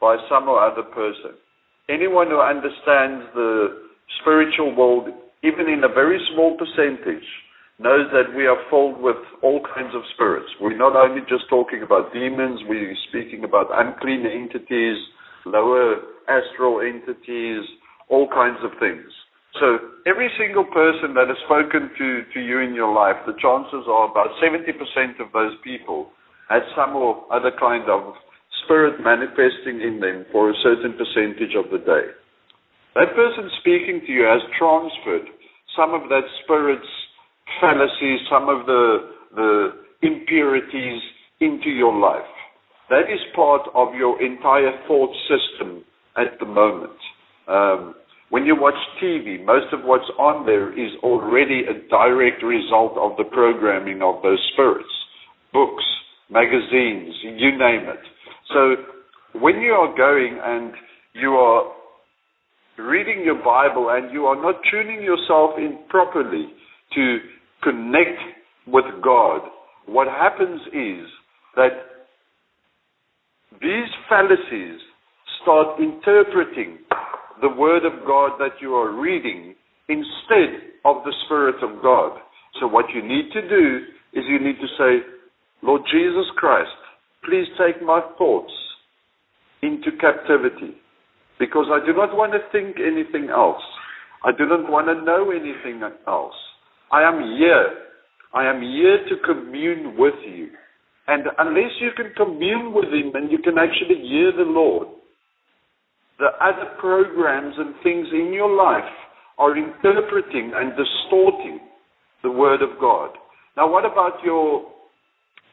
by 0.00 0.16
some 0.30 0.48
or 0.48 0.62
other 0.62 0.84
person. 0.94 1.34
Anyone 1.88 2.28
who 2.28 2.38
understands 2.38 3.26
the 3.34 3.82
spiritual 4.20 4.76
world, 4.76 5.08
even 5.42 5.66
in 5.66 5.82
a 5.82 5.88
very 5.92 6.22
small 6.32 6.56
percentage, 6.56 7.26
knows 7.80 8.06
that 8.12 8.30
we 8.36 8.46
are 8.46 8.62
filled 8.70 9.02
with 9.02 9.18
all 9.42 9.60
kinds 9.74 9.90
of 9.94 10.02
spirits. 10.14 10.46
We're 10.60 10.78
not 10.78 10.94
only 10.94 11.22
just 11.28 11.50
talking 11.50 11.82
about 11.82 12.12
demons, 12.12 12.60
we're 12.68 12.94
speaking 13.10 13.42
about 13.42 13.66
unclean 13.74 14.24
entities, 14.24 14.96
lower 15.44 15.96
astral 16.28 16.80
entities, 16.80 17.66
all 18.08 18.28
kinds 18.28 18.58
of 18.62 18.70
things. 18.78 19.10
So 19.60 19.78
every 20.04 20.28
single 20.38 20.64
person 20.64 21.14
that 21.14 21.28
has 21.28 21.36
spoken 21.46 21.90
to, 21.96 22.08
to 22.34 22.40
you 22.40 22.60
in 22.60 22.74
your 22.74 22.92
life, 22.92 23.16
the 23.26 23.32
chances 23.40 23.88
are 23.88 24.10
about 24.10 24.36
70% 24.42 24.68
of 25.20 25.32
those 25.32 25.56
people 25.64 26.12
had 26.48 26.62
some 26.76 26.94
or 26.94 27.24
other 27.32 27.50
kind 27.58 27.88
of 27.88 28.14
spirit 28.64 29.00
manifesting 29.00 29.80
in 29.80 30.00
them 30.00 30.26
for 30.32 30.50
a 30.50 30.54
certain 30.62 30.92
percentage 30.92 31.56
of 31.56 31.70
the 31.70 31.78
day. 31.78 32.12
That 32.94 33.14
person 33.14 33.50
speaking 33.60 34.00
to 34.06 34.12
you 34.12 34.24
has 34.24 34.40
transferred 34.58 35.28
some 35.76 35.94
of 35.94 36.08
that 36.08 36.24
spirit's 36.44 36.88
fallacies, 37.60 38.20
some 38.30 38.48
of 38.48 38.66
the, 38.66 39.12
the 39.34 39.68
impurities 40.02 41.00
into 41.40 41.70
your 41.70 41.94
life. 41.94 42.28
That 42.88 43.10
is 43.12 43.20
part 43.34 43.68
of 43.74 43.94
your 43.94 44.22
entire 44.22 44.72
thought 44.86 45.14
system 45.28 45.84
at 46.16 46.38
the 46.40 46.46
moment. 46.46 46.98
Um, 47.48 47.94
when 48.36 48.44
you 48.44 48.54
watch 48.54 48.74
TV, 49.02 49.42
most 49.42 49.72
of 49.72 49.80
what's 49.84 50.04
on 50.18 50.44
there 50.44 50.68
is 50.70 50.92
already 51.02 51.62
a 51.64 51.88
direct 51.88 52.42
result 52.42 52.92
of 52.98 53.16
the 53.16 53.24
programming 53.24 54.02
of 54.02 54.22
those 54.22 54.38
spirits. 54.52 54.92
Books, 55.54 55.82
magazines, 56.28 57.14
you 57.22 57.52
name 57.52 57.88
it. 57.88 58.04
So 58.52 59.40
when 59.40 59.62
you 59.62 59.72
are 59.72 59.96
going 59.96 60.38
and 60.44 60.74
you 61.14 61.30
are 61.30 61.72
reading 62.76 63.22
your 63.24 63.42
Bible 63.42 63.88
and 63.88 64.12
you 64.12 64.26
are 64.26 64.36
not 64.36 64.56
tuning 64.70 65.00
yourself 65.00 65.52
in 65.56 65.78
properly 65.88 66.48
to 66.94 67.16
connect 67.62 68.20
with 68.66 68.84
God, 69.02 69.48
what 69.86 70.08
happens 70.08 70.60
is 70.74 71.08
that 71.56 71.70
these 73.62 73.88
fallacies 74.10 74.78
start 75.40 75.80
interpreting 75.80 76.80
the 77.40 77.48
Word 77.48 77.84
of 77.84 78.06
God 78.06 78.38
that 78.38 78.60
you 78.60 78.74
are 78.74 79.00
reading 79.00 79.54
instead 79.88 80.76
of 80.84 81.04
the 81.04 81.14
Spirit 81.26 81.56
of 81.62 81.82
God. 81.82 82.18
So 82.60 82.66
what 82.66 82.86
you 82.94 83.02
need 83.02 83.30
to 83.32 83.48
do 83.48 83.80
is 84.14 84.24
you 84.28 84.38
need 84.38 84.56
to 84.60 84.68
say, 84.78 85.06
Lord 85.62 85.82
Jesus 85.92 86.26
Christ, 86.36 86.70
please 87.24 87.46
take 87.58 87.82
my 87.82 88.00
thoughts 88.18 88.52
into 89.62 89.90
captivity 90.00 90.76
because 91.38 91.66
I 91.70 91.84
do 91.84 91.92
not 91.92 92.16
want 92.16 92.32
to 92.32 92.40
think 92.52 92.76
anything 92.78 93.30
else. 93.30 93.62
I 94.24 94.32
do 94.32 94.46
not 94.46 94.70
want 94.70 94.86
to 94.88 95.04
know 95.04 95.30
anything 95.30 95.82
else. 96.06 96.34
I 96.90 97.02
am 97.02 97.20
here. 97.36 97.66
I 98.34 98.48
am 98.48 98.60
here 98.60 98.98
to 99.08 99.16
commune 99.24 99.96
with 99.98 100.14
you. 100.26 100.48
And 101.08 101.24
unless 101.38 101.72
you 101.80 101.90
can 101.96 102.12
commune 102.16 102.72
with 102.74 102.86
Him 102.86 103.12
and 103.14 103.30
you 103.30 103.38
can 103.38 103.58
actually 103.58 104.02
hear 104.08 104.32
the 104.32 104.50
Lord, 104.50 104.88
the 106.18 106.28
other 106.40 106.72
programs 106.78 107.54
and 107.58 107.74
things 107.82 108.06
in 108.12 108.32
your 108.32 108.54
life 108.54 108.90
are 109.38 109.56
interpreting 109.56 110.52
and 110.54 110.72
distorting 110.72 111.60
the 112.22 112.30
Word 112.30 112.62
of 112.62 112.78
God. 112.80 113.10
Now, 113.56 113.70
what 113.70 113.84
about 113.84 114.22
your 114.24 114.64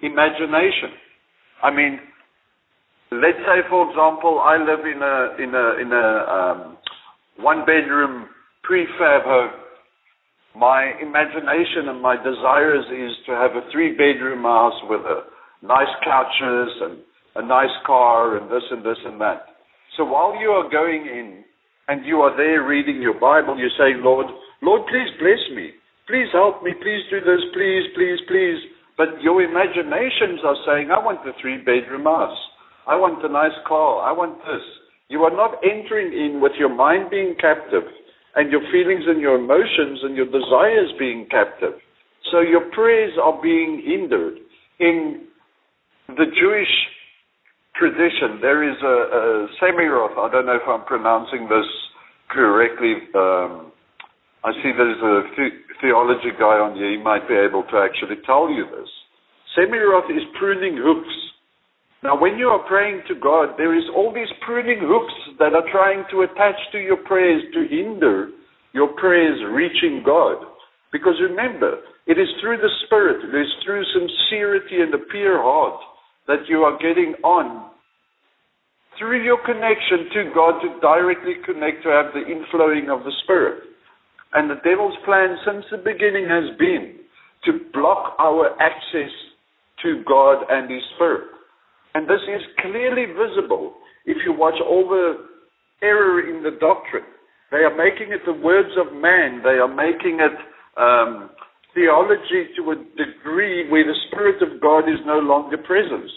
imagination? 0.01 0.95
I 1.61 1.71
mean, 1.71 1.99
let's 3.11 3.39
say, 3.45 3.67
for 3.69 3.89
example, 3.89 4.39
I 4.39 4.57
live 4.57 4.85
in 4.85 5.01
a 5.01 5.43
in 5.43 5.51
a 5.55 5.67
in 5.81 5.91
a 5.91 6.07
um, 6.31 6.77
one 7.37 7.59
bedroom 7.65 8.27
prefab 8.63 9.23
home. 9.23 9.51
My 10.55 10.91
imagination 11.01 11.89
and 11.89 12.01
my 12.01 12.15
desires 12.15 12.85
is 12.91 13.11
to 13.25 13.31
have 13.33 13.51
a 13.51 13.67
three 13.71 13.91
bedroom 13.91 14.43
house 14.43 14.79
with 14.87 15.01
a 15.01 15.23
nice 15.65 15.91
couches 16.03 16.69
and 16.81 16.99
a 17.35 17.45
nice 17.45 17.73
car 17.85 18.37
and 18.37 18.49
this 18.51 18.63
and 18.69 18.85
this 18.85 18.97
and 19.05 19.19
that. 19.19 19.52
So 19.97 20.05
while 20.05 20.35
you 20.39 20.49
are 20.49 20.69
going 20.69 21.05
in 21.05 21.43
and 21.87 22.05
you 22.05 22.21
are 22.21 22.35
there 22.35 22.65
reading 22.65 23.01
your 23.01 23.19
Bible, 23.19 23.57
you 23.57 23.69
say, 23.77 23.93
Lord, 24.01 24.27
Lord, 24.61 24.81
please 24.89 25.09
bless 25.19 25.43
me. 25.55 25.71
Please 26.07 26.27
help 26.33 26.63
me. 26.63 26.71
Please 26.81 27.03
do 27.09 27.19
this. 27.19 27.43
Please, 27.53 27.85
please, 27.95 28.19
please. 28.27 28.59
But 28.97 29.21
your 29.21 29.41
imaginations 29.41 30.41
are 30.45 30.57
saying, 30.65 30.89
I 30.91 31.03
want 31.03 31.23
the 31.23 31.33
three 31.41 31.57
bedroom 31.57 32.03
house. 32.03 32.37
I 32.87 32.95
want 32.95 33.23
a 33.23 33.29
nice 33.29 33.55
car. 33.67 34.03
I 34.03 34.11
want 34.11 34.37
this. 34.39 34.65
You 35.09 35.21
are 35.23 35.35
not 35.35 35.61
entering 35.63 36.13
in 36.13 36.41
with 36.41 36.53
your 36.57 36.73
mind 36.73 37.09
being 37.09 37.35
captive 37.39 37.83
and 38.35 38.51
your 38.51 38.61
feelings 38.71 39.03
and 39.07 39.21
your 39.21 39.35
emotions 39.35 39.99
and 40.03 40.15
your 40.15 40.25
desires 40.25 40.91
being 40.97 41.27
captive. 41.29 41.73
So 42.31 42.41
your 42.41 42.71
prayers 42.71 43.13
are 43.21 43.39
being 43.41 43.81
hindered. 43.85 44.39
In 44.79 45.27
the 46.07 46.25
Jewish 46.39 46.73
tradition, 47.75 48.37
there 48.41 48.61
is 48.61 48.77
a, 48.81 48.97
a 49.09 49.23
Semiroth, 49.61 50.17
I 50.17 50.29
don't 50.31 50.45
know 50.45 50.55
if 50.55 50.67
I'm 50.67 50.85
pronouncing 50.85 51.49
this 51.49 51.65
correctly. 52.29 52.93
Um, 53.15 53.71
I 54.43 54.51
see 54.61 54.71
there's 54.75 55.01
a 55.01 55.15
the- 55.35 55.59
theology 55.81 56.31
guy 56.37 56.61
on 56.61 56.75
here, 56.75 56.91
he 56.91 57.01
might 57.01 57.27
be 57.27 57.35
able 57.35 57.63
to 57.73 57.77
actually 57.77 58.21
tell 58.25 58.49
you 58.49 58.65
this. 58.69 58.89
Semiroth 59.57 60.09
is 60.09 60.23
pruning 60.39 60.77
hooks. 60.77 61.13
Now, 62.03 62.19
when 62.19 62.37
you 62.37 62.47
are 62.47 62.67
praying 62.67 63.03
to 63.07 63.15
God, 63.15 63.55
there 63.57 63.77
is 63.77 63.85
all 63.95 64.13
these 64.13 64.31
pruning 64.45 64.79
hooks 64.81 65.13
that 65.39 65.53
are 65.53 65.65
trying 65.71 66.03
to 66.11 66.23
attach 66.23 66.59
to 66.73 66.79
your 66.79 66.97
prayers 66.97 67.41
to 67.53 67.67
hinder 67.67 68.29
your 68.73 68.89
prayers 68.99 69.39
reaching 69.51 70.03
God. 70.05 70.43
Because 70.91 71.15
remember, 71.21 71.79
it 72.05 72.19
is 72.19 72.27
through 72.41 72.57
the 72.57 72.69
Spirit, 72.85 73.23
it 73.23 73.35
is 73.35 73.47
through 73.63 73.83
sincerity 73.95 74.81
and 74.81 74.93
a 74.93 74.99
pure 75.09 75.41
heart 75.41 75.79
that 76.27 76.47
you 76.47 76.59
are 76.63 76.77
getting 76.77 77.15
on 77.23 77.69
through 78.97 79.23
your 79.23 79.39
connection 79.45 80.09
to 80.13 80.31
God 80.35 80.61
to 80.61 80.79
directly 80.79 81.35
connect 81.45 81.83
to 81.83 81.89
have 81.89 82.13
the 82.13 82.23
inflowing 82.23 82.89
of 82.89 83.03
the 83.03 83.11
Spirit. 83.23 83.63
And 84.33 84.49
the 84.49 84.61
devil's 84.63 84.97
plan 85.05 85.37
since 85.45 85.65
the 85.71 85.77
beginning 85.77 86.25
has 86.29 86.57
been 86.57 86.99
to 87.45 87.59
block 87.73 88.15
our 88.19 88.55
access 88.61 89.11
to 89.83 90.03
God 90.07 90.45
and 90.49 90.69
His 90.71 90.81
Spirit. 90.95 91.27
And 91.93 92.07
this 92.07 92.21
is 92.27 92.41
clearly 92.61 93.05
visible 93.13 93.75
if 94.05 94.17
you 94.25 94.33
watch 94.33 94.55
all 94.61 94.87
the 94.87 95.27
error 95.81 96.27
in 96.29 96.43
the 96.43 96.57
doctrine, 96.59 97.03
they 97.51 97.59
are 97.59 97.75
making 97.75 98.11
it 98.11 98.21
the 98.25 98.33
words 98.33 98.73
of 98.79 98.93
man. 98.93 99.41
They 99.43 99.61
are 99.61 99.67
making 99.67 100.19
it 100.19 100.33
um, 100.77 101.29
theology 101.73 102.53
to 102.57 102.71
a 102.71 102.77
degree 102.97 103.69
where 103.69 103.83
the 103.83 103.97
Spirit 104.07 104.41
of 104.41 104.61
God 104.61 104.89
is 104.89 105.01
no 105.05 105.19
longer 105.19 105.57
present. 105.57 106.09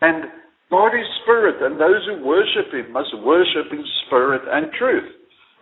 And 0.00 0.24
God 0.70 0.94
is 0.94 1.06
Spirit, 1.22 1.60
and 1.60 1.80
those 1.80 2.06
who 2.06 2.24
worship 2.24 2.72
Him 2.72 2.92
must 2.92 3.10
worship 3.24 3.72
in 3.72 3.84
spirit 4.06 4.42
and 4.46 4.70
truth. 4.78 5.10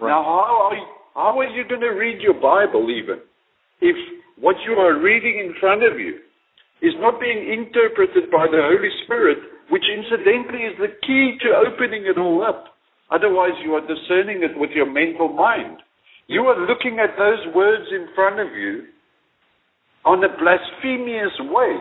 Right. 0.00 0.10
Now, 0.10 0.22
how 0.22 0.68
are, 0.70 0.76
you, 0.76 0.86
how 1.14 1.38
are 1.38 1.50
you 1.50 1.66
going 1.66 1.80
to 1.80 1.96
read 1.96 2.20
your 2.20 2.38
Bible 2.38 2.90
even 2.90 3.18
if 3.80 3.96
what 4.38 4.56
you 4.66 4.74
are 4.74 5.00
reading 5.00 5.42
in 5.42 5.54
front 5.58 5.82
of 5.82 5.98
you 5.98 6.20
is 6.82 6.94
not 7.00 7.18
being 7.18 7.50
interpreted 7.50 8.30
by 8.30 8.46
the 8.46 8.62
Holy 8.62 8.90
Spirit, 9.04 9.38
which 9.70 9.82
incidentally 9.88 10.68
is 10.68 10.76
the 10.78 10.94
key 11.02 11.38
to 11.42 11.66
opening 11.66 12.06
it 12.06 12.18
all 12.18 12.44
up? 12.44 12.76
Otherwise, 13.10 13.56
you 13.64 13.72
are 13.72 13.82
discerning 13.82 14.44
it 14.44 14.52
with 14.58 14.70
your 14.76 14.86
mental 14.86 15.28
mind. 15.32 15.80
You 16.28 16.42
are 16.52 16.60
looking 16.68 17.00
at 17.00 17.16
those 17.16 17.40
words 17.54 17.88
in 17.90 18.08
front 18.14 18.38
of 18.38 18.52
you 18.52 18.84
on 20.04 20.22
a 20.24 20.28
blasphemous 20.28 21.32
way. 21.50 21.76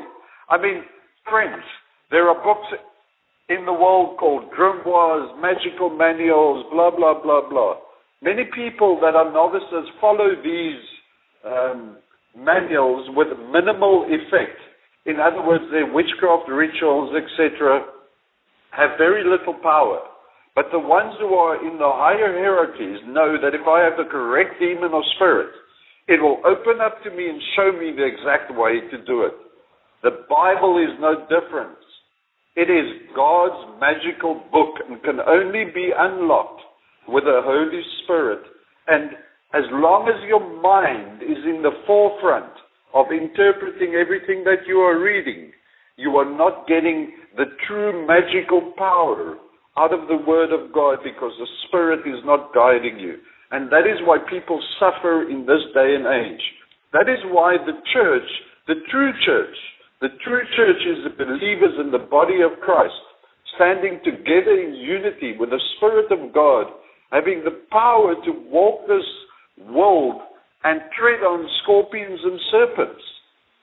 I 0.49 0.61
mean, 0.61 0.83
friends, 1.29 1.63
there 2.11 2.29
are 2.29 2.43
books 2.43 2.67
in 3.49 3.65
the 3.65 3.73
world 3.73 4.17
called 4.17 4.51
grimoires, 4.51 5.39
magical 5.41 5.89
manuals, 5.89 6.65
blah, 6.71 6.91
blah, 6.91 7.21
blah, 7.21 7.49
blah. 7.49 7.75
Many 8.21 8.45
people 8.53 8.99
that 9.01 9.15
are 9.15 9.31
novices 9.31 9.89
follow 10.01 10.35
these 10.43 10.81
um, 11.45 11.97
manuals 12.35 13.07
with 13.15 13.27
minimal 13.51 14.05
effect. 14.09 14.57
In 15.05 15.19
other 15.19 15.45
words, 15.45 15.63
their 15.71 15.91
witchcraft 15.91 16.49
rituals, 16.49 17.13
etc., 17.15 17.85
have 18.71 18.97
very 18.97 19.23
little 19.23 19.55
power. 19.63 19.99
But 20.55 20.65
the 20.71 20.79
ones 20.79 21.13
who 21.19 21.35
are 21.35 21.55
in 21.61 21.77
the 21.77 21.87
higher 21.87 22.33
hierarchies 22.33 22.99
know 23.07 23.37
that 23.41 23.53
if 23.53 23.65
I 23.67 23.83
have 23.85 23.95
the 23.95 24.09
correct 24.09 24.59
demon 24.59 24.91
or 24.91 25.03
spirit, 25.15 25.53
it 26.07 26.21
will 26.21 26.39
open 26.45 26.79
up 26.81 27.03
to 27.03 27.11
me 27.11 27.29
and 27.29 27.41
show 27.55 27.71
me 27.71 27.91
the 27.95 28.05
exact 28.05 28.55
way 28.55 28.79
to 28.91 28.97
do 29.05 29.23
it. 29.23 29.33
The 30.03 30.23
Bible 30.29 30.77
is 30.77 30.95
no 30.99 31.27
different. 31.27 31.77
It 32.55 32.69
is 32.71 33.11
God's 33.15 33.79
magical 33.79 34.41
book 34.51 34.75
and 34.87 35.01
can 35.03 35.19
only 35.27 35.65
be 35.73 35.91
unlocked 35.95 36.61
with 37.07 37.25
the 37.25 37.41
Holy 37.43 37.81
Spirit. 38.03 38.41
And 38.87 39.11
as 39.53 39.63
long 39.71 40.07
as 40.07 40.21
your 40.27 40.43
mind 40.61 41.21
is 41.21 41.43
in 41.45 41.61
the 41.61 41.75
forefront 41.85 42.53
of 42.93 43.07
interpreting 43.11 43.95
everything 43.95 44.43
that 44.43 44.65
you 44.65 44.77
are 44.79 44.99
reading, 44.99 45.51
you 45.97 46.15
are 46.17 46.29
not 46.29 46.67
getting 46.67 47.11
the 47.35 47.45
true 47.67 48.07
magical 48.07 48.73
power 48.77 49.35
out 49.77 49.93
of 49.93 50.07
the 50.07 50.17
Word 50.25 50.51
of 50.51 50.73
God 50.73 50.99
because 51.03 51.31
the 51.37 51.47
Spirit 51.67 51.99
is 52.07 52.23
not 52.25 52.53
guiding 52.53 52.99
you. 52.99 53.17
And 53.51 53.71
that 53.71 53.87
is 53.87 54.03
why 54.03 54.17
people 54.29 54.59
suffer 54.79 55.23
in 55.29 55.45
this 55.45 55.63
day 55.73 55.95
and 55.95 56.05
age. 56.05 56.43
That 56.91 57.07
is 57.07 57.19
why 57.31 57.55
the 57.57 57.79
church, 57.93 58.27
the 58.67 58.75
true 58.91 59.11
church, 59.25 59.55
the 60.01 60.09
true 60.23 60.43
church 60.55 60.81
is 60.83 61.03
the 61.03 61.15
believers 61.15 61.79
in 61.79 61.91
the 61.91 62.05
body 62.11 62.41
of 62.43 62.59
Christ, 62.59 62.99
standing 63.55 63.99
together 64.03 64.51
in 64.51 64.75
unity 64.75 65.35
with 65.39 65.49
the 65.49 65.61
Spirit 65.77 66.11
of 66.11 66.33
God, 66.33 66.67
having 67.11 67.43
the 67.43 67.63
power 67.71 68.15
to 68.15 68.31
walk 68.51 68.87
this 68.87 69.07
world 69.71 70.21
and 70.63 70.81
tread 70.99 71.23
on 71.23 71.47
scorpions 71.63 72.19
and 72.23 72.39
serpents. 72.51 73.03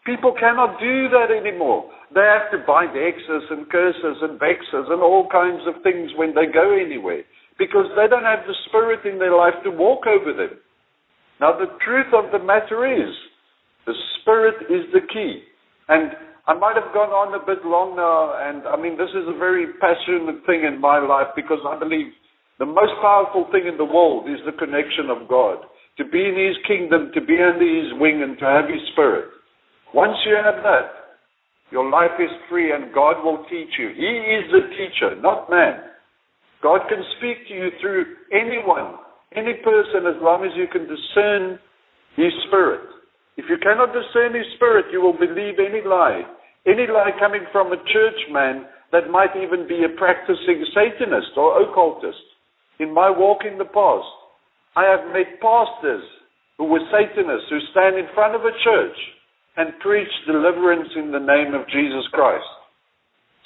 People 0.07 0.35
cannot 0.39 0.81
do 0.81 1.09
that 1.09 1.29
anymore. 1.31 1.91
They 2.15 2.25
have 2.25 2.51
to 2.53 2.67
bind 2.67 2.91
hexes 2.91 3.51
and 3.51 3.69
curses 3.71 4.19
and 4.23 4.41
vexes 4.41 4.89
and 4.89 5.03
all 5.03 5.29
kinds 5.31 5.63
of 5.67 5.83
things 5.83 6.11
when 6.17 6.35
they 6.35 6.47
go 6.53 6.73
anywhere 6.73 7.25
because 7.59 7.87
they 7.97 8.09
don't 8.09 8.27
have 8.27 8.47
the 8.47 8.57
Spirit 8.69 9.07
in 9.07 9.19
their 9.19 9.37
life 9.37 9.55
to 9.65 9.71
walk 9.71 10.07
over 10.07 10.33
them. 10.33 10.59
Now, 11.41 11.53
the 11.59 11.71
truth 11.85 12.11
of 12.15 12.31
the 12.33 12.39
matter 12.39 12.87
is, 12.87 13.13
the 13.87 13.95
Spirit 14.21 14.67
is 14.71 14.87
the 14.93 15.03
key. 15.13 15.43
And 15.89 16.13
I 16.47 16.55
might 16.55 16.77
have 16.77 16.93
gone 16.93 17.11
on 17.11 17.35
a 17.35 17.45
bit 17.45 17.65
long 17.65 17.97
now, 17.97 18.37
and 18.37 18.67
I 18.67 18.77
mean, 18.81 18.97
this 18.97 19.11
is 19.11 19.29
a 19.29 19.39
very 19.39 19.67
passionate 19.81 20.45
thing 20.47 20.65
in 20.65 20.81
my 20.81 20.99
life 20.99 21.33
because 21.37 21.61
I 21.67 21.79
believe 21.79 22.13
the 22.59 22.67
most 22.67 22.95
powerful 23.03 23.49
thing 23.51 23.67
in 23.67 23.77
the 23.77 23.85
world 23.85 24.29
is 24.31 24.39
the 24.47 24.57
connection 24.57 25.11
of 25.11 25.29
God. 25.29 25.65
To 25.99 26.05
be 26.05 26.23
in 26.23 26.35
His 26.35 26.59
kingdom, 26.67 27.11
to 27.15 27.21
be 27.21 27.39
under 27.39 27.65
His 27.65 27.93
wing, 28.01 28.23
and 28.23 28.39
to 28.39 28.47
have 28.47 28.67
His 28.69 28.83
Spirit. 28.93 29.31
Once 29.95 30.19
you 30.27 30.35
have 30.35 30.63
that, 30.63 31.05
your 31.71 31.89
life 31.89 32.15
is 32.19 32.31
free 32.51 32.73
and 32.73 32.93
God 32.95 33.25
will 33.25 33.45
teach 33.51 33.71
you. 33.79 33.89
He 33.95 34.13
is 34.37 34.45
the 34.51 34.69
teacher, 34.75 35.21
not 35.21 35.51
man. 35.51 35.94
God 36.65 36.89
can 36.89 37.05
speak 37.21 37.45
to 37.47 37.53
you 37.53 37.69
through 37.77 38.25
anyone, 38.33 38.97
any 39.37 39.53
person, 39.61 40.09
as 40.09 40.17
long 40.25 40.49
as 40.49 40.57
you 40.57 40.65
can 40.65 40.89
discern 40.89 41.61
His 42.17 42.33
Spirit. 42.49 42.89
If 43.37 43.45
you 43.53 43.61
cannot 43.61 43.93
discern 43.93 44.33
His 44.33 44.49
Spirit, 44.57 44.89
you 44.89 45.05
will 45.05 45.13
believe 45.13 45.61
any 45.61 45.85
lie. 45.85 46.25
Any 46.65 46.89
lie 46.89 47.13
coming 47.21 47.45
from 47.53 47.69
a 47.77 47.85
church 47.93 48.17
man 48.33 48.65
that 48.97 49.13
might 49.13 49.37
even 49.37 49.69
be 49.69 49.85
a 49.85 49.93
practicing 49.93 50.65
Satanist 50.73 51.37
or 51.37 51.69
occultist. 51.69 52.25
In 52.81 52.95
my 52.97 53.13
walk 53.13 53.45
in 53.45 53.61
the 53.61 53.69
past, 53.69 54.09
I 54.73 54.89
have 54.89 55.13
met 55.13 55.45
pastors 55.45 56.03
who 56.57 56.65
were 56.65 56.81
Satanists 56.89 57.53
who 57.53 57.61
stand 57.77 58.01
in 58.01 58.09
front 58.17 58.35
of 58.35 58.41
a 58.41 58.57
church 58.65 58.97
and 59.61 59.79
preach 59.85 60.09
deliverance 60.27 60.89
in 60.97 61.13
the 61.13 61.21
name 61.21 61.53
of 61.53 61.69
Jesus 61.69 62.09
Christ. 62.11 62.49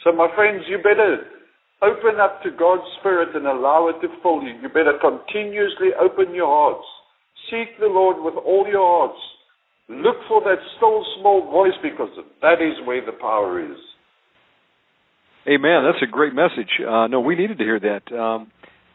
So, 0.05 0.13
my 0.15 0.31
friends, 0.37 0.63
you 0.71 0.79
better 0.79 1.27
open 1.83 2.21
up 2.21 2.43
to 2.43 2.51
God's 2.51 2.87
Spirit 3.01 3.35
and 3.35 3.47
allow 3.47 3.89
it 3.89 4.01
to 4.03 4.09
fill 4.23 4.43
you. 4.43 4.55
You 4.61 4.69
better 4.69 4.99
continuously 5.01 5.95
open 5.99 6.35
your 6.35 6.47
hearts. 6.47 6.87
Seek 7.51 7.79
the 7.79 7.87
Lord 7.87 8.17
with 8.21 8.35
all 8.45 8.67
your 8.69 8.85
hearts. 8.85 9.21
Look 9.89 10.17
for 10.29 10.43
that 10.43 10.59
still 10.77 11.05
small 11.21 11.51
voice 11.51 11.77
because 11.83 12.11
that 12.43 12.61
is 12.61 12.87
where 12.87 13.05
the 13.05 13.13
power 13.13 13.61
is. 13.61 13.79
Amen. 15.49 15.85
That's 15.85 16.03
a 16.03 16.11
great 16.11 16.35
message. 16.35 16.69
Uh, 16.79 17.07
no, 17.07 17.21
we 17.21 17.35
needed 17.35 17.57
to 17.59 17.65
hear 17.65 17.81
that. 17.81 18.13
Um, 18.13 18.53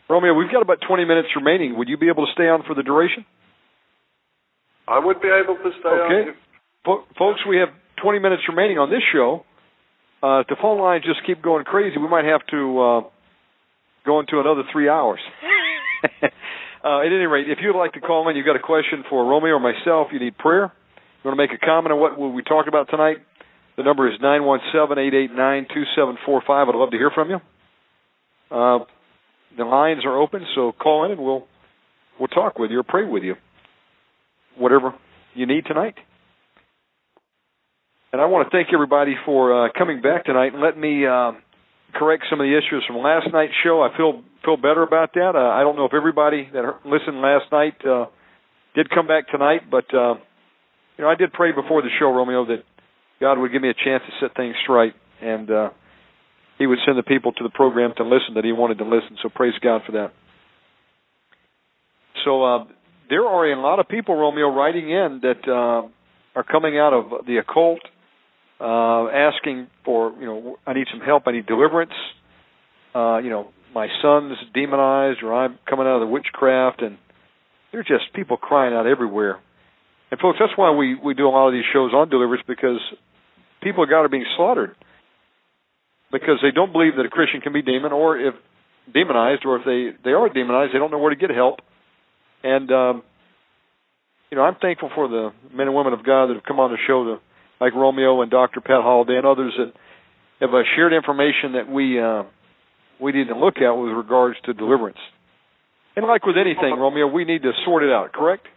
Romeo, 0.07 0.35
we've 0.35 0.51
got 0.51 0.61
about 0.61 0.79
20 0.87 1.05
minutes 1.05 1.29
remaining. 1.35 1.77
Would 1.77 1.89
you 1.89 1.97
be 1.97 2.09
able 2.09 2.27
to 2.27 2.31
stay 2.33 2.47
on 2.47 2.61
for 2.67 2.75
the 2.75 2.83
duration? 2.83 3.25
I 4.87 4.99
would 4.99 5.19
be 5.21 5.29
able 5.29 5.55
to 5.55 5.71
stay 5.79 5.89
okay. 5.89 6.29
on 6.29 6.35
folks, 7.17 7.39
we 7.47 7.57
have 7.57 7.69
20 8.01 8.19
minutes 8.19 8.43
remaining 8.49 8.77
on 8.77 8.89
this 8.89 9.01
show. 9.13 9.45
Uh, 10.23 10.39
if 10.39 10.47
the 10.47 10.55
phone 10.61 10.79
lines 10.79 11.03
just 11.03 11.19
keep 11.27 11.41
going 11.41 11.65
crazy, 11.65 11.97
we 11.97 12.07
might 12.07 12.23
have 12.23 12.45
to 12.47 12.79
uh, 12.79 13.01
go 14.05 14.21
into 14.21 14.39
another 14.39 14.63
three 14.71 14.87
hours. 14.87 15.19
uh, 16.23 16.99
at 16.99 17.07
any 17.07 17.25
rate, 17.25 17.49
if 17.49 17.59
you'd 17.61 17.77
like 17.77 17.91
to 17.93 17.99
call 17.99 18.29
in, 18.29 18.37
you've 18.37 18.45
got 18.45 18.55
a 18.55 18.59
question 18.59 19.03
for 19.09 19.25
Romeo 19.25 19.55
or 19.55 19.59
myself, 19.59 20.07
you 20.13 20.19
need 20.19 20.37
prayer, 20.37 20.71
you 20.71 21.29
want 21.29 21.37
to 21.37 21.43
make 21.43 21.51
a 21.51 21.63
comment 21.63 21.91
on 21.91 21.99
what 21.99 22.17
will 22.17 22.31
we 22.31 22.41
talked 22.41 22.69
about 22.69 22.89
tonight, 22.89 23.17
the 23.75 23.83
number 23.83 24.07
is 24.07 24.19
nine 24.21 24.43
one 24.43 24.59
seven 24.71 24.99
eight 24.99 25.13
eight 25.13 25.31
nine 25.33 25.65
two 25.73 25.83
seven 25.95 26.17
four 26.25 26.41
five. 26.45 26.69
I'd 26.69 26.75
love 26.75 26.91
to 26.91 26.97
hear 26.97 27.11
from 27.13 27.29
you. 27.29 27.37
Uh, 28.51 28.85
the 29.57 29.65
lines 29.65 30.05
are 30.05 30.21
open, 30.21 30.45
so 30.55 30.71
call 30.71 31.05
in 31.05 31.11
and 31.11 31.19
we'll 31.19 31.47
we'll 32.19 32.27
talk 32.27 32.59
with 32.59 32.69
you 32.69 32.79
or 32.79 32.83
pray 32.83 33.05
with 33.05 33.23
you. 33.23 33.35
Whatever 34.57 34.93
you 35.33 35.47
need 35.47 35.65
tonight. 35.65 35.95
And 38.13 38.21
I 38.21 38.25
want 38.25 38.47
to 38.47 38.55
thank 38.55 38.69
everybody 38.71 39.15
for 39.25 39.65
uh, 39.65 39.69
coming 39.75 39.99
back 39.99 40.25
tonight 40.25 40.53
and 40.53 40.61
let 40.61 40.77
me 40.77 41.03
uh, 41.03 41.31
correct 41.95 42.25
some 42.29 42.39
of 42.39 42.45
the 42.45 42.53
issues 42.55 42.85
from 42.85 42.97
last 42.97 43.25
night's 43.33 43.57
show. 43.63 43.81
I 43.81 43.89
feel 43.97 44.21
feel 44.45 44.55
better 44.55 44.83
about 44.83 45.15
that. 45.15 45.33
Uh, 45.33 45.49
I 45.49 45.61
don't 45.61 45.75
know 45.75 45.85
if 45.85 45.95
everybody 45.95 46.47
that 46.53 46.61
listened 46.85 47.21
last 47.21 47.45
night 47.51 47.73
uh, 47.83 48.05
did 48.75 48.91
come 48.91 49.07
back 49.07 49.29
tonight, 49.29 49.61
but 49.65 49.91
uh, 49.95 50.13
you 50.95 51.03
know 51.03 51.09
I 51.09 51.15
did 51.15 51.33
pray 51.33 51.53
before 51.53 51.81
the 51.81 51.89
show, 51.99 52.13
Romeo, 52.13 52.45
that 52.45 52.61
God 53.19 53.39
would 53.39 53.51
give 53.51 53.63
me 53.63 53.69
a 53.69 53.73
chance 53.73 54.03
to 54.05 54.13
set 54.21 54.37
things 54.37 54.53
straight 54.61 54.93
and 55.19 55.49
uh, 55.49 55.69
He 56.59 56.67
would 56.67 56.79
send 56.85 56.99
the 56.99 57.03
people 57.03 57.31
to 57.31 57.43
the 57.43 57.49
program 57.49 57.93
to 57.97 58.03
listen 58.03 58.35
that 58.35 58.45
He 58.45 58.51
wanted 58.51 58.77
to 58.77 58.85
listen. 58.85 59.17
So 59.23 59.29
praise 59.29 59.57
God 59.59 59.81
for 59.87 59.93
that. 59.93 60.13
So 62.23 62.43
uh, 62.43 62.65
there 63.09 63.25
are 63.25 63.51
a 63.51 63.59
lot 63.59 63.79
of 63.79 63.87
people, 63.87 64.15
Romeo, 64.15 64.53
writing 64.53 64.91
in 64.91 65.21
that 65.23 65.49
uh, 65.49 65.89
are 66.35 66.43
coming 66.43 66.77
out 66.77 66.93
of 66.93 67.25
the 67.25 67.37
occult 67.37 67.79
uh, 68.63 69.09
asking 69.09 69.67
for, 69.83 70.13
you 70.19 70.25
know, 70.25 70.57
I 70.65 70.73
need 70.73 70.87
some 70.89 71.01
help, 71.01 71.23
I 71.27 71.33
need 71.33 71.45
deliverance. 71.45 71.91
Uh, 72.95 73.17
you 73.17 73.29
know, 73.29 73.49
my 73.75 73.87
son's 74.01 74.37
demonized, 74.53 75.21
or 75.21 75.33
I'm 75.33 75.59
coming 75.69 75.85
out 75.85 75.95
of 75.95 76.01
the 76.01 76.07
witchcraft, 76.07 76.81
and 76.81 76.97
there's 77.71 77.87
just 77.87 78.13
people 78.13 78.37
crying 78.37 78.73
out 78.73 78.87
everywhere. 78.87 79.39
And 80.11 80.19
folks, 80.19 80.37
that's 80.39 80.53
why 80.55 80.71
we 80.71 80.95
we 80.95 81.13
do 81.13 81.27
a 81.27 81.33
lot 81.33 81.47
of 81.47 81.53
these 81.53 81.65
shows 81.73 81.91
on 81.93 82.09
deliverance 82.09 82.43
because 82.47 82.79
people 83.61 83.83
of 83.83 83.89
God 83.89 84.01
are 84.01 84.09
being 84.09 84.25
slaughtered 84.37 84.75
because 86.11 86.37
they 86.41 86.51
don't 86.51 86.71
believe 86.71 86.95
that 86.95 87.05
a 87.05 87.09
Christian 87.09 87.41
can 87.41 87.51
be 87.51 87.63
demon, 87.63 87.91
or 87.91 88.17
if 88.17 88.35
demonized, 88.93 89.41
or 89.43 89.57
if 89.57 89.65
they 89.65 89.97
they 90.05 90.13
are 90.13 90.29
demonized, 90.29 90.73
they 90.73 90.77
don't 90.77 90.91
know 90.91 90.99
where 90.99 91.09
to 91.09 91.19
get 91.19 91.31
help. 91.31 91.59
And 92.43 92.71
um, 92.71 93.03
you 94.29 94.37
know, 94.37 94.43
I'm 94.43 94.55
thankful 94.61 94.91
for 94.93 95.07
the 95.07 95.31
men 95.51 95.67
and 95.67 95.75
women 95.75 95.93
of 95.93 96.05
God 96.05 96.27
that 96.27 96.35
have 96.35 96.43
come 96.43 96.59
on 96.59 96.71
the 96.71 96.77
show 96.87 97.03
to 97.03 97.21
like 97.63 97.73
Romeo 97.75 98.21
and 98.21 98.29
Dr. 98.29 98.59
Pat 98.59 98.83
Holliday 98.83 99.15
and 99.15 99.25
others 99.25 99.53
that 99.57 99.71
have 100.41 100.53
uh, 100.53 100.67
shared 100.75 100.91
information 100.91 101.55
that 101.55 101.71
we 101.71 101.95
uh, 101.95 102.27
we 102.99 103.13
need 103.13 103.31
to 103.31 103.39
look 103.39 103.63
at 103.63 103.71
with 103.71 103.95
regards 103.95 104.35
to 104.43 104.53
deliverance. 104.53 104.99
And 105.95 106.05
like 106.05 106.25
with 106.25 106.35
anything, 106.35 106.75
Romeo, 106.75 107.07
we 107.07 107.23
need 107.23 107.41
to 107.43 107.51
sort 107.63 107.83
it 107.83 107.91
out, 107.91 108.11
correct? 108.11 108.47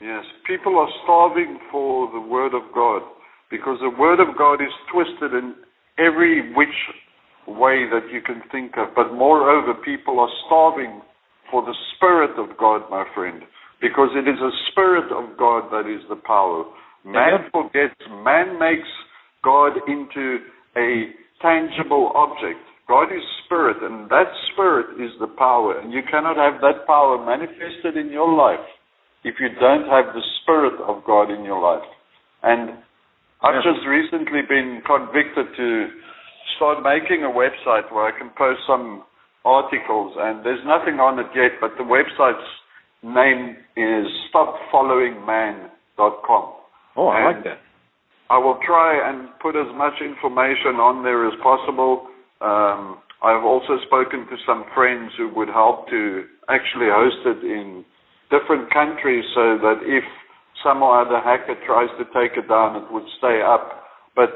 Yes, 0.00 0.22
people 0.46 0.78
are 0.78 0.88
starving 1.02 1.58
for 1.72 2.06
the 2.12 2.20
Word 2.20 2.54
of 2.54 2.62
God 2.72 3.02
because 3.50 3.78
the 3.82 3.90
Word 3.98 4.20
of 4.20 4.38
God 4.38 4.62
is 4.62 4.72
twisted 4.92 5.34
in 5.34 5.54
every 5.98 6.54
which 6.54 6.78
way 7.48 7.90
that 7.90 8.06
you 8.12 8.22
can 8.22 8.42
think 8.52 8.78
of. 8.78 8.94
But 8.94 9.12
moreover, 9.12 9.74
people 9.74 10.20
are 10.20 10.30
starving 10.46 11.02
for 11.50 11.62
the 11.62 11.74
Spirit 11.96 12.38
of 12.38 12.56
God, 12.56 12.82
my 12.90 13.04
friend, 13.12 13.42
because 13.80 14.10
it 14.14 14.30
is 14.30 14.38
the 14.38 14.54
Spirit 14.70 15.10
of 15.10 15.36
God 15.36 15.66
that 15.72 15.90
is 15.90 16.06
the 16.08 16.16
power. 16.16 16.64
Man 17.04 17.50
forgets, 17.52 17.94
man 18.24 18.58
makes 18.58 18.88
God 19.42 19.72
into 19.88 20.38
a 20.76 21.12
tangible 21.40 22.12
object. 22.14 22.60
God 22.88 23.12
is 23.14 23.22
spirit, 23.44 23.82
and 23.82 24.08
that 24.10 24.26
spirit 24.52 25.00
is 25.00 25.12
the 25.20 25.28
power. 25.38 25.78
And 25.78 25.92
you 25.92 26.02
cannot 26.10 26.36
have 26.36 26.60
that 26.60 26.86
power 26.86 27.24
manifested 27.24 27.96
in 27.96 28.10
your 28.10 28.30
life 28.34 28.66
if 29.24 29.36
you 29.40 29.48
don't 29.60 29.88
have 29.88 30.12
the 30.14 30.22
spirit 30.42 30.74
of 30.86 31.04
God 31.06 31.30
in 31.30 31.44
your 31.44 31.62
life. 31.62 31.88
And 32.42 32.70
I've 33.42 33.62
just 33.62 33.86
recently 33.86 34.42
been 34.48 34.82
convicted 34.84 35.54
to 35.56 35.88
start 36.56 36.82
making 36.82 37.22
a 37.24 37.30
website 37.30 37.90
where 37.92 38.06
I 38.06 38.12
can 38.18 38.30
post 38.36 38.60
some 38.66 39.04
articles, 39.44 40.16
and 40.18 40.44
there's 40.44 40.64
nothing 40.66 40.98
on 41.00 41.18
it 41.18 41.26
yet, 41.34 41.52
but 41.60 41.76
the 41.78 41.84
website's 41.84 42.44
name 43.02 43.56
is 43.76 44.06
stopfollowingman.com. 44.34 46.59
Oh, 46.96 47.08
I 47.08 47.18
And 47.18 47.36
like 47.36 47.44
that. 47.44 47.58
I 48.30 48.38
will 48.38 48.58
try 48.64 48.94
and 49.10 49.28
put 49.42 49.56
as 49.56 49.66
much 49.74 49.98
information 49.98 50.78
on 50.78 51.02
there 51.02 51.26
as 51.26 51.34
possible. 51.42 52.06
Um, 52.40 53.02
I've 53.22 53.44
also 53.44 53.76
spoken 53.86 54.24
to 54.30 54.36
some 54.46 54.64
friends 54.74 55.12
who 55.18 55.28
would 55.34 55.48
help 55.48 55.90
to 55.90 56.24
actually 56.48 56.88
host 56.88 57.20
it 57.26 57.42
in 57.44 57.84
different 58.30 58.72
countries 58.72 59.24
so 59.34 59.58
that 59.58 59.82
if 59.82 60.04
some 60.62 60.82
or 60.82 60.94
other 61.02 61.18
hacker 61.18 61.58
tries 61.66 61.90
to 61.98 62.04
take 62.14 62.38
it 62.38 62.48
down, 62.48 62.76
it 62.76 62.86
would 62.92 63.04
stay 63.18 63.42
up. 63.42 63.82
But 64.14 64.30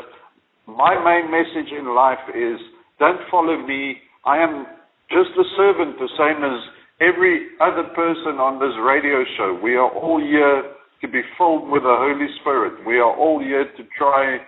my 0.67 0.99
main 0.99 1.31
message 1.31 1.71
in 1.71 1.95
life 1.95 2.23
is 2.35 2.59
don't 2.99 3.21
follow 3.31 3.57
me. 3.57 4.03
I 4.27 4.39
am 4.39 4.67
just 5.09 5.31
a 5.39 5.47
servant, 5.57 5.99
the 6.03 6.11
same 6.19 6.43
as 6.43 6.59
every 7.01 7.55
other 7.61 7.85
person 7.95 8.41
on 8.41 8.59
this 8.59 8.75
radio 8.83 9.25
show. 9.37 9.59
We 9.63 9.77
are 9.77 9.91
all 9.91 10.21
here 10.21 10.75
to 11.05 11.13
be 11.13 11.21
filled 11.37 11.69
with 11.69 11.85
the 11.85 11.93
Holy 12.01 12.33
Spirit. 12.41 12.81
We 12.89 12.97
are 12.97 13.13
all 13.13 13.37
here 13.39 13.69
to 13.69 13.83
try 13.99 14.41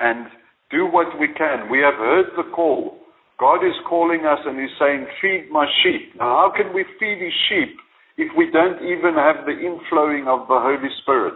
and 0.00 0.24
do 0.72 0.88
what 0.88 1.20
we 1.20 1.28
can. 1.36 1.68
We 1.68 1.84
have 1.84 2.00
heard 2.00 2.32
the 2.32 2.48
call. 2.56 2.96
God 3.38 3.60
is 3.60 3.76
calling 3.86 4.24
us 4.24 4.40
and 4.46 4.56
He's 4.56 4.72
saying, 4.80 5.04
Feed 5.20 5.52
my 5.52 5.68
sheep. 5.84 6.16
Now, 6.16 6.48
how 6.48 6.52
can 6.56 6.72
we 6.72 6.84
feed 6.98 7.20
His 7.20 7.36
sheep 7.48 7.76
if 8.16 8.32
we 8.38 8.48
don't 8.50 8.80
even 8.80 9.20
have 9.20 9.44
the 9.44 9.52
inflowing 9.52 10.24
of 10.24 10.48
the 10.48 10.56
Holy 10.56 10.88
Spirit? 11.02 11.34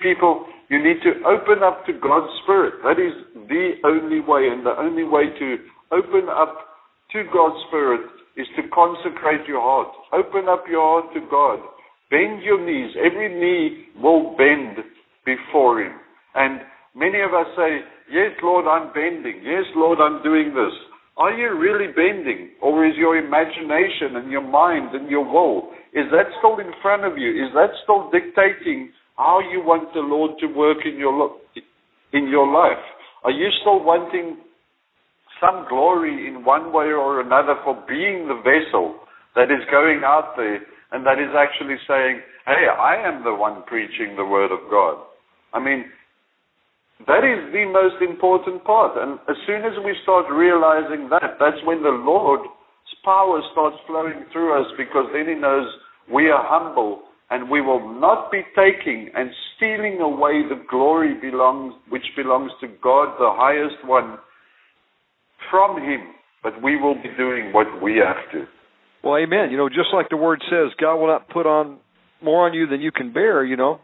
People, 0.00 0.46
you 0.70 0.78
need 0.78 1.02
to 1.02 1.26
open 1.26 1.66
up 1.66 1.84
to 1.86 1.92
God's 1.92 2.30
Spirit. 2.46 2.78
That 2.86 3.02
is 3.02 3.12
the 3.50 3.74
only 3.82 4.22
way, 4.22 4.54
and 4.54 4.64
the 4.64 4.78
only 4.78 5.02
way 5.02 5.34
to 5.34 5.58
open 5.90 6.30
up 6.30 6.78
to 7.10 7.26
God's 7.34 7.58
Spirit 7.66 8.06
is 8.36 8.46
to 8.54 8.62
consecrate 8.70 9.50
your 9.50 9.60
heart. 9.60 9.90
Open 10.14 10.48
up 10.48 10.62
your 10.70 11.02
heart 11.02 11.12
to 11.14 11.20
God. 11.28 11.58
Bend 12.10 12.42
your 12.42 12.58
knees. 12.58 12.94
Every 12.98 13.28
knee 13.28 13.86
will 14.02 14.36
bend 14.36 14.84
before 15.24 15.80
Him. 15.80 15.92
And 16.34 16.60
many 16.94 17.20
of 17.20 17.32
us 17.34 17.46
say, 17.56 17.80
Yes, 18.10 18.32
Lord, 18.42 18.66
I'm 18.66 18.92
bending. 18.92 19.42
Yes, 19.44 19.64
Lord, 19.76 19.98
I'm 20.02 20.22
doing 20.22 20.50
this. 20.50 20.74
Are 21.16 21.32
you 21.32 21.56
really 21.56 21.92
bending? 21.92 22.50
Or 22.60 22.84
is 22.84 22.94
your 22.96 23.16
imagination 23.16 24.16
and 24.16 24.30
your 24.30 24.42
mind 24.42 24.94
and 24.94 25.08
your 25.08 25.24
will, 25.24 25.70
is 25.92 26.06
that 26.10 26.26
still 26.38 26.58
in 26.58 26.72
front 26.82 27.04
of 27.04 27.18
you? 27.18 27.30
Is 27.30 27.52
that 27.54 27.70
still 27.84 28.10
dictating 28.10 28.90
how 29.16 29.40
you 29.52 29.60
want 29.62 29.92
the 29.94 30.00
Lord 30.00 30.32
to 30.40 30.46
work 30.46 30.78
in 30.84 30.98
your, 30.98 31.12
lo- 31.12 31.36
in 32.12 32.28
your 32.28 32.50
life? 32.50 32.82
Are 33.22 33.30
you 33.30 33.48
still 33.60 33.84
wanting 33.84 34.38
some 35.40 35.66
glory 35.68 36.26
in 36.26 36.44
one 36.44 36.72
way 36.72 36.86
or 36.86 37.20
another 37.20 37.54
for 37.64 37.74
being 37.86 38.26
the 38.28 38.40
vessel 38.42 39.00
that 39.36 39.50
is 39.50 39.62
going 39.70 40.02
out 40.04 40.34
there 40.36 40.60
and 40.92 41.06
that 41.06 41.18
is 41.18 41.30
actually 41.36 41.76
saying, 41.86 42.20
hey, 42.46 42.66
I 42.66 42.96
am 42.96 43.24
the 43.24 43.34
one 43.34 43.62
preaching 43.66 44.16
the 44.16 44.24
word 44.24 44.50
of 44.50 44.70
God. 44.70 44.98
I 45.52 45.60
mean, 45.60 45.84
that 47.06 47.24
is 47.24 47.52
the 47.52 47.64
most 47.64 48.02
important 48.02 48.64
part. 48.64 48.96
And 48.96 49.18
as 49.28 49.36
soon 49.46 49.64
as 49.64 49.72
we 49.84 49.96
start 50.02 50.26
realizing 50.30 51.08
that, 51.10 51.38
that's 51.40 51.62
when 51.64 51.82
the 51.82 51.94
Lord's 51.94 52.50
power 53.04 53.40
starts 53.52 53.76
flowing 53.86 54.24
through 54.32 54.60
us 54.60 54.66
because 54.76 55.06
then 55.12 55.28
He 55.28 55.34
knows 55.34 55.66
we 56.12 56.28
are 56.28 56.44
humble 56.44 57.02
and 57.30 57.48
we 57.48 57.60
will 57.60 58.00
not 58.00 58.30
be 58.30 58.42
taking 58.56 59.08
and 59.14 59.30
stealing 59.56 60.00
away 60.00 60.42
the 60.48 60.60
glory 60.68 61.14
belongs, 61.20 61.74
which 61.88 62.04
belongs 62.16 62.50
to 62.60 62.66
God, 62.82 63.16
the 63.18 63.30
highest 63.30 63.86
one, 63.86 64.18
from 65.50 65.76
Him. 65.80 66.12
But 66.42 66.60
we 66.62 66.76
will 66.76 66.96
be 66.96 67.10
doing 67.16 67.52
what 67.52 67.82
we 67.82 68.02
have 68.04 68.30
to. 68.32 68.46
Well, 69.02 69.16
amen. 69.16 69.50
You 69.50 69.56
know, 69.56 69.68
just 69.68 69.92
like 69.92 70.08
the 70.10 70.16
word 70.16 70.42
says, 70.50 70.72
God 70.78 70.96
will 70.96 71.06
not 71.06 71.28
put 71.28 71.46
on 71.46 71.78
more 72.22 72.46
on 72.46 72.54
you 72.54 72.66
than 72.66 72.80
you 72.80 72.92
can 72.92 73.12
bear, 73.12 73.44
you 73.44 73.56
know. 73.56 73.80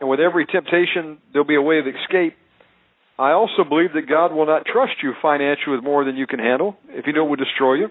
And 0.00 0.08
with 0.08 0.20
every 0.20 0.46
temptation, 0.46 1.18
there'll 1.32 1.46
be 1.46 1.56
a 1.56 1.62
way 1.62 1.78
of 1.78 1.86
escape. 1.86 2.34
I 3.18 3.32
also 3.32 3.64
believe 3.68 3.92
that 3.94 4.08
God 4.08 4.32
will 4.32 4.46
not 4.46 4.64
trust 4.64 5.02
you 5.02 5.12
financially 5.20 5.74
with 5.74 5.84
more 5.84 6.04
than 6.04 6.16
you 6.16 6.26
can 6.26 6.38
handle 6.38 6.76
if 6.88 7.06
you 7.06 7.12
know 7.12 7.26
it 7.26 7.30
would 7.30 7.40
destroy 7.40 7.74
you. 7.74 7.88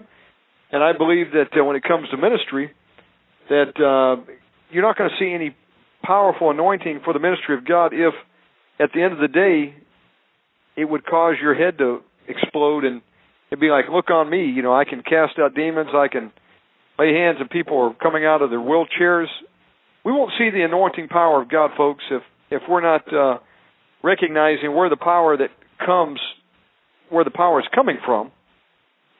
And 0.72 0.82
I 0.82 0.92
believe 0.96 1.32
that 1.32 1.58
uh, 1.58 1.64
when 1.64 1.76
it 1.76 1.82
comes 1.82 2.08
to 2.10 2.16
ministry, 2.16 2.72
that 3.48 3.76
uh, 3.76 4.22
you're 4.70 4.82
not 4.82 4.96
going 4.96 5.10
to 5.10 5.16
see 5.18 5.32
any 5.32 5.54
powerful 6.02 6.50
anointing 6.50 7.00
for 7.04 7.12
the 7.12 7.18
ministry 7.18 7.56
of 7.56 7.66
God 7.66 7.92
if, 7.92 8.14
at 8.80 8.90
the 8.94 9.02
end 9.02 9.12
of 9.12 9.18
the 9.18 9.28
day, 9.28 9.74
it 10.76 10.84
would 10.84 11.04
cause 11.04 11.34
your 11.40 11.54
head 11.54 11.78
to 11.78 12.00
explode 12.26 12.84
and 12.84 13.02
it'd 13.50 13.60
be 13.60 13.70
like, 13.70 13.86
look 13.90 14.10
on 14.10 14.30
me, 14.30 14.46
you 14.46 14.62
know, 14.62 14.74
I 14.74 14.84
can 14.84 15.02
cast 15.02 15.38
out 15.38 15.54
demons, 15.54 15.90
I 15.94 16.08
can 16.08 16.32
lay 16.98 17.14
hands 17.14 17.38
and 17.40 17.48
people 17.48 17.78
are 17.80 17.94
coming 17.94 18.24
out 18.24 18.42
of 18.42 18.50
their 18.50 18.58
wheelchairs. 18.58 19.26
We 20.04 20.12
won't 20.12 20.32
see 20.38 20.50
the 20.50 20.62
anointing 20.62 21.08
power 21.08 21.42
of 21.42 21.48
God, 21.48 21.70
folks, 21.76 22.04
if 22.10 22.22
if 22.50 22.62
we're 22.68 22.80
not 22.80 23.12
uh, 23.12 23.38
recognizing 24.02 24.74
where 24.74 24.88
the 24.88 24.96
power 24.96 25.36
that 25.36 25.50
comes, 25.84 26.18
where 27.10 27.24
the 27.24 27.30
power 27.30 27.60
is 27.60 27.66
coming 27.74 27.98
from, 28.04 28.32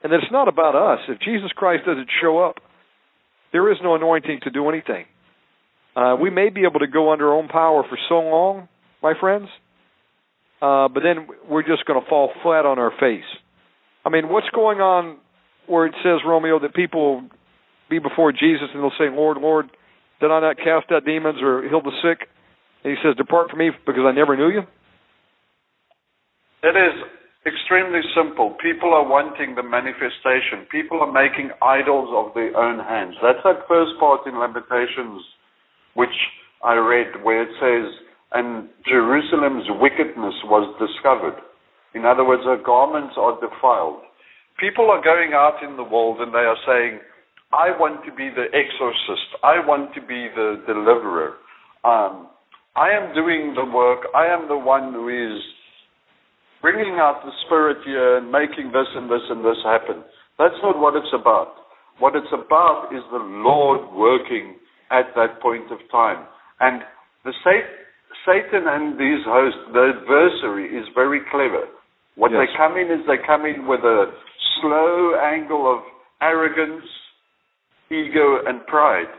and 0.02 0.12
that 0.12 0.20
it's 0.22 0.32
not 0.32 0.48
about 0.48 0.74
us. 0.74 1.00
If 1.08 1.20
Jesus 1.20 1.50
Christ 1.54 1.84
doesn't 1.84 2.08
show 2.22 2.38
up, 2.38 2.56
there 3.52 3.70
is 3.70 3.78
no 3.82 3.94
anointing 3.94 4.40
to 4.44 4.50
do 4.50 4.68
anything. 4.68 5.04
Uh, 5.94 6.16
we 6.20 6.30
may 6.30 6.48
be 6.48 6.62
able 6.62 6.80
to 6.80 6.86
go 6.86 7.12
under 7.12 7.28
our 7.28 7.34
own 7.34 7.48
power 7.48 7.82
for 7.88 7.98
so 8.08 8.20
long, 8.20 8.68
my 9.02 9.14
friends, 9.18 9.48
uh, 10.62 10.88
but 10.88 11.02
then 11.02 11.26
we're 11.48 11.62
just 11.62 11.84
going 11.86 12.00
to 12.00 12.08
fall 12.08 12.32
flat 12.42 12.64
on 12.64 12.78
our 12.78 12.92
face. 12.98 13.28
I 14.04 14.10
mean, 14.10 14.28
what's 14.28 14.48
going 14.54 14.78
on 14.78 15.18
where 15.66 15.86
it 15.86 15.94
says, 16.02 16.20
Romeo, 16.26 16.60
that 16.60 16.74
people 16.74 17.22
be 17.90 17.98
before 17.98 18.32
Jesus 18.32 18.68
and 18.72 18.82
they'll 18.82 18.98
say, 18.98 19.10
Lord, 19.10 19.38
Lord, 19.38 19.70
did 20.20 20.30
I 20.30 20.40
not 20.40 20.56
cast 20.56 20.90
out 20.90 21.04
demons 21.04 21.38
or 21.42 21.62
heal 21.62 21.82
the 21.82 21.94
sick? 22.02 22.28
And 22.84 22.92
he 22.92 22.98
says, 23.02 23.16
Depart 23.16 23.50
from 23.50 23.58
me 23.60 23.70
because 23.86 24.02
I 24.06 24.12
never 24.12 24.36
knew 24.36 24.50
you. 24.50 24.62
It 26.62 26.74
is 26.74 26.94
extremely 27.46 28.00
simple. 28.14 28.56
People 28.60 28.92
are 28.92 29.06
wanting 29.06 29.54
the 29.54 29.62
manifestation. 29.62 30.66
People 30.70 31.00
are 31.00 31.12
making 31.12 31.50
idols 31.62 32.10
of 32.12 32.34
their 32.34 32.56
own 32.56 32.78
hands. 32.82 33.14
That's 33.22 33.42
that 33.44 33.66
first 33.68 33.92
part 34.00 34.26
in 34.26 34.38
Lamentations, 34.38 35.22
which 35.94 36.14
I 36.62 36.74
read, 36.74 37.22
where 37.22 37.42
it 37.42 37.54
says, 37.62 37.86
and 38.32 38.68
Jerusalem's 38.84 39.70
wickedness 39.80 40.34
was 40.44 40.66
discovered. 40.76 41.38
In 41.94 42.04
other 42.04 42.24
words, 42.24 42.42
her 42.44 42.60
garments 42.60 43.14
are 43.16 43.40
defiled. 43.40 44.02
People 44.60 44.90
are 44.90 45.02
going 45.02 45.32
out 45.32 45.62
in 45.62 45.76
the 45.76 45.86
world 45.86 46.20
and 46.20 46.34
they 46.34 46.44
are 46.44 46.58
saying, 46.66 47.00
I 47.52 47.72
want 47.78 48.04
to 48.04 48.12
be 48.12 48.28
the 48.28 48.46
exorcist. 48.52 49.28
I 49.42 49.64
want 49.64 49.94
to 49.94 50.00
be 50.00 50.28
the 50.36 50.62
deliverer. 50.66 51.40
Um, 51.84 52.28
I 52.76 52.90
am 52.92 53.14
doing 53.14 53.54
the 53.56 53.64
work. 53.64 54.04
I 54.14 54.26
am 54.26 54.48
the 54.48 54.58
one 54.58 54.92
who 54.92 55.08
is 55.08 55.40
bringing 56.60 56.98
out 57.00 57.22
the 57.24 57.32
spirit 57.46 57.78
here 57.84 58.18
and 58.18 58.30
making 58.30 58.70
this 58.72 58.86
and 58.94 59.10
this 59.10 59.24
and 59.30 59.40
this 59.44 59.56
happen. 59.64 60.04
That's 60.38 60.58
not 60.62 60.78
what 60.78 60.94
it's 60.94 61.12
about. 61.14 61.54
What 61.98 62.14
it's 62.14 62.30
about 62.32 62.90
is 62.92 63.02
the 63.10 63.24
Lord 63.42 63.80
working 63.96 64.56
at 64.90 65.10
that 65.16 65.40
point 65.40 65.72
of 65.72 65.78
time. 65.90 66.26
And 66.60 66.82
the 67.24 67.32
Satan 67.42 68.68
and 68.68 69.00
his 69.00 69.24
host, 69.26 69.56
the 69.72 69.96
adversary, 69.96 70.68
is 70.76 70.86
very 70.94 71.20
clever. 71.30 71.66
What 72.14 72.30
Yes. 72.32 72.46
they 72.46 72.56
come 72.56 72.76
in 72.76 72.90
is 72.90 73.06
they 73.06 73.18
come 73.18 73.46
in 73.46 73.66
with 73.66 73.80
a 73.84 74.12
slow 74.60 75.14
angle 75.16 75.66
of 75.72 75.82
arrogance, 76.20 76.86
ego, 77.90 78.40
and 78.46 78.66
pride. 78.66 79.10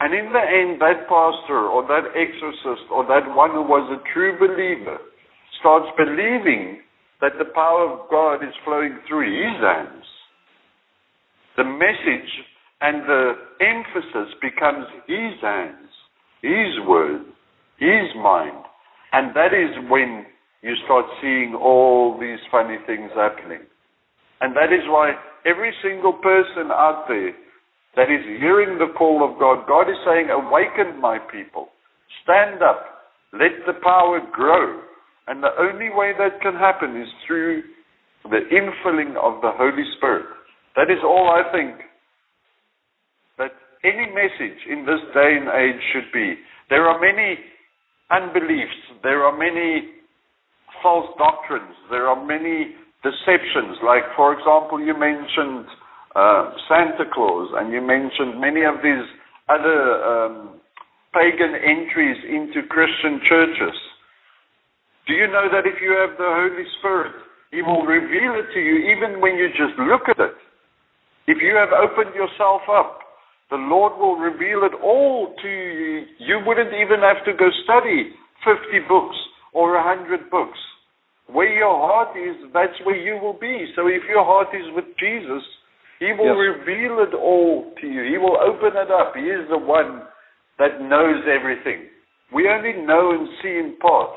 And 0.00 0.12
in 0.12 0.32
the 0.32 0.44
end, 0.44 0.80
that 0.80 1.08
pastor 1.08 1.66
or 1.68 1.82
that 1.88 2.12
exorcist 2.12 2.90
or 2.92 3.06
that 3.06 3.34
one 3.34 3.52
who 3.52 3.62
was 3.62 3.88
a 3.88 4.02
true 4.12 4.36
believer 4.38 4.98
starts 5.60 5.86
believing 5.96 6.80
that 7.20 7.32
the 7.38 7.48
power 7.54 7.88
of 7.90 8.10
God 8.10 8.44
is 8.44 8.52
flowing 8.64 8.98
through 9.08 9.24
his 9.24 9.56
hands. 9.62 10.04
the 11.56 11.64
message 11.64 12.30
and 12.80 13.02
the 13.08 13.32
emphasis 13.60 14.34
becomes 14.42 14.86
His 15.06 15.40
hands, 15.40 15.88
His 16.42 16.86
word, 16.86 17.22
His 17.78 18.12
mind. 18.16 18.64
And 19.12 19.34
that 19.34 19.54
is 19.54 19.72
when 19.88 20.26
you 20.62 20.74
start 20.84 21.06
seeing 21.22 21.54
all 21.54 22.18
these 22.20 22.38
funny 22.50 22.76
things 22.86 23.10
happening. 23.16 23.64
And 24.40 24.54
that 24.54 24.72
is 24.72 24.84
why 24.88 25.14
every 25.46 25.72
single 25.82 26.12
person 26.12 26.70
out 26.70 27.06
there 27.08 27.32
that 27.96 28.12
is 28.12 28.24
hearing 28.38 28.78
the 28.78 28.92
call 28.96 29.24
of 29.24 29.40
God, 29.40 29.66
God 29.66 29.88
is 29.88 29.96
saying, 30.04 30.28
Awaken 30.30 31.00
my 31.00 31.18
people. 31.18 31.68
Stand 32.22 32.62
up. 32.62 33.08
Let 33.32 33.64
the 33.66 33.80
power 33.82 34.20
grow. 34.32 34.80
And 35.26 35.42
the 35.42 35.50
only 35.58 35.88
way 35.90 36.12
that 36.18 36.40
can 36.40 36.54
happen 36.54 37.00
is 37.00 37.08
through 37.26 37.62
the 38.24 38.44
infilling 38.52 39.16
of 39.16 39.40
the 39.40 39.50
Holy 39.56 39.84
Spirit. 39.96 40.26
That 40.76 40.90
is 40.90 41.00
all 41.02 41.32
I 41.32 41.50
think 41.50 41.80
that 43.38 43.52
any 43.82 44.06
message 44.12 44.60
in 44.70 44.84
this 44.84 45.00
day 45.14 45.36
and 45.40 45.48
age 45.48 45.80
should 45.92 46.12
be. 46.12 46.34
There 46.68 46.86
are 46.86 47.00
many 47.00 47.38
unbeliefs. 48.10 48.76
There 49.02 49.24
are 49.24 49.36
many 49.36 49.88
false 50.82 51.08
doctrines. 51.18 51.74
There 51.90 52.06
are 52.06 52.26
many 52.26 52.76
deceptions. 53.02 53.78
Like, 53.84 54.04
for 54.16 54.32
example, 54.32 54.80
you 54.80 54.92
mentioned 54.92 55.66
uh, 56.16 56.56
Santa 56.64 57.04
Claus 57.12 57.52
and 57.60 57.68
you 57.72 57.84
mentioned 57.84 58.40
many 58.40 58.64
of 58.64 58.80
these 58.80 59.04
other 59.52 60.00
um, 60.00 60.56
pagan 61.12 61.52
entries 61.52 62.16
into 62.24 62.66
Christian 62.72 63.20
churches. 63.28 63.76
Do 65.06 65.12
you 65.12 65.28
know 65.28 65.46
that 65.52 65.68
if 65.68 65.76
you 65.84 65.92
have 65.92 66.16
the 66.16 66.26
Holy 66.26 66.64
Spirit, 66.80 67.12
He 67.52 67.60
will 67.60 67.84
reveal 67.84 68.32
it 68.40 68.48
to 68.56 68.60
you 68.60 68.96
even 68.96 69.20
when 69.20 69.36
you 69.36 69.52
just 69.52 69.76
look 69.78 70.08
at 70.08 70.18
it? 70.18 70.34
If 71.28 71.38
you 71.44 71.54
have 71.54 71.76
opened 71.76 72.14
yourself 72.16 72.62
up, 72.72 73.04
the 73.50 73.60
Lord 73.60 73.94
will 74.00 74.16
reveal 74.16 74.64
it 74.64 74.74
all 74.82 75.36
to 75.36 75.48
you. 75.48 76.02
You 76.18 76.40
wouldn't 76.44 76.74
even 76.74 77.04
have 77.04 77.22
to 77.26 77.32
go 77.36 77.46
study 77.62 78.10
50 78.42 78.88
books 78.88 79.16
or 79.52 79.74
100 79.76 80.30
books. 80.30 80.58
Where 81.28 81.52
your 81.52 81.74
heart 81.74 82.16
is, 82.16 82.36
that's 82.54 82.74
where 82.84 82.96
you 82.96 83.20
will 83.20 83.38
be. 83.38 83.70
So 83.76 83.86
if 83.86 84.02
your 84.08 84.24
heart 84.24 84.48
is 84.54 84.66
with 84.74 84.86
Jesus, 84.98 85.42
He 85.98 86.12
will 86.12 86.36
yes. 86.36 86.56
reveal 86.60 87.00
it 87.00 87.14
all 87.16 87.72
to 87.80 87.86
you. 87.86 88.04
He 88.04 88.18
will 88.18 88.36
open 88.36 88.76
it 88.76 88.90
up. 88.90 89.16
He 89.16 89.32
is 89.32 89.48
the 89.48 89.58
one 89.58 90.02
that 90.58 90.80
knows 90.80 91.24
everything. 91.24 91.88
We 92.32 92.48
only 92.48 92.72
know 92.84 93.12
and 93.12 93.28
see 93.42 93.56
in 93.56 93.76
part. 93.80 94.10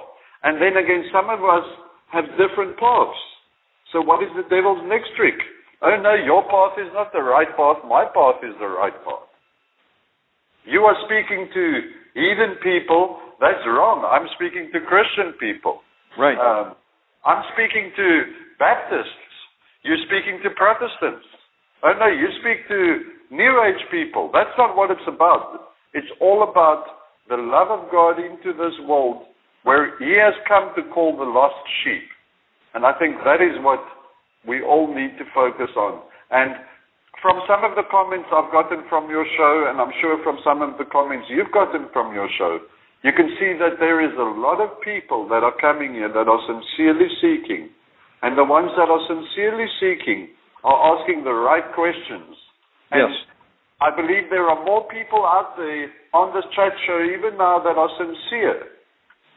And 0.43 0.61
then 0.61 0.75
again, 0.75 1.05
some 1.11 1.29
of 1.29 1.39
us 1.43 1.65
have 2.11 2.25
different 2.35 2.77
paths. 2.79 3.19
So 3.91 4.01
what 4.01 4.23
is 4.23 4.29
the 4.35 4.43
devil's 4.49 4.83
next 4.87 5.15
trick? 5.15 5.39
Oh 5.81 5.95
no, 6.01 6.13
your 6.13 6.43
path 6.43 6.75
is 6.79 6.91
not 6.93 7.13
the 7.13 7.23
right 7.23 7.49
path. 7.55 7.77
My 7.87 8.03
path 8.03 8.43
is 8.43 8.55
the 8.59 8.67
right 8.67 8.95
path. 9.05 9.29
You 10.65 10.83
are 10.83 10.95
speaking 11.07 11.47
to 11.53 11.63
heathen 12.13 12.59
people 12.61 13.19
that's 13.39 13.63
wrong. 13.65 14.03
I'm 14.03 14.27
speaking 14.35 14.69
to 14.75 14.79
Christian 14.83 15.31
people. 15.39 15.79
Right. 16.19 16.35
Um, 16.35 16.75
I'm 17.23 17.43
speaking 17.55 17.91
to 17.95 18.07
Baptists. 18.59 19.15
You're 19.83 20.03
speaking 20.03 20.43
to 20.43 20.51
Protestants. 20.59 21.23
Oh 21.83 21.93
no, 21.95 22.07
you 22.07 22.27
speak 22.43 22.67
to 22.67 22.79
New 23.31 23.53
Age 23.63 23.79
people. 23.91 24.29
That's 24.33 24.51
not 24.57 24.75
what 24.75 24.91
it's 24.91 25.07
about. 25.07 25.71
It's 25.93 26.11
all 26.19 26.43
about 26.43 26.83
the 27.29 27.37
love 27.37 27.71
of 27.71 27.91
God 27.91 28.19
into 28.19 28.51
this 28.51 28.75
world 28.87 29.23
where 29.63 29.95
He 29.99 30.17
has 30.19 30.33
come 30.47 30.75
to 30.75 30.83
call 30.91 31.15
the 31.15 31.23
lost 31.23 31.59
sheep. 31.83 32.03
And 32.73 32.85
I 32.85 32.93
think 32.99 33.17
that 33.23 33.39
is 33.39 33.55
what 33.63 33.79
we 34.47 34.61
all 34.61 34.87
need 34.87 35.17
to 35.19 35.25
focus 35.33 35.71
on. 35.75 36.03
And 36.31 36.59
from 37.21 37.39
some 37.47 37.63
of 37.63 37.75
the 37.75 37.87
comments 37.91 38.27
I've 38.31 38.51
gotten 38.51 38.83
from 38.87 39.09
your 39.09 39.25
show, 39.35 39.67
and 39.67 39.79
I'm 39.79 39.91
sure 39.99 40.19
from 40.23 40.39
some 40.43 40.61
of 40.61 40.77
the 40.77 40.87
comments 40.87 41.27
you've 41.29 41.51
gotten 41.51 41.87
from 41.91 42.13
your 42.13 42.29
show, 42.37 42.59
you 43.03 43.11
can 43.15 43.31
see 43.39 43.55
that 43.59 43.79
there 43.79 44.03
is 44.03 44.11
a 44.19 44.29
lot 44.39 44.59
of 44.59 44.79
people 44.83 45.27
that 45.31 45.43
are 45.43 45.55
coming 45.59 45.95
here 45.95 46.11
that 46.11 46.27
are 46.27 46.43
sincerely 46.43 47.07
seeking. 47.23 47.71
And 48.21 48.37
the 48.37 48.43
ones 48.43 48.71
that 48.75 48.91
are 48.91 49.03
sincerely 49.07 49.67
seeking 49.79 50.35
are 50.63 50.97
asking 50.97 51.23
the 51.23 51.33
right 51.33 51.65
questions. 51.73 52.35
And 52.91 53.09
yes. 53.09 53.15
I 53.81 53.95
believe 53.95 54.27
there 54.29 54.49
are 54.49 54.63
more 54.65 54.87
people 54.89 55.23
out 55.23 55.55
there 55.55 55.87
on 56.13 56.35
this 56.35 56.43
chat 56.55 56.73
show 56.85 56.99
even 56.99 57.37
now 57.37 57.63
that 57.63 57.79
are 57.79 57.89
sincere, 57.95 58.75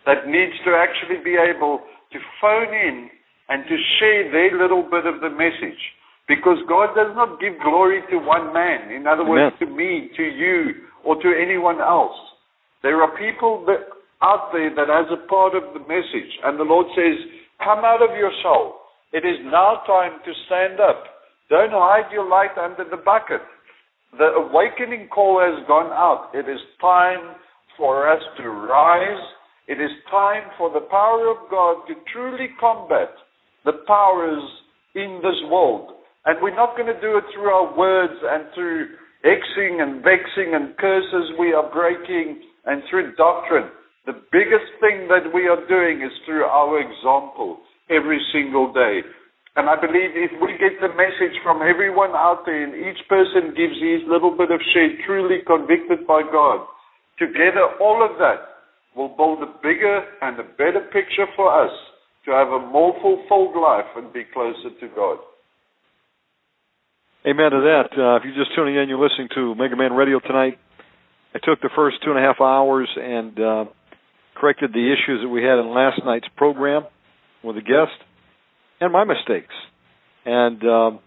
that 0.07 0.27
needs 0.27 0.57
to 0.67 0.75
actually 0.75 1.23
be 1.23 1.39
able 1.39 1.79
to 2.11 2.19
phone 2.41 2.75
in 2.75 3.09
and 3.49 3.63
to 3.69 3.77
share 3.99 4.31
their 4.33 4.59
little 4.59 4.83
bit 4.83 5.07
of 5.07 5.21
the 5.21 5.31
message. 5.31 5.79
Because 6.27 6.59
God 6.69 6.95
does 6.95 7.15
not 7.15 7.41
give 7.41 7.55
glory 7.63 8.01
to 8.11 8.17
one 8.19 8.53
man. 8.55 8.91
In 8.91 9.07
other 9.07 9.27
words, 9.27 9.55
Amen. 9.61 9.69
to 9.69 9.77
me, 9.77 10.11
to 10.17 10.23
you, 10.23 10.89
or 11.05 11.21
to 11.21 11.29
anyone 11.29 11.81
else. 11.81 12.15
There 12.83 13.03
are 13.03 13.11
people 13.19 13.65
that, 13.67 13.91
out 14.23 14.51
there 14.53 14.71
that 14.75 14.89
has 14.89 15.07
a 15.11 15.27
part 15.29 15.55
of 15.55 15.75
the 15.75 15.81
message, 15.81 16.31
and 16.45 16.59
the 16.59 16.65
Lord 16.65 16.87
says, 16.95 17.19
Come 17.63 17.85
out 17.85 18.03
of 18.03 18.17
your 18.17 18.31
soul. 18.43 18.82
It 19.13 19.29
is 19.29 19.45
now 19.45 19.83
time 19.87 20.21
to 20.25 20.33
stand 20.47 20.81
up. 20.81 21.05
Don't 21.51 21.77
hide 21.77 22.11
your 22.11 22.27
light 22.27 22.57
under 22.57 22.89
the 22.89 22.97
bucket. 22.97 23.45
The 24.17 24.41
awakening 24.41 25.09
call 25.09 25.37
has 25.45 25.61
gone 25.69 25.93
out. 25.93 26.33
It 26.33 26.49
is 26.49 26.61
time 26.81 27.37
for 27.77 28.09
us 28.09 28.23
to 28.39 28.49
rise. 28.49 29.21
It 29.69 29.81
is 29.81 29.91
time 30.11 30.49
for 30.57 30.73
the 30.73 30.89
power 30.89 31.29
of 31.29 31.51
God 31.51 31.85
to 31.89 31.95
truly 32.11 32.49
combat 32.59 33.13
the 33.67 33.85
powers 33.87 34.43
in 34.95 35.21
this 35.23 35.37
world. 35.51 35.93
And 36.25 36.41
we're 36.41 36.57
not 36.57 36.77
going 36.77 36.89
to 36.89 37.01
do 37.01 37.19
it 37.19 37.25
through 37.35 37.53
our 37.53 37.77
words 37.77 38.17
and 38.17 38.49
through 38.55 38.97
hexing 39.25 39.83
and 39.83 40.03
vexing 40.03 40.55
and 40.57 40.75
curses 40.79 41.37
we 41.39 41.53
are 41.53 41.69
breaking 41.71 42.41
and 42.65 42.83
through 42.89 43.15
doctrine. 43.17 43.69
The 44.07 44.25
biggest 44.33 44.73
thing 44.81 45.07
that 45.09 45.29
we 45.35 45.49
are 45.49 45.69
doing 45.69 46.01
is 46.01 46.13
through 46.25 46.45
our 46.45 46.81
example 46.81 47.61
every 47.93 48.21
single 48.33 48.73
day. 48.73 49.01
And 49.55 49.69
I 49.69 49.77
believe 49.77 50.17
if 50.17 50.33
we 50.41 50.57
get 50.57 50.81
the 50.81 50.89
message 50.97 51.37
from 51.45 51.61
everyone 51.61 52.17
out 52.17 52.49
there 52.49 52.65
and 52.65 52.73
each 52.73 53.05
person 53.09 53.53
gives 53.53 53.77
his 53.77 54.01
little 54.09 54.33
bit 54.33 54.51
of 54.51 54.61
share 54.73 54.97
truly 55.05 55.45
convicted 55.47 56.07
by 56.09 56.25
God, 56.25 56.65
together 57.19 57.69
all 57.77 58.01
of 58.01 58.17
that 58.17 58.65
will 58.97 59.13
build 59.13 59.45
a 59.45 59.53
bigger 59.63 60.05
and 60.23 60.41
a 60.41 60.49
better 60.57 60.89
picture 60.93 61.29
for 61.37 61.53
us 61.53 61.73
to 62.25 62.31
have 62.31 62.49
a 62.49 62.65
more 62.73 62.97
fulfilled 63.03 63.57
life 63.61 63.89
and 63.97 64.13
be 64.13 64.25
closer 64.33 64.73
to 64.81 64.89
God. 64.97 65.19
Amen 67.27 67.51
to 67.53 67.61
that. 67.61 67.89
Uh, 67.93 68.17
if 68.17 68.23
you're 68.25 68.45
just 68.45 68.57
tuning 68.57 68.77
in, 68.77 68.89
you're 68.89 68.99
listening 69.03 69.29
to 69.35 69.53
Omega 69.53 69.77
Man 69.77 69.93
Radio 69.93 70.19
tonight. 70.19 70.59
I 71.35 71.39
took 71.45 71.61
the 71.61 71.71
first 71.77 71.97
two 72.05 72.11
and 72.11 72.19
a 72.19 72.23
half 72.23 72.41
hours 72.41 72.89
and 72.97 73.39
uh, 73.39 73.65
corrected 74.35 74.73
the 74.73 74.93
issues 74.93 75.21
that 75.23 75.29
we 75.29 75.43
had 75.43 75.59
in 75.59 75.75
last 75.75 76.01
night's 76.05 76.29
program 76.37 76.85
with 77.43 77.57
a 77.57 77.61
guest 77.61 77.99
and 78.81 78.93
my 78.93 79.05
mistakes. 79.05 79.55
And 80.25 80.63
um, 80.65 81.01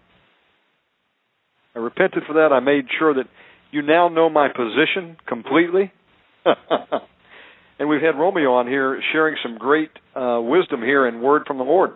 I 1.74 1.78
repented 1.78 2.24
for 2.26 2.34
that. 2.34 2.52
I 2.52 2.60
made 2.60 2.86
sure 2.98 3.14
that 3.14 3.26
you 3.70 3.82
now 3.82 4.08
know 4.08 4.28
my 4.28 4.48
position 4.48 5.16
completely. 5.26 5.92
and 7.78 7.88
we've 7.88 8.02
had 8.02 8.18
Romeo 8.18 8.54
on 8.54 8.66
here 8.66 9.00
sharing 9.12 9.36
some 9.42 9.58
great 9.58 9.90
uh, 10.14 10.40
wisdom 10.42 10.80
here 10.82 11.06
and 11.06 11.22
word 11.22 11.42
from 11.46 11.58
the 11.58 11.64
Lord. 11.64 11.90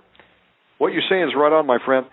What 0.79 0.93
you're 0.93 1.03
saying 1.09 1.25
is 1.25 1.35
right 1.37 1.53
on, 1.53 1.67
my 1.67 1.79
friend. 1.85 2.07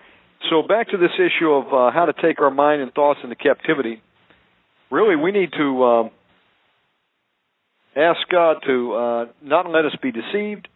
So 0.50 0.62
back 0.66 0.88
to 0.90 0.96
this 0.96 1.10
issue 1.16 1.50
of 1.50 1.66
uh, 1.66 1.90
how 1.92 2.04
to 2.04 2.12
take 2.22 2.40
our 2.40 2.50
mind 2.50 2.82
and 2.82 2.92
thoughts 2.92 3.20
into 3.24 3.34
captivity 3.34 4.02
really 4.90 5.16
we 5.16 5.32
need 5.32 5.50
to 5.52 5.84
um, 5.84 6.10
ask 7.96 8.20
God 8.30 8.56
to 8.66 8.94
uh, 8.94 9.24
not 9.42 9.70
let 9.70 9.84
us 9.84 9.92
be 10.02 10.12
deceived, 10.12 10.68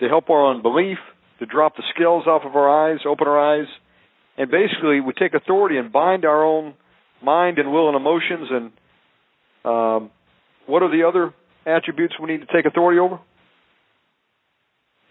to 0.00 0.08
help 0.08 0.28
our 0.30 0.50
unbelief, 0.54 0.98
to 1.38 1.46
drop 1.46 1.76
the 1.76 1.82
scales 1.94 2.26
off 2.26 2.42
of 2.44 2.56
our 2.56 2.90
eyes, 2.90 3.00
open 3.06 3.26
our 3.26 3.38
eyes, 3.38 3.68
and 4.36 4.50
basically 4.50 5.00
we 5.00 5.12
take 5.12 5.34
authority 5.34 5.76
and 5.76 5.92
bind 5.92 6.24
our 6.24 6.44
own 6.44 6.74
mind 7.22 7.58
and 7.58 7.70
will 7.70 7.88
and 7.88 7.96
emotions. 7.96 8.48
And 8.50 8.72
um, 9.64 10.10
what 10.66 10.82
are 10.82 10.90
the 10.90 11.06
other 11.06 11.34
attributes 11.66 12.14
we 12.20 12.30
need 12.30 12.40
to 12.40 12.52
take 12.52 12.64
authority 12.66 12.98
over? 12.98 13.20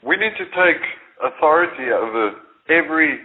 We 0.06 0.16
need 0.16 0.34
to 0.38 0.46
take 0.46 0.82
authority 1.22 1.92
over 1.92 2.32
every 2.70 3.20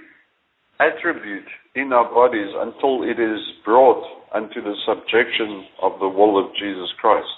attribute 0.81 1.47
in 1.75 1.93
our 1.93 2.13
bodies 2.13 2.51
until 2.55 3.03
it 3.05 3.21
is 3.21 3.41
brought 3.65 4.03
unto 4.35 4.61
the 4.61 4.75
subjection 4.87 5.67
of 5.83 5.93
the 6.01 6.09
will 6.09 6.39
of 6.39 6.53
Jesus 6.55 6.89
Christ. 7.01 7.29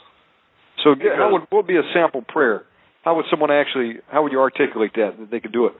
So, 0.82 0.94
because 0.94 1.12
how 1.16 1.32
would 1.32 1.42
what 1.50 1.64
would 1.64 1.66
be 1.66 1.76
a 1.76 1.86
sample 1.94 2.22
prayer? 2.22 2.64
How 3.06 3.14
would 3.14 3.30
someone 3.30 3.54
actually? 3.54 4.02
How 4.10 4.26
would 4.26 4.34
you 4.34 4.42
articulate 4.42 4.90
that 4.98 5.14
that 5.14 5.30
they 5.30 5.38
could 5.38 5.54
do 5.54 5.70
it? 5.70 5.78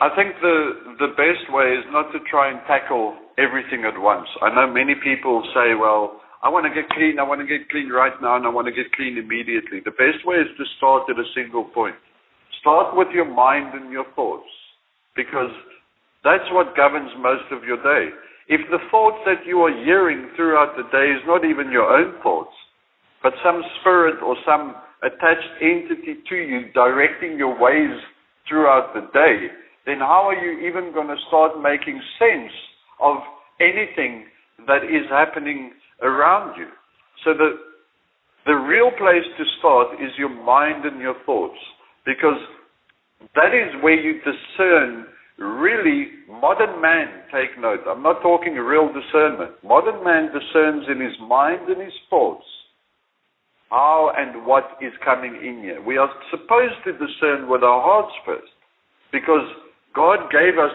I 0.00 0.08
think 0.16 0.40
the 0.40 0.96
the 1.04 1.12
best 1.12 1.52
way 1.52 1.76
is 1.76 1.84
not 1.92 2.08
to 2.16 2.18
try 2.32 2.48
and 2.48 2.64
tackle 2.64 3.12
everything 3.36 3.84
at 3.84 3.92
once. 4.00 4.24
I 4.40 4.48
know 4.48 4.64
many 4.72 4.96
people 4.96 5.44
say, 5.52 5.76
"Well, 5.76 6.24
I 6.40 6.48
want 6.48 6.64
to 6.64 6.72
get 6.72 6.88
clean. 6.96 7.20
I 7.20 7.28
want 7.28 7.44
to 7.44 7.46
get 7.46 7.68
clean 7.68 7.92
right 7.92 8.16
now, 8.24 8.40
and 8.40 8.46
I 8.46 8.48
want 8.48 8.64
to 8.72 8.72
get 8.72 8.88
clean 8.96 9.18
immediately." 9.20 9.84
The 9.84 9.92
best 10.00 10.24
way 10.24 10.40
is 10.40 10.48
to 10.56 10.64
start 10.80 11.10
at 11.12 11.20
a 11.20 11.28
single 11.36 11.64
point. 11.76 11.96
Start 12.64 12.96
with 12.96 13.12
your 13.12 13.28
mind 13.28 13.74
and 13.74 13.92
your 13.92 14.08
thoughts, 14.16 14.48
because 15.14 15.52
that's 16.24 16.48
what 16.56 16.74
governs 16.74 17.12
most 17.18 17.52
of 17.52 17.64
your 17.68 17.76
day. 17.84 18.16
If 18.48 18.64
the 18.70 18.80
thoughts 18.88 19.20
that 19.26 19.44
you 19.44 19.60
are 19.60 19.74
hearing 19.84 20.30
throughout 20.36 20.74
the 20.74 20.88
day 20.88 21.12
is 21.12 21.22
not 21.26 21.44
even 21.44 21.70
your 21.70 21.84
own 21.84 22.14
thoughts, 22.24 22.56
but 23.22 23.34
some 23.44 23.62
spirit 23.80 24.22
or 24.22 24.36
some 24.46 24.74
attached 25.02 25.62
entity 25.62 26.18
to 26.28 26.36
you 26.36 26.72
directing 26.74 27.38
your 27.38 27.54
ways 27.58 27.98
throughout 28.48 28.94
the 28.94 29.06
day, 29.12 29.48
then 29.86 29.98
how 29.98 30.28
are 30.28 30.34
you 30.34 30.66
even 30.66 30.92
going 30.92 31.08
to 31.08 31.16
start 31.28 31.60
making 31.62 32.00
sense 32.18 32.52
of 33.00 33.16
anything 33.60 34.26
that 34.66 34.84
is 34.84 35.06
happening 35.10 35.72
around 36.02 36.56
you? 36.58 36.66
So 37.24 37.32
the, 37.34 37.58
the 38.46 38.54
real 38.54 38.90
place 38.90 39.26
to 39.38 39.44
start 39.58 39.94
is 40.00 40.10
your 40.18 40.34
mind 40.44 40.84
and 40.84 41.00
your 41.00 41.16
thoughts, 41.24 41.58
because 42.04 42.40
that 43.34 43.54
is 43.54 43.82
where 43.82 43.98
you 43.98 44.20
discern 44.20 45.06
really 45.38 46.08
modern 46.28 46.80
man, 46.82 47.06
take 47.32 47.58
note, 47.60 47.80
I'm 47.88 48.02
not 48.02 48.20
talking 48.22 48.54
real 48.54 48.90
discernment. 48.92 49.52
Modern 49.62 50.02
man 50.02 50.30
discerns 50.34 50.86
in 50.90 51.00
his 51.00 51.14
mind 51.28 51.68
and 51.68 51.80
his 51.80 51.94
thoughts 52.10 52.44
how 53.70 54.12
and 54.16 54.46
what 54.46 54.64
is 54.80 54.92
coming 55.04 55.36
in 55.36 55.62
here. 55.62 55.82
We 55.82 55.96
are 55.96 56.10
supposed 56.30 56.80
to 56.84 56.92
discern 56.92 57.48
with 57.48 57.62
our 57.62 57.82
hearts 57.82 58.14
first 58.24 58.52
because 59.12 59.46
God 59.94 60.30
gave 60.30 60.58
us 60.58 60.74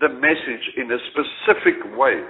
the 0.00 0.08
message 0.08 0.66
in 0.76 0.90
a 0.90 0.98
specific 1.12 1.96
way. 1.96 2.22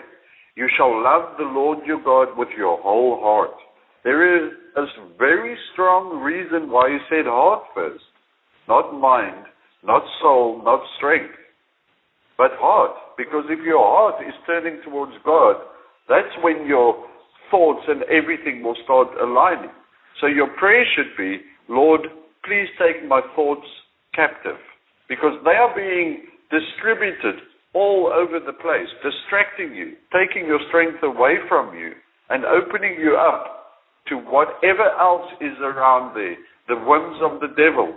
You 0.56 0.68
shall 0.76 1.02
love 1.02 1.36
the 1.38 1.44
Lord 1.44 1.78
your 1.86 2.02
God 2.02 2.36
with 2.36 2.48
your 2.56 2.80
whole 2.80 3.20
heart. 3.20 3.56
There 4.04 4.46
is 4.46 4.52
a 4.76 4.84
very 5.18 5.56
strong 5.72 6.20
reason 6.22 6.70
why 6.70 6.90
he 6.90 6.98
said 7.08 7.26
heart 7.26 7.64
first, 7.74 8.04
not 8.68 8.92
mind, 8.92 9.46
not 9.82 10.02
soul, 10.20 10.62
not 10.64 10.80
strength 10.98 11.34
but 12.42 12.58
heart. 12.58 12.96
Because 13.16 13.44
if 13.48 13.62
your 13.64 13.78
heart 13.78 14.18
is 14.26 14.34
turning 14.46 14.80
towards 14.82 15.12
God, 15.24 15.56
that's 16.08 16.34
when 16.42 16.66
your 16.66 17.06
thoughts 17.52 17.84
and 17.86 18.02
everything 18.08 18.64
will 18.64 18.76
start 18.82 19.08
aligning. 19.20 19.70
So 20.20 20.26
your 20.26 20.48
prayer 20.56 20.84
should 20.96 21.12
be, 21.16 21.44
Lord, 21.68 22.00
please 22.44 22.66
take 22.80 23.06
my 23.06 23.20
thoughts 23.36 23.68
captive. 24.16 24.58
Because 25.08 25.36
they 25.44 25.54
are 25.54 25.76
being 25.76 26.24
distributed 26.50 27.44
all 27.74 28.10
over 28.12 28.40
the 28.40 28.56
place, 28.56 28.88
distracting 29.04 29.76
you, 29.76 29.94
taking 30.10 30.48
your 30.48 30.60
strength 30.68 31.02
away 31.02 31.36
from 31.48 31.76
you, 31.76 31.92
and 32.30 32.44
opening 32.44 32.96
you 32.98 33.16
up 33.20 33.62
to 34.08 34.16
whatever 34.16 34.88
else 34.98 35.28
is 35.40 35.56
around 35.60 36.16
there 36.16 36.36
the 36.68 36.76
whims 36.76 37.18
of 37.20 37.40
the 37.40 37.50
devil, 37.58 37.92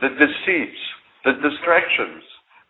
the 0.00 0.08
deceits, 0.08 0.82
the 1.24 1.34
distractions, 1.42 2.22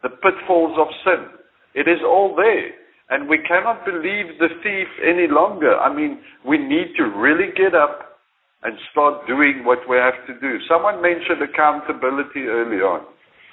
the 0.02 0.08
pitfalls 0.08 0.76
of 0.80 0.88
sin. 1.04 1.28
It 1.74 1.88
is 1.88 2.00
all 2.02 2.34
there. 2.34 2.72
And 3.08 3.28
we 3.28 3.38
cannot 3.46 3.84
believe 3.84 4.38
the 4.38 4.50
thief 4.62 4.88
any 5.02 5.28
longer. 5.30 5.78
I 5.78 5.94
mean, 5.94 6.18
we 6.44 6.58
need 6.58 6.94
to 6.98 7.04
really 7.04 7.54
get 7.56 7.74
up 7.74 8.18
and 8.62 8.76
start 8.90 9.26
doing 9.26 9.62
what 9.64 9.78
we 9.88 9.96
have 9.96 10.18
to 10.26 10.34
do. 10.40 10.58
Someone 10.68 11.00
mentioned 11.00 11.38
accountability 11.38 12.50
early 12.50 12.82
on. 12.82 13.06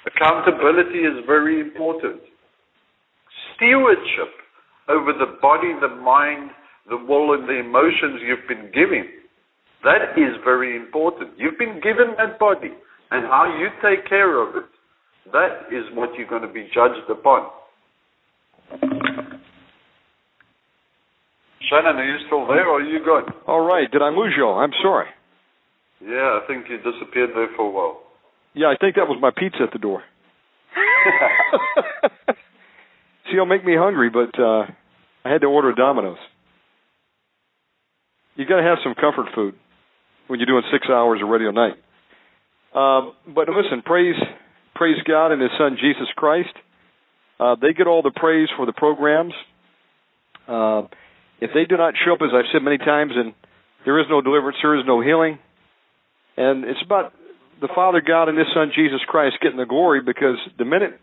Accountability 0.06 1.06
is 1.06 1.22
very 1.26 1.60
important. 1.60 2.20
Stewardship 3.54 4.34
over 4.88 5.12
the 5.12 5.38
body, 5.40 5.70
the 5.80 5.94
mind, 6.02 6.50
the 6.90 6.96
will, 6.96 7.34
and 7.34 7.48
the 7.48 7.60
emotions 7.60 8.20
you've 8.26 8.48
been 8.48 8.74
given. 8.74 9.06
That 9.84 10.18
is 10.18 10.34
very 10.44 10.76
important. 10.76 11.38
You've 11.38 11.58
been 11.58 11.80
given 11.80 12.18
that 12.18 12.38
body, 12.38 12.74
and 13.12 13.24
how 13.26 13.46
you 13.46 13.68
take 13.80 14.08
care 14.08 14.42
of 14.42 14.56
it 14.56 14.64
that 15.32 15.72
is 15.72 15.84
what 15.94 16.10
you're 16.16 16.28
going 16.28 16.42
to 16.42 16.52
be 16.52 16.68
judged 16.74 17.08
upon. 17.08 17.48
Shannon, 21.70 21.96
are 21.96 22.04
you 22.04 22.18
still 22.26 22.46
there 22.46 22.68
or 22.68 22.80
are 22.80 22.82
you 22.82 23.04
gone? 23.04 23.32
All 23.46 23.60
right. 23.66 23.90
Did 23.90 24.02
I 24.02 24.08
lose 24.10 24.34
you? 24.36 24.46
I'm 24.48 24.72
sorry. 24.82 25.06
Yeah, 26.00 26.40
I 26.42 26.46
think 26.46 26.66
you 26.68 26.76
disappeared 26.78 27.30
there 27.34 27.48
for 27.56 27.66
a 27.66 27.70
while. 27.70 28.00
Yeah, 28.54 28.66
I 28.66 28.76
think 28.78 28.96
that 28.96 29.08
was 29.08 29.18
my 29.20 29.30
pizza 29.30 29.62
at 29.62 29.72
the 29.72 29.78
door. 29.78 30.02
See, 33.26 33.32
it'll 33.32 33.46
make 33.46 33.64
me 33.64 33.74
hungry, 33.76 34.10
but 34.10 34.38
uh, 34.38 34.66
I 35.24 35.30
had 35.30 35.40
to 35.40 35.46
order 35.46 35.72
Domino's. 35.72 36.18
You 38.36 38.46
got 38.46 38.56
to 38.56 38.62
have 38.62 38.78
some 38.82 38.94
comfort 38.94 39.32
food 39.34 39.54
when 40.26 40.40
you're 40.40 40.46
doing 40.46 40.62
six 40.72 40.88
hours 40.90 41.20
of 41.22 41.28
radio 41.28 41.50
night. 41.50 41.74
Um, 42.74 43.14
but 43.34 43.48
listen, 43.48 43.82
praise 43.84 44.16
praise 44.74 44.96
God 45.06 45.30
and 45.32 45.40
His 45.40 45.52
Son 45.56 45.76
Jesus 45.80 46.08
Christ. 46.16 46.52
Uh, 47.38 47.56
they 47.60 47.72
get 47.72 47.86
all 47.86 48.02
the 48.02 48.10
praise 48.14 48.48
for 48.56 48.66
the 48.66 48.72
programs. 48.72 49.32
Uh, 50.48 50.82
if 51.40 51.50
they 51.54 51.64
do 51.64 51.76
not 51.76 51.94
show 52.04 52.14
up, 52.14 52.22
as 52.22 52.30
I've 52.34 52.50
said 52.52 52.62
many 52.62 52.78
times, 52.78 53.12
and 53.14 53.34
there 53.84 53.98
is 54.00 54.06
no 54.08 54.20
deliverance, 54.20 54.58
there 54.62 54.78
is 54.78 54.84
no 54.86 55.00
healing. 55.00 55.38
And 56.36 56.64
it's 56.64 56.82
about 56.84 57.12
the 57.60 57.68
Father 57.74 58.00
God 58.00 58.28
and 58.28 58.38
His 58.38 58.48
Son 58.54 58.72
Jesus 58.74 59.00
Christ 59.06 59.36
getting 59.40 59.58
the 59.58 59.66
glory 59.66 60.00
because 60.00 60.36
the 60.58 60.64
minute 60.64 60.98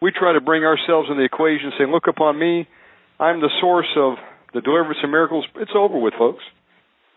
we 0.00 0.12
try 0.12 0.32
to 0.32 0.40
bring 0.40 0.64
ourselves 0.64 1.08
in 1.10 1.16
the 1.16 1.24
equation, 1.24 1.72
saying, 1.78 1.90
Look 1.90 2.06
upon 2.08 2.38
me, 2.38 2.68
I'm 3.18 3.40
the 3.40 3.50
source 3.60 3.90
of 3.96 4.14
the 4.54 4.60
deliverance 4.60 4.98
and 5.02 5.10
miracles, 5.10 5.44
it's 5.56 5.72
over 5.74 5.98
with, 5.98 6.14
folks. 6.18 6.44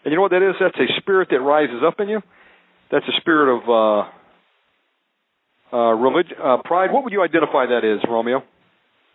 And 0.04 0.12
you 0.12 0.16
know 0.16 0.22
what 0.22 0.32
that 0.32 0.44
is? 0.44 0.56
That's 0.60 0.78
a 0.78 1.00
spirit 1.00 1.30
that 1.32 1.40
rises 1.40 1.82
up 1.86 2.00
in 2.00 2.10
you. 2.10 2.22
That's 2.92 3.06
a 3.06 3.22
spirit 3.22 3.58
of 3.58 3.70
uh, 3.70 5.76
uh, 5.76 5.94
religion, 5.94 6.38
uh, 6.42 6.58
pride. 6.64 6.92
What 6.92 7.04
would 7.04 7.14
you 7.14 7.22
identify 7.22 7.68
that 7.68 7.84
as, 7.84 8.00
Romeo? 8.10 8.44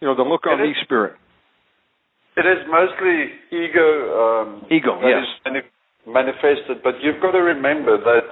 You 0.01 0.09
know, 0.09 0.15
the 0.15 0.23
look 0.23 0.47
on 0.47 0.61
me 0.61 0.75
spirit. 0.85 1.15
It 2.37 2.47
is 2.47 2.67
mostly 2.67 3.31
ego. 3.53 3.87
Um, 4.19 4.67
ego, 4.71 4.99
yes. 5.03 5.23
manifested, 6.07 6.83
but 6.83 6.95
you've 7.03 7.21
got 7.23 7.33
to 7.33 7.39
remember 7.43 7.97
that 7.99 8.29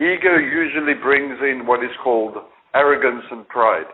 ego 0.00 0.36
usually 0.36 0.94
brings 0.94 1.38
in 1.40 1.66
what 1.66 1.84
is 1.84 1.90
called 2.02 2.34
arrogance 2.74 3.24
and 3.30 3.46
pride. 3.48 3.86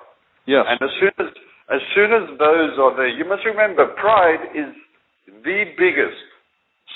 Yes. 0.46 0.64
And 0.68 0.78
as 0.80 0.90
soon 1.00 1.12
as 1.18 1.32
as 1.74 1.80
soon 1.94 2.12
as 2.12 2.24
those 2.38 2.78
are 2.78 2.96
there, 2.96 3.08
you 3.08 3.28
must 3.28 3.44
remember 3.44 3.86
pride 4.00 4.40
is 4.54 4.72
the 5.44 5.64
biggest 5.76 6.16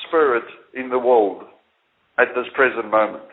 spirit 0.08 0.44
in 0.74 0.88
the 0.88 0.98
world 0.98 1.42
at 2.18 2.28
this 2.34 2.46
present 2.54 2.90
moment. 2.90 3.24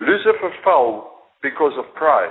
Lucifer 0.00 0.52
fell 0.62 1.24
because 1.42 1.72
of 1.78 1.92
pride. 1.94 2.30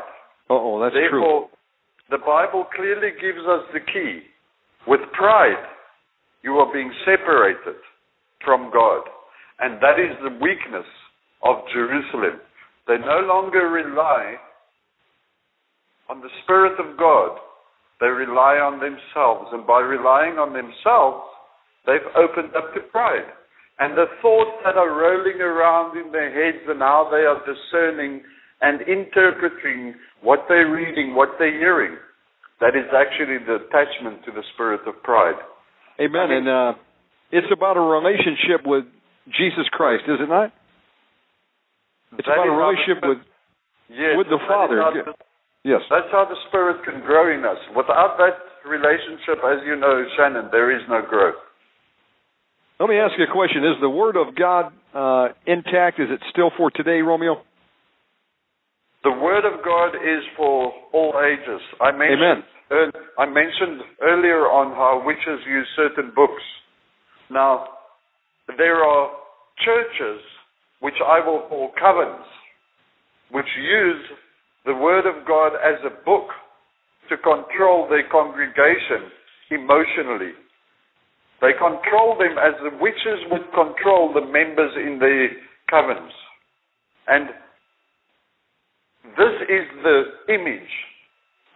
oh, 0.50 0.80
that's 0.80 0.94
Therefore, 0.96 1.50
true. 1.50 2.18
the 2.18 2.24
Bible 2.24 2.66
clearly 2.76 3.10
gives 3.20 3.44
us 3.48 3.64
the 3.74 3.80
key. 3.82 4.22
With 4.88 5.02
pride, 5.14 5.60
you 6.46 6.62
are 6.62 6.72
being 6.72 6.94
separated 7.04 7.82
from 8.46 8.70
God. 8.72 9.02
And 9.60 9.82
that 9.82 9.98
is 9.98 10.14
the 10.22 10.38
weakness 10.38 10.86
of 11.42 11.66
Jerusalem. 11.74 12.40
They 12.88 13.02
no 13.02 13.26
longer 13.26 13.68
rely 13.68 14.36
on 16.08 16.22
the 16.22 16.30
Spirit 16.44 16.78
of 16.78 16.98
God. 17.00 17.42
They 18.00 18.14
rely 18.14 18.62
on 18.62 18.78
themselves. 18.78 19.50
And 19.54 19.66
by 19.66 19.80
relying 19.82 20.38
on 20.38 20.54
themselves, 20.54 21.26
they've 21.90 22.14
opened 22.14 22.54
up 22.54 22.76
to 22.76 22.82
pride. 22.92 23.26
And 23.80 23.98
the 23.98 24.06
thoughts 24.22 24.62
that 24.64 24.78
are 24.78 24.94
rolling 24.94 25.42
around 25.42 25.98
in 25.98 26.12
their 26.12 26.30
heads 26.30 26.64
and 26.70 26.80
how 26.80 27.10
they 27.10 27.26
are 27.26 27.42
discerning 27.42 28.22
and 28.62 28.82
interpreting 28.86 29.96
what 30.22 30.46
they're 30.48 30.72
reading, 30.72 31.16
what 31.16 31.36
they're 31.40 31.58
hearing. 31.58 31.98
That 32.62 32.78
is 32.78 32.88
actually 32.94 33.44
the 33.44 33.66
attachment 33.66 34.24
to 34.26 34.32
the 34.32 34.44
spirit 34.54 34.82
of 34.88 35.02
pride. 35.04 35.42
Amen. 36.00 36.32
and 36.32 36.48
uh, 36.48 36.74
it's 37.32 37.48
about 37.52 37.78
a 37.78 37.82
relationship 37.82 38.66
with 38.66 38.86
Jesus 39.28 39.66
Christ, 39.72 40.04
is 40.08 40.20
it 40.20 40.30
not? 40.30 40.54
It's 42.18 42.28
about 42.28 42.48
a 42.48 42.52
relationship 42.52 43.04
with 43.04 43.20
yes, 43.90 44.16
with 44.18 44.28
the 44.28 44.40
Father. 44.48 44.76
the- 44.76 45.14
yes. 45.64 45.82
That's 45.90 46.08
how 46.12 46.26
the 46.26 46.38
Spirit 46.48 46.84
can 46.86 47.02
grow 47.02 47.34
in 47.34 47.44
us. 47.44 47.58
Without 47.76 48.18
that 48.18 48.40
relationship, 48.68 49.44
as 49.44 49.66
you 49.66 49.76
know, 49.76 50.06
Shannon, 50.16 50.50
there 50.52 50.72
is 50.72 50.82
no 50.88 51.02
growth. 51.02 51.36
Let 52.80 52.90
me 52.90 52.98
ask 52.98 53.14
you 53.18 53.26
a 53.26 53.32
question: 53.32 53.64
Is 53.64 53.80
the 53.82 53.90
Word 53.90 54.16
of 54.16 54.36
God 54.36 54.72
uh, 54.94 55.34
intact? 55.48 56.00
Is 56.00 56.08
it 56.12 56.20
still 56.32 56.52
for 56.56 56.72
today, 56.72 57.02
Romeo? 57.02 57.42
The 59.04 59.12
Word 59.12 59.46
of 59.46 59.64
God 59.64 59.96
is 59.96 60.24
for 60.36 60.74
all 60.94 61.14
ages. 61.24 61.62
I 61.80 61.92
mentioned, 61.92 62.44
ear- 62.72 62.92
I 63.18 63.26
mentioned 63.26 63.82
earlier 64.02 64.48
on 64.48 64.74
how 64.76 65.04
witches 65.06 65.46
use 65.48 65.68
certain 65.76 66.12
books. 66.16 66.44
Now, 67.30 67.68
there 68.58 68.84
are 68.84 69.12
churches, 69.64 70.22
which 70.80 70.96
I 71.06 71.20
will 71.26 71.48
call 71.48 71.72
covens, 71.82 72.26
which 73.32 73.48
use 73.58 74.06
the 74.66 74.76
Word 74.76 75.06
of 75.06 75.26
God 75.28 75.54
as 75.56 75.80
a 75.86 76.04
book 76.04 76.30
to 77.10 77.18
control 77.18 77.88
their 77.90 78.08
congregation 78.10 79.12
emotionally. 79.52 80.34
They 81.42 81.52
control 81.54 82.18
them 82.18 82.38
as 82.38 82.54
the 82.64 82.76
witches 82.80 83.20
would 83.30 83.46
control 83.54 84.14
the 84.14 84.26
members 84.26 84.72
in 84.76 84.98
their 85.00 85.30
covens. 85.72 86.12
And 87.08 87.30
this 89.18 89.36
is 89.50 89.84
the 89.84 90.34
image 90.34 90.72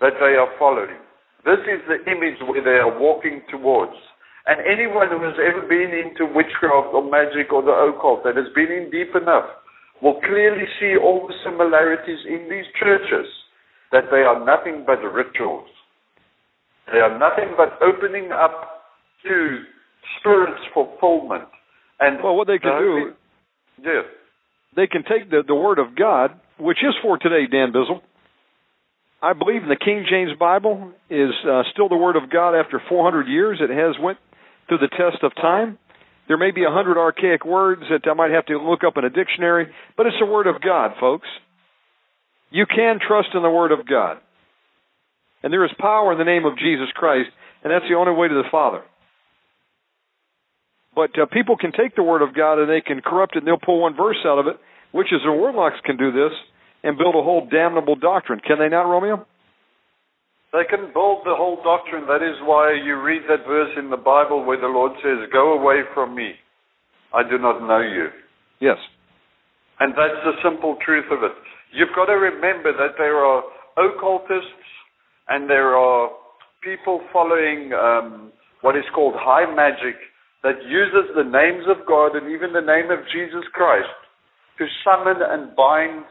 that 0.02 0.16
they 0.20 0.36
are 0.36 0.50
following. 0.58 1.00
This 1.46 1.60
is 1.68 1.82
the 1.88 2.00
image 2.12 2.40
where 2.48 2.64
they 2.64 2.80
are 2.80 3.00
walking 3.00 3.42
towards. 3.50 3.96
And 4.48 4.60
anyone 4.66 5.10
who 5.10 5.22
has 5.24 5.38
ever 5.38 5.68
been 5.68 5.92
into 5.94 6.26
witchcraft 6.34 6.92
or 6.94 7.04
magic 7.04 7.54
or 7.54 7.62
the 7.62 7.76
occult 7.76 8.24
that 8.24 8.36
has 8.36 8.48
been 8.56 8.72
in 8.72 8.90
deep 8.90 9.16
enough 9.16 9.46
will 10.02 10.20
clearly 10.22 10.66
see 10.80 10.96
all 10.96 11.28
the 11.28 11.36
similarities 11.44 12.20
in 12.28 12.48
these 12.50 12.66
churches 12.80 13.28
that 13.92 14.06
they 14.12 14.24
are 14.24 14.44
nothing 14.46 14.84
but 14.88 15.00
rituals. 15.04 15.68
They 16.92 17.00
are 17.00 17.20
nothing 17.20 17.54
but 17.58 17.78
opening 17.82 18.32
up 18.32 18.86
to 19.24 19.64
spirit's 20.20 20.64
fulfillment. 20.74 21.46
And 22.00 22.24
well, 22.24 22.36
what 22.36 22.48
they 22.48 22.58
can 22.58 22.80
do, 22.80 23.12
yeah. 23.84 24.02
they 24.76 24.88
can 24.88 25.04
take 25.04 25.30
the, 25.30 25.44
the 25.46 25.56
Word 25.56 25.80
of 25.80 25.96
God, 25.96 26.32
which 26.58 26.80
is 26.82 26.96
for 27.02 27.18
today, 27.18 27.46
Dan 27.46 27.72
Bizzle. 27.74 28.02
I 29.22 29.34
believe 29.34 29.64
in 29.64 29.70
the 29.70 29.76
King 29.76 30.06
James 30.10 30.32
Bible 30.40 30.94
is 31.10 31.32
uh, 31.44 31.64
still 31.74 31.90
the 31.90 31.98
Word 31.98 32.16
of 32.16 32.30
God 32.30 32.56
after 32.56 32.82
400 32.88 33.28
years. 33.28 33.60
It 33.60 33.70
has 33.70 33.96
went 34.02 34.18
through 34.68 34.78
the 34.78 34.88
test 34.88 35.24
of 35.24 35.36
time. 35.36 35.78
There 36.30 36.38
may 36.38 36.52
be 36.52 36.64
a 36.64 36.72
hundred 36.72 36.98
archaic 36.98 37.44
words 37.44 37.82
that 37.90 38.10
I 38.10 38.14
might 38.14 38.32
have 38.32 38.46
to 38.46 38.58
look 38.58 38.84
up 38.86 38.96
in 38.98 39.04
a 39.04 39.10
dictionary, 39.10 39.68
but 39.98 40.06
it's 40.06 40.16
the 40.20 40.26
Word 40.26 40.48
of 40.48 40.62
God, 40.62 40.92
folks. 41.02 41.28
You 42.50 42.66
can 42.66 43.00
trust 43.06 43.30
in 43.34 43.42
the 43.42 43.50
Word 43.50 43.74
of 43.74 43.86
God. 43.86 44.18
And 45.44 45.52
there 45.52 45.66
is 45.66 45.72
power 45.80 46.14
in 46.14 46.18
the 46.18 46.24
name 46.24 46.46
of 46.46 46.58
Jesus 46.58 46.88
Christ, 46.96 47.30
and 47.64 47.74
that's 47.74 47.86
the 47.90 47.96
only 47.96 48.14
way 48.14 48.30
to 48.30 48.34
the 48.34 48.50
Father. 48.50 48.84
But 50.96 51.12
uh, 51.20 51.26
people 51.26 51.58
can 51.58 51.74
take 51.74 51.96
the 51.96 52.04
Word 52.04 52.22
of 52.22 52.34
God 52.34 52.60
and 52.60 52.70
they 52.70 52.82
can 52.82 53.02
corrupt 53.02 53.36
it 53.36 53.40
and 53.40 53.48
they'll 53.48 53.58
pull 53.58 53.82
one 53.82 53.98
verse 53.98 54.20
out 54.26 54.40
of 54.40 54.48
it, 54.48 54.56
which 54.92 55.12
is 55.12 55.20
the 55.26 55.32
warlocks 55.32 55.80
can 55.84 55.98
do 55.98 56.12
this 56.12 56.32
and 56.84 56.98
build 56.98 57.16
a 57.16 57.24
whole 57.24 57.48
damnable 57.50 57.96
doctrine. 57.96 58.40
Can 58.40 58.60
they 58.60 58.70
not, 58.70 58.84
Romeo? 58.84 59.26
They 60.52 60.66
can 60.70 60.92
build 60.94 61.22
the 61.26 61.38
whole 61.38 61.62
doctrine. 61.64 62.08
That 62.08 62.26
is 62.26 62.36
why 62.42 62.74
you 62.74 63.00
read 63.00 63.22
that 63.30 63.46
verse 63.46 63.70
in 63.78 63.90
the 63.90 64.02
Bible 64.02 64.46
where 64.46 64.60
the 64.60 64.68
Lord 64.68 64.94
says, 65.04 65.30
Go 65.32 65.54
away 65.54 65.82
from 65.94 66.16
me. 66.16 66.34
I 67.14 67.22
do 67.24 67.38
not 67.38 67.62
know 67.62 67.82
you. 67.82 68.08
Yes. 68.60 68.78
And 69.80 69.94
that's 69.94 70.20
the 70.26 70.34
simple 70.44 70.78
truth 70.84 71.06
of 71.12 71.24
it. 71.24 71.32
You've 71.72 71.94
got 71.96 72.06
to 72.06 72.18
remember 72.18 72.74
that 72.74 72.98
there 72.98 73.18
are 73.18 73.44
occultists 73.78 74.66
and 75.28 75.50
there 75.50 75.78
are 75.78 76.10
people 76.64 77.02
following 77.14 77.72
um, 77.74 78.32
what 78.62 78.76
is 78.76 78.84
called 78.94 79.14
high 79.18 79.46
magic 79.46 79.96
that 80.44 80.58
uses 80.68 81.14
the 81.16 81.24
names 81.24 81.66
of 81.70 81.86
God 81.88 82.16
and 82.16 82.32
even 82.32 82.54
the 82.54 82.66
name 82.66 82.92
of 82.92 83.06
Jesus 83.14 83.46
Christ 83.54 83.92
to 84.58 84.66
summon 84.84 85.22
and 85.22 85.56
bind 85.56 86.04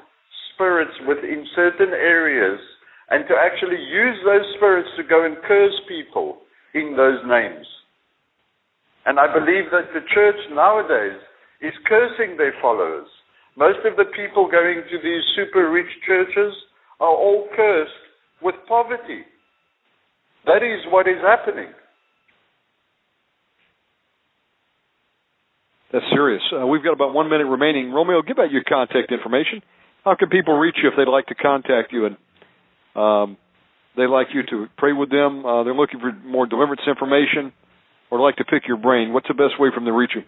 spirits 0.58 0.98
within 1.06 1.46
certain 1.54 1.94
areas 1.94 2.58
and 3.10 3.22
to 3.30 3.34
actually 3.38 3.78
use 3.78 4.18
those 4.26 4.42
spirits 4.58 4.88
to 4.98 5.06
go 5.06 5.24
and 5.24 5.36
curse 5.46 5.78
people 5.86 6.42
in 6.74 6.98
those 6.98 7.22
names. 7.22 7.66
And 9.06 9.18
I 9.18 9.32
believe 9.32 9.70
that 9.70 9.94
the 9.94 10.02
church 10.12 10.36
nowadays 10.52 11.22
is 11.62 11.72
cursing 11.86 12.36
their 12.36 12.52
followers. 12.60 13.06
Most 13.56 13.78
of 13.86 13.96
the 13.96 14.10
people 14.14 14.50
going 14.50 14.82
to 14.90 14.98
these 14.98 15.22
super 15.34 15.70
rich 15.70 15.88
churches 16.06 16.52
are 17.00 17.14
all 17.14 17.48
cursed 17.54 18.02
with 18.42 18.54
poverty. 18.68 19.22
That 20.44 20.62
is 20.62 20.84
what 20.90 21.08
is 21.08 21.22
happening. 21.22 21.72
That's 25.92 26.04
serious. 26.12 26.42
Uh, 26.52 26.66
we've 26.66 26.84
got 26.84 26.92
about 26.92 27.14
one 27.14 27.30
minute 27.30 27.46
remaining. 27.46 27.90
Romeo, 27.92 28.20
give 28.20 28.38
out 28.38 28.50
your 28.50 28.62
contact 28.68 29.10
information. 29.10 29.62
How 30.08 30.14
can 30.14 30.30
people 30.30 30.56
reach 30.56 30.76
you 30.82 30.88
if 30.88 30.94
they'd 30.96 31.04
like 31.04 31.26
to 31.26 31.34
contact 31.34 31.92
you 31.92 32.06
and 32.08 32.16
um, 32.96 33.36
they'd 33.94 34.08
like 34.08 34.28
you 34.32 34.40
to 34.48 34.64
pray 34.78 34.94
with 34.94 35.10
them? 35.10 35.44
Uh, 35.44 35.64
they're 35.64 35.76
looking 35.76 36.00
for 36.00 36.16
more 36.24 36.46
deliverance 36.46 36.80
information 36.88 37.52
or 38.10 38.18
like 38.18 38.36
to 38.36 38.44
pick 38.44 38.66
your 38.66 38.78
brain. 38.78 39.12
What's 39.12 39.28
the 39.28 39.34
best 39.34 39.60
way 39.60 39.68
from 39.68 39.84
them 39.84 39.92
to 39.92 39.98
reach 39.98 40.12
you? 40.14 40.22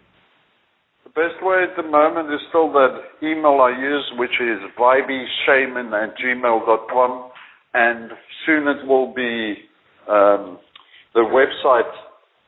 The 1.05 1.17
best 1.17 1.41
way 1.41 1.65
at 1.65 1.81
the 1.81 1.89
moment 1.89 2.29
is 2.29 2.41
still 2.51 2.71
that 2.77 2.93
email 3.23 3.57
I 3.57 3.73
use, 3.73 4.05
which 4.19 4.37
is 4.37 4.61
vibeshaman 4.79 5.97
at 5.97 6.13
gmail.com. 6.19 7.31
And 7.73 8.11
soon 8.45 8.69
it 8.69 8.87
will 8.87 9.15
be 9.15 9.65
um, 10.13 10.59
the 11.15 11.25
website 11.25 11.89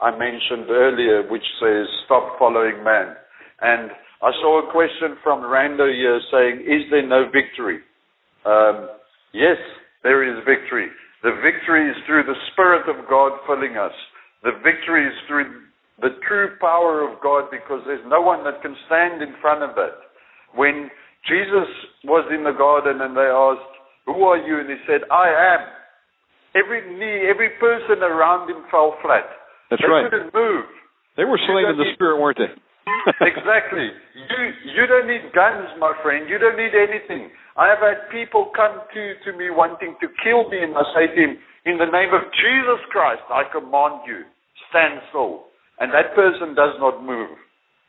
I 0.02 0.10
mentioned 0.10 0.68
earlier, 0.68 1.22
which 1.30 1.48
says 1.62 1.86
"Stop 2.04 2.38
following 2.38 2.84
man." 2.84 3.16
And 3.62 3.90
I 4.22 4.30
saw 4.40 4.62
a 4.62 4.70
question 4.70 5.18
from 5.22 5.42
Rando 5.42 5.90
here 5.90 6.20
saying, 6.30 6.62
"Is 6.62 6.88
there 6.90 7.06
no 7.06 7.28
victory?" 7.28 7.80
Um, 8.44 8.88
yes, 9.32 9.58
there 10.02 10.22
is 10.22 10.38
victory. 10.44 10.88
The 11.22 11.34
victory 11.42 11.90
is 11.90 11.96
through 12.06 12.24
the 12.24 12.38
Spirit 12.52 12.88
of 12.88 13.06
God 13.08 13.38
filling 13.46 13.76
us. 13.76 13.94
The 14.42 14.52
victory 14.62 15.06
is 15.06 15.14
through 15.28 15.62
the 16.02 16.18
true 16.26 16.58
power 16.60 17.06
of 17.06 17.22
God 17.22 17.46
because 17.50 17.82
there's 17.86 18.04
no 18.06 18.20
one 18.20 18.42
that 18.42 18.62
can 18.62 18.74
stand 18.86 19.22
in 19.22 19.34
front 19.40 19.62
of 19.62 19.78
it. 19.78 19.94
When 20.54 20.90
Jesus 21.30 21.70
was 22.04 22.26
in 22.34 22.42
the 22.42 22.52
garden 22.52 23.00
and 23.00 23.14
they 23.14 23.30
asked, 23.30 23.70
Who 24.10 24.26
are 24.26 24.42
you? 24.42 24.58
And 24.58 24.68
he 24.68 24.78
said, 24.86 25.06
I 25.10 25.30
am. 25.30 25.62
Every 26.58 26.82
knee, 26.98 27.30
every 27.30 27.54
person 27.62 28.02
around 28.02 28.50
him 28.50 28.66
fell 28.70 28.98
flat. 29.00 29.24
That's 29.70 29.80
they 29.80 29.88
right. 29.88 30.10
They 30.10 30.18
couldn't 30.18 30.34
move. 30.34 30.66
They 31.16 31.24
were 31.24 31.38
slain 31.46 31.70
in 31.70 31.78
the 31.78 31.94
spirit, 31.94 32.18
weren't 32.18 32.36
they? 32.36 32.50
exactly. 33.20 33.88
You 34.14 34.40
you 34.66 34.84
don't 34.86 35.06
need 35.06 35.30
guns, 35.34 35.70
my 35.78 35.94
friend. 36.02 36.28
You 36.28 36.38
don't 36.38 36.56
need 36.56 36.74
anything. 36.74 37.30
I 37.56 37.68
have 37.68 37.84
had 37.84 38.08
people 38.08 38.48
come 38.56 38.80
to, 38.80 39.02
to 39.28 39.30
me 39.36 39.52
wanting 39.52 39.94
to 40.00 40.08
kill 40.24 40.48
me, 40.48 40.64
and 40.64 40.72
I 40.72 40.84
say 40.96 41.04
to 41.12 41.18
him, 41.20 41.36
In 41.68 41.76
the 41.76 41.90
name 41.90 42.16
of 42.16 42.24
Jesus 42.32 42.80
Christ, 42.88 43.22
I 43.28 43.44
command 43.52 44.08
you, 44.08 44.24
stand 44.72 45.04
still. 45.12 45.52
And 45.80 45.92
that 45.92 46.16
person 46.16 46.54
does 46.56 46.76
not 46.80 47.04
move. 47.04 47.36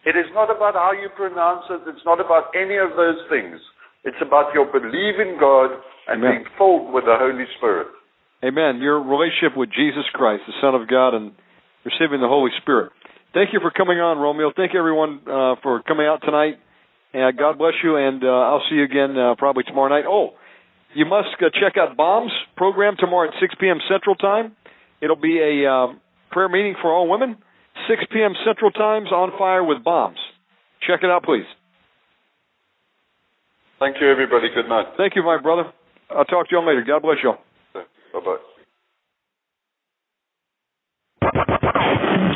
It 0.04 0.20
is 0.20 0.28
not 0.36 0.52
about 0.52 0.76
how 0.76 0.92
you 0.92 1.08
pronounce 1.16 1.64
it, 1.72 1.88
it's 1.88 2.04
not 2.04 2.20
about 2.20 2.52
any 2.56 2.76
of 2.76 2.92
those 3.00 3.24
things. 3.32 3.60
It's 4.04 4.20
about 4.20 4.52
your 4.52 4.68
belief 4.68 5.16
in 5.16 5.40
God 5.40 5.72
and 6.12 6.20
Amen. 6.20 6.44
being 6.44 6.46
filled 6.60 6.92
with 6.92 7.08
the 7.08 7.16
Holy 7.16 7.48
Spirit. 7.56 7.88
Amen. 8.44 8.84
Your 8.84 9.00
relationship 9.00 9.56
with 9.56 9.72
Jesus 9.72 10.04
Christ, 10.12 10.44
the 10.44 10.60
Son 10.60 10.76
of 10.76 10.92
God, 10.92 11.16
and 11.16 11.32
receiving 11.88 12.20
the 12.20 12.28
Holy 12.28 12.52
Spirit. 12.60 12.92
Thank 13.34 13.52
you 13.52 13.60
for 13.60 13.72
coming 13.72 14.00
on, 14.00 14.20
Romeo. 14.20 14.52
Thank 14.56 14.74
you, 14.74 14.80
everyone, 14.80 15.22
uh, 15.26 15.56
for 15.64 15.82
coming 15.88 16.06
out 16.06 16.22
tonight. 16.24 16.60
And 17.14 17.38
God 17.38 17.58
bless 17.58 17.74
you, 17.84 17.98
and 17.98 18.24
uh, 18.24 18.28
I'll 18.28 18.62
see 18.70 18.76
you 18.76 18.84
again 18.84 19.18
uh, 19.18 19.36
probably 19.38 19.64
tomorrow 19.64 19.90
night. 19.90 20.06
Oh, 20.08 20.32
you 20.94 21.06
must 21.06 21.30
uh, 21.42 21.50
check 21.54 21.78
out 21.78 21.98
Bomb's 21.98 22.32
program 22.56 22.96
tomorrow 22.98 23.30
at 23.30 23.34
6 23.40 23.56
p.m. 23.60 23.80
Central 23.90 24.16
Time. 24.16 24.56
It'll 25.02 25.16
be 25.16 25.40
a 25.40 25.70
uh, 25.70 25.88
prayer 26.32 26.50
meeting 26.50 26.76
for 26.82 26.92
all 26.92 27.10
women, 27.10 27.38
6 27.90 28.04
p.m. 28.12 28.34
Central 28.46 28.72
Times, 28.72 29.12
on 29.12 29.32
fire 29.38 29.64
with 29.64 29.84
bombs. 29.84 30.18
Check 30.88 31.02
it 31.04 31.10
out, 31.10 31.24
please. 31.24 31.46
Thank 33.80 33.98
you, 34.00 34.10
everybody. 34.10 34.50
Good 34.54 34.70
night. 34.70 34.88
Thank 34.98 35.16
you, 35.16 35.24
my 35.24 35.42
brother. 35.42 35.72
I'll 36.10 36.26
talk 36.26 36.50
to 36.50 36.52
you 36.52 36.60
all 36.60 36.68
later. 36.68 36.84
God 36.86 37.02
bless 37.02 37.18
you 37.24 37.32
all. 37.32 37.40
Bye 38.14 38.38
bye. 41.32 41.44